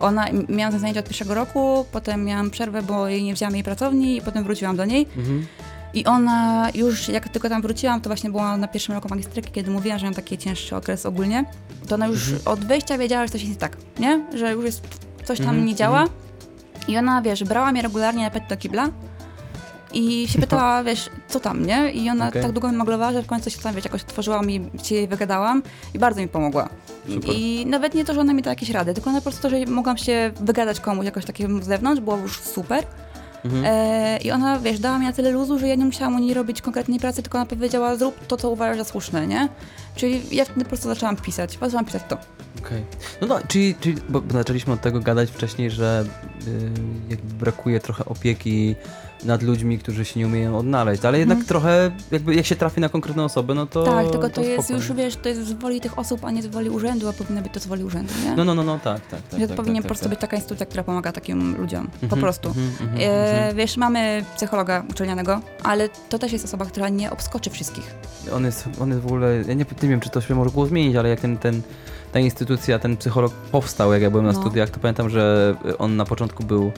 ona, 0.00 0.26
miałam 0.48 0.72
te 0.72 0.78
zajęcia 0.78 1.00
od 1.00 1.06
pierwszego 1.06 1.34
roku, 1.34 1.86
potem 1.92 2.24
miałam 2.24 2.50
przerwę, 2.50 2.82
bo 2.82 3.08
jej 3.08 3.24
nie 3.24 3.34
wzięłam 3.34 3.54
jej 3.54 3.64
pracowni 3.64 4.16
i 4.16 4.20
potem 4.22 4.44
wróciłam 4.44 4.76
do 4.76 4.84
niej. 4.84 5.06
Mhm. 5.16 5.46
I 5.94 6.04
ona 6.04 6.68
już, 6.74 7.08
jak 7.08 7.28
tylko 7.28 7.48
tam 7.48 7.62
wróciłam, 7.62 8.00
to 8.00 8.08
właśnie 8.08 8.30
była 8.30 8.56
na 8.56 8.68
pierwszym 8.68 8.94
roku 8.94 9.08
magistryki, 9.08 9.52
kiedy 9.52 9.70
mówiłam, 9.70 9.98
że 9.98 10.06
mam 10.06 10.14
taki 10.14 10.38
cięższy 10.38 10.76
okres 10.76 11.06
ogólnie, 11.06 11.44
to 11.88 11.94
ona 11.94 12.06
już 12.06 12.28
Mhm. 12.32 12.42
od 12.58 12.64
wejścia 12.64 12.98
wiedziała, 12.98 13.26
że 13.26 13.32
coś 13.32 13.40
jest 13.40 13.52
nie 13.52 13.58
tak, 13.60 13.76
nie? 13.98 14.26
Że 14.34 14.52
już 14.52 14.64
jest, 14.64 15.05
coś 15.26 15.38
tam 15.38 15.48
Mhm, 15.48 15.66
nie 15.66 15.74
działa. 15.74 16.04
I 16.88 16.98
ona, 16.98 17.22
wiesz, 17.22 17.44
brała 17.44 17.72
mnie 17.72 17.82
regularnie 17.82 18.24
na 18.24 18.30
pet 18.30 18.42
do 18.48 18.56
kibla 18.56 18.88
i 19.92 20.28
się 20.28 20.38
pytała, 20.38 20.84
wiesz, 20.84 21.10
co 21.28 21.40
tam, 21.40 21.66
nie? 21.66 21.90
I 21.92 22.10
ona 22.10 22.28
Okej. 22.28 22.42
tak 22.42 22.52
długo 22.52 22.68
mi 22.70 22.76
maglowała, 22.76 23.12
że 23.12 23.22
w 23.22 23.26
końcu 23.26 23.50
się 23.50 23.58
tam, 23.58 23.74
wiesz, 23.74 23.84
jakoś 23.84 24.02
otworzyłam 24.02 24.50
i 24.50 24.70
się 24.82 24.94
jej 24.94 25.08
wygadałam 25.08 25.62
i 25.94 25.98
bardzo 25.98 26.20
mi 26.20 26.28
pomogła. 26.28 26.68
Super. 27.08 27.30
I 27.34 27.66
nawet 27.66 27.94
nie 27.94 28.04
to, 28.04 28.14
że 28.14 28.20
ona 28.20 28.32
mi 28.32 28.42
dała 28.42 28.52
jakieś 28.52 28.70
rady, 28.70 28.94
tylko 28.94 29.12
na 29.12 29.18
po 29.18 29.22
prostu 29.22 29.42
to, 29.42 29.50
że 29.50 29.66
mogłam 29.66 29.98
się 29.98 30.32
wygadać 30.40 30.80
komuś 30.80 31.04
jakoś 31.04 31.24
takiemu 31.24 31.62
z 31.62 31.66
zewnątrz, 31.66 32.00
było 32.00 32.16
już 32.16 32.40
super. 32.40 32.84
Mhm. 33.44 33.64
E, 33.66 34.18
I 34.18 34.30
ona, 34.30 34.58
wiesz, 34.58 34.78
dała 34.78 34.98
mi 34.98 35.06
na 35.06 35.12
tyle 35.12 35.30
luzu, 35.30 35.58
że 35.58 35.68
ja 35.68 35.74
nie 35.74 35.84
musiałam 35.84 36.14
u 36.14 36.18
niej 36.18 36.34
robić 36.34 36.62
konkretnej 36.62 37.00
pracy, 37.00 37.22
tylko 37.22 37.38
ona 37.38 37.46
powiedziała, 37.46 37.96
zrób 37.96 38.26
to, 38.26 38.36
co 38.36 38.50
uważasz 38.50 38.78
za 38.78 38.84
słuszne, 38.84 39.26
nie? 39.26 39.48
Czyli 39.94 40.36
ja 40.36 40.44
wtedy 40.44 40.60
po 40.60 40.68
prostu 40.68 40.88
zaczęłam 40.88 41.16
pisać, 41.16 41.58
zaczęłam 41.60 41.84
pisać 41.84 42.02
to. 42.08 42.18
Okej. 42.66 42.84
No, 43.20 43.26
no 43.26 43.38
czyli, 43.48 43.74
czyli 43.80 43.96
bo 44.08 44.22
zaczęliśmy 44.30 44.72
od 44.72 44.80
tego 44.80 45.00
gadać 45.00 45.30
wcześniej, 45.30 45.70
że 45.70 46.04
y, 46.46 46.70
jakby 47.08 47.34
brakuje 47.34 47.80
trochę 47.80 48.04
opieki 48.04 48.76
nad 49.24 49.42
ludźmi, 49.42 49.78
którzy 49.78 50.04
się 50.04 50.20
nie 50.20 50.26
umieją 50.26 50.58
odnaleźć, 50.58 51.04
ale 51.04 51.18
jednak 51.18 51.44
trochę, 51.44 51.90
jakby 52.10 52.34
jak 52.34 52.46
się 52.46 52.56
trafi 52.56 52.80
na 52.80 52.88
konkretną 52.88 53.24
osobę, 53.24 53.54
no 53.54 53.66
to 53.66 53.84
tak, 53.84 54.10
tylko 54.10 54.30
to, 54.30 54.40
jest 54.40 54.64
spoko, 54.64 54.78
już, 54.80 54.92
wiesz, 54.92 55.16
to 55.16 55.28
jest 55.28 55.46
z 55.46 55.52
woli 55.52 55.80
tych 55.80 55.98
osób, 55.98 56.24
a 56.24 56.30
nie 56.30 56.42
z 56.42 56.46
woli 56.46 56.70
urzędu, 56.70 57.08
a 57.08 57.12
powinno 57.12 57.42
być 57.42 57.52
to 57.52 57.60
z 57.60 57.66
woli 57.66 57.84
urzędu, 57.84 58.12
nie? 58.24 58.36
No, 58.36 58.44
no, 58.44 58.54
no, 58.54 58.62
no, 58.62 58.78
tak, 58.78 59.06
tak, 59.06 59.22
tak. 59.22 59.40
tak, 59.40 59.56
powinien 59.56 59.76
tak, 59.76 59.82
po 59.82 59.88
prostu 59.88 60.04
tak, 60.04 60.10
być 60.10 60.20
taka 60.20 60.36
instytucja, 60.36 60.66
która 60.66 60.82
pomaga 60.84 61.12
takim 61.12 61.56
ludziom. 61.60 61.86
Po 61.86 62.02
Mhm, 62.02 62.22
prostu. 62.22 62.48
mhm, 62.48 62.68
mhm, 62.80 63.00
E, 63.00 63.34
mhm. 63.34 63.56
Wiesz, 63.56 63.76
mamy 63.76 64.24
psychologa 64.36 64.84
uczelnianego, 64.90 65.40
ale 65.62 65.88
to 66.08 66.18
też 66.18 66.32
jest 66.32 66.44
osoba, 66.44 66.64
która 66.66 66.88
nie 66.88 67.10
obskoczy 67.10 67.50
wszystkich. 67.50 67.94
On 68.34 68.44
jest, 68.44 68.68
on 68.80 68.88
jest 68.88 69.02
w 69.02 69.06
ogóle, 69.06 69.36
ja 69.36 69.54
nie, 69.54 69.64
nie 69.82 69.88
wiem, 69.88 70.00
czy 70.00 70.10
to 70.10 70.20
się 70.20 70.34
może 70.34 70.50
było 70.50 70.66
zmienić, 70.66 70.96
ale 70.96 71.08
jak 71.08 71.20
ten, 71.20 71.38
ten, 71.38 71.62
ta 72.16 72.20
instytucja, 72.20 72.78
ten 72.78 72.96
psycholog 72.96 73.32
powstał, 73.32 73.92
jak 73.92 74.02
ja 74.02 74.10
byłem 74.10 74.26
na 74.26 74.32
No. 74.32 74.40
studiach, 74.40 74.70
to 74.70 74.80
pamiętam, 74.80 75.10
że 75.10 75.54
on 75.78 75.96
na 75.96 76.04
początku 76.04 76.44
był 76.44 76.72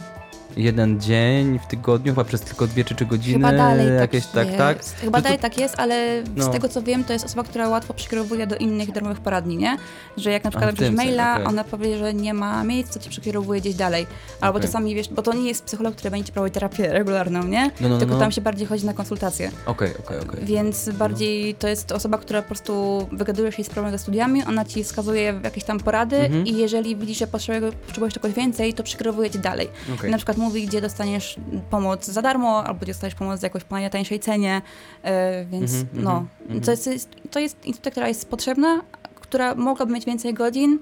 jeden 0.56 1.00
dzień 1.00 1.58
w 1.58 1.66
tygodniu, 1.66 2.12
chyba 2.12 2.24
przez 2.24 2.40
tylko 2.40 2.66
dwie 2.66 2.84
czy 2.84 2.94
trzy 2.94 3.06
godziny. 3.06 3.34
Chyba 3.34 3.52
dalej 3.52 3.96
jakieś, 3.96 4.26
tak 4.26 4.34
tak, 4.34 4.46
jest. 4.46 4.58
tak. 4.94 5.00
Chyba 5.00 5.18
Że 5.18 5.22
to- 5.22 5.24
dalej 5.24 5.38
tak 5.38 5.58
jest, 5.58 5.74
ale 5.80 6.22
No. 6.36 6.44
z 6.44 6.50
tego 6.50 6.68
co 6.68 6.82
wiem, 6.82 7.04
to 7.04 7.12
jest 7.12 7.24
osoba, 7.24 7.42
która 7.44 7.68
łatwo 7.68 7.94
przekierowuje 7.94 8.46
do 8.46 8.56
innych 8.56 8.92
darmowych 8.92 9.20
poradni, 9.20 9.56
nie? 9.56 9.76
Że 10.16 10.30
jak 10.32 10.44
na 10.44 10.50
przykład 10.50 10.70
napiszesz 10.70 10.94
maila, 10.94 11.32
okej. 11.34 11.46
ona 11.46 11.64
powie, 11.64 11.98
że 11.98 12.14
nie 12.14 12.34
ma 12.34 12.64
miejsc, 12.64 12.94
to 12.94 13.00
ci 13.00 13.10
przekierowuje 13.10 13.60
gdzieś 13.60 13.74
dalej. 13.74 14.06
Albo 14.40 14.58
Okej. 14.58 14.68
czasami, 14.68 14.94
wiesz, 14.94 15.08
bo 15.08 15.22
to 15.22 15.32
nie 15.34 15.48
jest 15.48 15.64
psycholog, 15.64 15.94
który 15.94 16.10
będzie 16.10 16.26
ci 16.26 16.32
prowadzić 16.32 16.54
terapię 16.54 16.88
regularną, 16.92 17.44
nie? 17.44 17.70
No, 17.80 17.88
no, 17.88 17.98
Tylko 17.98 18.14
no. 18.14 18.20
tam 18.20 18.32
się 18.32 18.40
bardziej 18.40 18.66
chodzi 18.66 18.86
na 18.86 18.92
konsultacje. 18.92 19.50
Okej, 19.66 19.90
okej, 19.98 20.18
okej. 20.20 20.44
Więc 20.44 20.88
bardziej 20.90 21.54
to 21.54 21.68
jest 21.68 21.92
osoba, 21.92 22.18
która 22.18 22.42
po 22.42 22.46
prostu 22.48 23.06
wygadujesz 23.12 23.58
jej 23.58 23.64
z 23.64 23.70
problem 23.70 23.92
ze 23.92 23.98
studiami, 23.98 24.44
ona 24.44 24.64
ci 24.64 24.84
wskazuje 24.84 25.40
jakieś 25.44 25.64
tam 25.64 25.80
porady 25.80 26.16
Mhm. 26.16 26.46
i 26.46 26.56
jeżeli 26.56 26.96
widzi, 26.96 27.14
że 27.14 27.26
potrzebujesz, 27.26 28.14
czegoś 28.14 28.32
więcej, 28.32 28.74
to 28.74 28.82
przekierowuje 28.82 29.30
cię 29.30 29.38
dalej. 29.38 29.68
Okej. 29.94 30.10
Na 30.10 30.16
przykład 30.16 30.38
mówi, 30.39 30.66
gdzie 30.66 30.81
dostaniesz 30.81 31.36
pomoc 31.70 32.06
za 32.06 32.23
darmo, 32.23 32.65
albo 32.65 32.81
gdzie 32.81 32.93
dostaniesz 32.93 33.15
pomoc 33.15 33.40
za 33.40 33.47
jakoś 33.47 33.65
po 33.65 33.74
najtańszej 33.74 34.20
cenie, 34.20 34.62
e, 35.02 35.44
więc 35.44 35.73
Mhm, 35.73 36.05
no, 36.05 36.10
mhm, 36.10 36.28
mhm. 36.40 36.60
to, 36.60 36.70
jest, 36.70 37.09
to 37.31 37.40
jest 37.40 37.65
instytucja, 37.65 37.90
która 37.90 38.09
jest 38.09 38.31
potrzebna, 38.31 38.81
która 39.15 39.55
mogłaby 39.55 39.93
mieć 39.93 40.05
więcej 40.05 40.35
godzin, 40.35 40.78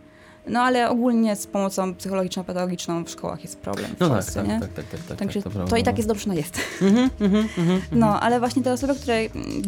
no 0.48 0.60
ale 0.60 0.90
ogólnie 0.90 1.36
z 1.36 1.46
pomocą 1.46 1.94
psychologiczno-pedagogiczną 1.94 3.04
w 3.04 3.10
szkołach 3.10 3.42
jest 3.42 3.58
problem 3.58 3.90
w 3.96 4.00
No 4.00 4.08
tak, 4.08 4.16
Polsce, 4.16 4.34
tak, 4.40 4.48
nie? 4.48 4.60
tak, 4.60 4.72
tak, 4.72 4.84
tak, 4.84 5.00
tak, 5.00 5.18
Także 5.18 5.42
tak, 5.42 5.52
to, 5.52 5.58
prawda, 5.58 5.78
i 5.78 5.82
tak 5.82 5.94
no. 5.94 5.96
jest 5.96 6.08
dobrze, 6.08 6.24
ona 6.30 6.34
jest. 6.34 6.60
Mhm, 6.82 7.10
mhm, 7.20 7.48
mhm, 7.58 7.80
No, 7.92 8.20
ale 8.20 8.38
właśnie 8.40 8.62
te 8.62 8.72
osoby, 8.72 8.94
które 8.94 9.18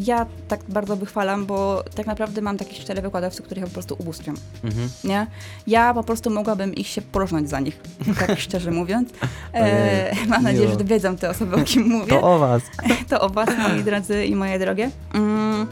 ja 0.05 0.27
tak 0.49 0.61
bardzo 0.69 0.97
wychwalam, 0.97 1.47
bo 1.47 1.85
tak 1.95 2.07
naprawdę 2.07 2.41
mam 2.43 2.57
takich 2.59 2.79
cztery 2.79 3.03
wykładowców, 3.03 3.47
których 3.47 3.63
ja 3.63 3.67
po 3.69 3.73
prostu 3.73 3.97
ubóstwiam, 3.99 4.37
mhm. 4.65 4.89
nie? 5.05 5.27
Ja 5.67 5.95
po 5.95 6.03
prostu 6.03 6.31
mogłabym 6.31 6.75
ich 6.75 6.87
się 6.87 7.03
porżnąć 7.03 7.49
za 7.49 7.61
nich, 7.61 7.81
tak 8.19 8.41
szczerze 8.49 8.71
mówiąc. 8.71 9.09
E, 9.53 10.15
mam 10.29 10.43
nadzieję, 10.43 10.67
miło. 10.67 10.79
że 10.79 10.85
wiedzą 10.85 11.17
te 11.17 11.31
osoby, 11.31 11.57
o 11.57 11.63
kim 11.65 11.89
mówię. 11.89 12.09
To 12.09 12.23
o 12.23 12.39
was. 12.39 12.63
To 13.09 13.21
o 13.21 13.29
was, 13.29 13.49
moi 13.59 13.83
drodzy 13.85 14.25
i 14.27 14.35
moje 14.35 14.59
drogie. 14.59 14.91
Mm, 15.15 15.67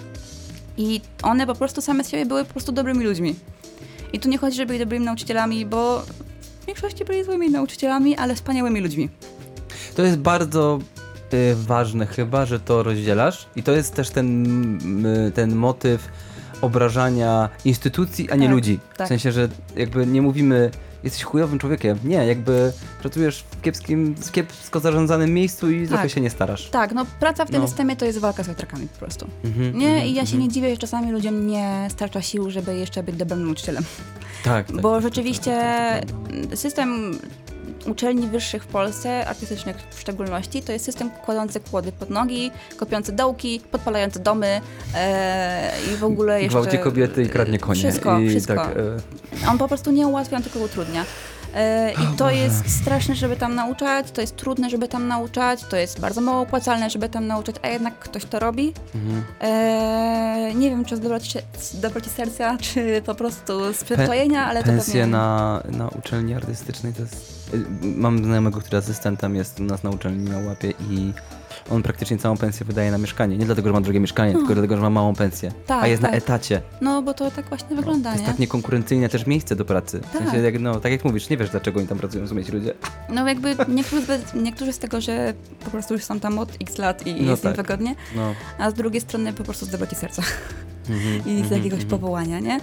I 0.76 1.00
one 1.22 1.46
po 1.46 1.54
prostu 1.54 1.80
same 1.82 2.04
z 2.04 2.08
siebie 2.08 2.26
były 2.26 2.44
po 2.44 2.50
prostu 2.50 2.72
dobrymi 2.72 3.04
ludźmi. 3.04 3.34
I 4.12 4.20
tu 4.20 4.28
nie 4.28 4.38
chodzi, 4.38 4.56
że 4.56 4.66
byli 4.66 4.78
dobrymi 4.78 5.04
nauczycielami, 5.04 5.66
bo 5.66 6.02
w 6.62 6.66
większości 6.66 7.04
byli 7.04 7.24
złymi 7.24 7.50
nauczycielami, 7.50 8.16
ale 8.16 8.34
wspaniałymi 8.34 8.80
ludźmi. 8.80 9.08
To 9.96 10.02
jest 10.02 10.18
bardzo 10.18 10.78
y, 11.34 11.54
ważne 11.56 12.06
chyba, 12.06 12.46
że 12.46 12.60
to 12.60 12.82
rozdzielasz 12.82 13.46
i 13.56 13.62
to 13.62 13.72
jest 13.72 13.94
też 13.94 14.10
ten, 14.10 15.06
y, 15.06 15.32
ten 15.34 15.54
motyw 15.54 16.08
obrażania 16.60 17.48
instytucji, 17.64 18.30
a 18.30 18.36
nie 18.36 18.46
Tak, 18.46 18.54
ludzi. 18.54 18.78
W 18.94 18.96
tak. 18.96 19.08
sensie, 19.08 19.32
że 19.32 19.48
jakby 19.76 20.06
nie 20.06 20.22
mówimy 20.22 20.70
jesteś 21.06 21.22
chujowym 21.24 21.58
człowiekiem. 21.58 21.98
Nie, 22.04 22.26
jakby 22.26 22.72
pracujesz 23.00 23.44
w 23.50 23.60
kiepskim, 23.62 24.14
kiepsko 24.32 24.80
zarządzanym 24.80 25.34
miejscu 25.34 25.70
i 25.70 25.88
trochę 25.88 26.08
się 26.10 26.20
nie 26.20 26.30
starasz. 26.30 26.70
Tak, 26.70 26.92
no 26.92 27.06
praca 27.20 27.44
w 27.44 27.50
tym 27.50 27.60
No. 27.60 27.68
systemie 27.68 27.96
to 27.96 28.04
jest 28.04 28.18
walka 28.18 28.42
z 28.42 28.48
wiatrakami 28.48 28.88
po 28.88 28.98
prostu. 28.98 29.26
Mhm, 29.44 29.78
Nie, 29.78 29.88
mhm, 29.88 30.06
i 30.06 30.14
ja 30.14 30.22
się 30.26 30.32
mhm. 30.32 30.42
nie 30.42 30.48
dziwię, 30.48 30.70
że 30.70 30.76
czasami 30.76 31.12
ludziom 31.12 31.46
nie 31.46 31.88
starcza 31.90 32.22
sił, 32.22 32.50
żeby 32.50 32.76
jeszcze 32.76 33.02
być 33.02 33.16
dobrym 33.16 33.44
nauczycielem. 33.44 33.84
Tak, 34.44 34.66
tak, 34.66 34.80
Bo 34.80 34.94
tak, 34.94 35.02
rzeczywiście 35.02 35.50
tak, 35.50 36.00
tak, 36.10 36.10
tak, 36.30 36.46
tak. 36.50 36.58
system 36.58 37.18
uczelni 37.86 38.26
wyższych 38.26 38.64
w 38.64 38.66
Polsce, 38.66 39.26
artystycznych 39.26 39.76
w 39.90 40.00
szczególności, 40.00 40.62
to 40.62 40.72
jest 40.72 40.84
system 40.84 41.10
kładący 41.10 41.60
kłody 41.60 41.92
pod 41.92 42.10
nogi, 42.10 42.50
kopiący 42.76 43.12
dołki, 43.12 43.60
podpalający 43.70 44.20
domy 44.20 44.60
e, 44.94 45.72
i 45.92 45.96
w 45.96 46.04
ogóle 46.04 46.42
jeszcze... 46.42 46.60
Gwałci 46.60 46.78
kobiety 46.78 47.22
i 47.22 47.28
kradnie 47.28 47.58
konie. 47.58 47.80
Wszystko, 47.80 48.18
I 48.18 48.30
wszystko. 48.30 48.54
Tak, 48.54 48.76
e, 48.76 49.50
On 49.50 49.58
po 49.58 49.68
prostu 49.68 49.90
nie 49.90 50.06
ułatwia, 50.06 50.36
on 50.36 50.42
tylko 50.42 50.58
utrudnia. 50.58 51.04
E, 51.54 51.92
I 51.92 52.16
to 52.16 52.30
jest 52.30 52.80
straszne, 52.80 53.14
żeby 53.14 53.36
tam 53.36 53.54
nauczać, 53.54 54.10
to 54.10 54.20
jest 54.20 54.36
trudne, 54.36 54.70
żeby 54.70 54.88
tam 54.88 55.08
nauczać, 55.08 55.60
to 55.70 55.76
jest 55.76 56.00
bardzo 56.00 56.20
mało 56.20 56.40
opłacalne, 56.40 56.90
żeby 56.90 57.08
tam 57.08 57.26
nauczać, 57.26 57.56
a 57.62 57.68
jednak 57.68 57.98
ktoś 57.98 58.24
to 58.24 58.38
robi. 58.38 58.72
mhm. 58.94 59.24
E, 59.40 60.54
nie 60.54 60.70
wiem, 60.70 60.84
czy 60.84 60.96
z 60.96 61.00
dobroci, 61.00 61.38
z 61.58 61.80
dobroci 61.80 62.10
serca, 62.10 62.58
czy 62.58 63.02
po 63.06 63.14
prostu 63.14 63.72
z 63.72 63.84
przyzwyczajenia, 63.84 64.46
ale 64.46 64.64
to 64.64 64.72
pewnie... 64.72 65.06
na, 65.06 65.62
na 65.70 65.88
uczelni 65.88 66.34
artystycznej 66.34 66.92
to 66.92 67.02
jest... 67.02 67.35
y, 67.54 67.64
Mam 67.96 68.24
znajomego, 68.24 68.60
który 68.60 68.76
asystentem 68.78 69.34
jest 69.36 69.60
u 69.60 69.64
nas 69.64 69.82
na 69.82 69.90
uczelni 69.90 70.30
na 70.30 70.38
łapie 70.38 70.70
i 70.90 71.12
on 71.70 71.82
praktycznie 71.82 72.18
całą 72.18 72.36
pensję 72.36 72.66
wydaje 72.66 72.90
na 72.90 72.98
mieszkanie. 72.98 73.38
Nie 73.38 73.46
dlatego, 73.46 73.68
że 73.68 73.72
ma 73.72 73.80
drogie 73.80 74.00
mieszkanie, 74.00 74.32
tylko 74.32 74.54
dlatego, 74.54 74.76
że 74.76 74.82
ma 74.82 74.90
małą 74.90 75.14
pensję. 75.14 75.48
No. 75.54 75.62
Tak, 75.66 75.84
A 75.84 75.86
jest 75.86 76.02
tak. 76.02 76.10
na 76.10 76.16
etacie. 76.16 76.62
No, 76.80 77.02
bo 77.02 77.14
to 77.14 77.30
tak 77.30 77.48
właśnie 77.48 77.68
To 77.68 77.74
wygląda, 77.76 78.10
jest 78.10 78.22
nie? 78.22 78.28
tak 78.28 78.38
niekonkurencyjne 78.38 79.08
też 79.08 79.26
miejsce 79.26 79.56
do 79.56 79.64
pracy. 79.64 79.98
W 80.00 80.12
Tak. 80.12 80.22
sensie, 80.22 80.38
jak, 80.38 80.60
no, 80.60 80.80
tak 80.80 80.92
jak 80.92 81.04
mówisz, 81.04 81.28
nie 81.28 81.36
wiesz 81.36 81.50
dlaczego 81.50 81.78
oni 81.80 81.88
tam 81.88 81.98
pracują, 81.98 82.22
rozumiecie 82.22 82.46
ci 82.50 82.56
ludzie. 82.56 82.74
No 83.08 83.28
jakby 83.28 83.56
niektórzy, 83.68 84.06
z- 84.06 84.34
niektórzy 84.34 84.72
z 84.72 84.78
tego, 84.78 85.00
że 85.00 85.34
po 85.64 85.70
prostu 85.70 85.94
już 85.94 86.04
są 86.04 86.20
tam 86.20 86.38
od 86.38 86.52
x 86.62 86.78
lat 86.78 87.06
i 87.06 87.22
No 87.22 87.30
jest 87.30 87.44
im 87.44 87.50
tak. 87.52 87.56
wygodnie, 87.56 87.94
No. 88.16 88.34
a 88.58 88.70
z 88.70 88.74
drugiej 88.74 89.00
strony 89.00 89.32
po 89.32 89.44
prostu 89.44 89.66
z 89.66 89.68
dobroci 89.68 89.96
serca 89.96 90.22
Mhm, 90.90 91.16
i 91.30 91.38
z 91.38 91.42
mhm, 91.42 91.52
jakiegoś 91.52 91.82
mhm. 91.82 91.88
powołania, 92.00 92.40
nie? 92.40 92.60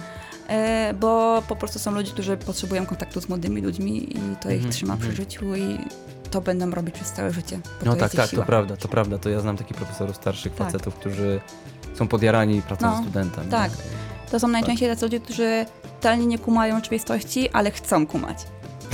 E, 0.48 0.94
bo 1.00 1.42
po 1.48 1.56
prostu 1.56 1.78
są 1.78 1.90
ludzie, 1.90 2.12
którzy 2.12 2.36
potrzebują 2.36 2.86
kontaktu 2.86 3.20
z 3.20 3.28
młodymi 3.28 3.62
ludźmi 3.62 4.16
i 4.18 4.36
to 4.40 4.48
ich 4.50 4.54
Mhm, 4.56 4.72
trzyma 4.72 4.96
przy 4.96 5.08
mhm. 5.08 5.16
życiu 5.16 5.54
i 5.56 5.78
to 6.30 6.40
będą 6.40 6.70
robić 6.70 6.94
przez 6.94 7.12
całe 7.12 7.32
życie. 7.32 7.58
No 7.84 7.94
to 7.94 8.00
tak, 8.00 8.12
tak, 8.12 8.24
to 8.24 8.30
siła. 8.30 8.44
prawda, 8.44 8.76
to 8.76 8.88
prawda. 8.88 9.18
To 9.18 9.28
ja 9.28 9.40
znam 9.40 9.56
takich 9.56 9.76
profesorów 9.76 10.16
starszych 10.16 10.54
Tak. 10.54 10.66
facetów, 10.66 10.94
którzy 10.94 11.40
są 11.94 12.08
podjarani 12.08 12.62
pracą 12.62 12.86
No, 12.90 12.96
ze 12.96 13.02
studentem. 13.02 13.48
tak. 13.48 13.70
nie? 13.70 13.76
To 14.30 14.40
są 14.40 14.48
najczęściej 14.48 14.88
tacy 14.88 15.04
ludzie, 15.06 15.20
którzy 15.20 15.66
totalnie 16.00 16.26
nie 16.26 16.38
kumają 16.38 16.76
rzeczywistości, 16.76 17.50
ale 17.50 17.70
chcą 17.70 18.06
kumać. 18.06 18.38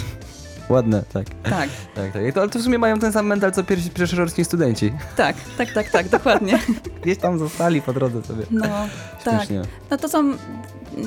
Ładne, 0.69 1.03
tak. 1.13 1.27
Tak, 1.43 1.69
tak, 1.95 2.13
tak. 2.13 2.23
I 2.29 2.33
To, 2.33 2.41
ale 2.41 2.51
to 2.51 2.59
w 2.59 2.63
sumie 2.63 2.79
mają 2.79 2.99
ten 2.99 3.13
sam 3.13 3.27
mental, 3.27 3.53
co 3.53 3.65
pierwsi 3.65 3.91
przeszoroczni 3.91 4.45
studenci. 4.45 4.93
tak, 5.17 5.37
tak, 5.59 5.73
tak, 5.73 5.91
tak, 5.91 6.09
dokładnie. 6.09 6.59
Gdzieś 7.03 7.19
tam 7.19 7.39
zostali 7.39 7.83
po 7.83 7.93
drodze 7.93 8.23
sobie. 8.23 8.43
No, 8.51 8.67
tak. 9.25 9.35
Śmiesznie. 9.37 9.63
No 9.91 9.97
to 9.97 10.09
są, 10.09 10.33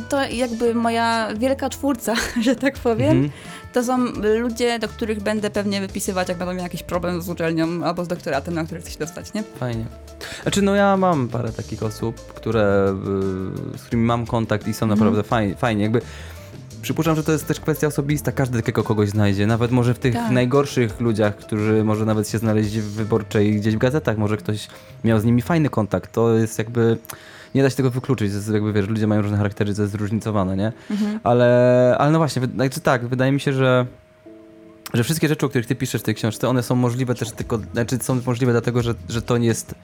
to 0.10 0.24
jakby 0.24 0.76
moja 0.76 1.28
wielka 1.36 1.70
czwórca, 1.70 2.14
że 2.46 2.56
tak 2.56 2.74
powiem. 2.78 3.12
Mhm. 3.12 3.30
To 3.74 3.84
są 3.84 3.98
ludzie, 4.42 4.80
do 4.80 4.88
których 4.88 5.22
będę 5.24 5.50
pewnie 5.50 5.82
wypisywać, 5.82 6.30
jak 6.30 6.38
będą 6.38 6.54
miał 6.54 6.64
jakiś 6.64 6.84
problem 6.84 7.22
z 7.22 7.30
uczelnią 7.30 7.84
albo 7.84 8.06
z 8.06 8.08
doktoratem, 8.08 8.54
na 8.54 8.64
który 8.66 8.82
chcę 8.82 8.92
się 8.92 9.00
dostać, 9.00 9.34
nie? 9.34 9.44
Fajnie. 9.44 9.86
Znaczy, 10.44 10.62
no 10.62 10.76
ja 10.76 10.98
mam 10.98 11.28
parę 11.28 11.52
takich 11.52 11.84
osób, 11.84 12.34
które, 12.34 12.96
y, 13.76 13.78
z 13.78 13.82
którymi 13.84 14.06
mam 14.06 14.26
kontakt 14.26 14.68
i 14.68 14.74
są 14.74 14.86
Mhm. 14.86 15.00
naprawdę 15.00 15.24
fajnie, 15.30 15.56
fajnie. 15.56 15.84
Jakby 15.84 16.02
przypuszczam, 16.82 17.16
że 17.16 17.24
to 17.24 17.32
jest 17.32 17.48
też 17.48 17.60
kwestia 17.60 17.88
osobista. 17.88 18.32
Każdy 18.32 18.58
takiego 18.60 18.84
kogoś 18.84 19.10
znajdzie. 19.10 19.48
Nawet 19.48 19.72
może 19.72 19.94
w 19.94 20.00
tych 20.00 20.14
Tak. 20.14 20.32
najgorszych 20.32 21.00
ludziach, 21.02 21.36
którzy 21.36 21.84
może 21.84 22.06
nawet 22.06 22.30
się 22.30 22.38
znaleźć 22.38 22.78
w 22.80 22.92
wyborczej 22.94 23.56
gdzieś 23.56 23.76
w 23.76 23.78
gazetach, 23.80 24.18
może 24.18 24.38
ktoś 24.38 24.68
miał 25.04 25.20
z 25.20 25.24
nimi 25.26 25.42
fajny 25.42 25.70
kontakt. 25.70 26.12
To 26.12 26.34
jest 26.34 26.58
jakby. 26.58 26.98
Nie 27.56 27.64
da 27.64 27.70
się 27.70 27.76
tego 27.76 27.92
wykluczyć, 27.92 28.32
jakby 28.54 28.74
wiesz, 28.74 28.88
ludzie 28.88 29.08
mają 29.08 29.22
różne 29.22 29.38
charaktery, 29.38 29.76
to 29.76 29.82
jest 29.82 29.92
zróżnicowane, 29.92 30.58
nie? 30.58 30.72
Mhm. 30.92 31.20
Ale, 31.24 31.96
ale 32.00 32.12
no 32.12 32.18
właśnie, 32.18 32.42
znaczy 32.56 32.80
tak, 32.80 33.08
wydaje 33.08 33.32
mi 33.32 33.40
się, 33.40 33.54
że, 33.54 33.86
że 34.94 35.04
wszystkie 35.04 35.28
rzeczy, 35.28 35.46
o 35.46 35.50
których 35.50 35.68
ty 35.68 35.76
piszesz 35.76 36.02
w 36.02 36.04
tej 36.04 36.16
książce, 36.16 36.50
one 36.50 36.64
są 36.64 36.76
możliwe 36.76 37.16
też 37.16 37.32
tylko, 37.32 37.60
znaczy 37.74 37.98
są 38.02 38.22
możliwe 38.26 38.52
dlatego, 38.52 38.82
że, 38.82 38.94
że 39.10 39.22
to 39.22 39.38
nie 39.38 39.48
jest 39.48 39.76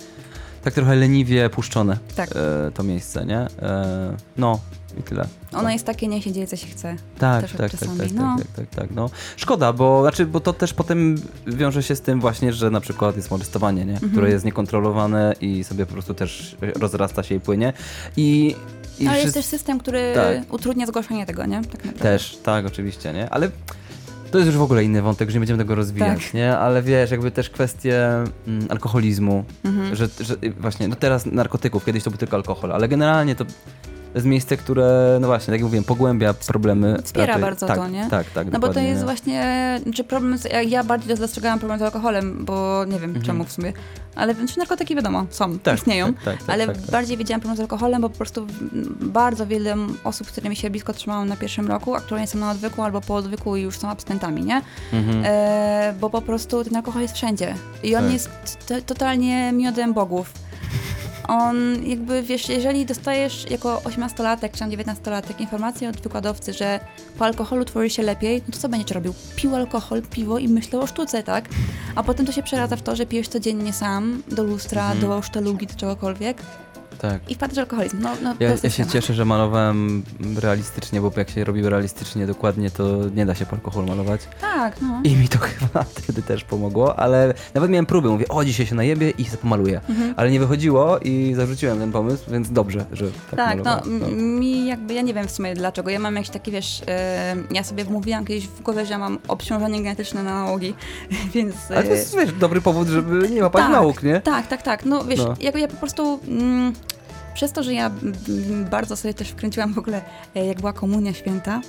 tak 0.64 0.74
trochę 0.74 0.96
leniwie 0.96 1.50
puszczone, 1.50 1.98
Tak. 2.16 2.30
e, 2.36 2.72
to 2.74 2.84
miejsce, 2.84 3.26
nie? 3.26 3.40
E, 3.62 4.16
no 4.38 4.60
i 5.00 5.04
tyle. 5.04 5.28
Ono 5.54 5.70
jest 5.70 5.86
takie, 5.86 6.08
niech 6.08 6.24
się 6.24 6.32
dzieje, 6.32 6.48
co 6.48 6.56
się 6.56 6.68
chce. 6.68 6.96
Tak, 7.20 7.42
też 7.42 7.52
tak, 7.52 7.72
tak, 7.72 7.80
tak, 7.80 7.90
tak, 7.98 8.12
no. 8.12 8.36
tak, 8.38 8.48
tak, 8.56 8.70
tak, 8.70 8.92
no. 8.92 9.10
Szkoda, 9.38 9.74
bo, 9.74 10.02
znaczy, 10.02 10.26
bo 10.26 10.40
to 10.40 10.54
też 10.54 10.74
potem 10.74 11.16
wiąże 11.48 11.84
się 11.84 11.96
z 11.96 12.02
tym 12.02 12.22
właśnie, 12.22 12.54
że 12.54 12.70
na 12.70 12.82
przykład 12.82 13.16
jest 13.16 13.32
molestowanie, 13.32 13.86
nie? 13.86 13.94
Mhm. 13.94 14.12
które 14.12 14.30
jest 14.30 14.46
niekontrolowane 14.46 15.36
i 15.42 15.64
sobie 15.64 15.86
po 15.86 15.94
prostu 15.94 16.14
też 16.14 16.58
rozrasta 16.80 17.24
się 17.24 17.36
i 17.36 17.40
płynie. 17.40 17.74
I, 18.18 18.56
i 19.00 19.08
Ale 19.08 19.20
jest 19.22 19.34
też 19.34 19.46
system, 19.46 19.80
który 19.80 20.12
Tak. 20.16 20.54
utrudnia 20.54 20.86
zgłaszanie 20.86 21.26
tego, 21.26 21.46
nie? 21.46 21.62
Tak. 21.64 21.82
Też, 21.94 22.38
tak, 22.44 22.66
oczywiście, 22.66 23.14
nie? 23.14 23.30
Ale 23.30 23.50
to 24.32 24.38
jest 24.38 24.48
już 24.48 24.58
w 24.58 24.62
ogóle 24.62 24.84
inny 24.84 25.02
wątek, 25.02 25.30
że 25.30 25.34
nie 25.34 25.40
będziemy 25.40 25.58
tego 25.64 25.76
rozwijać, 25.76 26.24
Tak. 26.24 26.34
nie? 26.34 26.58
Ale 26.58 26.82
wiesz, 26.82 27.12
jakby 27.12 27.32
też 27.32 27.50
kwestie 27.50 28.08
mm, 28.48 28.68
alkoholizmu, 28.70 29.44
Mhm. 29.66 29.96
że, 29.96 30.08
że 30.20 30.36
właśnie, 30.60 30.88
no 30.88 30.96
teraz 30.96 31.26
narkotyków, 31.26 31.86
kiedyś 31.86 32.04
to 32.04 32.10
był 32.10 32.18
tylko 32.20 32.36
alkohol, 32.38 32.72
ale 32.72 32.88
generalnie 32.88 33.36
To 33.36 33.46
jest 34.16 34.26
miejsce, 34.26 34.58
które, 34.58 35.18
no 35.22 35.28
właśnie, 35.28 35.46
tak 35.46 35.54
jak 35.54 35.64
mówiłem, 35.64 35.84
pogłębia 35.84 36.34
problemy. 36.34 36.98
Wspiera 37.04 37.26
raczej- 37.26 37.42
bardzo 37.42 37.68
tak, 37.68 37.78
to, 37.78 37.88
nie? 37.88 38.08
Tak, 38.10 38.28
tak, 38.30 38.52
No 38.52 38.60
bo 38.60 38.74
to 38.74 38.80
jest 38.80 39.00
nie? 39.02 39.06
właśnie, 39.06 39.80
czy 39.94 40.04
problem, 40.04 40.38
z, 40.38 40.46
ja, 40.46 40.62
ja 40.62 40.84
bardziej 40.84 41.18
dostrzegałam 41.18 41.60
problem 41.60 41.80
z 41.80 41.82
alkoholem, 41.82 42.46
bo 42.46 42.86
nie 42.86 43.00
wiem 43.00 43.04
Mhm. 43.10 43.26
czemu 43.26 43.44
w 43.44 43.52
sumie, 43.52 43.74
ale 44.16 44.36
czy 44.48 44.58
narkotyki 44.60 44.96
wiadomo, 44.96 45.26
są, 45.30 45.60
Tak, 45.60 45.78
istnieją, 45.78 46.14
tak, 46.14 46.24
tak, 46.26 46.38
tak, 46.38 46.50
ale 46.50 46.68
tak, 46.68 46.78
tak. 46.78 46.86
bardziej 46.92 47.18
wiedziałam 47.18 47.42
problem 47.42 47.58
z 47.58 47.60
alkoholem, 47.60 48.02
bo 48.02 48.10
po 48.10 48.18
prostu 48.18 48.48
bardzo 49.02 49.48
wiele 49.48 49.76
osób, 50.04 50.28
z 50.28 50.32
którymi 50.32 50.56
się 50.56 50.70
blisko 50.70 50.94
trzymałam 50.94 51.28
na 51.30 51.36
pierwszym 51.38 51.68
roku, 51.68 51.96
aktualnie 51.96 52.28
są 52.28 52.38
na 52.40 52.52
odwyku 52.52 52.82
albo 52.84 53.02
po 53.02 53.16
odwyku 53.16 53.56
i 53.56 53.62
już 53.62 53.78
są 53.78 53.90
abstynentami, 53.90 54.44
nie? 54.44 54.62
Mhm. 54.94 55.24
E, 55.26 55.94
bo 56.02 56.10
po 56.10 56.22
prostu 56.22 56.64
ten 56.64 56.76
alkohol 56.76 57.02
jest 57.02 57.14
wszędzie 57.14 57.56
i 57.84 57.96
on 57.96 58.04
Tak. 58.04 58.14
jest 58.14 58.30
totalnie 58.86 59.52
miodem 59.52 59.94
bogów. 59.94 60.34
On 61.30 61.86
jakby, 61.86 62.24
wiesz, 62.24 62.50
jeżeli 62.50 62.86
dostajesz 62.86 63.46
jako 63.52 63.78
18-latek 63.86 64.52
czy 64.52 64.60
tam 64.60 64.70
19-latek 64.70 65.40
informację 65.42 65.90
od 65.90 65.98
wykładowcy, 66.02 66.54
że 66.54 66.80
po 67.18 67.26
alkoholu 67.26 67.66
tworzy 67.66 67.90
się 67.90 68.04
lepiej, 68.04 68.42
no 68.48 68.54
to 68.54 68.60
co 68.60 68.70
będziesz 68.70 68.92
robił? 68.92 69.14
Pił 69.36 69.56
alkohol, 69.56 70.02
piwo 70.02 70.38
i 70.38 70.48
myślał 70.48 70.82
o 70.82 70.88
sztuce, 70.88 71.24
tak? 71.24 71.46
A 71.96 72.04
potem 72.04 72.26
to 72.26 72.32
się 72.32 72.44
przeradza 72.44 72.76
w 72.76 72.82
to, 72.82 72.96
że 72.96 73.06
pijesz 73.06 73.28
codziennie 73.28 73.74
sam, 73.74 74.24
do 74.28 74.44
lustra, 74.44 74.82
Mhm. 74.92 75.00
do 75.02 75.22
sztalugi, 75.22 75.68
do 75.68 75.74
czegokolwiek 75.76 76.38
tak. 77.00 77.32
i 77.32 77.36
wpadłeś 77.36 77.56
w 77.56 77.60
alkoholizm. 77.60 77.98
No, 78.02 78.10
no 78.24 78.36
Ja, 78.40 78.50
ja 78.64 78.70
się 78.70 78.86
cieszę, 78.86 79.14
że 79.14 79.26
malowałem 79.26 80.04
realistycznie, 80.40 81.02
bo 81.02 81.12
jak 81.18 81.30
się 81.30 81.44
robi 81.44 81.70
realistycznie 81.70 82.28
dokładnie, 82.28 82.72
to 82.72 82.84
nie 83.16 83.26
da 83.26 83.36
się 83.36 83.46
po 83.46 83.56
alkoholu 83.56 83.88
malować. 83.88 84.22
Tak, 84.42 84.82
no. 84.82 85.02
I 85.04 85.16
mi 85.16 85.28
to 85.28 85.40
chyba 85.60 85.84
wtedy 85.84 86.22
też 86.22 86.44
pomogło, 86.44 87.00
ale 87.00 87.34
nawet 87.54 87.72
miałem 87.72 87.86
próby, 87.86 88.10
mówię, 88.10 88.28
o 88.28 88.46
dzisiaj 88.46 88.66
się 88.66 88.76
najebie 88.76 89.10
i 89.10 89.26
się 89.26 89.38
pomaluję. 89.38 89.82
Mhm. 89.90 90.14
Ale 90.18 90.32
nie 90.32 90.40
wychodziło 90.40 91.00
i 91.00 91.34
zarzuciłem 91.36 91.80
ten 91.80 91.92
pomysł, 91.92 92.32
więc 92.32 92.52
dobrze, 92.52 92.86
że 92.92 93.06
tak, 93.32 93.40
Tak, 93.40 93.64
no, 93.64 93.82
m- 93.84 94.40
mi 94.40 94.66
jakby, 94.66 94.94
ja 94.94 95.02
nie 95.02 95.14
wiem 95.14 95.28
w 95.28 95.32
sumie 95.32 95.54
dlaczego, 95.56 95.90
ja 95.90 96.00
mam 96.00 96.16
jakiś 96.16 96.30
taki, 96.30 96.52
wiesz, 96.52 96.82
e, 96.88 97.36
ja 97.52 97.64
sobie 97.64 97.86
wmówiłam 97.86 98.26
kiedyś 98.26 98.48
w 98.48 98.62
głowie, 98.62 98.86
że 98.86 98.92
ja 98.92 98.98
mam 99.00 99.18
obciążenie 99.28 99.84
genetyczne 99.84 100.24
na 100.24 100.34
nałogi, 100.44 100.74
więc... 101.34 101.56
Ale 101.70 101.84
to 101.84 101.90
e, 101.90 101.96
jest, 101.96 102.16
wiesz, 102.16 102.34
dobry 102.34 102.62
powód, 102.62 102.88
żeby 102.88 103.30
nie 103.30 103.44
łapać 103.44 103.62
tak, 103.62 103.72
nauk, 103.72 104.04
nie? 104.04 104.22
Tak, 104.22 104.48
tak, 104.48 104.62
tak, 104.62 104.86
no 104.86 105.06
wiesz, 105.06 105.20
No. 105.20 105.36
Ja, 105.40 105.52
ja 105.58 105.68
po 105.68 105.76
prostu... 105.78 106.20
Mm, 106.28 106.74
przez 107.40 107.52
to, 107.52 107.64
że 107.64 107.74
ja 107.74 107.86
mm, 107.88 108.66
bardzo 108.66 108.96
sobie 108.96 109.14
też 109.14 109.30
wkręciłam 109.30 109.74
w 109.74 109.78
ogóle, 109.78 110.02
e, 110.36 110.46
jak 110.46 110.60
była 110.60 110.74
komunia 110.74 111.14
święta, 111.14 111.62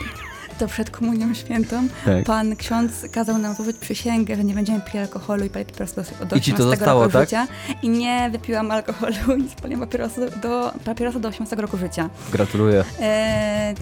to 0.58 0.66
przed 0.66 0.90
komunią 0.90 1.34
świętą 1.34 1.88
Tak. 2.04 2.24
pan 2.24 2.56
ksiądz 2.56 3.06
kazał 3.12 3.38
nam 3.38 3.54
złożyć 3.54 3.76
przysięgę, 3.76 4.36
że 4.36 4.44
nie 4.44 4.54
będziemy 4.54 4.80
pili 4.80 4.98
alkoholu 4.98 5.44
i 5.44 5.50
palić 5.50 5.68
papierosy 5.68 5.94
do, 6.20 6.26
do 6.26 6.36
I 6.36 6.40
ci 6.40 6.50
to 6.52 6.56
18 6.56 6.76
zostało, 6.78 7.00
roku 7.02 7.12
tak? 7.12 7.22
życia. 7.28 7.46
I 7.82 7.88
nie 7.88 8.30
wypiłam 8.32 8.70
alkoholu 8.70 9.14
i 9.46 9.50
spaliłam 9.58 9.80
papierosu 9.88 10.20
do, 10.42 10.72
papierosa 10.84 11.18
do 11.20 11.28
18 11.28 11.56
roku 11.56 11.76
życia. 11.76 12.10
Gratuluję. 12.32 12.84
E, 13.00 13.74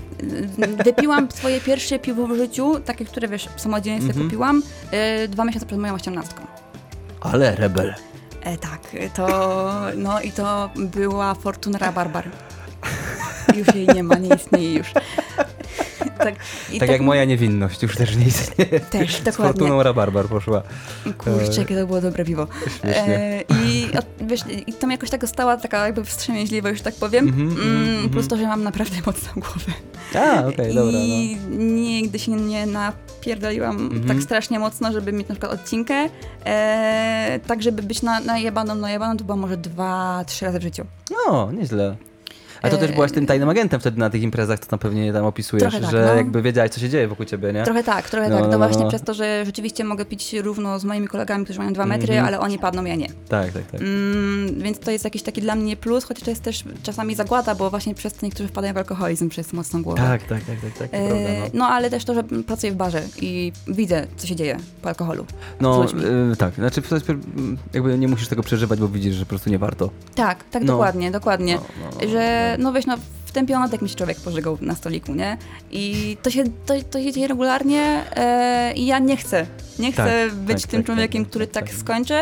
wypiłam 0.85 1.31
swoje 1.31 1.61
pierwsze 1.61 1.99
piwo 1.99 2.27
w 2.27 2.37
życiu, 2.37 2.81
takie, 2.85 3.05
które 3.05 3.29
wiesz, 3.29 3.49
samodzielnie 3.57 4.01
sobie 4.01 4.11
Mhm. 4.13 4.27
kupiłam, 4.27 4.63
e, 4.91 5.29
dwa 5.29 5.45
miesiące 5.45 5.67
przed 5.67 5.79
moją 5.79 5.95
osiemnastką. 5.95 6.43
Ale 7.21 7.57
rebel. 7.57 7.95
E, 8.43 8.59
tak, 8.59 8.81
to, 9.15 9.27
no 9.97 10.21
i 10.21 10.33
to 10.33 10.71
była 10.77 11.35
Fortunera 11.35 11.93
Barbar. 11.93 12.31
Już 13.57 13.75
jej 13.75 13.87
nie 13.87 14.03
ma, 14.03 14.15
nie 14.15 14.35
istnieje 14.35 14.75
już. 14.75 14.93
Tak, 16.19 16.35
i 16.73 16.79
Tak 16.79 16.89
jak 16.89 17.01
moja 17.01 17.25
niewinność, 17.25 17.83
już 17.83 17.97
też 17.97 18.17
nie 18.17 18.27
istnieje. 18.27 18.81
Też, 18.81 19.17
Z 19.21 19.23
dokładnie. 19.23 19.53
Fortuną 19.53 19.83
Rabarbar 19.83 20.27
poszła. 20.27 20.63
Kurczę, 21.19 21.61
jakie 21.61 21.77
to 21.77 21.87
było 21.87 22.01
dobre 22.01 22.25
piwo. 22.25 22.47
E, 22.85 23.41
I 23.41 23.89
o, 23.99 24.25
wiesz, 24.27 24.41
i 24.67 24.73
tam 24.73 24.91
jakoś 24.91 25.11
tak 25.11 25.21
została 25.21 25.57
taka 25.57 25.87
jakby 25.87 26.05
wstrzemięźliwość, 26.05 26.79
że 26.79 26.85
tak 26.85 26.95
powiem. 26.95 27.29
Mhm, 27.29 27.49
mhm, 27.49 27.69
mm, 27.69 27.89
mhm. 27.89 28.11
plus 28.11 28.29
to, 28.29 28.37
że 28.37 28.47
mam 28.47 28.63
naprawdę 28.63 28.97
mocną 29.07 29.33
głowę. 29.35 29.73
A, 30.15 30.47
okej, 30.47 30.75
dobra, 30.75 30.93
no. 30.93 30.99
I 30.99 31.37
nigdy 31.59 32.19
się 32.19 32.33
nie 32.33 32.67
napierdoliłam 32.67 33.77
Mhm. 33.77 34.05
tak 34.09 34.23
strasznie 34.23 34.59
mocno, 34.59 34.93
żeby 34.93 35.13
mieć 35.13 35.29
na 35.29 35.35
przykład 35.35 35.53
odcinkę. 35.53 36.09
E, 36.47 37.41
tak, 37.47 37.63
żeby 37.63 37.83
być 37.83 38.03
na, 38.03 38.21
najebaną, 38.21 38.75
najebaną, 38.75 39.17
to 39.17 39.25
było 39.25 39.37
może 39.37 39.57
dwa, 39.57 40.25
trzy 40.27 40.45
razy 40.45 40.59
w 40.59 40.63
życiu. 40.63 40.85
No, 41.11 41.53
nieźle. 41.53 41.97
A 42.63 42.69
to 42.71 42.77
też 42.77 42.91
E, 42.91 42.93
byłaś 42.95 43.13
tym 43.13 43.27
tajnym 43.27 43.49
agentem 43.49 43.81
wtedy 43.81 43.99
na 43.99 44.11
tych 44.11 44.23
imprezach, 44.23 44.59
co 44.59 44.67
tam 44.67 44.79
pewnie 44.79 45.13
tam 45.13 45.25
opisujesz, 45.25 45.73
tak, 45.75 45.91
że 45.91 46.05
no. 46.07 46.15
jakby 46.15 46.43
wiedziałeś, 46.43 46.71
co 46.71 46.81
się 46.81 46.89
dzieje 46.89 47.09
wokół 47.09 47.27
ciebie, 47.27 47.53
nie? 47.53 47.63
Trochę 47.65 47.85
tak, 47.85 48.11
trochę 48.11 48.29
No, 48.29 48.37
tak. 48.37 48.45
no, 48.45 48.51
no, 48.51 48.59
właśnie 48.59 48.83
no. 48.83 48.89
przez 48.89 49.03
to, 49.03 49.15
że 49.15 49.43
rzeczywiście 49.47 49.85
mogę 49.85 50.05
pić 50.05 50.33
równo 50.33 50.79
z 50.79 50.85
moimi 50.85 51.09
kolegami, 51.09 51.45
którzy 51.45 51.59
mają 51.59 51.73
dwa 51.73 51.87
metry, 51.87 52.13
Mhm. 52.15 52.27
ale 52.27 52.41
oni 52.41 52.59
padną, 52.59 52.85
ja 52.85 52.95
nie. 52.95 53.09
Tak, 53.29 53.53
tak, 53.53 53.63
tak. 53.73 53.81
Mm, 53.81 54.63
więc 54.63 54.79
to 54.79 54.91
jest 54.91 55.05
jakiś 55.05 55.23
taki 55.23 55.41
dla 55.41 55.55
mnie 55.55 55.77
plus, 55.77 56.05
chociaż 56.05 56.25
to 56.25 56.31
jest 56.31 56.43
też 56.43 56.65
czasami 56.83 57.15
zagłada, 57.15 57.55
bo 57.55 57.71
właśnie 57.71 57.95
przez 57.95 58.15
to 58.15 58.27
niektórzy 58.27 58.49
wpadają 58.49 58.75
w 58.75 58.77
alkoholizm 58.77 59.29
przez 59.29 59.53
mocną 59.53 59.83
głowę. 59.83 60.03
Tak, 60.03 60.23
tak, 60.23 60.45
tak, 60.45 60.61
tak, 60.61 60.79
tak, 60.79 60.89
E, 60.93 61.09
prawda, 61.09 61.29
no. 61.41 61.47
no 61.55 61.67
ale 61.69 61.91
też 61.91 62.05
to, 62.05 62.15
że 62.15 62.25
pracuję 62.25 62.73
w 62.73 62.77
barze 62.77 63.03
i 63.23 63.53
widzę, 63.69 64.07
co 64.17 64.27
się 64.27 64.37
dzieje 64.37 64.57
po 64.83 64.89
alkoholu. 64.89 65.27
No, 65.61 65.85
y, 66.33 66.37
tak, 66.37 66.55
znaczy 66.55 66.83
mm, 67.09 67.59
jakby 67.75 67.99
nie 67.99 68.09
musisz 68.09 68.29
tego 68.29 68.43
przeżywać, 68.43 68.81
bo 68.81 68.89
widzisz, 68.89 69.15
że 69.15 69.25
po 69.25 69.29
prostu 69.29 69.51
nie 69.51 69.59
warto. 69.59 69.91
Tak, 70.15 70.45
tak, 70.51 70.63
No. 70.63 70.73
dokładnie, 70.73 71.11
dokładnie. 71.11 71.55
No, 71.55 72.07
że, 72.51 72.59
no 72.59 72.73
wiesz, 72.73 72.87
no 72.87 72.97
w 73.27 73.33
ten 73.33 73.47
piątek 73.47 73.83
mi 73.83 73.89
się 73.89 73.95
człowiek 73.95 74.21
pożygał 74.21 74.59
na 74.61 74.75
stoliku, 74.75 75.15
nie? 75.15 75.37
I 75.71 76.17
to 76.23 76.31
się, 76.31 76.45
to, 76.67 76.75
to 76.91 77.03
się 77.03 77.13
dzieje 77.13 77.29
regularnie 77.29 78.03
e, 78.17 78.73
i 78.77 78.87
ja 78.87 78.99
nie 78.99 79.17
chcę. 79.17 79.47
Nie 79.79 79.93
chcę 79.93 80.27
Tak, 80.31 80.35
być 80.35 80.63
tak, 80.63 80.71
tym 80.71 80.81
tak, 80.83 80.87
człowiekiem, 80.87 81.25
tak, 81.25 81.31
który 81.31 81.47
tak, 81.47 81.55
tak, 81.55 81.73
tak. 81.73 81.81
skończy. 81.81 82.15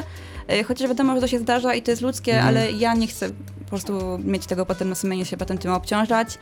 E, 0.49 0.63
chociaż 0.65 0.89
wiadomo, 0.89 1.15
że 1.15 1.21
to 1.21 1.27
się 1.27 1.39
zdarza 1.39 1.75
i 1.75 1.83
to 1.83 1.91
jest 1.91 2.03
ludzkie, 2.03 2.33
Mhm. 2.35 2.49
ale 2.49 2.73
ja 2.73 2.95
nie 2.95 3.07
chcę 3.07 3.31
po 3.31 3.69
prostu 3.69 4.19
mieć 4.25 4.47
tego 4.47 4.67
potem 4.67 4.89
na 4.89 4.95
sumieniu, 4.95 5.25
się 5.25 5.37
potem 5.37 5.59
tym 5.59 5.73
obciążać, 5.73 6.39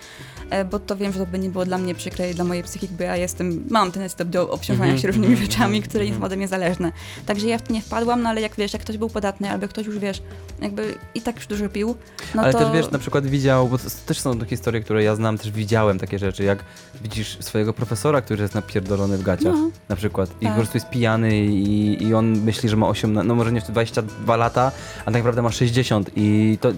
bo 0.70 0.78
to 0.78 0.96
wiem, 0.96 1.12
że 1.12 1.18
to 1.18 1.26
by 1.26 1.38
nie 1.38 1.50
było 1.50 1.64
dla 1.64 1.78
mnie 1.78 1.94
przykre 1.94 2.30
i 2.30 2.34
dla 2.34 2.44
mojej 2.44 2.62
psychiki, 2.62 2.94
bo 2.98 3.04
ja 3.04 3.16
jestem, 3.16 3.64
mam 3.70 3.92
ten 3.92 4.02
etap 4.02 4.28
do 4.28 4.50
obciążania 4.50 4.84
Mhm, 4.92 5.02
się 5.02 5.08
różnymi 5.08 5.32
mhm, 5.32 5.46
rzeczami, 5.50 5.76
mhm, 5.76 5.82
które 5.82 6.04
mhm. 6.04 6.20
są 6.20 6.26
ode 6.26 6.36
mnie 6.36 6.48
zależne. 6.48 6.92
Także 7.26 7.48
ja 7.48 7.58
w 7.58 7.62
to 7.62 7.72
nie 7.72 7.82
wpadłam, 7.82 8.22
no 8.22 8.28
ale 8.28 8.40
jak 8.40 8.56
wiesz, 8.56 8.72
jak 8.72 8.82
ktoś 8.82 8.96
był 8.98 9.08
podatny, 9.08 9.50
albo 9.50 9.68
ktoś 9.68 9.86
już 9.86 9.98
wiesz, 9.98 10.22
jakby 10.62 10.94
i 11.14 11.20
tak 11.20 11.36
już 11.36 11.46
dużo 11.46 11.68
pił, 11.68 11.94
no 12.34 12.42
Ale 12.42 12.52
to... 12.52 12.58
też 12.58 12.72
wiesz, 12.72 12.90
na 12.90 12.98
przykład 12.98 13.26
widział, 13.26 13.68
bo 13.68 13.78
też 14.06 14.20
są 14.20 14.38
te 14.38 14.46
historie, 14.46 14.80
które 14.80 15.02
ja 15.04 15.16
znam, 15.16 15.38
też 15.38 15.50
widziałem 15.50 15.98
takie 15.98 16.18
rzeczy, 16.18 16.44
jak 16.44 16.64
widzisz 17.02 17.38
swojego 17.40 17.72
profesora, 17.72 18.20
który 18.20 18.42
jest 18.42 18.54
napierdolony 18.54 19.18
w 19.18 19.22
gaciach, 19.22 19.54
No. 19.54 19.70
na 19.88 19.96
przykład, 19.96 20.30
i 20.40 20.44
Tak. 20.44 20.52
po 20.52 20.56
prostu 20.60 20.76
jest 20.76 20.90
pijany 20.90 21.36
i, 21.46 22.02
i 22.04 22.14
on 22.14 22.38
myśli, 22.38 22.68
że 22.68 22.76
ma 22.76 22.88
18, 22.88 23.28
no 23.28 23.34
może 23.34 23.52
nie 23.52 23.60
22 23.60 24.36
lata, 24.36 24.72
a 25.00 25.04
tak 25.04 25.14
naprawdę 25.14 25.42
ma 25.42 25.50
60 25.50 26.10
i 26.16 26.58
to, 26.60 26.72
to 26.72 26.76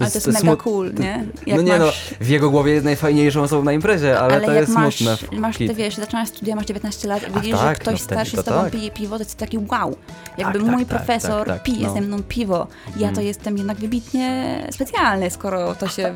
Ale 0.00 0.10
to 0.10 0.16
jest, 0.16 0.26
to 0.26 0.32
mega 0.32 0.52
smut- 0.52 0.56
cool, 0.56 0.94
nie? 0.94 1.26
no 1.46 1.62
nie 1.62 1.78
no, 1.78 1.86
w 2.20 2.28
jego 2.28 2.50
głowie 2.50 2.72
jest 2.72 2.84
najfajniejszą 3.10 3.42
osobą 3.42 3.64
na 3.64 3.72
imprezie, 3.72 4.20
ale, 4.20 4.40
to 4.40 4.52
jak 4.52 4.60
jest 4.60 4.72
masz, 4.72 4.96
smutne. 4.96 5.38
masz 5.40 5.58
ty 5.58 5.74
wiesz, 5.74 5.96
zaczynasz 5.96 6.28
studia, 6.28 6.56
masz 6.56 6.66
19 6.66 7.08
lat 7.08 7.28
i 7.28 7.32
widzisz, 7.32 7.52
tak, 7.58 7.68
że 7.68 7.74
ktoś 7.74 7.92
no 7.92 8.04
starszy 8.04 8.36
to 8.36 8.42
z 8.42 8.44
tobą 8.44 8.62
tak. 8.62 8.72
pije 8.72 8.90
piwo, 8.90 9.16
to 9.16 9.22
jest 9.24 9.36
taki 9.36 9.58
wow. 9.58 9.96
Jakby 10.38 10.58
tak, 10.58 10.68
mój 10.68 10.86
tak, 10.86 10.96
profesor 10.96 11.46
tak, 11.46 11.56
tak, 11.56 11.62
pije 11.62 11.86
no. 11.86 11.94
ze 11.94 12.00
mną 12.00 12.22
piwo. 12.22 12.66
Ja 12.96 13.08
to 13.08 13.14
Mm. 13.20 13.26
jestem 13.26 13.56
jednak 13.56 13.78
wybitnie 13.78 14.58
specjalny, 14.70 15.30
skoro 15.30 15.74
to 15.74 15.88
się 15.88 16.14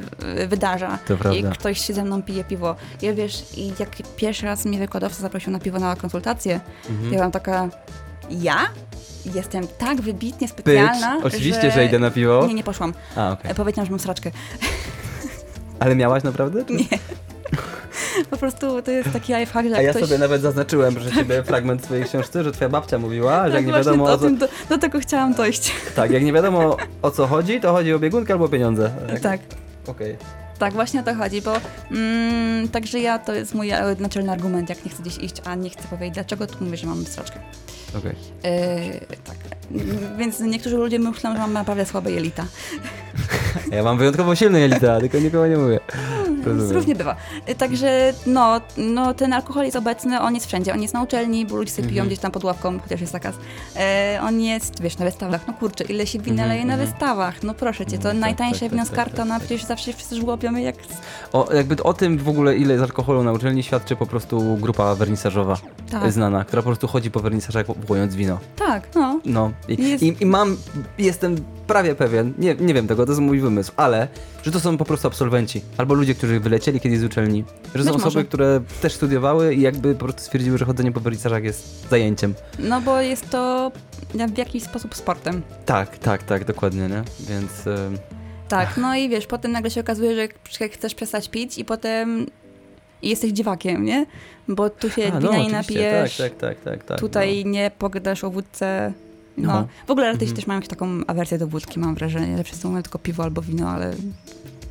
wydarza. 0.49 0.99
To 1.07 1.15
I 1.15 1.17
prawda. 1.17 1.51
ktoś 1.51 1.87
się 1.87 1.95
ze 1.95 2.05
mną 2.05 2.23
pije 2.23 2.45
piwo. 2.45 2.77
Ja 3.03 3.15
wiesz, 3.15 3.45
i 3.57 3.73
jak 3.79 3.89
pierwszy 4.17 4.47
raz 4.47 4.65
mnie 4.65 4.79
wykładowca 4.79 5.23
zaprosił 5.23 5.53
na 5.53 5.59
piwo 5.59 5.79
na 5.79 5.97
konsultację, 5.97 6.61
Mhm. 6.91 6.99
to 7.01 7.05
ja 7.05 7.11
byłam 7.19 7.31
taka, 7.33 7.69
ja? 8.31 8.57
Jestem 9.35 9.67
tak 9.79 10.01
wybitnie 10.01 10.49
specjalna, 10.49 11.19
oczywiście, 11.23 11.71
że... 11.71 11.85
idę 11.85 11.99
na 11.99 12.11
piwo. 12.11 12.47
Nie, 12.47 12.55
nie 12.55 12.65
poszłam. 12.65 12.95
A. 13.17 13.31
Okay. 13.31 13.55
Powiedziałam, 13.55 13.87
że 13.87 13.91
mam 13.91 14.01
sraczkę. 14.01 14.31
Ale 15.85 15.97
miałaś 15.97 16.23
naprawdę? 16.23 16.65
Czy- 16.65 16.73
Nie. 16.73 16.99
Po 18.31 18.37
prostu 18.37 18.83
to 18.83 18.91
jest 18.91 19.13
taki 19.13 19.35
lifehack, 19.35 19.69
że 19.69 19.77
A 19.77 19.83
ja 19.83 19.91
ktoś... 19.91 20.03
sobie 20.03 20.19
nawet 20.19 20.43
zaznaczyłem, 20.43 21.01
że 21.01 21.13
ciebie 21.13 21.43
fragment 21.43 21.85
swojej 21.85 22.05
książki, 22.05 22.39
że 22.43 22.53
twoja 22.53 22.69
babcia 22.69 22.99
mówiła, 22.99 23.37
że 23.47 23.53
Tak, 23.53 23.55
jak 23.55 23.67
nie 23.67 23.73
wiadomo 23.73 24.07
do, 24.07 24.13
o 24.13 24.19
co... 24.19 24.25
tym, 24.25 24.39
do, 24.39 24.49
do 24.69 24.79
tego 24.79 25.01
chciałam 25.01 25.35
dojść. 25.35 25.73
Tak, 25.97 26.11
jak 26.11 26.23
nie 26.23 26.33
wiadomo 26.33 26.77
o 27.03 27.11
co 27.11 27.27
chodzi, 27.27 27.61
to 27.61 27.73
chodzi 27.73 27.95
o 27.95 27.99
biegunkę 27.99 28.33
albo 28.33 28.49
pieniądze. 28.49 28.91
Tak, 29.23 29.41
Okej. 29.87 30.17
tak, 30.59 30.73
właśnie 30.73 31.01
o 31.01 31.03
to 31.03 31.15
chodzi, 31.15 31.43
bo 31.43 31.53
mm, 31.91 32.69
także 32.69 32.99
ja, 32.99 33.19
to 33.19 33.35
jest 33.35 33.55
mój 33.55 33.71
e, 33.71 33.97
naczelny 33.99 34.33
argument, 34.33 34.69
jak 34.69 34.85
nie 34.85 34.91
chcę 34.91 35.03
gdzieś 35.03 35.19
iść, 35.19 35.35
a 35.45 35.55
nie 35.55 35.71
chcę 35.71 35.83
powiedzieć 35.89 36.15
dlaczego, 36.15 36.47
to 36.47 36.55
mówię, 36.61 36.77
że 36.77 36.87
mam 36.87 37.07
sraczkę. 37.07 37.39
okej. 37.99 38.13
Yy, 38.45 39.17
tak. 39.25 39.37
Więc 40.19 40.41
niektórzy 40.41 40.77
ludzie 40.77 40.99
myślą, 40.99 41.33
że 41.33 41.39
mam 41.39 41.53
naprawdę 41.53 41.87
słabe 41.87 42.11
jelita. 42.13 42.45
Ja 43.71 43.83
mam 43.83 43.99
wyjątkowo 43.99 44.35
silne 44.35 44.61
jelita, 44.61 45.01
tylko 45.01 45.19
nikogo 45.19 45.47
nie 45.47 45.57
mówię. 45.57 45.81
Rozumiem. 46.45 46.73
Różnie 46.73 46.95
bywa. 46.95 47.17
Także 47.59 48.13
no, 48.27 48.61
no, 48.77 49.15
ten 49.15 49.33
alkohol 49.33 49.65
jest 49.65 49.77
obecny, 49.77 50.21
on 50.21 50.35
jest 50.35 50.47
wszędzie. 50.47 50.73
On 50.73 50.83
jest 50.83 50.95
na 50.95 51.03
uczelni, 51.03 51.47
bo 51.47 51.57
ludzie 51.57 51.71
sobie 51.73 51.89
piją 51.89 51.95
Mhm. 52.03 52.09
gdzieś 52.09 52.19
tam 52.19 52.31
pod 52.33 52.45
ławką, 52.45 52.79
chociaż 52.81 53.01
jest 53.01 53.13
zakaz. 53.13 53.35
E, 53.77 54.21
on 54.23 54.41
jest, 54.41 54.83
wiesz, 54.83 54.99
na 54.99 55.05
wystawach. 55.05 55.47
No 55.47 55.53
kurczę, 55.53 55.85
ile 55.85 56.07
się 56.07 56.19
wina 56.19 56.43
Mhm, 56.43 56.49
leje 56.49 56.65
na 56.65 56.73
mhm. 56.75 56.91
wystawach. 56.91 57.43
No 57.43 57.55
proszę 57.55 57.87
cię, 57.87 57.99
to 57.99 58.09
tak, 58.09 58.17
najtańsze 58.19 58.61
tak, 58.61 58.71
wino 58.71 58.83
tak, 58.83 58.93
z 58.93 58.97
tak, 58.97 59.05
kartona, 59.05 59.39
przecież 59.41 59.65
zawsze 59.65 59.93
wszyscy 59.93 60.17
żłopiemy 60.17 60.63
jak... 60.63 60.77
O, 61.33 61.49
jakby 61.55 61.83
o 61.83 61.95
tym 61.95 62.19
w 62.19 62.29
ogóle, 62.29 62.57
ile 62.57 62.73
jest 62.75 62.85
alkoholu 62.85 63.23
na 63.25 63.33
uczelni, 63.33 63.63
świadczy 63.63 63.97
po 63.97 64.07
prostu 64.07 64.57
grupa 64.57 64.95
wernisażowa 64.95 65.57
Tak, 65.91 66.13
znana, 66.13 66.45
która 66.45 66.63
po 66.63 66.67
prostu 66.69 66.87
chodzi 66.89 67.11
po 67.11 67.21
wernisażach, 67.21 67.67
kupując 67.67 68.15
wino. 68.15 68.39
tak, 68.57 68.89
no. 68.95 69.21
No. 69.25 69.51
I, 69.69 69.89
Jest- 69.91 70.03
i, 70.03 70.17
i 70.21 70.27
mam, 70.27 70.57
jestem 70.99 71.37
prawie 71.67 71.95
pewien, 71.95 72.35
nie, 72.39 72.55
nie 72.55 72.75
wiem 72.75 72.87
tego, 72.87 73.07
to 73.07 73.13
jest 73.13 73.21
mój 73.23 73.41
wymysł, 73.41 73.73
ale 73.77 74.09
że 74.43 74.51
to 74.51 74.61
są 74.61 74.77
po 74.77 74.85
prostu 74.85 75.09
absolwenci, 75.09 75.63
albo 75.77 75.95
ludzie, 75.95 76.15
którzy 76.15 76.41
wylecieli 76.41 76.81
kiedyś 76.81 76.99
z 76.99 77.05
uczelni. 77.05 77.45
Że 77.75 77.85
są 77.85 77.91
Być 77.91 77.97
osoby, 78.01 78.15
może. 78.17 78.25
które 78.25 78.61
też 78.83 78.93
studiowały 78.93 79.55
i 79.55 79.61
jakby 79.61 79.95
po 79.95 80.05
prostu 80.05 80.23
stwierdziły, 80.23 80.59
że 80.59 80.65
chodzenie 80.65 80.93
po 80.93 81.01
korytarzach 81.01 81.45
jest 81.45 81.89
zajęciem. 81.91 82.35
No 82.59 82.81
bo 82.81 83.01
jest 83.01 83.31
to 83.31 83.73
w 84.35 84.39
jakiś 84.39 84.63
sposób 84.63 84.95
sportem. 84.95 85.43
Tak, 85.67 85.99
tak, 85.99 86.23
tak, 86.23 86.45
dokładnie, 86.45 86.89
nie? 86.89 87.03
Więc... 87.29 87.67
em, 87.67 87.99
Tak, 88.49 88.77
no 88.77 88.97
i 88.97 89.09
wiesz, 89.09 89.27
potem 89.27 89.53
nagle 89.53 89.71
się 89.71 89.81
okazuje, 89.81 90.15
że 90.17 90.69
chcesz 90.69 90.95
przestać 90.95 91.29
pić 91.29 91.59
i 91.59 91.65
potem 91.65 92.27
jesteś 93.03 93.33
dziwakiem, 93.33 93.85
nie? 93.85 94.07
Bo 94.49 94.71
tu 94.71 94.91
się 94.91 95.07
a, 95.13 95.21
no, 95.21 95.21
wina 95.21 95.33
nie 95.33 95.45
oczywiście, 95.45 95.91
napijesz, 95.93 96.17
Tak, 96.17 96.31
tak, 96.35 96.39
tak, 96.39 96.65
tak, 96.65 96.85
tak. 96.85 97.01
tutaj 97.01 97.45
nie 97.45 97.71
pogadasz 97.79 98.25
o 98.25 98.31
wódce. 98.31 98.93
No. 99.37 99.49
No. 99.53 99.67
W 99.87 99.91
ogóle 99.91 100.07
artyści 100.09 100.25
Mhm. 100.25 100.37
też 100.37 100.47
mają 100.47 100.57
jakąś 100.59 100.69
taką 100.69 100.87
awersję 101.07 101.39
do 101.39 101.47
wódki, 101.47 101.79
mam 101.81 101.95
wrażenie, 101.95 102.37
że 102.37 102.45
wszyscy 102.45 102.69
mówią 102.69 102.83
tylko 102.83 102.99
piwo 102.99 103.23
albo 103.23 103.43
wino, 103.43 103.69
ale 103.69 103.95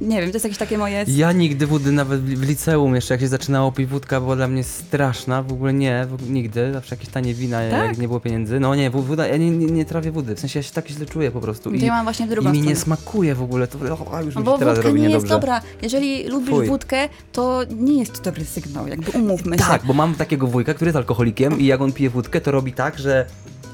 nie 0.01 0.21
wiem, 0.21 0.29
to 0.29 0.35
jest 0.35 0.43
jakieś 0.43 0.57
takie 0.57 0.77
moje... 0.77 1.05
Ja 1.07 1.31
nigdy 1.31 1.67
wody 1.67 1.91
nawet 1.91 2.21
w 2.21 2.43
liceum 2.43 2.95
jeszcze 2.95 3.13
jak 3.13 3.21
się 3.21 3.27
zaczynało 3.27 3.71
pić 3.71 3.87
wódka 3.87 4.21
była 4.21 4.35
dla 4.35 4.47
mnie 4.47 4.63
straszna, 4.63 5.43
w 5.43 5.51
ogóle 5.53 5.73
nie, 5.73 6.05
w 6.09 6.13
ogóle 6.13 6.29
nigdy, 6.29 6.73
zawsze 6.73 6.95
jakieś 6.95 7.09
tanie 7.09 7.33
wina, 7.33 7.57
Tak? 7.71 7.87
jak 7.87 7.97
nie 7.97 8.07
było 8.07 8.19
pieniędzy. 8.19 8.59
No 8.59 8.75
nie, 8.75 8.89
woda, 8.89 9.27
ja 9.27 9.37
nie, 9.37 9.51
nie, 9.51 9.65
nie 9.65 9.85
trawię 9.85 10.11
wody, 10.11 10.35
w 10.35 10.39
sensie 10.39 10.59
ja 10.59 10.63
się 10.63 10.71
tak 10.71 10.87
źle 10.87 11.05
czuję 11.05 11.31
po 11.31 11.41
prostu 11.41 11.71
i, 11.71 11.81
ja 11.85 11.91
mam 11.93 12.05
właśnie 12.05 12.25
w 12.27 12.29
i 12.29 12.31
drugą 12.31 12.51
mi 12.51 12.61
nie 12.61 12.75
smakuje 12.75 13.35
w 13.35 13.41
ogóle, 13.43 13.67
to 13.67 13.79
o, 14.11 14.21
już 14.21 14.35
No 14.35 14.41
mi 14.41 14.45
bo 14.45 14.53
się 14.53 14.59
teraz 14.59 14.79
robi 14.79 15.01
nie 15.01 15.09
jest 15.09 15.27
dobra. 15.27 15.61
Jeżeli 15.81 16.27
lubisz 16.27 16.49
Fuj. 16.49 16.67
wódkę, 16.67 17.09
to 17.31 17.61
nie 17.79 17.99
jest 17.99 18.13
to 18.13 18.21
dobry 18.21 18.45
sygnał, 18.45 18.87
jakby 18.87 19.11
umówmy 19.11 19.57
się. 19.57 19.63
Tak, 19.63 19.85
bo 19.85 19.93
mam 19.93 20.15
takiego 20.15 20.47
wujka, 20.47 20.73
który 20.73 20.89
jest 20.89 20.97
alkoholikiem 20.97 21.59
i 21.59 21.65
jak 21.65 21.81
on 21.81 21.91
pije 21.91 22.09
wódkę, 22.09 22.41
to 22.41 22.51
robi 22.51 22.73
tak, 22.73 22.99
że 22.99 23.25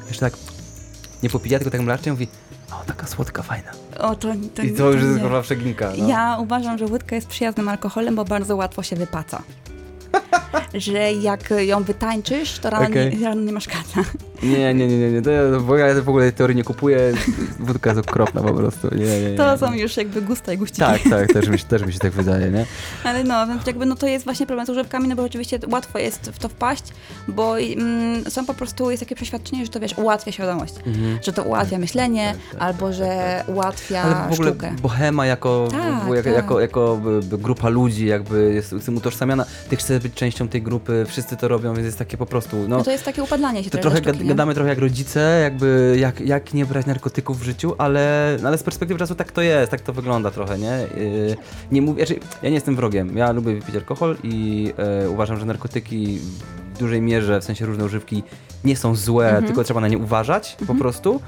jeszcze 0.08 0.20
tak 0.32 0.34
nie 1.24 1.30
popija, 1.30 1.60
tylko 1.60 1.72
tak 1.72 1.82
mlacznie 1.82 2.12
mówi 2.12 2.28
o, 2.72 2.84
taka 2.86 3.08
słodka, 3.08 3.44
fajna. 3.44 3.72
O, 4.00 4.16
to, 4.16 4.28
to, 4.56 4.62
I 4.62 4.72
to 4.72 4.92
już 4.92 5.04
jest 5.04 5.20
kurwa 5.20 5.42
przeginka. 5.42 5.92
No. 5.98 6.08
Ja 6.08 6.38
uważam, 6.40 6.78
że 6.78 6.88
wódka 6.88 7.16
jest 7.16 7.28
przyjaznym 7.28 7.70
alkoholem, 7.70 8.16
bo 8.16 8.26
bardzo 8.26 8.56
łatwo 8.56 8.84
się 8.84 8.96
wypaca. 8.96 9.42
że 10.74 11.14
jak 11.14 11.54
ją 11.58 11.84
wytańczysz, 11.84 12.60
to 12.60 12.70
rano, 12.70 12.86
Okej. 12.86 13.18
nie, 13.18 13.26
rano 13.26 13.42
nie 13.42 13.54
masz 13.54 13.68
kaca. 13.68 14.10
Nie, 14.44 14.74
nie, 14.74 14.88
nie, 14.88 14.98
nie, 15.00 15.12
nie, 15.12 15.22
to 15.22 15.30
ja, 15.32 15.60
bo 15.60 15.78
ja 15.78 16.02
w 16.02 16.10
ogóle 16.10 16.24
tej 16.26 16.34
teorii 16.34 16.56
nie 16.58 16.64
kupuję, 16.64 17.14
wódka 17.60 17.90
jest 17.94 18.10
okropna 18.10 18.42
po 18.42 18.54
prostu. 18.54 18.88
Nie, 18.96 19.06
nie, 19.06 19.32
nie, 19.32 19.38
To 19.38 19.52
nie. 19.52 19.58
są 19.58 19.74
już 19.74 19.98
jakby 19.98 20.22
gusta 20.22 20.54
i 20.54 20.58
guściki. 20.58 20.82
Tak, 20.82 21.02
tak, 21.10 21.34
też 21.34 21.48
mi, 21.50 21.60
się, 21.60 21.66
też 21.66 21.82
mi 21.86 21.94
się 21.94 22.00
tak 22.00 22.12
wydaje, 22.12 22.50
nie? 22.52 22.66
Ale 23.04 23.24
no, 23.24 23.48
więc 23.48 23.68
jakby 23.68 23.86
no 23.86 23.96
to 23.96 24.08
jest 24.08 24.26
właśnie 24.26 24.46
problem 24.46 24.66
z 24.68 24.70
używkami, 24.70 25.08
no 25.08 25.16
bo 25.16 25.24
oczywiście 25.24 25.60
łatwo 25.72 26.00
jest 26.00 26.30
w 26.34 26.40
to 26.40 26.50
wpaść, 26.50 26.84
bo 27.28 27.60
mm, 27.60 28.24
są 28.32 28.46
po 28.46 28.54
prostu, 28.54 28.92
jest 28.92 29.04
takie 29.04 29.16
przeświadczenie, 29.16 29.66
że 29.66 29.72
to 29.72 29.80
wiesz, 29.80 29.98
ułatwia 29.98 30.32
świadomość. 30.32 30.74
Mhm. 30.86 31.20
Że 31.24 31.34
to 31.34 31.44
ułatwia 31.44 31.78
myślenie, 31.78 32.34
tak, 32.52 32.52
tak, 32.60 32.62
albo 32.70 32.94
że 32.94 33.44
ułatwia 33.48 34.02
Ale 34.02 34.16
w 34.30 34.34
ogóle 34.34 34.50
sztukę. 34.50 34.72
bohema 34.82 35.26
jako, 35.26 35.68
Tak, 35.72 36.04
w- 36.04 36.16
jako, 36.36 36.54
tak. 36.54 36.62
jako, 36.62 36.98
b- 36.98 37.38
grupa 37.38 37.70
ludzi 37.70 38.06
jakby 38.06 38.54
jest 38.54 38.76
tym 38.86 38.98
utożsamiana. 38.98 39.46
Ty 39.70 39.76
chcesz 39.76 40.04
być 40.04 40.14
częścią 40.14 40.48
tej 40.48 40.62
grupy, 40.62 41.06
wszyscy 41.08 41.38
to 41.38 41.48
robią, 41.48 41.74
więc 41.74 41.86
jest 41.86 41.98
takie 41.98 42.18
po 42.18 42.26
prostu, 42.26 42.58
no... 42.68 42.78
No 42.78 42.84
to 42.84 42.92
jest 42.92 43.04
takie 43.06 43.24
upadlanie 43.24 43.64
się 43.64 43.70
To 43.70 43.78
też 43.78 43.82
trochę 43.82 44.02
gadamy 44.30 44.54
trochę 44.54 44.70
jak 44.70 44.80
rodzice, 44.80 45.40
jakby 45.44 45.98
jak, 46.00 46.22
jak 46.22 46.54
nie 46.54 46.66
brać 46.66 46.86
narkotyków 46.86 47.40
w 47.40 47.44
życiu, 47.44 47.76
ale, 47.78 48.38
no 48.42 48.48
ale 48.48 48.58
z 48.58 48.64
perspektywy 48.64 49.00
czasu 49.00 49.16
tak 49.16 49.32
to 49.32 49.42
jest, 49.42 49.72
tak 49.72 49.82
to 49.82 49.94
wygląda 49.94 50.32
trochę, 50.32 50.58
nie? 50.60 50.66
Yy, 50.98 51.36
nie 51.72 51.82
mówię, 51.82 52.06
znaczy, 52.06 52.22
ja 52.44 52.50
nie 52.50 52.56
jestem 52.56 52.76
wrogiem, 52.76 53.18
ja 53.18 53.32
lubię 53.32 53.56
wypić 53.56 53.76
alkohol 53.76 54.16
i 54.24 54.74
e, 55.04 55.10
uważam, 55.10 55.40
że 55.40 55.46
narkotyki 55.46 56.20
w 56.76 56.78
dużej 56.80 57.02
mierze, 57.02 57.42
w 57.42 57.44
sensie 57.44 57.66
różne 57.66 57.86
używki, 57.86 58.24
nie 58.64 58.78
są 58.78 58.96
złe, 58.96 59.26
Mhm. 59.28 59.46
tylko 59.46 59.64
trzeba 59.64 59.82
na 59.82 59.88
nie 59.88 59.98
uważać 59.98 60.58
po 60.68 60.76
prostu. 60.76 61.22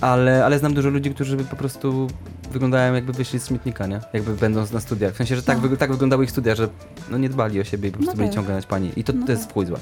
Ale, 0.00 0.44
ale 0.44 0.58
znam 0.58 0.74
dużo 0.74 0.88
ludzi, 0.90 1.14
którzy 1.14 1.36
po 1.36 1.56
prostu 1.56 2.08
wyglądają 2.52 2.94
jakby 2.94 3.12
wyszli 3.12 3.38
z 3.38 3.48
śmietnika, 3.48 3.86
nie? 3.86 4.00
Jakby 4.12 4.34
będąc 4.36 4.72
na 4.72 4.80
studiach. 4.80 5.14
W 5.14 5.16
sensie, 5.16 5.36
że 5.36 5.42
tak, 5.42 5.62
No. 5.62 5.68
wyg- 5.68 5.76
tak 5.76 5.90
wyglądały 5.92 6.24
ich 6.24 6.30
studia, 6.30 6.54
że 6.54 6.68
no 7.10 7.18
nie 7.18 7.28
dbali 7.28 7.60
o 7.60 7.64
siebie 7.64 7.88
i 7.88 7.92
po 7.92 7.98
prostu 7.98 8.12
No 8.12 8.16
byli 8.16 8.28
tak. 8.28 8.34
ciągle 8.34 8.54
naćpani. 8.54 8.90
I 8.96 9.04
to, 9.04 9.12
No 9.12 9.26
to 9.26 9.32
jest 9.32 9.42
tak. 9.44 9.50
w 9.50 9.54
chuj 9.54 9.66
złe. 9.66 9.78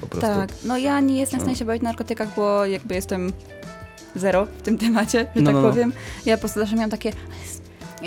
Po 0.00 0.06
prostu. 0.06 0.26
Tak, 0.28 0.50
no 0.64 0.78
ja 0.78 1.00
nie 1.00 1.20
jestem 1.20 1.38
w 1.40 1.42
stanie 1.42 1.56
się 1.56 1.64
bawić 1.64 1.82
na 1.82 1.88
narkotykach, 1.88 2.28
bo 2.36 2.66
jakby 2.66 2.94
jestem 2.94 3.32
zero 4.16 4.46
w 4.46 4.62
tym 4.62 4.78
temacie, 4.78 5.18
że 5.36 5.42
No, 5.42 5.46
tak 5.46 5.54
no, 5.54 5.62
no. 5.62 5.68
powiem. 5.70 5.92
Ja 6.26 6.36
po 6.36 6.40
prostu 6.40 6.60
zawsze 6.60 6.74
miałam 6.76 6.90
takie, 6.90 7.12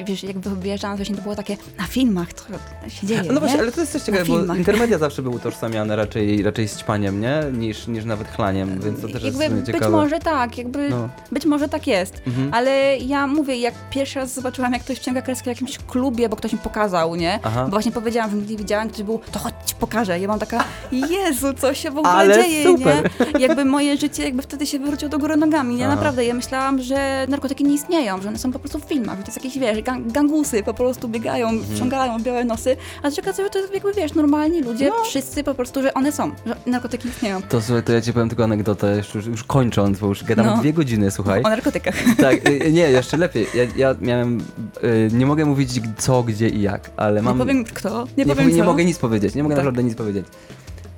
wiesz, 0.08 0.24
jakby 0.24 0.50
wyjeżdżałam 0.56 0.98
właśnie, 0.98 1.16
to 1.16 1.22
było 1.22 1.36
takie, 1.36 1.58
na 1.80 1.84
filmach 1.84 2.34
to 2.34 2.44
się 2.90 3.08
dzieje, 3.08 3.24
No 3.32 3.40
właśnie, 3.40 3.56
nie? 3.58 3.62
ale 3.64 3.72
to 3.72 3.82
jest 3.82 3.94
też 3.94 4.04
ciekawe, 4.04 4.26
bo 4.26 4.38
filmach. 4.38 4.58
intermedia 4.58 4.98
zawsze 4.98 5.22
były 5.22 5.36
utożsamiane 5.36 5.96
raczej, 5.96 6.44
raczej 6.44 6.68
z 6.68 6.78
ćpaniem, 6.78 7.22
nie? 7.22 7.44
Niż, 7.54 7.88
niż 7.88 8.06
nawet 8.06 8.28
chlaniem, 8.28 8.80
więc 8.82 9.02
to 9.02 9.08
też 9.08 9.24
jakby 9.24 9.44
jest 9.44 9.56
być 9.56 9.66
ciekawe. 9.66 9.90
może 9.92 10.20
tak, 10.20 10.58
jakby 10.58 10.90
No. 10.90 11.10
być 11.32 11.46
może 11.46 11.70
tak 11.70 11.88
jest. 11.88 12.22
Mhm. 12.28 12.54
Ale 12.54 12.98
ja 12.98 13.28
mówię, 13.28 13.56
jak 13.58 13.74
pierwszy 13.90 14.20
raz 14.20 14.34
zobaczyłam, 14.34 14.74
jak 14.74 14.82
ktoś 14.84 14.98
wciąga 14.98 15.22
kreskę 15.22 15.44
w 15.44 15.48
jakimś 15.48 15.78
klubie, 15.78 16.30
bo 16.30 16.36
ktoś 16.36 16.54
mi 16.54 16.60
pokazał, 16.60 17.16
nie? 17.16 17.40
Aha. 17.44 17.64
Bo 17.64 17.70
właśnie 17.70 17.92
powiedziałam, 17.92 18.30
że 18.32 18.38
nigdy 18.38 18.56
widziałam, 18.56 18.90
ktoś 18.90 19.04
był, 19.04 19.20
to 19.32 19.40
chodź 19.40 19.54
ci 19.66 19.76
pokażę. 19.76 20.20
Ja 20.20 20.28
mam 20.28 20.40
taka, 20.40 20.64
Jezu, 20.92 21.54
co 21.54 21.74
się 21.74 21.92
w 21.92 21.98
ogóle 21.98 22.14
Ale 22.14 22.44
dzieje, 22.44 22.64
super. 22.64 23.10
nie? 23.36 23.42
Jakby 23.42 23.66
moje 23.66 23.98
życie 23.98 24.24
jakby 24.24 24.42
wtedy 24.42 24.66
się 24.66 24.80
wywróciło 24.80 25.10
do 25.10 25.20
góry 25.20 25.38
nogami, 25.38 25.76
nie? 25.76 25.86
Aha. 25.88 25.96
Naprawdę, 25.96 26.26
ja 26.26 26.34
myślałam, 26.34 26.82
że 26.82 27.26
narkotyki 27.30 27.64
nie 27.64 27.74
istnieją, 27.74 28.22
że 28.22 28.30
one 28.30 28.38
są 28.38 28.52
po 28.52 28.60
prostu 28.60 28.80
w 28.80 28.84
filmach, 28.84 29.18
że 29.18 29.24
to 29.24 29.32
jest 29.32 29.44
jakieś, 29.44 29.60
wiesz, 29.60 29.81
gang 29.84 30.12
gangusy 30.12 30.64
po 30.64 30.74
prostu 30.74 31.08
biegają, 31.10 31.50
Mhm. 31.50 31.76
wciągają 31.76 32.20
białe 32.24 32.44
nosy, 32.46 32.78
a 33.04 33.12
się 33.12 33.22
okazuje, 33.22 33.46
że 33.48 33.50
to 33.52 33.60
jest 33.60 33.74
jakby, 33.74 33.94
wiesz, 33.94 34.14
normalni 34.14 34.62
ludzie, 34.64 34.90
No. 34.90 35.04
wszyscy 35.04 35.44
po 35.44 35.54
prostu, 35.54 35.82
że 35.82 35.94
one 35.94 36.12
są, 36.12 36.32
że 36.46 36.56
narkotyki 36.66 37.08
istnieją. 37.08 37.42
To 37.42 37.62
słuchaj, 37.62 37.84
to 37.84 37.92
ja 37.94 38.02
ci 38.02 38.14
powiem 38.14 38.30
tylko 38.30 38.44
anegdotę, 38.44 38.98
już, 39.16 39.26
już, 39.28 39.44
kończąc, 39.44 40.00
bo 40.00 40.08
już 40.08 40.24
gadamy 40.24 40.50
No. 40.50 40.58
dwie 40.58 40.74
godziny, 40.74 41.12
słuchaj. 41.12 41.44
O 41.44 41.50
narkotykach. 41.50 41.96
Tak, 42.18 42.50
y, 42.50 42.72
nie, 42.72 42.82
jeszcze 42.92 43.18
lepiej. 43.26 43.48
Ja, 43.56 43.64
ja 43.76 43.96
miałem, 44.02 44.38
y, 44.84 45.10
nie 45.14 45.26
mogę 45.26 45.46
mówić 45.46 45.82
co, 45.98 46.24
gdzie 46.24 46.50
i 46.50 46.62
jak, 46.62 46.92
ale 46.98 47.22
mam... 47.22 47.38
Nie 47.38 47.44
powiem 47.46 47.64
kto, 47.64 48.04
nie, 48.18 48.26
nie, 48.26 48.26
powiem 48.26 48.38
powie- 48.48 48.56
nie 48.58 48.64
co. 48.64 48.70
mogę 48.70 48.86
nic 48.86 48.98
powiedzieć, 48.98 49.36
nie 49.36 49.44
mogę 49.44 49.56
Tak. 49.56 49.64
naprawdę 49.66 49.84
nic 49.84 49.96
powiedzieć. 49.96 50.26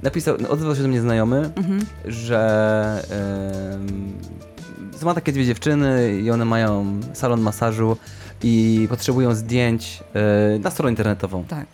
Napisał, 0.04 0.36
no, 0.40 0.50
odezwał 0.50 0.76
się 0.76 0.82
do 0.82 0.88
mnie 0.88 1.02
znajomy, 1.02 1.50
Mhm. 1.56 1.86
że 2.06 3.04
um, 3.72 4.14
ma 5.06 5.14
takie 5.14 5.32
dwie 5.32 5.46
dziewczyny 5.46 6.20
i 6.24 6.32
one 6.32 6.46
mają 6.46 7.00
salon 7.14 7.42
masażu 7.42 7.98
i 8.44 8.88
potrzebują 8.90 9.36
zdjęć 9.36 10.04
e, 10.56 10.60
na 10.60 10.72
stronę 10.72 10.92
internetową. 10.92 11.44
Tak. 11.44 11.66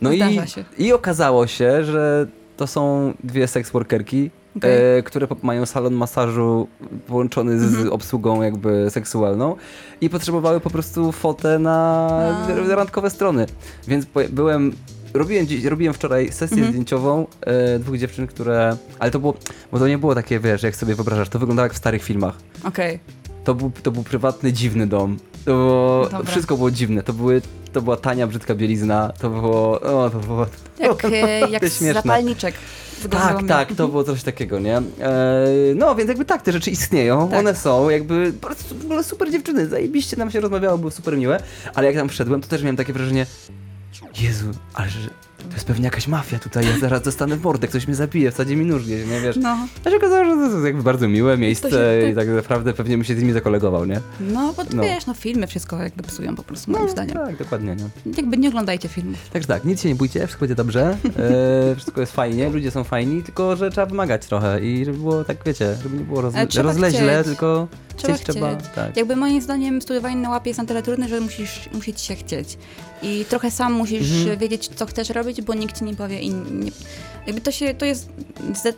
No 0.00 0.12
i, 0.12 0.18
się. 0.48 0.64
i 0.78 0.92
okazało 0.92 1.46
się, 1.46 1.84
że 1.84 2.26
to 2.56 2.66
są 2.66 3.12
dwie 3.24 3.48
seks 3.48 3.70
workerki, 3.70 4.30
Okej. 4.56 4.98
e, 4.98 5.02
które 5.02 5.26
po- 5.26 5.36
mają 5.42 5.66
salon 5.66 5.94
masażu 5.94 6.68
połączony 7.06 7.60
z 7.60 7.62
Mhm. 7.64 7.92
obsługą 7.92 8.42
jakby 8.42 8.86
seksualną 8.90 9.56
i 10.00 10.10
potrzebowały 10.10 10.60
po 10.60 10.70
prostu 10.70 11.12
fotę 11.12 11.58
na 11.58 12.08
A. 12.70 12.74
randkowe 12.74 13.10
strony. 13.10 13.46
Więc 13.88 14.06
byłem 14.30 14.72
Robiłem, 15.14 15.46
dziś, 15.46 15.64
robiłem 15.64 15.94
wczoraj 15.94 16.32
sesję 16.32 16.56
Mhm. 16.56 16.72
zdjęciową 16.72 17.26
e, 17.40 17.78
dwóch 17.78 17.98
dziewczyn, 17.98 18.26
które. 18.26 18.76
Ale 18.98 19.10
to 19.10 19.18
było. 19.20 19.34
Bo 19.72 19.78
to 19.78 19.88
nie 19.88 19.98
było 19.98 20.14
takie, 20.14 20.40
wiesz, 20.40 20.62
jak 20.62 20.76
sobie 20.76 20.94
wyobrażasz, 20.94 21.28
to 21.28 21.38
wyglądało 21.38 21.64
jak 21.64 21.74
w 21.74 21.76
starych 21.76 22.02
filmach. 22.02 22.36
Okej. 22.64 22.98
To 23.44 23.54
był, 23.54 23.72
to 23.82 23.90
był 23.90 24.02
prywatny, 24.02 24.52
dziwny 24.52 24.86
dom. 24.86 25.18
To 25.44 25.50
było, 25.50 26.08
Dobra. 26.10 26.30
wszystko 26.30 26.56
było 26.56 26.70
dziwne. 26.70 27.02
To, 27.02 27.12
były, 27.12 27.42
to 27.72 27.82
była 27.82 27.96
tania, 27.96 28.26
brzydka 28.26 28.54
bielizna. 28.54 29.12
To 29.20 29.30
było. 29.30 29.80
O, 29.80 30.10
to 30.10 30.18
było. 30.18 30.46
Jak, 30.80 31.04
e, 31.12 31.40
jak 31.50 31.68
z 31.68 31.78
śmieszne. 31.78 32.02
zapalniczek. 32.02 32.54
Tak, 33.10 33.46
tak, 33.48 33.74
to 33.74 33.88
było 33.88 34.04
coś 34.04 34.22
takiego, 34.22 34.58
nie? 34.58 34.76
E, 34.76 34.82
no, 35.74 35.94
więc 35.94 36.08
jakby 36.08 36.24
tak, 36.24 36.42
te 36.42 36.52
rzeczy 36.52 36.70
istnieją, 36.70 37.28
Tak. 37.28 37.38
one 37.38 37.54
są, 37.54 37.90
jakby 37.90 38.32
po 38.40 38.46
prostu 38.46 38.74
w 38.78 38.84
ogóle 38.84 39.04
super 39.04 39.30
dziewczyny, 39.32 39.66
zajebiście 39.68 40.16
nam 40.16 40.30
się 40.30 40.40
rozmawiało, 40.40 40.78
były 40.78 40.90
super 40.92 41.18
miłe, 41.18 41.40
ale 41.74 41.86
jak 41.86 41.96
tam 41.96 42.08
wszedłem, 42.08 42.40
to 42.40 42.48
też 42.48 42.62
miałem 42.62 42.76
takie 42.76 42.92
wrażenie, 42.92 43.26
Jezu, 44.20 44.46
ale 44.74 44.88
że 44.88 44.98
to 45.48 45.54
jest 45.54 45.66
pewnie 45.66 45.84
jakaś 45.84 46.08
mafia 46.08 46.38
tutaj, 46.38 46.64
ja 46.66 46.78
zaraz 46.78 47.02
dostanę 47.02 47.36
w 47.36 47.42
mordę, 47.42 47.68
ktoś 47.68 47.86
mnie 47.86 47.96
zabije, 47.96 48.30
wsadzi 48.30 48.56
mi 48.56 48.66
nóż 48.66 48.84
gdzieś, 48.84 49.06
nie 49.10 49.20
wiesz? 49.20 49.36
No, 49.36 49.56
A 49.84 49.90
się 49.90 49.96
okazało, 49.96 50.24
że 50.24 50.30
to 50.30 50.42
jest 50.54 50.64
jakby 50.64 50.82
bardzo 50.82 51.08
miłe 51.08 51.38
miejsce 51.38 51.70
się- 51.70 52.10
i 52.12 52.14
tak 52.14 52.28
naprawdę 52.28 52.72
pewnie 52.72 52.96
bym 52.96 53.04
się 53.04 53.14
z 53.14 53.18
nimi 53.18 53.32
zakolegował, 53.32 53.84
nie? 53.86 54.00
no 54.20 54.52
bo 54.56 54.62
No. 54.74 54.82
wiesz, 54.82 55.06
no 55.06 55.14
filmy 55.14 55.46
wszystko 55.46 55.82
jakby 55.82 56.02
psują 56.02 56.36
po 56.36 56.42
prostu 56.42 56.70
moim 56.70 56.88
zdaniem. 56.88 57.14
Tak, 57.16 57.36
dokładnie, 57.36 57.76
nie? 57.76 58.12
Jakby 58.16 58.36
nie 58.36 58.48
oglądajcie 58.48 58.88
filmów. 58.88 59.18
Także 59.32 59.48
tak, 59.48 59.64
nic 59.64 59.82
się 59.82 59.88
nie 59.88 59.94
bójcie, 59.94 60.18
wszystko 60.26 60.40
będzie 60.40 60.54
dobrze, 60.54 60.96
e, 61.18 61.74
wszystko 61.76 62.00
jest 62.00 62.12
fajnie, 62.12 62.50
ludzie 62.50 62.70
są 62.70 62.84
fajni, 62.84 63.22
tylko 63.22 63.56
że 63.56 63.70
trzeba 63.70 63.86
wymagać 63.86 64.26
trochę 64.26 64.60
i 64.64 64.84
żeby 64.84 64.98
było 64.98 65.24
tak, 65.24 65.36
wiecie, 65.46 65.74
żeby 65.82 65.96
nie 65.96 66.04
było 66.04 66.22
Ale 66.34 66.46
trzeba 66.46 66.68
rozleźle, 66.72 67.12
chcieć. 67.14 67.24
tylko 67.26 67.68
Trzeba 67.96 68.14
chcieć 68.14 68.26
trzeba, 68.28 68.56
chcieć. 68.56 68.70
tak. 68.74 68.96
Jakby 68.96 69.16
moim 69.16 69.42
zdaniem 69.42 69.82
studiowanie 69.82 70.16
na 70.16 70.30
łapie 70.30 70.50
jest 70.50 70.58
na 70.58 70.64
tyle 70.66 70.82
trudne, 70.82 71.08
że 71.08 71.20
musisz, 71.20 71.70
musi 71.74 71.94
ci 71.94 72.06
się 72.06 72.14
chcieć. 72.14 72.58
I 73.04 73.24
trochę 73.24 73.50
sam 73.50 73.72
musisz 73.72 74.12
Mhm. 74.20 74.38
wiedzieć, 74.38 74.68
co 74.76 74.86
chcesz 74.86 75.10
robić, 75.10 75.42
bo 75.42 75.54
nikt 75.54 75.78
ci 75.78 75.84
nie 75.84 75.94
powie 75.94 76.20
i 76.20 76.30
nie... 76.30 76.70
Jakby 77.26 77.40
to 77.40 77.50
się, 77.52 77.74
to 77.74 77.84
jest 77.84 78.08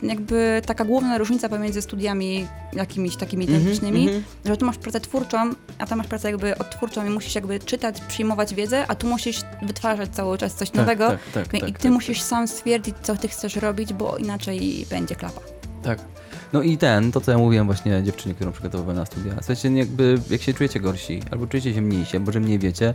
jakby 0.03 0.63
taka 0.67 0.85
główna 0.85 1.19
różnica 1.19 1.49
pomiędzy 1.49 1.83
studiami 1.83 2.47
jakimiś 2.73 3.17
takimi 3.17 3.45
Mhm, 3.45 3.61
technicznymi, 3.63 4.03
mhm. 4.03 4.23
że 4.45 4.57
tu 4.57 4.67
masz 4.67 4.77
pracę 4.79 5.01
twórczą, 5.01 5.51
a 5.79 5.87
tam 5.87 5.99
masz 5.99 6.07
pracę 6.07 6.31
jakby 6.31 6.59
odtwórczą 6.59 7.07
i 7.07 7.11
musisz 7.11 7.35
jakby 7.35 7.59
czytać, 7.61 8.01
przyjmować 8.01 8.55
wiedzę, 8.55 8.85
a 8.89 8.95
tu 8.95 9.07
musisz 9.07 9.41
wytwarzać 9.63 10.11
cały 10.11 10.39
czas 10.39 10.55
coś 10.55 10.71
Tak, 10.71 10.77
nowego 10.77 11.09
tak, 11.09 11.19
tak, 11.35 11.55
i 11.55 11.61
tak, 11.61 11.79
ty 11.79 11.83
tak, 11.83 11.93
musisz 11.93 12.23
sam 12.23 12.49
stwierdzić, 12.49 12.95
co 13.03 13.17
ty 13.17 13.29
chcesz 13.29 13.57
robić, 13.57 13.93
bo 13.93 14.17
inaczej 14.17 14.87
będzie 14.91 15.15
klapa. 15.17 15.41
Tak. 15.83 15.99
No 16.53 16.63
i 16.63 16.79
ten, 16.79 17.13
to 17.13 17.21
co 17.21 17.31
ja 17.33 17.39
mówiłem 17.39 17.67
właśnie 17.67 18.03
dziewczynie, 18.03 18.35
którą 18.35 18.53
przygotowywałem 18.53 18.97
na 18.97 19.07
studia. 19.07 19.33
Słuchajcie, 19.37 19.69
jakby 19.71 20.21
jak 20.31 20.43
się 20.43 20.55
czujecie 20.55 20.81
gorsi, 20.81 21.23
albo 21.31 21.47
czujecie 21.47 21.75
się 21.75 21.83
mniejsi, 21.83 22.17
albo 22.17 22.33
że 22.33 22.41
mniej 22.41 22.59
wiecie, 22.59 22.95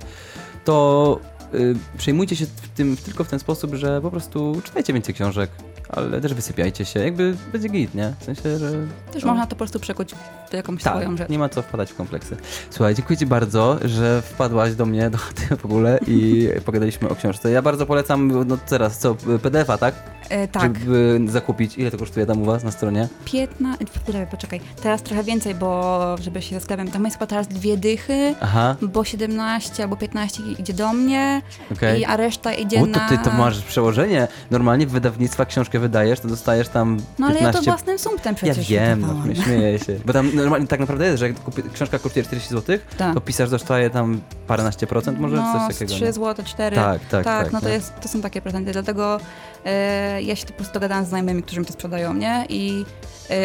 to 0.65 1.19
y, 1.53 1.75
przejmujcie 1.97 2.35
się 2.35 2.45
w 2.45 2.69
tym 2.69 2.97
tylko 2.97 3.23
w 3.23 3.27
ten 3.27 3.39
sposób, 3.39 3.75
że 3.75 4.01
po 4.01 4.11
prostu 4.11 4.61
czytajcie 4.63 4.93
więcej 4.93 5.15
książek, 5.15 5.51
ale 5.89 6.21
też 6.21 6.33
wysypiajcie 6.33 6.85
się, 6.85 6.99
jakby 6.99 7.37
będzie 7.51 7.69
git, 7.69 7.95
nie? 7.95 8.13
W 8.19 8.23
sensie, 8.23 8.57
że... 8.57 8.71
Też 9.11 9.23
no, 9.23 9.29
można 9.29 9.45
to 9.45 9.49
po 9.49 9.55
prostu 9.55 9.79
przekuć 9.79 10.11
jakąś 10.57 10.81
swoją 10.81 11.09
tak, 11.09 11.17
rzecz. 11.17 11.29
nie 11.29 11.39
ma 11.39 11.49
co 11.49 11.61
wpadać 11.61 11.91
w 11.91 11.95
kompleksy. 11.95 12.37
Słuchaj, 12.69 12.95
dziękuję 12.95 13.17
Ci 13.17 13.25
bardzo, 13.25 13.77
że 13.85 14.21
wpadłaś 14.21 14.75
do 14.75 14.85
mnie, 14.85 15.09
do 15.09 15.17
chaty 15.25 15.57
w 15.57 15.65
ogóle 15.65 15.99
i 16.07 16.49
pogadaliśmy 16.65 17.09
o 17.09 17.15
książce. 17.15 17.51
Ja 17.51 17.61
bardzo 17.61 17.85
polecam, 17.85 18.47
no 18.47 18.57
teraz 18.57 18.97
co, 18.97 19.15
PDF-a, 19.15 19.77
tak? 19.77 19.93
E, 20.29 20.47
tak, 20.47 20.79
Żeby 20.79 21.19
zakupić. 21.27 21.77
Ile 21.77 21.91
to 21.91 21.97
kosztuje 21.97 22.25
tam 22.25 22.41
u 22.41 22.45
Was 22.45 22.63
na 22.63 22.71
stronie? 22.71 23.07
15, 23.25 23.85
poczekaj, 24.05 24.27
poczekaj, 24.27 24.61
teraz 24.83 25.01
trochę 25.01 25.23
więcej, 25.23 25.55
bo 25.55 26.15
żeby 26.21 26.41
się 26.41 26.55
zastanawiam, 26.55 26.93
tam 26.93 27.05
jest 27.05 27.17
chyba 27.17 27.27
teraz 27.27 27.47
dwie 27.47 27.77
dychy, 27.77 28.35
Aha, 28.41 28.75
bo 28.81 29.03
17 29.03 29.83
albo 29.83 29.95
15 29.97 30.43
idzie 30.59 30.73
do 30.73 30.93
mnie, 30.93 31.41
okej. 31.71 32.01
i, 32.01 32.05
a 32.05 32.17
reszta 32.17 32.53
idzie 32.53 32.81
O, 32.81 32.87
to 32.87 32.99
ty 33.09 33.17
to 33.17 33.31
masz 33.31 33.61
przełożenie. 33.61 34.27
Normalnie 34.51 34.87
w 34.87 34.91
wydawnictwa 34.91 35.45
książkę 35.45 35.79
wydajesz, 35.79 36.19
to 36.19 36.27
dostajesz 36.27 36.69
tam 36.69 36.97
No 37.19 37.27
ale 37.27 37.35
15... 37.35 37.57
ja 37.57 37.63
to 37.63 37.71
własnym 37.71 37.99
sumptem 37.99 38.35
Ja 38.41 38.53
przecież 38.53 38.69
wiem, 38.69 39.01
no, 39.01 39.43
śmieję 39.43 39.79
się. 39.79 39.99
Bo 40.05 40.13
tam 40.13 40.31
normalnie 40.43 40.67
tak 40.67 40.79
naprawdę 40.79 41.05
jest, 41.05 41.19
że 41.19 41.27
jak 41.27 41.39
kupi, 41.39 41.63
książka 41.73 41.99
kosztuje 41.99 42.25
40 42.25 42.49
zł, 42.49 42.77
Tak. 42.97 43.13
to 43.13 43.21
pisarz 43.21 43.49
dostaje 43.49 43.89
tam 43.89 44.21
paręnaście 44.47 44.87
procent, 44.87 45.19
może 45.19 45.35
no, 45.35 45.53
coś 45.53 45.73
takiego. 45.73 45.93
3 45.93 46.03
nie? 46.03 46.13
zł, 46.13 46.45
4. 46.45 46.75
Tak, 46.75 47.05
tak, 47.05 47.23
tak, 47.23 47.51
no 47.51 47.61
to, 47.61 47.69
jest, 47.69 47.93
to 48.01 48.07
są 48.07 48.21
takie 48.21 48.41
prezenty, 48.41 48.71
dlatego 48.71 49.19
e, 49.65 50.21
ja 50.21 50.35
się 50.35 50.45
po 50.45 50.53
prostu 50.53 50.73
dogadałam 50.73 51.05
z 51.05 51.07
znajomymi, 51.09 51.43
którzy 51.43 51.59
mi 51.59 51.65
to 51.65 51.73
sprzedają, 51.73 52.13
nie? 52.13 52.45
I 52.49 52.85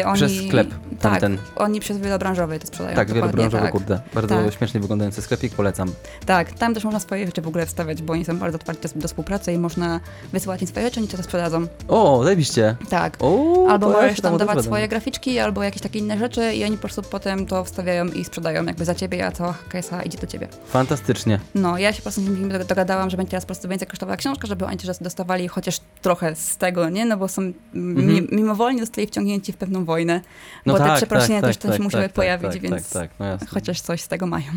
oni... 0.05 0.15
Przez 0.15 0.31
sklep 0.47 0.69
Tak, 0.99 1.11
tamten. 1.11 1.37
oni 1.55 1.79
przez 1.79 1.97
wielobranżowy 1.97 2.59
to 2.59 2.67
sprzedają. 2.67 2.95
Tak, 2.95 3.13
wielobranżowy, 3.13 3.63
tak. 3.63 3.71
kurde. 3.71 3.99
Bardzo 4.13 4.35
Tak. 4.43 4.53
śmiesznie 4.53 4.79
wyglądający 4.79 5.21
sklepik, 5.21 5.53
polecam. 5.55 5.91
Tak, 6.25 6.51
tam 6.51 6.73
też 6.73 6.83
można 6.83 6.99
swoje 6.99 7.25
rzeczy 7.25 7.41
w 7.41 7.47
ogóle 7.47 7.65
wstawiać, 7.65 8.01
bo 8.01 8.13
oni 8.13 8.25
są 8.25 8.37
bardzo 8.37 8.55
otwarci 8.55 8.81
do, 8.95 9.07
współpracy 9.07 9.53
i 9.53 9.57
można 9.57 9.99
wysyłać 10.33 10.61
im 10.61 10.67
swoje 10.67 10.85
rzeczy, 10.85 10.99
oni 10.99 11.09
to 11.09 11.23
sprzedadzą. 11.23 11.67
O, 11.87 12.23
zajebiście. 12.23 12.75
Tak. 12.89 13.17
O, 13.19 13.65
Albo 13.69 13.91
ja 13.91 13.97
możesz 13.97 14.15
się 14.15 14.21
tam 14.21 14.37
dawać 14.37 14.65
swoje 14.65 14.87
graficzki, 14.87 15.39
albo 15.39 15.63
jakieś 15.63 15.81
takie 15.81 15.99
inne 15.99 16.17
rzeczy 16.17 16.53
i 16.53 16.63
oni 16.63 16.75
po 16.75 16.81
prostu 16.81 17.01
potem 17.01 17.45
to 17.45 17.63
wstawiają 17.63 18.05
i 18.07 18.25
sprzedają 18.25 18.65
jakby 18.65 18.85
za 18.85 18.95
ciebie, 18.95 19.27
a 19.27 19.31
cała 19.31 19.53
kasa 19.69 20.03
idzie 20.03 20.17
do 20.17 20.27
ciebie. 20.27 20.47
Fantastycznie. 20.67 21.39
No, 21.55 21.77
ja 21.77 21.91
się 21.93 21.97
po 21.97 22.01
prostu 22.03 22.21
z 22.21 22.29
nimi 22.29 22.51
do- 22.53 22.65
dogadałam, 22.65 23.09
że 23.09 23.17
będzie 23.17 23.29
teraz 23.31 23.43
po 23.43 23.47
prostu 23.47 23.67
więcej 23.69 23.87
kosztowała 23.87 24.17
książka, 24.17 24.47
żeby 24.47 24.65
oni 24.65 24.77
też 24.77 24.97
dostawali 25.01 25.47
chociaż 25.47 25.79
trochę 26.01 26.35
z 26.35 26.57
tego, 26.57 26.89
nie? 26.89 27.05
No 27.05 27.17
bo 27.17 27.27
są 27.27 27.41
Mhm. 27.75 28.07
mi, 28.07 28.27
mimowolnie 28.31 28.79
zostali 28.79 29.07
wciągnięci 29.07 29.53
w 29.53 29.57
pewną 29.57 29.76
wojnę, 29.85 30.21
No 30.65 30.73
bo 30.73 30.79
tak, 30.79 30.89
te 30.89 30.95
przeproszenia 30.97 31.41
tak, 31.41 31.49
też, 31.49 31.57
tak, 31.57 31.61
też 31.61 31.71
tak, 31.71 31.83
musiały 31.83 32.03
tak, 32.03 32.13
pojawić, 32.13 32.51
tak, 32.51 32.61
więc 32.61 32.89
Tak, 32.89 33.01
tak, 33.01 33.19
no 33.19 33.25
chociaż 33.49 33.81
coś 33.81 34.01
z 34.01 34.07
tego 34.07 34.27
mają. 34.27 34.51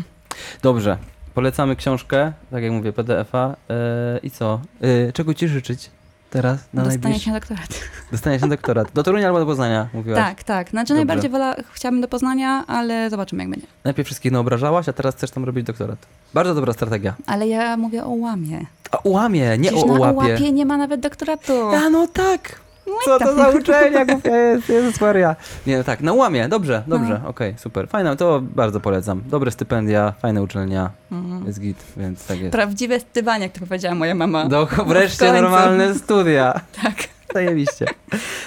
Dobrze. 0.61 0.97
Polecamy 1.33 1.75
książkę, 1.75 2.33
tak 2.51 2.63
jak 2.63 2.71
mówię, 2.71 2.93
PDF-a. 2.93 3.55
E, 3.69 4.19
I 4.23 4.31
co? 4.31 4.59
E, 5.07 5.11
czego 5.13 5.33
ci 5.33 5.47
życzyć 5.47 5.89
teraz 6.29 6.59
na 6.73 6.83
Dostanie 6.83 6.99
najbliższy? 7.01 7.25
się 7.25 7.31
doktorat. 7.31 7.81
Dostanie 8.11 8.39
się 8.39 8.47
doktorat. 8.49 8.91
Do 8.93 9.03
Torunia 9.03 9.27
albo 9.27 9.39
do 9.39 9.45
Poznania, 9.45 9.87
mówiłaś. 9.93 10.19
Tak, 10.19 10.43
tak. 10.43 10.69
Znaczy 10.69 10.87
Dobrze. 10.87 10.95
najbardziej 10.95 11.29
wola, 11.31 11.55
chciałabym 11.73 12.01
do 12.01 12.07
Poznania, 12.07 12.63
ale 12.67 13.09
zobaczymy 13.09 13.43
jak 13.43 13.49
będzie. 13.51 13.67
Najpierw 13.83 14.05
wszystkich 14.05 14.31
naobrażałaś, 14.31 14.89
a 14.89 14.93
teraz 14.93 15.15
chcesz 15.15 15.31
tam 15.31 15.45
robić 15.45 15.65
doktorat. 15.65 15.97
Bardzo 16.33 16.55
dobra 16.55 16.73
strategia. 16.73 17.13
Ale 17.27 17.47
ja 17.47 17.77
mówię 17.77 18.03
o 18.05 18.09
łamie. 18.09 18.65
A 18.91 18.97
ułamie, 18.97 19.57
nie 19.57 19.69
Przecież 19.69 19.89
o 19.89 19.93
na 19.93 19.99
łapie. 19.99 20.31
łapie 20.33 20.51
nie 20.51 20.65
ma 20.65 20.77
nawet 20.77 20.99
doktoratu. 20.99 21.53
A 21.69 21.89
no 21.89 22.07
tak. 22.07 22.59
Co 23.05 23.19
to 23.19 23.35
za 23.35 23.49
uczelnia 23.49 24.05
głupia 24.05 24.37
jest, 24.37 24.69
Jezus 24.69 25.01
Maria. 25.01 25.35
Nie, 25.67 25.77
no 25.77 25.83
tak, 25.83 26.01
na 26.01 26.13
łamie, 26.13 26.47
dobrze, 26.49 26.83
dobrze, 26.87 27.19
No. 27.23 27.29
okej, 27.29 27.55
super. 27.57 27.87
Fajne, 27.87 28.15
to 28.17 28.41
bardzo 28.41 28.79
polecam. 28.79 29.21
Dobre 29.25 29.51
stypendia, 29.51 30.13
fajna 30.21 30.41
uczelnia, 30.41 30.89
Mhm. 31.11 31.45
jest 31.47 31.59
git, 31.59 31.77
więc 31.97 32.27
tak 32.27 32.39
jest. 32.39 32.51
Prawdziwe 32.51 32.99
stywanie, 32.99 33.43
jak 33.43 33.53
to 33.53 33.59
powiedziała 33.65 33.95
moja 33.95 34.15
mama. 34.15 34.45
Do, 34.45 34.65
wreszcie 34.87 35.25
końcu. 35.25 35.41
normalne 35.41 35.95
studia. 35.95 36.53
Tak. 36.83 36.93
Zajebiście. 37.33 37.85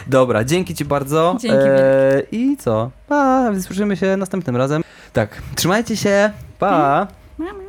Dobra, 0.07 0.45
dzięki 0.45 0.75
ci 0.75 0.85
bardzo. 0.85 1.37
Dzięki 1.41 1.57
I 2.33 2.57
co? 2.57 2.91
Pa, 3.09 3.51
słyszymy 3.61 3.97
się 3.97 4.16
następnym 4.16 4.57
razem. 4.57 4.83
Tak, 5.12 5.43
trzymajcie 5.55 5.97
się. 5.97 6.31
Pa. 6.59 7.07
Mami. 7.39 7.65